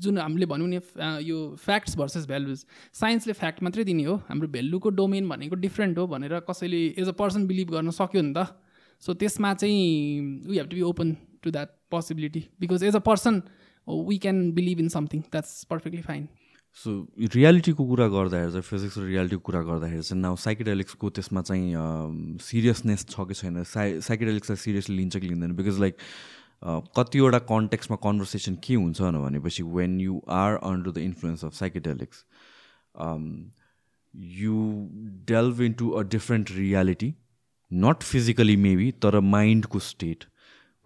जुन 0.04 0.18
हामीले 0.18 0.46
भनौँ 0.46 0.68
नि 0.68 0.78
यो 1.24 1.38
facts 1.60 1.96
versus 1.98 2.26
values 2.28 2.64
साइन्सले 3.00 3.32
fact 3.32 3.62
मात्रै 3.62 3.84
दिने 3.84 4.04
हो। 4.04 4.16
हाम्रो 4.28 4.48
भ्यालुको 4.56 4.90
डोमेन 4.98 5.28
भनेको 5.28 5.56
डिफ्रेन्ट 5.62 5.98
हो 5.98 6.06
भनेर 6.06 6.38
कसैले 6.50 6.82
एज 7.00 7.08
अ 7.08 7.16
पर्सन 7.20 7.46
बिलिभ 7.46 7.70
गर्न 7.70 7.90
सक्यो 7.98 8.22
नि 8.22 8.32
त। 8.36 8.46
सो 9.02 9.14
त्यसमा 9.20 9.54
चाहिँ 9.54 10.46
we 10.48 10.56
have 10.56 10.68
to 10.68 10.76
be 10.76 10.82
open 10.92 11.16
to 11.42 11.50
that 11.50 11.68
possibility 11.90 12.44
because 12.60 12.84
as 12.84 12.96
a 12.96 13.02
person 13.08 13.42
we 13.88 14.18
can 14.18 14.50
believe 14.52 14.80
in 14.80 14.88
something 14.96 15.20
that's 15.32 15.64
perfectly 15.72 16.02
fine 16.02 16.28
so 16.84 16.90
रियालिटीको 17.34 17.84
कुरा 17.88 18.06
गर्दाखेरि 18.12 18.52
चाहिँ 18.52 18.62
फिजिक्स 18.68 18.98
र 18.98 19.02
रियालिटीको 19.06 19.42
कुरा 19.48 19.60
गर्दाखेरि 19.72 20.02
चाहिँ 20.02 20.20
नाउ 20.22 20.36
साइकेडेलिक्सको 20.44 21.10
त्यसमा 21.16 21.42
चाहिँ 21.48 22.38
सिरियसनेस 22.42 23.06
छ 23.10 23.26
कि 23.28 23.34
छैन? 23.34 23.62
साइ 23.62 24.00
साइकेडेलिक्सलाई 24.00 24.56
सिरियसली 24.58 24.96
लिन्छ 24.96 25.16
कि 25.16 25.28
लिँदैन? 25.28 25.52
बिकज 25.54 25.78
लाइक 25.80 25.96
कतिवटा 26.96 27.38
कन्टेक्समा 27.48 27.96
कन्भर्सेसन 28.02 28.54
के 28.64 28.74
हुन्छ 28.74 29.00
भनेपछि 29.00 29.62
when 29.72 30.00
you 30.00 30.20
are 30.34 30.56
under 30.62 30.90
the 30.90 30.98
influence 31.00 31.44
of 31.44 31.54
psychedelics 31.54 32.24
you 34.14 34.60
delve 35.28 35.60
into 35.72 35.90
a 35.90 36.02
different 36.10 36.50
reality 36.52 37.14
not 37.70 38.02
physically 38.02 38.56
maybe 38.68 38.90
तर 39.02 39.20
माइन्डको 39.32 39.78
state 39.88 40.24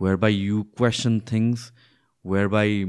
whereby 0.16 0.34
you 0.34 0.62
question 0.76 1.20
things 1.32 1.70
whereby 2.48 2.84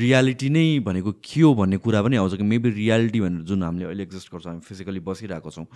reality 0.00 0.48
नै 0.50 0.66
भनेको 0.80 1.12
के 1.24 1.40
हो 1.40 1.54
भन्ने 1.54 1.76
कुरा 1.86 2.02
पनि 2.02 2.16
आउँछ 2.16 2.34
कि 2.36 2.42
मेबी 2.44 2.70
रियालिटी 2.70 3.20
भनेर 3.20 3.42
जुन 3.50 3.62
हामीले 3.62 3.86
अहिले 3.86 4.02
एक्जिस्ट 4.02 4.32
गर्छौँ 4.32 4.52
हामी 4.52 4.60
फिजिकली 4.68 5.00
बसिरहेको 5.08 5.50
छौँ 5.50 5.66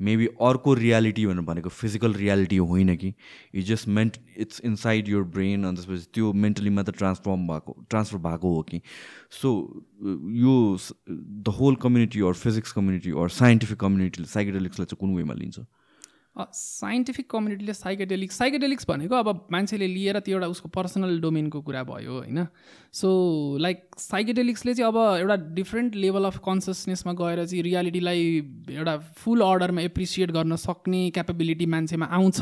मेबी 0.00 0.26
अर्को 0.26 0.74
रियालिटी 0.74 1.26
भनेर 1.26 1.40
भनेको 1.40 1.68
फिजिकल 1.68 2.12
रियालिटी 2.12 2.56
होइन 2.56 2.96
कि? 2.96 3.14
It 3.54 3.64
just 3.64 3.88
meant 3.88 4.16
it's 4.36 4.60
inside 4.64 5.08
your 5.08 5.22
brain 5.36 5.64
अनि 5.64 5.76
त्यसपछि 5.76 6.06
त्यो 6.14 6.32
मेन्टली 6.32 6.70
मात्र 6.70 6.92
ट्रान्सफर्म 6.92 7.46
भएको 7.48 7.86
ट्रान्सफर 7.90 8.18
भएको 8.18 8.54
हो 8.54 8.62
कि? 8.62 8.80
सो 9.30 9.50
यो 10.36 10.78
the 11.10 11.48
whole 11.48 11.76
community 11.76 12.20
or 12.20 12.32
physics 12.32 12.72
community 12.72 13.10
or 13.10 13.28
scientific 13.28 13.80
कम्युनिटीले 13.80 14.26
साइकेडेलिक्सलाई 14.26 14.86
चाहिँ 14.86 14.98
कुन 15.00 15.16
वेमा 15.16 15.34
लिन्छ? 15.34 15.58
साइन्टिफिक 16.36 17.30
कम्युनिटीले 17.30 17.72
साइकेडेलिक्स 17.74 18.38
साइकेडेलिक्स 18.38 18.86
भनेको 18.88 19.14
अब 19.14 19.46
मान्छेले 19.52 19.86
लिएर 19.86 20.18
त्यो 20.20 20.36
एउटा 20.36 20.46
उसको 20.46 20.68
पर्सनल 20.68 21.20
डोमेनको 21.20 21.60
कुरा 21.62 21.82
भयो 21.84 22.12
होइन। 22.12 22.46
सो 22.92 23.08
लाइक 23.60 23.84
साइकेडेलिक्सले 23.98 24.74
चाहिँ 24.74 24.92
अब 24.92 24.98
एउटा 25.20 25.36
डिफ्रेन्ट 25.54 25.94
लेभल 25.96 26.24
अफ 26.24 26.38
कन्सियसनेसमा 26.46 27.12
गएर 27.20 27.44
चाहिँ 27.44 27.62
रियालिटीलाई 27.64 28.26
एउटा 28.70 28.96
फुल 29.16 29.40
अर्डरमा 29.42 29.82
एप्रिसिएट 29.82 30.30
गर्न 30.32 30.56
सक्ने 30.66 31.08
क्यापेबिलिटी 31.10 31.66
मान्छेमा 31.76 32.06
आउँछ 32.20 32.40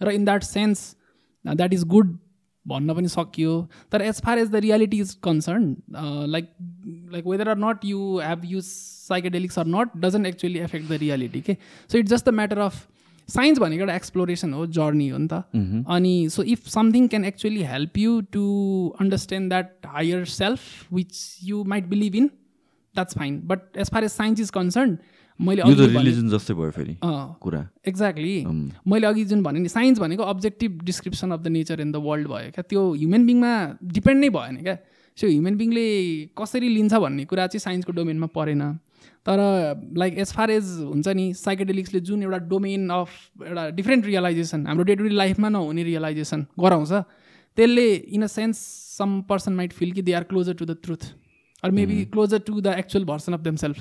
र 0.00 0.10
in 0.10 0.24
that 0.24 0.42
sense 0.44 0.96
that 1.44 1.72
is 1.74 1.84
good 1.86 2.18
भन्न 2.66 2.94
पनि 2.94 3.08
सकियो। 3.08 3.52
तर 3.92 4.02
as 4.02 4.20
far 4.22 4.38
as 4.38 4.48
the 4.50 4.56
reality 4.62 5.00
is 5.00 5.14
concern 5.24 5.74
like 6.28 6.50
like 7.12 7.26
whether 7.26 7.48
or 7.48 7.58
not 7.58 7.84
you 7.84 8.18
have 8.18 8.44
use 8.44 8.64
psychedelics 8.64 9.58
or 9.58 9.66
not 9.66 9.96
doesn't 9.96 10.26
actually 10.26 10.58
affect 10.60 10.88
the 10.88 10.98
reality 11.00 11.40
के 11.40 11.56
so 11.90 11.98
it's 11.98 12.10
just 12.10 12.28
the 12.28 12.34
matter 12.34 12.58
of 12.60 12.86
science 13.28 13.58
भनेको 13.58 13.82
एउटा 13.82 13.94
exploration 13.94 14.52
हो 14.54 14.66
journey 14.78 15.08
हो 15.08 15.18
नि 15.18 15.28
त। 15.32 15.42
अनि 15.88 16.14
so 16.30 16.42
if 16.54 16.68
something 16.68 17.08
can 17.08 17.24
actually 17.24 17.62
help 17.72 17.98
you 17.98 18.20
to 18.32 18.44
understand 19.00 19.48
that 19.48 19.86
higher 19.86 20.24
self 20.32 20.92
which 20.92 21.14
you 21.44 21.62
might 21.64 21.86
believe 21.88 22.14
in 22.16 22.26
that's 22.26 23.18
fine 23.18 23.40
but 23.46 23.76
as 23.78 23.90
far 23.92 24.04
as 24.04 24.10
science 24.10 24.40
is 24.40 24.50
concern 24.50 24.98
मैले 25.40 25.62
जस्तै 25.62 26.54
भयो 26.54 26.70
फेरि 26.70 26.96
कुरा। 27.02 27.60
एक्ज्याक्टली 27.88 28.44
मैले 28.88 29.06
अघि 29.06 29.24
जुन 29.24 29.42
भने 29.42 29.58
नि 29.60 29.68
साइन्स 29.68 29.98
भनेको 30.00 30.22
objective 30.32 30.80
description 30.84 31.30
of 31.30 31.40
the 31.40 31.48
nature 31.48 31.80
in 31.80 31.92
the 31.92 31.96
world 32.06 32.28
भयो 32.28 32.50
क्या। 32.54 32.62
त्यो 32.68 32.82
ह्युमन 32.94 33.26
बिङमा 33.26 33.52
डिपेन्ड 33.94 34.20
नै 34.20 34.30
भएन 34.30 34.56
क्या। 34.62 34.76
सो 35.18 35.26
ह्युमन 35.26 35.56
बिङले 35.56 35.86
कसरी 36.38 36.68
लिन्छ 36.68 36.94
भन्ने 36.94 37.24
कुरा 37.24 37.46
चाहिँ 37.46 37.60
साइन्सको 37.60 37.92
डोमेनमा 37.92 38.26
परेन। 38.34 38.62
तर 39.26 39.40
लाइक 39.98 40.18
एज 40.18 40.32
फार 40.32 40.50
एज 40.50 40.70
हुन्छ 40.80 41.08
नि 41.08 41.32
साइकेडेलिक्सले 41.34 42.00
जुन 42.08 42.22
एउटा 42.22 42.38
डोमेन 42.48 42.88
अफ 42.90 43.10
एउटा 43.46 43.68
डिफ्रेन्ट 43.78 44.06
रियलाइजेसन 44.06 44.66
हाम्रो 44.66 44.84
डे 44.84 44.96
टु 44.96 45.04
डे 45.04 45.14
लाइफमा 45.14 45.48
नहुने 45.48 45.84
रियलाइजेसन 45.84 46.46
गराउँछ 46.60 46.92
त्यसले 47.58 47.86
in 47.94 48.22
a 48.22 48.26
sense 48.32 48.58
some 48.98 49.20
person 49.28 49.52
might 49.52 49.72
feel 49.72 49.92
कि 49.92 50.02
they 50.02 50.12
are 50.12 50.24
closer 50.32 50.54
to 50.54 50.64
the 50.64 50.76
truth 50.82 51.06
or 51.62 51.70
maybe 51.78 52.04
closer 52.16 52.38
to 52.46 52.60
the 52.60 52.74
actual 52.78 53.04
version 53.04 53.32
of 53.32 53.40
them 53.40 53.56
self 53.62 53.78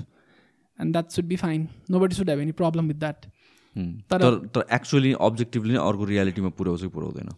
and 0.79 0.91
that 0.91 1.09
should 1.11 1.25
be 1.25 1.35
fine 1.35 1.67
nobody 1.99 2.15
should 2.15 2.29
have 2.29 2.39
any 2.39 2.51
problem 2.61 2.87
with 2.87 2.99
that 2.99 3.25
तर 4.13 4.63
actually 4.73 5.13
objectively 5.21 5.75
अर्को 5.75 6.05
रियालिटीमा 6.05 6.49
पुऱ्याउँछ 6.57 6.83
पुऱ्याउँदैन? 6.93 7.29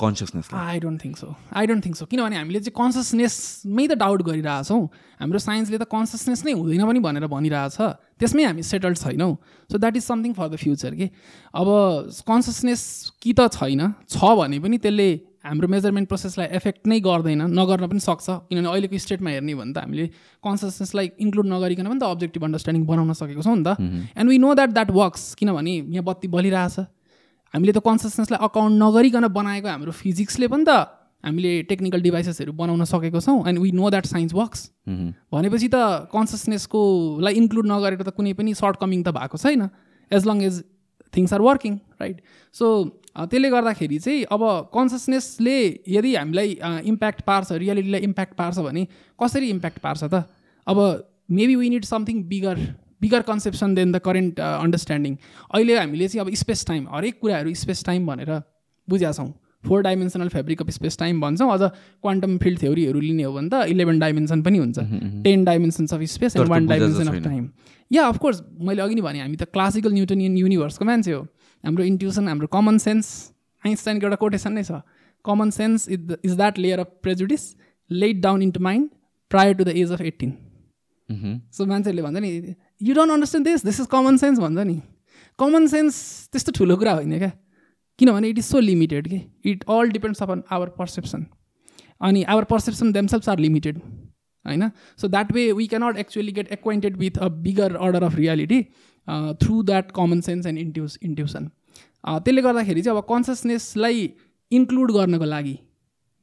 Consciousness 0.00 0.48
I 0.56 0.80
don't 0.80 1.04
think 1.04 1.16
so 1.16 1.28
I 1.52 1.66
don't 1.66 1.84
think 1.86 1.96
so 1.96 2.04
किनभने 2.10 2.36
हामीले 2.40 2.60
चाहिँ 2.60 2.76
कन्सियसनेसमै 2.80 3.86
त 3.86 3.94
doubt 4.00 4.20
गरिरहेछौँ 4.28 4.82
हाम्रो 5.20 5.38
साइन्सले 5.38 5.78
त 5.78 5.84
कन्सियसनेस 5.92 6.44
नै 6.46 6.52
हुँदैन 6.56 6.84
पनि 6.88 7.00
भनेर 7.04 7.26
भनिरहेछ। 7.28 7.78
त्यसमै 8.20 8.44
हामी 8.44 8.62
सेटल्ड 8.64 8.96
छैनौँ। 8.96 9.32
So 9.70 9.76
that 9.78 9.96
is 9.96 10.04
something 10.04 10.32
for 10.36 10.48
the 10.48 10.56
future 10.60 10.94
कि 10.96 11.06
अब 11.56 11.68
कन्सियसनेस 12.28 12.82
कि 13.22 13.32
त 13.32 13.48
छैन 13.56 13.92
छ 14.08 14.16
भने 14.40 14.58
पनि 14.60 14.78
त्यसले 14.78 15.08
हाम्रो 15.40 15.68
मेजरमेन्ट 15.72 16.08
प्रोसेसलाई 16.08 16.48
एफेक्ट 16.52 16.86
नै 16.86 17.00
गर्दैन 17.00 17.42
नगर्न 17.48 17.88
पनि 17.88 18.00
सक्छ। 18.04 18.52
किनभने 18.52 18.68
अहिलेको 18.68 18.98
स्टेटमा 19.04 19.30
हेर्ने 19.30 19.54
भने 19.56 19.72
त 19.72 19.78
हामीले 19.84 20.06
कन्सियसनेसलाई 20.44 21.06
इन्क्लुड 21.16 21.46
नगरिकन 21.48 21.86
पनि 21.88 22.00
त 22.00 22.04
अब्जेक्टिभ 22.12 22.44
अन्डरस्ट्यान्डिङ 22.44 22.84
बनाउन 22.84 23.12
सकेको 23.16 23.42
छौँ 23.48 23.56
नि 23.56 23.64
त। 23.64 23.80
And 24.20 24.28
we 24.28 24.36
know 24.36 24.52
that 24.52 24.70
that 24.76 24.90
works 25.00 25.22
किनभने 25.40 25.74
यहाँ 25.96 26.04
बत्ती 26.04 26.28
बलिरहेछ। 26.28 26.76
हामीले 27.54 27.72
त 27.72 27.82
कन्सियसनेसलाई 27.88 28.40
अकाउन्ट 28.48 28.74
नगरिकन 28.82 29.26
बनाएको 29.38 29.68
हाम्रो 29.68 29.92
फिजिक्सले 30.00 30.48
पनि 30.54 30.64
त 30.68 30.76
हामीले 31.24 31.52
टेक्निकल 31.70 32.00
डिभाइसेसहरू 32.08 32.52
बनाउन 32.60 32.84
सकेको 32.92 33.20
छौँ 33.26 33.38
and 33.48 33.58
we 33.64 33.70
know 33.80 33.90
that 33.94 34.06
science 34.12 34.34
works 34.34 34.60
भनेपछि 35.34 35.68
त 35.74 36.08
कन्सियसनेसकोलाई 36.14 37.34
इन्क्लुड 37.42 37.66
नगरेको 37.72 38.04
त 38.08 38.14
कुनै 38.16 38.32
पनि 38.38 38.54
सर्ट 38.62 38.76
कमिङ 38.84 39.02
त 39.02 39.14
भएको 39.18 39.36
छैन 39.44 39.68
as 40.10 40.26
long 40.30 40.42
as 40.48 40.62
things 41.16 41.32
are 41.34 41.42
working 41.48 41.74
right 42.00 42.22
so 42.54 42.66
त्यसले 43.30 43.48
गर्दाखेरि 43.50 43.98
चाहिँ 44.06 44.24
अब 44.34 44.42
कन्सियसनेसले 44.74 45.56
यदि 45.96 46.14
हामीलाई 46.14 46.50
इम्प्याक्ट 46.92 47.20
पार्छ 47.30 47.52
रियालिटीलाई 47.62 48.00
इम्प्याक्ट 48.08 48.34
पार्छ 48.40 48.58
भने 48.68 48.86
कसरी 49.18 49.48
इम्प्याक्ट 49.56 49.78
पार्छ 49.86 50.02
त? 50.04 50.24
अब 50.66 50.78
maybe 51.38 51.54
we 51.56 51.68
need 51.70 51.84
something 51.84 52.22
bigger 52.30 52.56
bigger 53.02 53.22
conception 53.28 53.74
than 53.74 53.92
the 53.92 53.98
current 54.04 54.40
understanding 54.40 55.16
अहिले 55.54 55.78
हामीले 55.78 56.08
चाहिँ 56.08 56.26
अब 56.26 56.34
स्पेस 56.36 56.66
टाइम 56.66 56.88
हरेक 56.90 57.20
कुराहरू 57.20 57.54
स्पेस 57.56 57.84
टाइम 57.84 58.06
भनेर 58.06 58.32
बुझेका 58.88 59.12
छौँ। 59.12 59.32
Four 59.64 59.82
dimensional 59.82 60.28
fabric 60.28 60.62
of 60.62 60.70
space 60.72 60.98
time 60.98 61.20
भन्छौँ। 61.20 61.50
अझ 61.52 61.60
क्वान्टम 62.02 62.36
फिल्ड 62.38 62.58
थ्योरीहरू 62.60 63.00
लिने 63.00 63.22
हो 63.22 63.32
भने 63.32 63.48
त 63.48 63.66
इलेभेन 63.70 63.98
डाइमेन्सन 64.00 64.42
पनि 64.42 64.58
हुन्छ। 64.58 64.78
Ten 65.24 65.44
dimensions 65.44 65.94
of 65.94 66.02
space 66.12 66.36
and 66.36 66.48
one 66.48 66.66
dimension 66.66 67.08
of 67.08 67.24
time. 67.24 67.50
Yeah 67.90 68.06
of course 68.08 68.40
मैले 68.60 68.82
अघि 68.82 68.94
नै 68.94 69.02
भने 69.02 69.20
हामी 69.20 69.36
त 69.36 69.44
क्लासिकल 69.52 69.92
न्युटनियन 69.92 70.36
युनिभर्सको 70.36 70.84
मान्छे 70.84 71.12
हो। 71.12 71.20
हाम्रो 71.64 71.84
इन्ट्युसन 71.84 72.28
हाम्रो 72.28 72.46
कमन 72.48 72.78
सेन्स 72.78 73.06
आइन्स्टाइनको 73.62 74.06
एउटा 74.06 74.16
कोटेसन 74.16 74.52
नै 74.52 74.64
छ। 74.64 74.80
Common 75.24 75.50
sense 75.52 75.88
is 75.88 76.16
is 76.24 76.32
that 76.36 76.58
layer 76.58 76.78
of 76.80 76.96
prejudice 77.02 77.42
laid 77.90 78.20
down 78.22 78.42
into 78.42 78.60
mind 78.64 78.88
prior 79.30 79.54
to 79.54 79.64
the 79.64 79.76
age 79.76 79.92
of 79.92 80.00
eighteen 80.00 80.32
so 81.52 81.66
मान्छेहरूले 81.66 82.02
भन्छ 82.02 82.18
नि 82.24 82.30
you 82.80 82.94
don't 82.94 83.12
understand 83.12 83.48
this 83.48 83.64
this 83.64 83.80
is 83.80 83.86
common 83.90 84.16
sense 84.16 84.38
भन्छ 84.38 84.66
नि 84.66 84.80
common 85.38 85.66
sense 85.66 85.94
त्यस्तो 86.32 86.52
ठुलो 86.58 86.76
कुरा 86.76 86.92
होइन 86.94 87.18
क्या? 87.18 87.30
किनभने 87.98 88.28
इट 88.28 88.38
इज 88.38 88.44
सो 88.44 88.60
लिमिटेड 88.60 89.08
कि 89.08 89.20
it 89.50 89.64
all 89.70 89.90
depends 89.90 90.22
upon 90.22 90.42
our 90.52 90.68
perception 90.78 91.26
अनि 92.00 92.22
our 92.24 92.44
perception 92.50 92.92
themselves 92.92 93.28
are 93.28 93.38
limited 93.38 93.78
होइन? 93.78 94.70
So 94.98 95.08
that 95.08 95.32
way 95.32 95.50
we 95.52 95.66
cannot 95.66 95.96
actually 95.98 96.32
get 96.32 96.52
acquainted 96.52 96.96
with 96.96 97.18
a 97.18 97.28
bigger 97.46 97.76
order 97.76 98.02
of 98.02 98.14
reality 98.16 98.62
through 99.42 99.62
that 99.62 99.90
common 99.96 100.20
sense 100.20 100.46
and 100.46 100.58
intuit 100.58 100.98
intuition 101.02 101.50
त्यसले 102.04 102.42
गर्दाखेरि 102.42 102.82
चाहिँ 102.82 102.98
अब 102.98 103.04
कन्सियसनेसलाई 103.08 104.10
include 104.52 104.92
गर्नको 104.92 105.24
लागि 105.24 105.58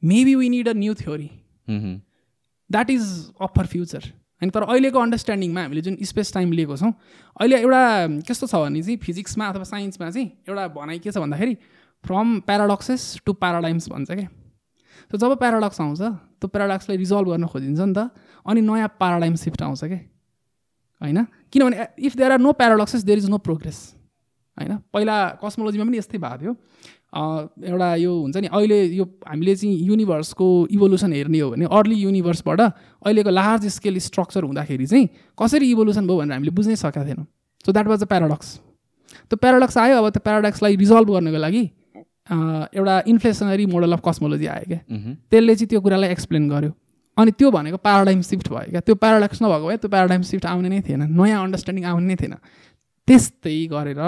maybe 0.02 0.34
we 0.34 0.48
need 0.48 0.68
a 0.68 0.72
new 0.76 0.94
theory 0.94 1.30
that 1.68 2.90
is 2.90 3.04
up 3.40 3.52
for 3.58 3.66
future 3.66 4.12
होइन 4.42 4.50
तर 4.50 4.62
अहिलेको 4.62 4.98
अन्डरस्ट्यान्डिङमा 4.98 5.62
हामीले 5.62 5.80
जुन 5.80 5.96
स्पेस 6.02 6.32
टाइम 6.34 6.52
लिएको 6.52 6.76
छौँ 6.76 6.92
अहिले 7.40 7.56
एउटा 7.58 7.82
कस्तो 8.28 8.46
छ 8.46 8.54
भने 8.54 8.82
चाहिँ 8.82 8.98
फिजिक्समा 8.98 9.48
अथवा 9.48 9.64
साइन्समा 9.64 10.10
चाहिँ 10.10 10.28
एउटा 10.48 10.68
भनाइ 10.76 10.98
के 10.98 11.10
छ 11.10 11.18
भन्दाखेरि 11.18 11.54
फ्रम 12.04 12.38
प्याराडक्सेस 12.46 13.02
टु 13.26 13.32
प्याराडाइम्स 13.32 13.88
भन्छ 13.88 14.10
क्या 14.10 14.28
सो 15.10 15.16
जब 15.18 15.36
प्याराडक्स 15.38 15.80
आउँछ 15.80 16.00
त्यो 16.38 16.48
प्याराडक्सलाई 16.48 16.96
रिजल्भ 16.96 17.28
गर्न 17.28 17.46
खोजिन्छ 17.46 17.80
नि 17.80 17.94
त 17.94 18.10
अनि 18.46 18.60
नयाँ 18.60 18.88
प्याराडाइम 18.98 19.34
सिफ्ट 19.34 19.62
आउँछ 19.62 19.84
क्या 19.84 20.00
होइन? 21.00 21.24
किनभने 21.52 21.86
if 21.98 22.16
there 22.16 22.32
are 22.32 22.38
no 22.38 22.52
paradoxes 22.52 23.02
there 23.04 23.18
is 23.18 23.28
no 23.30 23.38
progress 23.38 23.78
होइन? 24.58 24.76
पहिला 24.92 25.16
कस्मोलोजीमा 25.42 25.84
पनि 25.84 25.98
यस्तै 25.98 26.18
भएको 26.18 26.38
थियो। 26.42 26.52
एउटा 27.12 27.94
यो 27.96 28.12
हुन्छ 28.14 28.36
नि 28.36 28.48
अहिले 28.52 28.78
यो 28.94 29.04
हामीले 29.28 29.54
चाहिँ 29.56 29.76
युनिभर्सको 29.88 30.46
इभोल्युसन 30.70 31.12
हेर्ने 31.12 31.38
हो 31.40 31.50
भने 31.50 31.64
अर्ली 31.72 31.94
युनिभर्सबाट 31.96 32.60
अहिलेको 32.60 33.30
लार्ज 33.30 33.66
स्केल 33.76 33.98
स्ट्रक्चर 34.06 34.42
हुँदाखेरि 34.44 34.86
चाहिँ 34.86 35.08
कसरी 35.38 35.70
इभोल्युसन 35.70 36.06
भयो 36.06 36.18
भनेर 36.18 36.32
हामीले 36.32 36.50
बुझ्नै 36.52 36.76
सकेका 36.76 37.04
थिएनौँ। 37.06 37.26
So 37.66 37.72
that 37.72 37.86
was 37.86 38.02
a 38.02 38.06
paradox 38.06 38.48
त्यो 39.30 39.36
प्याराडक्स 39.36 39.76
आयो 39.78 39.96
अब 39.96 40.08
त्यो 40.10 40.20
प्याराडक्सलाई 40.24 40.76
रिजल्भ 40.76 41.10
गर्नको 41.10 41.38
लागि 41.38 41.64
एउटा 42.76 42.94
इन्फ्लेसनरी 43.08 43.66
मोडल 43.66 43.92
अफ 43.92 44.00
कस्मोलोजी 44.04 44.46
आयो 44.46 44.64
क्या। 44.68 44.80
त्यसले 45.30 45.54
चाहिँ 45.54 45.68
त्यो 45.68 45.80
कुरालाई 45.80 46.10
एक्सप्लेन 46.12 46.48
गर्यो। 46.48 46.72
अनि 47.16 47.30
त्यो 47.38 47.50
भनेको 47.50 47.76
प्याराडाइम 47.80 48.20
सिफ्ट 48.20 48.48
भयो 48.52 48.70
क्या। 48.70 48.80
त्यो 48.84 48.94
प्याराडक्स 48.94 49.42
नभएको 49.42 49.66
भए 49.66 49.76
त्यो 49.80 49.90
प्याराडाइम 49.90 50.22
सिफ्ट 50.28 50.46
आउने 50.46 50.68
नै 50.68 50.80
थिएन 50.84 51.02
नयाँ 51.08 51.40
अन्डरस्ट्यान्डिङ 51.44 51.84
आउने 51.88 52.06
नै 52.06 52.16
थिएन। 52.20 52.34
त्यस्तै 53.08 53.56
गरेर 53.72 54.02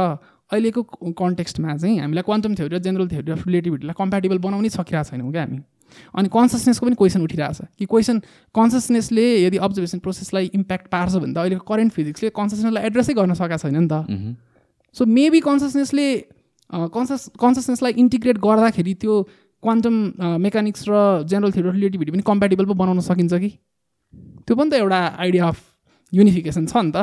अहिलेको 0.52 0.82
कन्टेक्स्टमा 1.14 1.76
चाहिँ 1.76 1.98
हामीलाई 2.00 2.24
क्वान्टम 2.26 2.54
थ्योरी 2.54 2.76
र 2.76 2.78
जेनरल 2.86 3.08
थ्योरी 3.08 3.32
अफ 3.32 3.46
रिलेटिभिटीलाई 3.46 3.94
कम्प्याटेबल 3.98 4.38
बनाउनै 4.46 4.68
सकिरहेको 4.70 5.10
छैनौँ 5.10 5.30
क्या 5.32 5.42
हामी। 5.42 5.60
अनि 5.90 6.28
कन्सियसनेसको 6.30 6.86
पनि 6.86 6.96
क्वेसन 7.02 7.20
उठिरहेको 7.22 7.54
छ 7.54 7.60
कि 7.78 7.86
क्वेसन 7.86 8.16
कन्सियसनेसले 8.54 9.26
यदि 9.46 9.56
अब्जर्भेसन 9.66 9.98
प्रोसेसलाई 10.06 10.50
इम्प्याक्ट 10.54 10.86
पार्छ 10.90 11.14
भने 11.22 11.34
त 11.34 11.38
अहिलेको 11.38 11.64
करेन्ट 11.70 11.92
फिजिक्सले 11.92 12.30
कन्सियसनेसलाई 12.30 12.82
एड्रेसै 12.90 13.14
गर्न 13.18 13.34
सकेको 13.34 13.58
छैन 13.62 13.78
नि 13.78 13.88
त। 13.90 13.94
सो 14.94 15.06
मेबी 15.06 15.40
कन्सियसनेसले 15.46 16.06
कन्सियस 16.94 17.22
कन्सियसनेसलाई 17.42 17.92
इन्टिग्रेट 18.02 18.38
गर्दाखेरि 18.38 18.94
त्यो 19.02 19.14
क्वान्टम 19.62 19.94
मेकानिक्स 20.46 20.82
र 20.88 20.94
जेनरल 21.26 21.52
थ्योरी 21.52 21.68
अफ 21.68 21.74
रिलेटिभिटी 21.74 22.10
पनि 22.10 22.22
कम्प्याटेबल 22.26 22.64
पो 22.70 22.74
बनाउन 22.74 23.00
सकिन्छ 23.06 23.34
कि? 23.34 23.50
त्यो 24.46 24.54
पनि 24.56 24.70
त 24.70 24.74
एउटा 24.82 25.00
आइडिया 25.18 25.46
अफ 25.46 25.58
युनिफिकेसन 26.12 26.66
छ 26.66 26.74
नि 26.86 26.92
त। 26.94 26.98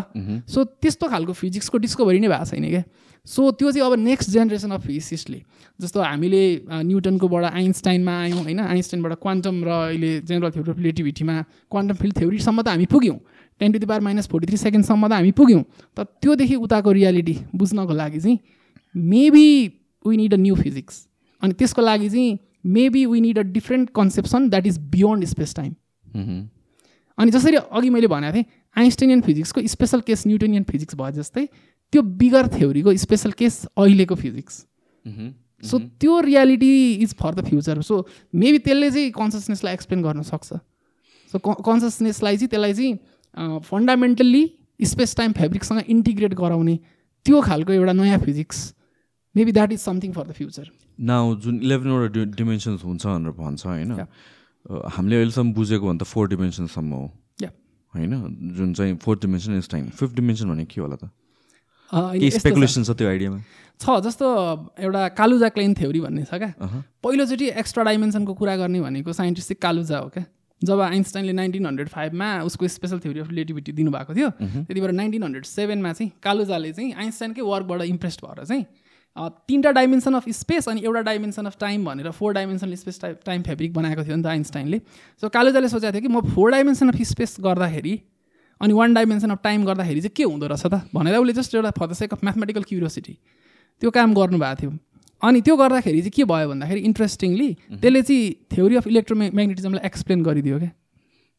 सो 0.47 0.63
त्यस्तो 0.63 1.05
खालको 1.11 1.33
फिजिक्सको 1.35 1.77
डिस्कभरी 1.83 2.19
नै 2.23 2.27
भएको 2.27 2.45
छैन 2.51 2.65
क्या। 2.71 2.83
सो 3.27 3.51
त्यो 3.51 3.71
चाहिँ 3.71 3.85
अब 3.85 3.99
नेक्स्ट 3.99 4.29
जेनेरेसन 4.31 4.71
अफ 4.71 4.85
फिजिसिस्टले 4.87 5.41
जस्तो 5.79 6.01
हामीले 6.01 6.43
न्युटनकोबाट 6.71 7.43
आइन्स्टाइनमा 7.45 8.13
आयौँ 8.21 8.43
होइन? 8.43 8.59
आइन्स्टाइनबाट 8.59 9.13
क्वान्टम 9.21 9.63
र 9.63 9.69
अहिले 9.69 10.11
जेनरल 10.21 10.51
थ्योरी 10.51 10.71
अफ 10.71 10.77
रिलेटिभिटीमा 10.77 11.35
क्वान्टम 11.71 11.95
फिल्ड 11.95 12.17
थ्योरीसम्म 12.17 12.61
त 12.61 12.67
हामी 12.67 12.85
पुग्यौँ। 12.87 13.17
Ten 13.61 13.71
to 13.71 13.79
the 13.79 13.85
power 13.85 14.01
minus 14.01 14.27
forty 14.27 14.47
three 14.47 14.57
सेकेन्डसम्म 14.57 15.07
त 15.07 15.11
हामी 15.11 15.31
पुग्यौँ। 15.33 15.63
तर 15.97 16.03
त्योदेखि 16.21 16.55
उताको 16.55 16.91
रियालिटी 16.91 17.35
बुझ्नको 17.55 17.93
लागि 17.93 18.19
चाहिँ 18.19 18.39
maybe 18.95 19.47
we 20.05 20.17
need 20.17 20.33
a 20.33 20.37
new 20.37 20.55
physics 20.55 21.07
अनि 21.41 21.53
त्यसको 21.53 21.81
लागि 21.81 22.09
चाहिँ 22.09 22.37
maybe 22.65 23.05
we 23.05 23.21
need 23.21 23.39
a 23.39 23.41
different 23.53 23.89
conception 23.95 24.49
that 24.49 24.67
is 24.67 24.77
beyond 24.93 25.25
space 25.25 25.55
time. 25.55 25.73
अनि 27.17 27.31
जसरी 27.31 27.57
अघि 27.57 27.89
मैले 27.89 28.07
भनेको 28.07 28.33
थिएँ 28.33 28.45
आइन्स्टाइनियन 28.77 29.21
फिजिक्सको 29.21 29.61
स्पेसल 29.67 30.01
केस 30.07 30.27
न्युटोनियन 30.27 30.63
फिजिक्स 30.69 30.95
भयो 30.95 31.11
जस्तै 31.17 31.45
त्यो 31.93 32.01
बिगर 32.21 32.47
थ्योरीको 32.53 32.95
स्पेसल 32.97 33.31
केस 33.41 33.65
अहिलेको 33.77 34.15
फिजिक्स. 34.15 34.63
सो 35.63 35.79
त्यो 36.01 36.19
reality 36.21 36.71
is 37.03 37.13
for 37.19 37.33
the 37.35 37.45
future 37.45 37.81
so 37.81 38.05
maybe 38.35 38.59
त्यसले 38.65 38.89
चाहिँ 38.91 39.11
कन्सियसनेसलाई 39.11 39.73
एक्सप्लेन 39.73 40.01
गर्न 40.03 40.21
सक्छ। 40.29 40.53
सो 41.31 41.39
कन्सियसनेसलाई 41.39 42.37
चाहिँ 42.37 42.49
त्यसलाई 42.49 42.73
चाहिँ 42.73 43.59
फन्डामेन्टल्ली 43.65 44.43
स्पेस 44.79 45.15
टाइम 45.17 45.31
फेब्रिकसँग 45.33 45.89
इन्टिग्रेट 45.89 46.33
गराउने 46.37 46.75
त्यो 47.25 47.41
खालको 47.41 47.73
एउटा 47.73 47.93
नयाँ 47.93 48.19
physics 48.19 48.57
maybe 49.35 49.51
that 49.51 49.71
is 49.71 49.79
something 49.81 50.11
for 50.13 50.27
the 50.27 50.31
future 50.33 50.69
now 50.99 51.35
जुन 51.45 51.61
इलेभेनवटा 51.63 52.23
डिमेन्सन्स 52.35 52.83
हुन्छ 52.83 53.05
भनेर 53.05 53.31
भन्छ 53.39 53.65
होइन? 53.65 53.91
हामीले 54.93 55.15
अहिलेसम्म 55.15 55.53
बुझेको 55.53 55.87
भन्दा 55.87 56.05
फोर 56.05 56.27
डिमेन्सनसम्म 56.29 56.91
हो. 56.93 57.05
होइन? 57.95 58.11
जुन 58.57 58.73
चाहिँ 58.73 58.95
fourth 59.03 59.21
dimension 59.21 59.57
is 59.57 59.69
time 59.69 59.89
fifth 59.89 60.15
dimension 60.15 60.49
भने 60.49 60.65
के 60.65 60.81
होला 60.81 60.95
त? 60.95 61.09
स्पेकुलेसन 62.35 62.83
छ। 62.83 62.91
त्यो 62.91 63.07
आइडियामा 63.09 63.39
छ 63.79 63.99
जस्तो 64.03 64.25
एउटा 64.79 65.07
कालुजा 65.15 65.49
क्लेन 65.49 65.73
थ्योरी 65.73 65.99
भन्ने 66.01 66.23
छ 66.23 66.33
क्या। 66.35 66.51
पहिलोचोटि 67.03 67.47
एक्स्ट्रा 67.61 67.83
डाइमेन्सनको 67.83 68.33
कुरा 68.33 68.55
गर्ने 68.57 68.81
भनेको 68.81 69.13
साइन्टिस्ट 69.13 69.47
चाहिँ 69.47 69.61
कालुजा 69.61 69.97
हो 69.97 70.09
क्या। 70.09 70.25
जब 70.61 70.79
आइन्स्टाइनले 70.81 71.33
नाइन्टिन 71.37 71.65
हन्ड्रेड 71.65 71.89
फाइभमा 71.89 72.27
उसको 72.43 72.67
स्पेसल 72.67 72.99
थ्योरी 72.99 73.19
अफ 73.19 73.29
रिलेटिभिटी 73.29 73.71
दिनुभएको 73.77 74.13
थियो 74.15 74.29
त्यति 74.41 74.79
बेला 74.81 74.91
नाइन्टिन 74.97 75.23
हन्ड्रेड 75.23 75.45
सेभेनमा 75.45 75.91
चाहिँ 75.93 76.11
कालुजाले 76.23 76.71
चाहिँ 76.73 76.93
आइन्स्टाइनकै 76.93 77.41
वर्कबाट 77.41 77.81
इम्प्रेस्ड 77.93 78.21
भएर 78.25 78.45
चाहिँ 78.45 78.65
तिनवटा 79.17 79.71
डाइमेन्सन 79.71 80.13
अफ 80.13 80.29
स्पेस 80.39 80.67
अनि 80.69 80.81
एउटा 80.83 81.01
डाइमेन्सन 81.01 81.45
अफ 81.45 81.57
टाइम 81.59 81.85
भनेर 81.85 82.11
four 82.11 82.33
dimensional 82.33 82.75
space 82.75 83.01
type 83.01 83.19
time 83.25 83.43
fabric 83.43 83.73
बनाएको 83.73 84.03
थियो 84.03 84.15
नि 84.15 84.23
त 84.23 84.27
आइन्स्टाइनले 84.27 84.81
सो 85.23 85.29
कालुजाले 85.29 85.69
सोचेको 85.69 85.93
थियो 85.93 86.01
कि 86.01 86.07
म 86.07 86.21
फोर 86.35 86.51
डाइमेन्सन 86.51 86.89
अफ 86.89 87.01
स्पेस 87.11 87.35
गर्दाखेरि 87.41 87.99
अनि 88.61 88.73
वान 88.73 88.93
डाइमेन्सन 88.93 89.29
अफ 89.31 89.39
टाइम 89.43 89.65
गर्दाखेरि 89.65 90.01
चाहिँ 90.01 90.13
के 90.17 90.23
हुँदो 90.23 90.47
रहेछ 90.47 90.65
त? 90.65 90.81
भनेर 90.93 91.17
उसले 91.17 91.33
जस्ट 91.33 91.55
एउटा 91.55 91.71
for 91.77 91.87
the 91.87 91.93
sake 91.93 92.13
of 92.13 92.23
mathematical 92.23 92.63
curiosity 92.63 93.17
त्यो 93.81 93.91
काम 93.91 94.13
गर्नुभएको 94.13 94.61
थियो। 94.61 94.71
अनि 95.21 95.41
त्यो 95.41 95.55
गर्दाखेरि 95.57 96.01
चाहिँ 96.01 96.11
के 96.15 96.23
भयो 96.25 96.49
भन्दाखेरि 96.49 96.81
इन्ट्रेस्टिङली 96.87 97.49
त्यसले 97.73 98.01
चाहिँ 98.01 98.33
थ्योरी 98.53 98.75
अफ 98.77 98.87
इलेक्ट्रोम्याग्नेटिजमलाई 98.87 99.85
एक्सप्लेन 99.85 100.23
गरिदियो 100.23 100.57
क्या। 100.59 100.71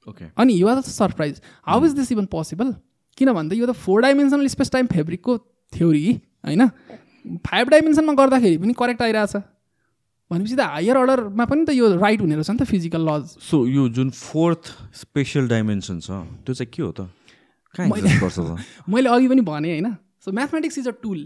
ओके 0.07 0.25
अनि 0.35 0.61
यो 0.61 0.67
was 0.67 0.85
surprise 0.85 1.41
how 1.67 1.85
is 1.87 1.93
this 1.99 2.13
even 2.13 2.27
possible 2.33 2.75
किन 3.19 3.33
भन्दा 3.33 3.57
यो 3.57 3.67
त 3.67 3.73
फोर 3.87 4.03
डाइमेन्सनल 4.03 4.47
स्पेस 4.49 4.71
टाइम 4.73 4.87
फेब्रिकको 4.95 5.39
थ्योरी 5.73 6.07
होइन? 6.47 6.71
फाइभ 7.47 7.69
डाइमेन्सनमा 7.69 8.13
गर्दाखेरि 8.23 8.57
पनि 8.59 8.73
करेक्ट 8.79 9.03
आइरहेछ। 9.03 9.37
भनेपछि 10.31 10.57
त 10.57 10.61
हायर 10.61 10.97
अर्डरमा 10.97 11.45
पनि 11.51 11.65
त 11.65 11.71
यो 11.77 11.95
राइट 11.97 12.21
हुने 12.21 12.35
रहेछ 12.37 12.51
नि 12.51 12.59
त 12.59 12.65
फिजिकल 12.69 13.03
लज 13.09 13.25
सो 13.51 13.67
यो 13.67 13.89
जुन 13.99 14.11
फोर्थ 14.11 14.73
स्पेसल 15.03 15.49
डाइमेन्सन 15.49 16.01
छ 16.01 16.11
त्यो 16.45 16.55
चाहिँ 16.55 16.71
के 16.75 16.83
हो 16.83 16.93
त? 16.93 17.09
मैले- 18.89 19.13
अघि 19.13 19.29
पनि 19.29 19.41
भने 19.49 19.69
होइन। 19.73 19.95
So 20.25 20.33
mathematics 20.33 20.79
is 20.79 20.89
a 20.89 20.93
tool. 21.03 21.21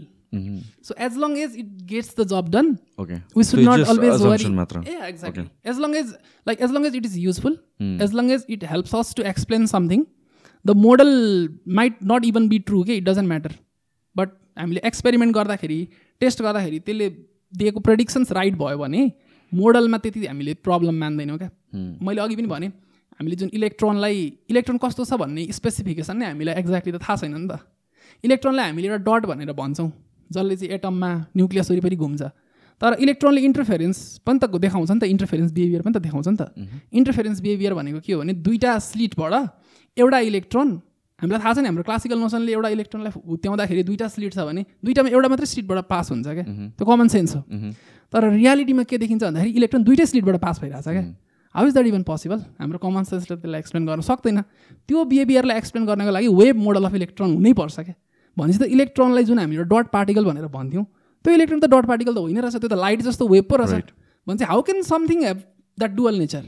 So 0.87 0.95
as 1.05 1.17
long 1.17 1.37
as 1.37 1.55
it 1.57 1.67
gets 1.89 2.15
the 2.19 2.23
job 2.29 2.49
done 2.49 2.75
So 2.97 3.05
should 3.05 3.59
it's 3.59 3.67
not 3.67 3.79
just 3.79 3.91
always 3.91 4.09
worry. 4.11 4.19
assumption 4.19 4.55
मात्र 4.55 4.81
yeah 4.91 5.05
exactly. 5.09 5.45
As 5.73 5.79
long 5.83 5.95
as 5.99 6.13
like 6.49 6.61
as 6.67 6.71
long 6.77 6.85
as 6.89 6.95
it 6.99 7.05
is 7.09 7.17
useful 7.25 7.57
as 8.05 8.13
long 8.19 8.31
as 8.37 8.45
it 8.55 8.63
helps 8.71 8.93
us 9.01 9.11
to 9.19 9.25
explain 9.33 9.67
something 9.73 10.05
the 10.65 10.75
model 10.85 11.11
might 11.81 12.01
not 12.13 12.25
even 12.31 12.49
हामीले 14.57 14.81
experiment 14.85 15.35
गर्दाखेरि 15.35 15.79
test 16.21 16.41
गर्दाखेरि 16.41 16.79
त्यसले 16.79 17.09
दिएको 17.53 17.79
प्रेडिक्सन्स 17.79 18.31
right 18.31 18.55
भयो 18.57 18.77
भने 18.77 19.01
मोडलमा 19.51 19.97
त्यति 20.03 20.25
हामीले 20.25 20.53
प्रब्लम 20.65 20.95
मान्दैनौँ 20.99 21.37
क्या। 21.37 21.49
मैले 22.05 22.21
अघि 22.21 22.35
पनि 22.35 22.47
भने 22.47 22.67
हामीले 23.19 23.35
जुन 23.35 23.49
इलेक्ट्रोनलाई 23.53 24.21
इलेक्ट्रोन 24.49 24.77
कस्तो 24.83 25.05
छ 25.05 25.13
भन्ने 25.21 25.45
स्पेसिफिकेसन 25.53 26.17
नै 26.17 26.25
हामीलाई 26.25 26.55
एक्ज्याक्टली 26.61 26.93
त 26.93 27.01
थाहा 27.01 27.15
छैन 27.21 27.35
नि 27.37 27.47
त। 27.47 27.59
इलेक्ट्रोनलाई 28.23 28.65
हामीले 28.69 28.87
एउटा 28.89 29.03
डट 29.05 29.25
भनेर 29.29 29.53
भन्छौँ 29.53 29.89
जसले 30.29 30.55
चाहिँ 30.57 30.73
एटममा 30.75 31.11
न्युक्लियस 31.37 31.69
वरिपरि 31.71 31.95
घुम्छ। 31.95 32.21
तर 32.81 32.91
इलेक्ट्रोनले 33.05 33.41
इन्टरफेरेन्स 33.49 33.97
पनि 34.25 34.39
त 34.41 34.43
देखाउँछ 34.65 34.91
नि 34.91 34.99
त 34.99 35.03
इन्टरफेरेन्स 35.13 35.51
बिहेभियर 35.53 35.81
पनि 35.85 35.93
त 35.93 36.01
देखाउँछ 36.01 36.27
नि 36.27 36.37
त। 36.41 36.43
इन्टरफेरेन्स 36.99 37.37
बिहेभियर 37.45 37.73
भनेको 37.73 37.99
के 38.01 38.13
हो 38.13 38.19
भने 38.21 38.33
दुईवटा 38.41 38.71
स्लिटबाट 38.89 39.33
एउटा 39.97 40.19
इलेक्ट्रोन 40.33 40.69
हामीलाई 41.23 41.39
थाहा 41.39 41.53
छ 41.55 41.57
नि 41.63 41.67
हाम्रो 41.71 41.83
क्लासिकल 41.87 42.19
नोसनले 42.19 42.51
एउटा 42.51 42.69
इलेक्ट्रोनलाई 42.75 43.11
हुत्याउँदाखेरि 43.15 43.83
दुईवटा 43.87 44.07
स्लिट 44.11 44.33
छ 44.35 44.39
भने 44.43 44.61
दुईवटामा 44.83 45.09
एउटा 45.15 45.27
मात्रै 45.31 45.47
स्लिटबाट 45.47 45.79
पास 45.87 46.11
हुन्छ 46.11 46.27
क्या? 46.27 46.45
त्यो 46.75 46.85
कमन 46.85 47.07
सेन्स 47.07 47.35
हो। 47.35 47.41
तर 48.13 48.21
रियालिटीमा 48.29 48.83
के 48.83 48.97
देखिन्छ 48.99 49.23
भन्दाखेरि 49.23 49.51
इलेक्ट्रोन 49.55 49.83
दुइटै 49.87 50.05
स्लिटबाट 50.11 50.37
पास 50.43 50.59
भइरहेछ 50.61 50.87
क्या? 50.87 51.03
How 51.55 51.63
is 51.67 51.73
that 51.73 51.87
even 51.87 52.03
possible 52.03 52.39
हाम्रो 52.59 52.77
कमन 52.83 53.03
सेन्सले 53.07 53.35
त्यसलाई 53.39 53.59
एक्सप्लेन 53.59 53.85
गर्न 53.87 54.01
सक्दैन। 54.03 54.41
त्यो 54.89 54.99
बिहेभियरलाई 55.05 55.57
एक्सप्लेन 55.57 55.85
गर्नको 55.85 56.11
लागि 56.11 56.27
वेब 56.27 56.55
मोडल 56.59 56.83
अफ 56.85 56.93
इलेक्ट्रोन 56.99 57.29
हुनैपर्छ 57.33 57.79
क्या? 57.79 57.95
भनेपछि 58.37 58.59
त 58.59 58.67
इलेक्ट्रोनलाई 58.75 59.23
जुन 59.23 59.39
हामीले 59.39 59.63
डट 59.71 59.87
पार्टिकल 59.95 60.25
भनेर 60.25 60.47
भन्थ्यौँ 60.51 60.85
त्यो 61.25 61.33
इलेक्ट्रोन 61.33 61.59
त 61.61 61.65
डट 61.71 61.85
पार्टिकल 61.87 62.13
त 62.13 62.19
होइन 62.19 62.39
रहेछ 62.43 62.57
त्यो 62.57 62.69
त 62.69 62.75
लाइट 62.75 63.01
जस्तो 63.07 63.27
वेब 63.31 63.45
पो 63.47 63.55
रहेछ। 63.63 63.85
भने 64.27 64.37
चाहिँ 64.37 64.49
how 64.51 64.61
can 64.67 64.81
something 64.83 65.23
have 65.23 65.37
that 65.77 65.91
dual 65.95 66.15
nature 66.19 66.43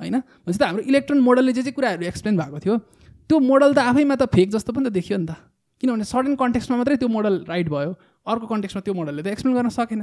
होइन? 0.00 0.16
भनेपछि 0.18 0.58
त 0.58 0.62
हाम्रो 0.62 0.82
इलेक्ट्रोन 0.88 1.18
मोडलले 1.20 1.52
जे 1.52 1.62
चाहिँ 1.62 1.76
कुराहरू 1.76 2.04
एक्सप्लेन 2.08 2.36
भएको 2.40 2.58
थियो 2.64 2.76
त्यो 3.30 3.38
मोडल 3.38 3.72
त 3.72 3.78
आफैमा 3.94 4.14
त 4.20 4.26
फेक 4.34 4.50
जस्तो 4.52 4.72
पनि 4.74 4.88
त 4.88 4.92
देखियो 4.92 5.18
नि 5.18 5.26
त। 5.26 5.38
किनभने 5.80 6.04
सर्टेन 6.04 6.34
कन्टेक्स्टमा 6.36 6.76
मात्रै 6.78 6.96
त्यो 7.00 7.08
मोडल 7.08 7.34
राइट 7.48 7.68
भयो। 7.72 7.92
अर्को 8.26 8.46
कन्टेक्स्टमा 8.46 8.82
त्यो 8.86 8.94
मोडलले 8.94 9.22
त 9.22 9.26
एक्सप्लेन 9.32 9.54
गर्न 9.56 9.68
सकेन। 9.74 10.00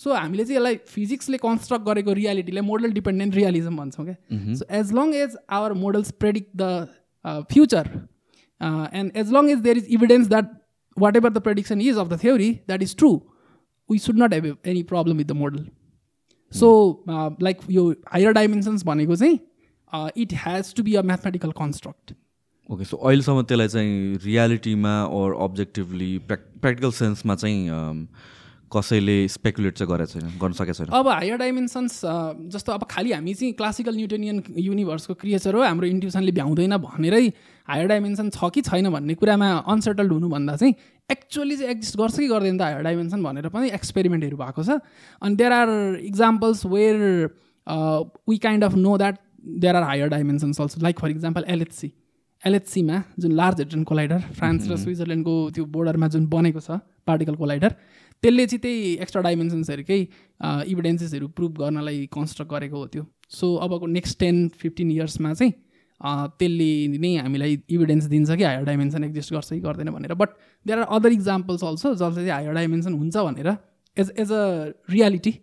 सो 0.00 0.14
हामीले 0.14 0.44
चाहिँ 0.44 0.56
यसलाई 0.56 0.76
फिजिक्सले 0.94 1.38
कन्स्ट्रक्ट 1.42 1.84
गरेको 1.86 2.12
रियालिटीलाई 2.18 2.64
मोडल 2.66 2.92
डिपेन्डेन्ट 2.92 3.34
रियालिजम 3.34 3.76
भन्छौँ 3.76 4.04
क्या। 4.06 4.54
So 4.60 4.64
as 4.78 4.92
long 4.98 5.12
as 5.14 5.36
our 5.58 5.72
models 5.82 6.10
predict 6.24 6.50
the 6.62 6.64
future 7.52 7.90
and 9.00 9.12
as 9.22 9.32
long 9.32 9.50
as 9.50 9.58
there 9.66 9.76
is 9.78 9.92
evidence 9.98 10.28
that 10.28 10.48
whatever 11.16 11.30
the 11.32 11.42
prediction 11.48 11.80
is 11.82 11.98
of 11.98 12.08
the 12.08 12.18
theory 12.22 12.50
that 12.66 12.82
is 12.82 12.96
true 13.02 13.12
we 13.90 13.98
should 14.06 14.22
not 14.22 14.34
have 14.34 14.56
any 14.66 14.82
problem 14.94 15.22
with 15.22 15.30
the 15.34 15.36
model 15.42 15.66
so 16.52 16.72
like 17.42 17.60
यो 17.70 17.84
higher 18.14 18.32
dimensions 18.40 18.84
भनेको 18.86 19.16
चाहिँ 19.16 19.38
it 20.24 20.34
has 20.46 20.74
to 20.74 20.82
be 20.82 20.94
a 20.94 21.02
mathematical 21.12 21.52
construct 21.60 22.14
okay 22.70 22.84
so 22.84 22.96
अहिलेसम्म 22.96 23.42
त्यसलाई 23.50 23.68
चाहिँ 23.68 24.18
रियालिटीमा 24.24 24.92
or 25.20 25.34
objectively 25.46 26.10
प्र्याक् 26.26 26.44
practical 26.60 26.90
सेन्समा 26.98 27.34
चाहिँ 27.34 27.68
अम, 27.68 28.06
कसैले 28.70 29.16
स्पेकुलेट 29.28 29.74
चाहिँ 29.78 29.90
गरेको 29.90 30.12
छैन 30.12 30.26
गर्न 30.38 30.52
सकेको 30.54 30.74
छैन? 30.78 30.86
अब 30.94 31.08
हायर 31.08 31.36
डाइमेन्सन्स 31.42 31.94
जस्तो 32.54 32.72
अब 32.72 32.84
खालि 32.90 33.12
हामी 33.12 33.34
चाहिँ 33.34 33.52
क्लासिकल 33.58 33.96
न्युटोनियन 33.96 34.42
युनिभर्सको 34.66 35.14
क्रिएचर 35.22 35.54
हो 35.54 35.62
हाम्रो 35.66 35.86
इन्ट्युसनले 35.90 36.32
भ्याउँदैन 36.38 36.76
भनेरै 36.86 37.26
हायर 37.68 37.86
डाइमेन्सन 37.90 38.30
छ 38.38 38.50
कि 38.54 38.62
छैन 38.70 38.90
भन्ने 38.94 39.14
कुरामा 39.18 39.50
अनसेटल्ड 39.74 40.12
हुनुभन्दा 40.12 40.56
चाहिँ 40.62 40.74
एक्चुअली 41.10 41.56
चाहिँ 41.56 41.70
एक्जिस्ट 41.74 41.96
गर्छ 41.98 42.16
कि 42.18 42.28
गर्दैन 42.30 42.58
त 42.58 42.62
हायर 42.70 42.82
डाइमेन्सन 42.86 43.22
भनेर 43.22 43.48
पनि 43.50 43.70
एक्सपेरिमेन्टहरू 43.74 44.36
भएको 44.46 44.62
छ। 44.62 44.78
अनि 45.22 45.34
there 45.42 45.52
are 45.58 45.70
examples 46.06 46.66
where 46.70 46.98
we 48.30 48.38
kind 48.46 48.64
of 48.64 48.74
know 48.86 48.96
that 49.02 49.18
there 49.66 49.76
are 49.76 49.82
higher 49.90 50.08
dimensions 50.14 50.60
also 50.60 50.80
like 50.86 51.00
for 51.00 51.10
example 51.10 51.44
LHC 51.56 51.92
एलएचसीमा 52.44 53.02
जुन 53.20 53.32
लार्ज 53.32 53.58
हेड्रन 53.60 53.82
कोलाइडर 53.84 54.20
फ्रान्स 54.36 54.68
र 54.70 54.76
स्विजरल्यान्डको 54.76 55.34
त्यो 55.54 55.64
बोर्डरमा 55.76 56.08
जुन 56.08 56.26
बनेको 56.26 56.60
छ 56.60 56.78
पार्टिकल 57.06 57.34
कोलाइडर 57.36 57.72
त्यसले 58.22 58.46
चाहिँ 58.46 58.60
त्यही 58.60 58.92
एक्स्ट्रा 59.04 59.22
डाइमेन्सन्सहरूकै 59.22 60.00
इभिडेन्सेसहरू 60.72 61.28
प्रुभ 61.36 61.52
गर्नलाई 61.58 62.06
कन्स्ट्रक्ट 62.12 62.50
गरेको 62.52 62.76
हो 62.76 62.86
त्यो। 62.86 63.04
सो 63.30 63.54
अबको 63.66 63.86
नेक्स्ट 63.96 64.18
टेन 64.20 64.48
फिफ्टिन 64.60 64.90
इयर्समा 64.90 65.32
चाहिँ 65.34 65.52
त्यसले 66.40 66.70
नै 66.96 67.12
हामीलाई 67.16 67.58
इभिडेन्स 67.68 68.04
दिन्छ 68.12 68.30
कि 68.30 68.44
हायर 68.44 68.64
डाइमेन्सन 68.64 69.04
एक्जिस्ट 69.04 69.32
गर्छ 69.32 69.48
कि 69.52 69.60
गर्दैन 69.60 69.90
भनेर। 69.90 70.14
But 70.14 70.28
there 70.66 70.78
are 70.78 70.86
other 70.96 71.12
examples 71.12 71.64
also 71.64 71.94
जसले 71.94 72.26
चाहिँ 72.26 72.32
हायर 72.32 72.52
डाइमेन्सन 72.54 72.94
हुन्छ 72.94 73.16
भनेर। 73.16 73.48
As 73.96 74.12
as 74.18 74.32
a 74.32 74.44
reality 74.90 75.34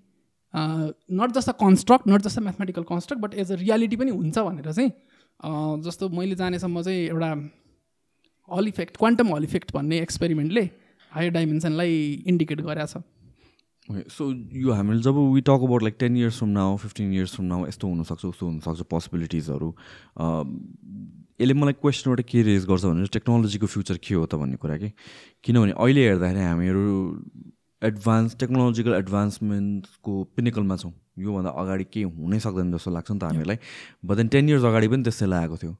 not 0.53 1.31
just 1.37 1.49
a 1.49 1.53
construct 1.61 2.07
not 2.07 2.21
just 2.27 2.37
a 2.39 2.41
mathematical 2.41 2.83
construct 2.89 3.21
but 3.21 3.33
as 3.43 3.51
a 3.51 3.55
reality 3.61 3.95
पनि 3.95 4.11
हुन्छ 4.11 4.37
भनेर 4.39 4.71
चाहिँ 4.71 4.91
जस्तो 5.39 6.09
मैले 6.09 6.35
जानेसम्म 6.35 6.81
चाहिँ 6.81 7.05
एउटा 7.07 7.31
Hall 8.49 8.67
effect 8.67 8.97
quantum 8.97 9.33
Hall 9.35 9.43
effect 9.43 9.73
भन्ने 9.73 9.99
एक्सपेरिमेन्टले 9.99 10.69
हायर 11.11 11.31
डाइमेन्सनलाई 11.31 11.93
इन्डिकेट 12.27 12.61
गरेको 12.61 12.85
छ। 12.87 13.03
सो 14.11 14.31
यो 14.59 14.71
हामीले 14.73 15.01
जब 15.01 15.17
we 15.33 15.41
talk 15.47 15.61
about 15.63 15.83
like 15.83 15.95
ten 15.99 16.17
years 16.17 16.37
from 16.37 16.49
now 16.49 16.75
fifteen 16.77 17.13
years 17.13 17.35
from 17.35 17.45
now 17.47 17.67
यस्तो 17.67 17.87
हुनसक्छ 17.87 18.25
उस्तो 18.25 18.45
हुनसक्छ 18.45 18.81
पोसिबिलिटिजहरू 18.89 19.69
यसले 21.41 21.53
मलाई 21.53 21.73
क्वेसन 21.81 22.09
एउटा 22.09 22.23
के 22.31 22.41
रेज 22.43 22.65
गर्छ 22.65 22.83
भने 22.85 23.07
टेक्नोलोजीको 23.13 23.67
फ्युचर 23.67 23.97
के 24.03 24.15
हो 24.15 24.25
त 24.25 24.35
भन्ने 24.41 24.57
कुरा 24.57 24.77
कि? 24.77 24.89
किनभने 25.43 25.71
अहिले 25.77 26.01
हेर्दाखेरि 26.07 26.41
हामीहरू 26.41 26.85
एडभान्स 27.81 28.35
टेक्नोलोजिकल 28.39 28.93
एडभान्समेन्टको 28.93 30.23
पिनिकलमा 30.35 30.75
छौँ। 30.77 30.93
योभन्दा 31.19 31.49
अगाडि 31.49 31.83
केही 31.93 32.05
हुनै 32.05 32.39
सक्दैन 32.39 32.71
जस्तो 32.73 32.91
लाग्छ 32.91 33.11
नि 33.11 33.19
त 33.19 33.23
हामीलाई। 33.23 33.57
बट 34.05 34.15
देन 34.17 34.27
टेन 34.27 34.49
इयर्स 34.49 34.63
अगाडि 34.65 34.87
पनि 34.87 35.03
त्यस्तै 35.03 35.27
लागेको 35.27 35.57
थियो। 35.57 35.73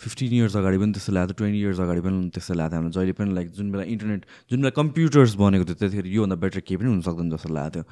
फिफ्टिन 0.00 0.32
इयर्स 0.32 0.56
अगाडि 0.56 0.78
पनि 0.78 0.92
त्यस्तो 0.92 1.12
लागेको 1.12 1.32
थियो। 1.32 1.38
ट्वेन्टी 1.40 1.60
इयर्स 1.60 1.80
अगाडि 1.80 2.00
पनि 2.00 2.28
त्यस्तो 2.28 2.54
लागेको 2.54 2.70
थियो। 2.70 2.80
हामीलाई 2.80 2.92
जहिले 2.96 3.12
पनि 3.16 3.34
लाइक 3.34 3.48
जुन 3.56 3.72
बेला 3.72 3.84
इन्टरनेट 3.84 4.20
जुन 4.50 4.58
बेला 4.60 4.70
कम्प्युटर्स 4.80 5.34
बनेको 5.40 5.64
थियो 5.64 5.76
त्यतिखेर 5.80 6.06
योभन्दा 6.06 6.36
बेटर 6.44 6.60
केही 6.60 6.76
पनि 6.76 6.88
हुन 6.88 7.00
सक्दैन 7.08 7.30
जस्तो 7.30 7.48
लागेको 7.48 7.72
थियो। 7.74 7.84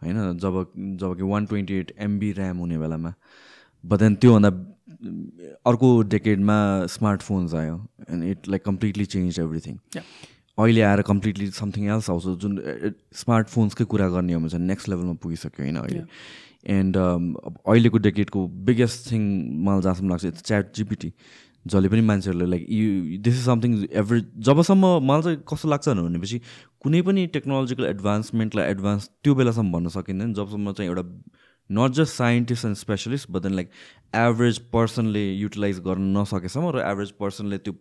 होइन? 0.00 0.16
जब 0.36 0.54
जब 1.00 1.16
कि 1.16 1.22
one 1.24 1.46
twenty 1.46 1.74
eight 1.74 1.92
MB 1.98 2.32
RAM 2.32 2.56
हुने 2.58 2.78
बेलामा। 2.78 3.12
बट 3.84 3.98
देन 3.98 4.14
त्योभन्दा 4.20 4.50
अर्को 5.66 5.88
डेकेडमा 6.12 6.56
स्मार्टफोन्स 6.92 7.54
आयो। 7.54 7.76
And 8.10 8.24
it 8.24 8.48
like 8.48 8.64
completely 8.64 9.04
change 9.06 9.40
everything 9.40 9.76
अहिले 10.62 10.82
आएर 10.82 11.02
कम्प्लिटली 11.02 11.50
समथिङ 11.50 11.88
एल्स 11.88 12.10
आउँछ 12.10 12.26
जुन 12.26 12.58
स्मार्टफोन्सकै 13.14 13.84
कुरा 13.84 14.08
गर्ने 14.08 14.32
हो 14.32 14.40
भने 14.40 14.48
चाहिँ 14.48 14.66
नेक्स्ट 14.66 14.88
लेभलमा 14.88 15.12
पुगिसक्यो 15.12 15.64
होइन 15.64 15.76
अहिले। 15.76 16.04
एन्ड 16.66 16.96
अहिलेको 16.96 17.98
डेकेटको 17.98 18.46
बिगेस्ट 18.48 19.10
थिङ 19.12 19.22
मलाई 19.64 19.80
जहाँसम्म 19.80 20.10
लाग्छ 20.10 20.24
इट्स 20.24 20.42
च्याट 20.42 20.74
जिपिटी 20.76 21.12
जसले 21.66 21.88
पनि 21.88 22.00
मान्छेहरूले 22.00 22.46
like 22.46 22.66
you 22.70 23.18
this 23.18 23.34
is 23.34 23.44
something 23.44 23.88
average 23.92 24.26
जबसम्म 24.38 24.86
मलाई 25.02 25.22
चाहिँ 25.22 25.38
कस्तो 25.48 25.68
लाग्छ 25.68 25.88
भनेपछि 25.88 26.40
कुनै 26.80 27.02
पनि 27.02 27.26
टेक्नोलोजिकल 27.26 27.84
एडभान्समेन्टलाई 27.84 28.70
एडभान्स 28.70 29.10
त्यो 29.24 29.34
बेलासम्म 29.34 29.72
भन्न 29.72 29.88
सकिँदैन 29.88 30.32
जबसम्म 30.34 30.72
चाहिँ 30.72 30.90
एउटा 30.90 31.02
not 31.70 31.92
just 31.92 32.14
scientist 32.14 32.64
and 32.64 32.76
specialist 32.76 33.30
but 33.30 33.42
then 33.42 33.54
like 33.54 33.70
average 34.14 34.58
पर्सनले 34.58 35.24
utilise 35.34 35.80
गर्न 35.80 36.16
नसकेसम्म 36.18 36.70
र 36.70 36.86
एभरेज 36.90 37.10
पर्सनले 37.20 37.58
त्यो 37.58 37.74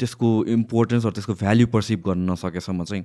त्यसको 0.00 0.28
इम्पोर्टेन्स 0.54 1.04
अरू 1.04 1.14
त्यसको 1.14 1.34
भ्याल्यु 1.42 1.66
पर्सिभ 1.74 2.02
गर्न 2.06 2.30
नसकेसम्म 2.30 2.84
चाहिँ 2.84 3.02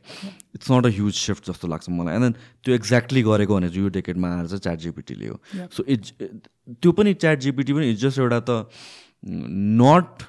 it's 0.55 0.71
not 0.71 0.85
a 0.85 0.89
huge 0.97 1.13
shift 1.13 1.49
जस्तो 1.49 1.67
लाग्छ 1.67 1.89
मलाई. 1.89 2.15
एन्ड 2.15 2.23
देन 2.23 2.33
त्यो 2.63 2.75
एक्ज्याक्टली 2.75 3.21
गरेको 3.23 3.55
भने 3.55 3.69
यो 3.75 3.89
डेकेटमा 3.97 4.33
आएर 4.35 4.47
चाहिँ 4.47 4.59
च्याट 4.59 4.79
जिपिटीले 4.79 5.27
हो 5.27 5.39
सो 5.77 5.83
इट्स 5.87 6.13
त्यो 6.21 6.91
पनि 6.91 7.13
च्याट 7.13 7.39
जिपिटी 7.47 7.73
पनि 7.73 7.89
इट्स 7.91 8.01
जस्ट 8.01 8.19
एउटा 8.19 8.39
त 8.49 8.51
not 9.81 10.23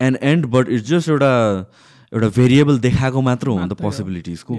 an 0.00 0.16
and 0.22 0.46
but 0.56 0.68
it's 0.68 0.88
just 0.88 1.08
एउटा 1.08 1.32
एउटा 2.12 2.28
भेरिएबल 2.36 2.78
देखाएको 2.78 3.20
मात्र 3.20 3.48
हो 3.48 3.58
नि 3.58 3.68
त 3.68 3.78
पोसिबिलिटिजको 3.82 4.54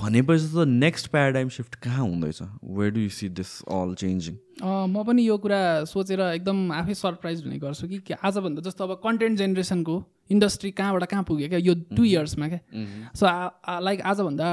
भनेपछि 0.00 0.48
त 0.54 0.66
नेक्स्ट 0.68 1.08
प्याराडाइम 1.10 1.48
सिफ्ट 1.48 1.74
कहाँ 1.84 2.04
हुँदैछ? 2.04 2.42
Where 2.62 2.90
do 2.92 3.00
you 3.00 3.08
see 3.08 3.28
this 3.28 3.50
all 3.72 3.94
changing 3.98 4.34
म 4.62 5.02
पनि 5.06 5.22
यो 5.26 5.36
कुरा 5.38 5.60
सोचेर 5.90 6.20
एकदम 6.20 6.72
आफै 6.72 6.94
सरप्राइज 6.94 7.44
हुने 7.44 7.58
गर्छु 7.58 7.88
कि 7.88 8.14
आजभन्दा 8.14 8.62
जस्तो 8.68 8.84
अब 8.84 9.00
कन्टेन्ट 9.04 9.38
जेनेरेसनको 9.38 9.96
इन्डस्ट्री 10.30 10.70
कहाँबाट 10.70 11.04
कहाँ 11.10 11.24
पुग्यो 11.28 11.48
क्या? 11.48 11.58
यो 11.58 11.74
टु 11.96 12.04
इयर्समा 12.04 12.48
क्या? 12.48 12.60
सो 13.14 13.24
लाइक 13.84 14.00
आजभन्दा 14.12 14.48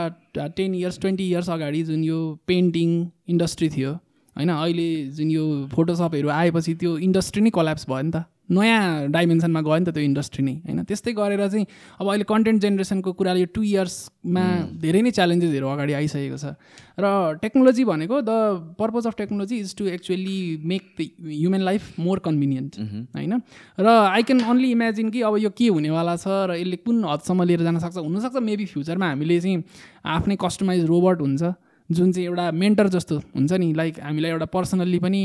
टेन 0.56 0.76
इयर्स 0.76 1.00
ट्वेन्टी 1.00 1.28
इयर्स 1.30 1.50
अगाडि 1.50 1.84
जुन 1.84 2.04
यो 2.04 2.20
पेन्टिङ 2.48 2.90
इन्डस्ट्री 3.30 3.70
थियो 3.76 3.92
होइन 4.36 4.50
अहिले 4.50 4.90
जुन 5.16 5.32
यो 5.32 5.46
फोटोसपहरू 5.76 6.30
आएपछि 6.30 6.74
त्यो 6.82 6.98
इन्डस्ट्री 7.08 7.42
नै 7.42 7.50
कल्याप्स 7.52 7.86
भयो 7.90 8.02
नि 8.02 8.12
त। 8.12 8.26
नयाँ 8.52 9.08
डाइमेन्सनमा 9.08 9.62
गयो 9.64 9.78
नि 9.80 9.86
त 9.88 9.96
त्यो 9.96 10.04
इन्डस्ट्री 10.04 10.44
नै 10.44 10.56
होइन? 10.68 10.84
त्यस्तै 10.84 11.12
गरेर 11.16 11.48
चाहिँ 11.48 11.66
अब 12.00 12.06
अहिले 12.08 12.26
कन्टेन्ट 12.28 12.62
जेनेरेसनको 12.62 13.12
कुरा 13.16 13.34
यो 13.40 13.48
टु 13.56 13.62
इयर्समा 13.64 14.44
धेरै 14.84 15.02
नै 15.02 15.12
च्यालेन्जेसहरू 15.16 15.68
अगाडि 15.72 15.94
आइसकेको 15.96 16.38
छ। 16.38 16.60
र 17.00 17.06
टेक्नोलोजी 17.40 17.84
भनेको 17.88 18.16
the 18.22 18.32
purpose 18.76 19.08
of 19.08 19.16
technology 19.18 19.56
is 19.64 19.70
to 19.80 19.88
actually 19.96 20.40
make 20.68 20.84
the 21.00 21.08
human 21.32 21.62
life 21.64 22.00
more 22.00 22.20
convenient 22.28 22.72
होइन? 23.16 23.34
र 23.80 23.88
आई 23.88 24.22
क्यान 24.28 24.44
ओन्ली 24.44 24.70
इमेजिन 24.76 25.10
कि 25.10 25.22
अब 25.24 25.38
यो 25.40 25.50
के 25.56 25.68
हुनेवाला 25.72 26.16
छ 26.20 26.28
र 26.52 26.60
यसले 26.60 26.78
कुन 26.84 27.04
हदसम्म 27.08 27.44
लिएर 27.48 27.64
जान 27.64 27.80
सक्छ? 27.80 27.98
हुनसक्छ 27.98 28.36
मेबी 28.44 28.66
फ्युचरमा 28.68 29.08
हामीले 29.16 29.40
चाहिँ 29.40 29.64
आफ्नै 30.06 30.36
कस्टमाइज 30.36 30.86
रोबोट 30.92 31.22
हुन्छ 31.22 31.44
जुन 31.90 32.12
चाहिँ 32.12 32.28
एउटा 32.28 32.52
मेन्टर 32.52 32.88
जस्तो 32.88 33.16
हुन्छ 33.36 33.52
नि 33.52 33.74
लाइक 33.74 34.00
हामीलाई 34.00 34.32
एउटा 34.32 34.48
पर्सनल्ली 34.48 35.00
पनि 35.00 35.22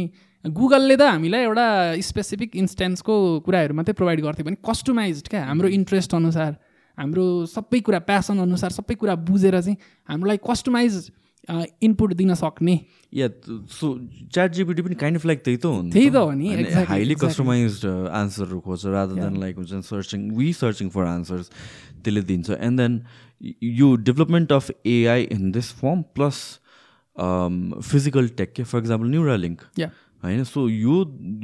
गुगलले 0.47 0.97
त 0.97 1.03
हामीलाई 1.03 1.43
एउटा 1.43 1.67
स्पेसिफिक 2.07 2.57
इन्स्टेन्सको 2.57 3.15
कुराहरू 3.47 3.75
मात्रै 3.75 3.95
प्रोभाइड 3.99 4.21
गर्थ्यो 4.23 4.45
भने 4.47 4.57
कस्टमाइज 4.63 5.23
क्या। 5.29 5.45
हाम्रो 5.45 5.69
इन्ट्रेस्ट 5.75 6.15
अनुसार 6.15 6.57
हाम्रो 6.99 7.25
सबै 7.51 7.81
कुरा 7.87 7.99
प्यासन 8.07 8.39
अनुसार 8.41 8.71
सबै 8.73 8.95
कुरा 8.95 9.15
बुझेर 9.27 9.61
चाहिँ 9.61 9.77
हामीलाई 10.09 10.39
कस्टमाइज 10.45 10.93
इनपुट 11.83 12.13
दिन 12.15 12.35
सक्ने। 12.35 12.75
या 13.15 13.29
सो 13.71 13.87
च्याट 14.35 14.53
जिपिटी 14.53 14.83
पनि 14.83 14.95
काइन्ड 14.95 15.19
अफ 15.19 15.27
लाइक 15.27 15.43
त्यही 15.45 15.57
त 15.57 15.67
हो 15.67 15.83
त्यही 15.93 16.11
त। 16.11 16.17
हो 16.17 16.31
नि। 16.31 16.47
हाइली 16.91 17.15
कस्टमाइज 17.15 17.85
आन्सरहरू 17.87 18.61
खोज्छ 18.61 18.87
रादर 18.87 19.15
देन 19.23 19.37
लाइक 19.41 19.57
हुन्छ 19.57 19.73
searching 19.87 20.31
we 20.37 20.53
searching 20.53 20.89
for 20.91 21.05
answers 21.07 21.51
त्यसले 22.03 22.23
दिन्छ। 22.23 22.51
एन्ड 22.51 22.81
देन 22.81 23.01
यो 23.63 23.95
development 24.05 24.53
of 24.53 24.71
AI 24.87 25.23
in 25.33 25.51
this 25.53 25.73
form 25.83 26.03
plus 26.15 26.43
physical 27.17 28.29
tech 28.39 28.53
के 28.57 28.63
फर 28.65 28.79
इक्जाम्पल 28.79 29.07
न्युरा 29.09 29.37
लिङ्क 29.37 29.61
होइन 30.27 30.45
सो 30.45 30.69
यो 30.69 30.95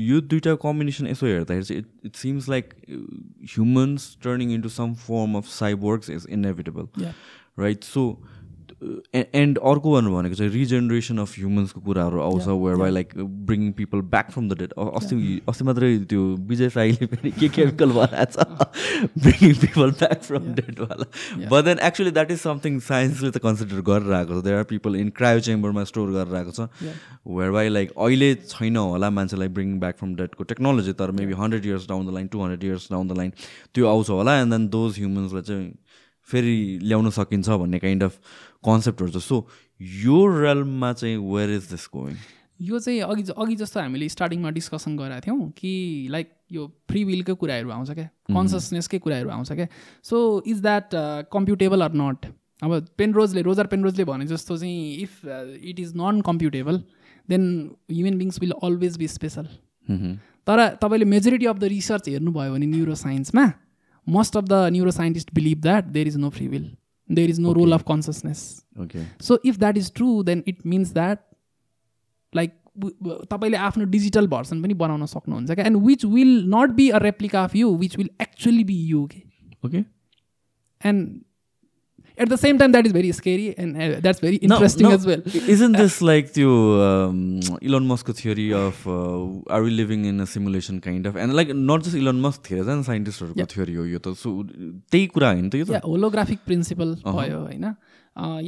यो 0.01 0.21
दुइटा 0.21 0.55
कम्बिनेसन 0.63 1.07
यसो 1.07 1.27
हेर्दाखेरि 1.27 1.65
चाहिँ 1.65 1.83
it 1.83 2.07
it 2.07 2.17
seems 2.17 2.49
like 2.49 2.75
humans 2.91 4.17
turning 4.25 4.53
into 4.55 4.69
some 4.69 4.95
form 5.03 5.37
of 5.37 5.47
cyborgs 5.51 6.11
is 6.11 6.27
inevitable 6.31 7.13
right 7.59 7.85
so 7.85 8.07
and 9.15 9.59
अर्को 9.71 9.93
भन्नु 9.93 10.15
भनेको 10.15 10.35
चाहिँ 10.35 10.53
रिजेनेरेसन 10.53 11.19
अफ 11.19 11.35
ह्युमन्सको 11.39 11.81
कुराहरू 11.81 12.21
आउँछ 12.21 12.47
whereby 12.77 12.91
like 12.91 13.15
bring 13.47 13.71
people 13.73 14.01
back 14.15 14.31
from 14.31 14.49
the 14.49 14.59
dead 14.59 14.73
अस्ति 14.79 15.41
अस्ति 15.49 15.65
मात्रै 15.65 15.91
त्यो 16.11 16.23
विजय 16.49 16.69
साईले 16.77 17.07
पनि 17.07 17.31
के 17.39 17.49
केमिकल 17.49 17.91
बनाएको 17.93 18.27
छ? 18.33 18.69
Bring 19.27 19.55
people 19.61 19.91
back 20.01 20.23
from 20.23 20.53
डेडवाला 20.55 21.07
but 21.51 21.65
then 21.65 21.79
actually 21.89 22.11
that 22.11 22.31
is 22.31 22.41
something 22.41 22.79
साइन्सले 22.89 23.31
त 23.31 23.43
कन्सिडर 23.45 23.81
गरेर 23.91 24.13
आएको 24.13 24.41
छ। 24.41 24.45
There 24.45 24.59
are 24.59 24.65
people 24.75 24.97
in 24.97 25.11
cryo 25.17 25.41
चेम्बरमा 25.49 25.85
store 25.93 26.11
गरेर 26.13 26.35
आएको 26.37 26.53
छ। 26.53 26.69
वेयर 27.27 27.51
बाई 27.59 27.69
लाइक 27.69 27.93
अहिले 27.99 28.35
छैन 28.47 28.77
होला 28.77 29.11
मान्छेलाई 29.21 29.49
ब्रिङ 29.59 29.79
ब्याक 29.81 29.99
फ्रम 29.99 30.15
डेडको 30.17 30.45
टेक्नोलोजी 30.55 30.93
तर 30.99 31.11
maybe 31.21 31.39
hundred 31.43 31.67
years 31.67 31.89
down 31.89 32.07
the 32.07 32.15
line 32.15 32.27
two 32.35 32.43
hundred 32.43 32.65
years 32.65 32.89
down 32.91 33.09
the 33.09 33.17
line 33.19 33.33
त्यो 33.75 33.87
आउँछ 33.89 34.11
होला। 34.11 34.39
एन्ड 34.41 34.53
देन 34.53 34.69
दोज 34.75 34.99
ह्युमन्सलाई 34.99 35.43
चाहिँ 35.43 35.71
फेरि 36.29 36.57
ल्याउन 36.83 37.11
सकिन्छ 37.11 37.49
भन्ने 37.49 37.79
काइन्ड 37.79 38.03
अफ 38.03 38.19
कन्सेप्टहरू 38.65 39.21
सो 39.21 39.47
यो 40.05 40.27
रेलमा 40.41 40.93
चाहिँ 40.93 41.17
वेयर 41.33 41.51
इज 41.51 41.69
दिस 41.71 41.89
गोइङ 41.95 42.17
यो 42.61 42.79
चाहिँ 42.79 43.01
अघि 43.01 43.25
अघि 43.37 43.57
जस्तो 43.57 43.81
हामीले 43.81 44.09
स्टार्टिङमा 44.09 44.51
डिस्कसन 44.59 44.97
गरेका 44.97 45.21
थियौँ 45.21 45.51
कि 45.59 45.73
लाइक 46.11 46.31
यो 46.53 46.67
फ्री 46.91 47.05
विलकै 47.05 47.35
कुराहरू 47.35 47.71
आउँछ 47.71 47.91
क्या? 47.91 48.09
कन्सियसनेसकै 48.31 48.99
कुराहरू 48.99 49.29
आउँछ 49.31 49.53
क्या? 49.53 49.67
So 50.05 50.43
is 50.47 50.61
that 50.63 50.95
computable 51.33 51.83
or 51.83 51.93
not 52.03 52.27
अब 52.63 52.87
पेनरोजले 52.99 53.43
रोजर 53.43 53.67
पेनरोजले 53.67 54.05
भने 54.05 54.27
जस्तो 54.27 54.57
चाहिँ 54.57 54.95
if 55.03 55.25
it 55.71 55.81
is 55.81 55.93
non 55.97 56.21
computable 56.27 56.79
then 57.29 57.49
human 57.91 58.19
beings 58.19 58.41
will 58.41 58.53
always 58.63 58.99
be 58.99 59.09
special 59.09 59.49
तर 60.47 60.69
तपाईँले 60.83 61.05
मेजोरिटी 61.15 61.47
अफ 61.47 61.59
द 61.59 61.65
रिसर्च 61.75 62.09
हेर्नुभयो 62.09 62.53
भने 62.53 62.67
न्युरो 62.67 62.95
साइन्समा 63.03 63.51
most 64.07 64.37
of 64.39 64.47
the 64.47 64.61
neuroscientists 64.71 65.33
believe 65.33 65.61
that 65.63 65.93
there 65.93 66.09
is 66.11 66.17
no 66.17 66.31
free 66.31 66.49
will. 66.49 66.65
There 67.09 67.29
is 67.29 67.39
no 67.39 67.51
okay. 67.51 67.61
role 67.61 67.73
of 67.73 67.85
consciousness 67.85 68.65
okay 68.79 69.05
so 69.21 69.39
if 69.45 69.59
that 69.59 69.77
is 69.77 69.91
true 69.91 70.23
then 70.23 70.43
it 70.47 70.65
means 70.65 70.93
that 70.93 71.25
like 72.33 72.59
तपाईँले 72.81 73.57
आफ्नो 73.57 73.85
digital 73.85 74.27
version 74.29 74.63
पनि 74.63 74.75
बनाउन 74.75 75.07
सक्नुहुन्छ 75.07 75.53
क्या 75.53 75.65
and 75.67 75.77
which 75.87 76.05
will 76.05 76.31
not 76.55 76.71
be 76.77 76.89
a 76.91 76.99
replica 77.03 77.43
of 77.45 77.57
you 77.57 77.75
which 77.79 77.97
will 77.99 78.09
actually 78.23 78.65
be 78.65 78.77
you 78.87 79.05
के 79.07 79.23
okay 79.67 79.85
and 80.81 81.21
at 82.19 82.29
the 82.29 82.37
same 82.37 82.59
time 82.59 82.73
that 82.73 82.87
is 82.87 82.93
very 82.93 83.13
scary 83.13 83.55
and 83.57 83.77
uh, 83.77 84.01
that's 84.01 84.21
very 84.21 84.37
interesting 84.37 84.85
no, 84.85 84.91
no. 84.91 84.95
as 84.95 85.07
well 85.07 85.23
isn't 85.57 85.73
this 85.73 86.01
like 86.03 86.33
the 86.33 86.47
um, 86.47 87.41
elon 87.63 87.87
musk 87.87 88.09
theory 88.23 88.53
of 88.53 88.87
uh, 88.87 89.55
are 89.55 89.63
we 89.63 89.71
living 89.71 90.05
in 90.05 90.21
a 90.21 90.27
simulation 90.27 90.81
kind 90.81 91.07
of 91.07 91.17
and 91.17 91.35
like 91.35 91.49
not 91.55 91.83
just 91.83 91.97
elon 91.97 92.21
musk 92.21 92.43
theory 92.43 92.69
and 92.69 92.85
scientist 92.85 93.23
yeah. 93.35 93.47
theory 93.55 93.77
हो 93.77 93.85
यो 93.87 93.99
त 93.99 94.15
so 94.23 94.31
त्यही 94.93 95.07
कुरा 95.15 95.31
होइन 95.33 95.49
त 95.51 95.55
यो 95.55 95.65
त 95.65 95.81
holographic 95.85 96.41
principal 96.47 96.95
भयो 97.07 97.39
होइन 97.39 97.65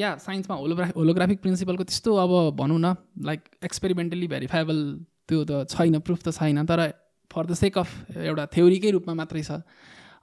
या 0.00 0.10
साइन्समा 0.26 0.56
होलोग्रा 0.56 0.90
होलोग्राफिक 0.96 1.40
प्रिन्सिपलको 1.40 1.84
त्यस्तो 1.84 2.14
अब 2.24 2.32
भनौँ 2.60 2.78
न 2.78 2.94
लाइक 3.30 3.40
एक्सपेरिमेन्टली 3.70 4.28
भेरिफाएबल 4.34 4.78
त्यो 5.28 5.44
त 5.50 5.64
छैन 5.72 5.98
प्रुफ 6.08 6.20
त 6.28 6.36
छैन 6.38 6.64
तर 6.70 6.80
फर 7.32 7.46
द 7.46 7.54
सेक 7.62 7.78
अफ 7.78 8.16
एउटा 8.28 8.46
थ्योरीकै 8.54 8.90
रूपमा 8.96 9.14
मात्रै 9.22 9.42
छ 9.42 9.60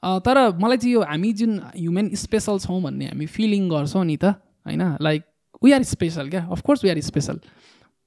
तर 0.04 0.38
मलाई 0.60 0.78
चाहिँ 0.78 0.94
यो 0.94 1.02
हामी 1.02 1.32
जुन 1.40 1.60
ह्युमेन 1.78 2.14
स्पेसल 2.16 2.60
छौँ 2.60 2.82
भन्ने 2.82 3.06
हामी 3.08 3.26
फिलिङ 3.26 3.70
गर्छौँ 3.70 4.06
नि 4.06 4.18
त 4.18 4.26
होइन? 4.68 4.98
लाइक 5.02 5.24
वी 5.64 5.72
आर 5.72 5.84
स्पेसल 5.84 6.30
क्या? 6.30 6.46
Of course 6.52 6.84
we 6.84 6.90
are 6.90 7.00
special 7.02 7.40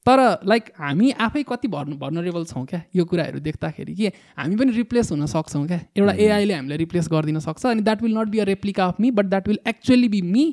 तर 0.06 0.20
लाइक 0.44 0.64
हामी 0.78 1.10
आफै 1.26 1.42
कति 1.48 1.68
भर्नु 1.68 1.96
भर्नरेबल 1.96 2.44
छौँ 2.44 2.64
क्या? 2.66 2.80
यो 2.96 3.04
कुराहरू 3.04 3.40
देख्दाखेरि 3.40 3.94
कि 3.94 4.10
हामी 4.38 4.56
पनि 4.56 4.72
रिप्लेस 4.72 5.10
हुन 5.12 5.26
सक्छौँ 5.26 5.66
क्या? 5.66 5.80
एउटा 5.96 6.12
एआईले 6.12 6.54
हामीलाई 6.54 6.78
रिप्लेस 6.78 7.08
गरिदिन 7.12 7.38
सक्छ 7.40 7.66
अनि 7.66 7.82
that 7.82 8.02
will 8.02 8.18
not 8.18 8.28
be 8.28 8.38
a 8.38 8.44
replica 8.44 8.86
of 8.86 9.00
me 9.00 9.10
but 9.10 9.26
that 9.26 9.48
will 9.48 9.58
actually 9.68 10.08
be 10.08 10.22
me 10.22 10.44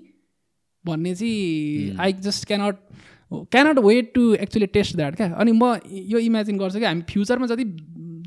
भन्ने 0.86 1.16
चाहिँ 1.16 1.96
I 2.00 2.14
just 2.28 2.48
cannot 2.48 2.76
cannot 3.52 3.80
wait 3.80 4.14
to 4.16 4.34
actually 4.36 4.66
test 4.68 4.96
that 4.96 5.16
क्या? 5.16 5.28
अनि 5.34 5.52
म 5.52 5.76
यो 5.90 6.20
इमेजिन 6.20 6.58
गर्छु 6.58 6.80
कि 6.80 6.86
हामी 6.86 7.02
फ्युचरमा 7.10 7.48
जति 7.48 7.66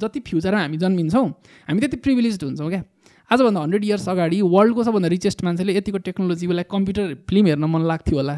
जति 0.03 0.21
फ्युचरमा 0.29 0.61
हामी 0.61 0.77
जन्मिन्छौँ 0.77 1.29
हामी 1.69 1.81
त्यति 1.81 1.97
प्रिभिलेज 1.97 2.39
हुन्छौँ 2.43 2.69
क्या? 2.69 2.83
आजभन्दा 3.31 3.61
हन्ड्रेड 3.61 3.85
इयर्स 3.85 4.09
अगाडि 4.09 4.41
वर्ल्डको 4.55 4.83
सबभन्दा 4.85 5.09
रिचेस्ट 5.09 5.45
मान्छेले 5.45 5.73
यतिको 5.77 5.99
टेक्नोलोजीलाई 6.09 6.65
कम्प्युटर 6.71 7.15
फिल्म 7.29 7.47
हेर्न 7.47 7.65
मन 7.65 7.83
लाग्थ्यो 7.91 8.17
होला। 8.17 8.37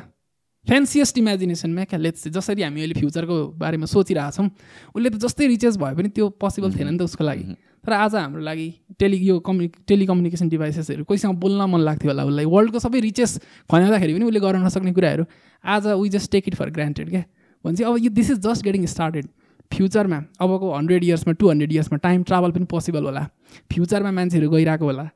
फ्यान्सिएस्ट 0.66 1.18
इमेजिनेसनमा 1.18 1.84
क्या? 1.84 1.98
लेट्स 1.98 2.28
जसरी 2.28 2.62
हामी 2.62 2.80
अहिले 2.80 2.94
फ्युचरको 2.94 3.36
बारेमा 3.58 3.86
सोचिरहेछौँ 3.86 4.46
उसले 4.94 5.10
त 5.10 5.16
जस्तै 5.22 5.46
रिचेस 5.46 5.76
भए 5.78 5.94
पनि 5.94 6.08
त्यो 6.10 6.28
पोसिबल 6.42 6.70
थिएन 6.74 6.88
नि 6.90 6.98
त 6.98 7.02
उसको 7.02 7.24
लागि। 7.24 7.44
तर 7.86 7.92
आज 7.92 8.14
हाम्रो 8.14 8.42
लागि 8.42 8.66
टेलि 8.98 9.18
यो 9.28 9.38
कम्युनि 9.46 9.68
टेलिकम्युनिकेसन 9.86 10.48
डिभाइसेसहरू 10.48 11.04
कोहीसँग 11.06 11.34
बोल्न 11.38 11.70
मन 11.70 11.80
लाग्थ्यो 11.86 12.10
होला 12.10 12.24
उसलाई। 12.26 12.44
वर्ल्डको 12.46 12.78
सबै 12.82 13.00
रिचेस 13.00 13.38
खनाउँदाखेरि 13.70 14.12
पनि 14.14 14.24
उसले 14.26 14.40
गर्न 14.42 14.64
नसक्ने 14.66 14.92
कुराहरू 14.94 15.24
आज 15.64 15.86
we 15.86 16.08
just 16.14 16.30
take 16.32 16.48
it 16.48 16.54
for 16.54 16.70
granted 16.70 17.10
क्या? 17.10 17.24
भन्छ 17.64 17.82
अब 17.82 17.94
यो 18.02 18.10
this 18.10 18.30
is 18.30 18.38
just 18.46 18.64
getting 18.64 18.86
started 18.86 19.26
फ्युचरमा 19.70 20.18
अबको 20.40 20.66
हन्ड्रेड 20.74 21.04
इयर्समा 21.04 21.32
टु 21.38 21.50
हन्ड्रेड 21.50 21.72
इयर्समा 21.72 21.98
टाइम 22.02 22.22
ट्राभल 22.22 22.50
पनि 22.58 22.64
पोसिबल 22.70 23.04
होला। 23.06 23.22
फ्युचरमा 23.72 24.10
मान्छेहरू 24.18 24.50
गइरहेको 24.50 24.84
होला। 24.84 25.08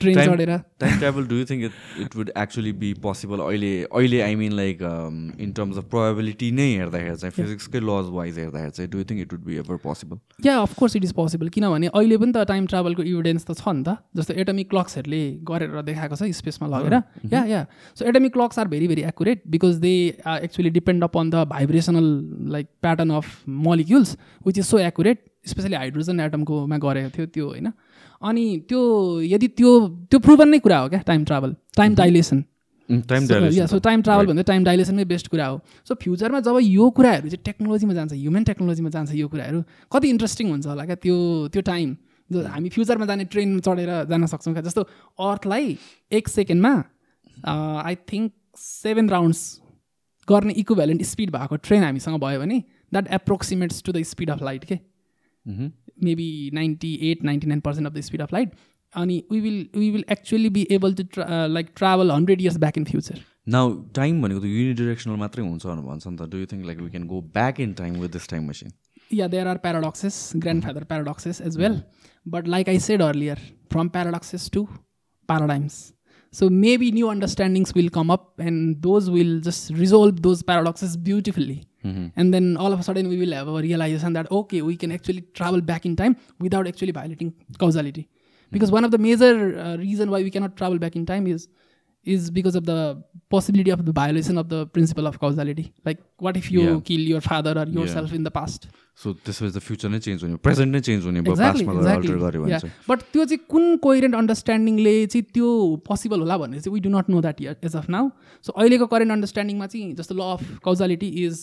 ट्रेन 0.00 0.18
चढेर। 0.18 0.50
Time 0.80 0.98
travel 0.98 1.26
do 1.26 1.34
you 1.36 1.44
think 1.50 1.64
it 1.64 2.00
it 2.00 2.16
would 2.16 2.30
actually 2.38 2.72
be 2.80 2.92
possible 3.02 3.40
अहिले 3.40 3.70
अहिले 3.82 4.20
I 4.22 4.34
mean 4.36 4.52
like 4.52 4.78
in 5.40 5.52
terms 5.56 5.76
of 5.78 5.84
probability 5.90 6.50
नै 6.52 6.66
हेर्दाखेरि 6.70 7.16
चाहिँ 7.16 7.32
फिजिक्सकै 7.36 7.80
लज 7.80 8.10
वाइज 8.16 8.38
हेर्दाखेरि 8.38 8.70
चाहिँ 8.70 8.90
do 8.90 8.98
you 8.98 9.04
think 9.10 9.20
it 9.20 9.32
would 9.32 9.44
be 9.44 9.56
ever 9.62 9.76
possible 9.84 10.18
yeah 10.46 10.56
of course 10.60 10.96
it 10.96 11.04
is 11.04 11.12
possible 11.20 11.48
किनभने 11.54 11.86
अहिले 11.88 12.16
पनि 12.16 12.32
त 12.32 12.44
टाइम 12.50 12.66
ट्राभलको 12.72 13.02
इभिडेन्स 13.02 13.44
त 13.44 13.56
छ 13.56 13.72
नि 13.72 13.82
त। 13.86 13.96
जस्तो 14.16 14.34
एटमिक 14.44 14.70
क्लक्सहरूले 14.70 15.22
गरेर 15.50 15.80
देखाएको 15.88 16.16
छ 16.16 16.28
स्पेसमा 16.40 16.68
लगेर। 16.74 17.00
Yeah 17.32 17.44
yeah 17.52 17.62
so 17.96 18.04
atomic 18.04 18.32
clocks 18.32 18.58
are 18.58 18.68
very 18.74 18.88
very 18.88 19.06
accurate 19.12 19.48
because 19.56 19.80
they 19.86 19.94
are 20.26 20.44
actually 20.50 20.70
depend 20.76 21.08
upon 21.08 21.30
the 21.30 21.46
vibrational 21.54 22.12
like 22.58 22.68
pattern 22.82 23.16
of 23.22 23.48
molecules 23.64 24.16
which 24.46 24.58
is 24.58 24.66
so 24.66 24.78
accurate 24.90 25.24
specially 25.46 25.76
hydrogen 25.76 26.20
एटमकोमा 26.20 26.78
गरेको 26.78 27.10
थियो 27.16 27.26
त्यो 27.34 27.46
होइन। 27.48 27.72
अनि 28.22 28.44
त्यो 28.68 28.80
यदि 29.22 29.48
त्यो 29.58 29.70
त्यो 30.10 30.18
प्रुभन 30.26 30.48
नै 30.48 30.58
कुरा 30.58 30.78
हो 30.78 30.88
क्या 30.88 31.00
time 31.06 31.24
travel 31.24 31.54
time 31.76 31.94
dilation 31.94 32.44
so 33.66 33.78
time 33.84 34.02
travel 34.02 34.26
भन्दा 34.26 34.42
टाइम 34.48 34.64
डाइलेसनमै 34.64 35.04
बेस्ट 35.04 35.28
कुरा 35.28 35.46
हो। 35.46 35.60
सो 35.88 35.94
फ्युचरमा 36.02 36.40
जब 36.40 36.58
यो 36.62 36.90
कुराहरू 36.96 37.28
चाहिँ 37.28 37.42
टेक्नोलोजीमा 37.44 37.94
जान्छ 37.94 38.12
ह्युमन 38.12 38.44
टेक्नोलोजीमा 38.44 38.90
जान्छ 38.96 39.14
यो 39.14 39.28
कुराहरू 39.28 39.62
कति 39.92 40.08
इन्ट्रेस्टिङ 40.08 40.50
हुन्छ 40.50 40.66
होला 40.66 40.84
क्या 40.86 40.96
त्यो 41.04 41.16
त्यो 41.52 41.62
टाइम 41.68 41.96
जो 42.30 42.42
हामी 42.46 42.68
फ्युचरमा 42.74 43.06
जाने 43.06 43.24
ट्रेन 43.32 43.58
चढेर 43.60 43.90
जान 44.10 44.26
सक्छौँ 44.26 44.54
क्या। 44.54 44.62
जस्तो 44.62 44.82
अर्थलाई 45.18 45.76
एक 46.12 46.28
सेकेन्डमा 46.28 46.74
आई 47.84 47.94
थिङ्क 48.12 48.32
सेभेन 48.58 49.08
राउन्ड्स 49.10 49.40
गर्ने 50.28 50.52
इक्वेलेन्ट 50.62 51.02
स्पिड 51.04 51.30
भएको 51.30 51.56
ट्रेन 51.66 51.82
हामीसँग 51.84 52.20
भयो 52.20 52.40
भने 52.40 52.58
that 52.92 53.12
approximates 53.14 53.82
to 53.82 53.92
the 53.92 54.02
speed 54.04 54.30
of 54.30 54.42
light 54.42 54.64
के? 54.64 54.78
Maybe 55.48 56.28
ninety 56.54 56.92
eight 57.10 57.24
ninety 57.24 57.46
nine 57.46 57.60
percent 57.60 57.88
of 57.88 57.94
the 57.94 58.00
speed 58.08 58.22
of 58.22 58.32
light 58.32 58.50
अनि 58.92 59.22
we 59.32 59.40
will 59.40 59.66
we 59.76 59.90
will 59.90 60.04
actually 60.12 60.48
be 60.50 60.66
able 60.70 60.94
to 60.94 61.24
like 61.54 61.70
travel 61.76 62.10
hundred 62.10 62.40
years 62.40 62.56
back 62.58 62.78
in 62.78 62.84
future 62.84 63.20
now 63.56 63.74
time 63.94 64.22
भनेको 64.22 64.40
त 64.40 64.52
unidirectional 64.52 65.16
मात्रै 65.16 65.44
हुन्छ 65.46 65.66
भनेर 65.66 65.84
भन्छ 65.88 66.06
नि 66.06 66.16
त 66.16 66.30
do 66.30 66.38
you 66.38 66.46
think 66.52 66.66
like 66.66 66.80
we 66.80 66.90
can 66.90 67.06
go 67.08 67.20
back 67.34 67.60
in 67.60 67.72
time 67.82 68.00
with 68.00 68.16
this 68.18 68.28
time 68.30 68.48
machine 68.50 68.72
yeah 69.14 69.28
there 69.34 69.48
are 69.48 69.58
paradoxes 69.66 70.22
grandfather 70.64 70.84
paradoxes 70.94 71.40
as 71.50 71.58
well 71.58 71.82
but 72.36 72.48
like 72.56 72.68
I 72.68 72.78
said 72.86 73.02
earlier 73.02 73.44
from 73.72 73.88
paradoxes 73.98 74.50
to 74.54 74.64
paradigms 75.28 75.84
So 76.34 76.50
maybe 76.50 76.90
new 76.92 77.08
understandings 77.08 77.72
will 77.74 77.88
come 77.88 78.10
up 78.10 78.38
and 78.38 78.82
those 78.82 79.08
will 79.08 79.40
just 79.40 79.70
resolve 79.72 80.20
those 80.22 80.42
paradoxes 80.42 80.96
beautifully. 80.96 81.62
Mm-hmm. 81.86 82.06
And 82.20 82.34
then 82.36 82.56
all 82.56 82.72
of 82.76 82.80
a 82.84 82.86
sudden 82.88 83.08
we 83.08 83.18
will 83.22 83.34
have 83.38 83.48
a 83.48 83.60
realization 83.66 84.18
that 84.18 84.30
okay, 84.40 84.62
we 84.70 84.76
can 84.76 84.94
actually 84.98 85.22
travel 85.40 85.60
back 85.72 85.86
in 85.90 85.96
time 86.02 86.16
without 86.46 86.72
actually 86.72 86.96
violating 86.98 87.34
causality. 87.64 88.08
Because 88.52 88.70
one 88.78 88.84
of 88.88 88.96
the 88.96 88.98
major 89.06 89.32
uh, 89.58 89.76
reason 89.76 90.10
why 90.10 90.22
we 90.22 90.30
cannot 90.30 90.56
travel 90.62 90.78
back 90.86 90.96
in 91.02 91.06
time 91.12 91.26
is 91.36 91.48
is 92.14 92.30
because 92.30 92.56
of 92.58 92.64
the 92.64 92.80
possibility 93.34 93.70
of 93.70 93.84
the 93.84 93.92
violation 93.92 94.38
of 94.38 94.48
the 94.48 94.66
principle 94.66 95.06
of 95.08 95.18
causality. 95.22 95.72
Like 95.84 96.02
what 96.18 96.36
if 96.36 96.50
you 96.50 96.62
yeah. 96.62 96.80
kill 96.90 97.00
your 97.12 97.20
father 97.20 97.54
or 97.62 97.66
yourself 97.66 98.10
yeah. 98.10 98.16
in 98.16 98.28
the 98.30 98.34
past? 98.40 98.68
So 98.96 99.12
त्यसपछि 99.24 99.52
त 99.52 99.60
future 99.60 99.88
नै 99.92 99.98
change 100.04 100.22
हुने 100.24 100.36
present 100.44 100.72
नै 100.74 100.80
change 100.86 101.04
हुने 101.06 101.20
but 102.88 103.02
त्यो 103.12 103.24
चाहिँ 103.24 103.38
कुन 103.54 103.76
कोइरेन्ट 103.86 104.14
अन्डरस्ट्यान्डिङले 104.20 104.94
चाहिँ 105.06 105.24
त्यो 105.34 105.48
पोसिबल 105.88 106.20
होला 106.24 106.36
भनेर 106.42 106.60
चाहिँ 106.60 106.74
we 106.74 106.80
do 106.86 106.90
not 106.96 107.10
know 107.12 107.20
that 107.26 107.64
as 107.68 107.76
of 107.76 107.90
now 107.96 108.08
so 108.46 108.52
अहिलेको 108.52 108.86
करेन्ट 108.94 109.12
अन्डरस्ट्यान्डिङमा 109.12 109.66
चाहिँ 109.74 109.92
जस्तो 110.00 110.14
law 110.14 110.30
of 110.36 110.40
causality 110.68 111.08
is 111.24 111.34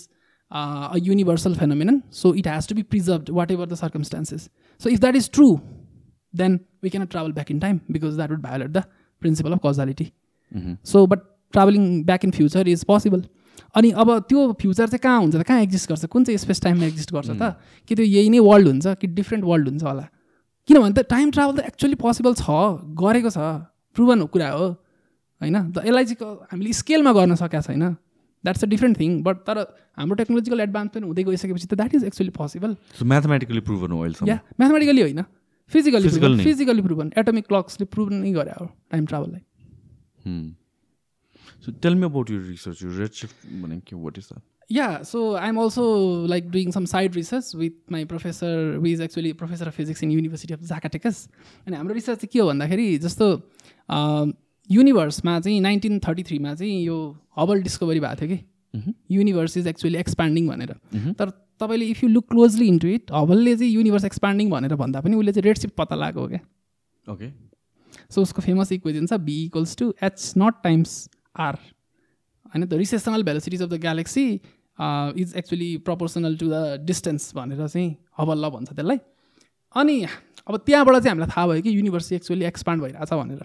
a 0.54 0.98
universal 1.04 1.56
phenomenon 1.56 2.02
so 2.14 2.34
it 2.34 2.48
has 2.48 2.68
to 2.70 2.76
be 2.76 2.84
preserve 2.94 3.30
whatever 3.52 3.66
the 3.66 3.76
circumstances 3.76 4.50
so 4.82 4.90
if 4.90 5.00
that 5.00 5.16
is 5.16 5.30
true 5.34 5.48
then 6.34 6.60
we 6.84 6.90
cannot 6.90 7.10
travel 7.10 7.32
back 7.34 7.52
in 7.52 7.60
time 7.60 7.80
because 7.92 8.16
that 8.16 8.32
would 8.32 8.42
violate 8.42 8.70
the 8.72 8.84
principle 9.22 9.52
of 9.52 9.60
causality 9.66 10.12
so 10.86 11.06
but 11.08 11.20
travelling 11.54 12.04
back 12.06 12.26
in 12.26 12.32
future 12.32 12.68
is 12.68 12.84
possible 12.86 13.24
अनि 13.76 13.90
अब 13.92 14.10
त्यो 14.30 14.52
future 14.62 14.88
चाहिँ 14.88 15.00
कहाँ 15.04 15.20
हुन्छ 15.22 15.36
त? 15.36 15.44
कहाँ 15.44 15.62
exist 15.62 15.90
गर्छ? 15.90 16.06
कुन 16.06 16.24
चाहिँ 16.24 16.38
स्पेस 16.38 16.62
टाइममा 16.62 16.86
एक्जिस्ट 16.86 17.12
गर्छ 17.14 17.30
त? 17.30 17.58
कि 17.90 17.96
त्यो 17.96 18.06
यही 18.06 18.30
नै 18.30 18.40
वर्ल्ड 18.40 18.68
हुन्छ? 18.68 18.88
कि 19.02 19.08
डिफ्रेन्ट 19.08 19.46
वर्ल्ड 19.46 19.68
हुन्छ 19.70 19.84
होला? 19.84 20.06
किनभने 20.70 20.94
त 20.94 21.06
टाइम 21.10 21.32
ट्राभल 21.32 21.58
त 21.58 21.66
एक्चुली 21.66 21.96
पोसिबल 21.96 22.34
छ 22.34 22.46
गरेको 23.02 23.30
छ 23.30 23.38
प्रुभन 23.96 24.26
कुरा 24.34 24.50
हो 24.50 24.68
होइन? 25.42 25.56
यसलाई 25.86 26.06
चाहिँ 26.06 26.38
हामीले 26.52 26.74
स्केलमा 26.74 27.12
गर्न 27.14 27.36
सकेका 27.36 27.62
छैन। 27.62 27.96
That's 28.46 28.64
a 28.64 28.68
different 28.74 29.00
thing 29.00 29.22
but 29.24 29.38
तर 29.48 29.58
हाम्रो 30.00 30.16
टेक्नोलोजिकल 30.24 30.60
एडभान्स 30.68 30.92
पनि 30.96 31.06
हुँदै 31.08 31.24
गइसकेपछि 31.30 31.68
त 31.68 31.74
that 31.84 31.96
is 31.96 32.04
actually 32.12 32.34
possible 32.40 32.76
mathematically 33.14 33.62
proven 33.70 33.92
हो 33.92 34.06
या 34.28 34.40
म्याथमेटिकली 34.60 35.02
होइन 35.02 35.24
फिजिकली 35.72 36.44
फिजिकली 36.44 36.82
प्रुभन 36.90 37.12
एटोमिक 37.18 37.48
क्लक्सले 37.48 37.86
प्रुभ 37.96 38.12
नै 38.14 38.32
गरे 38.42 38.60
हो 38.60 38.66
टाइम 38.92 39.06
ट्राभललाई 39.14 40.52
So 41.66 41.72
tell 41.84 41.96
me 41.96 42.06
about 42.06 42.30
your 42.30 42.42
research, 42.46 42.82
your 42.82 42.92
redshift. 42.92 43.44
What 44.06 44.18
is 44.18 44.26
that? 44.30 44.42
Yeah, 44.70 45.04
so 45.04 45.20
I'm 45.38 45.58
also 45.58 45.84
like 46.32 46.50
doing 46.52 46.74
some 46.76 46.86
side 46.86 47.16
research 47.16 47.52
with 47.54 47.78
my 47.96 48.02
professor, 48.06 48.50
who 48.74 48.86
is 48.86 49.04
actually 49.06 49.32
a 49.36 49.38
professor 49.42 49.68
of 49.72 49.76
physics 49.76 50.04
in 50.08 50.12
University 50.12 50.54
of 50.58 50.66
Zacatecas. 50.72 51.22
अनि 51.68 51.76
हाम्रो 51.76 51.94
research 51.94 52.20
चाहिँ 52.20 52.30
के 52.34 52.40
हो 52.40 52.48
भन्दाखेरि 52.48 52.98
जस्तो 53.06 53.28
युनिभर्समा 54.70 55.40
चाहिँ 55.40 55.60
nineteen 55.62 56.00
thirty 56.00 56.24
थ्रीमा 56.24 56.54
चाहिँ 56.56 56.84
यो 56.84 56.98
हबल 57.38 57.62
डिस्कभरी 57.64 58.00
भएको 58.00 58.16
थियो 58.22 58.36
कि? 58.36 58.44
युनिभर्स 59.12 59.58
इज 59.58 59.68
एक्चुली 59.68 59.98
एक्सपान्डिङ 59.98 60.48
भनेर। 60.48 60.76
तर 61.14 61.30
तपाईँले 61.62 61.86
if 61.86 62.04
you 62.04 62.10
look 62.10 62.30
closely 62.30 62.68
into 62.68 62.88
it 62.90 63.12
हबलले 63.14 63.56
चाहिँ 63.58 63.72
युनिभर्स 63.74 64.06
एक्सपान्डिङ 64.06 64.50
भनेर 64.50 64.76
भन्दा 64.76 65.02
पनि 65.02 65.16
उसले 65.16 65.32
चाहिँ 65.32 65.44
रेड 65.46 65.72
पत्ता 65.78 65.96
लगाएको 65.96 66.22
हो 66.22 66.28
क्या। 66.28 66.40
ओके 67.06 67.30
सो 68.12 68.22
उसको 68.22 68.42
फेमस 68.42 68.72
इक्वेजन 68.72 69.06
छ 69.08 69.14
v 69.22 69.44
equals 69.46 69.76
to 69.78 69.94
H 70.04 70.34
naught 70.38 70.54
times 70.64 70.98
r 71.38 71.54
होइन 71.54 72.66
the 72.66 72.74
recessional 72.82 73.24
velocities 73.24 73.62
of 73.62 73.70
the 73.70 73.80
galaxy 73.82 74.26
is 75.22 75.34
actually 75.38 75.76
proportional 75.86 76.38
to 76.38 76.50
the 76.50 76.86
distance 76.86 77.32
भनेर 77.36 77.68
चाहिँ 77.68 77.96
हबल्ल 78.20 78.50
भन्छ 78.50 78.70
त्यसलाई। 78.70 78.98
अनि 79.76 80.06
अब 80.48 80.58
त्यहाँबाट 80.66 80.96
चाहिँ 80.96 81.10
हामीलाई 81.10 81.32
थाहा 81.32 81.48
भयो 81.48 81.62
कि 81.62 81.70
युनिभर्स 81.78 82.12
एक्चुली 82.14 82.46
एक्सपान्ड 82.46 82.84
भइरहेछ 82.84 83.14
भनेर। 83.14 83.44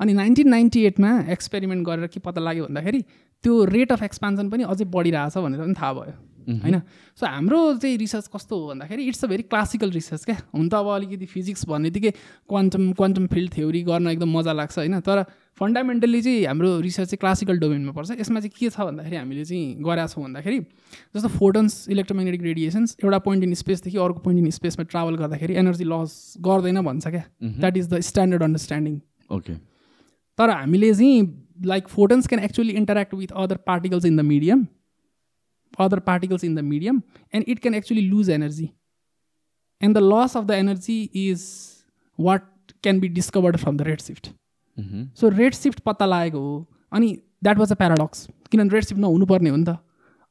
अनि 0.00 0.12
नाइन्टिन 0.12 0.48
नाइन्टी 0.48 0.84
एटमा 0.86 1.10
एक्सपेरिमेन्ट 1.28 1.86
गरेर 1.86 2.06
के 2.06 2.20
पत्ता 2.20 2.40
लाग्यो 2.40 2.64
भन्दाखेरि 2.64 3.04
त्यो 3.44 3.64
रेट 3.66 3.92
अफ 3.92 4.02
एक्सपान्सन 4.02 4.50
पनि 4.50 4.62
अझै 4.64 4.84
बढिरहेछ 4.84 5.38
भनेर 5.38 5.60
पनि 5.60 5.74
थाहा 5.74 5.92
भयो। 5.92 6.16
होइन? 6.50 6.80
सो 7.20 7.26
हाम्रो 7.26 7.58
चाहिँ 7.78 7.96
रिसर्च 7.98 8.26
कस्तो 8.34 8.58
हो 8.58 8.68
भन्दाखेरि 8.68 9.02
it's 9.06 9.24
a 9.24 9.28
very 9.28 9.42
classical 9.44 9.90
research 9.90 10.24
क्या। 10.24 10.36
हुन 10.54 10.68
त 10.68 10.74
अब 10.74 10.86
अलिकति 10.88 11.26
फिजिक्स 11.26 11.66
भन्नेबित्तिकै 11.68 12.10
क्वान्टम 12.48 12.92
क्वान्टम 12.92 13.26
फिल्ड 13.26 13.50
थ्योरी 13.54 13.82
गर्न 13.86 14.06
एकदम 14.08 14.30
मजा 14.38 14.52
लाग्छ 14.52 14.78
होइन? 14.78 15.00
तर 15.00 15.22
फन्डामेन्टल्ली 15.60 16.20
चाहिँ 16.22 16.44
हाम्रो 16.46 16.70
रिसर्च 16.80 17.08
चाहिँ 17.08 17.20
क्लासिकल 17.20 17.58
डोमेनमा 17.60 17.92
पर्छ। 17.92 18.18
यसमा 18.20 18.40
चाहिँ 18.40 18.52
के 18.56 18.70
छ 18.70 18.80
भन्दाखेरि 18.80 19.16
हामीले 19.16 19.44
चाहिँ 19.44 19.84
गरेका 19.84 20.06
छौँ 20.06 20.24
भन्दाखेरि 20.24 20.58
जस्तो 21.14 21.28
फोटन्स 21.28 21.74
इलेक्ट्रोमेग्नेटिक 21.90 22.42
रेडिएसन्स 22.42 22.96
एउटा 23.04 23.18
पोइन्ट 23.20 23.44
इन 23.44 23.54
स्पेसदेखि 23.54 23.98
अर्को 23.98 24.20
पोइन्ट 24.24 24.44
इन 24.44 24.50
स्पेसमा 24.50 24.84
ट्राभल 24.90 25.14
गर्दाखेरि 25.22 25.54
एनर्जी 25.54 25.84
लस 25.84 26.40
गर्दैन 26.40 26.80
भन्छ 26.82 27.06
क्या। 27.06 27.24
That 27.60 27.76
is 27.76 27.88
the 27.92 28.00
standard 28.00 28.42
understanding 28.42 29.00
okay 29.30 29.54
तर 30.38 30.50
हामीले 30.50 30.94
चाहिँ 30.94 31.20
like 31.66 31.88
photons 31.88 32.26
can 32.26 32.44
actually 32.44 32.72
interact 32.82 33.14
with 33.14 33.32
other 33.36 33.56
particles 33.66 34.04
in 34.04 34.16
the 34.16 34.20
medium 34.34 34.66
other 35.82 35.98
particles 36.06 36.42
in 36.46 36.54
the 36.56 36.62
medium 36.68 36.96
and 37.32 37.50
it 37.52 37.60
can 37.64 37.74
actually 37.74 38.02
lose 38.06 38.28
energy. 38.28 38.64
And 39.80 39.96
the 39.96 40.00
loss 40.02 40.34
of 40.40 40.46
the 40.48 40.56
energy 40.56 40.96
is 41.20 41.44
what 42.18 42.48
can 42.86 42.98
be 43.04 43.08
discovered 43.08 43.58
from 43.60 43.76
the 43.76 43.84
redshift 43.84 44.26
mm-hmm. 44.78 45.04
so 45.14 45.30
redshift 45.36 45.80
पत्ता 45.86 46.06
लागेको 46.06 46.38
हो 46.38 46.66
अनि 46.92 47.08
that 47.42 47.58
was 47.58 47.72
a 47.72 47.74
paradox 47.82 48.26
किनभने 48.50 48.74
रेडसिफ्ट 48.74 49.00
नहुनुपर्ने 49.00 49.50
हो 49.50 49.56
नि 49.56 49.64
त। 49.64 49.76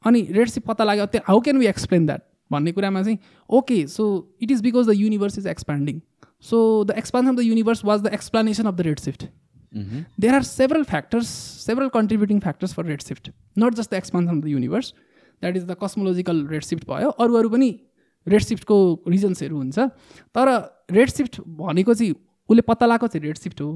अनि 0.03 0.22
रेडसिफ्ट 0.39 0.68
पत्ता 0.68 0.84
लाग्यो 0.84 1.06
त्यो 1.15 1.22
how 1.27 1.39
can 1.47 1.57
we 1.57 1.68
explain 1.68 2.06
that 2.06 2.22
भन्ने 2.51 2.72
कुरामा 2.72 3.03
चाहिँ 3.03 3.18
okay 3.49 3.85
so 3.95 4.06
it 4.41 4.51
is 4.51 4.61
because 4.61 4.89
the 4.89 4.93
universe 4.95 5.38
is 5.39 5.47
expanding 5.56 6.01
so 6.49 6.84
the 6.84 6.97
expansion 7.03 7.31
of 7.31 7.38
the 7.39 7.47
universe 7.47 7.85
was 7.85 8.01
the 8.01 8.14
explanation 8.19 8.65
of 8.65 8.76
the 8.76 8.81
red 8.91 8.99
shift 9.07 9.26
there 9.74 10.34
are 10.36 10.44
several 10.44 10.84
factors 10.84 11.28
several 11.66 11.90
contributing 11.90 12.40
factors 12.40 12.74
for 12.74 12.86
red 12.86 13.02
shift 13.02 13.30
not 13.60 13.76
just 13.76 13.91
the 13.91 13.94
expansion 13.96 14.38
of 14.38 14.44
the 14.44 14.48
universe 14.48 14.94
that 15.41 15.58
is 15.58 15.64
the 15.64 15.76
cosmological 15.84 16.46
red 16.48 16.64
shift 16.64 16.90
भयो 16.90 17.10
अरू 17.10 17.36
अरू 17.36 17.50
पनि 17.50 17.70
red 18.28 18.41
सिफ्टको 18.41 18.78
रिजन्सहरू 19.08 19.58
हुन्छ। 19.58 19.80
तर 20.36 20.48
red 20.91 21.10
shift 21.10 21.40
भनेको 21.60 21.94
चाहिँ 21.94 22.14
उसले 22.50 22.62
पत्ता 22.64 22.86
लगाएको 22.86 23.08
चाहिँ 23.08 23.26
रेड 23.26 23.38
सिफ्ट 23.38 23.62
हो 23.62 23.70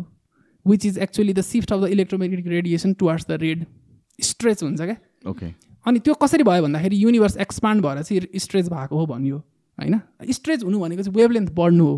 which 0.66 0.86
is 0.86 0.98
actually 1.00 1.34
the 1.34 1.42
shift 1.44 1.74
of 1.74 1.80
the 1.82 1.88
electromagnetic 1.92 2.48
radiation 2.48 2.94
towards 2.96 3.26
the 3.30 3.40
red 3.42 3.66
stretch 4.20 4.64
हुन्छ 4.64 4.82
क्या। 4.82 4.96
ओके 5.30 5.54
अनि 5.86 6.00
त्यो 6.00 6.14
कसरी 6.16 6.44
भयो 6.44 6.64
भन्दाखेरि 6.64 6.96
युनिभर्स 6.98 7.38
एक्सपान्ड 7.46 7.84
भएर 7.84 8.02
चाहिँ 8.02 8.40
स्ट्रेच 8.40 8.68
भएको 8.70 8.98
हो 8.98 9.06
भन्यो 9.06 9.38
होइन? 9.78 10.00
स्ट्रेच 10.32 10.64
हुनु 10.64 10.80
भनेको 10.80 11.04
चाहिँ 11.04 11.16
वेभ 11.16 11.32
लेन्थ 11.32 11.50
बढ्नु 11.56 11.86
हो। 11.86 11.96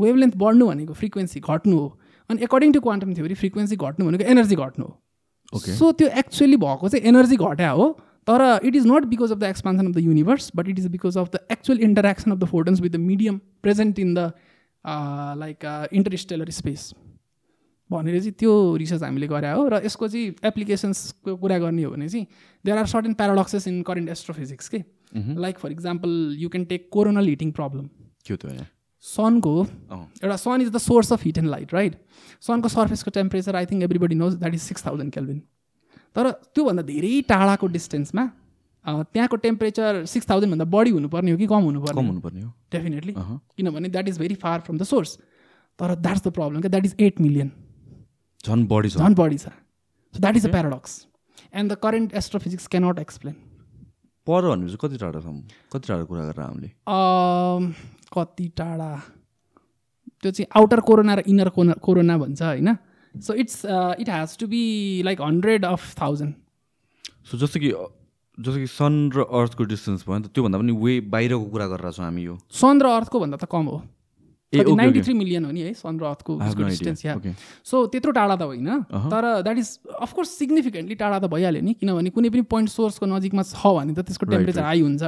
वेभ 0.00 0.16
लेन्थ 0.16 0.36
बढ्नु 0.36 0.66
भनेको 0.66 0.92
फ्रिक्वेन्सी 0.94 1.40
घट्नु 1.40 1.76
हो। 1.78 1.88
अनि 2.30 2.42
according 2.44 2.72
to 2.72 2.80
quantum 2.80 3.14
theory 3.14 3.34
frequency 3.42 3.76
घट्नु 3.76 4.06
भनेको 4.06 4.24
एनर्जी 4.30 4.56
घट्नु 4.56 4.84
हो. 4.84 4.92
सो 5.52 5.92
त्यो 5.92 6.08
एक्चुअली 6.22 6.56
भएको 6.64 6.88
चाहिँ 6.88 7.06
एनर्जी 7.08 7.36
घट्या 7.38 7.70
हो 7.70 7.90
तर 8.28 8.42
it 8.64 8.76
is 8.76 8.86
not 8.86 9.04
because 9.12 9.32
of 9.32 9.38
the 9.38 9.44
expansion 9.44 9.86
of 9.86 9.94
the 9.94 9.98
universe 10.00 10.50
but 10.56 10.68
it 10.68 10.78
is 10.78 10.86
because 10.88 11.18
of 11.18 11.30
the 11.34 11.38
actual 11.52 11.80
interaction 11.82 12.30
of 12.30 12.38
the 12.38 12.44
photons 12.54 12.80
with 12.80 12.90
the 12.90 12.96
medium 13.04 13.38
present 13.62 13.98
in 13.98 14.14
the 14.14 14.32
like 15.38 15.88
interstellar 15.92 16.50
space 16.58 16.92
भनेर 17.90 18.18
चाहिँ 18.18 18.32
त्यो 18.38 18.52
research 18.76 19.02
हामीले 19.02 19.26
गरे 19.26 19.50
हो 19.50 19.66
र 19.68 19.80
यसको 19.84 20.08
चाहिँ 20.08 20.34
एप्लिकेसन्सको 20.46 21.36
कुरा 21.36 21.58
गर्ने 21.58 21.82
हो 21.82 21.90
भने 21.90 22.08
चाहिँ 22.08 22.26
there 22.64 22.78
are 22.78 22.86
certain 22.86 23.14
paradoxes 23.14 23.66
in 23.68 23.82
current 23.82 24.08
astrophysics 24.08 24.68
के। 24.68 24.82
Like 25.44 25.58
for 25.58 25.72
example 25.72 26.12
you 26.38 26.48
can 26.48 26.64
take 26.64 26.88
coronal 26.92 27.26
heating 27.28 27.50
problem 27.52 27.88
सनको 29.04 29.54
अँ 29.62 30.02
एउटा 30.22 30.36
sun 30.36 30.62
is 30.62 30.70
the 30.70 30.78
source 30.78 31.12
of 31.12 31.24
heat 31.24 31.38
and 31.38 31.50
light 31.50 31.74
right 31.74 31.96
सनको 32.48 32.68
सर्फेसको 32.68 33.10
temperature 33.10 33.56
I 33.56 33.66
think 33.66 33.82
everybody 33.82 34.14
knows 34.14 34.34
that 34.36 34.54
is 34.54 34.62
six 34.62 34.86
thousand 34.86 35.12
kelvin 35.12 35.40
तर 36.16 36.30
त्योभन्दा 36.30 36.82
धेरै 36.82 37.20
टाढाको 37.28 37.66
डिस्टेन्समा 37.78 38.30
त्यहाँको 38.84 39.36
temperature 39.36 40.04
six 40.10 40.28
थाउजन्डभन्दा 40.30 40.64
बढी 40.74 40.90
हुनुपर्ने 40.90 41.30
हो 41.30 41.38
कि 41.38 41.46
कम 41.46 41.62
हुनुपर्ने? 41.62 42.06
हुनुपर्ने 42.06 42.42
हो। 42.42 42.52
डेफिनेटली 42.72 43.12
अहँ। 43.14 43.40
किनभने 43.56 43.88
that 43.88 44.08
is 44.08 44.18
very 44.18 44.34
far 44.44 44.60
from 44.66 44.78
the 44.78 44.82
source 44.90 45.16
तर 45.78 45.94
द्याट्स 45.96 46.22
द 46.26 46.32
प्रब्लम 46.38 46.60
क्या 46.60 46.70
द्याट 46.70 46.84
इज 46.84 46.94
एट 47.00 47.20
मिलियन 47.20 47.50
झन् 48.46 48.66
बढी 48.68 48.88
छ। 48.88 48.96
झन् 48.96 49.14
बढी 49.14 49.36
छ। 49.36 49.40
So 49.44 50.20
that 50.20 50.36
is 50.36 50.46
a 50.46 50.50
paradox 50.50 51.06
and 51.54 51.72
the 51.72 51.76
current 51.82 52.14
astrophysics 52.22 52.66
cannot 52.66 52.98
explain 52.98 53.34
पर 54.26 54.48
भनेपछि 54.48 54.76
कति 54.80 54.96
टाढासम्म 54.98 55.40
कति 55.72 55.88
टाढा 55.88 56.04
कुरा 56.04 56.24
गरेर 56.24 56.40
हामीले? 56.40 56.70
अम, 56.86 57.72
कति 58.12 58.46
टाढा? 58.56 58.92
त्यो 60.22 60.30
चाहिँ 60.30 60.48
आउटर 60.56 60.80
कोरोना 60.82 61.14
र 61.14 61.20
इनर 61.26 61.48
कोना 61.54 61.72
कोरोना 61.80 62.18
भन्छ 62.18 62.42
होइन? 62.42 62.76
So 63.14 63.34
it's 63.34 63.64
it 64.00 64.08
has 64.08 64.36
to 64.38 64.46
be 64.46 64.62
like 65.04 65.20
hundred 65.20 65.64
of 65.64 65.94
thousand 66.00 66.34
so 67.30 67.38
जस्तो 67.38 67.60
कि 67.60 67.70
जस्तो 68.38 68.58
कि 68.58 68.66
सन 68.66 68.94
र 69.14 69.20
अर्थको 69.20 69.64
डिस्टेन्स 69.68 70.04
भयो 70.08 70.18
नि 70.18 70.24
त 70.24 70.32
त्योभन्दा 70.34 70.58
पनि 70.58 70.72
वे 70.72 71.00
बाहिरको 71.12 71.44
कुरा 71.52 71.66
गरेर 71.72 71.92
छौँ 71.92 72.04
हामी 72.04 72.22
यो। 72.24 72.36
सन 72.50 72.80
र 72.80 72.86
अर्थको 72.98 73.20
भन्दा 73.20 73.36
त 73.36 73.44
कम 73.50 73.66
हो। 73.68 73.78
नाइन्टी 74.52 75.00
थ्री 75.02 75.14
मिलियन 75.14 75.44
हो 75.44 75.50
नि 75.52 75.60
है 75.60 75.72
सन 75.76 75.94
र 76.00 76.04
अर्थको. 76.10 76.32
डिस्टेन्स 76.40 77.04
या. 77.04 77.14
सो 77.62 77.86
त्यत्रो 77.86 78.12
टाढा 78.12 78.36
त 78.36 78.42
होइन 78.42 78.68
अहँ। 78.88 79.10
तर 79.12 79.24
द्याट 79.44 79.58
इज 79.58 79.68
अफकोर्स 80.00 80.30
सिग्निफिकेन्टली 80.38 80.94
टाढा 80.96 81.18
त 81.20 81.30
भइहाल्यो 81.30 81.62
नि 81.62 81.72
किनभने 81.76 82.10
कुनै 82.10 82.28
पनि 82.30 82.42
पोइन्ट 82.48 82.68
सोर्सको 82.70 83.06
नजिकमा 83.06 83.42
छ 83.44 83.60
भने 83.60 83.92
त 83.94 84.00
त्यसको 84.08 84.26
टेम्परेचर. 84.26 84.62
हाई 84.64 84.80
हुन्छ। 84.80 85.02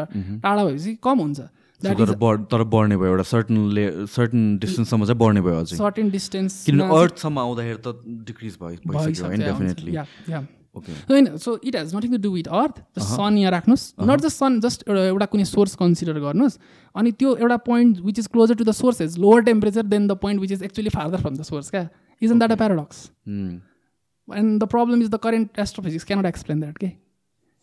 टाढा 0.45 0.63
भएपछि 0.65 0.99
कम 1.03 1.19
हुन्छ। 1.25 1.41
तर 1.85 2.03
इज 2.03 2.15
बढ 2.21 2.45
तर 2.53 2.63
बढ्ने 2.73 2.97
भयो 2.97 3.11
एउटा 3.11 3.29
सर्टन 3.31 3.69
ले 3.77 3.85
सर्टन 4.15 4.41
डिस्टेन्ससम्म 4.65 5.05
चाहिँ 5.05 5.19
बढ्ने 5.19 5.41
भयो 5.43 5.61
अझै। 5.61 5.77
सर्टेन 5.77 6.11
डिस्टेन्स 6.11 6.65
किनभने 6.65 6.99
अर्थसम्म 6.99 7.39
आउँदाखेरि 7.39 7.81
त 7.87 7.89
डिक्रिज 8.27 8.59
भयो 8.61 8.77
भइसक्यो 8.89 9.27
होइन 9.27 9.41
डेफिनेटली 9.43 9.97
या 9.97 10.05
या 10.31 10.45
ओके 10.77 10.93
होइन 11.09 11.37
so 11.37 11.59
it 11.65 11.77
has 11.77 11.95
nothing 11.95 12.11
to 12.11 12.19
do 12.19 12.31
with 12.33 12.47
earth 12.59 12.79
just 12.99 13.09
sun 13.09 13.39
यहाँ 13.39 13.53
राख्नुहोस्। 13.53 13.83
नट 14.11 14.21
जस्ट 14.21 14.37
सन 14.39 14.61
जस्ट 14.61 14.85
एउटा 14.89 15.03
एउटा 15.07 15.27
कुनै 15.33 15.45
सोर्स 15.47 15.75
कन्सिडर 15.81 16.21
गर्नुहोस्। 16.21 16.59
अनि 16.95 17.13
त्यो 17.13 17.35
एउटा 17.37 17.57
point 17.67 18.01
which 18.05 18.19
is 18.19 18.27
closer 18.33 18.55
to 18.55 18.65
the 18.65 18.73
source 18.79 19.01
is 19.03 19.19
lower 19.19 19.43
temperature 19.51 19.83
then 19.87 20.07
the 20.07 20.17
point 20.23 20.41
which 20.41 20.53
is 20.53 20.63
actually 20.63 20.95
farther 20.97 21.21
from 21.21 21.37
the 21.37 21.43
source 21.51 21.71
क्या 21.71 21.89
is 22.23 22.31
in 22.31 22.39
that 22.39 22.53
a 22.53 22.57
paradox 22.57 23.05
and 23.29 24.63
the 24.63 24.69
problem 24.69 25.03
is 25.03 25.09
the 25.11 25.19
current 25.23 25.59
astrophysics 25.61 26.05
cannot 26.05 26.27
explain 26.27 26.61
that 26.61 26.79
के 26.79 26.87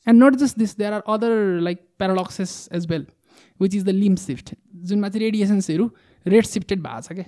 and 0.07 0.23
not 0.23 0.35
just 0.43 0.59
this 0.59 0.77
there 0.77 0.93
are 0.93 1.01
other 1.15 1.31
like 1.61 1.81
paradoxes 1.97 2.53
as 2.73 2.87
well 2.87 3.05
which 3.61 3.75
is 3.75 3.83
the 3.83 3.89
Lamb 3.89 4.15
shift 4.15 4.53
जुनमा 4.75 5.09
चाहिँ 5.09 5.25
रेडिएसन्सहरू 5.25 5.91
red 6.25 6.45
shifted 6.45 6.81
भएको 6.83 7.01
छ 7.01 7.13
क्या 7.13 7.25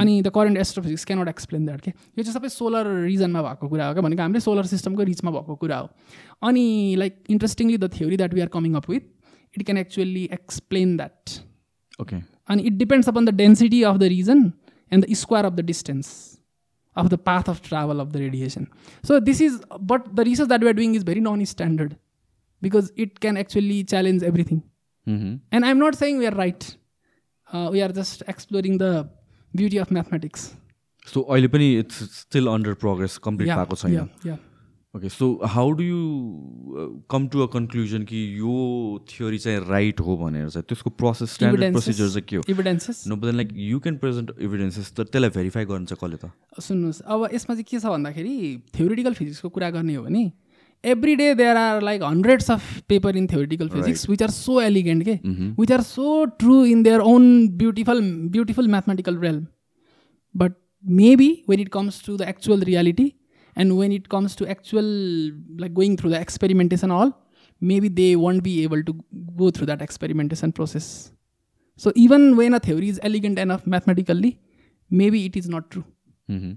अनि 0.00 0.20
the 0.22 0.28
current 0.28 0.58
astrophysics 0.58 1.04
cannot 1.04 1.28
explain 1.28 1.64
that 1.66 1.80
के 1.80 1.90
यो 1.90 2.22
चाहिँ 2.22 2.34
सबै 2.34 2.48
सोलर 2.48 2.86
रिजनमा 3.04 3.42
भएको 3.42 3.68
कुरा 3.68 3.86
हो 3.86 3.92
क्या 3.92 4.02
भनेको 4.02 4.22
हामीले 4.22 4.40
सोलर 4.40 4.66
सिस्टमको 4.66 5.02
रिचमा 5.02 5.30
भएको 5.30 5.54
कुरा 5.54 5.78
हो। 5.78 5.88
अनि 6.42 6.64
like 6.98 7.24
interestingly 7.30 7.78
the 7.78 7.90
theory 7.94 8.16
that 8.16 8.34
we 8.34 8.40
are 8.40 8.48
coming 8.48 8.74
up 8.74 8.90
with 8.90 9.00
it 9.56 9.64
can 9.64 9.78
actually 9.78 10.24
explain 10.32 10.96
that 10.96 11.38
okay 12.00 12.16
अनि 12.48 12.62
it 12.62 12.72
depends 12.72 13.08
upon 13.08 13.24
the 13.24 13.34
density 13.34 13.82
of 13.82 13.96
the 13.96 14.02
region 14.02 14.52
and 14.92 15.04
the 15.04 15.14
square 15.14 15.44
of 15.44 15.52
the 15.52 15.60
distance 15.60 16.12
of 16.96 17.06
the 17.06 17.18
path 17.26 17.48
of 17.48 17.62
travel 17.68 18.00
of 18.00 18.08
the 18.08 18.16
radiation 18.16 18.66
so 19.06 19.20
this 19.20 19.42
is 19.42 19.60
but 19.82 20.14
the 20.14 20.20
research 20.20 20.48
that 20.48 20.60
we 20.60 20.68
are 20.68 20.74
doing 20.74 20.96
is 20.96 21.04
very 21.04 21.20
non 21.20 21.44
standard 21.44 21.94
because 22.62 22.92
it 22.96 23.18
can 23.18 23.36
actually 23.36 23.82
challenge 23.84 24.24
everything 24.24 24.60
I'm 25.06 25.78
not 25.78 25.94
saying 25.94 26.18
we 26.18 26.26
are 26.26 26.36
right. 26.36 26.76
Uh, 27.48 27.68
we 27.72 27.82
are 27.82 27.92
just 27.92 28.22
exploring 28.28 28.78
the 28.78 29.08
beauty 29.52 29.78
of 29.78 29.90
mathematics. 29.90 30.50
So 31.06 31.20
अहिले 31.20 31.48
पनि 31.48 31.74
it's 31.78 32.02
still 32.20 32.46
under 32.46 32.74
progress 32.80 33.18
complete 33.18 33.48
भएको 33.48 33.76
छैन. 33.76 34.38
Okay 34.94 35.08
so 35.08 35.26
how 35.52 35.70
do 35.72 35.82
you 35.82 36.00
come 37.10 37.26
to 37.32 37.40
a 37.42 37.46
conclusion 37.52 38.02
कि 38.08 38.18
यो 38.38 38.54
theory 39.08 39.38
चाहिँ 39.38 39.60
right 39.68 40.00
हो 40.00 40.16
भनेर 40.16 40.48
चाहिँ 40.48 40.64
त्यसको 40.68 40.90
प्रोसेस 41.00 41.32
स्ट्यान्डर्ड 41.34 41.72
प्रोसिजर 41.72 42.08
चाहिँ 42.08 42.26
के 42.28 42.36
हो 42.36 42.42
Evidences. 42.54 43.06
No 43.08 43.16
but 43.16 43.34
like 43.34 43.48
you 43.56 43.80
can 43.80 43.96
present 44.04 44.30
evidences 44.38 44.92
त 44.92 45.08
त्यसलाई 45.08 45.30
भेरिफाई 45.36 45.64
गर्नु 45.72 45.86
चाहिँ 45.90 46.00
कसले 46.04 46.16
त 46.22 46.30
सुन्नुहोस् 46.60 47.00
अब 47.08 47.28
यसमा 47.34 47.54
चाहिँ 47.54 47.64
के 47.64 47.78
छ 47.80 47.84
भन्दाखेरि 47.96 48.34
थ्योरिटिकल 48.76 49.14
फिजिक्सको 49.20 49.48
कुरा 49.48 49.70
गर्ने 49.80 49.94
हो 49.94 50.02
भने 50.04 50.24
every 50.84 51.14
day 51.16 51.32
there 51.34 51.56
are 51.56 51.80
like 51.80 52.02
hundreds 52.02 52.50
of 52.50 52.82
paper 52.88 53.10
in 53.10 53.28
theoretical 53.28 53.68
physics 53.68 54.06
which 54.08 54.22
are 54.22 54.30
so 54.30 54.58
elegant 54.58 55.04
mm-hmm. 55.04 55.50
which 55.50 55.70
are 55.70 55.82
so 55.82 56.26
true 56.38 56.64
in 56.64 56.82
their 56.82 57.00
own 57.00 57.48
beautiful 57.48 58.00
beautiful 58.30 58.66
mathematical 58.66 59.16
realm. 59.16 59.48
But 60.34 60.52
maybe 60.82 61.42
when 61.46 61.60
it 61.60 61.70
comes 61.70 62.02
to 62.02 62.16
the 62.16 62.26
actual 62.26 62.58
reality 62.58 63.14
and 63.54 63.76
when 63.76 63.92
it 63.92 64.08
comes 64.08 64.34
to 64.36 64.48
actual 64.48 64.84
like 65.56 65.74
going 65.74 65.96
through 65.96 66.10
the 66.10 66.20
experimentation 66.20 66.90
all 66.90 67.12
maybe 67.60 67.88
they 67.88 68.16
won't 68.16 68.42
be 68.42 68.62
able 68.64 68.82
to 68.82 68.94
go 69.36 69.50
through 69.50 69.66
that 69.66 69.82
experimentation 69.82 70.52
process. 70.52 71.12
So 71.76 71.92
even 71.94 72.36
when 72.36 72.54
a 72.54 72.60
theory 72.60 72.88
is 72.88 73.00
elegant 73.02 73.38
enough 73.38 73.66
mathematically 73.66 74.40
maybe 74.90 75.24
it 75.26 75.36
is 75.36 75.48
not 75.48 75.70
true. 75.70 75.84
Mm-hmm. 76.30 76.52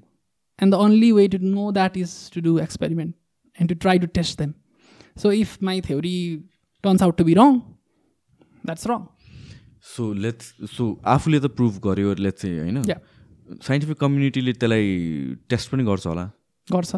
And 0.58 0.74
the 0.74 0.78
only 0.78 1.12
way 1.12 1.28
to 1.28 1.38
know 1.38 1.72
that 1.72 1.96
is 1.98 2.30
to 2.32 2.42
do 2.42 2.58
experiment. 2.58 3.16
And 3.58 3.70
to 3.70 3.76
try 3.76 3.98
to 3.98 4.08
test 4.20 4.38
them. 4.38 4.54
So 5.16 5.32
if 5.32 5.58
my 5.62 5.80
theory 5.82 6.44
turns 6.84 7.02
out 7.02 7.18
to 7.18 7.24
be 7.24 7.36
wrong, 7.36 7.60
that's 8.64 8.86
wrong. 8.92 9.10
So 9.96 10.12
let's 10.14 10.54
so 10.76 10.86
आफूले 11.16 11.40
त 11.40 11.52
prove 11.58 11.80
गर्यो 11.84 12.14
let's 12.20 12.42
चाहिँ 12.42 12.60
होइन? 12.60 12.84
Yeah. 12.86 13.02
Scientific 13.64 13.98
कम्युनिटीले 13.98 14.54
त्यसलाई 14.54 14.86
test 15.50 15.72
पनि 15.72 15.84
गर्छ 15.86 16.08
होला? 16.08 16.24
गर्छ। 16.72 16.96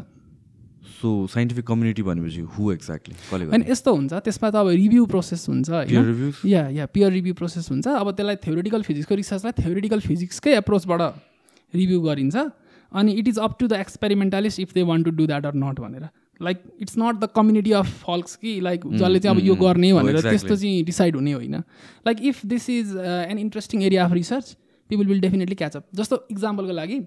सो 0.98 1.10
साइन्टिफिक 1.34 1.66
कम्युनिटी 1.68 2.02
भनेपछि 2.02 2.42
हु 2.58 2.72
एक्ज्याक्टली 2.72 3.16
कसले 3.16 3.52
अनि 3.54 3.66
यस्तो 3.72 3.94
हुन्छ 3.96 4.14
त्यसमा 4.28 4.50
त 4.50 4.56
अब 4.56 4.68
रिभ्यू 4.82 5.06
प्रोसेस 5.14 5.46
हुन्छ 5.50 5.70
होइन? 5.70 6.34
या 6.46 6.64
या 6.78 6.86
पियर 6.90 7.12
रिभ्यू 7.12 7.34
प्रोसेस 7.42 7.70
हुन्छ। 7.72 7.88
अब 7.88 8.12
त्यसलाई 8.18 8.36
थ्योरिटिकल 8.46 8.82
फिजिक्सको 8.88 9.16
रिसर्चलाई 9.16 9.54
थ्योरिटिकल 9.62 10.00
फिजिक्सकै 10.08 10.56
एप्रोचबाट 10.58 11.02
रिभ्यू 11.76 12.00
गरिन्छ। 12.02 12.36
अनि 12.96 13.12
it 13.20 13.28
is 13.28 13.38
up 13.44 13.60
to 13.60 13.68
the 13.68 13.74
experimentalist 13.84 14.60
if 14.60 14.74
they 14.74 14.84
want 14.90 15.06
to 15.06 15.12
do 15.12 15.28
that 15.28 15.46
or 15.46 15.56
not 15.66 15.80
भनेर। 15.84 16.08
Like 16.42 16.64
it's 16.82 16.98
not 16.98 17.16
the 17.16 17.30
community 17.36 17.72
of 17.74 17.88
folks 18.04 18.36
कि 18.36 18.60
लाइक 18.62 18.82
जसले 18.94 19.20
चाहिँ 19.20 19.38
अब 19.38 19.46
यो 19.46 19.56
गर्ने 19.58 19.92
Oh, 19.92 19.98
भनेर 19.98 20.16
exactly. 20.16 20.32
त्यस्तो 20.32 20.56
चाहिँ 20.56 20.84
डिसाइड 20.86 21.16
हुने 21.16 21.34
होइन. 21.34 21.56
Like 22.08 22.22
if 22.24 22.46
this 22.46 22.70
is 22.70 22.96
an 23.30 23.38
interesting 23.40 23.84
area 23.84 24.06
of 24.06 24.14
research 24.14 24.56
people 24.90 25.06
will 25.08 25.22
definitely 25.22 25.56
catch up 25.56 25.86
जस्तो 25.96 26.26
इक्जाम्पलको 26.32 26.74
लागि 26.74 26.98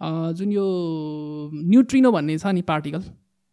अँ, 0.00 0.32
जुन 0.32 0.52
यो 0.52 0.64
न्युट्रिनो 1.52 2.10
भन्ने 2.12 2.38
छ 2.38 2.46
नि 2.54 2.62
पार्टिकल 2.68 3.02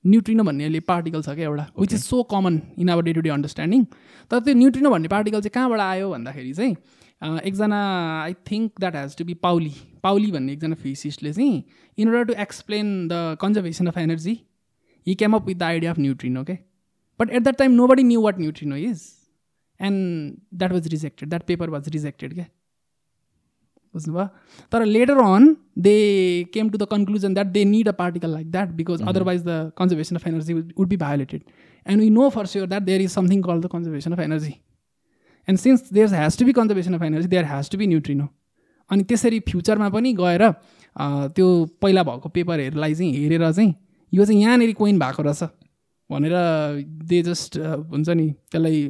न्युट्रिनो 0.06 0.44
भन्ने 0.44 0.80
पार्टिकल 0.88 1.22
छ 1.22 1.36
क्या 1.36 1.45
एउटा 1.45 1.66
which 1.80 1.94
is 1.94 2.04
so 2.04 2.22
common 2.32 2.62
in 2.80 2.90
our 2.90 3.04
day 3.04 3.14
to 3.14 3.22
day 3.22 3.30
understanding 3.30 3.84
तर 4.32 4.40
त्यो 4.40 4.54
न्युट्रिनो 4.56 4.90
भन्ने 4.91 5.08
पार्टिकल 5.08 5.41
चाहिँ 5.41 5.52
कहाँबाट 5.54 5.80
आयो 5.82 6.10
भन्दाखेरि 6.12 6.54
चाहिँ 6.54 6.76
अँ, 7.22 7.40
एकजना 7.41 7.78
I 8.24 8.34
think 8.52 8.72
that 8.80 8.95
has 8.95 9.16
to 9.18 9.26
be 9.26 9.34
Pauli 9.44 9.72
Pauli 10.04 10.32
भन्ने 10.32 10.54
एकजना 10.54 10.76
फिजिसिस्टले 10.84 11.34
चाहिँ 11.34 11.64
in 11.98 12.08
order 12.08 12.34
to 12.34 12.41
explain 12.41 12.91
the 13.08 13.38
conservation 13.41 13.88
of 13.88 13.98
energy 13.98 14.40
he 15.08 15.16
came 15.16 15.36
up 15.36 15.46
with 15.48 15.56
the 15.56 15.64
idea 15.64 15.92
of 15.92 16.00
neutrino 16.00 16.44
के 16.44 16.58
but 17.20 17.30
at 17.30 17.44
that 17.44 17.58
time 17.58 17.72
nobody 17.88 18.04
knew 18.04 18.22
what 18.22 18.40
neutrino 18.40 18.76
is 18.76 19.04
and 19.80 20.36
that 20.54 20.72
was 20.72 20.88
rejected 20.88 21.30
that 21.30 21.44
paper 21.48 21.70
was 21.70 21.90
rejected 21.90 22.34
क्या 22.34 22.46
बुझ्नुभयो 23.94 24.26
तर 24.72 24.86
later 24.86 25.18
on 25.18 25.56
they 25.80 25.96
came 26.54 26.70
to 26.70 26.78
the 26.78 26.88
conclusion 26.92 27.34
that 27.34 27.48
they 27.48 27.64
need 27.66 27.88
a 27.88 27.92
particle 28.00 28.32
like 28.32 28.52
that 28.52 28.70
because 28.74 29.02
otherwise 29.08 29.44
the 29.44 29.72
conservation 29.78 30.16
of 30.16 30.28
energy 30.28 30.54
would 30.54 30.88
be 30.88 30.98
violated 30.98 31.44
and 31.86 32.02
we 32.02 32.10
know 32.10 32.30
for 32.30 32.46
sure 32.46 32.68
that 32.68 32.84
there 32.84 33.02
is 33.02 33.12
something 33.12 33.42
called 33.42 33.62
the 33.62 33.70
conservation 33.72 34.14
of 34.14 34.20
energy 34.20 34.54
and 35.48 35.60
since 35.60 35.92
there 35.94 36.14
has 36.16 36.38
to 36.40 36.46
be 36.46 36.54
conservation 36.54 36.94
of 36.94 37.04
energy 37.04 37.28
there 37.28 37.46
has 37.46 37.70
to 37.70 37.78
be 37.78 37.88
neutrino 37.88 38.28
अनि 38.90 39.04
त्यसरी 39.04 39.40
फ्युचरमा 39.50 39.90
पनि 39.90 40.14
गएर 40.14 40.50
त्यो 41.32 41.48
पहिला 41.82 42.04
भएको 42.04 42.30
पेपरहरूलाई 42.30 42.96
चाहिँ 42.96 43.14
हेरेर 43.16 43.52
चाहिँ 43.52 43.74
यो 44.14 44.26
चाहिँ 44.26 44.42
यहाँनिर 44.42 44.74
कोइन 44.74 45.00
भएको 45.00 45.24
रहेछ 45.24 45.44
भनेर 46.10 46.34
दे 47.04 47.22
जस्ट 47.24 47.58
हुन्छ 47.58 48.10
नि 48.10 48.30
त्यसलाई 48.52 48.82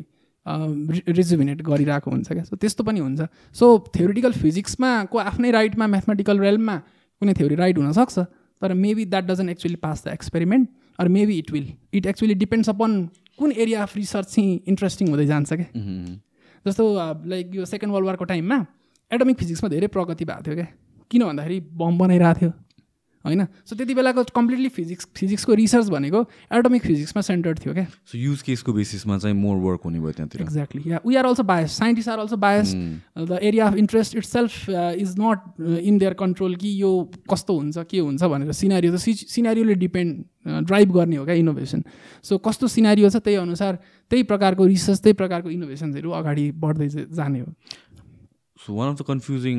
रिजुभिनेट 0.46 1.62
गरिरहेको 1.62 2.12
हुन्छ 2.12 2.32
क्या। 2.32 2.44
सो 2.44 2.56
त्यस्तो 2.56 2.84
पनि 2.84 3.00
हुन्छ। 3.00 3.28
सो 3.56 3.66
थ्योरिटिकल 3.96 4.32
फिजिक्समा 4.34 4.92
को 5.12 5.18
आफ्नै 5.20 5.52
राइटमा 5.52 5.88
म्याथमेटिकल 5.88 6.40
रेलमा 6.40 6.76
कुनै 7.22 7.34
थ्योरी 7.34 7.56
राइट 7.56 7.78
हुनसक्छ 7.78 8.20
तर 8.62 8.74
maybe 8.74 9.06
that 9.06 9.24
doesn't 9.26 9.50
actually 9.50 9.76
pass 9.78 10.04
the 10.06 10.14
experiment 10.14 10.70
or 11.00 11.08
maybe 11.08 11.38
it 11.38 11.52
will 11.52 11.68
it 11.94 12.06
actually 12.06 12.34
depends 12.36 12.70
upon 12.70 13.04
कुन 13.40 13.52
एरिया 13.52 13.82
अफ 13.84 13.98
रिसर्च 13.98 14.28
चाहिँ 14.34 14.62
इन्ट्रेस्टिङ 14.68 15.10
हुँदै 15.10 15.26
जान्छ 15.26 15.54
क्या। 15.54 15.68
जस्तो 16.66 16.84
लाइक 17.28 17.56
यो 17.56 17.66
सेकेन्ड 17.66 17.94
वर्ल्ड 17.94 18.08
वारको 18.08 18.26
टाइममा 18.26 18.66
एटोमिक 19.12 19.38
फिजिक्समा 19.38 19.70
धेरै 19.70 19.88
प्रगति 19.88 20.26
भएको 20.26 20.44
थियो 20.48 20.56
क्या। 20.56 20.68
किन 21.12 21.24
भन्दाखेरि 21.24 21.60
बम 21.74 21.98
बनाइरहेको 21.98 22.40
थियो। 22.40 22.52
होइन? 23.26 23.46
सो 23.66 23.76
त्यति 23.76 23.94
बेलाको 23.94 24.24
कम्प्लिटली 24.36 24.70
फिजिक्स 24.70 25.08
फिजिक्सको 25.16 25.54
रिसर्च 25.54 25.88
भनेको 25.90 26.22
एटोमिक 26.54 26.82
फिजिक्समा 26.84 27.22
सेन्टर्ड 27.22 27.60
थियो 27.60 27.74
क्या 27.74 27.86
सो 28.06 28.18
युज 28.18 28.42
केसको 28.42 28.74
बेसिसमा 28.74 29.18
चाहिँ 29.18 29.36
मोर 29.38 29.58
वर्क 29.64 29.82
हुने 29.86 30.00
भयो 30.00 30.12
त्यहाँतिर। 30.12 30.42
Exactly 30.42 30.92
yeah 30.92 31.00
we 31.08 31.16
are 31.16 31.26
also 31.26 31.44
bias 31.44 31.78
scientist 31.78 32.10
are 32.10 32.20
also 32.20 32.38
bias 32.38 32.74
the 32.76 33.40
area 33.42 33.68
of 33.68 33.76
interest 33.78 34.16
itself 34.30 34.70
is 34.70 35.16
not 35.20 35.62
in 35.62 35.98
their 35.98 36.14
control 36.20 36.56
कि 36.56 36.72
यो 36.82 36.92
कस्तो 37.32 37.58
हुन्छ 37.58 37.78
के 37.90 38.00
हुन्छ 38.00 38.24
भनेर। 38.24 38.52
सिनारी 38.54 38.90
त 38.92 38.98
सिनारीले 38.98 39.76
डिपेन्ड 39.76 40.24
ड्राइभ 40.68 40.92
गर्ने 40.94 41.16
हो 41.16 41.26
क्या 41.26 41.36
इनोभेसन 41.36 41.84
सो 42.24 42.38
कस्तो 42.40 42.68
सिनारी 42.68 43.10
छ 43.10 43.16
त्यही 43.18 43.36
अनुसार 43.38 43.76
त्यही 44.12 44.24
प्रकारको 44.24 44.66
रिसर्च 44.66 45.02
त्यही 45.02 45.14
प्रकारको 45.14 45.50
इनोभेसन्सहरू 45.50 46.12
अगाडि 46.12 46.46
बढ्दै 46.56 46.88
जाने 46.90 47.40
हो। 47.40 47.52
So 48.60 48.74
one 48.74 48.88
of 48.90 49.02
the 49.02 49.04
confusing 49.08 49.58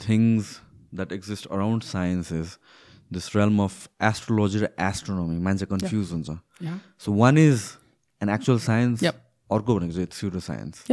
things 0.00 0.56
that 0.92 1.12
exist 1.12 1.46
around 1.50 1.82
science 1.82 2.30
is 2.30 2.58
this 3.10 3.34
realm 3.34 3.60
of 3.60 3.88
astrology 4.00 4.62
or 4.64 4.70
astronomy. 4.78 5.38
मान्छे 5.40 5.66
कन्फ्युज 5.66 6.12
हुन्छ 6.12 6.38
so 7.04 7.12
one 7.12 7.38
is 7.38 7.62
an 8.20 8.28
actual 8.30 8.58
science 8.66 9.04
अर्को 9.04 9.74
भनेको 9.78 9.92
चाहिँ 9.94 10.08
स्युडो 10.12 10.40
साइन्स 10.46 10.84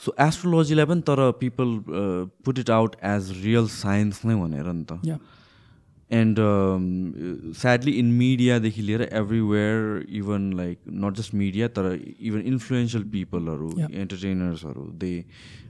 सो 0.00 0.14
एस्ट्रोलोजीलाई 0.26 0.86
पनि 0.86 1.02
तर 1.08 1.30
people 1.40 1.80
put 2.44 2.58
it 2.58 2.70
out 2.70 2.96
as 3.14 3.30
real 3.44 3.68
science 3.74 4.24
नै 4.24 4.34
भनेर 4.42 4.72
नि 4.72 4.84
त 4.92 5.18
एन्ड 6.10 6.38
स्याडली 7.58 7.92
इन 7.98 8.10
मिडियादेखि 8.18 8.82
लिएर 8.82 9.02
everywhere 9.02 10.06
even 10.18 10.52
like 10.56 10.78
not 11.04 11.16
just 11.16 11.34
media 11.34 11.68
तर 11.78 11.92
इभन 11.94 12.40
इन्फ्लुएन्सियल 12.52 13.04
पिपलहरू 13.14 13.70
एन्टरटेनर्सहरू 13.80 14.84
they 15.00 15.12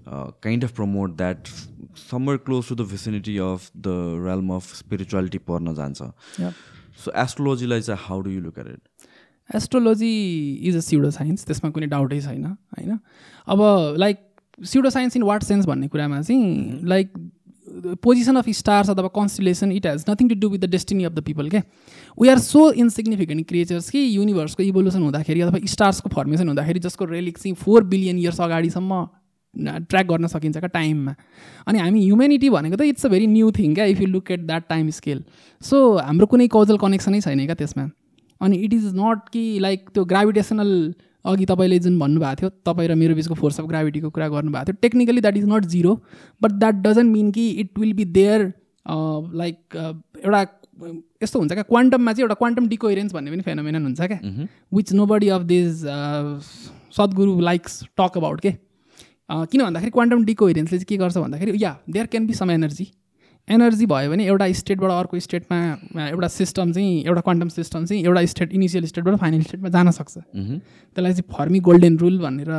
kind 0.09 0.65
of 0.65 0.75
promote 0.77 1.17
that 1.17 1.49
somewhere 2.11 2.37
close 2.47 2.69
to 2.69 2.75
the 2.75 2.89
vicinity 2.91 3.37
of 3.47 3.71
the 3.87 3.95
realm 4.27 4.55
of 4.57 4.75
spirituality 4.77 5.39
पर्न 5.49 5.75
जान्छ 5.75 6.11
सो 7.05 7.13
एस्ट्रोलोजीलाई 7.23 7.81
चाहिँ 7.81 8.01
how 8.05 8.21
do 8.21 8.31
you 8.31 8.41
look 8.41 8.59
at 8.59 8.67
it 8.67 9.57
astrology 9.57 10.13
is 10.69 10.77
a 10.77 10.81
pseudo 10.87 11.11
science 11.11 11.45
त्यसमा 11.47 11.71
कुनै 11.71 11.87
डाउटै 11.87 12.21
छैन 12.21 12.45
होइन? 12.45 12.99
अब 13.49 13.61
like 13.99 14.19
pseudo 14.59 14.91
science 14.91 15.17
in 15.17 15.23
what 15.23 15.43
sense 15.43 15.67
भन्ने 15.67 15.89
कुरामा 15.89 16.21
चाहिँ 16.23 16.81
लाइक 16.85 17.13
पोजिसन 18.03 18.37
अफ 18.37 18.49
स्टार्स 18.49 18.91
अथवा 18.91 19.09
constellation 19.15 19.73
it 19.73 19.87
has 19.87 20.05
nothing 20.11 20.29
to 20.29 20.35
do 20.35 20.49
with 20.49 20.59
the 20.59 20.71
destiny 20.71 21.05
of 21.05 21.13
the 21.13 21.23
people 21.25 21.49
के 21.51 21.63
we 22.21 22.29
are 22.29 22.39
so 22.39 22.71
insignificant 22.85 23.49
creatures 23.49 23.91
कि 23.91 24.07
युनिभर्सको 24.17 24.63
इभोल्युसन 24.63 25.03
हुँदाखेरि 25.03 25.41
अथवा 25.41 25.61
स्टार्सको 25.67 26.11
फर्मेसन 26.15 26.49
हुँदाखेरि 26.49 26.81
जसको 26.81 27.05
रेलिक 27.05 27.39
चाहिँ 27.39 27.55
फोर 27.55 27.85
बिलियन 27.85 28.19
इयर्स 28.19 28.41
अगाडिसम्म 28.41 29.07
ट्र्याक 29.57 30.07
गर्न 30.07 30.27
सकिन्छ 30.27 30.59
क्या 30.59 30.69
टाइममा 30.69 31.15
अनि 31.67 31.79
हामी 31.79 32.05
ह्युमेनिटी 32.05 32.51
भनेको 32.51 32.77
त 32.77 32.83
it's 32.95 33.07
a 33.07 33.09
very 33.09 33.27
new 33.27 33.51
thing 33.59 33.75
क्या 33.75 33.85
if 33.93 34.01
you 34.01 34.07
look 34.07 34.31
at 34.31 34.41
that 34.47 34.69
time 34.69 34.91
scale 34.97 35.23
so 35.63 35.81
हाम्रो 35.99 36.27
कुनै 36.27 36.49
कजल 36.53 36.77
कनेक्सनै 36.79 37.21
छैन 37.21 37.45
क्या 37.45 37.55
त्यसमा। 37.55 37.89
अनि 38.41 38.57
इट 38.57 38.75
इज 38.75 38.85
नट 38.95 39.29
कि 39.33 39.45
लाइक 39.61 39.89
त्यो 39.95 40.05
ग्राभिटेसनल 40.05 40.73
अघि 41.25 41.47
तपाईँले 41.47 41.79
जुन 41.79 41.99
भन्नुभएको 41.99 42.35
थियो 42.41 42.51
तपाईँ 42.67 42.89
र 42.89 42.95
मेरो 42.95 43.15
बिचको 43.15 43.35
फोर्स 43.35 43.61
अफ 43.61 43.67
ग्राभिटीको 43.67 44.11
कुरा 44.11 44.29
गर्नुभएको 44.29 44.65
थियो 44.65 44.77
technically 44.83 45.21
that 45.21 45.37
is 45.37 45.45
not 45.49 45.65
zero 45.75 45.95
but 46.43 46.53
that 46.53 46.75
doesn't 46.87 47.13
mean 47.13 47.31
कि 47.31 47.49
it 47.63 47.79
will 47.79 47.93
be 47.93 48.05
there 48.05 48.53
like 48.87 49.77
एउटा 50.25 50.47
यस्तो 51.23 51.39
हुन्छ 51.39 51.53
क्या 51.53 51.63
क्वान्टममा 51.63 52.13
चाहिँ 52.13 52.25
एउटा 52.25 52.35
क्वान्टम 52.35 52.69
डिकोइरेन्स 52.69 53.13
भन्ने 53.13 53.31
पनि 53.31 53.43
फेनोमेनन 53.43 53.85
हुन्छ 53.85 54.01
क्या 54.01 54.47
which 54.75 54.93
nobody 55.07 55.29
of 55.29 55.43
these 55.43 55.85
Sadhguru 56.97 57.41
likes 57.41 57.83
talk 57.99 58.17
about 58.17 58.41
के? 58.41 58.53
किन 59.31 59.63
भन्दाखेरि 59.63 59.91
क्वान्टम 59.91 60.25
डिकोइरेन्सले 60.25 60.79
चाहिँ 60.79 60.87
के 60.89 60.97
गर्छ 60.97 61.17
भन्दाखेरि 61.19 61.65
yeah 61.65 61.77
there 61.91 62.07
can 62.07 62.27
be 62.27 62.35
some 62.35 62.51
energy 62.51 62.89
energy 63.49 63.87
भयो 63.87 64.11
भने 64.11 64.27
एउटा 64.27 64.47
स्टेटबाट 64.53 64.91
अर्को 64.91 65.19
स्टेटमा 65.21 65.59
एउटा 66.09 66.29
सिस्टम 66.29 66.73
चाहिँ 66.73 67.03
एउटा 67.05 67.21
क्वान्टम 67.21 67.49
सिस्टम 67.49 67.85
चाहिँ 67.87 68.03
एउटा 68.05 68.25
स्टेट 68.33 68.53
इनिसियल 68.53 68.85
स्टेटबाट 68.87 69.17
फाइनल 69.21 69.43
स्टेटमा 69.43 69.69
जान 69.69 69.91
सक्छ। 69.91 70.15
त्यसलाई 70.17 71.13
चाहिँ 71.13 71.29
फर्मी 71.33 71.61
गोल्डन 71.69 71.97
रुल 71.99 72.19
भनेर 72.19 72.51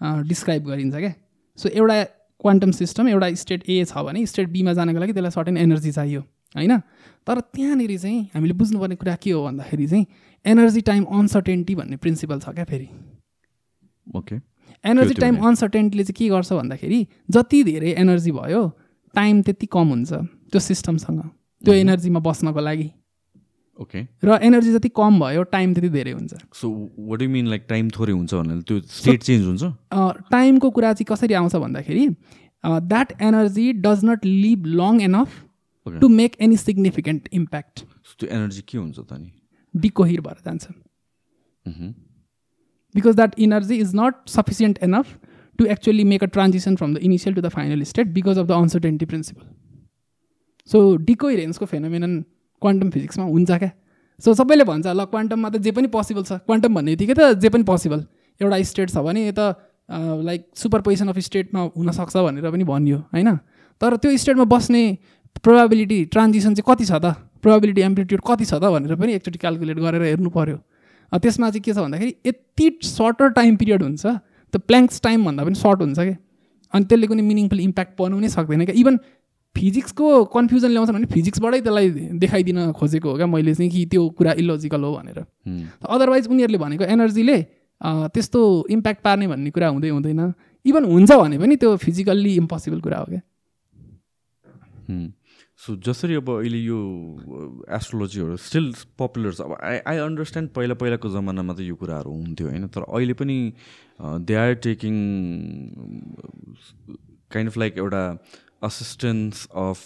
डिस्क्राइब 0.00 0.66
गरिन्छ 0.66 0.94
क्या। 0.96 1.12
सो 1.58 1.68
एउटा 1.68 2.02
क्वान्टम 2.40 2.70
सिस्टम 2.72 3.08
एउटा 3.08 3.32
स्टेट 3.36 3.68
ए 3.68 3.84
छ 3.84 4.04
भने 4.06 4.26
स्टेट 4.26 4.48
बीमा 4.48 4.72
जानको 4.72 5.00
लागि 5.00 5.12
त्यसलाई 5.12 5.30
सर्टेन 5.30 5.56
एनर्जी 5.58 5.92
चाहियो 5.92 6.20
होइन? 6.56 6.78
तर 7.26 7.40
त्यहाँनिर 7.40 7.96
चाहिँ 7.98 8.20
हामीले 8.34 8.54
बुझ्नुपर्ने 8.54 8.96
कुरा 8.96 9.14
के 9.22 9.30
हो 9.30 9.42
भन्दाखेरि 9.44 9.86
चाहिँ 9.86 10.06
एनर्जी 10.44 10.80
टाइम 10.82 11.04
अनसर्टेन्टी 11.18 11.74
भन्ने 11.74 11.96
प्रिन्सिपल 11.96 12.38
छ 12.40 12.54
क्या 12.54 12.64
फेरि। 12.64 12.88
ओके। 14.16 14.36
एनर्जी 14.84 15.14
टाइम 15.14 15.36
अनसर्टेन्टीले 15.46 16.04
चाहिँ 16.04 16.16
के 16.18 16.28
गर्छ 16.30 16.52
भन्दाखेरि 16.52 17.06
जति 17.30 17.62
धेरै 17.64 17.90
एनर्जी 18.00 18.32
भयो 18.32 18.62
टाइम 19.14 19.42
त्यति 19.42 19.66
कम 19.72 19.88
हुन्छ 19.88 20.12
त्यो 20.12 20.60
सिस्टमसँग 20.60 21.20
त्यो 21.64 21.74
एनर्जीमा 21.74 22.20
बस्नको 22.20 22.60
लागि। 22.60 22.90
ओके 23.78 24.00
र 24.24 24.38
एनर्जी 24.42 24.72
जति 24.72 24.88
कम 24.96 25.20
भयो 25.20 25.42
टाइम 25.52 25.74
त्यति 25.74 25.88
धेरै 25.88 26.12
हुन्छ। 26.12 26.34
So 26.52 26.68
what 26.98 27.22
you 27.22 27.28
mean 27.30 27.46
like 27.48 27.64
time 27.68 27.90
थोरै 27.90 28.12
हुन्छ 28.12 28.34
भन्नाले 28.34 28.62
त्यो 28.62 28.80
स्टेट 28.96 29.22
चेन्ज 29.22 29.46
हुन्छ? 29.46 29.62
टाइमको 30.30 30.70
कुरा 30.70 30.92
चाहिँ 30.92 31.06
कसरी 31.10 31.34
आउँछ 31.34 31.56
भन्दाखेरि 31.56 32.08
that 32.64 33.12
energy 33.22 33.72
does 33.84 34.04
not 34.04 34.24
live 34.26 34.66
long 34.82 35.00
enough 35.02 35.28
to 35.86 36.08
make 36.10 36.36
any 36.40 36.56
significant 36.56 37.28
impact 37.32 37.84
त्यो 38.20 38.28
एनर्जी 38.28 38.62
के 38.68 38.78
हुन्छ 38.78 38.98
त 39.00 39.12
नि 39.12 39.30
डिकोहिर 39.74 40.20
भएर 40.20 40.38
जान्छ। 40.44 40.64
Because 42.94 43.14
that 43.16 43.38
energy 43.38 43.76
is 43.80 43.94
not 43.94 44.14
sufficient 44.28 44.78
enough 44.82 45.18
to 45.60 45.68
actually 45.76 46.04
make 46.12 46.22
a 46.26 46.30
transition 46.36 46.76
from 46.82 46.94
the 46.96 47.04
initial 47.08 47.38
to 47.38 47.42
the 47.46 47.52
final 47.56 47.84
state 47.92 48.12
because 48.18 48.42
of 48.42 48.46
the 48.50 48.56
uncertainty 48.64 49.06
principle. 49.12 49.46
So 50.70 50.78
डिकोइरेन्सको 51.06 51.66
phenomenon 51.66 52.12
quantum 52.62 52.90
फिजिक्समा 52.90 53.24
हुन्छ 53.24 53.50
क्या? 53.50 53.70
सो 54.22 54.34
सबैले 54.40 54.64
भन्छ 54.64 54.86
ल 54.86 55.04
क्वान्टममा 55.14 55.48
त 55.50 55.56
जे 55.66 55.70
पनि 55.78 55.88
पोसिबल 55.94 56.22
छ। 56.22 56.32
क्वान्टम 56.46 56.74
भन्ने 56.74 56.96
बित्तिकै 56.96 57.14
त 57.18 57.40
जे 57.42 57.48
पनि 57.54 57.64
पोसिबल 57.70 58.04
एउटा 58.40 58.62
स्टेट 58.70 58.90
छ 58.90 59.02
भने 59.06 59.22
त 59.38 59.56
लाइक 60.28 60.46
सुपर 60.62 60.80
पोजिसन 60.86 61.08
अफ 61.10 61.18
स्टेटमा 61.28 61.60
हुनसक्छ 61.76 62.16
भनेर 62.16 62.50
पनि 62.54 62.64
भनियो 62.70 62.98
होइन? 63.14 63.28
तर 63.80 63.96
त्यो 63.98 64.16
स्टेटमा 64.22 64.44
बस्ने 64.54 64.82
प्रोभाबिलिटी 65.42 65.98
ट्रान्जिसन 66.14 66.54
चाहिँ 66.54 66.66
कति 66.70 66.84
छ 66.84 66.92
त? 67.02 67.16
प्रोभाबिलिटी 67.42 67.80
एम्प्लिट्युड 67.90 68.20
कति 68.30 68.44
छ 68.44 68.54
त 68.54 68.70
भनेर 68.76 68.94
पनि 69.00 69.12
एकचोटि 69.18 69.38
क्यालकुलेट 69.42 69.78
गरेर 69.80 70.02
हेर्नु 70.02 70.30
पऱ्यो 70.30 70.58
त्यसमा 71.12 71.50
चाहिँ 71.50 71.62
के 71.66 71.72
छ 71.72 71.78
भन्दाखेरि 71.82 72.14
यति 72.26 72.66
सर्टर 72.86 73.28
टाइम 73.40 73.56
पिरियड 73.56 73.82
हुन्छ 73.82 74.06
त्यो 74.52 74.60
प्ल्याङ्क्स 74.66 75.00
टाइमभन्दा 75.02 75.44
पनि 75.44 75.54
सर्ट 75.62 75.78
हुन्छ 75.82 75.98
क्या 76.00 76.16
अनि 76.74 76.84
त्यसले 76.90 77.06
कुनै 77.06 77.22
मिनिङफुल 77.22 77.60
इम्प्याक्ट 77.60 77.92
बनाउनै 77.98 78.28
सक्दैन 78.28 78.64
क्या 78.64 78.76
इभन 78.80 78.98
फिजिक्सको 79.56 80.06
कन्फ्युजन 80.34 80.70
ल्याउँछ 80.70 80.90
भने 80.90 81.06
फिजिक्सबाटै 81.12 81.60
त्यसलाई 81.60 81.88
देखाइदिन 82.22 82.58
खोजेको 82.78 83.10
हो 83.10 83.16
क्या 83.16 83.26
मैले 83.26 83.54
चाहिँ 83.54 83.70
कि 83.70 83.84
त्यो 83.92 84.02
कुरा 84.18 84.32
इलोजिकल 84.38 84.82
हो 84.84 84.90
भनेर। 84.96 85.18
अदरवाइज 85.90 86.28
उनीहरूले 86.30 86.58
भनेको 86.58 86.84
एनर्जीले 86.94 87.38
त्यस्तो 88.14 88.40
इम्प्याक्ट 88.70 89.02
पार्ने 89.02 89.26
भन्ने 89.28 89.50
कुरा 89.50 89.68
हुँदै 89.68 89.88
हुँदैन। 89.90 90.20
इभन 90.66 90.84
हुन्छ 90.84 91.10
भने 91.12 91.38
पनि 91.38 91.56
त्यो 91.56 91.76
फिजिकल्ली 91.82 92.34
इम्पोसिबल 92.36 92.80
कुरा 92.80 92.98
हो 92.98 93.06
क्या। 93.10 93.22
सो 95.60 95.74
जसरी 95.86 96.14
अब 96.14 96.28
अहिले 96.30 96.58
यो 96.58 96.76
एस्ट्रोलोजीहरू 97.76 98.36
स्टिल 98.40 98.72
पपुलर 98.98 99.32
छ। 99.32 99.40
अब 99.40 99.56
आई 99.60 99.76
आई 99.92 99.96
अन्डरस्ट्यान्ड 100.04 100.50
पहिला 100.56 100.74
पहिलाको 100.82 101.08
जमानामा 101.16 101.52
त 101.54 101.60
यो 101.60 101.74
कुराहरू 101.82 102.10
हुन्थ्यो 102.12 102.46
होइन 102.48 102.66
तर 102.76 102.82
अहिले 102.88 103.14
पनि 103.20 103.36
they 104.24 104.34
are 104.42 104.54
taking 104.66 104.94
kind 107.36 107.50
of 107.50 107.56
like 107.64 107.78
एउटा 107.78 108.02
असिस्टेन्स 108.70 109.46
अफ 109.66 109.78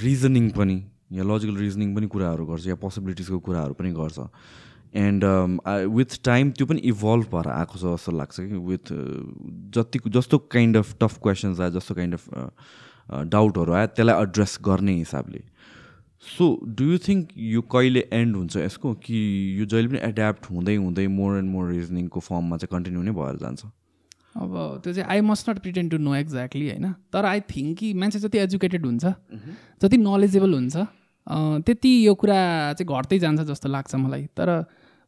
रिजनिङ 0.00 0.50
पनि 0.56 0.80
या 1.12 1.24
लजिकल 1.28 1.56
रिजनिङ 1.66 1.94
पनि 1.94 2.06
कुराहरू 2.16 2.46
गर्छ 2.48 2.66
या 2.66 2.80
पोसिबिलिटिजको 2.80 3.38
कुराहरू 3.46 3.74
पनि 3.76 3.92
गर्छ। 3.92 4.18
एन्ड 5.06 5.24
विथ 5.96 6.20
टाइम 6.24 6.50
त्यो 6.58 6.66
पनि 6.66 6.80
इभल्भ 6.90 7.26
भएर 7.34 7.48
आएको 7.54 7.78
छ 7.78 7.82
जस्तो 7.94 8.12
लाग्छ 8.18 8.36
कि 8.40 8.58
विथ 8.68 8.92
जति 9.76 10.00
जस्तो 10.16 10.38
काइन्ड 10.54 10.76
अफ 10.76 10.94
टफ 11.02 11.18
क्वेसन्स 11.22 11.60
आयो 11.60 11.70
जस्तो 11.76 11.94
काइन्ड 11.94 12.14
अफ 12.14 12.22
डाउटहरू 13.10 13.72
आयो 13.72 13.86
त्यसलाई 13.96 14.22
एड्रेस 14.22 14.58
गर्ने 14.62 14.94
हिसाबले। 14.94 15.42
सो 16.24 16.46
डु 16.78 16.84
यु 16.84 16.98
थिङ्क 17.08 17.28
यो 17.50 17.60
कहिले 17.72 18.02
एन्ड 18.12 18.36
हुन्छ 18.36 18.56
यसको? 18.56 18.94
कि 18.94 19.18
यो 19.60 19.64
जहिले 19.66 19.88
पनि 19.88 20.00
एड्याप्ट 20.08 20.50
हुँदै 20.50 20.76
हुँदै 20.76 21.06
मोर 21.18 21.38
एन्ड 21.38 21.50
मोर 21.50 21.70
रिजनिङको 21.72 22.20
फर्ममा 22.20 22.56
चाहिँ 22.56 22.72
कन्टिन्यू 22.72 23.02
नै 23.02 23.12
भएर 23.18 23.36
जान्छ? 23.42 23.64
अब 24.36 24.50
त्यो 24.82 24.92
चाहिँ 24.92 25.08
I 25.10 25.20
must 25.26 25.50
not 25.50 25.58
pretend 25.58 25.90
to 25.90 25.98
know 25.98 26.14
exactly 26.14 26.68
होइन? 26.70 26.92
तर 27.12 27.24
आई 27.26 27.40
थिङ्क 27.50 27.78
कि 27.78 27.92
मान्छे 27.94 28.18
जति 28.18 28.38
एजुकेटेड 28.38 28.86
हुन्छ 28.86 29.04
जति 29.82 29.96
नलेजेबल 29.96 30.54
हुन्छ 30.54 30.76
त्यति 31.66 31.90
यो 32.06 32.14
कुरा 32.14 32.38
चाहिँ 32.78 33.00
घट्दै 33.00 33.18
जान्छ 33.18 33.40
जस्तो 33.48 33.68
लाग्छ 33.68 33.94
मलाई। 33.94 34.24
तर 34.36 34.48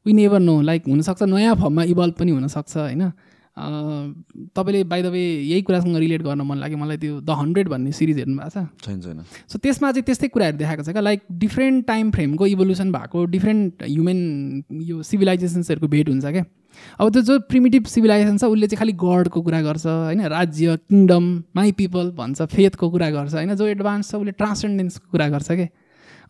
वी 0.06 0.12
नेभर 0.12 0.40
नो 0.40 0.60
लाइक 0.60 0.88
हुनसक्छ 0.88 1.22
नयाँ 1.22 1.54
फर्ममा 1.56 1.82
इभल्भ 1.92 2.14
पनि 2.18 2.30
हुनसक्छ 2.30 2.76
होइन? 2.76 3.12
तपाईँले 3.52 4.82
बाई 4.88 5.02
द 5.02 5.06
वे 5.12 5.20
यही 5.20 5.62
कुरासँग 5.62 5.96
रिलेट 5.96 6.22
गर्न 6.22 6.40
मन 6.40 6.58
लाग्यो। 6.58 6.78
मलाई 6.78 6.96
त्यो 6.96 7.20
द 7.20 7.30
हन्ड्रेड 7.30 7.68
भन्ने 7.68 7.92
सिरिज 7.92 8.18
हेर्नु 8.18 8.36
भएको 8.38 8.48
छ। 8.48 8.64
छैन 8.80 9.00
छैन। 9.00 9.20
सो 9.48 9.58
त्यसमा 9.58 9.92
चाहिँ 9.92 10.04
त्यस्तै 10.08 10.28
कुराहरू 10.28 10.56
देखाएको 10.56 10.82
छ 10.82 10.88
क्या। 10.88 11.02
लाइक 11.02 11.20
डिफ्रेन्ट 11.28 11.86
टाइम 11.86 12.10
फ्रेमको 12.10 12.46
इभोल्युसन 12.46 12.92
भएको 12.92 13.24
डिफ्रेन्ट 13.28 13.82
ह्युमन 13.82 14.18
यो 14.72 15.02
सिभिलाइजेसन्सहरूको 15.04 15.88
भेट 15.88 16.08
हुन्छ 16.08 16.24
क्या। 16.24 16.44
अब 17.00 17.12
त्यो 17.12 17.22
जो 17.22 17.38
प्रिमिटिभ 17.52 17.84
सिभिलाइजेसन 17.92 18.36
छ 18.38 18.44
उसले 18.48 18.66
चाहिँ 18.66 18.78
खालि 18.80 18.92
गडको 18.96 19.42
कुरा 19.44 19.60
गर्छ 19.62 19.86
होइन? 19.86 20.20
राज्य 20.32 20.76
किङडम 20.88 21.24
माई 21.56 21.72
पिपल 21.76 22.10
भन्छ 22.16 22.42
फेथको 22.48 22.90
कुरा 22.90 23.10
गर्छ 23.12 23.34
होइन? 23.34 23.54
जो 23.54 23.66
एडभान्स 23.68 24.10
छ 24.10 24.14
उसले 24.16 24.32
ट्रान्ससेन्डेन्सको 24.32 25.06
कुरा 25.12 25.28
गर्छ 25.28 25.52
क्या। 25.52 25.68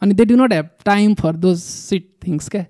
अनि 0.02 0.14
they 0.18 0.24
do 0.26 0.36
not 0.36 0.52
have 0.52 0.68
time 0.84 1.14
for 1.14 1.36
those 1.38 1.58
shit 1.62 2.10
things 2.26 2.48
क्या। 2.50 2.66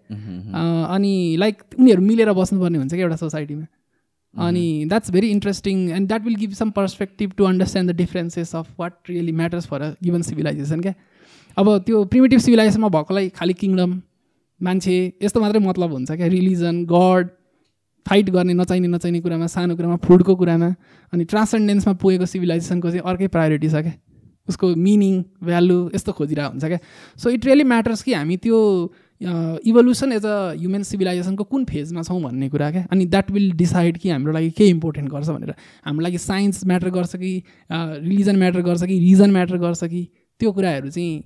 अनि 0.92 1.36
लाइक 1.40 1.62
उनीहरू 1.80 2.02
मिलेर 2.04 2.32
बस्नुपर्ने 2.36 2.78
हुन्छ 2.78 2.92
क्या 2.92 3.02
एउटा 3.02 3.16
सोसाइटीमा 3.16 3.64
अनि 4.34 4.84
that's 4.88 5.10
very 5.10 5.28
interesting 5.28 5.88
and 5.90 6.08
that 6.08 6.24
will 6.24 6.36
give 6.36 6.52
some 6.54 6.70
perspective 6.70 7.32
to 7.36 7.44
understand 7.44 7.90
the 7.90 7.96
differences 7.96 8.54
of 8.56 8.68
what 8.80 9.10
really 9.10 9.32
matters 9.32 9.66
for 9.66 9.82
a 9.82 9.90
given 10.02 10.22
civilization 10.22 10.80
क्या 10.80 10.94
अब 11.56 11.76
त्यो 11.86 12.04
प्रिमेटिभ 12.06 12.40
सिभिलाइजेसनमा 12.40 12.88
भएकोलाई 12.88 13.28
खालि 13.38 13.54
किङडम 13.54 14.00
मान्छे 14.60 14.96
यस्तो 15.22 15.40
मात्रै 15.40 15.60
मतलब 15.60 15.92
हुन्छ 15.92 16.12
क्या 16.12 16.26
रिलिजन 16.28 16.84
गड 16.86 17.28
फाइट 18.06 18.30
गर्ने 18.30 18.54
नचाहिने 18.54 18.88
नचाहिने 18.88 19.20
कुरामा 19.20 19.46
सानो 19.48 19.76
कुरामा 19.76 19.96
फुडको 20.06 20.34
कुरामा 20.36 20.74
अनि 21.12 21.24
ट्रान्ससेन्डेन्समा 21.24 21.92
पुगेको 22.02 22.26
सिभिलाइजेसनको 22.26 22.90
चाहिँ 22.90 23.04
अर्कै 23.04 23.26
प्रायोरिटी 23.36 23.68
छ 23.68 23.82
क्या 23.82 23.94
उसको 24.48 24.74
मिनिङ 24.86 25.22
भ्यालु 25.44 25.78
यस्तो 25.94 26.12
खोजिरहेको 26.12 26.50
हुन्छ 26.50 26.64
क्या 26.64 26.78
सो 27.18 27.30
इट 27.30 27.46
रियली 27.46 27.64
म्याटर्स 27.64 28.02
कि 28.02 28.14
हामी 28.14 28.36
त्यो 28.46 28.58
इभोल्युसन 29.22 30.12
एज 30.12 30.26
अ 30.26 30.36
ह्युमन 30.58 30.82
सिभिलाइजेसनको 30.82 31.44
कुन 31.44 31.64
फेजमा 31.64 32.02
छौँ 32.02 32.20
भन्ने 32.22 32.48
कुरा 32.48 32.70
क्या? 32.70 32.86
अनि 32.92 33.06
द्याट 33.06 33.30
विल 33.30 33.50
डिसाइड 33.56 33.98
कि 33.98 34.10
हाम्रो 34.10 34.32
लागि 34.32 34.50
के 34.50 34.68
इम्पोर्टेन्ट 34.68 35.10
गर्छ 35.10 35.28
भनेर। 35.28 35.54
हाम्रो 35.86 36.02
लागि 36.02 36.18
साइन्स 36.18 36.64
म्याटर 36.66 36.90
गर्छ 36.90 37.16
कि 37.16 37.42
रिलिजन 37.72 38.36
म्याटर 38.38 38.60
गर्छ 38.62 38.82
कि 38.84 38.98
रिजन 38.98 39.30
म्याटर 39.30 39.56
गर्छ 39.58 39.84
कि? 39.84 40.08
त्यो 40.40 40.52
कुराहरू 40.52 40.90
चाहिँ 40.90 41.22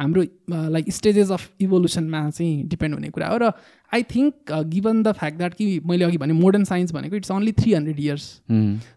हाम्रो 0.00 0.22
लाइक 0.70 0.90
स्टेजेस 0.94 1.30
अफ 1.30 1.50
इभोल्युसनमा 1.60 2.28
चाहिँ 2.30 2.64
डिपेन्ड 2.68 2.94
हुने 2.94 3.08
कुरा 3.10 3.28
हो 3.28 3.36
र 3.42 3.52
I 3.92 4.02
think 4.10 4.52
given 4.72 5.02
the 5.02 5.12
fact 5.12 5.36
that 5.38 5.54
कि 5.54 5.64
मैले 5.86 6.04
अघि 6.04 6.18
भने 6.18 6.32
मोडर्न 6.32 6.64
साइन्स 6.64 6.92
भनेको 6.92 7.16
it's 7.16 7.30
only 7.30 7.52
three 7.52 7.72
hundred 7.74 8.00
years 8.00 8.24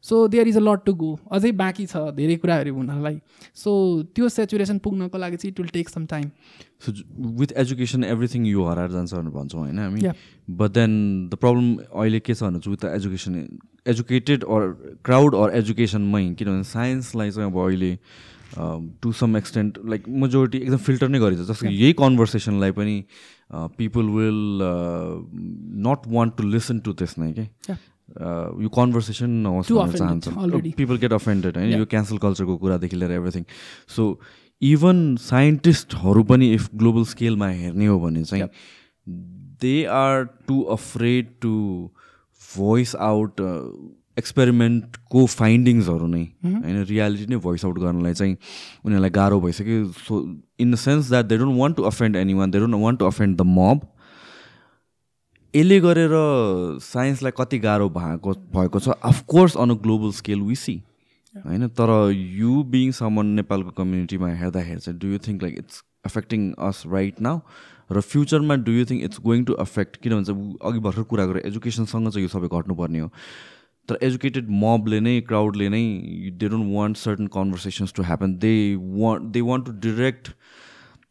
so 0.09 0.27
there 0.27 0.47
is 0.47 0.57
a 0.57 0.61
lot 0.61 0.83
to 0.85 0.93
go 0.93 1.17
अझै 1.31 1.51
बाँकी 1.61 1.85
छ 1.85 2.03
धेरै 2.17 2.35
कुराहरू 2.43 2.73
हुनलाई। 2.75 3.17
सो 3.55 3.71
त्यो 4.15 4.29
सेचुरेसन 4.29 4.77
पुग्नको 4.85 5.17
लागि 5.17 5.37
चाहिँ 5.37 5.51
it 5.51 5.59
will 5.59 5.69
take 5.73 5.89
some 5.89 6.05
time 6.13 6.29
so 6.85 6.91
with 7.39 7.57
education 7.63 8.03
everything 8.03 8.45
यो 8.47 8.65
हराएर 8.65 8.91
जान्छ 8.91 9.13
भनेर 9.13 9.33
भन्छौँ 9.33 9.61
होइन 9.61 9.79
हामी। 9.79 10.11
बट 10.51 10.71
देन 10.71 10.93
द 11.29 11.35
प्रब्लम 11.41 11.73
अहिले 11.75 12.19
के 12.19 12.33
छ 12.33 12.43
भने 12.43 12.59
चाहिँ 12.59 12.75
with 12.75 12.85
education 12.95 13.47
educated 13.87 14.43
or 14.43 14.69
crowd 15.05 15.35
or 15.35 15.55
एजुकेसनमै 15.57 16.23
किनभने 16.33 16.63
साइन्सलाई 16.69 17.31
चाहिँ 17.31 17.51
अब 17.51 17.59
अहिले 17.65 17.91
to 19.01 19.11
some 19.19 19.37
extent 19.37 19.77
like 19.89 20.07
majority 20.23 20.57
एकदम 20.57 20.77
फिल्टर 20.89 21.09
नै 21.09 21.19
गरिन्छ 21.19 21.47
जस्तो 21.47 21.67
यही 21.69 21.93
कन्भर्सेसनलाई 22.01 22.71
पनि 22.81 22.95
people 23.77 24.09
will 24.17 24.61
not 25.87 26.07
want 26.13 26.37
to 26.37 26.43
listen 26.49 26.79
to 26.85 26.93
त्यस 27.01 27.17
नै 27.19 27.31
के 27.39 27.47
यो 28.63 28.69
कन्भर्सेसन 28.77 29.29
नहोस् 29.47 29.71
भन्न 29.71 29.97
चाहन्छ 29.97 30.73
पिपल 30.77 30.97
गेट 31.03 31.13
अफेन्डेड 31.13 31.57
होइन? 31.57 31.73
यो 31.79 31.85
क्यान्सल 31.95 32.17
कल्चरको 32.27 32.57
कुरादेखि 32.57 32.95
लिएर 32.95 33.11
एभ्रिथिङ 33.11 33.43
सो 33.95 34.07
इभन 34.61 35.15
साइन्टिस्टहरू 35.21 36.23
पनि 36.23 36.53
इफ 36.53 36.69
ग्लोबल 36.75 37.03
स्केलमा 37.11 37.47
हेर्ने 37.63 37.85
हो 37.87 37.99
भने 37.99 38.23
चाहिँ 38.23 38.47
they 39.61 39.83
are 39.97 40.23
too 40.47 40.61
afraid 40.77 41.33
to 41.41 41.55
voice 42.41 42.95
out 43.09 43.41
एक्सपेरिमेन्टको 44.17 45.25
फाइन्डिङ्सहरू 45.25 46.07
नै 46.07 46.23
होइन? 46.43 46.83
रियालिटी 46.89 47.25
नै 47.29 47.37
भोइस 47.45 47.65
आउट 47.65 47.79
गर्नलाई 47.79 48.13
चाहिँ 48.13 48.35
उनीहरूलाई 48.85 49.09
गाह्रो 49.09 49.39
भइसक्यो। 49.41 49.87
So 50.07 50.21
in 50.59 50.71
the 50.71 50.75
sense 50.75 51.09
that 51.09 51.25
they 51.25 51.37
don't 51.37 51.59
want 51.59 51.75
to 51.77 51.83
offend 51.83 52.15
anyone 52.33 52.51
they 52.51 52.59
don't 52.59 52.81
want 52.83 52.99
to 52.99 53.05
offend 53.05 53.37
the 53.37 53.41
mob 53.57 53.87
यसले 55.53 55.79
गरेर 55.79 56.11
साइन्सलाई 56.81 57.31
कति 57.37 57.59
गाह्रो 57.59 57.89
भएको 57.89 58.33
भएको 58.53 58.79
छ 58.79 58.97
of course 59.03 59.57
on 59.57 59.69
a 59.69 59.75
global 59.83 60.11
scale 60.21 60.41
विसी 60.41 60.75
होइन? 61.35 61.67
तर 61.67 61.89
यु 62.13 62.63
बिङ 62.71 62.91
समन 62.93 63.25
नेपालको 63.41 63.71
कम्युनिटीमा 63.77 64.29
हेर्दाखेरि 64.39 64.79
चाहिँ 64.79 64.99
do 64.99 65.07
you 65.07 65.19
think 65.27 65.43
like 65.43 65.57
it's 65.59 65.83
affecting 66.05 66.51
us 66.67 66.83
right 66.87 67.21
now 67.21 67.39
र 67.91 68.01
फ्युचरमा 68.01 68.55
do 68.65 68.71
you 68.71 68.85
think 68.85 69.03
it's 69.03 69.19
going 69.21 69.43
to 69.45 69.53
affect 69.63 69.97
किन 70.03 70.13
भन्छ 70.13 70.29
अघि 70.69 70.79
भर्खर 70.79 71.03
कुरा 71.13 71.25
गरेर 71.25 71.47
एजुकेसनसँग 71.47 72.09
चाहिँ 72.09 72.23
यो 72.25 72.29
सबै 72.33 72.47
घट्नुपर्ने 72.49 72.99
हो। 72.99 73.09
तर 73.89 73.97
एजुकेटेड 74.07 74.49
मबले 74.61 74.99
नै 74.99 75.15
क्राउडले 75.29 75.67
नै 75.69 75.83
they 76.41 76.49
don't 76.49 76.73
want 76.75 76.97
certain 76.97 77.27
conversations 77.33 77.93
to 77.93 78.03
happen 78.09 78.37
they 78.45 78.53
want 79.01 79.31
they 79.33 79.41
want 79.49 79.65
to 79.65 79.71
direct 79.87 80.31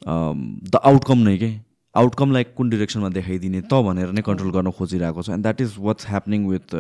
the 0.06 0.80
outcome 0.90 1.18
नै 1.28 1.36
के? 1.38 1.50
आउटकमलाई 1.94 2.44
कुन 2.58 2.70
डिरेक्सनमा 2.70 3.08
देखाइदिने 3.14 3.60
त 3.62 3.80
भनेर 3.86 4.12
नै 4.18 4.22
कन्ट्रोल 4.28 4.52
गर्न 4.52 4.70
खोजिरहेको 4.76 5.22
छ. 5.22 5.30
And 5.30 5.42
that 5.42 5.60
is 5.60 5.74
what's 5.86 6.06
happening 6.08 6.46
with 6.48 6.76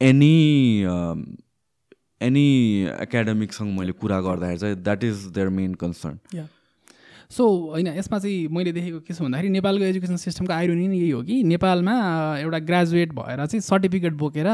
any 0.00 0.34
any 2.22 2.46
एकाडेमिकसँग 3.02 3.78
मैले 3.78 3.92
कुरा 4.02 4.20
गर्दाखेरि 4.26 4.58
चाहिँ 4.58 4.76
that 4.82 5.04
is 5.04 5.24
their 5.38 5.48
main 5.60 5.74
concern 5.80 6.18
so 7.32 7.44
होइन 7.70 7.86
यसमा 7.88 8.18
चाहिँ 8.18 8.48
मैले 8.52 8.72
देखेको 8.72 9.00
के 9.00 9.14
छ 9.14 9.22
भन्दाखेरि 9.22 9.48
नेपालको 9.50 9.84
एजुकेसन 9.84 10.16
सिस्टमको 10.18 10.52
आइरोनी 10.52 10.86
नै 10.88 10.96
यही 10.96 11.10
हो 11.10 11.22
कि 11.22 11.42
नेपालमा 11.48 11.94
एउटा 12.38 12.58
ग्रेजुएट 12.68 13.12
भएर 13.14 13.44
चाहिँ 13.46 13.60
सर्टिफिकेट 13.62 14.12
बोकेर 14.18 14.48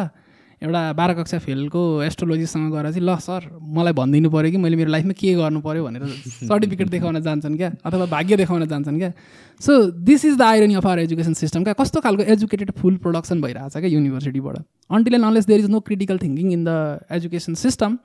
एउटा 0.63 0.81
बाह्र 0.93 1.15
कक्षा 1.15 1.39
फेलको 1.39 1.81
एस्ट्रोलोजीसँग 2.03 2.71
गएर 2.73 2.87
चाहिँ 2.91 3.03
ल 3.03 3.17
सर 3.19 3.43
मलाई 3.75 3.93
भनिदिनु 3.93 4.31
पऱ्यो 4.31 4.51
कि 4.51 4.57
मैले 4.59 4.77
मेरो 4.77 4.91
लाइफमा 4.91 5.13
के 5.15 5.35
गर्नु 5.35 5.61
पऱ्यो 5.61 5.85
भनेर 5.85 6.07
सर्टिफिकेट 6.51 6.89
देखाउन 6.89 7.21
जान्छन् 7.23 7.57
क्या 7.57 7.71
अथवा 7.85 8.07
भाग्य 8.07 8.37
देखाउन 8.37 8.67
जान्छन् 8.67 8.99
क्या? 8.99 9.13
So 9.61 9.79
this 10.09 10.25
is 10.25 10.35
the 10.39 10.43
irony 10.45 10.75
of 10.75 10.87
our 10.87 10.99
education 11.01 11.35
system 11.35 11.63
क्या? 11.65 11.73
कस्तो 11.75 12.01
खालको 12.01 12.23
एजुकेटेड 12.35 12.71
फुल 12.79 12.97
प्रोडक्सन 13.05 13.43
भइरहेको 13.43 13.69
छ 13.71 13.79
क्या 13.79 13.91
युनिभर्सिटीबाट 13.91 14.59
until 14.91 15.15
and 15.15 15.25
unless 15.25 15.47
there 15.47 15.61
is 15.61 15.71
no 15.71 15.81
critical 15.87 16.19
thinking 16.19 16.53
in 16.53 16.65
the 16.65 16.99
education 17.19 17.55
system 17.65 17.97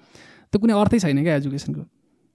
त्यो 0.54 0.60
कुनै 0.60 0.74
अर्थै 0.82 1.00
छैन 1.00 1.24
क्या 1.24 1.36
एजुकेसनको 1.36 1.86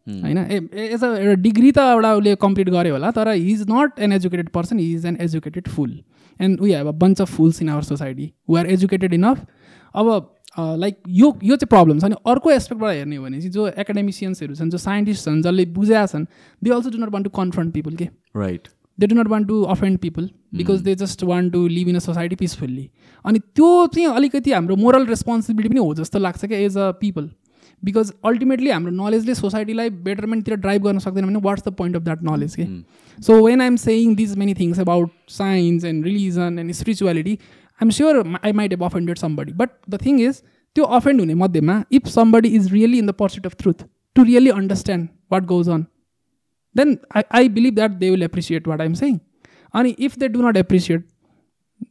होइन 0.08 0.38
एज 0.38 1.04
अ 1.04 1.06
एउटा 1.08 1.34
डिग्री 1.42 1.72
त 1.72 1.78
एउटा 1.88 2.14
उसले 2.14 2.34
कम्प्लिट 2.40 2.70
गर्यो 2.70 2.94
होला 2.94 3.10
तर 3.10 3.32
he 3.32 3.52
is 3.52 3.66
not 3.70 4.00
an 4.00 4.12
educated 4.12 4.48
person 4.50 4.78
he 4.78 4.92
is 4.94 5.06
an 5.06 5.16
educated 5.20 5.68
fool 5.68 5.98
and 6.40 6.60
we 6.60 6.72
have 6.72 6.86
a 6.86 6.96
bunch 7.04 7.20
of 7.20 7.36
fools 7.36 7.62
in 7.62 7.68
our 7.68 7.82
society 7.82 8.30
we 8.50 8.58
are 8.58 8.70
educated 8.70 9.14
enough 9.14 9.46
अब 9.94 10.10
लाइक 10.58 10.96
यो 11.08 11.32
यो 11.42 11.56
चाहिँ 11.56 11.68
प्रब्लम 11.68 11.98
छ 11.98 12.04
नि 12.04 12.16
अर्को 12.26 12.50
एस्पेक्टबाट 12.50 12.94
हेर्ने 12.94 13.16
हो 13.16 13.24
भने 13.24 13.40
चाहिँ 13.40 13.52
जो 13.52 13.68
एकाडेमिसियन्सहरू 13.78 14.54
छन् 14.54 14.70
जो 14.70 14.78
साइन्टिस्ट 14.78 15.24
छन् 15.24 15.42
जसले 15.42 15.66
बुझेका 15.72 16.06
छन् 16.06 16.24
they 16.62 16.70
also 16.70 16.90
do 16.90 16.98
not 16.98 17.12
want 17.12 17.24
to 17.24 17.30
confront 17.36 17.74
people 17.74 17.96
के 17.96 18.08
right 18.36 18.68
they 18.98 19.06
do 19.06 19.16
not 19.16 19.28
want 19.28 19.48
to 19.48 19.62
offend 19.74 19.98
people 19.98 20.30
because 20.54 20.80
they 20.82 20.94
just 20.94 21.22
want 21.24 21.52
to 21.52 21.66
live 21.68 21.88
in 21.88 21.96
a 21.96 21.98
society 22.00 22.36
peacefully 22.36 22.88
अनि 23.24 23.38
त्यो 23.38 23.86
चाहिँ 23.86 24.08
अलिकति 24.14 24.52
हाम्रो 24.52 24.76
मोरल 24.76 25.06
रेस्पोन्सिबिलिटी 25.06 25.74
पनि 25.74 25.86
हो 25.86 25.94
जस्तो 25.94 26.18
लाग्छ 26.18 26.44
क्या 26.44 26.58
as 26.58 26.78
a 26.78 26.90
people 27.00 27.30
because 27.82 28.12
ultimately 28.24 28.70
हाम्रो 28.70 28.90
नलेजले 28.92 29.34
सोसाइटीलाई 29.34 29.90
बेटरमेन्टतिर 30.02 30.54
ड्राइभ 30.56 30.82
गर्न 30.82 30.98
सक्दैन 30.98 31.26
भने 31.26 31.40
what's 31.42 31.68
the 31.68 31.72
point 31.74 31.96
of 31.96 32.02
that 32.02 32.22
knowledge 32.22 32.56
के 32.56 32.66
so 33.18 33.40
when 33.46 33.60
I'm 33.60 33.76
saying 33.78 34.14
these 34.16 34.36
many 34.38 34.54
things 34.54 34.80
about 34.80 35.10
science 35.30 35.84
and 35.84 36.04
religion 36.04 36.58
and 36.58 36.72
spirituality 36.72 37.34
I'm 37.34 37.90
sure 37.90 38.22
I 38.44 38.52
might 38.52 38.72
have 38.72 38.84
offended 38.84 39.18
somebody 39.18 39.52
but 39.54 39.70
the 39.90 40.00
thing 40.04 40.20
is 40.20 40.42
त्यो 40.76 40.84
offend 40.96 41.20
हुने 41.20 41.34
मध्येमा 41.36 41.82
if 41.92 42.06
somebody 42.08 42.48
is 42.56 42.72
really 42.72 42.98
in 42.98 43.06
the 43.06 43.14
pursuit 43.18 43.46
of 43.46 43.56
truth 43.58 43.86
to 44.16 44.24
really 44.24 44.50
understand 44.52 45.08
what 45.32 45.44
goes 45.46 45.68
on 45.68 45.84
then 46.76 46.96
I 47.16 47.22
I 47.32 47.48
believe 47.50 47.74
that 47.74 47.98
they 47.98 48.10
will 48.10 48.22
appreciate 48.22 48.68
what 48.68 48.80
I'm 48.80 48.94
saying 48.96 49.18
अनि 49.74 49.94
if 50.00 50.18
they 50.18 50.28
do 50.28 50.42
not 50.42 50.56
appreciate 50.56 51.06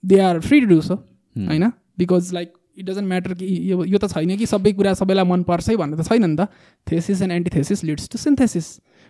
they 0.06 0.20
are 0.20 0.40
free 0.42 0.60
to 0.60 0.68
do 0.68 0.82
so 0.82 0.96
होइन 0.96 1.72
because 2.00 2.34
like 2.34 2.54
it 2.78 2.86
doesn't 2.86 3.08
matter 3.08 3.34
कि 3.34 3.46
यो 3.72 3.84
यो 3.86 3.98
त 3.98 4.12
छैन 4.14 4.36
कि 4.38 4.46
सबै 4.46 4.72
कुरा 4.80 4.94
सबैलाई 5.02 5.26
मनपर्छ 5.26 5.70
है 5.70 5.76
भन्ने 5.78 5.98
त 5.98 6.08
छैन 6.10 6.26
नि 6.26 6.36
त। 6.36 6.48
Thesis 6.88 7.22
and 7.22 7.32
antithesis 7.34 7.84
leads 7.84 8.10
to 8.10 8.18
synthesis 8.18 8.68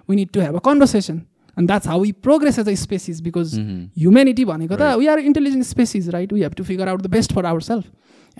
we 0.10 0.16
need 0.16 0.30
to 0.34 0.40
have 0.42 0.56
a 0.56 0.64
conversation 0.66 1.22
and 1.58 1.68
that's 1.70 1.88
how 1.88 2.02
we 2.02 2.12
progress 2.28 2.60
as 2.60 2.70
a 2.70 2.74
species 2.84 3.22
because 3.22 3.56
humanity 3.58 4.46
भनेको 4.52 4.76
त 4.76 4.94
we 5.00 5.08
are 5.14 5.20
intelligent 5.32 5.66
species 5.66 6.10
right 6.18 6.34
we 6.34 6.42
have 6.42 6.54
to 6.58 6.64
figure 6.70 6.88
out 6.90 7.02
the 7.02 7.12
best 7.18 7.34
for 7.34 7.46
our 7.46 7.62
self 7.70 7.86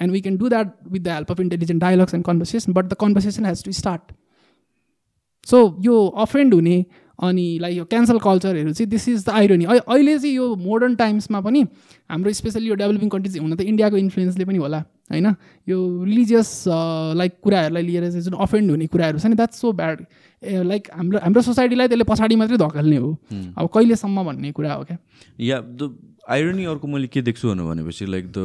and 0.02 0.12
we 0.12 0.22
can 0.22 0.38
do 0.38 0.50
that 0.50 0.74
with 0.92 1.02
the 1.02 1.18
help 1.18 1.32
of 1.32 1.40
intelligent 1.40 1.82
dialogues 1.82 2.14
and 2.14 2.26
conversation 2.26 2.74
but 2.74 2.86
the 2.86 2.94
conversation 3.02 3.46
has 3.46 3.64
to 3.66 3.72
start 3.82 4.12
so 5.48 5.60
यो 5.82 6.06
offend 6.24 6.54
हुने 6.54 6.78
अनि 7.28 7.46
like 7.62 7.78
यो 7.78 7.84
cancel 7.92 8.20
कल्चरहरू 8.24 8.72
चाहिँ 8.72 8.90
this 8.90 9.08
is 9.10 9.24
the 9.26 9.30
irony 9.40 9.66
अहिले 9.66 10.18
चाहिँ 10.18 10.36
यो 10.36 10.56
modern 10.66 10.96
टाइम्समा 10.96 11.40
पनि 11.42 11.66
हाम्रो 12.12 12.34
स्पेसली 12.40 12.68
यो 12.70 12.76
डेभलपिङ 12.82 13.10
कन्ट्रिज 13.10 13.38
हुन 13.38 13.56
त 13.56 13.62
इन्डियाको 13.62 13.98
इन्फ्लुएन्सले 13.98 14.46
पनि 14.46 14.58
होला। 14.58 14.84
होइन? 15.10 15.28
यो 15.68 15.78
रिलिजियस 16.04 16.50
लाइक 17.18 17.40
कुराहरूलाई 17.44 17.84
लिएर 17.84 18.10
चाहिँ 18.10 18.22
जुन 18.24 18.34
अफेन्ड 18.46 18.72
हुने 18.72 18.88
कुराहरू 18.88 19.20
छ 19.20 19.26
नि 19.26 19.36
द्याट्स 19.36 19.62
सो 19.62 19.72
ब्याड 19.74 20.06
लाइक 20.44 20.90
हाम्रो 20.94 21.20
हाम्रो 21.24 21.42
सोसाइटीलाई 21.42 21.88
त्यसले 21.88 22.04
पछाडि 22.10 22.36
मात्रै 22.36 22.58
धकेल्ने 22.58 22.98
हो। 22.98 23.12
अब 23.58 23.70
कहिलेसम्म 23.74 24.24
भन्ने 24.26 24.52
कुरा 24.52 24.74
हो 24.74 24.84
क्या? 24.84 24.98
या 25.40 25.62
द 25.62 25.96
आइरोनी 26.30 26.66
अर्को 26.66 26.88
मैले 26.88 27.08
के 27.08 27.22
देख्छु 27.22 27.54
भनेपछि 27.56 28.06
like 28.06 28.26
the 28.38 28.44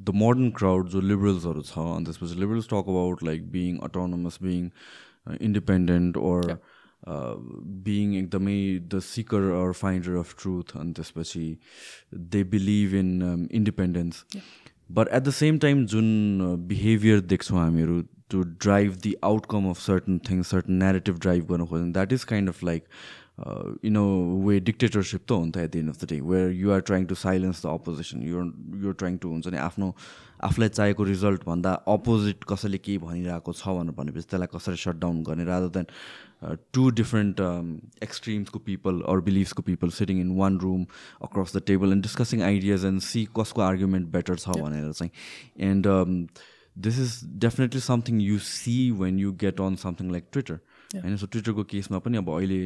the 0.00 0.14
modern 0.16 0.50
crowd 0.56 0.88
जो 0.88 1.00
लिबरल्सहरू 1.10 1.62
छ 1.62 1.78
अनि 1.78 2.04
त्यसपछि 2.04 2.40
liberals 2.40 2.66
talk 2.72 2.88
about 2.88 3.22
like 3.24 3.50
being 3.52 3.76
autonomous 3.84 4.38
being 4.42 4.70
independent 5.40 6.16
or 6.30 6.58
being 7.84 8.14
एकदमै 8.20 8.56
the 8.94 9.00
seeker 9.08 9.50
or 9.58 9.72
finder 9.80 10.16
of 10.22 10.34
truth 10.40 10.76
अनि 10.80 10.92
त्यसपछि 10.92 11.46
they 12.32 12.42
believe 12.54 12.94
in 12.94 13.12
independence 13.52 14.24
but 14.90 15.08
at 15.08 15.22
the 15.22 15.30
same 15.32 15.58
time 15.58 15.84
जुन 15.86 16.56
बिहेभियर 16.68 17.20
देख्छौँ 17.26 17.58
हामीहरू 17.58 18.02
to 18.30 18.42
drive 18.42 18.94
the 19.02 19.14
outcome 19.24 19.68
of 19.70 19.80
certain 19.80 20.18
things 20.30 20.50
certain 20.50 20.72
narrative 20.82 21.18
drive 21.18 21.46
गर्नु 21.46 21.66
खोज्नु 21.66 21.92
that 21.92 22.12
is 22.12 22.24
kind 22.24 22.48
of 22.48 22.62
like 22.64 22.84
in 23.84 23.96
a 23.96 24.02
way 24.46 24.58
dictatorship 24.60 25.20
त 25.22 25.32
हो 25.32 25.44
नि 25.44 25.50
त 25.50 25.58
at 25.58 25.72
the 25.72 25.76
end 25.76 25.90
of 25.90 26.04
the 26.04 26.08
day 26.10 26.20
where 26.22 26.50
you 26.52 26.70
are 26.72 26.80
trying 26.82 27.04
to 27.06 27.14
silence 27.16 27.62
the 27.64 27.68
opposition 27.70 28.22
your 28.28 28.52
your 28.84 28.94
trying 28.94 29.16
to 29.18 29.28
हुन्छ 29.28 29.48
नि 29.48 29.58
आफ्नो 29.64 29.92
आफूलाई 30.44 30.68
चाहिएको 30.70 31.04
रिजल्टभन्दा 31.04 31.72
अपोजिट 31.88 32.44
कसैले 32.48 32.78
केही 32.78 32.98
भनिरहेको 33.04 33.52
छ 33.52 33.76
भनेर 33.78 33.94
भनेपछि 33.94 34.26
त्यसलाई 34.26 34.54
कसरी 34.54 34.82
सटडाउन 34.84 35.22
गर्ने 35.28 35.44
रादर 35.44 35.68
देन 35.76 35.86
टु 36.42 36.88
डिफ्रेन्ट 36.92 37.40
एक्सट्रिम्सको 38.02 38.58
people 38.66 39.00
or 39.08 39.20
बिलिभ्सको 39.20 39.62
people 39.62 39.90
sitting 39.92 40.20
in 40.20 40.30
one 40.36 40.58
room 40.58 40.84
across 41.22 41.56
the 41.56 41.62
table 41.66 41.92
and 41.92 42.02
discussing 42.02 42.42
ideas 42.42 42.84
and 42.84 43.00
see 43.02 43.26
कसको 43.38 43.62
आर्ग्युमेन्ट 43.62 44.08
बेटर 44.08 44.36
छ 44.36 44.58
भनेर 44.60 44.92
चाहिँ 44.92 45.10
and 45.70 45.86
this 46.76 46.98
is 47.00 47.20
definitely 47.40 47.80
something 47.80 48.20
you 48.20 48.38
see 48.46 48.78
when 48.98 49.18
you 49.18 49.32
get 49.40 49.60
on 49.60 49.76
something 49.76 50.10
like 50.12 50.28
Twitter 50.32 50.60
होइन 50.94 51.16
so 51.16 51.26
ट्विटरको 51.26 51.64
केसमा 51.64 51.98
पनि 51.98 52.18
अब 52.18 52.30
अहिले 52.30 52.60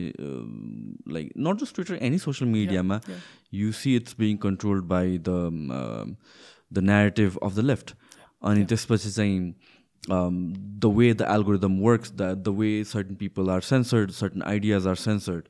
like 1.14 1.32
not 1.38 1.60
just 1.60 1.74
Twitter 1.74 1.94
any 2.02 2.18
social 2.18 2.50
मिडियामा 2.50 3.00
you 3.54 3.72
see 3.80 3.96
it's 3.96 4.16
being 4.18 4.36
controlled 4.46 4.84
by 4.86 5.18
the 5.18 6.16
the 6.72 6.78
narrative 6.84 7.38
of 7.42 7.54
the 7.54 7.64
left 7.64 7.94
अनि 8.42 8.64
त्यसपछि 8.64 9.10
चाहिँ 9.10 9.54
the 10.10 10.92
way 10.96 11.12
the 11.14 11.26
algorithm 11.30 11.78
works 11.80 12.12
the 12.12 12.30
the 12.46 12.54
way 12.58 12.72
certain 12.84 13.14
people 13.14 13.50
are 13.50 13.60
censored 13.60 14.10
certain 14.10 14.42
ideas 14.42 14.86
are 14.86 14.94
censored 15.02 15.44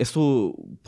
यसो 0.00 0.22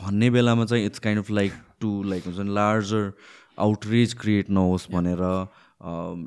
भन्ने 0.01 0.29
बेलामा 0.29 0.65
चाहिँ 0.65 0.85
it's 0.85 0.99
kind 0.99 1.23
of 1.23 1.29
like 1.31 1.53
to 1.81 1.91
like 2.03 2.25
हुन्छ 2.25 2.39
नि 2.39 2.53
larger 2.53 3.11
outreach 3.59 4.13
create 4.21 4.49
नहोस् 4.49 4.89
भनेर 4.91 5.21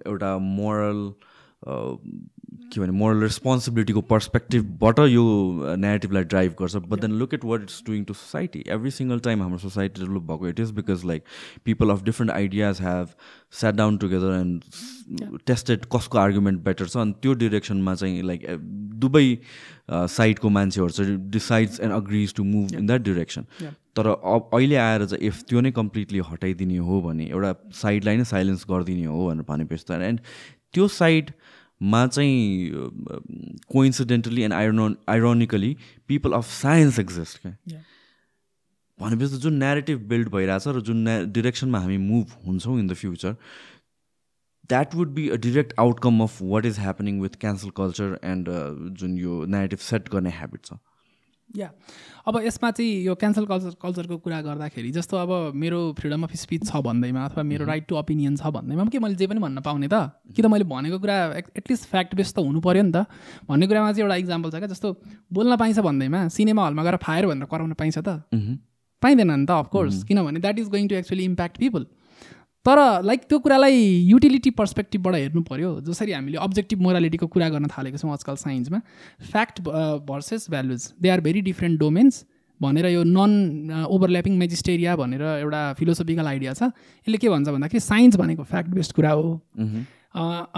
एउटा 0.06 0.36
मोरल 0.38 1.02
के 2.72 2.80
भने 2.80 2.92
मोरल 2.92 3.20
रेस्पोन्सिबिलिटीको 3.20 4.00
पर्सपेक्टिभबाट 4.02 4.98
यो 5.00 5.24
नेगेटिभलाई 5.76 6.24
ड्राइभ 6.24 6.54
गर्छ 6.58 6.76
but 6.84 7.00
then 7.00 7.12
look 7.18 7.34
at 7.34 7.44
what 7.44 7.62
it's 7.62 7.82
doing 7.86 8.04
to 8.04 8.14
society 8.14 8.62
every 8.68 8.90
single 8.90 9.20
time 9.20 9.42
हाम्रो 9.42 9.58
सोसाइटी 9.58 10.00
डेभलप 10.00 10.22
भएको 10.22 10.48
it 10.48 10.60
is 10.60 10.70
because 10.72 11.04
like 11.04 11.24
people 11.64 11.90
of 11.90 12.02
different 12.04 12.32
ideas 12.32 12.80
have 12.80 13.14
set 13.60 13.74
down 13.74 13.96
together 13.98 14.34
and 14.34 15.40
tested 15.46 15.86
कसको 15.94 16.18
आर्गुमेन्ट 16.18 16.60
बेटर 16.64 16.86
छ 16.86 16.96
अनि 16.96 17.14
त्यो 17.22 17.34
डिरेक्सनमा 17.40 17.94
चाहिँ 17.94 18.22
like 18.24 18.46
दुवै 19.00 19.26
साइडको 19.90 20.48
मान्छेहरू 20.50 20.90
चाहिँ 20.90 21.16
decides 21.30 21.80
and 21.80 21.92
agrees 21.94 22.34
to 22.34 22.44
move 22.44 22.74
in 22.74 22.86
that 22.86 23.02
direction 23.02 23.46
तर 23.96 24.06
अब 24.08 24.50
अहिले 24.52 24.76
आएर 24.78 25.04
चाहिँ 25.06 25.26
इफ 25.26 25.42
त्यो 25.48 25.60
नै 25.60 25.70
कम्प्लिटली 25.72 26.20
हटाइदिने 26.30 26.76
हो 26.88 27.00
भने 27.02 27.26
एउटा 27.26 27.54
साइडलाई 27.76 28.16
नै 28.16 28.24
साइलेन्स 28.26 28.64
गरिदिने 28.70 29.04
हो 29.06 29.26
भनेर 29.26 29.44
भनेपछि 29.48 29.84
त 29.88 30.00
एन्ड 30.02 30.20
त्यो 30.72 30.88
साइडमा 31.80 32.06
चाहिँ 32.06 32.90
coincidentally 33.72 34.42
and 34.42 34.54
iron 34.54 34.96
ironically 35.08 35.76
people 36.08 36.32
of 36.32 36.44
science 36.44 36.98
exist 36.98 37.38
क्या 37.42 37.82
भनेपछि 38.98 39.36
त 39.36 39.40
जुन 39.40 39.54
नेरेटिभ 39.54 39.98
बिल्ड 40.08 40.28
भइरहेछ 40.28 40.68
र 40.68 40.80
जुन 40.80 41.04
डिरेक्सनमा 41.32 41.78
हामी 41.78 41.96
मुभ 41.98 42.36
हुन्छौँ 42.46 42.78
in 42.78 42.86
the 42.86 42.94
future 42.94 43.36
that 44.70 44.94
would 44.94 45.08
be 45.14 45.28
a 45.28 45.36
direct 45.36 45.74
outcome 45.80 46.20
of 46.22 46.38
what 46.42 46.66
is 46.66 46.78
happening 46.78 47.20
with 47.20 47.36
cancel 47.40 47.70
culture 47.76 48.18
and 48.24 48.48
जुन 48.98 49.18
यो 49.18 49.44
नेरेटिभ 49.46 49.78
सेट 49.78 50.08
गर्ने 50.08 50.30
हेबिट 50.30 50.64
छ 50.64 50.78
या 51.56 51.70
अब 52.26 52.40
यसमा 52.42 52.70
चाहिँ 52.70 53.04
यो 53.06 53.14
क्यान्सल 53.14 53.46
कल्चर 53.46 53.74
कल्चरको 53.82 54.16
कुरा 54.18 54.40
गर्दाखेरि 54.42 54.90
जस्तो 54.90 55.16
अब 55.16 55.52
मेरो 55.54 55.80
फ्रिडम 55.98 56.22
अफ 56.22 56.34
स्पिच 56.36 56.66
छ 56.66 56.76
भन्दैमा 56.82 57.24
अथवा 57.24 57.42
मेरो 57.42 57.64
राइट 57.66 57.86
टु 57.88 57.96
ओपिनियन 57.96 58.36
छ 58.36 58.50
भन्दैमा 58.50 58.84
के 58.90 58.98
मैले 58.98 59.14
जे 59.14 59.26
पनि 59.26 59.40
भन्न 59.40 59.60
पाउने 59.62 59.88
त? 59.88 60.10
कि 60.34 60.42
त 60.42 60.46
मैले 60.46 60.64
भनेको 60.66 60.98
कुरा 60.98 61.16
एटलिस्ट 61.56 61.88
फ्याक्ट 61.88 62.14
बेस 62.14 62.34
त 62.34 62.38
हुनु 62.42 62.60
पऱ्यो 62.60 62.82
नि 62.82 62.92
त। 62.92 63.06
भन्ने 63.48 63.66
कुरामा 63.66 63.92
चाहिँ 63.92 64.02
एउटा 64.04 64.16
इक्जाम्पल 64.26 64.50
छ 64.50 64.54
क्या 64.58 64.68
जस्तो 64.74 64.92
बोल्न 65.32 65.56
पाइन्छ 65.56 65.78
भन्दैमा 65.86 66.28
सिनेमा 66.34 66.66
हलमा 66.66 66.82
गएर 66.82 66.96
फायर 67.06 67.26
भनेर 67.26 67.46
कराउन 67.46 67.72
पाइन्छ 67.78 67.98
त। 67.98 68.20
पाइँदैन 69.02 69.30
नि 69.30 69.46
त 69.46 69.50
अफकोर्स 69.50 70.02
किनभने 70.04 70.40
that 70.40 70.58
is 70.58 70.68
going 70.68 70.88
to 70.88 70.94
actually 70.98 71.24
impact 71.24 71.56
people 71.62 71.86
तर 72.66 72.78
लाइक 73.04 73.20
त्यो 73.28 73.38
कुरालाई 73.40 73.82
युटिलिटी 74.10 74.50
पर्सपेक्टिभबाट 74.60 75.14
हेर्नु 75.14 75.42
पऱ्यो 75.48 75.72
जसरी 75.88 76.12
हामीले 76.12 76.38
अब्जेक्टिभ 76.44 76.80
मोरालिटीको 76.82 77.26
कुरा 77.34 77.48
गर्न 77.48 77.66
थालेको 77.74 77.98
छौँ 77.98 78.12
आजकल 78.12 78.36
साइन्समा 78.38 78.80
fact 79.32 79.60
versus 80.08 80.46
values 80.50 80.88
they 81.02 81.08
are 81.08 81.20
very 81.26 81.40
different 81.48 81.78
domains 81.80 82.24
भनेर 82.60 82.86
यो 82.86 83.02
नन 83.06 83.86
ओभरल्यापिङ 83.88 84.36
मेजिस्टेरिया 84.38 84.96
भनेर 84.96 85.22
एउटा 85.22 85.60
फिलोसोफिकल 85.78 86.26
आइडिया 86.26 86.52
छ। 86.54 86.62
यसले 86.62 87.18
के 87.18 87.28
भन्छ 87.28 87.48
भन्दाखेरि 87.48 87.80
साइन्स 87.80 88.16
भनेको 88.16 88.42
फ्याक्ट 88.52 88.70
बेस्ड 88.70 88.92
कुरा 88.96 89.10
हो। 89.10 89.40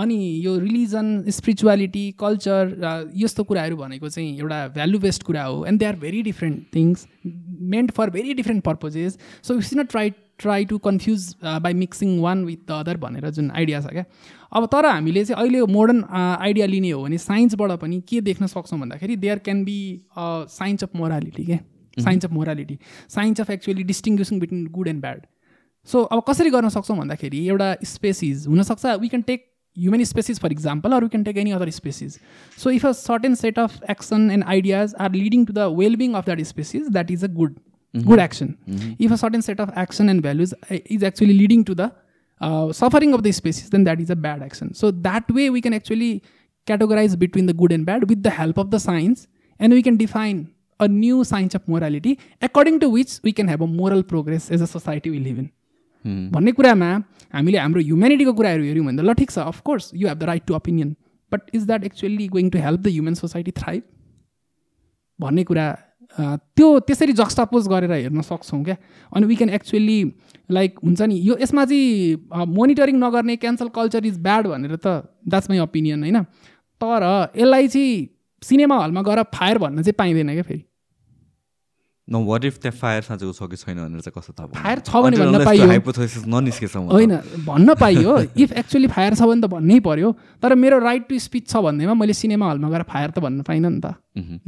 अनि 0.02 0.18
यो 0.44 0.56
रिलिजन 0.59 1.09
स्पिरिचुअलिटी 1.36 2.05
कल्चर 2.20 3.10
यस्तो 3.18 3.44
कुराहरू 3.44 3.76
भनेको 3.76 4.09
चाहिँ 4.09 4.39
एउटा 4.39 4.59
भ्यालु 4.78 4.98
बेस्ड 5.05 5.22
कुरा 5.28 5.44
हो। 5.44 5.64
And 5.66 5.80
they 5.80 5.86
are 5.86 5.97
very 6.06 6.22
different 6.22 6.62
things 6.74 7.06
meant 7.74 7.90
for 7.98 8.10
very 8.16 8.35
different 8.40 8.64
purposes 8.64 9.18
so 9.43 9.59
it's 9.59 9.74
not 9.76 9.90
try 9.90 10.12
try 10.39 10.65
to 10.65 10.78
confuse 10.86 11.35
by 11.44 11.74
mixing 11.74 12.19
one 12.20 12.44
with 12.44 12.59
the 12.69 12.78
other 12.85 12.97
भनेर 13.05 13.31
जुन 13.39 13.51
आइडिया 13.51 13.81
छ 13.81 13.86
क्या? 13.93 14.05
अब 14.56 14.66
तर 14.73 14.86
हामीले 14.86 15.24
चाहिँ 15.24 15.43
अहिले 15.43 15.60
मोडर्न 15.73 16.05
आइडिया 16.12 16.66
लिने 16.66 16.90
हो 16.90 17.02
भने 17.02 17.19
साइन्सबाट 17.19 17.70
पनि 17.81 18.01
के 18.09 18.20
देख्न 18.28 18.47
सक्छौँ 18.55 18.78
भन्दाखेरि 18.81 19.16
there 19.27 19.39
can 19.48 19.65
be 19.65 19.78
science 20.59 20.85
of 20.85 20.97
morality 20.97 21.44
क्या 21.44 21.59
science 22.05 22.24
of 22.24 22.32
morality 22.32 22.78
science 23.16 23.40
of 23.40 23.51
actually 23.51 23.82
distinguishing 23.93 24.40
between 24.40 24.66
good 24.78 24.89
and 24.89 25.01
bad 25.01 25.27
so 25.89 26.02
अब 26.02 26.23
कसरी 26.28 26.51
गर्न 26.51 26.69
सक्छौँ 26.78 26.97
भन्दाखेरि 26.98 27.47
एउटा 27.48 27.74
स्पेसिज 27.93 28.47
हुनसक्छ। 28.48 28.98
We 29.01 29.09
can 29.09 29.23
take 29.32 29.47
human 29.77 30.02
species 30.10 30.39
for 30.43 30.48
example 30.52 30.94
or 30.94 30.98
we 31.02 31.09
can 31.10 31.24
take 31.27 31.36
any 31.40 31.52
other 31.56 31.66
species. 31.74 32.15
So 32.62 32.70
if 32.77 32.85
a 32.89 32.90
certain 33.01 33.36
set 33.40 33.59
of 33.65 33.74
action 33.94 34.24
and 34.36 34.47
ideas 34.55 34.94
are 35.05 35.10
leading 35.16 35.44
to 35.51 35.55
the 35.59 35.66
well-being 35.81 36.16
of 36.20 36.24
that 36.28 36.40
species 36.48 36.89
that 36.97 37.12
is 37.16 37.23
a 37.27 37.31
good. 37.36 37.52
Mm-hmm. 37.94 38.09
good 38.09 38.19
action 38.19 38.56
mm-hmm. 38.69 38.93
if 38.98 39.10
a 39.10 39.19
certain 39.19 39.43
set 39.43 39.60
of 39.60 39.70
action 39.74 40.09
and 40.09 40.23
values 40.23 40.55
is 40.70 41.02
actually 41.02 41.35
leading 41.35 41.65
to 41.65 41.74
the 41.74 41.89
uh, 42.40 42.73
suffering 42.73 43.15
of 43.15 43.23
the 43.23 43.32
species 43.32 43.70
then 43.70 43.85
that 43.85 44.01
is 44.01 44.10
a 44.10 44.16
bad 44.16 44.43
action 44.43 44.74
so 44.74 44.90
that 45.09 45.31
way 45.31 45.48
we 45.51 45.60
can 45.60 45.74
actually 45.74 46.23
categorize 46.66 47.19
between 47.19 47.47
the 47.47 47.56
good 47.62 47.73
and 47.73 47.86
bad 47.86 48.09
with 48.09 48.23
the 48.23 48.31
help 48.31 48.59
of 48.59 48.70
the 48.70 48.81
science 48.81 49.27
and 49.60 49.73
we 49.73 49.82
can 49.82 49.97
define 49.97 50.48
a 50.81 50.89
new 50.89 51.24
science 51.24 51.55
of 51.55 51.66
morality 51.66 52.19
according 52.40 52.78
to 52.81 52.89
which 52.89 53.15
we 53.23 53.32
can 53.32 53.48
have 53.48 53.60
a 53.60 53.66
moral 53.66 54.02
progress 54.02 54.51
as 54.51 54.60
a 54.60 54.66
society 54.66 55.10
we 55.10 55.20
live 55.28 55.39
in 55.44 55.51
भन्ने 56.06 56.52
कुरामा 56.59 56.89
हामीले 57.35 57.59
हाम्रो 57.59 57.81
ह्युमेनिटीको 57.82 58.32
कुराहरू 58.40 58.62
हेऱ्यौँ 58.65 58.85
भने 58.86 59.02
त 59.02 59.05
ल 59.05 59.12
ठिक 59.20 59.31
छ 59.31 59.39
of course 59.52 59.90
you 59.94 60.09
have 60.09 60.19
the 60.19 60.24
right 60.31 60.44
to 60.47 60.55
opinion 60.55 60.94
but 61.32 61.51
is 61.55 61.65
that 61.66 61.85
actually 61.85 62.28
going 62.35 62.51
to 62.51 62.59
help 62.66 62.81
the 62.81 62.93
human 62.94 63.15
society 63.20 63.51
thrive 63.59 63.82
भन्ने 65.20 65.44
कुरा 65.51 65.66
त्यो 66.16 66.68
त्यसरी 66.80 67.12
जक्स्टापोज 67.12 67.68
गरेर 67.68 67.93
हेर्न 67.93 68.20
सक्छौँ 68.22 68.62
क्या। 68.64 68.76
अनि 69.12 69.26
वी 69.26 69.35
क्यान 69.36 69.51
एक्चुअली 69.51 69.98
लाइक 70.51 70.78
हुन्छ 70.85 71.01
नि 71.02 71.16
यो 71.20 71.36
यसमा 71.40 71.64
चाहिँ 71.64 72.47
मोनिटरिङ 72.48 72.97
नगर्ने 72.98 73.36
क्यान्सल 73.36 73.68
कल्चर 73.70 74.06
इज 74.06 74.18
ब्याड 74.20 74.47
भनेर 74.47 74.76
त 74.76 74.86
द्याट्स 75.28 75.51
माई 75.51 75.59
ओपिनियन 75.59 76.02
होइन? 76.02 76.22
तर 76.80 77.02
यसलाई 77.36 77.68
चाहिँ 77.68 78.09
सिनेमा 78.43 78.76
हलमा 78.82 79.02
गएर 79.02 79.22
फायर 79.35 79.59
भन्न 79.59 79.82
चाहिँ 79.82 79.94
पाइँदैन 79.98 80.32
क्या 80.32 80.43
फेरि। 80.43 80.62
न 82.09 82.24
वाट 82.24 82.44
इफ 82.44 82.59
त्यहाँ 82.59 82.76
फायर 82.78 83.02
साँचेको 83.02 83.32
छ 83.32 83.51
कि 83.51 83.56
छैन 83.56 83.76
भनेर 83.76 84.01
चाहिँ 84.01 84.12
कस्तो 84.16 84.32
थाहा 84.32 84.48
फायर 84.56 84.78
छ 84.80 84.97
भने 84.97 85.16
भन्न 85.18 85.44
पाइयो। 85.44 85.66
हाइपोथेसिस 85.68 86.26
ननिस्केसम्म 86.26 86.85
होइन 86.93 87.16
भन्न 87.47 87.74
पाइयो। 87.80 88.16
इफ 88.36 88.52
एक्चुली 88.52 88.89
फायर 88.89 89.14
छ 89.14 89.22
भने 89.22 89.40
त 89.40 89.51
भन्नै 89.52 89.78
पर्यो। 89.86 90.12
तर 90.43 90.55
मेरो 90.56 90.78
राइट 90.80 91.09
टु 91.09 91.18
स्पिच 91.20 91.48
छ 91.48 91.62
भन्दैमा 91.66 91.94
मैले 91.94 92.12
सिनेमा 92.16 92.51
हलमा 92.51 92.68
गएर 92.70 92.82
फायर 92.89 93.10
त 93.10 93.18
भन्न 93.20 93.43
पाइनँ 93.44 93.70
नि 93.70 93.80
त। 93.80 93.94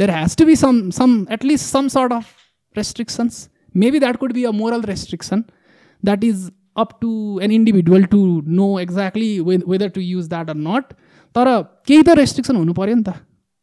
There 0.01 0.11
has 0.11 0.37
to 0.37 0.45
be 0.47 0.57
some 0.57 0.91
some 0.99 1.27
at least 1.33 1.67
some 1.67 1.89
sort 1.97 2.13
of 2.13 2.27
restrictions 2.75 3.49
maybe 3.75 3.99
that 4.01 4.17
could 4.17 4.33
be 4.33 4.45
a 4.45 4.51
moral 4.57 4.83
restriction 4.89 5.45
that 6.03 6.25
is 6.25 6.51
up 6.81 6.99
to 7.01 7.13
an 7.43 7.51
individual 7.53 8.05
to 8.13 8.21
know 8.59 8.69
exactly 8.81 9.33
whether 9.41 9.89
to 9.89 10.01
use 10.01 10.29
that 10.29 10.51
or 10.51 10.57
not 10.59 10.93
तर 11.37 11.57
केही 11.87 12.03
त 12.03 12.17
restriction 12.19 12.57
हुनु 12.57 12.73
पऱ्यो 12.75 12.95
नि 12.95 13.03
त। 13.03 13.21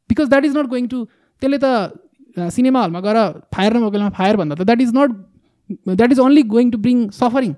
Because 0.10 0.30
that 0.30 0.46
is 0.46 0.58
not 0.58 0.68
going 0.70 0.88
to 0.88 1.06
त्यसले 1.06 1.58
त 1.64 2.04
cinema 2.40 2.84
हलमा 2.84 3.00
गएर 3.02 3.18
फायर 3.56 3.72
र 3.74 4.10
फायर 4.10 4.36
भन्दा 4.38 4.56
त 4.56 4.62
that 4.66 4.82
is 4.82 4.92
not 4.96 5.12
that 5.96 6.12
is 6.12 6.20
only 6.20 6.44
going 6.56 6.72
to 6.72 6.78
bring 6.80 7.10
suffering 7.20 7.54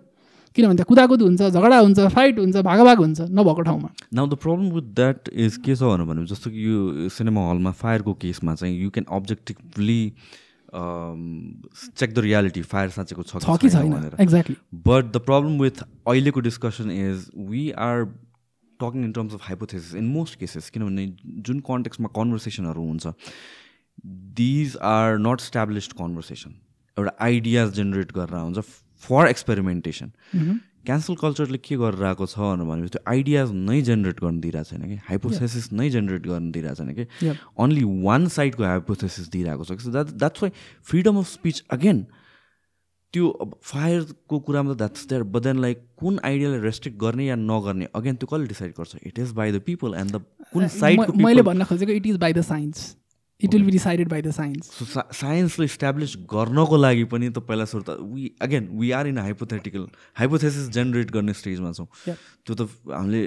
किनभने 0.55 0.75
त्यहाँ 0.75 0.89
कुदाकुद 0.89 1.21
हुन्छ 1.21 1.41
झगडा 1.53 1.77
हुन्छ 1.79 1.99
फाइट 2.13 2.39
हुन्छ 2.39 2.57
भागाभाग 2.65 2.97
हुन्छ 2.99 3.21
नभएको 3.21 3.61
ठाउँमा। 3.61 3.89
Now 4.13 4.27
the 4.27 4.35
problem 4.43 4.69
with 4.75 4.87
that 4.95 5.29
is 5.29 5.57
के 5.65 5.75
छ 5.75 5.81
भनेर 5.83 6.05
भने 6.07 6.25
जस्तो 6.25 6.49
कि 6.51 6.65
यो 6.67 7.09
सिनेमा 7.17 7.41
हलमा 7.49 7.71
फायरको 7.81 8.13
केसमा 8.23 8.55
चाहिँ 8.55 8.75
you 8.81 8.89
can 8.89 9.05
objectively 9.17 10.01
check 10.69 12.13
the 12.13 12.19
reality 12.19 12.61
fire 12.71 12.89
साँचेको 12.97 13.23
छ 13.23 13.57
कि 13.61 13.69
छैन 13.69 14.09
exactly 14.19 14.55
but 14.87 15.13
the 15.13 15.21
problem 15.29 15.61
with 15.61 15.83
अहिलेको 15.83 16.39
discussion 16.49 16.91
is 16.91 17.29
we 17.51 17.69
are 17.85 18.03
talking 18.79 19.03
in 19.05 19.11
terms 19.11 19.33
of 19.33 19.41
hypothesis 19.43 19.95
in 19.95 20.05
most 20.17 20.39
cases 20.39 20.69
किनभने 20.69 21.05
जुन 21.47 21.59
कन्टेक्समा 21.69 22.09
कन्भर्सेसनहरू 22.15 22.83
हुन्छ 22.83 23.13
these 24.05 24.77
are 24.93 25.17
not 25.27 25.39
established 25.41 25.93
conversation 25.99 26.55
एउटा 26.97 27.13
आइडियाज 27.25 27.73
जेनेरेट 27.75 28.11
गरेर 28.17 28.39
हुन्छ 28.39 28.65
फर 29.03 29.27
एक्सपेरिमेन्टेसन 29.27 30.11
क्यान्सल 30.85 31.15
कल्चरले 31.21 31.57
के 31.57 31.75
गरेर 31.77 32.03
आएको 32.09 32.25
छ 32.25 32.39
भनेपछि 32.39 32.89
त्यो 32.91 33.01
आइडियाज 33.11 33.51
नै 33.53 33.81
जेनेरेट 33.89 34.19
गर्न 34.21 34.39
दिइरहेको 34.41 34.69
छैन 34.69 34.87
कि? 34.89 34.95
हाइपोथेसिस 35.07 35.71
नै 35.73 35.89
जेनेरेट 35.95 36.23
गर्न 36.27 36.51
दिइरहेको 36.51 36.83
छैन 36.83 36.93
कि? 36.95 37.35
ओन्ली 37.59 37.83
वान 38.05 38.27
साइडको 38.35 38.63
हाइपोथेसिस 38.63 39.29
दिइरहेको 39.35 39.63
छ 39.63 39.71
कि? 39.71 39.91
That 39.91 40.15
that's 40.23 40.43
why 40.43 40.51
freedom 40.89 41.17
of 41.19 41.27
speech 41.31 41.63
again 41.77 42.05
त्यो 43.13 43.27
अब 43.43 43.53
फायरको 43.63 44.39
कुरामा 44.47 44.73
त 44.73 44.77
that's 44.77 45.07
there 45.09 45.23
but 45.35 45.43
then 45.43 45.59
like 45.61 45.83
कुन 45.99 46.19
आइडियालाई 46.23 46.59
रेस्ट्रिक्ट 46.61 46.97
गर्ने 46.99 47.25
या 47.25 47.35
नगर्ने 47.35 47.87
अगेन 47.95 48.15
त्यो 48.15 48.27
कसले 48.33 48.47
डिसाइड 48.47 48.73
गर्छ? 48.79 48.95
It 49.03 49.19
is 49.19 49.31
by 49.41 49.51
the 49.51 49.61
people 49.67 49.95
and 49.99 50.15
the 50.15 50.23
कुन 50.53 50.67
साइड 50.79 51.15
मैले 51.27 51.41
भन्न 51.51 51.63
खोजेको 51.69 51.91
it 51.91 52.07
is 52.07 52.17
by 52.25 52.33
the 52.33 52.41
science 52.49 52.95
it 53.43 53.53
will 53.53 53.63
be 53.63 53.71
decided 53.71 54.09
by 54.09 54.21
the 54.21 54.31
science 54.31 54.71
so 54.79 54.85
साइन्सले 55.15 55.65
establish 55.65 56.15
गर्नको 56.33 56.77
लागि 56.77 57.03
पनि 57.13 57.29
त 57.29 57.39
पहिला 57.49 57.65
सुरु 57.71 57.83
त 57.83 57.97
we 58.13 58.31
again 58.41 58.67
we 58.79 58.91
are 58.99 59.07
in 59.07 59.17
hypothetical 59.17 59.87
hypothesis 60.19 60.69
generate 60.75 61.11
गर्ने 61.11 61.33
स्टेजमा 61.33 61.71
छौँ। 61.71 61.87
त्यो 62.05 62.55
त 62.55 62.69
हामीले 62.91 63.21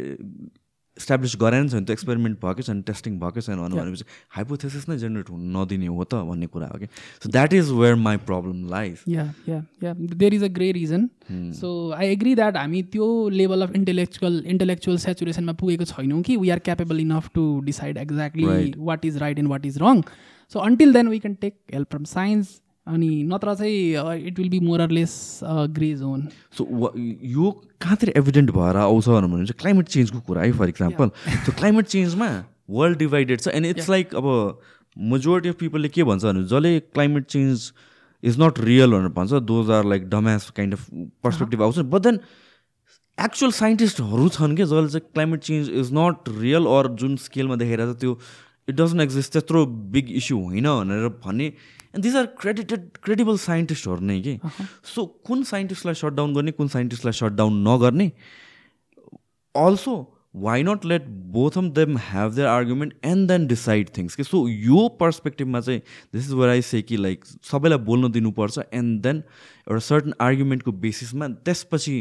इस्टाब्लिस 0.97 1.37
गराएन 1.41 1.69
छैन 1.69 1.85
त्यो 1.85 1.93
एक्सपेरिमेन्ट 1.93 2.39
भएकै 2.41 2.63
छैन 2.63 2.81
टेस्टिङ 2.89 3.19
भएकै 3.21 3.41
छैन 3.41 3.59
भनेपछि 3.59 4.05
हाइपोथेसिस 4.37 4.89
नै 4.89 4.97
जेनेरेट 4.99 5.31
हुन 5.31 5.57
नदिने 5.57 5.87
हो 5.87 6.05
त 6.05 6.21
भन्ने 6.31 6.47
कुरा 6.53 6.67
हो 6.73 6.79
कि। 6.79 6.87
So 7.25 7.31
that 7.31 7.53
is 7.53 7.71
where 7.79 7.95
my 8.03 8.17
problem 8.29 8.69
life 8.71 9.09
yeah 9.09 9.25
yeah 9.49 9.63
yeah 9.85 9.95
there 9.95 10.35
is 10.35 10.45
a 10.45 10.49
grey 10.59 10.71
region 10.79 11.09
so 11.61 11.71
I 11.99 12.09
agree 12.09 12.35
that 12.35 12.57
हामी 12.57 12.83
त्यो 12.97 13.09
लेभल 13.39 13.63
अफ 13.63 13.77
इन्टेलेक्चुअल 13.77 14.43
इन्टेलेक्चुअल 14.57 14.99
सेचुरेसनमा 15.07 15.53
पुगेको 15.63 15.85
छैनौँ 15.95 16.23
कि 16.23 16.37
we 16.37 16.51
are 16.51 16.59
capable 16.69 17.01
enough 17.01 17.31
to 17.35 17.47
decide 17.65 17.99
exactly 18.05 18.73
what 18.91 19.05
is 19.05 19.17
right 19.25 19.39
and 19.39 19.51
what 19.51 19.67
is 19.67 19.79
wrong 19.83 20.03
so 20.55 20.59
until 20.61 20.93
then 20.93 21.09
we 21.09 21.19
can 21.19 21.35
take 21.41 21.55
help 21.75 21.91
from 21.91 22.05
science 22.11 22.61
अनि 22.87 23.11
नत्र 23.25 23.55
चाहिँ 23.55 24.27
it 24.27 24.39
will 24.39 24.49
be 24.51 24.61
more less 24.61 25.15
grey 25.77 25.95
zone 25.97 26.27
so 26.59 26.93
यो 26.97 27.51
कहाँतिर 27.81 28.13
evident 28.17 28.51
भएर 28.51 28.77
आउँछ 28.77 29.09
भने 29.09 29.45
चाहिँ 29.47 29.59
climate 29.61 29.89
चेन्जको 29.89 30.21
कुरा 30.27 30.43
है 30.43 30.53
फर 30.59 30.69
इक्जाम्पल 30.69 31.09
त्यो 31.09 31.55
क्लाइमेट 31.59 31.87
चेन्जमा 31.87 32.29
वर्ल्ड 32.71 32.99
डिभाइडेड 32.99 33.41
छ 33.41 33.49
एन्ड 33.55 33.67
इट्स 33.67 33.89
लाइक 33.91 34.15
अब 34.15 34.27
मेजोरिटी 34.97 35.49
अफ 35.49 35.55
पिपलले 35.59 35.89
के 35.89 36.05
भन्छ 36.05 36.25
भने 36.25 36.45
जसले 36.45 36.79
climate 36.81 37.27
change 37.27 37.73
is 38.23 38.41
not 38.41 38.59
real 38.61 38.93
भनेर 38.93 39.09
भन्छ 39.19 39.43
those 39.51 39.71
are 39.71 39.85
like 39.85 40.09
dumbass 40.11 40.51
kind 40.57 40.75
of 40.75 40.87
perspective 41.25 41.63
आउँछ। 41.63 41.79
बट 41.95 42.03
देन 42.03 42.19
एक्चुअल 43.19 43.53
साइन्टिस्टहरू 43.53 44.29
छन् 44.29 44.57
कि 44.57 44.65
जसले 44.65 44.89
चाहिँ 44.89 45.09
climate 45.13 45.41
change 45.41 45.71
is 45.81 45.91
not 45.95 46.29
real 46.39 46.67
or 46.77 46.89
जुन 47.03 47.17
स्केलमा 47.27 47.57
देखेर 47.63 47.79
चाहिँ 47.79 47.97
त्यो 48.01 48.19
इट 48.69 48.75
डजन्ट 48.75 49.03
एक्जिस्ट 49.03 49.33
त्यत्रो 49.33 49.65
बिग 49.95 50.11
इस्यु 50.23 50.39
होइन 50.39 50.69
भनेर 50.69 51.09
भन्ने 51.25 51.53
and 51.95 52.05
these 52.05 52.17
are 52.17 52.27
credited 52.41 52.89
credible 53.03 53.37
साइन्टिस्टहरू 53.41 54.07
नै 54.07 54.21
कि 54.23 54.39
सो 54.95 55.07
कुन 55.27 55.43
साइन्टिस्टलाई 55.51 55.95
सटडाउन 55.97 56.35
गर्ने 56.35 56.53
कुन 56.53 56.69
साइन्टिस्टलाई 56.69 57.21
सटडाउन 57.21 57.63
नगर्ने 57.69 58.11
also 59.55 59.97
why 60.37 60.63
not 60.63 60.85
let 60.85 61.07
both 61.33 61.57
of 61.59 61.65
them 61.75 61.97
have 62.01 62.33
their 62.35 62.47
argument 62.49 62.95
and 63.05 63.29
then 63.29 63.47
decide 63.47 63.89
things 63.97 64.15
कि 64.17 64.25
सो 64.25 64.47
यो 64.49 64.89
पर्सपेक्टिभमा 65.01 65.61
चाहिँ 65.61 65.81
this 66.15 66.27
is 66.27 66.33
where 66.35 66.49
I 66.49 66.63
say 66.63 66.81
कि 66.83 66.97
लाइक 66.97 67.25
सबैलाई 67.51 67.79
बोल्न 67.91 68.11
दिनुपर्छ 68.13 68.59
एन्ड 68.73 69.01
देन 69.03 69.23
एउटा 69.69 69.79
सर्टन 69.89 70.15
आर्गुमेन्टको 70.21 70.73
बेसिसमा 70.85 71.29
त्यसपछि 71.45 72.01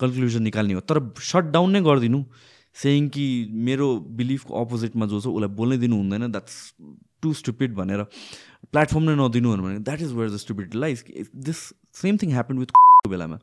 कन्क्लुजन 0.00 0.42
निकाल्ने 0.42 0.74
हो 0.74 0.80
तर 0.92 1.00
सट 1.24 1.50
डाउन 1.52 1.70
नै 1.70 1.80
गरिदिनु 1.82 2.24
सेयिङ 2.76 3.08
कि 3.08 3.26
मेरो 3.62 3.88
बिलिफको 4.18 4.60
अपोजिटमा 4.60 5.06
जो 5.06 5.20
छ 5.20 5.26
उसलाई 5.28 5.54
बोल्नै 5.56 5.78
दिनु 5.78 5.96
हुँदैन 5.96 6.30
द्याट्स 6.30 6.58
टु 7.22 7.32
स्टुपिड 7.34 7.74
भनेर 7.74 8.04
प्लेटफर्म 8.72 9.10
नै 9.10 9.14
नदिनु 9.24 9.56
भने 9.56 9.78
that 9.88 10.00
is 10.02 10.12
where 10.12 10.30
the 10.30 10.36
stupid 10.44 10.74
life 10.74 11.04
this 11.48 11.58
same 12.02 12.16
thing 12.22 12.30
happen 12.32 12.58
with 12.58 12.70
बेलामा। 13.08 13.38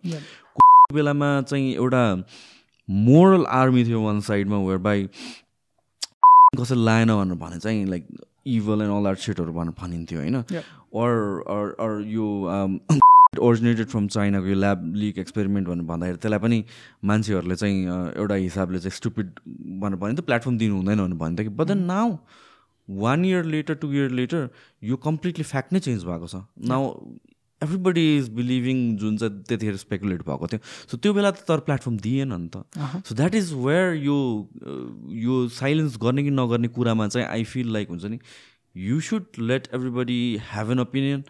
बेलामा 0.93 1.29
चाहिँ 1.41 1.73
एउटा 1.73 2.03
मोरल 2.89 3.45
आर्मी 3.51 3.83
थियो 3.85 4.01
वान 4.01 4.19
साइडमा 4.29 4.57
वेयर 4.65 4.77
बाई 4.87 5.09
कसैले 6.59 6.83
लाएन 6.85 7.09
भनेर 7.15 7.37
भने 7.37 7.59
चाहिँ 7.59 7.85
like 7.85 8.07
evil 8.47 8.81
and 8.81 8.93
all 8.97 9.07
are 9.07 9.15
सेटहरू 9.23 9.53
भनेर 9.53 9.73
भनिन्थ्यो 9.79 10.19
होइन? 10.19 10.35
अर 11.75 12.01
यो 12.07 12.27
ओरिजिनेटेड 13.43 13.87
फ्रम 13.87 14.07
चाइनाको 14.07 14.47
यो 14.47 14.55
ल्याब 14.55 14.93
लिक 14.95 15.17
एक्सपेरिमेन्ट 15.19 15.67
भनेर 15.67 15.85
भन्दाखेरि 15.85 16.17
त्यसलाई 16.17 16.39
पनि 16.39 16.63
मान्छेहरूले 17.05 17.55
चाहिँ 17.55 17.77
एउटा 18.15 18.35
हिसाबले 18.35 18.79
चाहिँ 18.79 18.95
स्टुपिड 18.97 19.27
भनेर 19.81 19.99
भन्यो 19.99 20.15
त 20.15 20.25
प्लेटफर्म 20.25 20.57
दिनु 20.57 20.75
हुँदैन 20.75 20.97
भनेर 21.03 21.17
भन्थ्यो 21.19 21.49
कि। 21.49 21.55
But 21.55 21.67
then 21.67 21.83
now 21.91 22.07
one 22.89 23.25
year 23.25 23.45
later 23.45 23.75
two 23.75 23.91
year 23.93 24.11
later 24.11 24.49
यो 24.83 24.95
कम्प्लिटली 25.07 25.43
फ्याक्ट 25.43 25.73
नै 25.73 25.79
चेन्ज 25.79 26.03
भएको 26.05 26.27
छ. 26.27 26.41
नाउ 26.67 26.81
एभ्रिबडी 27.61 28.05
इज 28.17 28.29
बिलिभिङ 28.37 28.81
जुन 28.97 29.17
चाहिँ 29.17 29.43
त्यतिखेर 29.43 29.75
स्पेकुलेट 29.77 30.21
भएको 30.23 30.47
थियो. 30.47 30.59
सो 30.91 30.97
त्यो 30.97 31.13
बेला 31.13 31.31
त 31.31 31.47
तर 31.47 31.59
प्लेटफर्म 31.67 31.97
दिएन 31.99 32.33
नि 32.33 32.49
त. 32.55 32.63
सो 33.05 33.15
द्याट 33.15 33.35
इज 33.35 33.53
वेयर 33.53 33.93
यो 34.03 34.17
यो 35.25 35.47
साइलेन्स 35.59 35.97
गर्ने 36.01 36.23
कि 36.23 36.29
नगर्ने 36.31 36.67
कुरामा 36.77 37.07
चाहिँ 37.07 37.27
आई 37.27 37.43
फिल 37.43 37.73
लाइक 37.73 37.89
हुन्छ 37.89 38.05
नि 38.05 38.19
you 38.75 38.99
should 39.01 39.41
let 39.41 39.67
everybody 39.73 40.19
have 40.51 40.71
an 40.71 40.79
opinion 40.79 41.23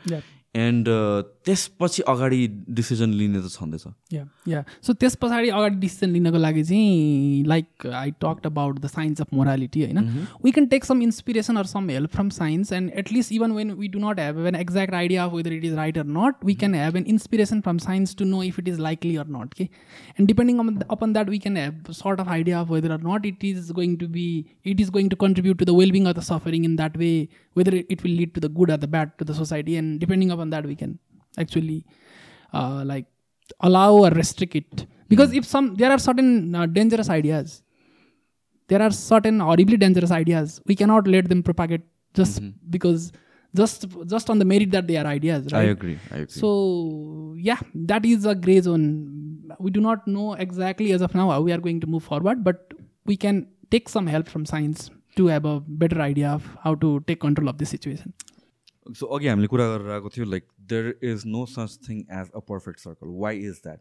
and 0.66 0.88
uh, 0.88 1.24
त्यसपछि 1.48 2.02
अगाडि 2.12 2.48
डिसिजन 2.78 3.12
लिने 3.14 3.40
त 3.42 3.50
छँदैछ। 3.50 3.84
या 4.14 4.24
या 4.48 4.64
सो 4.84 4.94
त्यस 4.94 5.16
पछाडि 5.22 5.50
अगाडि 5.50 5.76
डिसिजन 5.80 6.10
लिनको 6.12 6.38
लागि 6.38 6.64
चाहिँ 6.64 7.44
like 7.48 7.86
I 7.88 8.12
talk 8.24 8.46
about 8.46 8.80
the 8.80 8.88
science 8.88 9.22
of 9.22 9.34
morality 9.34 9.84
होइन? 9.84 10.00
We 10.46 10.52
can 10.52 10.68
take 10.74 10.86
some 10.86 11.02
inspiration 11.02 11.58
or 11.58 11.66
some 11.66 11.90
help 11.90 12.16
from 12.16 12.30
science 12.38 12.72
and 12.74 12.92
at least 13.04 13.34
even 13.34 13.52
when 13.52 13.72
we 13.80 13.88
do 13.88 14.00
not 14.00 14.20
have 14.20 14.46
an 14.48 14.56
exact 14.56 14.94
idea 14.94 15.26
of 15.26 15.34
whether 15.34 15.54
it 15.54 15.66
is 15.66 15.74
right 15.76 15.98
or 15.98 16.06
not 16.18 16.46
we 16.46 16.56
can 16.64 16.76
have 16.76 16.98
an 16.98 17.06
inspiration 17.08 17.62
from 17.62 17.78
science 17.88 18.16
to 18.16 18.26
know 18.26 18.44
if 18.44 18.60
it 18.60 18.68
is 18.68 18.80
likely 18.80 19.16
or 19.16 19.28
not 19.38 19.54
के 19.54 19.64
and 19.64 20.28
depending 20.28 20.60
on 20.60 20.82
upon 20.90 21.14
that 21.14 21.30
we 21.30 21.40
can 21.40 21.58
have 21.58 21.92
sort 21.94 22.20
of 22.20 22.30
idea 22.30 22.60
of 22.60 22.72
whether 22.72 22.92
or 22.92 23.08
not 23.08 23.26
it 23.26 23.46
is 23.46 23.72
going 23.72 23.96
to 23.96 24.08
be 24.18 24.28
it 24.66 24.82
is 24.82 24.90
going 24.90 25.10
to 25.10 25.16
contribute 25.26 25.60
to 25.60 25.66
the 25.66 25.78
wellbeing 25.80 26.06
of 26.06 26.18
the 26.18 26.24
suffering 26.30 26.66
in 26.66 26.76
that 26.76 26.98
way 26.98 27.12
whether 27.58 27.74
it 27.94 28.00
will 28.04 28.16
lead 28.20 28.32
to 28.36 28.42
the 28.46 28.52
good 28.58 28.70
or 28.76 28.80
the 28.86 28.92
bad 28.96 29.12
to 29.20 29.26
the 29.30 29.36
society 29.44 29.76
and 29.80 30.00
depending 30.04 30.32
upon 30.36 30.50
that 30.56 30.66
we 30.72 30.76
can 30.82 30.92
actually 31.44 31.80
uh, 32.54 32.82
like 32.92 33.08
allow 33.70 33.92
or 34.06 34.10
restrict 34.22 34.56
it. 34.62 34.86
Because 35.14 35.30
hmm. 35.32 35.40
if 35.40 35.46
some 35.46 35.76
there 35.76 35.92
are 35.96 36.02
certain 36.10 36.32
uh, 36.56 36.66
dangerous 36.66 37.10
ideas. 37.22 37.64
There 38.70 38.82
are 38.86 38.92
certain 38.92 39.40
horribly 39.40 39.78
dangerous 39.78 40.12
ideas. 40.12 40.60
We 40.66 40.76
cannot 40.76 41.08
let 41.08 41.30
them 41.30 41.42
propagate 41.42 41.86
just 42.14 42.42
mm-hmm. 42.42 42.70
because 42.70 43.12
just 43.60 43.86
just 44.14 44.30
on 44.30 44.40
the 44.40 44.48
merit 44.52 44.72
that 44.72 44.88
they 44.88 44.98
are 45.02 45.06
ideas 45.06 45.46
right? 45.52 45.68
i 45.68 45.72
agree 45.76 45.98
i 46.12 46.18
agree. 46.18 46.40
So 46.42 47.36
yeah 47.50 47.62
that 47.92 48.06
is 48.06 48.26
a 48.26 48.36
gray 48.36 48.60
zone. 48.68 48.86
We 49.60 49.72
do 49.72 49.80
not 49.80 50.08
know 50.08 50.34
exactly 50.34 50.92
as 50.92 51.02
of 51.02 51.16
now 51.16 51.30
how 51.30 51.42
we 51.42 51.54
are 51.54 51.62
going 51.68 51.80
to 51.86 51.88
move 51.88 52.04
forward 52.04 52.44
but 52.44 52.74
we 53.06 53.16
can 53.16 53.48
take 53.72 53.90
some 53.90 54.08
help 54.08 54.28
from 54.28 54.46
science. 54.46 54.90
To 55.20 55.28
have 55.28 55.46
a 55.46 55.60
better 55.84 56.02
idea 56.08 56.32
of 56.32 56.50
how 56.64 56.74
to 56.86 56.94
take 57.12 57.22
control 57.28 57.54
of 57.54 57.62
the 57.64 57.70
situation. 57.76 58.14
So 58.96 59.06
अघि 59.16 59.28
हामीले 59.28 59.48
कुरा 59.52 59.66
गरेर 59.68 59.92
आएको 59.92 60.10
थियो 60.16 60.26
like 60.26 60.44
there 60.72 61.10
is 61.12 61.24
no 61.28 61.46
such 61.54 61.78
thing 61.88 62.00
as 62.20 62.30
a 62.36 62.40
perfect 62.50 62.80
circle 62.80 63.10
why 63.24 63.40
is 63.48 63.60
that 63.64 63.80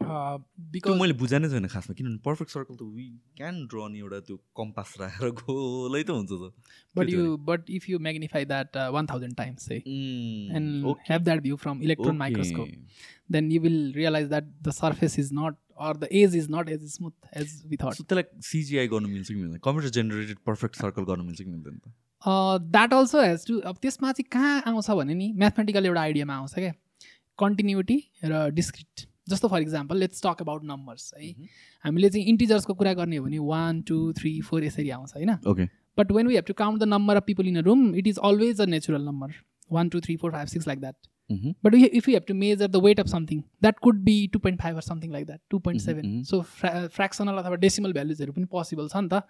because 0.00 0.96
मैले 1.00 1.12
बुझाएनै 1.20 1.48
छैन 1.50 1.66
खासमा 1.74 1.94
किनभने 1.98 2.18
पर्फेक्ट 2.24 2.52
सर्कल 2.52 2.76
त 2.76 2.88
वी 2.94 3.06
क्यान 3.36 3.60
ड्र 3.72 3.88
नि 3.90 3.98
एउटा 3.98 4.20
त्यो 4.28 4.36
कम्पास 4.60 4.94
राखेर 5.00 5.30
गोलै 5.40 6.02
त 6.02 6.10
हुन्छ 6.10 6.30
त 6.30 6.52
but 6.96 7.10
you 7.10 7.36
but 7.50 7.70
if 7.78 7.88
you 7.90 7.98
magnify 8.08 8.44
that 8.52 8.76
one 8.96 9.06
thousand 9.12 9.36
times 9.42 9.70
है 9.72 9.78
and 10.58 10.94
have 11.10 11.28
that 11.30 11.42
view 11.48 11.56
from 11.64 11.82
electron 11.88 12.16
microscope 12.24 12.68
then 13.36 13.52
you 13.52 13.60
will 13.68 13.80
realise 13.96 14.28
that 14.28 14.50
the 14.68 14.76
surface 14.80 15.18
is 15.18 15.30
not 15.40 15.63
or 15.78 15.96
the 15.96 16.08
edge 16.20 16.36
is 16.36 16.46
not 16.50 16.68
as 16.68 16.84
smooth 16.92 17.12
as 17.36 17.62
we 17.66 17.76
thought 17.82 18.00
त्यसलाई 18.00 18.40
CGI 18.48 18.88
गर्नु 18.88 19.08
मिल्छ 19.08 19.28
कि 19.28 19.34
मिल्दैन? 19.34 19.58
Computer 19.64 19.90
generated 19.98 20.38
perfect 20.46 20.76
circle 20.76 21.04
गर्नु 21.10 21.24
मिल्छ 21.24 21.40
कि 21.42 21.50
मिल्दैन 21.50 21.78
त? 21.78 21.92
द्याट 22.72 22.94
अल्सो 22.94 23.22
हेज 23.22 23.46
टु 23.46 23.58
अब 23.60 23.76
त्यसमा 23.82 24.12
चाहिँ 24.12 24.28
कहाँ 24.32 24.62
आउँछ 24.66 24.90
भने 24.90 25.14
नि 25.14 25.32
म्याथमेटिकल 25.44 25.86
एउटा 25.86 26.00
आइडियामा 26.00 26.34
आउँछ 26.36 26.54
क्या? 26.54 26.72
कन्टिन्युटी 27.38 27.98
र 28.24 28.48
डिस्क्रिट 28.58 29.06
जस्तो 29.28 29.48
for 29.48 29.62
example 29.62 29.96
let's 29.98 30.22
talk 30.26 30.42
about 30.42 30.64
numbers 30.64 31.12
है? 31.18 31.30
हामीले 31.84 32.10
चाहिँ 32.10 32.26
इन्टिजर्सको 32.34 32.74
कुरा 32.74 32.92
गर्ने 33.00 33.16
हो 33.16 33.24
भने 33.24 33.38
वान 33.54 33.80
टू 33.88 34.12
थ्री 34.20 34.40
फोर 34.50 34.64
यसरी 34.64 34.90
आउँछ 34.98 35.14
होइन? 35.16 35.38
Okay 35.54 35.68
But 35.98 36.08
when 36.14 36.26
we 36.26 36.34
have 36.34 36.46
to 36.46 36.54
count 36.58 36.80
the 36.82 36.86
number 36.86 37.14
of 37.18 37.24
people 37.26 37.48
in 37.48 37.58
a 37.58 37.62
room, 37.66 37.82
it 37.94 38.06
is 38.12 38.16
always 38.28 38.60
a 38.62 38.64
natural 38.70 39.02
number. 39.08 39.28
One, 39.76 39.90
two, 39.90 40.00
three, 40.06 40.16
four, 40.22 40.30
five, 40.32 40.48
six, 40.52 40.66
like 40.70 40.80
that. 40.84 40.96
Mhm. 41.30 41.54
But 41.62 41.74
if 41.74 42.06
we 42.06 42.14
have 42.14 42.24
to 42.26 42.34
measure 42.34 42.66
the 42.68 42.80
weight 42.80 42.98
of 42.98 43.08
something, 43.10 43.38
that 43.62 43.78
could 43.80 44.00
be 44.04 44.16
2.5 44.28 44.76
or 44.76 44.82
something 44.88 45.12
like 45.12 45.26
that, 45.28 45.40
2.7. 45.50 46.02
mhm. 46.02 46.24
So 46.30 46.40
fra- 46.58 46.88
fractional 46.96 47.38
अथवा 47.42 47.56
decimal 47.62 47.92
भ्यालुजहरू 47.92 48.32
पनि 48.32 48.44
possible 48.50 48.88
छ 48.88 49.02
नि 49.04 49.08
त 49.12 49.22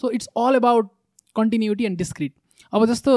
so 0.00 0.10
it's 0.18 0.28
all 0.44 0.54
about 0.56 0.90
continuity 1.36 1.84
and 1.84 1.98
discrete 1.98 2.32
अब 2.72 2.84
जस्तो 2.86 3.12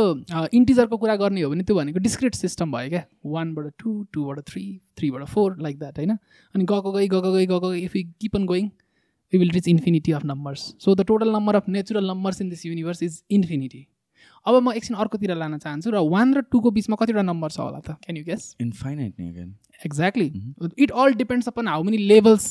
इन्टिजरको 0.54 0.98
कुरा 1.04 1.16
गर्ने 1.22 1.42
हो 1.42 1.50
भने 1.50 1.64
त्यो 1.70 1.76
भनेको 1.76 2.00
डिस्क्रिट 2.00 2.36
सिस्टम 2.36 2.72
भयो 2.72 2.90
क्या 2.90 3.04
वानबाट 3.36 3.72
टू 3.80 3.94
टूबाट 4.14 4.40
थ्री 4.50 4.64
थ्रीबाट 4.98 5.24
फोर 5.36 5.56
लाइक 5.68 5.80
द्याट 5.80 5.98
होइन 6.00 6.12
अनि 6.12 6.66
गएको 6.74 6.92
गई 6.92 7.08
गएको 7.08 7.32
गई 7.34 7.46
गएको 7.46 7.70
गई 7.70 7.80
if 7.84 7.96
you 7.96 8.04
keep 8.22 8.36
on 8.36 8.46
going 8.52 8.68
we 9.34 9.40
will 9.40 9.52
reach 9.52 9.68
infinity 9.68 10.12
of 10.20 10.26
numbers 10.26 10.66
so 10.86 10.96
the 10.96 11.06
total 11.14 11.32
number 11.36 11.56
of 11.56 11.70
natural 11.78 12.08
numbers 12.10 12.42
in 12.42 12.50
this 12.50 12.66
universe 12.66 13.04
is 13.04 13.22
infinity 13.40 13.86
अब 14.50 14.62
म 14.64 14.72
एकछिन 14.80 14.96
अर्कोतिर 15.04 15.36
लान 15.38 15.58
चाहन्छु 15.58 15.92
र 15.92 16.02
वान 16.14 16.34
र 16.34 16.42
टूको 16.52 16.72
बिचमा 16.78 16.96
कतिवटा 17.02 17.22
नम्बर 17.30 17.50
छ 17.52 17.60
होला 17.60 17.80
त? 17.80 17.96
क्यान 18.06 18.18
यु 18.18 18.24
गेस 18.26 18.44
Infinite 18.66 19.14
नै 19.20 19.30
again. 19.30 19.52
Exactly 19.86 20.28
it 20.84 20.92
all 20.92 21.14
depends 21.16 21.48
upon 21.48 21.68
how 21.68 21.84
many 21.84 21.98
levels 22.08 22.46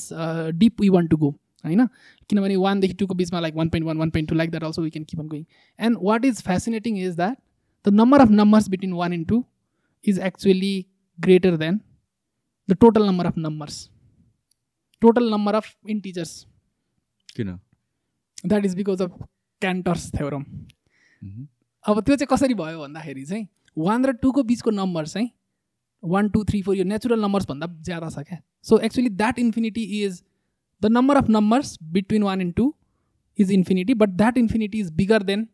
deep 0.61 0.81
we 0.81 0.89
want 0.95 1.09
to 1.09 1.17
go 1.17 1.29
होइन? 1.65 1.85
किनभने 2.29 2.55
वानदेखि 2.63 2.93
टूको 2.99 3.13
बिचमा 3.19 3.39
like 3.39 3.55
one 3.55 3.69
point 3.69 3.87
one 3.87 3.97
one 3.97 4.09
point 4.09 4.29
two 4.29 4.35
like 4.35 4.49
that 4.51 4.63
also 4.63 4.81
we 4.81 4.89
can 4.89 5.03
keep 5.09 5.19
on 5.19 5.27
going 5.27 5.43
and 5.79 5.97
what 6.03 6.25
is 6.25 6.41
fascinating 6.43 6.97
is 6.99 7.15
that 7.15 7.37
the 7.85 7.93
number 7.93 8.21
of 8.21 8.29
numbers 8.31 8.69
between 8.69 8.93
one 9.01 9.13
and 9.13 9.27
two 9.27 9.43
is 10.05 10.19
actually 10.29 10.73
greater 11.19 11.57
than 11.57 11.79
the 12.69 12.77
total 12.81 13.05
number 13.07 13.25
of 13.25 13.37
numbers 13.37 13.89
total 15.01 15.29
number 15.31 15.55
of 15.55 15.75
integers 15.89 16.33
किन? 17.35 17.49
That 18.45 18.65
is 18.65 18.75
because 18.75 19.01
of 19.01 19.23
Cantor's 19.61 20.11
theorem. 20.15 20.43
अब 21.85 21.99
त्यो 22.01 22.15
चाहिँ 22.15 22.27
कसरी 22.31 22.53
भयो 22.53 22.79
भन्दाखेरि 22.79 23.25
चाहिँ 23.25 23.47
one 23.77 24.05
र 24.05 24.11
टूको 24.21 24.43
बिचको 24.43 24.71
नम्बर 24.71 25.07
चाहिँ 25.07 25.29
वान 26.03 26.29
टू 26.29 26.43
थ्री 26.43 26.61
फोर 26.61 26.75
यो 26.75 26.83
नेचुरल 26.83 27.21
नम्बर्स 27.21 27.45
भन्दा 27.47 27.67
ज्यादा 27.83 28.09
छ 28.09 28.23
क्या। 28.27 28.39
So 28.63 28.77
actually 28.79 29.09
that 29.09 29.39
infinity 29.39 29.83
is 30.03 30.21
the 30.81 30.91
number 30.91 31.17
of 31.17 31.29
numbers 31.29 31.77
between 31.83 32.23
one 32.23 32.41
and 32.41 32.53
two 32.55 32.73
is 33.39 33.51
infinity 33.51 33.93
but 33.93 34.09
that 34.09 34.37
infinity 34.37 34.79
is 34.79 34.91
bigger 34.93 35.23
than 35.23 35.47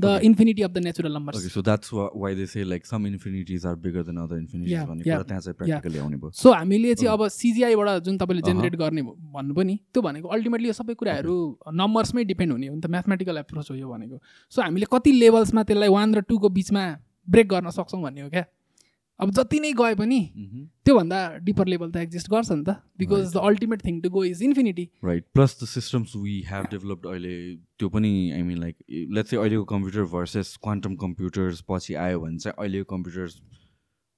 the 0.00 0.04
Okay. 0.10 0.24
Infinity 0.26 0.62
of 0.62 0.70
the 0.70 0.78
natural 0.84 1.12
numbers 1.16 1.38
Okay, 1.38 1.50
so 1.54 1.62
that's 1.62 1.92
why, 1.92 2.06
why 2.22 2.30
they 2.34 2.46
say 2.52 2.64
like 2.64 2.86
some 2.86 3.06
infinities 3.06 3.64
are 3.64 3.74
bigger 3.76 4.02
than 4.02 4.18
other 4.18 4.38
infinities 4.38 4.72
Yeah, 4.74 4.86
भन्ने 4.86 5.04
yeah, 5.04 5.16
कुरा 5.16 5.28
त्यहाँ 5.28 5.40
चाहिँ 5.40 5.56
practically 5.58 6.00
आउने 6.00 6.16
भयो। 6.16 6.30
So 6.42 6.52
हामीले 6.52 6.94
चाहिँ 6.94 7.12
अब 7.12 7.26
सिजिआईबाट 7.36 8.02
जुन 8.04 8.18
तपाईँले। 8.18 8.42
जेनेरेट 8.42 8.76
गर्ने 8.76 9.02
भ- 9.02 9.16
भन्नुभयो 9.34 9.64
नि 9.64 9.78
त्यो 9.94 10.02
भनेको 10.02 10.28
अल्टिमेटली 10.28 10.66
यो 10.68 10.72
सबै 10.72 10.94
कुराहरू 10.94 11.34
नम्बर्समै 11.74 12.24
डिपेन्ड 12.24 12.52
हुने 12.52 12.66
हो 12.66 12.74
नि 12.74 12.80
त 12.80 12.86
म्याथमेटिकल 12.90 13.38
एप्रोच 13.38 13.70
हो 13.70 13.76
यो 13.76 13.88
भनेको। 13.88 14.20
सो 14.52 14.62
हामीले 14.62 14.86
कति 14.92 15.12
लेभल्समा 15.12 15.62
त्यसलाई 15.62 15.88
वान 15.88 16.14
र 16.14 16.20
टूको 16.28 16.48
बिचमा 16.58 16.84
ब्रेक 17.28 17.48
गर्न 17.48 17.70
सक्छौँ 17.70 18.02
भन्ने 18.02 18.20
हो 18.22 18.28
क्या? 18.30 18.44
अब 19.20 19.30
जति 19.36 19.58
नै 19.60 19.72
गए 19.78 19.94
पनि 19.94 20.18
Mhm. 20.36 20.66
त्योभन्दा 20.84 21.18
डिपर 21.44 21.66
लेभल 21.68 21.90
त 21.92 21.96
एक्जिस्ट 21.96 22.30
गर्छ 22.30 22.50
नि 22.52 22.62
त 22.64 22.76
because 22.98 23.32
the 23.34 23.36
ultimate 23.50 23.84
thing 23.84 24.00
to 24.02 24.10
go 24.10 24.24
is 24.24 24.42
infinity 24.42 24.88
right 25.04 25.24
plus 25.34 25.56
the 25.62 25.66
systems 25.68 26.16
we 26.16 26.40
have 26.50 26.66
developed 26.70 27.06
अहिले 27.06 27.34
त्यो 27.78 27.88
पनि 27.96 28.12
आई 28.34 28.42
मिन 28.42 28.58
लाइक 28.60 28.76
लेट्स 28.90 29.30
चाहिँ 29.30 29.42
अहिलेको 29.44 29.64
कम्प्युटर 29.72 30.04
भर्सेस 30.12 30.56
क्वान्टम 30.62 30.94
कम्प्युटर्स 31.04 31.62
पछि 31.70 31.94
आयो 32.06 32.20
भने 32.20 32.38
चाहिँ 32.44 32.54
अहिलेको 32.58 32.94
कम्प्युटर्स 32.96 33.40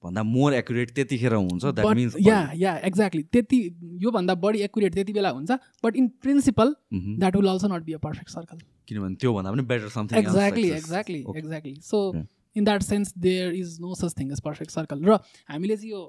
भन्दा 0.04 0.22
मोर 0.28 0.54
एक्युरेट 0.54 0.90
त्यतिखेर 0.94 1.34
हुन्छ। 1.34 1.64
That 1.64 1.96
means 1.96 2.14
yeah 2.20 2.38
yeah 2.58 2.76
exactly 2.86 3.22
त्यति 3.32 3.58
योभन्दा 4.02 4.34
बढी 4.44 4.60
एक्युरेट 4.66 4.94
त्यति 4.94 5.12
बेला 5.12 5.30
हुन्छ 5.30 5.58
but 5.84 5.96
in 5.96 6.08
principle 6.22 6.74
that 6.92 7.36
will 7.36 7.48
also 7.48 7.68
not 7.74 7.84
be 7.84 7.92
a 7.92 7.98
perfect 8.06 8.30
circle 8.30 8.58
किनभने 8.88 9.14
त्योभन्दा 9.22 9.50
पनि 9.52 9.62
better 9.72 9.88
something 9.96 10.18
exactly 10.18 10.70
exactly 10.78 11.20
exactly 11.36 11.74
so. 11.90 12.00
In 12.56 12.64
that 12.64 12.82
sense 12.82 13.14
there 13.18 13.54
is 13.54 13.78
no 13.80 13.94
such 14.00 14.18
thing 14.18 14.32
as 14.32 14.40
perfect 14.48 14.70
circle 14.70 15.04
र 15.04 15.18
हामीले 15.50 15.76
चाहिँ 15.76 15.90
यो 15.90 16.02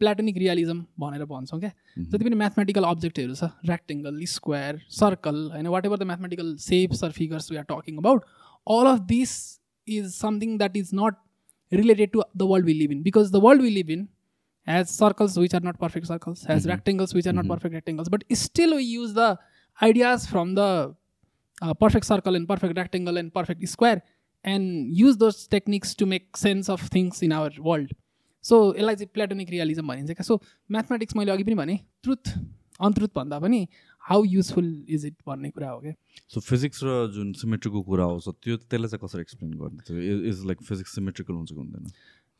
प्लाटोनिक 0.00 0.36
रियलिजम 0.38 0.84
भनेर 1.00 1.24
भन्छौँ 1.30 1.60
क्या 1.60 1.70
जति 1.98 2.24
पनि 2.24 2.36
म्याथमेटिकल 2.42 2.84
अब्जेक्टहरू 2.90 3.34
छ 3.34 3.50
रेक्टेङ्गल 3.70 4.20
स्क्वायर 4.34 4.80
सर्कल 4.98 5.40
होइन 5.54 5.66
whatever 5.86 5.98
the 5.98 6.10
mathematical 6.10 6.54
shapes 6.66 7.04
or 7.04 7.10
figures 7.22 7.50
we 7.52 7.56
are 7.56 7.64
talking 7.72 7.96
about 8.04 8.24
all 8.66 8.92
of 8.92 9.00
this 9.14 9.32
is 9.88 10.12
something 10.18 10.58
that 10.58 10.76
is 10.84 10.90
not 11.00 11.24
related 11.72 12.10
to 12.12 12.22
the 12.40 12.46
world 12.50 12.64
we 12.68 12.74
live 12.76 12.92
in 12.92 13.00
because 13.06 13.30
the 13.32 13.40
world 13.46 13.62
we 13.64 13.70
live 13.72 13.90
in 13.94 14.04
has 14.66 14.92
circles 14.92 15.34
which 15.40 15.54
are 15.58 15.60
not 15.64 15.78
perfect 15.80 16.06
circles 16.10 16.44
has 16.50 16.62
Mhm. 16.62 16.70
rectangles 16.70 17.10
which 17.16 17.26
are 17.30 17.34
not 17.38 17.44
Mhm. 17.44 17.50
perfect 17.54 17.74
rectangles 17.78 18.08
but 18.14 18.24
still 18.42 18.72
we 18.76 18.86
use 18.86 19.12
the 19.18 19.26
ideas 19.78 20.24
from 20.30 20.54
the 20.58 20.68
uh, 21.62 21.74
perfect 21.82 22.08
circle 22.10 22.38
and 22.38 22.48
perfect 22.52 22.80
rectangle 22.80 23.20
and 24.50 24.92
use 24.98 25.18
those 25.22 25.40
techniques 25.54 25.96
to 26.02 26.06
make 26.12 26.40
sense 26.42 26.70
of 26.74 26.86
things 26.96 27.22
in 27.28 27.34
our 27.38 27.50
world. 27.70 27.96
So 28.44 28.56
यसलाई 28.74 28.96
चाहिँ 28.96 29.12
platonic 29.14 29.50
realism 29.50 29.88
भनिन्छ 29.88 30.10
क्या। 30.10 30.24
So 30.24 30.40
mathematics 30.70 31.16
मैले 31.16 31.32
अघि 31.32 31.44
पनि 31.44 31.54
भने 31.62 31.78
truth 32.02 32.32
untruth 32.80 33.14
भन्दा 33.16 33.38
पनि 33.40 33.66
हाउ 34.08 34.24
युजफुल 34.24 34.68
इज 34.96 35.06
इट 35.06 35.16
भन्ने 35.26 35.50
कुरा 35.50 35.70
हो 35.70 35.80
क्या। 35.80 35.92
सो 36.34 36.40
फिजिक्स 36.40 36.80
र 36.84 36.94
जुन 37.14 37.32
सिमेट्रीको 37.40 37.82
कुरा 37.88 38.04
आउँछ 38.04 38.28
त्यो 38.28 38.56
त्यसलाई 38.56 38.88
चाहिँ 38.88 39.02
कसरी 39.04 39.20
एक्सप्लेन 39.20 39.52
गर्ने? 39.62 40.28
इज 40.28 40.44
लाइक 40.46 40.62
फिजिक्स 40.68 40.94
सिमेट्रिकल 40.94 41.34
हुन्छ 41.34 41.50
कि 41.52 41.58
हुँदैन? 41.58 41.90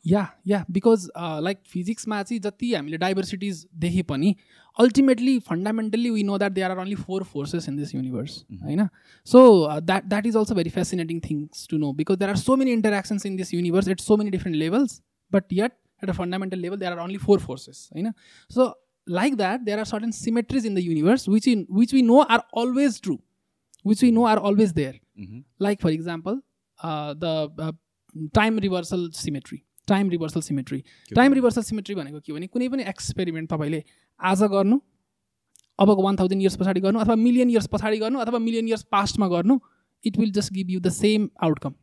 या 0.06 0.26
या 0.46 0.64
बिकज 0.70 1.08
लाइक 1.16 1.58
फिजिक्समा 1.72 2.22
चाहिँ 2.22 2.40
जति 2.40 2.72
हामीले 2.74 2.96
डाइभर्सिटिज 2.98 3.66
देखे 3.84 4.02
पनि 4.10 4.34
ultimately 4.80 5.38
fundamentally 5.48 6.10
we 6.10 6.22
know 6.22 6.38
that 6.38 6.52
there 6.52 6.70
are 6.70 6.78
only 6.78 6.94
four 6.94 7.22
forces 7.32 7.68
in 7.68 7.76
this 7.76 7.94
universe 7.94 8.44
होइन? 8.62 8.86
So 9.26 9.80
that 9.80 10.04
that 10.08 10.26
is 10.26 10.36
also 10.36 10.54
very 10.54 10.70
fascinating 10.70 11.20
things 11.20 11.66
to 11.70 11.78
know 11.78 11.92
because 11.92 12.18
there 12.18 12.30
are 12.30 12.36
so 12.36 12.56
many 12.56 12.72
interactions 12.72 13.26
in 13.26 13.36
this 13.36 13.54
universe 13.54 13.88
at 13.88 14.00
so 14.00 14.16
many 14.16 14.30
different 14.30 14.56
levels 14.56 15.00
but 15.32 15.52
yet 15.52 15.72
at 16.04 16.10
a 16.10 16.12
fundamental 16.12 16.58
level 16.58 16.76
there 16.78 16.92
are 16.92 16.98
only 17.04 17.18
four 17.24 17.40
forces 17.40 17.88
होइन? 17.94 18.12
So 18.50 18.74
like 19.16 19.36
that 19.40 19.62
there 19.66 19.76
are 19.80 19.86
certain 19.88 20.10
symmetries 20.14 20.64
in 20.68 20.74
the 20.78 20.82
universe 20.86 21.22
which 21.34 21.46
in 21.50 21.60
which 21.76 21.92
we 21.96 22.00
know 22.08 22.16
are 22.34 22.40
always 22.62 22.96
true 23.04 23.14
which 23.90 24.02
we 24.04 24.10
know 24.16 24.26
are 24.32 24.40
always 24.48 24.74
there. 24.78 24.96
Mhm. 25.20 25.38
like 25.66 25.80
for 25.84 25.92
example 25.92 26.36
uh, 26.78 27.14
the 27.22 27.30
uh, 27.66 27.72
time 28.38 28.60
reversal 28.64 29.06
symmetry. 29.20 29.60
Time 29.88 30.10
reversal 30.10 30.40
symmetry 30.42 30.82
time 31.10 31.34
reversal 31.34 31.62
symmetry 31.62 31.94
भनेको 31.94 32.20
के 32.20 32.32
भने 32.32 32.46
कुनै 32.46 32.68
पनि 32.68 32.82
experiment 32.88 33.50
तपाईँले 33.50 33.82
आज 34.20 34.42
गर्नु 34.54 34.80
अबको 35.78 36.02
one 36.02 36.16
thousand 36.16 36.42
years 36.42 36.56
पछाडि 36.56 36.80
गर्नु 36.80 36.98
अथवा 37.00 37.16
मिलियन 37.18 37.50
इयर्स 37.50 37.66
पछाडि 37.72 37.98
गर्नु 37.98 38.18
अथवा 38.20 38.38
मिलियन 38.46 38.68
इयर्स 38.68 38.82
पास्टमा 38.92 39.28
गर्नु 39.28 39.58
it 40.04 40.18
will 40.18 40.32
just 40.32 40.52
give 40.52 40.70
you 40.70 40.80
the 40.80 40.92
same 40.94 41.28
outcome 41.44 41.74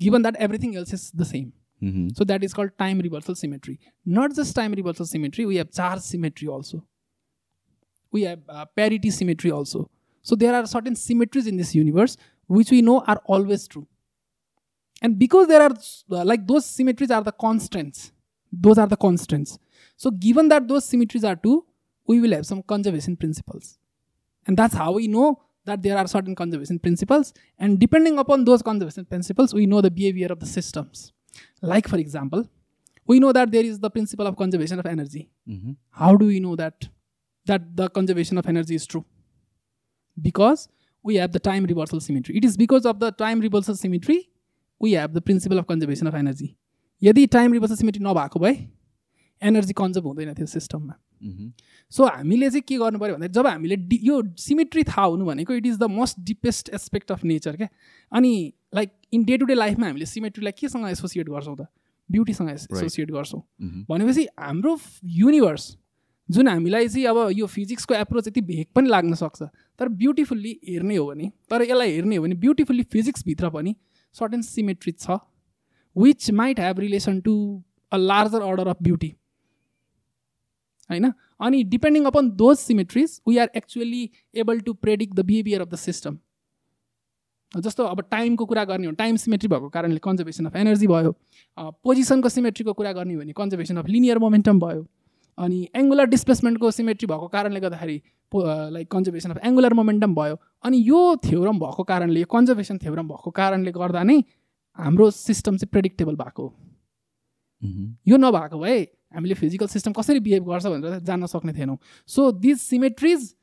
given 0.00 0.22
that 0.22 0.36
everything 0.40 0.76
else 0.76 0.94
is 0.94 1.10
the 1.16 1.24
same 1.26 1.50
so 2.10 2.24
that 2.24 2.44
is 2.44 2.52
called 2.54 2.70
time 2.78 3.00
reversal 3.00 3.34
symmetry 3.34 3.78
not 4.06 4.32
just 4.32 4.56
time 4.56 4.74
reversal 4.74 5.04
symmetry 5.06 5.44
we 5.44 5.56
have 5.56 5.68
charge 5.74 6.02
symmetry 6.02 6.48
also 6.54 6.82
we 8.12 8.24
have 8.24 8.44
parity 8.76 9.10
symmetry 9.12 9.50
also 9.50 9.88
so 10.26 10.36
there 10.36 10.54
are 10.54 10.66
certain 10.66 10.94
symmetries 10.96 11.48
in 11.48 11.56
this 11.56 11.74
universe 11.76 12.18
which 12.50 12.72
we 12.72 12.82
know 12.82 12.96
are 13.08 13.20
always 13.30 13.68
true 13.68 13.84
And 15.02 15.18
because 15.18 15.48
there 15.48 15.60
are 15.60 15.72
uh, 16.12 16.24
like 16.24 16.46
those 16.46 16.64
symmetries 16.64 17.10
are 17.10 17.22
the 17.22 17.32
constants, 17.32 18.12
those 18.52 18.78
are 18.78 18.86
the 18.86 18.96
constants. 18.96 19.58
So 19.96 20.10
given 20.10 20.48
that 20.48 20.68
those 20.68 20.84
symmetries 20.84 21.24
are 21.24 21.36
true, 21.36 21.66
we 22.06 22.20
will 22.20 22.32
have 22.32 22.46
some 22.46 22.62
conservation 22.62 23.16
principles. 23.16 23.78
And 24.46 24.56
that's 24.56 24.74
how 24.74 24.92
we 24.92 25.08
know 25.08 25.42
that 25.64 25.82
there 25.82 25.98
are 25.98 26.06
certain 26.06 26.34
conservation 26.34 26.78
principles. 26.78 27.32
And 27.58 27.78
depending 27.78 28.18
upon 28.18 28.44
those 28.44 28.62
conservation 28.62 29.04
principles, 29.04 29.52
we 29.54 29.66
know 29.66 29.80
the 29.80 29.90
behavior 29.90 30.28
of 30.30 30.40
the 30.40 30.46
systems. 30.46 31.12
Like, 31.60 31.88
for 31.88 31.96
example, 31.96 32.48
we 33.06 33.18
know 33.20 33.32
that 33.32 33.50
there 33.50 33.64
is 33.64 33.78
the 33.80 33.90
principle 33.90 34.26
of 34.26 34.36
conservation 34.36 34.78
of 34.78 34.86
energy. 34.86 35.30
Mhm. 35.48 35.76
How 35.90 36.16
do 36.16 36.26
we 36.26 36.40
know 36.40 36.56
that 36.56 36.88
that 37.46 37.76
the 37.76 37.88
conservation 37.90 38.38
of 38.38 38.46
energy 38.46 38.76
is 38.76 38.86
true? 38.86 39.04
Because 40.20 40.68
we 41.02 41.16
have 41.16 41.32
the 41.32 41.40
time 41.40 41.64
reversal 41.64 42.00
symmetry. 42.00 42.36
It 42.36 42.44
is 42.44 42.56
because 42.56 42.86
of 42.86 43.00
the 43.00 43.10
time 43.10 43.40
reversal 43.40 43.74
symmetry 43.74 44.28
we 44.82 44.92
have 44.98 45.12
the 45.14 45.22
principle 45.30 45.58
of 45.62 45.66
conservation 45.72 46.12
of 46.12 46.14
energy. 46.14 46.48
यदि 47.02 47.26
time 47.34 47.52
reversal 47.52 47.76
symmetry 47.76 48.04
नभएको 48.04 48.40
भए 48.40 48.54
energy 49.42 49.72
conserve 49.78 50.06
हुँदैन 50.06 50.34
थियो 50.34 50.46
सिस्टममा. 50.46 50.94
So 51.92 52.06
हामीले 52.06 52.48
चाहिँ 52.50 52.62
के 52.68 52.76
गर्नु 52.78 52.98
पऱ्यो 52.98 53.14
भन्दा 53.14 53.26
जब 53.38 53.46
हामीले 53.46 53.76
डि 53.90 53.98
यो 54.02 54.22
सिमेट्री 54.38 54.82
थाहा 54.84 55.04
हुनु 55.06 55.24
भनेको 55.26 55.54
it 55.54 55.66
is 55.66 55.76
the 55.78 55.84
most 55.90 56.18
deepest 56.30 56.68
aspect 56.74 57.12
of 57.12 57.24
nature 57.24 57.56
क्या 57.56 57.68
अनि 58.12 58.32
like 58.74 58.90
in 59.14 59.24
day 59.24 59.36
to 59.38 59.46
day 59.46 59.54
लाइफमा 59.54 59.86
हामीले 59.86 60.06
सिमेट्रीलाई 60.14 60.52
केसँग 60.60 60.88
एसोसिएट 60.90 61.28
गर्छौँ 61.28 61.56
त 61.60 61.66
ब्युटीसँग 62.10 62.50
एसोसिएट 62.50 63.10
गर्छौँ 63.10 63.40
Mhm. 63.62 63.84
भनेपछि 63.88 64.26
हाम्रो 64.38 64.78
युनिभर्स 65.20 65.76
जुन 66.28 66.48
हामीलाई 66.48 66.88
चाहिँ 66.88 67.06
अब 67.06 67.18
यो 67.38 67.46
फिजिक्सको 67.46 67.94
एप्रोच 67.94 68.28
यति 68.28 68.40
भेग 68.50 68.66
पनि 68.74 68.88
लाग्न 68.88 69.14
सक्छ 69.22 69.42
तर 69.78 69.88
ब्युटिफुल्ली 70.02 70.58
हेर्ने 70.68 70.96
हो 70.96 71.06
भने 71.06 71.30
तर 71.50 71.62
यसलाई 71.62 71.92
हेर्ने 71.92 72.16
हो 72.16 72.22
भने 72.22 72.34
ब्युटिफुल्ली 72.44 72.82
फिजिक्सभित्र 72.92 73.50
पनि 73.56 73.74
सर्टेन 74.14 74.42
सिमेट्री 74.42 74.92
छ 74.94 75.18
which 75.96 76.30
might 76.32 76.60
have 76.60 76.80
relation 76.80 77.20
to 77.20 77.34
a 77.92 77.96
larger 77.98 78.42
order 78.42 78.68
of 78.68 78.82
beauty 78.82 79.14
होइन 80.90 81.12
अनि 81.40 81.62
depending 81.66 82.04
upon 82.04 82.30
those 82.36 82.56
symmetries 82.58 83.20
we 83.28 83.38
are 83.38 83.50
actually 83.56 84.08
able 84.36 84.60
to 84.60 84.74
predict 84.82 85.14
the 85.14 85.24
behaviour 85.26 85.60
of 85.60 85.68
the 85.68 85.76
system 85.78 86.18
जस्तो 87.52 87.84
अब 87.84 88.00
टाइमको 88.10 88.44
कुरा 88.46 88.64
गर्ने 88.64 88.86
हो 88.86 88.92
टाइम 88.94 89.16
सिमेट्री 89.18 89.48
भएको 89.48 89.68
कारणले 89.68 89.98
कन्जर्भेसन 90.02 90.46
अफ 90.46 90.56
एनर्जी 90.56 90.86
भयो 90.86 91.14
पोजिसनको 91.58 92.28
सिमेट्रीको 92.28 92.72
कुरा 92.72 92.92
गर्ने 92.92 93.14
हो 93.14 93.20
भने 93.20 93.32
कन्जर्भेसन 93.32 93.76
अफ 93.76 93.88
लिनियर 93.88 94.18
मोमेन्टम 94.18 94.60
भयो 94.60 94.86
अनि 95.38 95.58
एङ्गुलर 95.76 96.06
डिस्प्लेसमेन्टको 96.06 96.70
सिमेट्री 96.70 97.06
भएको 97.06 97.28
कारणले 97.28 97.60
गर्दाखेरि 97.60 98.00
like 98.32 98.90
conservation 98.90 99.30
of 99.30 99.44
angular 99.44 99.74
momentum 99.74 100.14
भयो 100.14 100.40
अनि 100.64 100.78
यो 100.88 101.00
थ्योरम 101.24 101.58
भएको 101.58 101.82
कारणले 101.84 102.20
यो 102.20 102.26
कन्जर्भेसन 102.30 102.78
थ्योरम 102.78 103.08
भएको 103.08 103.30
कारणले 103.30 103.72
गर्दा 103.72 104.02
नै 104.02 104.18
हाम्रो 104.78 105.10
सिस्टम 105.10 105.56
चाहिँ 105.56 105.70
प्रेडिक्टेबल 105.70 106.16
भएको 106.16 106.44
यो 108.08 108.16
नभएको 108.16 108.58
भए 108.58 108.80
हामीले 109.14 109.34
फिजिकल 109.34 109.66
सिस्टम 109.68 109.92
कसरी 109.92 110.20
बिहेभ 110.20 110.44
गर्छ 110.48 110.66
भनेर 110.66 110.98
जान्न 111.08 111.26
सक्ने 111.26 111.52
थिएनौँ। 111.52 111.76
So 112.08 112.30
this 112.32 112.62
symmetries 112.68 113.34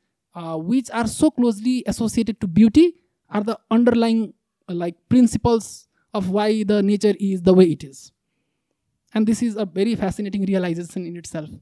which 0.70 0.90
are 0.90 1.06
so 1.06 1.30
closely 1.30 1.76
associated 1.88 2.36
to 2.40 2.46
beauty 2.58 2.86
are 3.32 3.42
the 3.44 3.56
underlying 3.72 4.26
like 4.68 4.96
principles 5.08 5.68
of 6.14 6.26
why 6.38 6.64
the 6.64 6.80
nature 6.84 7.16
is 7.20 7.42
the 7.42 7.56
way 7.58 7.64
it 7.64 7.84
is 7.84 8.10
and 9.14 9.26
this 9.26 9.42
is 9.42 9.56
a 9.56 9.64
very 9.76 9.94
fascinating 10.02 10.44
realisation 10.46 11.06
in 11.06 11.16
itself 11.26 11.60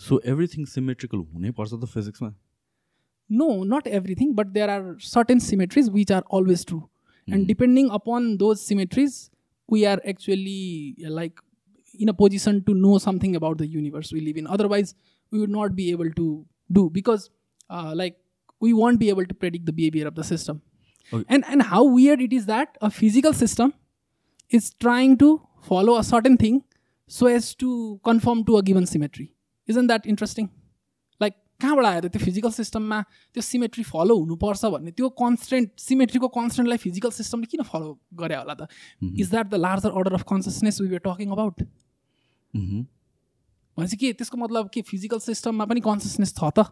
so 0.00 0.20
everything 0.26 0.64
symmetrical 0.74 1.18
हुनैपर्छ 1.18 1.72
त 1.74 1.84
फिजिक्समा 1.94 2.34
no 3.28 3.62
not 3.62 3.86
everything 3.86 4.34
but 4.34 4.52
there 4.54 4.70
are 4.70 4.96
certain 4.98 5.40
symmetries 5.40 5.90
which 5.90 6.10
are 6.10 6.24
always 6.28 6.64
true. 6.64 6.88
Mm. 7.28 7.34
and 7.34 7.42
hmm. 7.42 7.46
depending 7.46 7.88
upon 7.90 8.36
those 8.38 8.60
symmetries 8.60 9.30
we 9.68 9.86
are 9.86 10.00
actually 10.12 10.96
like 11.08 11.38
in 11.98 12.08
a 12.08 12.14
position 12.14 12.62
to 12.64 12.74
know 12.74 12.98
something 12.98 13.36
about 13.36 13.58
the 13.58 13.66
universe 13.66 14.12
we 14.12 14.20
live 14.20 14.36
in. 14.36 14.46
Otherwise 14.46 14.94
we 15.30 15.38
would 15.38 15.50
not 15.50 15.76
be 15.76 15.90
able 15.90 16.10
to 16.12 16.44
do 16.70 16.90
because 16.90 17.30
uh, 17.70 17.92
like 17.94 18.16
we 18.60 18.72
won't 18.72 18.98
be 18.98 19.08
able 19.08 19.24
to 19.24 19.34
predict 19.34 19.66
the 19.66 19.72
behavior 19.72 20.06
of 20.06 20.14
the 20.14 20.24
system. 20.24 20.62
Okay. 21.12 21.24
and 21.28 21.44
and 21.52 21.62
how 21.62 21.84
weird 21.84 22.20
it 22.20 22.32
is 22.32 22.46
that 22.46 22.76
a 22.80 22.90
physical 22.90 23.32
system 23.32 23.72
is 24.58 24.72
trying 24.84 25.16
to 25.22 25.30
follow 25.70 25.96
a 25.98 26.04
certain 26.04 26.36
thing 26.36 26.62
so 27.08 27.26
as 27.26 27.54
to 27.62 28.00
conform 28.04 28.44
to 28.44 28.56
a 28.58 28.62
given 28.62 28.86
symmetry. 28.86 29.34
Isn't 29.66 29.88
that 29.88 30.06
interesting? 30.06 30.50
कहाँबाट 31.62 31.86
आयो 31.86 32.00
त 32.02 32.12
त्यो 32.12 32.24
physical 32.24 32.52
सिस्टममा 32.58 32.98
त्यो 33.32 33.42
symmetry 33.42 33.84
follow 33.92 34.14
हुनुपर्छ 34.18 34.62
भन्ने? 34.74 34.90
त्यो 34.98 35.08
constant 35.22 35.68
सिमेट्रीको 35.86 36.28
कन्सटेन्टलाई 36.38 36.78
physical 36.84 37.10
सिस्टमले 37.22 37.46
किन 37.54 37.62
फलो 37.70 37.88
गरे 38.18 38.36
होला 38.42 38.54
त? 38.54 38.68
Is 39.02 39.30
that 39.30 39.46
the 39.46 39.62
larger 39.62 39.90
order 39.96 40.20
of 40.20 40.24
consciousness 40.28 40.80
we 40.82 40.88
were 40.92 41.02
talking 41.08 41.28
about. 41.38 41.56
भनेपछि 42.54 43.96
के? 43.96 44.12
त्यसको 44.12 44.36
मतलब 44.44 44.70
के? 44.74 44.82
फिजिकल 44.92 45.18
सिस्टममा 45.30 45.64
पनि 45.70 45.80
कन्सियसनेस 45.88 46.34
छ 46.38 46.50
त। 46.58 46.68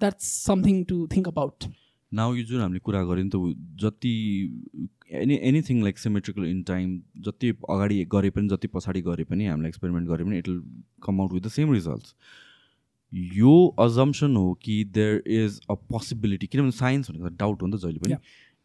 That's 0.00 0.26
something 0.48 0.76
to 0.90 0.96
think 1.12 1.28
about 1.28 1.64
now 2.12 2.34
यो 2.34 2.42
जुन 2.50 2.60
हामीले 2.60 2.80
कुरा 2.84 3.00
गऱ्यौँ 3.08 3.24
नि 3.24 3.30
त 3.30 3.36
जति 3.82 4.12
any 5.22 5.34
anything 5.48 5.82
like 5.82 5.98
symmetrical 5.98 6.44
in 6.50 6.62
time 6.70 6.94
जति 7.26 7.50
अगाडि 7.74 7.98
गरे 8.14 8.30
पनि 8.36 8.48
जति 8.48 8.68
पछाडि 8.76 9.02
गरे 9.08 9.24
पनि 9.32 9.46
हामीले 9.46 9.68
एक्सपेरिमेन्ट 9.68 10.08
गरे 10.08 10.24
पनि 10.24 10.38
it 10.38 10.48
will 10.48 10.62
come 11.04 11.20
out 11.20 11.32
with 11.32 11.42
the 11.46 11.52
same 11.56 11.72
results 11.72 12.14
यो 13.14 13.76
अजम्सन 13.78 14.36
हो 14.36 14.58
कि 14.62 14.84
देयर 14.84 15.22
इज 15.26 15.60
अ 15.70 15.74
पोसिबिलिटी 15.74 16.46
किनभने 16.46 16.70
साइन्स 16.70 17.10
भनेको 17.10 17.28
डाउट 17.28 17.62
हो 17.62 17.66
नि 17.66 17.76
त 17.76 17.80
जहिले 17.80 17.98
पनि। 17.98 18.14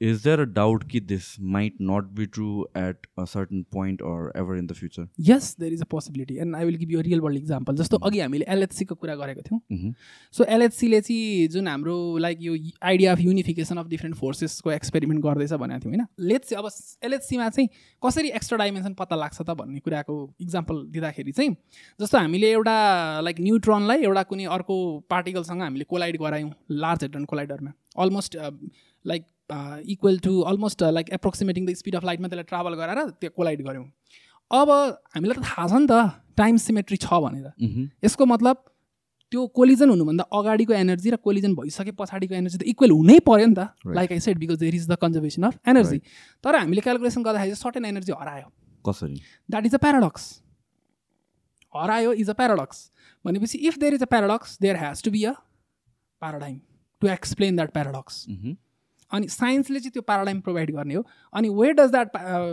इज 0.02 0.24
देयर 0.24 0.40
अ 0.40 0.44
डाउट 0.54 0.84
कि 0.92 1.00
this 1.00 1.26
might 1.56 1.76
not 1.82 2.06
be 2.16 2.26
true 2.26 2.48
at 2.78 3.08
a 3.20 3.26
certain 3.26 3.62
point 3.74 4.02
or 4.02 4.32
ever 4.38 4.58
in 4.58 4.68
the 4.68 4.74
future 4.74 5.08
yes 5.30 5.56
there 5.60 5.74
is 5.74 5.82
a 5.82 5.86
possibility 5.92 6.38
and 6.38 6.56
I 6.56 6.66
will 6.66 6.76
give 6.78 6.92
you 6.92 7.02
real 7.02 7.22
world 7.22 7.40
example 7.40 7.76
जस्तो 7.76 7.98
अघि 7.98 8.20
हामीले 8.20 8.46
एलएचसीको 8.50 8.96
कुरा 8.96 9.16
गरेको 9.16 9.42
थियौँ। 9.42 9.94
So 10.34 10.44
एलएचसीले 10.44 11.02
चाहिँ 11.02 11.48
जुन 11.48 11.68
हाम्रो 11.68 11.96
लाइक 12.18 12.42
यो 12.42 12.56
idea 12.84 13.12
of 13.12 13.20
unification 13.20 13.78
of 13.78 13.88
different 13.88 14.16
फोर्सेसको 14.16 14.72
experiment 14.72 15.24
गर्दैछ 15.24 15.54
भनेको 15.54 15.86
थियौँ 15.86 15.96
होइन? 15.96 16.06
लेट्स 16.20 16.54
अब 16.54 16.70
एलएचसीमा 17.04 17.50
चाहिँ 17.50 17.70
कसरी 18.06 18.30
एक्स्ट्रा 18.30 18.58
डाइमेन्सन 18.58 18.94
पत्ता 18.94 19.16
लाग्छ 19.16 19.42
त 19.42 19.56
भन्ने 19.60 19.80
कुराको 19.80 20.18
इक्जाम्पल 20.42 20.84
दिँदाखेरि 20.92 21.32
चाहिँ 21.32 21.56
जस्तो 22.00 22.18
हामीले 22.18 22.52
एउटा 22.52 22.76
लाइक 23.22 23.40
न्युट्रनलाई 23.42 24.04
एउटा 24.04 24.24
कुनै 24.34 24.46
अर्को 24.58 24.76
पार्टिकलसँग 25.10 25.62
हामीले 25.62 25.86
कोलाइड 25.90 26.18
गरायौँ 26.22 26.52
large 26.84 27.04
hadron 27.04 27.26
कोलाइडरमा 27.26 27.72
almost 28.04 28.38
like 29.06 29.26
equal 29.52 30.20
to 30.20 30.40
almost 30.52 30.84
like 30.84 31.10
approximating 31.14 31.66
the 31.66 31.74
speed 31.76 31.96
of 31.96 32.04
लाइटमा 32.06 32.28
त्यसलाई 32.28 32.44
ट्राभल 32.50 32.74
गराएर 32.76 33.10
त्यो 33.22 33.30
कोलाइड 33.36 33.62
गऱ्यौँ। 33.68 33.86
अब 34.52 34.70
हामीलाई 35.16 35.36
त 35.36 35.44
थाहा 35.46 35.68
छ 35.68 35.74
नि 35.74 35.88
त 35.90 35.94
टाइम 36.38 36.58
सिमेट्री 36.62 36.98
छ 36.98 37.20
भनेर 37.26 37.52
यसको 38.06 38.26
मतलब 38.26 38.64
त्यो 39.32 39.46
कोलिजन 39.58 39.90
हुनुभन्दा 39.90 40.24
अगाडिको 40.40 40.74
एनर्जी 40.74 41.10
र 41.10 41.18
कोलिजन 41.18 41.54
भइसके 41.56 41.92
पछाडिको 42.00 42.36
एनर्जी 42.36 42.58
त 42.58 42.64
इक्वल 42.74 42.92
हुनै 42.92 43.20
पऱ्यो 43.26 43.46
नि 43.46 43.56
त. 43.56 43.70
Like 43.86 44.12
I 44.12 44.20
said 44.26 44.38
because 44.40 44.58
there 44.60 44.76
is 44.76 44.88
the 44.90 44.96
conservation 45.02 45.44
of 45.44 45.56
energy 45.68 46.00
तर 46.44 46.56
हामीले 46.56 46.82
क्यालकुलेसन 46.82 47.22
गर्दाखेरि 47.24 47.52
चाहिँ 47.52 47.62
सर्टेन 47.62 47.86
एनर्जी 47.86 48.14
हरायो। 48.14 48.50
कसरी? 48.86 49.16
द्याट 49.50 49.66
इज 49.66 49.76
अ 49.76 49.82
प्याराडक्स 49.86 50.24
हरायो 51.74 52.12
इज 52.14 52.30
अ 52.30 52.34
प्याराडक्स 52.34 52.78
भनेपछि 53.26 53.58
if 53.68 53.78
there 53.80 53.94
is 53.94 54.04
a 54.04 54.10
paradox 54.14 54.58
there 54.62 54.76
has 54.84 55.04
to 55.04 55.12
be 55.12 55.24
a 55.26 55.34
paradigm 56.22 56.60
to 57.02 57.08
explain 57.14 57.56
that 57.56 57.72
paradox. 57.74 58.14
अनि 59.12 59.28
साइन्सले 59.28 59.80
चाहिँ 59.80 59.92
त्यो 59.92 60.02
प्याराडाइम 60.02 60.40
प्रोभाइड 60.42 60.72
गर्ने 60.76 60.96
हो। 60.96 61.06
अनि 61.34 61.50
where 61.60 61.74
does 61.74 61.92
that 61.92 62.10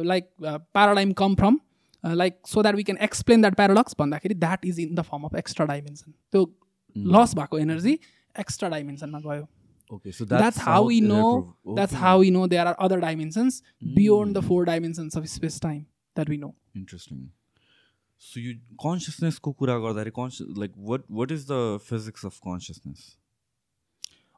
like 0.07 0.31
paradigm 0.43 1.13
come 1.23 1.35
from 1.35 1.59
like 2.05 2.39
so 2.47 2.63
that 2.63 2.75
we 2.75 2.83
can 2.83 2.99
explain 3.05 3.41
that 3.41 3.55
paradox 3.57 3.97
भन्दाखेरि 3.99 4.35
that 4.35 4.67
is 4.67 4.81
in 4.81 4.95
the 4.95 5.03
form 5.11 5.25
of 5.25 5.35
extra 5.39 5.67
dimension 5.67 6.13
त्यो 6.33 6.45
loss 7.17 7.35
भएको 7.35 7.59
एनर्जी 7.59 7.99
एक्स्ट्रा 8.41 8.69
डाइमेन्सनमा 8.69 9.21
गयो। 9.33 9.49
It 9.93 9.99
know 10.01 10.25
appro- 10.25 10.37
that's 10.39 10.59
okay. 11.93 12.01
how 12.03 12.13
we 12.21 12.29
know 12.35 12.47
there 12.51 12.65
are 12.69 12.77
other 12.85 12.99
dimensions 13.01 13.57
beyond 13.97 14.37
the 14.37 14.43
four 14.43 14.61
dimensions 14.65 15.17
of 15.21 15.27
space 15.33 15.59
time 15.65 15.81
that 16.17 16.31
we 16.33 16.39
know. 16.45 16.53
Interesting 16.77 17.19
so 18.23 18.41
यो 18.41 18.53
कन्सियसनेसको 18.85 19.53
कुरा 19.63 19.77
गर्दाखेरि 19.79 20.11
conscious 20.19 20.59
like 20.59 20.73
what 20.91 21.03
what 21.19 21.33
is 21.33 21.45
the 21.51 21.59
physics 21.89 22.27
of 22.27 22.39
consciousness 22.47 23.03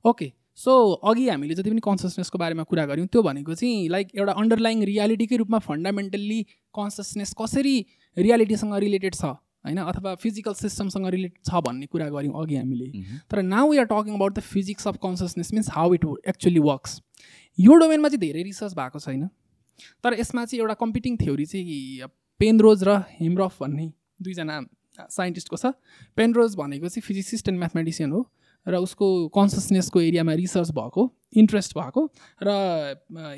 okay 0.05 0.33
so 0.59 0.73
अघि 1.05 1.29
हामीले 1.29 1.55
जति 1.55 1.71
पनि 1.71 1.81
कन्सियसनेसको 1.85 2.39
बारेमा 2.39 2.63
कुरा 2.65 2.85
गऱ्यौँ 2.87 3.07
त्यो 3.07 3.23
भनेको 3.23 3.55
चाहिँ 3.55 3.89
लाइक 3.91 4.15
एउटा 4.17 4.33
अन्डरलाइङ 4.33 4.83
रियालिटीकै 4.85 5.37
रूपमा 5.37 5.59
फन्डामेन्टल्ली 5.61 6.43
कन्सियसनेस 6.75 7.35
कसरी 7.41 7.75
रियालिटीसँग 8.17 8.75
रिलेटेड 8.87 9.15
छ 9.15 9.25
होइन? 9.25 9.79
अथवा 9.79 10.15
फिजिकल 10.23 10.55
सिस्टमसँग 10.55 11.07
रिलेटेड 11.07 11.43
छ 11.45 11.61
भन्ने 11.65 11.87
कुरा 11.87 12.09
गऱ्यौँ 12.09 12.43
अघि 12.43 12.57
हामीले। 12.57 12.87
तर 13.31 13.43
now 13.45 13.71
we 13.71 13.79
are 13.79 13.85
talking 13.93 14.15
about 14.15 14.35
the 14.35 14.41
physics 14.45 14.89
of 14.89 14.97
consciousness 15.03 15.53
means 15.55 15.71
how 15.73 15.95
it 15.95 16.05
actually 16.29 16.61
works 16.61 17.01
यो 17.59 17.75
डोमेनमा 17.75 18.09
चाहिँ 18.09 18.21
धेरै 18.21 18.43
रिसर्च 18.43 18.75
भएको 18.75 18.99
छैन। 18.99 19.27
तर 20.05 20.19
यसमा 20.21 20.45
चाहिँ 20.45 20.61
एउटा 20.61 20.75
कम्पिटिङ 20.81 21.17
थ्योरी 21.17 21.47
चाहिँ 21.47 22.09
पेनरोज 22.41 22.85
र 22.85 22.99
हेमरफ 23.19 23.63
भन्ने 23.63 23.91
दुईजना 24.23 24.61
साइन्टिस्टको 25.11 25.57
छ। 25.57 25.73
पेनरोज 26.17 26.55
भनेको 26.57 26.89
चाहिँ 26.89 27.03
फिजिसिस्ट 27.03 27.49
एन्ड 27.49 27.59
म्याथमेटिसियन 27.59 28.13
हो। 28.13 28.21
र 28.67 28.77
उसको 28.77 29.07
कन्सियसनेसको 29.29 30.01
एरियामा 30.01 30.33
रिसर्च 30.35 30.71
भएको 30.71 31.11
इन्ट्रेस्ट 31.37 31.79
भएको 31.79 32.09
र 32.43 32.51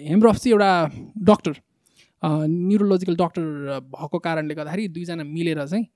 हेमरफ 0.09 0.37
चाहिँ 0.37 0.53
एउटा 0.53 0.71
डक्टर 1.31 1.55
न्युरोलोजिकल 2.23 3.17
डक्टर 3.17 3.43
भएको 3.95 4.19
कारणले 4.19 4.55
गर्दाखेरि 4.55 4.89
दुईजना 4.89 5.25
मिलेर 5.25 5.67
चाहिँ 5.67 5.87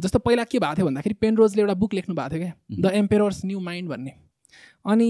जस्तो 0.00 0.18
पहिला 0.18 0.44
के 0.44 0.58
भएको 0.58 0.76
थियो 0.76 0.86
भन्दाखेरि 0.86 1.14
पेनरोजले 1.20 1.62
एउटा 1.62 1.74
बुक 1.74 1.94
लेख्नु 1.94 2.14
भएको 2.14 2.34
थियो 2.34 2.40
क्या 2.40 2.54
द 2.80 2.94
एम्पेरर्स 2.94 3.44
न्यू 3.44 3.60
माइन्ड 3.60 3.90
भन्ने। 3.90 4.12
अनि 4.86 5.08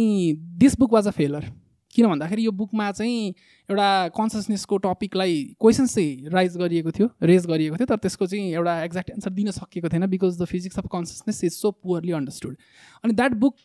this 0.58 0.78
book 0.78 0.92
was 0.92 1.08
a 1.08 1.10
failure. 1.10 1.44
किन 1.94 2.06
भन्दाखेरि 2.06 2.44
यो 2.46 2.50
बुकमा 2.52 2.90
चाहिँ 2.92 3.28
एउटा 3.68 3.88
कन्सियसनेसको 4.16 4.78
टपिकलाई 4.86 5.42
क्वेसन्स 5.60 5.94
चाहिँ 5.94 6.30
राइज 6.32 6.56
गरिएको 6.56 6.90
थियो 6.98 7.08
रेज 7.22 7.46
गरिएको 7.46 7.76
थियो 7.76 7.86
तर 7.86 7.96
त्यसको 8.04 8.26
चाहिँ 8.26 8.52
एउटा 8.52 8.82
एक्ज्याक्ट 8.84 9.10
एन्सर 9.10 9.30
दिन 9.30 9.50
सकिएको 9.50 9.88
थिएन 9.88 10.06
because 10.10 10.40
the 10.42 10.44
physics 10.52 10.78
of 10.78 10.86
consciousness 10.92 11.44
is 11.44 11.52
so 11.52 11.70
poorly 11.70 12.12
understood 12.20 12.56
अनि 13.04 13.14
that 13.14 13.34
book 13.44 13.56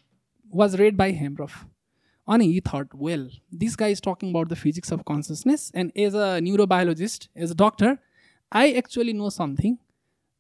was 0.54 0.76
read 0.82 0.98
by 0.98 1.14
Hameroff 1.22 1.64
अनि 2.28 2.52
he 2.54 2.62
thought 2.68 2.96
well 3.04 3.30
this 3.64 3.76
guy 3.80 3.92
is 3.92 4.02
talking 4.08 4.30
about 4.30 4.52
the 4.52 4.54
physics 4.66 4.94
of 4.94 5.04
consciousness 5.08 5.72
and 5.76 5.92
as 6.06 6.16
a 6.16 6.38
neurobiologist 6.42 7.30
as 7.38 7.52
a 7.52 7.56
doctor 7.66 7.98
I 8.52 8.72
actually 8.84 9.14
know 9.14 9.30
something 9.30 9.76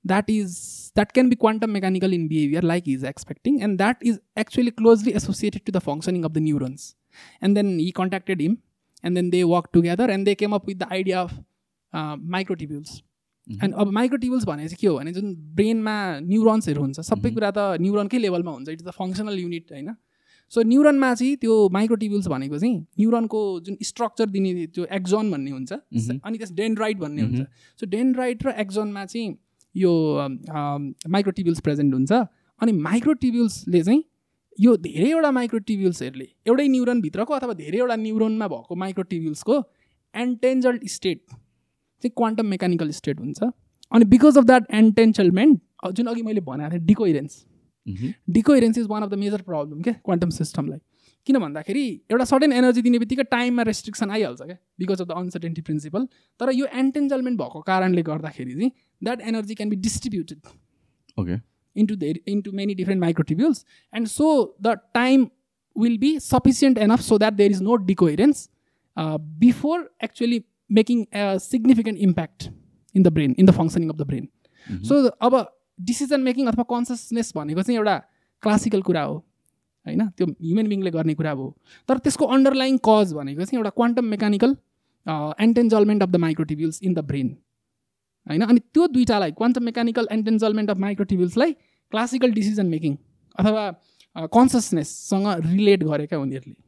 is 0.05 0.91
that 0.95 1.13
can 1.13 1.29
be 1.29 1.35
quantum 1.35 1.71
mechanical 1.71 2.13
in 2.13 2.27
behavior 2.27 2.61
like 2.61 2.85
he 2.85 2.93
is 2.93 3.03
expecting 3.03 3.61
and 3.61 3.79
that 3.79 3.97
is 4.01 4.19
actually 4.37 4.71
closely 4.71 5.13
associated 5.13 5.65
to 5.65 5.71
the 5.71 5.81
functioning 5.81 6.23
of 6.25 6.33
the 6.33 6.39
neurons. 6.39 6.95
And 7.41 7.61
then 7.61 7.73
he 7.79 7.91
contacted 8.03 8.45
him 8.45 8.61
and 9.03 9.15
then 9.17 9.33
they 9.33 9.43
worked 9.55 9.73
together 9.73 10.07
and 10.09 10.27
they 10.27 10.35
came 10.35 10.53
up 10.59 10.71
with 10.71 10.79
the 10.79 10.89
idea 11.01 11.19
of 11.25 11.35
uh, 11.93 12.15
microtubules. 12.37 13.01
And 13.47 13.73
अब 13.81 13.91
microtubules 13.93 14.45
भने 14.45 14.63
चाहिँ 14.67 14.77
के 14.81 14.87
हो 14.87 14.95
भने 14.97 15.11
जुन 15.13 15.33
ब्रेनमा 15.57 15.95
न्युरोन्सहरू 16.19 16.81
हुन्छ 16.81 16.99
सबै 17.09 17.29
कुरा 17.31 17.51
त 17.57 17.81
न्युरोनकै 17.81 18.17
लेभलमा 18.17 18.51
हुन्छ 18.51 18.69
it 18.69 18.79
is 18.79 18.85
the 18.87 18.91
functional 18.99 19.39
unit 19.39 19.71
होइन? 19.71 19.89
सो 20.51 20.61
न्युरोनमा 20.71 21.13
चाहिँ 21.13 21.35
त्यो 21.43 21.57
माइक्रोटिबल्स 21.77 22.27
भनेको 22.33 22.57
चाहिँ 22.59 22.77
न्युरोनको 22.99 23.41
जुन 23.67 23.77
स्ट्रक्चर 23.89 24.25
दिने 24.35 24.65
त्यो 24.73 24.85
एक्जोन 24.99 25.31
भन्ने 25.31 25.51
हुन्छ 25.51 25.71
अनि 26.25 26.37
त्यस 26.37 26.51
डेन्ड्राइट 26.61 26.97
भन्ने 27.05 27.21
हुन्छ। 27.21 27.45
सो 27.79 27.85
डेन्ड्राइट 27.93 28.45
र 28.45 28.55
एक्जोनमा 28.65 29.05
चाहिँ 29.05 29.37
यो 29.75 29.93
माइक्रोटिबल्स 31.17 31.59
प्रेजेन्ट 31.69 31.93
हुन्छ 31.93 32.11
अनि 32.61 32.71
माइक्रोटिबल्सले 32.89 33.83
चाहिँ 33.83 34.03
यो 34.59 34.75
धेरैवटा 34.77 35.31
माइक्रोटिब्युल्सहरूले 35.31 36.27
एउटै 36.47 36.67
न्युरोनभित्रको 36.67 37.33
अथवा 37.33 37.53
धेरैवटा 37.53 37.95
न्युरोनमा 38.03 38.47
भएको 38.47 38.75
माइक्रोटिब्युल्सको 38.83 39.61
एन्टेन्जल्ड 40.13 40.87
स्टेट 40.95 41.19
चाहिँ 41.29 42.11
क्वान्टम 42.17 42.45
मेकानिकल 42.47 42.89
स्टेट 42.99 43.19
हुन्छ। 43.19 43.43
अनि 43.91 44.05
बिकज 44.13 44.37
अफ 44.37 44.43
द्याट 44.45 44.63
एन्टेन्चलमेन्ट 44.73 45.59
जुन 45.97 46.07
अघि 46.07 46.21
मैले 46.23 46.41
भनेको 46.41 46.71
थिएँ 46.71 46.85
decoherence 46.85 47.45
decoherence 48.37 48.77
is 48.77 48.87
one 48.89 49.03
of 49.03 49.09
the 49.09 49.17
major 49.23 49.41
problem 49.49 49.81
क्या 49.81 49.93
क्वान्टम 50.05 50.29
सिस्टमलाई 50.37 50.79
किन 51.27 51.37
भन्दाखेरि 51.39 51.83
एउटा 52.11 52.25
सर्टेन 52.25 52.53
एनर्जी 52.53 52.81
दिने 52.81 52.99
बित्तिकै 52.99 53.23
टाइममा 53.31 53.63
रेस्ट्रिक्सन 53.69 54.11
आइहाल्छ 54.11 54.41
क्या 54.41 54.57
because 54.79 55.01
of 55.01 55.07
the 55.07 55.11
uncertainty 55.23 55.61
principle 55.69 56.07
तर 56.39 56.51
यो 56.53 56.65
एन्टेन्जलमेन्ट 56.81 57.39
भएको 57.39 57.61
कारणले 57.69 58.01
गर्दाखेरि 58.09 58.53
चाहिँ 58.53 58.71
that 59.01 59.21
energy 59.33 59.55
can 59.55 59.69
be 59.69 59.75
distributed 59.87 60.39
okay 61.17 61.37
into 61.75 61.95
the 61.95 62.09
into 62.25 62.51
many 62.51 62.73
different 62.73 63.01
microtubules 63.01 63.63
and 63.93 64.09
so 64.09 64.27
the 64.59 64.75
time 64.93 65.31
will 65.75 65.97
be 65.97 66.11
sufficient 66.19 66.77
enough 66.77 67.01
so 67.01 67.17
that 67.17 67.37
there 67.37 67.51
is 67.55 67.61
no 67.61 67.77
decoherence 67.77 68.49
uh, 68.97 69.17
before 69.45 69.79
actually 70.01 70.45
making 70.69 71.07
a 71.13 71.39
significant 71.39 71.97
impact 71.99 72.49
in 72.95 73.03
the 73.03 73.11
brain 73.11 73.33
in 73.37 73.45
the 73.45 73.53
functioning 73.53 73.89
of 73.89 73.97
the 73.97 74.07
brain 74.11 74.27
so 74.81 74.95
अब 75.21 75.45
decision 75.79 76.21
making 76.23 76.47
अथवा 76.47 76.63
consciousness 76.69 77.31
भनेको 77.35 77.61
चाहिँ 77.61 77.77
एउटा 77.77 77.95
classical 78.43 78.81
कुरा 78.81 79.01
हो 79.03 79.15
होइन 79.85 80.07
त्यो 80.17 80.27
human 80.27 80.67
बिङले 80.67 80.91
गर्ने 80.91 81.13
कुरा 81.21 81.31
हो 81.39 81.47
तर 81.89 81.97
त्यसको 82.05 82.25
अन्डरलाइङ 82.35 82.77
कज 82.87 83.13
भनेको 83.17 83.45
चाहिँ 83.45 83.59
एउटा 83.59 83.69
quantum 83.79 84.05
mechanical 84.13 84.55
entanglement 85.47 86.03
of 86.03 86.09
the 86.09 86.21
microtubules 86.25 86.79
in 86.83 86.93
the 86.93 87.05
brain 87.09 87.35
होइन? 88.27 88.41
अनि 88.41 88.59
त्यो 88.73 88.87
दुइटालाई 88.87 89.31
क्वान्टम 89.31 89.63
मेकानिकल 89.63 90.07
एन्टेन्जलमेन्ट 90.11 90.69
अफ 90.69 90.77
माइक्रोटिब्युल्सलाई 90.79 91.51
क्लासिकल 91.93 92.31
डिसिजन 92.33 92.65
मेकिङ 92.67 92.95
अथवा 93.37 93.63
कन्सियसनेससँग 94.33 95.27
रिलेट 95.45 95.83
गरेका 95.83 96.17
उनीहरूले। 96.17 96.59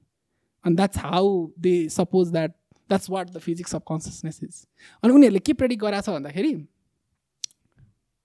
अनि 0.65 0.75
that's 0.75 0.97
how 0.99 1.27
they 1.59 1.75
suppose 1.89 2.31
that 2.31 2.51
that's 2.89 3.09
what 3.09 3.29
the 3.29 3.37
physics 3.39 3.75
of 3.75 3.83
consciousness 3.87 4.39
is 4.43 4.65
अनि 5.03 5.13
उनीहरूले 5.13 5.39
के 5.39 5.53
प्रेडिक्ट 5.61 5.83
गराएको 5.83 6.11
छ 6.11 6.15
भन्दाखेरि 6.15 6.53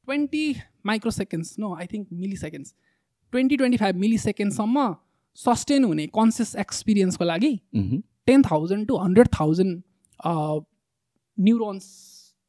twenty 0.08 0.44
microseconds 1.10 1.58
no 1.58 1.74
I 1.74 1.86
think 1.92 2.08
milliseconds 2.36 2.74
twenty 3.32 3.56
twenty 3.56 3.76
five 3.78 3.96
मिली 3.96 4.18
सेकेन्डसम्म 4.18 4.94
सस्टेन 5.38 5.84
हुने 5.84 6.06
कन्सियस 6.16 6.54
एक्सपिरियन्सको 6.62 7.24
लागि 7.24 7.52
ten 8.26 8.42
thousand 8.42 8.86
to 8.88 8.96
hundred 8.98 9.28
thousand 9.38 9.82
neurons 11.38 11.86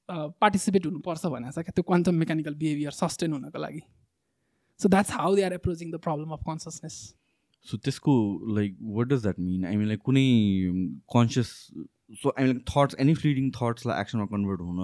participate 0.10 0.86
हुनुपर्छ 0.86 1.26
भनेको 1.34 1.52
छ 1.52 1.64
क्या 1.66 1.74
त्यो 1.76 1.84
क्वान्टम 1.90 2.16
मेकानिकल 2.22 2.54
बिहेभियर 2.62 2.92
सस्टेन 2.92 3.34
हुनको 3.34 3.60
लागि। 3.66 3.82
So 4.80 4.90
that's 4.90 5.12
how 5.14 5.36
they 5.36 5.44
are 5.44 5.54
approaching 5.54 5.92
the 5.92 6.00
problem 6.06 6.30
of 6.34 6.42
consciousness 6.48 6.96
so 7.66 7.78
त्यसको 7.86 8.14
like 8.56 8.78
what 8.96 9.08
does 9.08 9.22
that 9.22 9.40
mean 9.40 9.66
I 9.66 9.76
mean 9.76 9.88
like 9.88 10.02
कुनै 10.06 10.26
conscious 11.14 11.50
so 12.22 12.34
I 12.38 12.44
mean 12.48 12.60
thoughts 12.70 12.96
any 13.00 13.14
fleeting 13.22 13.52
थट्सलाई 13.58 14.02
एक्सनमा 14.02 14.26
कन्भर्ट 14.32 14.60
हुन 14.62 14.80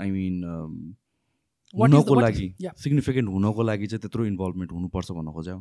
I 0.00 0.10
mean 0.10 0.34
हुनको 1.74 2.14
लागि 2.20 2.48
significant 2.78 3.28
हुनको 3.28 3.62
लागि 3.62 3.86
चाहिँ 3.86 4.00
त्यत्रो 4.00 4.24
इन्भल्भमेन्ट 4.26 4.72
हुनुपर्छ 4.72 5.08
भन्न 5.12 5.32
खोज्यो। 5.32 5.56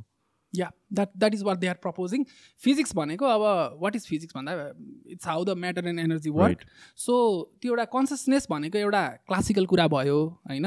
Yeah 0.54 0.70
that 0.94 1.10
that 1.18 1.34
is 1.34 1.44
what 1.44 1.58
they 1.58 1.68
are 1.68 1.76
proposing 1.82 2.24
physics 2.62 2.96
भनेको 2.96 3.26
अब 3.26 3.42
वाट 3.82 3.96
इज 3.96 4.06
फिजिक्स 4.08 4.36
भन्दा 4.36 4.54
it's 5.12 5.28
how 5.28 5.44
the 5.46 5.58
matter 5.58 5.88
and 5.88 6.00
energy 6.00 6.30
work 6.38 6.66
so 6.98 7.18
त्यो 7.62 7.72
एउटा 7.72 7.86
कन्सियसनेस 7.98 8.48
भनेको 8.52 8.78
एउटा 8.78 9.08
क्लासिकल 9.28 9.66
कुरा 9.74 9.88
भयो 9.88 10.18
होइन? 10.50 10.66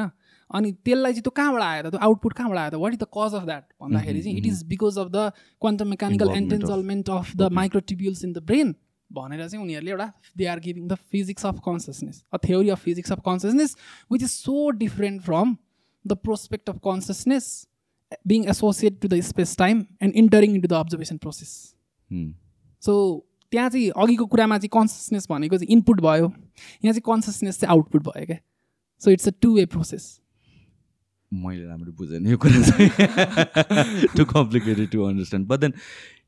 अनि 0.50 0.70
त्यसलाई 0.84 1.12
चाहिँ 1.12 1.22
त्यो 1.22 1.30
कहाँबाट 1.36 1.62
आयो 1.62 1.82
त? 1.82 1.90
त्यो 1.90 2.00
आउटपुट 2.06 2.32
कहाँबाट 2.38 2.58
आयो 2.58 2.70
त? 2.70 2.80
What 2.84 2.92
is 2.92 2.98
the 2.98 3.06
cause 3.16 3.34
of 3.34 3.44
that 3.44 3.64
भन्दाखेरि 3.82 4.22
चाहिँ 4.22 4.38
it 4.38 4.46
is 4.46 4.62
because 4.72 4.98
of 4.98 5.08
the 5.10 5.30
quantum 5.60 5.88
mechanical 5.88 6.30
entanglement 6.36 7.10
of 7.10 7.36
the 7.36 7.50
microtubules 7.60 8.24
in 8.24 8.32
the 8.32 8.42
brain 8.50 8.74
भनेर 9.10 9.48
चाहिँ 9.48 9.62
उनीहरूले 9.64 9.90
एउटा 9.90 10.08
they 10.36 10.46
are 10.46 10.60
giving 10.60 10.88
the 10.88 10.94
physics 11.12 11.46
of 11.46 11.60
consciousness 11.66 12.24
a 12.32 12.38
theory 12.46 12.68
of 12.76 12.82
physics 12.84 13.12
of 13.12 13.20
consciousness 13.26 13.76
which 14.12 14.22
is 14.22 14.30
so 14.30 14.70
different 14.80 15.22
from 15.22 15.56
the 16.04 16.12
prospect 16.24 16.70
of 16.70 16.78
consciousness 16.84 17.46
being 18.26 18.48
associated 18.48 19.00
to 19.02 19.08
the 19.08 19.20
space 19.22 19.54
time 19.56 19.86
and 20.00 20.14
entering 20.14 20.54
into 20.54 20.68
the 20.68 20.76
observation 20.76 21.18
process. 21.18 21.74
So 22.82 22.92
त्यहाँ 23.52 23.68
चाहिँ 23.70 23.88
अघिको 24.02 24.26
कुरामा 24.26 24.58
चाहिँ 24.58 24.70
consciousness 24.72 25.26
भनेको 25.30 25.56
चाहिँ 25.58 25.72
input 25.72 26.00
भयो। 26.00 26.26
यहाँ 26.84 26.92
चाहिँ 26.92 27.02
कन्सियसनेस 27.06 27.60
चाहिँ 27.60 27.70
आउटपुट 27.74 28.02
भयो 28.02 28.26
क्या 28.26 28.38
so 29.02 29.10
it's 29.10 29.28
a 29.28 29.32
two 29.42 29.54
way 29.56 29.64
process 29.74 30.04
मैले 31.32 31.64
राम्रो 31.66 31.92
बुझेन 31.92 32.26
यो 32.26 32.36
कुरा 32.44 32.60
चाहिँ। 32.62 34.06
Too 34.16 34.24
complicated 34.32 34.90
to 34.90 35.02
understand 35.04 35.46
but 35.48 35.60
then 35.60 35.72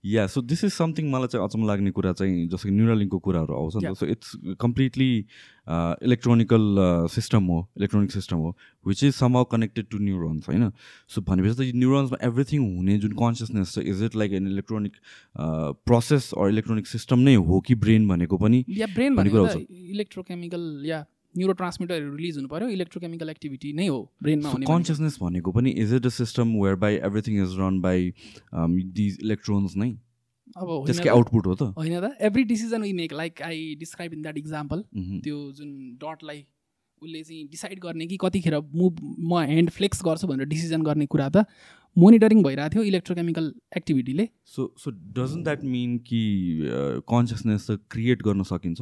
yeah 0.06 0.26
so 0.26 0.40
this 0.42 0.64
is 0.64 0.72
something 0.72 1.10
मलाई 1.10 1.28
चाहिँ 1.28 1.44
अचम्म 1.44 1.66
लाग्ने 1.66 1.90
कुरा 1.90 2.12
चाहिँ 2.12 2.46
जस्तो 2.48 2.68
कि 2.68 2.74
न्युरलिङको 2.74 3.18
कुराहरू 3.18 3.54
आउँछ 3.54 3.76
नि 3.76 3.90
त 3.90 3.94
so 3.98 4.06
it's 4.06 4.56
completely 4.60 5.08
electronical 6.08 6.62
system 7.14 7.42
हो 7.52 7.58
इलेक्ट्रोनिक 7.78 8.10
सिस्टम 8.12 8.36
हो 8.36 8.56
which 8.86 9.04
is 9.04 9.14
some 9.14 9.42
connected 9.52 9.86
to 9.90 9.98
neurons 9.98 10.48
होइन? 10.48 10.70
सो 11.08 11.20
भनेपछि 11.22 11.54
त 11.56 11.76
न्युरोन्समा 11.76 12.18
एभ्रिथिङ 12.28 12.60
हुने 12.76 12.98
जुन 12.98 13.12
कन्सियसनेस 13.24 13.74
छ 13.74 13.86
is 13.94 14.02
it 14.02 14.16
like 14.16 14.32
an 14.32 14.46
electronic 14.48 14.92
process 15.90 16.30
or 16.38 16.48
electronic 16.50 16.86
system 16.86 17.18
नै 17.28 17.34
हो 17.50 17.60
कि 17.66 17.74
ब्रेन 17.74 18.08
भनेको 18.08 18.38
पनि 18.38 18.64
ब्रेन 18.94 19.20
इलेक्ट्रोकेमिकल 19.90 20.82
या 20.86 21.04
न्युरो 21.38 21.54
ट्रान्समिटरहरू 21.60 22.14
रिलिज 22.16 22.36
हुनु 22.36 22.48
पऱ्यो 22.48 22.68
इलेक्ट्रोकेमिकल 22.78 23.28
एक्टिभिटी 23.30 23.72
नै 23.80 23.86
हो 23.88 24.00
ब्रेनमा 24.22 24.50
हुने 24.56 24.66
कन्सियसनेस 24.66 25.18
भनेको 25.22 25.52
पनि 25.52 25.70
is 25.84 25.94
it 25.94 26.06
a 26.06 26.14
system 26.16 26.56
where 26.62 26.74
by 26.86 26.98
everything 27.10 27.42
is 27.42 27.54
run 27.60 27.80
by 27.86 28.10
these 28.98 29.18
electrons 29.22 29.76
नै? 29.76 29.90
अब 30.56 30.68
त्यसकै 30.86 31.08
आउटपुट 31.14 31.46
हो 31.46 31.54
त। 31.54 31.62
होइन 31.78 32.00
त। 32.00 32.12
Every 32.28 32.44
decision 32.50 32.82
we 32.82 32.92
make 32.98 33.12
like 33.22 33.42
I 33.48 33.64
describe 33.80 34.12
in 34.12 34.22
that 34.22 34.38
example 34.38 34.84
त्यो 35.24 35.40
जुन 35.56 35.72
डटलाई 36.04 36.44
उसले 37.02 37.22
चाहिँ 37.22 37.46
डिसाइड 37.48 37.80
गर्ने 37.80 38.06
कि 38.06 38.16
कतिखेर 38.20 38.54
मुभ 38.74 39.00
म 39.02 39.40
ह्यान्ड 39.48 39.70
फ्लेक्स 39.70 40.02
गर्छु 40.04 40.26
भनेर 40.28 40.46
डिसिजन 40.48 40.82
गर्ने 40.82 41.06
कुरा 41.14 41.28
त 41.28 41.44
मोनिटरिङ 41.96 42.42
भइरहेको 42.42 42.74
थियो 42.74 42.82
electrochemical 42.84 43.52
एक्टिभिटीले 43.76 44.28
so 44.54 44.64
so 44.78 44.90
doesn't 45.18 45.44
that 45.44 45.64
mean 45.74 45.98
कि 46.08 46.22
कन्सियसनेस 47.12 47.66
त 47.70 47.78
क्रिएट 47.90 48.22
गर्न 48.22 48.42
सकिन्छ? 48.50 48.80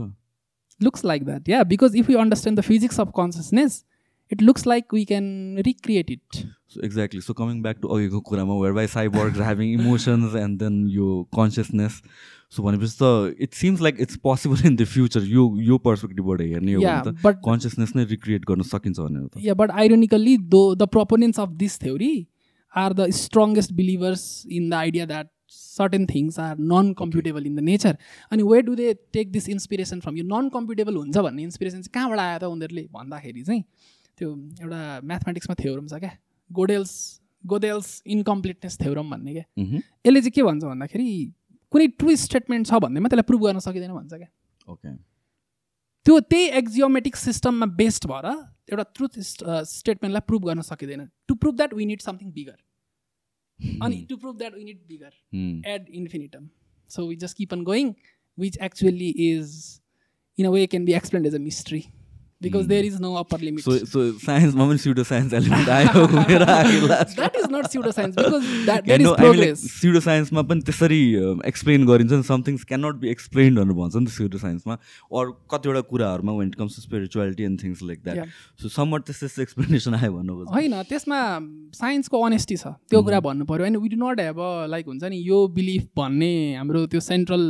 Looks 0.81 1.05
like 1.05 1.25
that 1.25 1.43
yeah 1.47 1.65
because 1.65 1.95
if 1.95 2.09
we 2.09 2.17
understand 2.17 2.59
the 2.59 2.63
physics 2.63 2.99
of 2.99 3.13
consciousness 3.13 3.85
it 4.31 4.41
looks 4.41 4.67
like 4.67 4.93
we 4.93 5.05
can 5.05 5.57
recreate 5.67 6.11
it 6.11 6.45
so 6.67 6.81
exactly 6.83 7.21
so 7.21 7.35
coming 7.35 7.63
back 7.63 7.81
to 7.81 7.89
अघिको 7.89 8.21
कुरामा 8.21 8.61
whereby 8.61 8.87
cyborgs 8.87 9.39
are 9.39 9.45
having 9.45 9.73
emotions 9.73 10.35
and 10.35 10.59
then 10.59 10.81
यो 10.91 11.11
consciousness 11.35 12.01
so 12.53 12.63
भनेपछि 12.63 12.97
त 13.01 13.37
it 13.45 13.55
seems 13.55 13.81
like 13.83 13.97
it's 14.01 14.17
possible 14.25 14.67
in 14.67 14.77
the 14.77 14.85
future 14.87 15.23
यो 15.29 15.45
यो 15.61 15.79
पर्सपेक्टिभबाट 15.87 16.41
हेर्ने 16.41 16.75
हो 16.75 16.83
भने 16.83 17.13
त 17.13 17.35
कन्सियसनेस 17.47 17.93
नै 17.97 18.05
रिक्रिएट 18.11 18.45
गर्न 18.51 18.63
सकिन्छ 18.69 18.99
भनेर 18.99 19.27
त 19.27 19.45
yeah 19.45 19.55
but 19.63 19.71
ironically 19.85 20.37
though 20.55 20.63
the 20.75 20.89
proponents 20.97 21.41
of 21.41 21.57
this 21.63 21.79
theory 21.81 22.13
are 22.75 22.93
the 23.01 23.09
strongest 23.17 23.73
believers 23.81 24.23
in 24.51 24.69
the 24.69 24.75
idea 24.75 25.07
that 25.07 25.29
certain 25.55 26.07
things 26.07 26.39
are 26.41 26.59
non 26.73 26.93
computable 26.99 27.47
in 27.47 27.57
the 27.57 27.61
nature 27.71 27.97
अनि 28.33 28.43
way 28.43 28.61
do 28.63 28.75
they 28.75 28.93
take 29.13 29.33
this 29.33 29.49
inspiration 29.49 30.01
from 30.01 30.17
यो 30.17 30.25
non 30.27 30.49
computable 30.55 30.97
हुन्छ 30.97 31.17
भन्ने 31.27 31.43
inspiration 31.43 31.83
चाहिँ 31.83 31.95
कहाँबाट 31.95 32.19
आयो 32.19 32.39
त 32.39 32.45
उनीहरूले? 32.55 32.85
भन्दाखेरि 32.93 33.43
चाहिँ 33.45 33.63
त्यो 34.19 34.29
एउटा 34.63 34.81
म्याथमेटिक्समा 35.05 35.55
थ्योरम 35.63 35.87
छ 35.87 35.95
क्या। 36.05 36.13
गोडेल्स 36.51 36.93
गोडेल्स 37.45 37.89
इन्कम्प्लिटनेस 38.17 38.79
थ्योरम 38.83 39.11
भन्ने 39.11 39.33
क्या। 39.33 39.45
यसले 40.07 40.21
चाहिँ 40.21 40.33
के 40.35 40.43
भन्छ 40.43 40.65
भन्दाखेरि 40.65 41.09
कुनै 41.73 41.87
ट्रु 41.99 42.17
स्टेटमेन्ट 42.17 42.67
छ 42.67 42.79
भन्दैमा 42.85 43.09
त्यसलाई 43.09 43.29
प्रुभ 43.31 43.43
गर्न 43.47 43.59
सकिँदैन 43.67 43.93
भन्छ 43.93 44.13
क्या। 44.15 44.31
ओके 44.73 44.95
त्यो 46.07 46.19
त्यही 46.31 46.45
एक्जियोमेटिक 46.59 47.17
सिस्टममा 47.17 47.67
बेस्ड 47.77 48.07
भएर 48.09 48.27
एउटा 48.71 48.85
ट्रुथ 48.95 49.19
स्टेटमेन्टलाई 49.21 50.25
प्रुभ 50.29 50.43
गर्न 50.47 50.61
सकिँदैन। 50.63 51.09
To 51.29 51.35
prove 51.35 51.57
that 51.57 51.75
we 51.75 51.85
need 51.87 52.01
something 52.01 52.31
bigger 52.33 52.57
Hmm. 53.61 54.07
to 54.09 54.17
prove 54.19 54.39
that 54.39 54.53
we 54.55 54.65
need 54.65 54.87
bigger. 54.87 55.11
Hmm. 55.31 55.61
Ad 55.65 55.89
infinitum. 55.89 56.51
So 56.87 57.07
we 57.07 57.17
just 57.17 57.37
keep 57.37 57.53
on 57.53 57.65
going 57.65 57.97
which 58.37 58.57
actually 58.61 59.11
is 59.11 59.81
in 60.37 60.47
a 60.47 60.51
way 60.51 60.67
can 60.67 60.85
be 60.85 60.95
explained 60.95 61.27
as 61.27 61.35
a 61.35 61.39
mystery. 61.39 61.93
Because 62.45 62.69
there 62.69 62.89
is 62.91 63.01
no 63.01 63.13
upper 63.17 63.39
limit. 63.39 63.65
So, 63.65 63.77
so 63.93 64.05
science, 64.25 64.55
moment 64.55 64.85
pseudoscience 64.85 65.37
element 65.41 65.73
आयो 65.79 66.07
मेरो 66.31 66.49
आयो 66.57 66.89
last. 66.93 67.17
That 67.17 67.41
is 67.43 67.51
not 67.57 67.71
pseudoscience 67.71 68.21
because 68.21 68.49
that 68.71 68.87
there 68.87 69.01
is 69.01 69.13
progress. 69.23 69.67
pseudoscience 69.75 70.33
मा 70.39 70.47
पनि 70.53 70.69
त्यसरी 70.71 71.01
explain 71.53 71.87
गरिन्छ 71.93 72.13
नि 72.13 72.29
some 72.31 72.47
things 72.49 72.65
can 72.73 72.85
not 72.87 73.03
be 73.05 73.11
explained 73.11 73.61
भनेर 73.61 73.79
भन्छ 73.83 73.97
नि 73.97 74.07
त 74.07 74.17
pseudoscience 74.17 74.71
अरू 75.21 75.37
कतिवटा 75.51 75.81
कुराहरूमा 75.93 76.33
when 76.39 76.49
it 76.49 76.55
comes 76.57 76.77
to 76.77 76.83
spirituality 76.83 77.45
and 77.45 77.63
things 77.63 77.83
like 77.91 78.03
that 78.05 78.39
so 78.63 78.69
some 78.77 79.07
त्यस्तो 79.07 79.27
त्यस्तो 79.27 79.43
एक्सप्लेनेसन 79.43 79.95
आयो 79.95 80.13
भन्नु 80.13 80.39
होइन 80.55 80.81
त्यसमा 80.89 81.21
साइन्सको 81.75 82.23
अनेस्टी 82.27 82.57
छ 82.57 82.75
त्यो 82.91 83.03
कुरा 83.03 83.21
भन्नु 83.27 83.45
पऱ्यो 83.53 83.65
होइन 83.65 83.77
we 83.85 83.89
do 83.89 84.01
not 84.01 84.21
have 84.21 84.41
like 84.75 84.87
हुन्छ 84.87 85.13
नि 85.15 85.23
यो 85.27 85.47
बिलिफ 85.55 85.87
भन्ने 85.97 86.35
हाम्रो 86.55 86.87
त्यो 86.95 87.01
सेन्ट्रल 87.07 87.47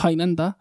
छैन 0.00 0.22
नि 0.22 0.36
त 0.40 0.52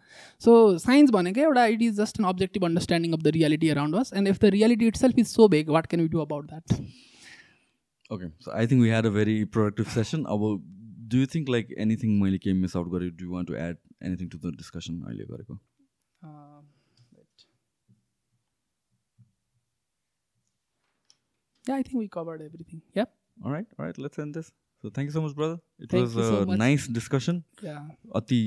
सो 0.45 0.57
साइन्स 0.85 1.11
भनेको 1.17 1.41
एउटा 1.41 1.65
it 1.75 1.81
is 1.81 1.99
just 2.01 2.19
an 2.19 2.25
objective 2.33 2.65
understanding 2.65 3.13
of 3.17 3.23
the 3.23 3.35
reality 3.39 3.69
around 3.75 3.99
us 4.03 4.13
and 4.15 4.27
if 4.27 4.39
the 4.39 4.53
reality 4.57 4.87
itself 5.03 5.19
is 5.25 5.27
so 5.27 5.47
vague 5.55 5.69
what 5.77 5.87
can 5.93 6.01
you 6.01 6.07
do 6.15 6.23
about 6.25 6.47
that 6.53 6.79
okay 8.15 8.29
so 8.47 8.51
I 8.57 8.67
think 8.67 8.81
we 8.81 8.89
had 8.89 9.05
a 9.05 9.13
very 9.19 9.37
productive 9.57 9.93
session 9.99 10.23
अब 10.35 10.49
do 11.13 11.17
you 11.17 11.27
think 11.35 11.49
like 11.57 11.71
anything 11.85 12.19
मैले 12.21 12.37
केही 12.47 12.59
miss 12.65 12.75
out 12.81 12.91
गरेँ 12.91 13.11
do 13.21 13.31
want 13.31 13.47
to 13.47 13.55
add 13.67 13.77
anything 14.03 14.29
to 14.29 14.37
the 14.39 14.55
discussion 14.57 15.01
अहिले 15.03 15.31
गरेको 15.31 15.59
Uh, 16.21 16.61
yeah, 21.65 21.75
I 21.75 21.83
think 21.83 21.97
we 21.97 22.07
covered 22.07 22.41
everything. 22.41 22.81
Yep. 22.93 23.11
All 23.43 23.51
right, 23.51 23.65
all 23.77 23.85
right, 23.85 23.97
let's 23.97 24.17
end 24.17 24.33
this. 24.33 24.51
So 24.85 24.89
thank 24.95 25.07
you 25.07 25.13
so 25.13 25.21
much, 25.21 25.33
brother. 25.35 25.55
It 25.79 25.89
Thank 25.89 26.03
was 26.05 26.15
you 26.15 26.23
so 26.23 26.37
a 26.39 26.45
much. 26.45 26.57
nice 26.59 26.83
discussion. 26.97 27.37
Yeah. 27.67 27.79
अति 28.15 28.37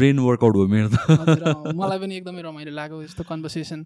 brain 0.00 0.18
workout 0.26 0.54
भयो 0.56 0.66
मेरो 0.74 0.88
त 0.92 0.98
अँ, 1.10 1.72
मलाई 1.78 1.98
पनि 1.98 2.16
एकदमै 2.16 2.42
रमाइलो 2.42 2.72
लाग्यो 2.72 3.02
यस्तो 3.02 3.24
कन्भर्सेसन 3.30 3.84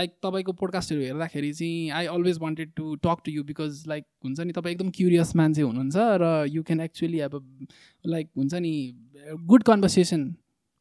लाइक 0.00 0.14
तपाईँको 0.26 0.52
पोडकास्टहरू 0.60 1.02
हेर्दाखेरि 1.02 1.52
चाहिँ 1.52 1.90
I 1.98 2.06
always 2.14 2.38
wanted 2.44 2.72
to 2.76 2.94
talk 3.08 3.24
to 3.26 3.32
you 3.32 3.42
because 3.50 3.82
like 3.88 4.04
हुन्छ 4.24 4.40
नि 4.40 4.52
तपाईँ 4.60 4.74
एकदम 4.76 4.90
क्युरियस 5.00 5.34
मान्छे 5.42 5.62
हुनुहुन्छ 5.62 5.96
र 6.22 6.30
यु 6.54 6.62
क्यान 6.70 6.80
एक्चुली 6.86 7.20
अब 7.28 7.34
लाइक 8.14 8.30
हुन्छ 8.38 8.54
नि 8.68 8.74
गुड 9.52 9.62
कन्भर्सेसन 9.72 10.24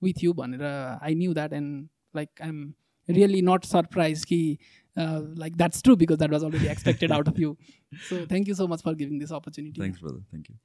विथ 0.02 0.24
यु 0.24 0.34
भनेर 0.44 0.64
I 1.02 1.16
knew 1.26 1.34
that 1.34 1.54
and 1.54 1.88
like 2.16 2.42
I 2.42 2.50
am 2.50 2.66
really 3.10 3.42
not 3.50 3.66
surprise 3.66 4.24
कि 4.26 4.42
uh, 4.98 5.22
like 5.36 5.58
that's 5.58 5.82
true 5.82 5.96
because 5.96 6.18
that 6.20 6.32
was 6.32 6.44
already 6.44 6.68
expected 6.68 7.12
out 7.12 7.28
of 7.28 7.40
you. 7.40 7.58
So 8.10 8.26
thank 8.26 8.48
you 8.48 8.56
so 8.56 8.68
much 8.68 8.82
for 8.82 8.94
giving 8.94 9.20
this 9.20 9.32
opportunity. 9.32 9.80
Thanks 9.80 10.00
brother. 10.00 10.20
Thank 10.32 10.50
you. 10.50 10.56